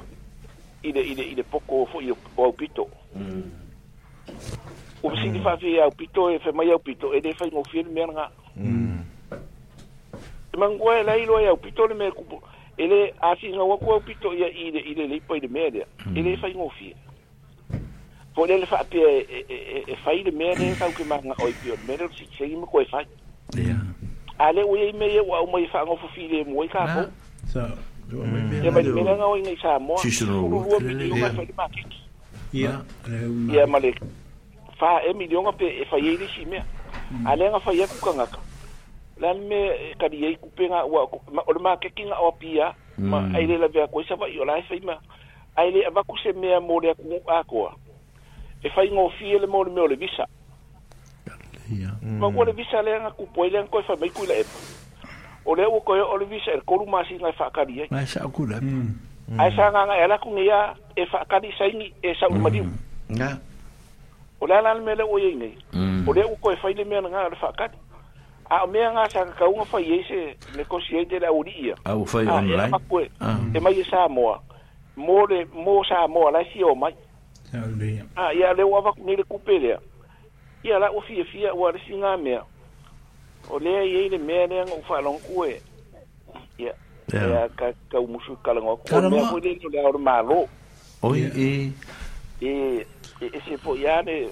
i 0.83 0.91
de 0.91 0.99
i 0.99 1.35
poko 1.49 1.87
fo 1.91 2.01
i 2.03 2.11
o 2.35 2.51
pito 2.51 2.89
mm 3.15 3.63
o 5.03 5.09
si 5.19 5.27
fi 5.59 5.79
au 5.83 5.91
pito 5.95 6.29
e 6.31 6.39
fe 6.39 6.51
mai 6.55 6.71
au 6.71 6.79
pito 6.79 7.13
e 7.15 7.19
de 7.23 7.33
fai 7.35 7.49
ngofir 7.51 7.87
me 7.87 8.03
nga 8.11 8.27
mm 8.59 8.91
mangua 10.57 10.99
e 10.99 11.03
lai 11.03 11.25
loa 11.25 11.49
au 11.49 11.57
pito 11.57 11.87
le 11.87 11.93
mea 11.95 12.11
kupo 12.11 12.41
ele 12.77 13.13
asi 13.21 13.49
nga 13.49 13.63
hmm. 13.63 13.77
ele 13.77 13.91
au 13.91 13.99
pito 14.01 14.33
ia 14.33 14.47
i 14.47 14.71
le 14.71 14.79
i 14.79 14.93
le 14.93 15.07
leipa 15.07 15.37
i 15.37 15.39
le 15.39 15.47
mea 15.47 15.69
lea 15.69 15.85
ele 16.15 16.33
e 16.33 16.37
fai 16.37 16.53
ngofia 16.55 16.95
po 18.35 18.45
le 18.47 18.57
le 18.57 18.65
faa 18.65 18.83
pia 18.83 19.07
e 19.07 19.95
fai 20.03 20.23
le 20.23 20.31
mea 20.31 20.55
lea 20.55 20.75
kau 20.75 20.91
ke 20.91 21.03
manga 21.03 21.35
oi 21.43 21.53
pio 21.63 21.73
le 21.75 21.79
mea 21.87 21.97
lea 21.97 22.07
si 22.09 22.25
kisegi 22.25 22.55
ma 22.55 22.67
koe 22.67 22.85
fai 22.85 23.03
a 24.39 24.51
le 24.51 24.61
ah. 24.61 24.65
ue 24.67 24.89
i 24.89 24.93
mea 24.93 25.23
ua 25.23 25.37
au 25.37 25.47
mai 25.51 25.67
faa 25.67 25.85
ngofo 25.85 26.07
e 26.17 26.43
mai 28.71 28.83
le 28.83 29.03
mea 29.03 29.15
nga 29.17 29.25
oi 29.25 29.41
ngai 29.41 29.57
sa 29.61 29.79
fai 30.79 31.45
le 31.45 31.53
makeki 31.57 31.99
ia 32.53 33.65
ma 33.67 33.79
le 33.79 33.93
faa 34.77 35.01
e 35.09 35.13
milionga 35.13 35.51
pe 35.51 35.65
e 35.65 35.85
ele 35.97 36.09
e 36.13 36.17
le 36.17 36.27
si 36.35 36.45
mea 36.45 36.65
hmm. 37.11 37.27
a 37.27 37.35
le 37.35 37.49
nga 37.49 37.59
fai 37.59 37.79
e 37.81 37.87
Mm. 39.23 39.23
la 39.25 39.33
me 39.33 39.95
kari 39.99 40.25
ai 40.25 40.35
kupenga 40.35 40.83
wa 40.83 41.03
o 41.47 41.53
le 41.53 41.59
makekinga 41.59 42.15
o 42.19 42.31
pia 42.31 42.73
ma 42.97 43.23
ai 43.33 43.47
le 43.47 43.57
lave 43.57 43.87
ko 43.91 44.03
sa 44.03 44.15
vai 44.15 44.37
o 44.39 44.45
la 44.45 44.61
fai 44.67 44.79
ma 44.85 44.97
ai 45.57 45.71
le 45.71 45.89
va 45.93 46.03
ku 46.03 46.17
se 46.17 46.33
mea 46.33 46.59
mo 46.59 46.79
le 46.79 46.93
ku 46.93 47.09
a 47.31 47.75
e 48.63 48.69
fai 48.69 48.87
ngo 48.91 49.09
fie 49.17 49.39
le 49.39 49.47
mo 49.47 49.63
le 49.63 49.71
me 49.71 49.87
le 49.87 49.95
visa 49.95 50.27
ma 52.19 52.31
ko 52.31 52.43
le 52.43 52.51
visa 52.53 52.81
le 52.81 52.91
nga 52.99 53.11
ku 53.11 53.27
poi 53.33 53.49
le 53.49 53.63
ko 53.71 53.81
fa 53.81 53.95
mai 53.99 54.09
ku 54.09 54.23
le 54.27 54.43
o 55.45 55.55
le 55.55 55.63
o 55.65 55.79
ko 55.79 55.93
o 55.93 56.17
le 56.17 56.25
visa 56.25 56.51
e 56.51 56.59
ko 56.65 56.75
ru 56.77 56.85
ma 56.85 57.03
si 57.07 57.15
nga 57.15 57.31
fa 57.31 57.49
kari 57.49 57.81
ai 57.81 57.87
ma 57.91 58.05
sa 58.05 58.27
ku 58.29 58.45
le 58.45 58.59
ai 59.39 59.51
sa 59.55 59.71
nga 59.71 59.87
nga 59.87 59.97
ela 60.03 60.17
ku 60.19 60.29
ngia 60.35 60.75
e 60.95 61.05
fa 61.05 61.23
kari 61.29 61.51
sa 61.57 61.63
ni 61.71 61.93
e 62.03 62.11
sa 62.19 62.27
mm. 62.29 62.35
u 62.35 62.39
ma 62.39 62.49
diu 62.49 62.65
nga 63.09 63.39
o 64.41 64.45
la 64.47 64.59
la 64.61 64.73
me 64.75 64.95
le 64.95 65.03
o 65.07 65.15
ye 65.17 65.31
ngai 65.35 65.55
mm. 65.73 66.03
o 66.07 66.11
le 66.13 66.23
o 66.27 66.35
ko 66.43 66.51
e 66.51 66.55
fai 66.59 66.73
le 66.75 66.83
me 66.83 66.99
nga 67.01 67.29
le 67.31 67.35
fa 67.39 67.51
kari 67.57 67.77
a 68.49 68.57
ah, 68.57 68.63
o 68.63 68.67
mea 68.67 68.91
gasa 68.91 69.25
kakauga 69.25 69.65
fai 69.65 69.91
ai 69.93 70.03
se 70.03 70.35
le 70.57 70.63
kosi 70.65 70.97
ai 70.97 71.05
te 71.05 71.19
laulii 71.19 71.73
au 71.85 72.05
fai 72.05 72.27
online 72.27 72.67
makue 72.67 73.09
e 73.53 73.59
mai 73.59 73.79
e 73.79 73.83
samoa 73.83 74.41
mo 74.95 75.25
le 75.27 75.45
mo 75.53 75.83
samoa 75.83 76.31
laisi 76.31 76.63
o 76.63 76.75
mai 76.75 76.93
a 77.53 77.59
ah, 78.15 78.33
ia 78.33 78.53
le 78.53 78.63
ua 78.63 78.81
vaku 78.81 79.07
le 79.09 79.23
kupe 79.23 79.59
lea 79.59 79.79
ia 80.63 80.79
la 80.79 80.91
ua 80.91 81.01
fiafia 81.01 81.53
ua 81.53 81.71
lesiga 81.71 82.17
mea 82.17 82.43
o 83.49 83.59
lea 83.59 83.81
e 83.81 83.87
i 83.87 83.95
ai 83.97 84.09
le 84.09 84.17
mea 84.17 84.47
le 84.47 84.59
agou 84.61 84.83
faalogakue 84.83 85.61
ia 86.57 86.73
ia 87.13 87.49
ka 87.55 87.73
kau 87.89 88.07
musu 88.07 88.35
kalagoaku 88.43 88.87
o 88.95 89.09
mea 89.09 89.25
koe 89.31 89.39
lelo 89.39 89.69
lea 89.71 89.87
o 89.87 89.91
le 89.91 89.99
mālō 89.99 90.47
oi 91.01 91.21
e. 91.21 91.71
e 92.41 92.85
e 93.21 93.25
e 93.25 93.39
se 93.47 93.55
foʻi 93.57 93.87
a 93.87 94.01
le 94.01 94.29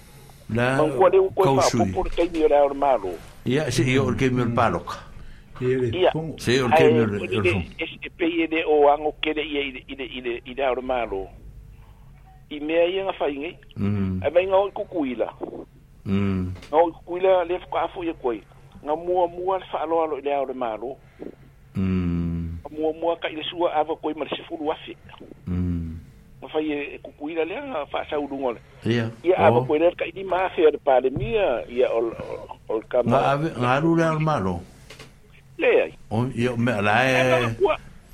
maugua 0.50 1.10
le 1.10 1.20
ua 1.20 1.32
koe 1.36 1.62
faapopo 1.62 2.04
le 2.04 2.10
kaimi 2.10 2.44
o 2.46 2.48
lea 2.48 2.64
o 2.64 2.68
le 2.70 2.76
mālō 2.76 3.16
ia 3.46 3.70
se 3.72 3.82
ia 3.84 4.02
o 4.04 4.14
ke 4.16 4.30
mi 4.30 4.46
paloka 4.56 5.00
ia 5.62 6.12
se 6.38 6.62
o 6.62 6.70
ke 6.70 6.86
mi 6.92 7.00
o 7.02 7.44
se 7.50 8.10
pe 8.18 8.26
ia 8.30 8.68
o 8.68 8.88
ango 8.92 9.14
kere 9.22 9.42
ia 9.42 9.62
ile 9.62 9.82
ile 9.88 10.06
ile 10.06 10.42
ile 10.46 10.82
malo 10.82 11.28
i 12.50 12.60
mea 12.60 12.86
ia 12.86 13.04
nga 13.04 13.14
fai 13.18 13.34
ngai 13.38 13.56
a 14.22 14.30
mai 14.30 14.46
nga 14.48 14.58
oi 14.58 14.72
kukuila 14.72 15.28
nga 16.08 16.78
oi 16.78 16.92
kukuila 16.92 17.44
le 17.44 17.60
fuka 17.60 17.82
afu 17.82 18.04
ia 18.04 18.14
koi 18.14 18.42
nga 18.84 18.96
mua 18.96 19.28
mua 19.28 19.58
le 19.58 19.66
whaalo 19.74 20.04
alo 20.04 20.18
ile 20.20 20.38
o 20.38 20.54
malo 20.54 20.96
mua 22.72 22.94
mua 22.94 23.16
ka 23.18 23.30
ile 23.30 23.44
sua 23.50 23.74
ava 23.76 23.96
koi 23.98 24.14
marisifuru 24.14 24.72
afi 24.72 24.96
Mm 25.52 25.81
ma 26.42 26.48
fai 26.50 26.72
e 26.72 26.94
eh, 26.96 27.00
kukuina 27.02 27.46
lea 27.46 27.86
faasauduga 27.86 28.48
ole 28.48 28.60
ia 29.24 29.38
amakoe 29.38 29.80
lea 29.80 29.92
kaini 29.92 30.24
mafe 30.24 30.68
ale 30.68 30.78
palemia 30.78 31.64
ia 31.70 31.88
olkamagalu 32.70 33.96
lea 33.96 34.12
ole 34.12 34.20
malo 34.20 34.60
leai 35.58 35.94
ia 36.36 36.58
mea 36.58 36.82
lae 36.82 37.54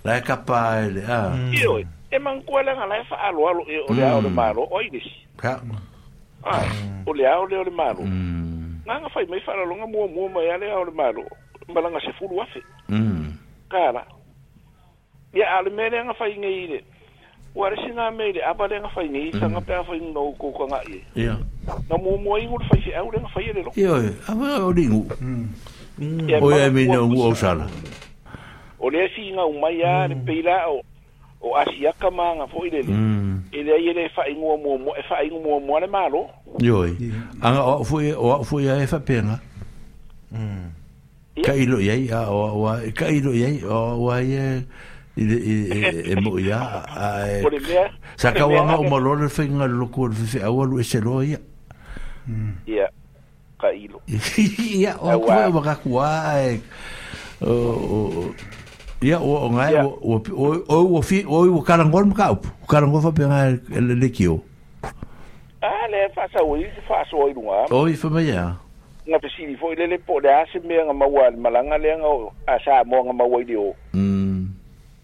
lae 0.04 0.22
kapa 0.22 0.78
e, 0.82 0.90
mm. 0.90 1.00
e 1.00 1.00
lea 1.02 1.62
ioe 1.62 1.88
e 2.12 2.20
magakua 2.20 2.64
lega 2.64 2.86
lae 2.86 3.04
faaaloalo 3.04 3.64
e 3.70 3.80
o 3.88 3.94
lea 3.94 4.16
ole 4.16 4.30
mm. 4.30 4.36
malo 4.36 4.68
o 4.72 4.78
ai 4.80 4.90
lesi 4.90 5.28
ae 5.44 6.70
o 7.06 7.14
lea 7.14 7.40
ole 7.40 7.58
ole 7.58 7.70
malo 7.72 8.02
gaga 8.88 9.00
mm. 9.00 9.10
fai 9.14 9.26
mai 9.26 9.40
faalaloga 9.40 9.88
muamua 9.88 10.30
mai 10.30 10.52
a 10.52 10.58
lea 10.58 10.78
ole 10.80 10.92
malo 10.92 11.24
malaga 11.68 12.02
sefulu 12.02 12.42
afe 12.42 12.64
kala 13.70 14.06
ia 15.34 15.58
ale 15.58 15.70
mea 15.70 15.90
leaga 15.90 16.14
faigai 16.14 16.68
le 16.68 16.84
ua 17.58 17.70
mm. 17.70 17.76
le 17.76 17.82
sina 17.88 18.12
me 18.12 18.32
le 18.32 18.42
apa 18.44 18.68
lenga 18.68 18.90
fai 18.90 19.08
ni 19.08 19.32
sanga 19.40 19.62
pea 19.62 19.84
fai 19.84 20.00
no 20.14 20.32
kukanga 20.38 20.80
i 20.94 20.98
ia 21.16 21.38
na 21.90 21.98
mua 21.98 22.18
mua 22.18 22.40
ingu 22.40 22.58
le 22.60 22.66
fai 22.70 22.82
se 22.86 22.92
au 22.96 23.12
lenga 23.12 23.28
fai 23.34 23.44
ele 23.50 23.64
lo 23.64 23.72
ia 23.76 23.98
e 24.10 24.14
apa 24.28 24.66
o 24.66 24.74
dingu 24.74 25.06
mm. 25.22 25.48
mm, 25.98 26.44
o 26.44 26.52
ia 26.52 26.70
me 26.72 26.86
no 26.86 27.08
ngu 27.10 27.24
au 27.24 27.36
sala 27.36 27.68
o 28.80 28.90
le 28.90 29.10
si 29.16 29.30
inga 29.30 29.46
umai 29.46 29.84
a 29.84 30.08
le 30.08 30.16
peila 30.16 30.68
o 30.70 30.82
o 31.42 31.58
asiaka 31.58 32.12
manga 32.12 32.48
fo 32.48 32.66
ile 32.66 32.82
le 32.82 32.94
ele 33.52 33.74
ai 33.74 33.88
ele 33.90 34.10
fai 34.10 34.34
ngu 34.36 34.58
mua 34.58 34.78
mua 34.78 34.98
e 35.00 35.04
fai 35.10 35.28
ngu 35.32 35.42
mua 35.44 35.60
mua 35.60 35.80
le 35.80 35.88
malo 35.88 36.30
ioi 36.62 36.94
anga 37.42 37.64
o 37.64 37.84
fui 37.84 38.14
o 38.14 38.44
fui 38.44 38.70
a 38.70 38.78
e 38.78 38.86
fai 38.88 39.00
penga 39.00 39.40
ka 41.46 41.54
ilo 41.54 41.80
iai 41.82 42.06
a 42.14 42.30
o 42.30 42.68
a 42.70 42.78
ka 42.94 43.10
ilo 43.10 43.34
iai 43.34 43.64
o 43.66 44.10
a 44.12 44.22
ia 44.22 44.62
i 45.18 45.24
e 45.72 46.12
e 46.14 46.16
mo 46.22 46.38
ya 46.38 46.62
e 46.94 47.42
mm. 47.42 47.46
a 47.50 47.50
e 47.58 47.90
sa 48.16 48.30
ka 48.32 48.46
wa 48.46 48.78
mo 48.86 48.98
lo 49.02 49.18
le 49.18 49.28
fe 49.34 49.50
nga 49.50 49.66
lo 49.66 49.90
ko 49.90 50.14
fe 50.14 50.38
fe 50.38 50.40
a 50.46 50.52
wa 50.54 50.62
lo 50.64 50.78
e 50.78 50.86
se 50.86 51.02
lo 51.02 51.26
ya 51.26 51.42
ya 52.70 52.86
ka 53.58 53.74
ilo 53.74 53.98
ya 54.78 54.94
o 55.02 55.10
ko 55.18 55.32
wa 55.58 55.62
ka 55.66 55.76
kwa 55.82 56.10
e 56.46 56.62
o 57.42 58.30
ya 59.02 59.18
o 59.18 59.50
nga 59.58 59.82
o 59.90 60.22
o 60.70 60.78
o 61.02 61.02
fi 61.02 61.26
o 61.26 61.50
o 61.50 61.62
ka 61.66 61.82
ngol 61.82 62.14
mo 62.14 62.14
ka 62.14 62.38
o 62.38 62.38
ka 62.70 62.78
ngol 62.86 63.02
fa 63.02 63.10
pe 63.10 63.26
nga 63.26 63.50
e, 63.74 63.80
le 63.82 63.98
le 63.98 64.10
kio 64.14 64.38
a 65.66 65.90
le 65.90 66.14
fa 66.14 66.30
sa 66.30 66.46
o 66.46 66.54
i 66.62 66.62
fa 66.86 67.02
sa 67.10 67.18
o 67.18 67.26
i 67.26 67.34
nga 67.34 67.74
o 67.74 67.90
i 67.90 67.98
fa 67.98 68.06
me 68.14 68.22
ya 68.22 68.54
nga 69.10 69.18
pe 69.18 69.26
si 69.34 69.50
fo 69.58 69.74
le 69.74 69.82
le 69.90 69.98
po 69.98 70.22
le 70.22 70.30
a 70.30 70.46
se 70.54 70.62
me 70.62 70.78
nga 70.78 70.94
ma 70.94 71.10
wa 71.10 71.26
malanga 71.34 71.82
le 71.82 71.90
nga 71.98 72.10
a 72.54 72.58
sa 72.62 72.86
mo 72.86 73.02
nga 73.02 73.14
ma 73.18 73.26
wa 73.26 73.42
i 73.42 73.58
o 73.58 73.74
mm 73.98 74.27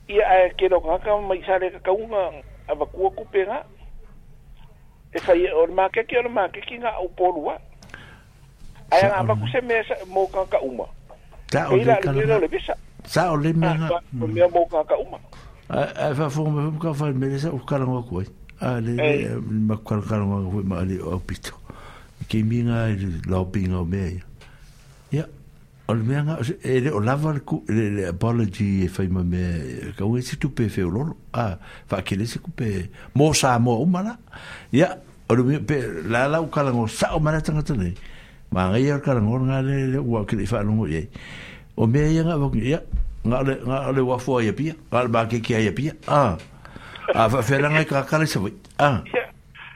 ia 0.08 0.26
ae 0.28 0.46
eh, 0.48 0.52
ke 0.58 0.68
loka 0.70 0.92
haka 0.92 1.18
mai 1.28 1.40
sare 1.48 1.70
ka 1.72 1.80
kaunga 1.80 2.24
a 2.68 2.74
wakua 2.80 3.12
kupe 3.12 3.46
nga 3.48 3.64
e 5.14 5.20
fai 5.20 5.42
e 5.44 5.48
eh, 5.48 5.54
ole 5.56 5.74
maa 5.74 5.90
keke 5.90 6.18
ole 6.20 6.30
maa 6.30 6.48
keke 6.52 6.80
nga 6.80 6.92
au 7.00 7.08
polua 7.10 7.58
ae 8.92 9.02
nga 9.08 9.16
amaku 9.16 9.48
se 9.52 9.62
mea 9.62 9.84
sa 9.88 9.96
mo 10.08 10.28
ka 10.28 10.42
ah, 10.42 10.50
ka 10.52 10.60
uma 10.60 10.86
ta 11.52 11.70
o 11.72 11.76
le 11.76 11.96
ka 12.04 12.12
lama 12.12 12.48
sa 13.08 13.32
o 13.32 13.36
ah, 13.36 13.40
le 13.40 13.54
mea 13.54 13.74
nga 13.80 14.00
mea 14.12 14.48
mo 14.52 14.66
ka 14.68 14.84
ka 14.84 14.96
uma 15.00 15.20
ae 15.72 16.12
fai 16.20 16.30
fonga 16.30 16.52
mea 16.52 16.76
mka 16.76 16.94
fai 16.94 17.14
mea 17.16 17.40
sa 17.40 17.54
u 17.56 17.64
ka 17.64 17.80
langa 17.80 18.04
kuai 18.04 18.28
ae 18.60 18.82
le 18.84 18.96
eh. 19.00 19.40
ma 19.40 19.80
ka 19.88 20.04
langa 20.20 20.44
kuai 20.52 20.68
ma 20.68 20.84
ale 20.84 21.00
o 21.00 21.16
pito 21.20 21.56
ke 22.28 22.44
minga 22.44 22.90
e 22.92 23.00
lau 23.32 23.48
pinga 23.48 23.80
o 23.80 23.88
mea 23.88 24.12
ya 24.12 24.24
ya 25.16 25.26
o 25.88 25.94
le 25.94 26.04
mea 26.04 26.24
nga 26.24 26.38
e 26.64 26.90
o 26.92 27.00
lava 27.00 27.34
le 27.34 27.40
ku 27.42 27.64
le 27.68 27.90
le 27.96 28.08
apology 28.08 28.84
e 28.86 28.88
fai 28.88 29.08
ma 29.12 29.24
me 29.24 29.38
ka 29.98 30.06
ue 30.06 30.22
si 30.22 30.38
tupe 30.38 30.70
fe 30.70 30.84
o 30.84 30.90
lolo 30.90 31.18
a 31.36 31.58
fa 31.90 32.00
ke 32.08 32.16
le 32.16 32.24
si 32.26 32.40
kupe 32.40 32.90
mo 33.20 33.34
sa 33.36 33.60
mo 33.60 33.76
o 33.82 33.86
mana 33.86 34.16
ya 34.72 34.96
o 35.28 35.36
le 35.36 35.44
mea 35.44 35.60
pe 35.60 35.82
la 36.08 36.28
la 36.28 36.40
u 36.42 36.48
kalango 36.48 36.88
sa 36.88 37.12
o 37.16 37.20
mana 37.20 37.42
tanga 37.42 37.64
tane 37.64 37.94
ma 38.52 38.70
nga 38.72 38.80
ia 38.80 38.96
o 38.96 39.00
kalango 39.04 39.44
nga 39.44 39.60
le 39.62 39.92
le 39.92 40.00
ua 40.00 40.24
ke 40.26 40.36
le 40.40 40.46
fa 40.48 40.64
lungo 40.64 40.88
ye 40.88 41.04
o 41.76 41.86
mea 41.88 42.08
ia 42.08 42.24
nga 42.24 42.38
wakini 42.40 42.70
ya 42.72 42.80
nga 43.28 43.44
le 43.44 43.60
nga 43.68 43.92
le 43.92 44.02
wafu 44.08 44.40
a 44.40 44.44
ia 44.44 44.54
pia 44.54 44.76
nga 44.88 45.04
le 45.04 45.10
ba 45.10 45.28
ke 45.28 45.44
ki 45.44 45.52
a 45.54 45.60
ia 45.60 45.74
pia 45.76 45.92
a 46.08 46.38
a 47.12 47.30
fa 47.30 47.44
fe 47.44 47.60
la 47.60 47.68
nga 47.68 47.84
i 47.84 47.86
ka 47.86 48.08
kale 48.08 48.24
sa 48.26 48.40
vui 48.40 48.56
a 48.80 49.04
ya 49.12 49.33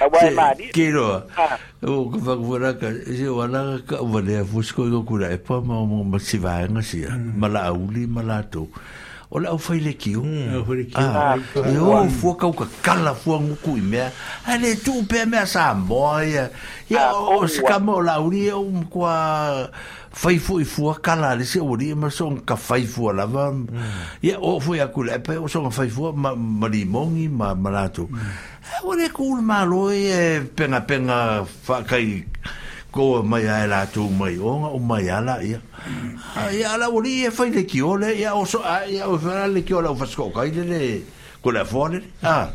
Awai 0.00 0.30
mani. 0.34 0.70
Kiro. 0.74 1.24
O 1.86 2.08
ko 2.10 2.18
va 2.18 2.34
ko 2.36 2.58
na 2.58 2.72
ka 2.78 2.88
se 3.10 3.28
wala 3.28 3.62
ka 3.86 3.96
e 3.98 4.02
o 4.02 4.06
vale 4.06 4.42
fu 4.50 4.62
sko 4.62 4.88
go 4.90 5.00
kula 5.02 5.28
e 5.34 5.38
pa 5.38 5.60
ma 5.60 5.82
mo 5.84 6.02
ma 6.04 6.18
si 6.18 6.38
va 6.38 6.62
nga 6.66 6.80
si 6.82 7.02
ya. 7.02 7.12
Mala 7.14 7.72
uli 7.74 8.06
mala 8.06 8.42
to. 8.46 8.68
O 9.34 9.40
la 9.42 9.50
o 9.50 9.58
fa 9.58 9.74
ile 9.74 9.94
ki 9.98 10.14
un. 10.20 10.62
O 10.62 10.62
fa 10.68 10.72
ile 10.78 10.86
ki. 10.90 11.66
Yo 11.74 12.04
fu 12.20 12.34
ka 12.38 12.50
ka 12.54 12.66
kala 12.84 13.14
fu 13.14 13.34
ngu 13.36 13.56
ku 13.64 13.74
me. 13.82 14.06
Ale 14.46 14.76
tu 14.78 15.02
pe 15.08 15.24
me 15.26 15.42
sa 15.46 15.74
boy. 15.74 16.32
Ya 16.88 17.10
o 17.18 17.44
se 17.46 17.62
ka 17.64 17.78
mo 17.82 17.98
la 18.00 18.20
uli 18.22 18.48
o 18.54 18.62
mo 18.62 18.86
kwa 18.86 19.14
fai 20.14 20.38
fu 20.38 20.60
i 20.62 20.64
fua 20.64 20.94
kala 21.02 21.34
le 21.34 21.42
se 21.42 21.58
ori 21.58 21.90
e, 21.90 21.94
ma 21.98 22.06
son 22.08 22.38
ka 22.46 22.54
fai 22.54 22.86
fua 22.86 23.10
la 23.10 23.26
va 23.26 23.48
ya 24.22 24.38
mm. 24.38 24.46
o 24.46 24.60
fu 24.62 24.76
ya 24.78 24.86
kula 24.86 25.18
pe 25.18 25.34
o 25.42 25.48
son 25.50 25.66
fai 25.74 25.88
fua 25.90 26.12
ma 26.14 26.36
ma 26.38 26.68
limongi 26.70 27.26
ma 27.26 27.50
ma 27.58 27.70
la 27.74 27.88
o 28.82 28.94
le 28.94 29.08
kul 29.10 29.42
malo 29.42 29.90
e, 29.90 30.08
e 30.36 30.40
penga 30.54 30.80
penga 30.86 31.44
fa 31.44 31.82
kai 31.82 32.24
ko 32.92 33.22
mai 33.22 33.46
ala 33.48 33.82
e 33.84 33.86
tu 33.92 34.08
mai 34.10 34.36
o 34.38 34.76
o 34.76 34.78
mai 34.78 35.08
ala 35.08 35.42
ia 35.42 35.58
mm. 35.58 36.16
ai 36.36 36.62
ala 36.62 36.88
o 36.90 37.02
e 37.02 37.30
fa 37.30 37.44
le 37.44 37.64
ki 37.66 37.80
ole 37.82 38.12
ia 38.14 38.34
o 38.34 38.44
so 38.44 38.62
ai 38.62 39.00
o 39.04 39.18
fa 39.18 39.46
le 39.46 39.62
ki 39.64 39.72
ole 39.74 39.88
o 39.88 39.94
fa 39.94 40.06
sko 40.06 40.30
kai 40.30 40.50
le 40.52 41.02
ko 41.42 41.50
le 41.52 41.64
fone 41.64 42.00
ah 42.22 42.48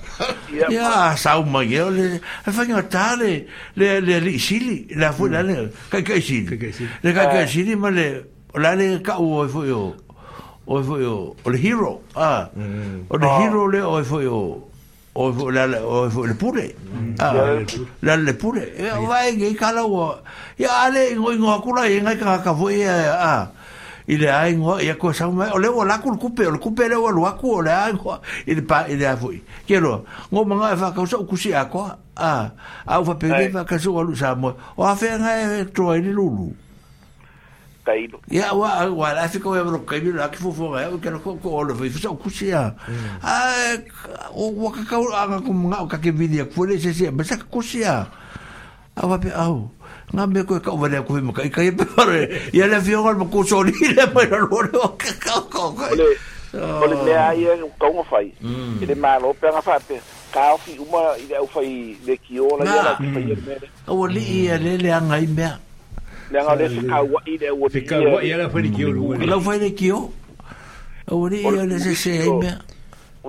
ia 0.72 1.16
sa 1.18 1.38
o 1.40 1.44
mai 1.44 1.74
e 1.74 1.82
ole 1.82 2.22
e 2.46 2.52
fa 2.52 2.64
ngo 2.66 2.84
tale 2.90 3.46
le 3.76 4.00
le 4.02 4.20
le 4.20 4.38
sili 4.40 4.88
la 4.96 5.12
fu 5.12 5.28
la 5.30 5.42
le 5.42 5.70
kai 5.90 6.02
kai 6.04 6.22
sili 6.22 6.58
le 7.04 7.10
kai 7.14 7.28
kai 7.30 7.48
sili 7.48 7.76
ma 7.76 7.90
le 7.90 8.08
la 8.56 8.74
le 8.76 8.98
ka 9.02 9.20
o 9.20 9.46
e 9.46 9.48
fo 9.48 9.66
yo 9.66 9.94
o 10.66 10.80
e 10.80 10.84
fo 10.84 10.98
yo 10.98 11.16
o 11.46 11.50
le 11.50 11.58
hero 11.60 12.02
ah 12.16 12.50
o 13.10 13.18
le 13.18 13.28
oh. 13.28 13.38
hero 13.42 13.68
le 13.68 13.82
o 13.82 14.00
e 14.02 14.04
fo 14.04 14.22
yo 14.22 14.69
o 15.20 15.50
la 15.52 15.66
o 15.86 16.10
fu 16.10 16.24
le 16.26 16.34
pure 16.34 16.76
mm. 16.98 17.16
ah, 17.20 17.34
la 18.02 18.16
le 18.16 18.34
pure 18.36 18.62
e 18.78 18.88
vai 19.06 19.54
ka 19.54 19.72
la 19.74 19.84
o 19.86 20.16
ya 20.58 20.70
ale 20.86 21.12
ngo 21.16 21.34
ngo 21.36 21.60
ku 21.62 21.74
la 21.76 21.84
e 21.90 22.00
ngai 22.02 22.18
ka 22.18 22.40
ka 22.42 22.56
fu 22.56 22.70
e, 22.70 22.86
a 22.88 23.50
i 24.08 24.16
le 24.16 24.32
ai 24.32 24.56
ngo 24.56 24.80
ya 24.80 24.96
ko 24.96 25.12
sa 25.12 25.28
o 25.28 25.58
le 25.60 25.68
vola 25.68 25.96
la 25.96 26.00
ku 26.00 26.16
ku 26.18 26.30
pe 26.32 26.48
o 26.48 26.58
ku 26.58 26.72
pe 26.74 26.88
le 26.88 26.96
o 26.96 27.10
lo 27.12 27.28
ku 27.36 27.60
o 27.60 27.62
le 27.62 27.72
ai 27.72 27.92
ngo 27.94 28.16
i 28.48 28.56
le 28.56 28.62
pa 28.62 28.88
i 28.88 28.96
le 28.96 29.12
fu 29.18 29.34
quiero 29.68 30.06
ngo 30.32 30.46
manga 30.46 30.78
fa 30.78 30.94
ka 30.96 31.06
so 31.06 31.26
ku 31.26 31.36
si 31.36 31.52
a 31.54 31.66
ko 31.68 31.84
a 32.16 32.50
a 32.88 33.04
fa 33.04 33.16
pe 33.16 33.28
le 33.28 33.50
fa 33.52 33.66
ka 33.66 33.78
so 33.78 34.00
lu 34.02 34.16
sa 34.16 34.36
mo 34.36 34.56
o 34.78 34.96
fa 34.96 35.18
ngai 35.20 35.60
e, 35.60 35.66
to 35.68 35.90
ai 35.92 36.00
le 36.02 36.12
lu 36.14 36.32
lu 36.32 36.56
taino. 37.90 38.20
Ia, 38.34 38.52
wā, 38.56 38.70
wā, 38.94 39.10
la 39.18 39.26
e 39.26 39.32
whikau 39.34 39.56
e 39.58 39.62
wano 39.66 39.80
kaini, 39.88 40.12
la 40.18 40.28
ki 40.34 40.40
fōwhonga 40.44 40.84
e, 40.84 40.90
o 40.96 41.00
kia 41.02 41.14
nako 41.16 41.36
ko 41.42 41.56
ono, 41.64 41.76
fai 41.80 41.90
fisa 41.90 42.12
o 42.14 42.18
kusi 42.20 42.52
a, 42.56 42.64
mm. 42.76 43.20
a, 43.24 44.30
o 44.34 44.50
wakakau 44.66 45.06
a 45.16 45.24
ngā 45.34 45.42
kumu 45.46 45.72
ngā 45.74 45.82
o 45.84 45.90
kake 45.92 46.12
vini 46.16 46.40
a 46.44 46.48
kuwele 46.48 46.80
se 46.82 46.94
se, 46.96 47.10
ma 47.12 47.24
saka 47.26 47.44
kusi 47.54 47.84
a, 47.88 47.98
e 48.04 49.00
a 49.04 49.08
wape 49.10 49.34
au, 49.46 49.58
ngā 50.14 50.28
me 50.34 50.44
koe 50.50 50.60
kau 50.64 50.78
wane 50.82 51.00
a 51.00 51.06
kuwe 51.06 51.22
maka, 51.26 51.46
i 51.48 51.54
kai 51.54 51.70
e 51.72 51.76
pepare, 51.80 52.24
ia 52.56 52.68
le 52.70 52.80
whiongar 52.86 53.18
ma 53.20 53.26
kuso 53.32 53.62
ni, 53.68 53.74
le 53.96 54.06
mai 54.14 54.28
na 54.32 54.42
lore 54.46 54.84
o 54.84 54.92
kakau 55.00 55.46
kau 55.50 55.74
kai. 55.80 55.94
Ole, 55.98 56.12
ah. 56.58 56.84
ole 56.86 57.02
mea 57.06 57.26
ai 57.34 57.44
e 57.48 57.58
kau 57.82 57.92
ngā 57.98 58.06
fai, 58.12 58.28
i 58.30 58.58
mm. 58.58 58.88
le 58.92 58.96
mā 59.00 59.16
lope 59.24 59.50
a 59.50 59.56
ngā 59.58 59.64
fape, 59.72 60.02
kau 60.36 60.60
fi 60.66 60.78
uma 60.86 61.08
i 61.18 61.26
le 61.32 61.42
au 61.42 61.50
fai 61.56 61.74
le 62.06 62.18
ki 62.22 62.42
ola, 62.44 62.68
i 62.68 62.70
le 62.70 62.94
au 62.94 63.16
fai 63.16 63.26
e 63.36 63.42
mere. 63.48 63.74
Au 63.88 64.06
ali 64.06 64.28
i 64.28 64.46
le 64.52 64.78
le 64.78 64.92
mm. 64.92 65.00
angai 65.02 65.26
mea. 65.38 65.56
Dengan 66.30 66.54
ada 66.54 66.66
sekawa'i 66.70 67.34
dia 67.42 67.52
wadi. 67.58 67.82
Sekawa'i 67.84 68.26
ialah 68.30 68.48
fanikio. 68.54 68.88
Ialah 69.18 69.42
fanikio. 69.42 70.00
se 71.10 71.38
ialah 71.42 71.80
sesemia. 71.82 72.56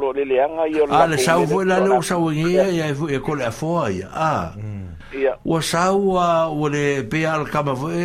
Lo 0.01 0.09
ah, 0.09 0.13
le 0.17 0.23
leanga 0.25 0.65
ia 0.71 0.85
la. 0.87 1.03
Ala 1.09 1.17
sau 1.19 1.43
foi 1.51 1.65
la 1.67 1.77
lo 1.83 1.99
sau 2.01 2.31
ia 2.33 2.63
ia 2.73 2.93
foi 2.97 3.17
ko 3.21 3.35
la 3.37 3.49
foi. 3.53 4.05
Ah. 4.07 4.53
Ia. 5.17 5.35
O 5.45 5.59
sau 5.65 6.15
o 6.53 6.65
le 6.69 7.03
pe 7.11 7.25
al 7.27 7.43
kama 7.49 7.73
foi 7.75 7.99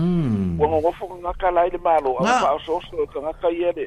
Wo 0.59 0.65
ngofo 0.67 1.05
nga 1.23 1.31
kala 1.39 1.69
ile 1.71 1.77
malo. 1.85 2.17
Nga 2.17 2.49
so 2.67 2.81
so 2.89 2.97
nga 3.21 3.31
ka 3.39 3.47
ia 3.53 3.69
de. 3.77 3.85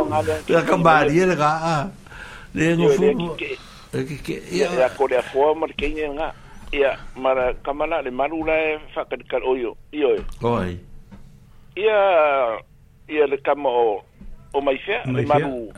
la 0.54 0.60
ka 0.66 0.76
ba 0.86 0.94
di 1.08 1.22
le 1.30 1.36
ga 1.38 1.50
a 1.76 1.76
le 2.56 2.64
ngo 2.74 2.88
fu 2.98 3.04
eh, 3.94 4.02
ke 4.08 4.16
ke 4.26 4.34
ia 4.56 4.88
ko 4.98 5.06
le 5.10 5.22
fua 5.30 5.54
ma 5.60 5.66
ke 5.78 5.86
ni 5.86 6.02
nga 6.18 6.28
ia 6.74 6.90
mara 7.14 7.54
kamala 7.64 8.02
le 8.06 8.10
maru 8.18 8.42
la 8.48 8.56
e 8.68 8.70
fa 8.92 9.02
ka 9.10 9.14
ka 9.30 9.38
oyo 9.52 9.70
iyo 9.98 10.18
e. 10.18 10.20
oi 10.42 10.74
ia 11.78 12.00
ia 13.06 13.24
le 13.30 13.38
kama 13.46 13.70
o 13.70 14.02
Oh, 14.56 14.56
mm. 14.56 14.56
Mm. 14.56 14.56
o 14.56 14.60
maifia, 14.62 15.02
malu, 15.06 15.70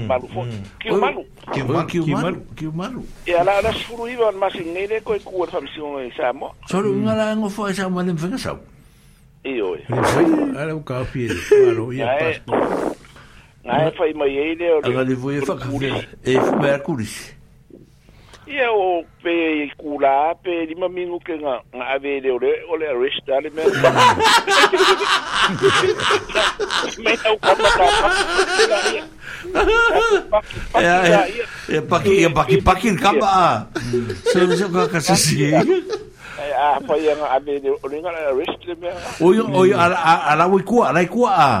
o 0.00 0.02
malu 0.06 0.28
fo, 0.28 0.46
ki 0.80 0.90
o 0.90 0.96
malu. 0.96 1.22
Ki 1.52 1.60
o 1.60 1.64
malu, 2.14 2.40
kiu 2.56 2.70
o 2.70 2.72
malu. 2.72 3.04
E 3.26 3.34
ala 3.36 3.52
ala 3.58 3.72
suru 3.74 4.08
iwa 4.08 4.28
an 4.28 4.36
masi 4.40 4.64
ngere 4.64 5.00
koe 5.04 5.18
kua 5.20 5.46
fam 5.46 5.66
si 5.74 5.80
o 5.80 6.00
e 6.00 6.08
sa 6.16 6.32
mo. 6.32 6.48
Soro 6.70 6.88
unga 6.90 7.12
mm. 7.12 7.16
la 7.18 7.36
ngo 7.36 7.50
fo 7.50 7.68
e 7.68 7.74
sa 7.74 7.88
mo 7.88 8.00
le 8.02 8.12
mfenga 8.12 8.38
E 9.44 9.60
o 9.62 9.74
e. 9.76 9.84
Ala 10.56 10.74
uka 10.76 11.00
api 11.02 11.26
e, 11.28 11.36
malu, 11.68 11.92
ia 11.92 12.06
paspo. 12.18 12.52
Nga 13.64 13.86
e 13.86 13.90
fai 13.96 14.12
mai 14.14 14.36
e 14.38 14.54
le 14.56 14.70
o 14.72 14.80
le. 14.80 14.88
Aga 14.88 15.04
fa 15.46 15.54
kafe, 15.56 15.92
e 16.24 16.40
fuma 16.40 16.68
e 16.72 16.78
kuris. 16.80 17.34
Ia 18.42 18.66
o 18.74 19.06
pe 19.22 19.32
i 19.62 19.66
kula 19.78 20.34
pe 20.42 20.50
lima 20.66 20.90
minuke 20.90 21.38
nga 21.38 21.62
ave 21.94 22.18
le 22.22 22.30
ole 22.34 22.50
ole 22.74 22.84
arresta 22.90 23.38
le 23.38 23.50
me. 23.54 23.62
Me 27.02 27.12
tau 27.22 27.36
kama 27.38 27.68
kama. 27.78 28.10
Ya 30.74 31.24
ya 31.70 31.80
paki 31.86 32.14
ya 32.26 32.30
paki 32.34 32.56
paki 32.66 32.88
kama 32.98 33.22
ah. 33.30 33.56
So 34.34 34.42
so 34.58 34.66
ka 34.74 34.90
kasisi. 34.98 35.54
Ah 36.58 36.82
pa 36.82 36.98
yang 36.98 37.22
ave 37.22 37.62
le 37.62 37.78
ole 37.86 37.96
nga 38.02 38.10
arrest 38.26 38.58
le 38.66 38.74
me. 38.82 38.90
Oyo 39.22 39.46
oyo 39.54 39.78
ala 39.78 39.94
ala 40.34 40.50
wikua 40.50 40.90
ala 40.90 40.98
ikua 41.06 41.30
ah. 41.30 41.60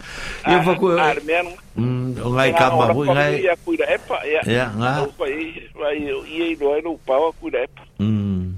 Ia 0.46 0.62
whaku... 0.62 0.94
Aere 0.94 1.18
ah, 1.18 1.18
ah, 1.18 1.24
mea 1.26 1.42
nung. 1.42 1.58
Mm, 1.74 2.14
ngai 2.22 2.54
ka 2.54 2.70
ah, 2.70 2.78
mahu, 2.94 3.02
ngai... 3.10 3.42
Ia 3.42 3.58
kuida 3.66 3.82
epa, 3.90 4.22
ia. 4.22 4.46
Ia, 4.46 4.66
ngā. 4.78 4.92
Ia 5.10 6.46
i 6.54 6.54
roa 6.54 6.78
i 6.78 6.82
nung 6.86 6.94
e 6.94 7.02
pawa 7.02 7.34
kuida 7.34 7.64
epa. 7.66 7.82
Mm. 7.98 8.54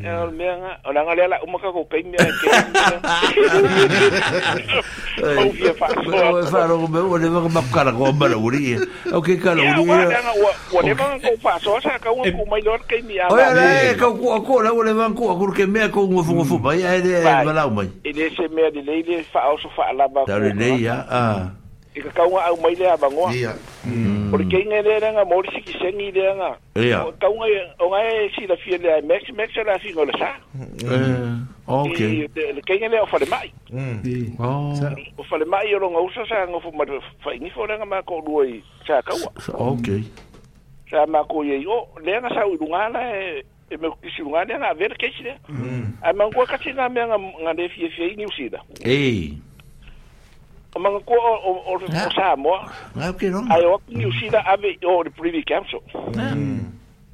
Lenga, 0.00 0.78
olanga 0.88 1.12
lela 1.14 1.36
umaka 1.44 1.68
ko 1.68 1.84
peimia 1.84 2.16
ke. 2.16 2.48
Au 5.36 5.50
fia 5.52 5.72
fa. 5.76 5.86
Au 5.92 6.46
fa 6.48 6.66
ro 6.66 6.88
me 6.88 7.00
o 7.00 7.16
le 7.20 7.28
ma 7.28 7.46
makara 7.60 7.92
ko 7.92 8.12
mara 8.12 8.36
uri. 8.38 8.78
O 9.12 9.20
ke 9.20 9.36
kala 9.36 9.60
uri. 9.60 9.84
O 10.72 10.80
le 10.80 10.94
ma 10.96 11.12
ko 11.20 11.28
fa 11.44 11.58
so 11.60 11.76
sa 11.84 11.98
ka 12.00 12.08
un 12.10 12.24
ko 12.24 12.44
mai 12.48 12.62
lor 12.64 12.80
ke 12.88 13.04
mi 13.04 13.20
ala. 13.20 13.28
O 13.28 13.36
le 13.36 13.92
ka 14.00 14.08
ko 14.16 14.40
ko 14.40 14.62
la 14.64 14.72
o 14.72 14.80
le 14.80 14.94
ma 14.96 15.12
ko 15.12 15.36
ko 15.36 15.52
ke 15.52 15.66
me 15.68 15.84
ko 15.92 16.08
ngo 16.08 16.24
fo 16.24 16.44
fo 16.44 16.56
ba 16.58 16.72
ya 16.72 16.96
de 17.00 17.20
bala 17.20 17.68
mai. 17.68 17.88
Ele 18.04 18.32
se 18.32 18.48
me 18.48 18.64
de 18.72 18.80
le 18.80 19.20
fa 19.30 19.52
o 19.52 19.58
so 19.60 19.68
fa 19.76 19.92
la 19.92 20.08
ba. 20.08 20.24
Da 20.26 20.38
le 20.40 20.54
ya. 20.80 21.04
Ah. 21.10 21.61
Mm. 21.94 21.98
i 21.98 22.02
ka 22.02 22.10
kaunga 22.16 22.44
au 22.46 22.56
mai 22.60 22.74
lea 22.74 22.96
vangoa. 22.96 23.34
Ia. 23.34 23.54
Mm. 23.84 24.34
Ori 24.34 24.44
lea 24.44 24.98
renga 25.00 25.24
mori 25.24 25.48
siki 25.54 25.78
sengi 25.78 26.10
lea 26.10 26.56
Kaunga 27.20 27.44
o 27.80 27.88
ngai 27.90 28.32
si 28.34 28.46
la 28.46 28.56
fia 28.56 28.78
lea 28.78 29.02
mex, 29.02 29.28
mex 29.36 29.54
la 29.66 29.78
si 29.78 29.92
sa. 30.18 30.32
Eh, 30.90 31.36
ok. 31.68 32.00
Ee, 32.00 32.60
Kei 32.66 32.88
lea 32.88 33.02
o 33.02 33.06
fale 33.06 33.26
mm. 33.70 34.02
ee. 34.06 34.32
oh. 34.42 34.72
O 35.18 35.22
fale 35.24 35.44
o 35.44 35.78
longa 35.78 36.00
usa 36.00 36.26
sa 36.28 36.46
ngofu 36.48 36.72
madu 36.76 36.98
faingi 37.24 37.50
fo 37.50 37.66
renga 37.66 37.84
ma 37.86 38.02
ko 38.02 38.22
lua 38.26 38.46
i 38.46 38.62
sa 38.86 39.02
kaua. 39.02 39.32
Ok. 39.54 40.02
Sa 40.90 41.04
ma 41.06 41.22
ko 41.24 41.38
o 41.38 42.00
lea 42.04 42.20
nga 42.20 42.28
sa 42.30 42.46
uilungana 42.46 43.00
e 43.16 43.42
e 43.70 43.76
me 43.76 43.88
kisi 44.02 44.20
lungana 44.22 44.54
mm. 44.54 44.60
nga 44.60 44.70
avere 44.70 44.96
kesi 44.96 45.22
lea. 45.22 45.36
Mm. 45.48 45.92
mangua 46.16 46.46
kasi 46.46 46.72
nga 46.72 46.88
mea 46.88 47.06
nga 47.06 47.18
nga 47.18 47.52
lea 47.52 47.68
fia 47.68 48.16
usida. 48.26 48.60
Ei. 48.84 49.36
o 50.74 50.78
mga 50.80 51.04
ko 51.04 51.14
o 51.14 51.52
o 51.66 51.76
o 51.76 52.10
sa 52.16 52.32
mo 52.36 52.56
nga 52.96 53.08
ah, 53.08 53.12
ah, 53.12 53.12
ke 53.12 53.28
no 53.28 53.44
ai 53.52 53.60
o 53.68 53.76
ni 53.92 54.06
usida 54.08 54.40
ave 54.48 54.80
o 54.80 55.04
le 55.04 55.10
privy 55.12 55.44
council 55.44 55.84
ah. 56.16 56.32
mm. 56.32 56.64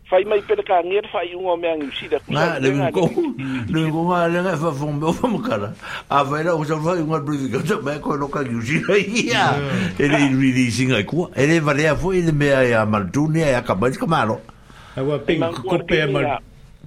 fai 0.07 0.23
mai 0.23 0.39
pele 0.47 0.63
ka 0.63 0.79
ngir 0.87 1.03
fai 1.11 1.35
ungo 1.35 1.59
me 1.59 1.67
ang 1.67 1.83
usida 1.83 2.23
nga 2.23 2.63
le 2.63 2.71
ko 2.95 3.11
le 3.67 3.81
ko 3.91 4.01
nga 4.15 4.21
le 4.31 4.39
nga 4.47 4.55
fa 4.55 4.71
fom 4.71 5.03
o 5.03 5.11
fom 5.11 5.43
kala 5.43 5.75
a 6.07 6.23
vai 6.23 6.47
la 6.47 6.55
o 6.55 6.63
sa 6.63 6.79
fai 6.79 7.03
ungo 7.03 7.19
privy 7.27 7.51
council 7.51 7.83
me 7.83 7.99
ko 7.99 8.15
no 8.15 8.31
ka 8.31 8.47
usida 8.47 8.95
ia 8.95 9.59
ele 9.99 10.23
releasing 10.39 10.95
ai 10.95 11.03
ko 11.03 11.27
ele 11.35 11.59
vale 11.59 11.91
a 11.91 11.99
foi 11.99 12.23
ele 12.23 12.31
me 12.33 12.55
a 12.55 12.87
mal 12.87 13.11
dunia 13.11 13.59
a 13.59 13.63
ka 13.67 13.75
mas 13.75 13.99
kamalo 13.99 14.39
Awa 14.99 15.15
ping 15.23 15.43
kope 15.67 15.99
mal 16.11 16.43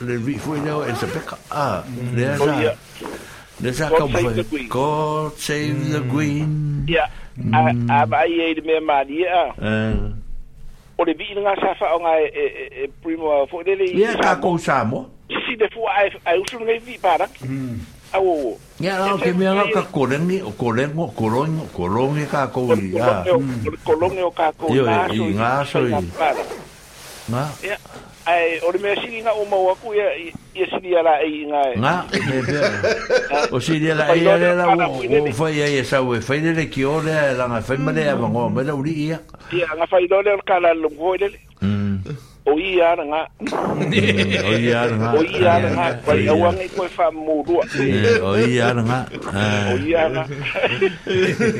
le 0.00 0.16
vi 0.16 0.38
foi 0.38 0.58
nau 0.60 0.80
e 0.82 0.94
se 0.94 1.06
peka 1.06 1.36
a 1.50 1.82
le 2.14 2.24
sa 2.36 2.54
le 3.62 3.72
sa 3.72 3.86
ka 3.88 4.04
foi 4.08 4.66
God 4.68 5.32
save 5.36 5.90
the 5.92 6.00
queen 6.12 6.84
ya 6.88 7.04
a 7.52 7.60
a 8.20 8.24
ye 8.26 8.54
de 8.56 8.60
me 8.68 8.76
mari 8.84 9.24
a 9.24 9.44
o 10.98 11.02
le 11.08 11.12
vi 11.18 11.26
nga 11.38 11.52
sa 11.62 11.70
fa 11.80 11.86
nga 12.00 12.12
e 12.20 12.90
primo 13.02 13.46
fo 13.50 13.60
le 13.66 13.74
le 13.80 13.84
ya 14.00 14.12
ka 14.20 14.36
ko 14.44 14.50
sa 14.58 14.84
mo 14.84 15.00
si 15.44 15.52
de 15.60 15.66
fo 15.72 15.80
ai 15.96 16.12
ai 16.28 16.36
usu 16.42 16.58
nga 16.60 16.74
vi 16.86 16.94
para 17.00 17.26
au 18.16 18.52
ya 18.80 18.92
no 19.06 19.16
ke 19.16 19.32
me 19.32 19.44
nga 19.48 19.64
ka 19.76 19.82
kolengi 19.96 20.36
o 20.48 20.52
kolengo 20.60 21.04
kolongo 21.20 21.64
kolongi 21.78 22.24
ka 22.34 22.42
ko 22.54 22.60
ya 22.76 23.24
kolongo 23.88 24.28
ka 24.36 24.52
ko 24.60 24.68
na 24.88 25.08
so 25.08 25.24
nga 25.32 25.50
so 25.64 25.80
nga 27.32 27.44
ya 27.64 27.76
ai 28.26 28.58
o 28.66 28.70
le 28.72 28.78
mea 28.82 28.94
sili 29.00 29.22
nga 29.22 29.32
o 29.38 29.44
mau 29.46 29.70
aku 29.70 29.94
ia 29.94 30.10
ia 30.52 30.66
sili 30.66 30.92
ala 30.98 31.14
ai 31.22 31.46
nga 31.46 31.60
nga 31.78 31.94
o 33.54 33.60
sili 33.62 33.86
ala 33.94 34.10
ai 34.10 34.26
ala 34.26 34.66
la 34.74 34.86
o 34.90 34.98
o 34.98 35.30
fai 35.38 35.62
ai 35.62 35.84
sa 35.86 36.02
e 36.02 36.18
fai 36.20 36.42
e 36.42 36.50
e 36.50 36.54
le 36.58 36.66
ki 36.68 36.82
o 36.84 36.98
e 37.06 37.14
la 37.38 37.44
nga 37.46 37.60
fai 37.62 37.78
male 37.78 38.02
a 38.10 38.14
ngo 38.18 38.48
mele 38.50 38.72
uri 38.74 38.94
ia 39.08 39.18
ia 39.54 39.68
nga 39.78 39.86
fai 39.86 40.04
dole 40.10 40.34
ka 40.42 40.58
la 40.58 40.74
lungo 40.74 41.14
ele 41.14 41.38
mm 41.62 42.34
o 42.46 42.54
i 42.58 42.80
ara 42.80 43.02
nga 43.10 43.20
o 44.46 44.52
i 44.54 44.70
ara 44.70 44.94
nga 44.94 45.10
o 45.18 45.22
i 45.22 45.44
ara 45.46 45.68
nga 45.76 45.86
pa 46.06 46.12
i 46.14 46.28
awa 46.30 46.50
ngai 46.56 46.68
koe 46.76 46.86
wha 46.98 47.06
mōrua 47.18 47.62
o 48.22 48.34
i 48.54 48.60
ara 48.62 48.82
nga 48.90 48.98
o 49.74 49.74
i 49.90 49.94
ara 50.02 50.22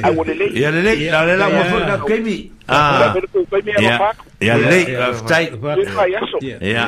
a 0.07 0.09
o 0.19 0.23
lele 0.29 0.45
i 0.55 0.63
ara 0.65 0.79
lele 0.87 1.11
la 1.11 1.23
lela 1.29 1.47
mo 1.55 1.63
fo 1.71 1.77
ka 1.91 1.97
kemi 2.07 2.37
ah 2.71 3.11
ya 4.41 4.55
lele 4.63 4.81
aftai 5.11 5.45
ya 6.71 6.83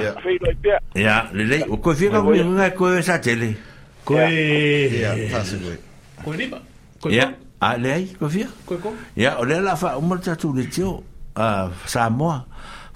ya 1.00 1.14
lele 1.34 1.64
o 1.68 1.76
koe 1.82 1.94
fika 1.98 2.22
ko 2.22 2.30
nga 2.54 2.70
koe 2.78 3.02
sa 3.02 3.18
tele 3.18 3.50
koe 4.06 4.30
ya 5.02 5.10
fasi 5.34 5.58
koe 5.58 5.76
koe 6.22 6.36
riba 6.38 6.62
koe 7.02 7.12
ya 7.18 7.34
a 7.60 7.74
lei 7.76 8.14
koe 8.18 8.30
fia 8.30 8.46
koe 8.64 8.78
ko 8.78 8.94
ya 9.18 9.38
o 9.42 9.42
lela 9.44 9.74
fa 9.74 9.98
o 9.98 10.00
mo 10.00 10.14
tatu 10.22 10.54
le 10.54 10.70
tio 10.70 11.02
a 11.34 11.66
samoa 11.90 12.46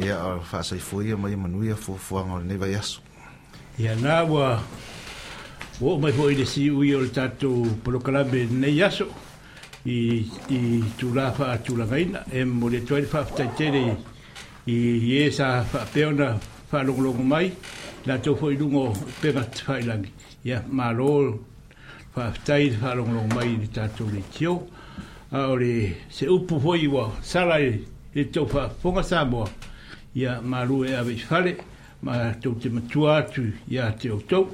ia 0.00 0.18
o 0.36 0.40
faasaifoia 0.40 1.16
mai 1.16 1.36
manuia 1.36 1.76
fuafuaga 1.76 2.32
o 2.32 2.38
lenei 2.38 2.56
vaiaso 2.56 3.00
ia 3.78 3.94
na 3.96 4.24
ua 4.24 4.62
o 5.80 5.98
mai 5.98 6.12
foi 6.12 6.34
de 6.34 6.46
si 6.46 6.70
ui 6.70 6.94
o 6.94 7.00
le 7.00 7.08
tatou 7.08 7.66
polokalabe 7.82 8.46
lenei 8.50 8.82
aso 8.82 9.06
i 9.86 10.26
i 10.50 10.60
tula 10.98 11.30
faatulagaina 11.32 12.24
e 12.32 12.44
mo 12.44 12.68
le 12.68 12.80
toe 12.80 13.00
le 13.04 13.08
faafetaitele 13.14 13.84
i 14.66 14.76
ē 15.22 15.26
e 15.28 15.30
sa 15.30 15.62
faapea 15.72 16.08
ona 16.08 16.28
faalogologo 16.70 17.22
mai 17.22 17.52
latou 18.06 18.36
foi 18.36 18.56
luga 18.56 18.78
o 18.78 18.92
pega 19.22 19.42
faailagi 19.42 20.10
ia 20.44 20.64
malo 20.68 21.10
faafetai 22.14 22.64
le 22.70 22.76
faalogologo 22.82 23.30
mai 23.38 23.48
i 23.54 23.60
le 23.62 23.68
tatou 23.70 24.10
leitio 24.10 24.54
a 25.30 25.46
o 25.52 25.56
le 25.62 25.74
se 26.10 26.26
upu 26.26 26.60
foi 26.60 26.82
ua 26.88 27.04
sala 27.22 27.58
e 27.60 27.93
il 28.16 28.30
tau 28.30 28.46
wha 28.46 28.68
fonga 28.70 29.02
Samoa 29.02 29.50
ia 30.14 30.40
maru 30.40 30.84
e 30.84 30.94
awe 30.94 31.56
ma 32.02 32.32
tau 32.40 32.54
te 32.54 32.68
matua 32.68 33.16
atu 33.16 33.42
te 33.98 34.10
o 34.12 34.20
tau 34.20 34.46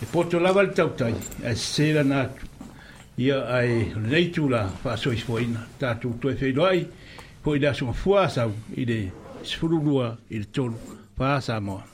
e 0.00 0.04
poto 0.06 0.38
lava 0.38 0.62
le 0.62 0.72
tau 0.72 0.90
tai 0.94 1.12
e 1.42 1.54
sera 1.56 2.04
na 2.04 2.20
atu 2.20 2.46
ai 3.18 3.92
la 4.48 4.68
sois 4.96 5.24
tātou 5.80 6.18
toi 6.20 6.86
e 7.56 7.58
da 7.58 7.72
sunga 7.74 7.92
fuasau 7.92 8.52
le 8.76 9.10
sfururua 9.42 10.16
i 10.30 10.38
le 10.38 11.93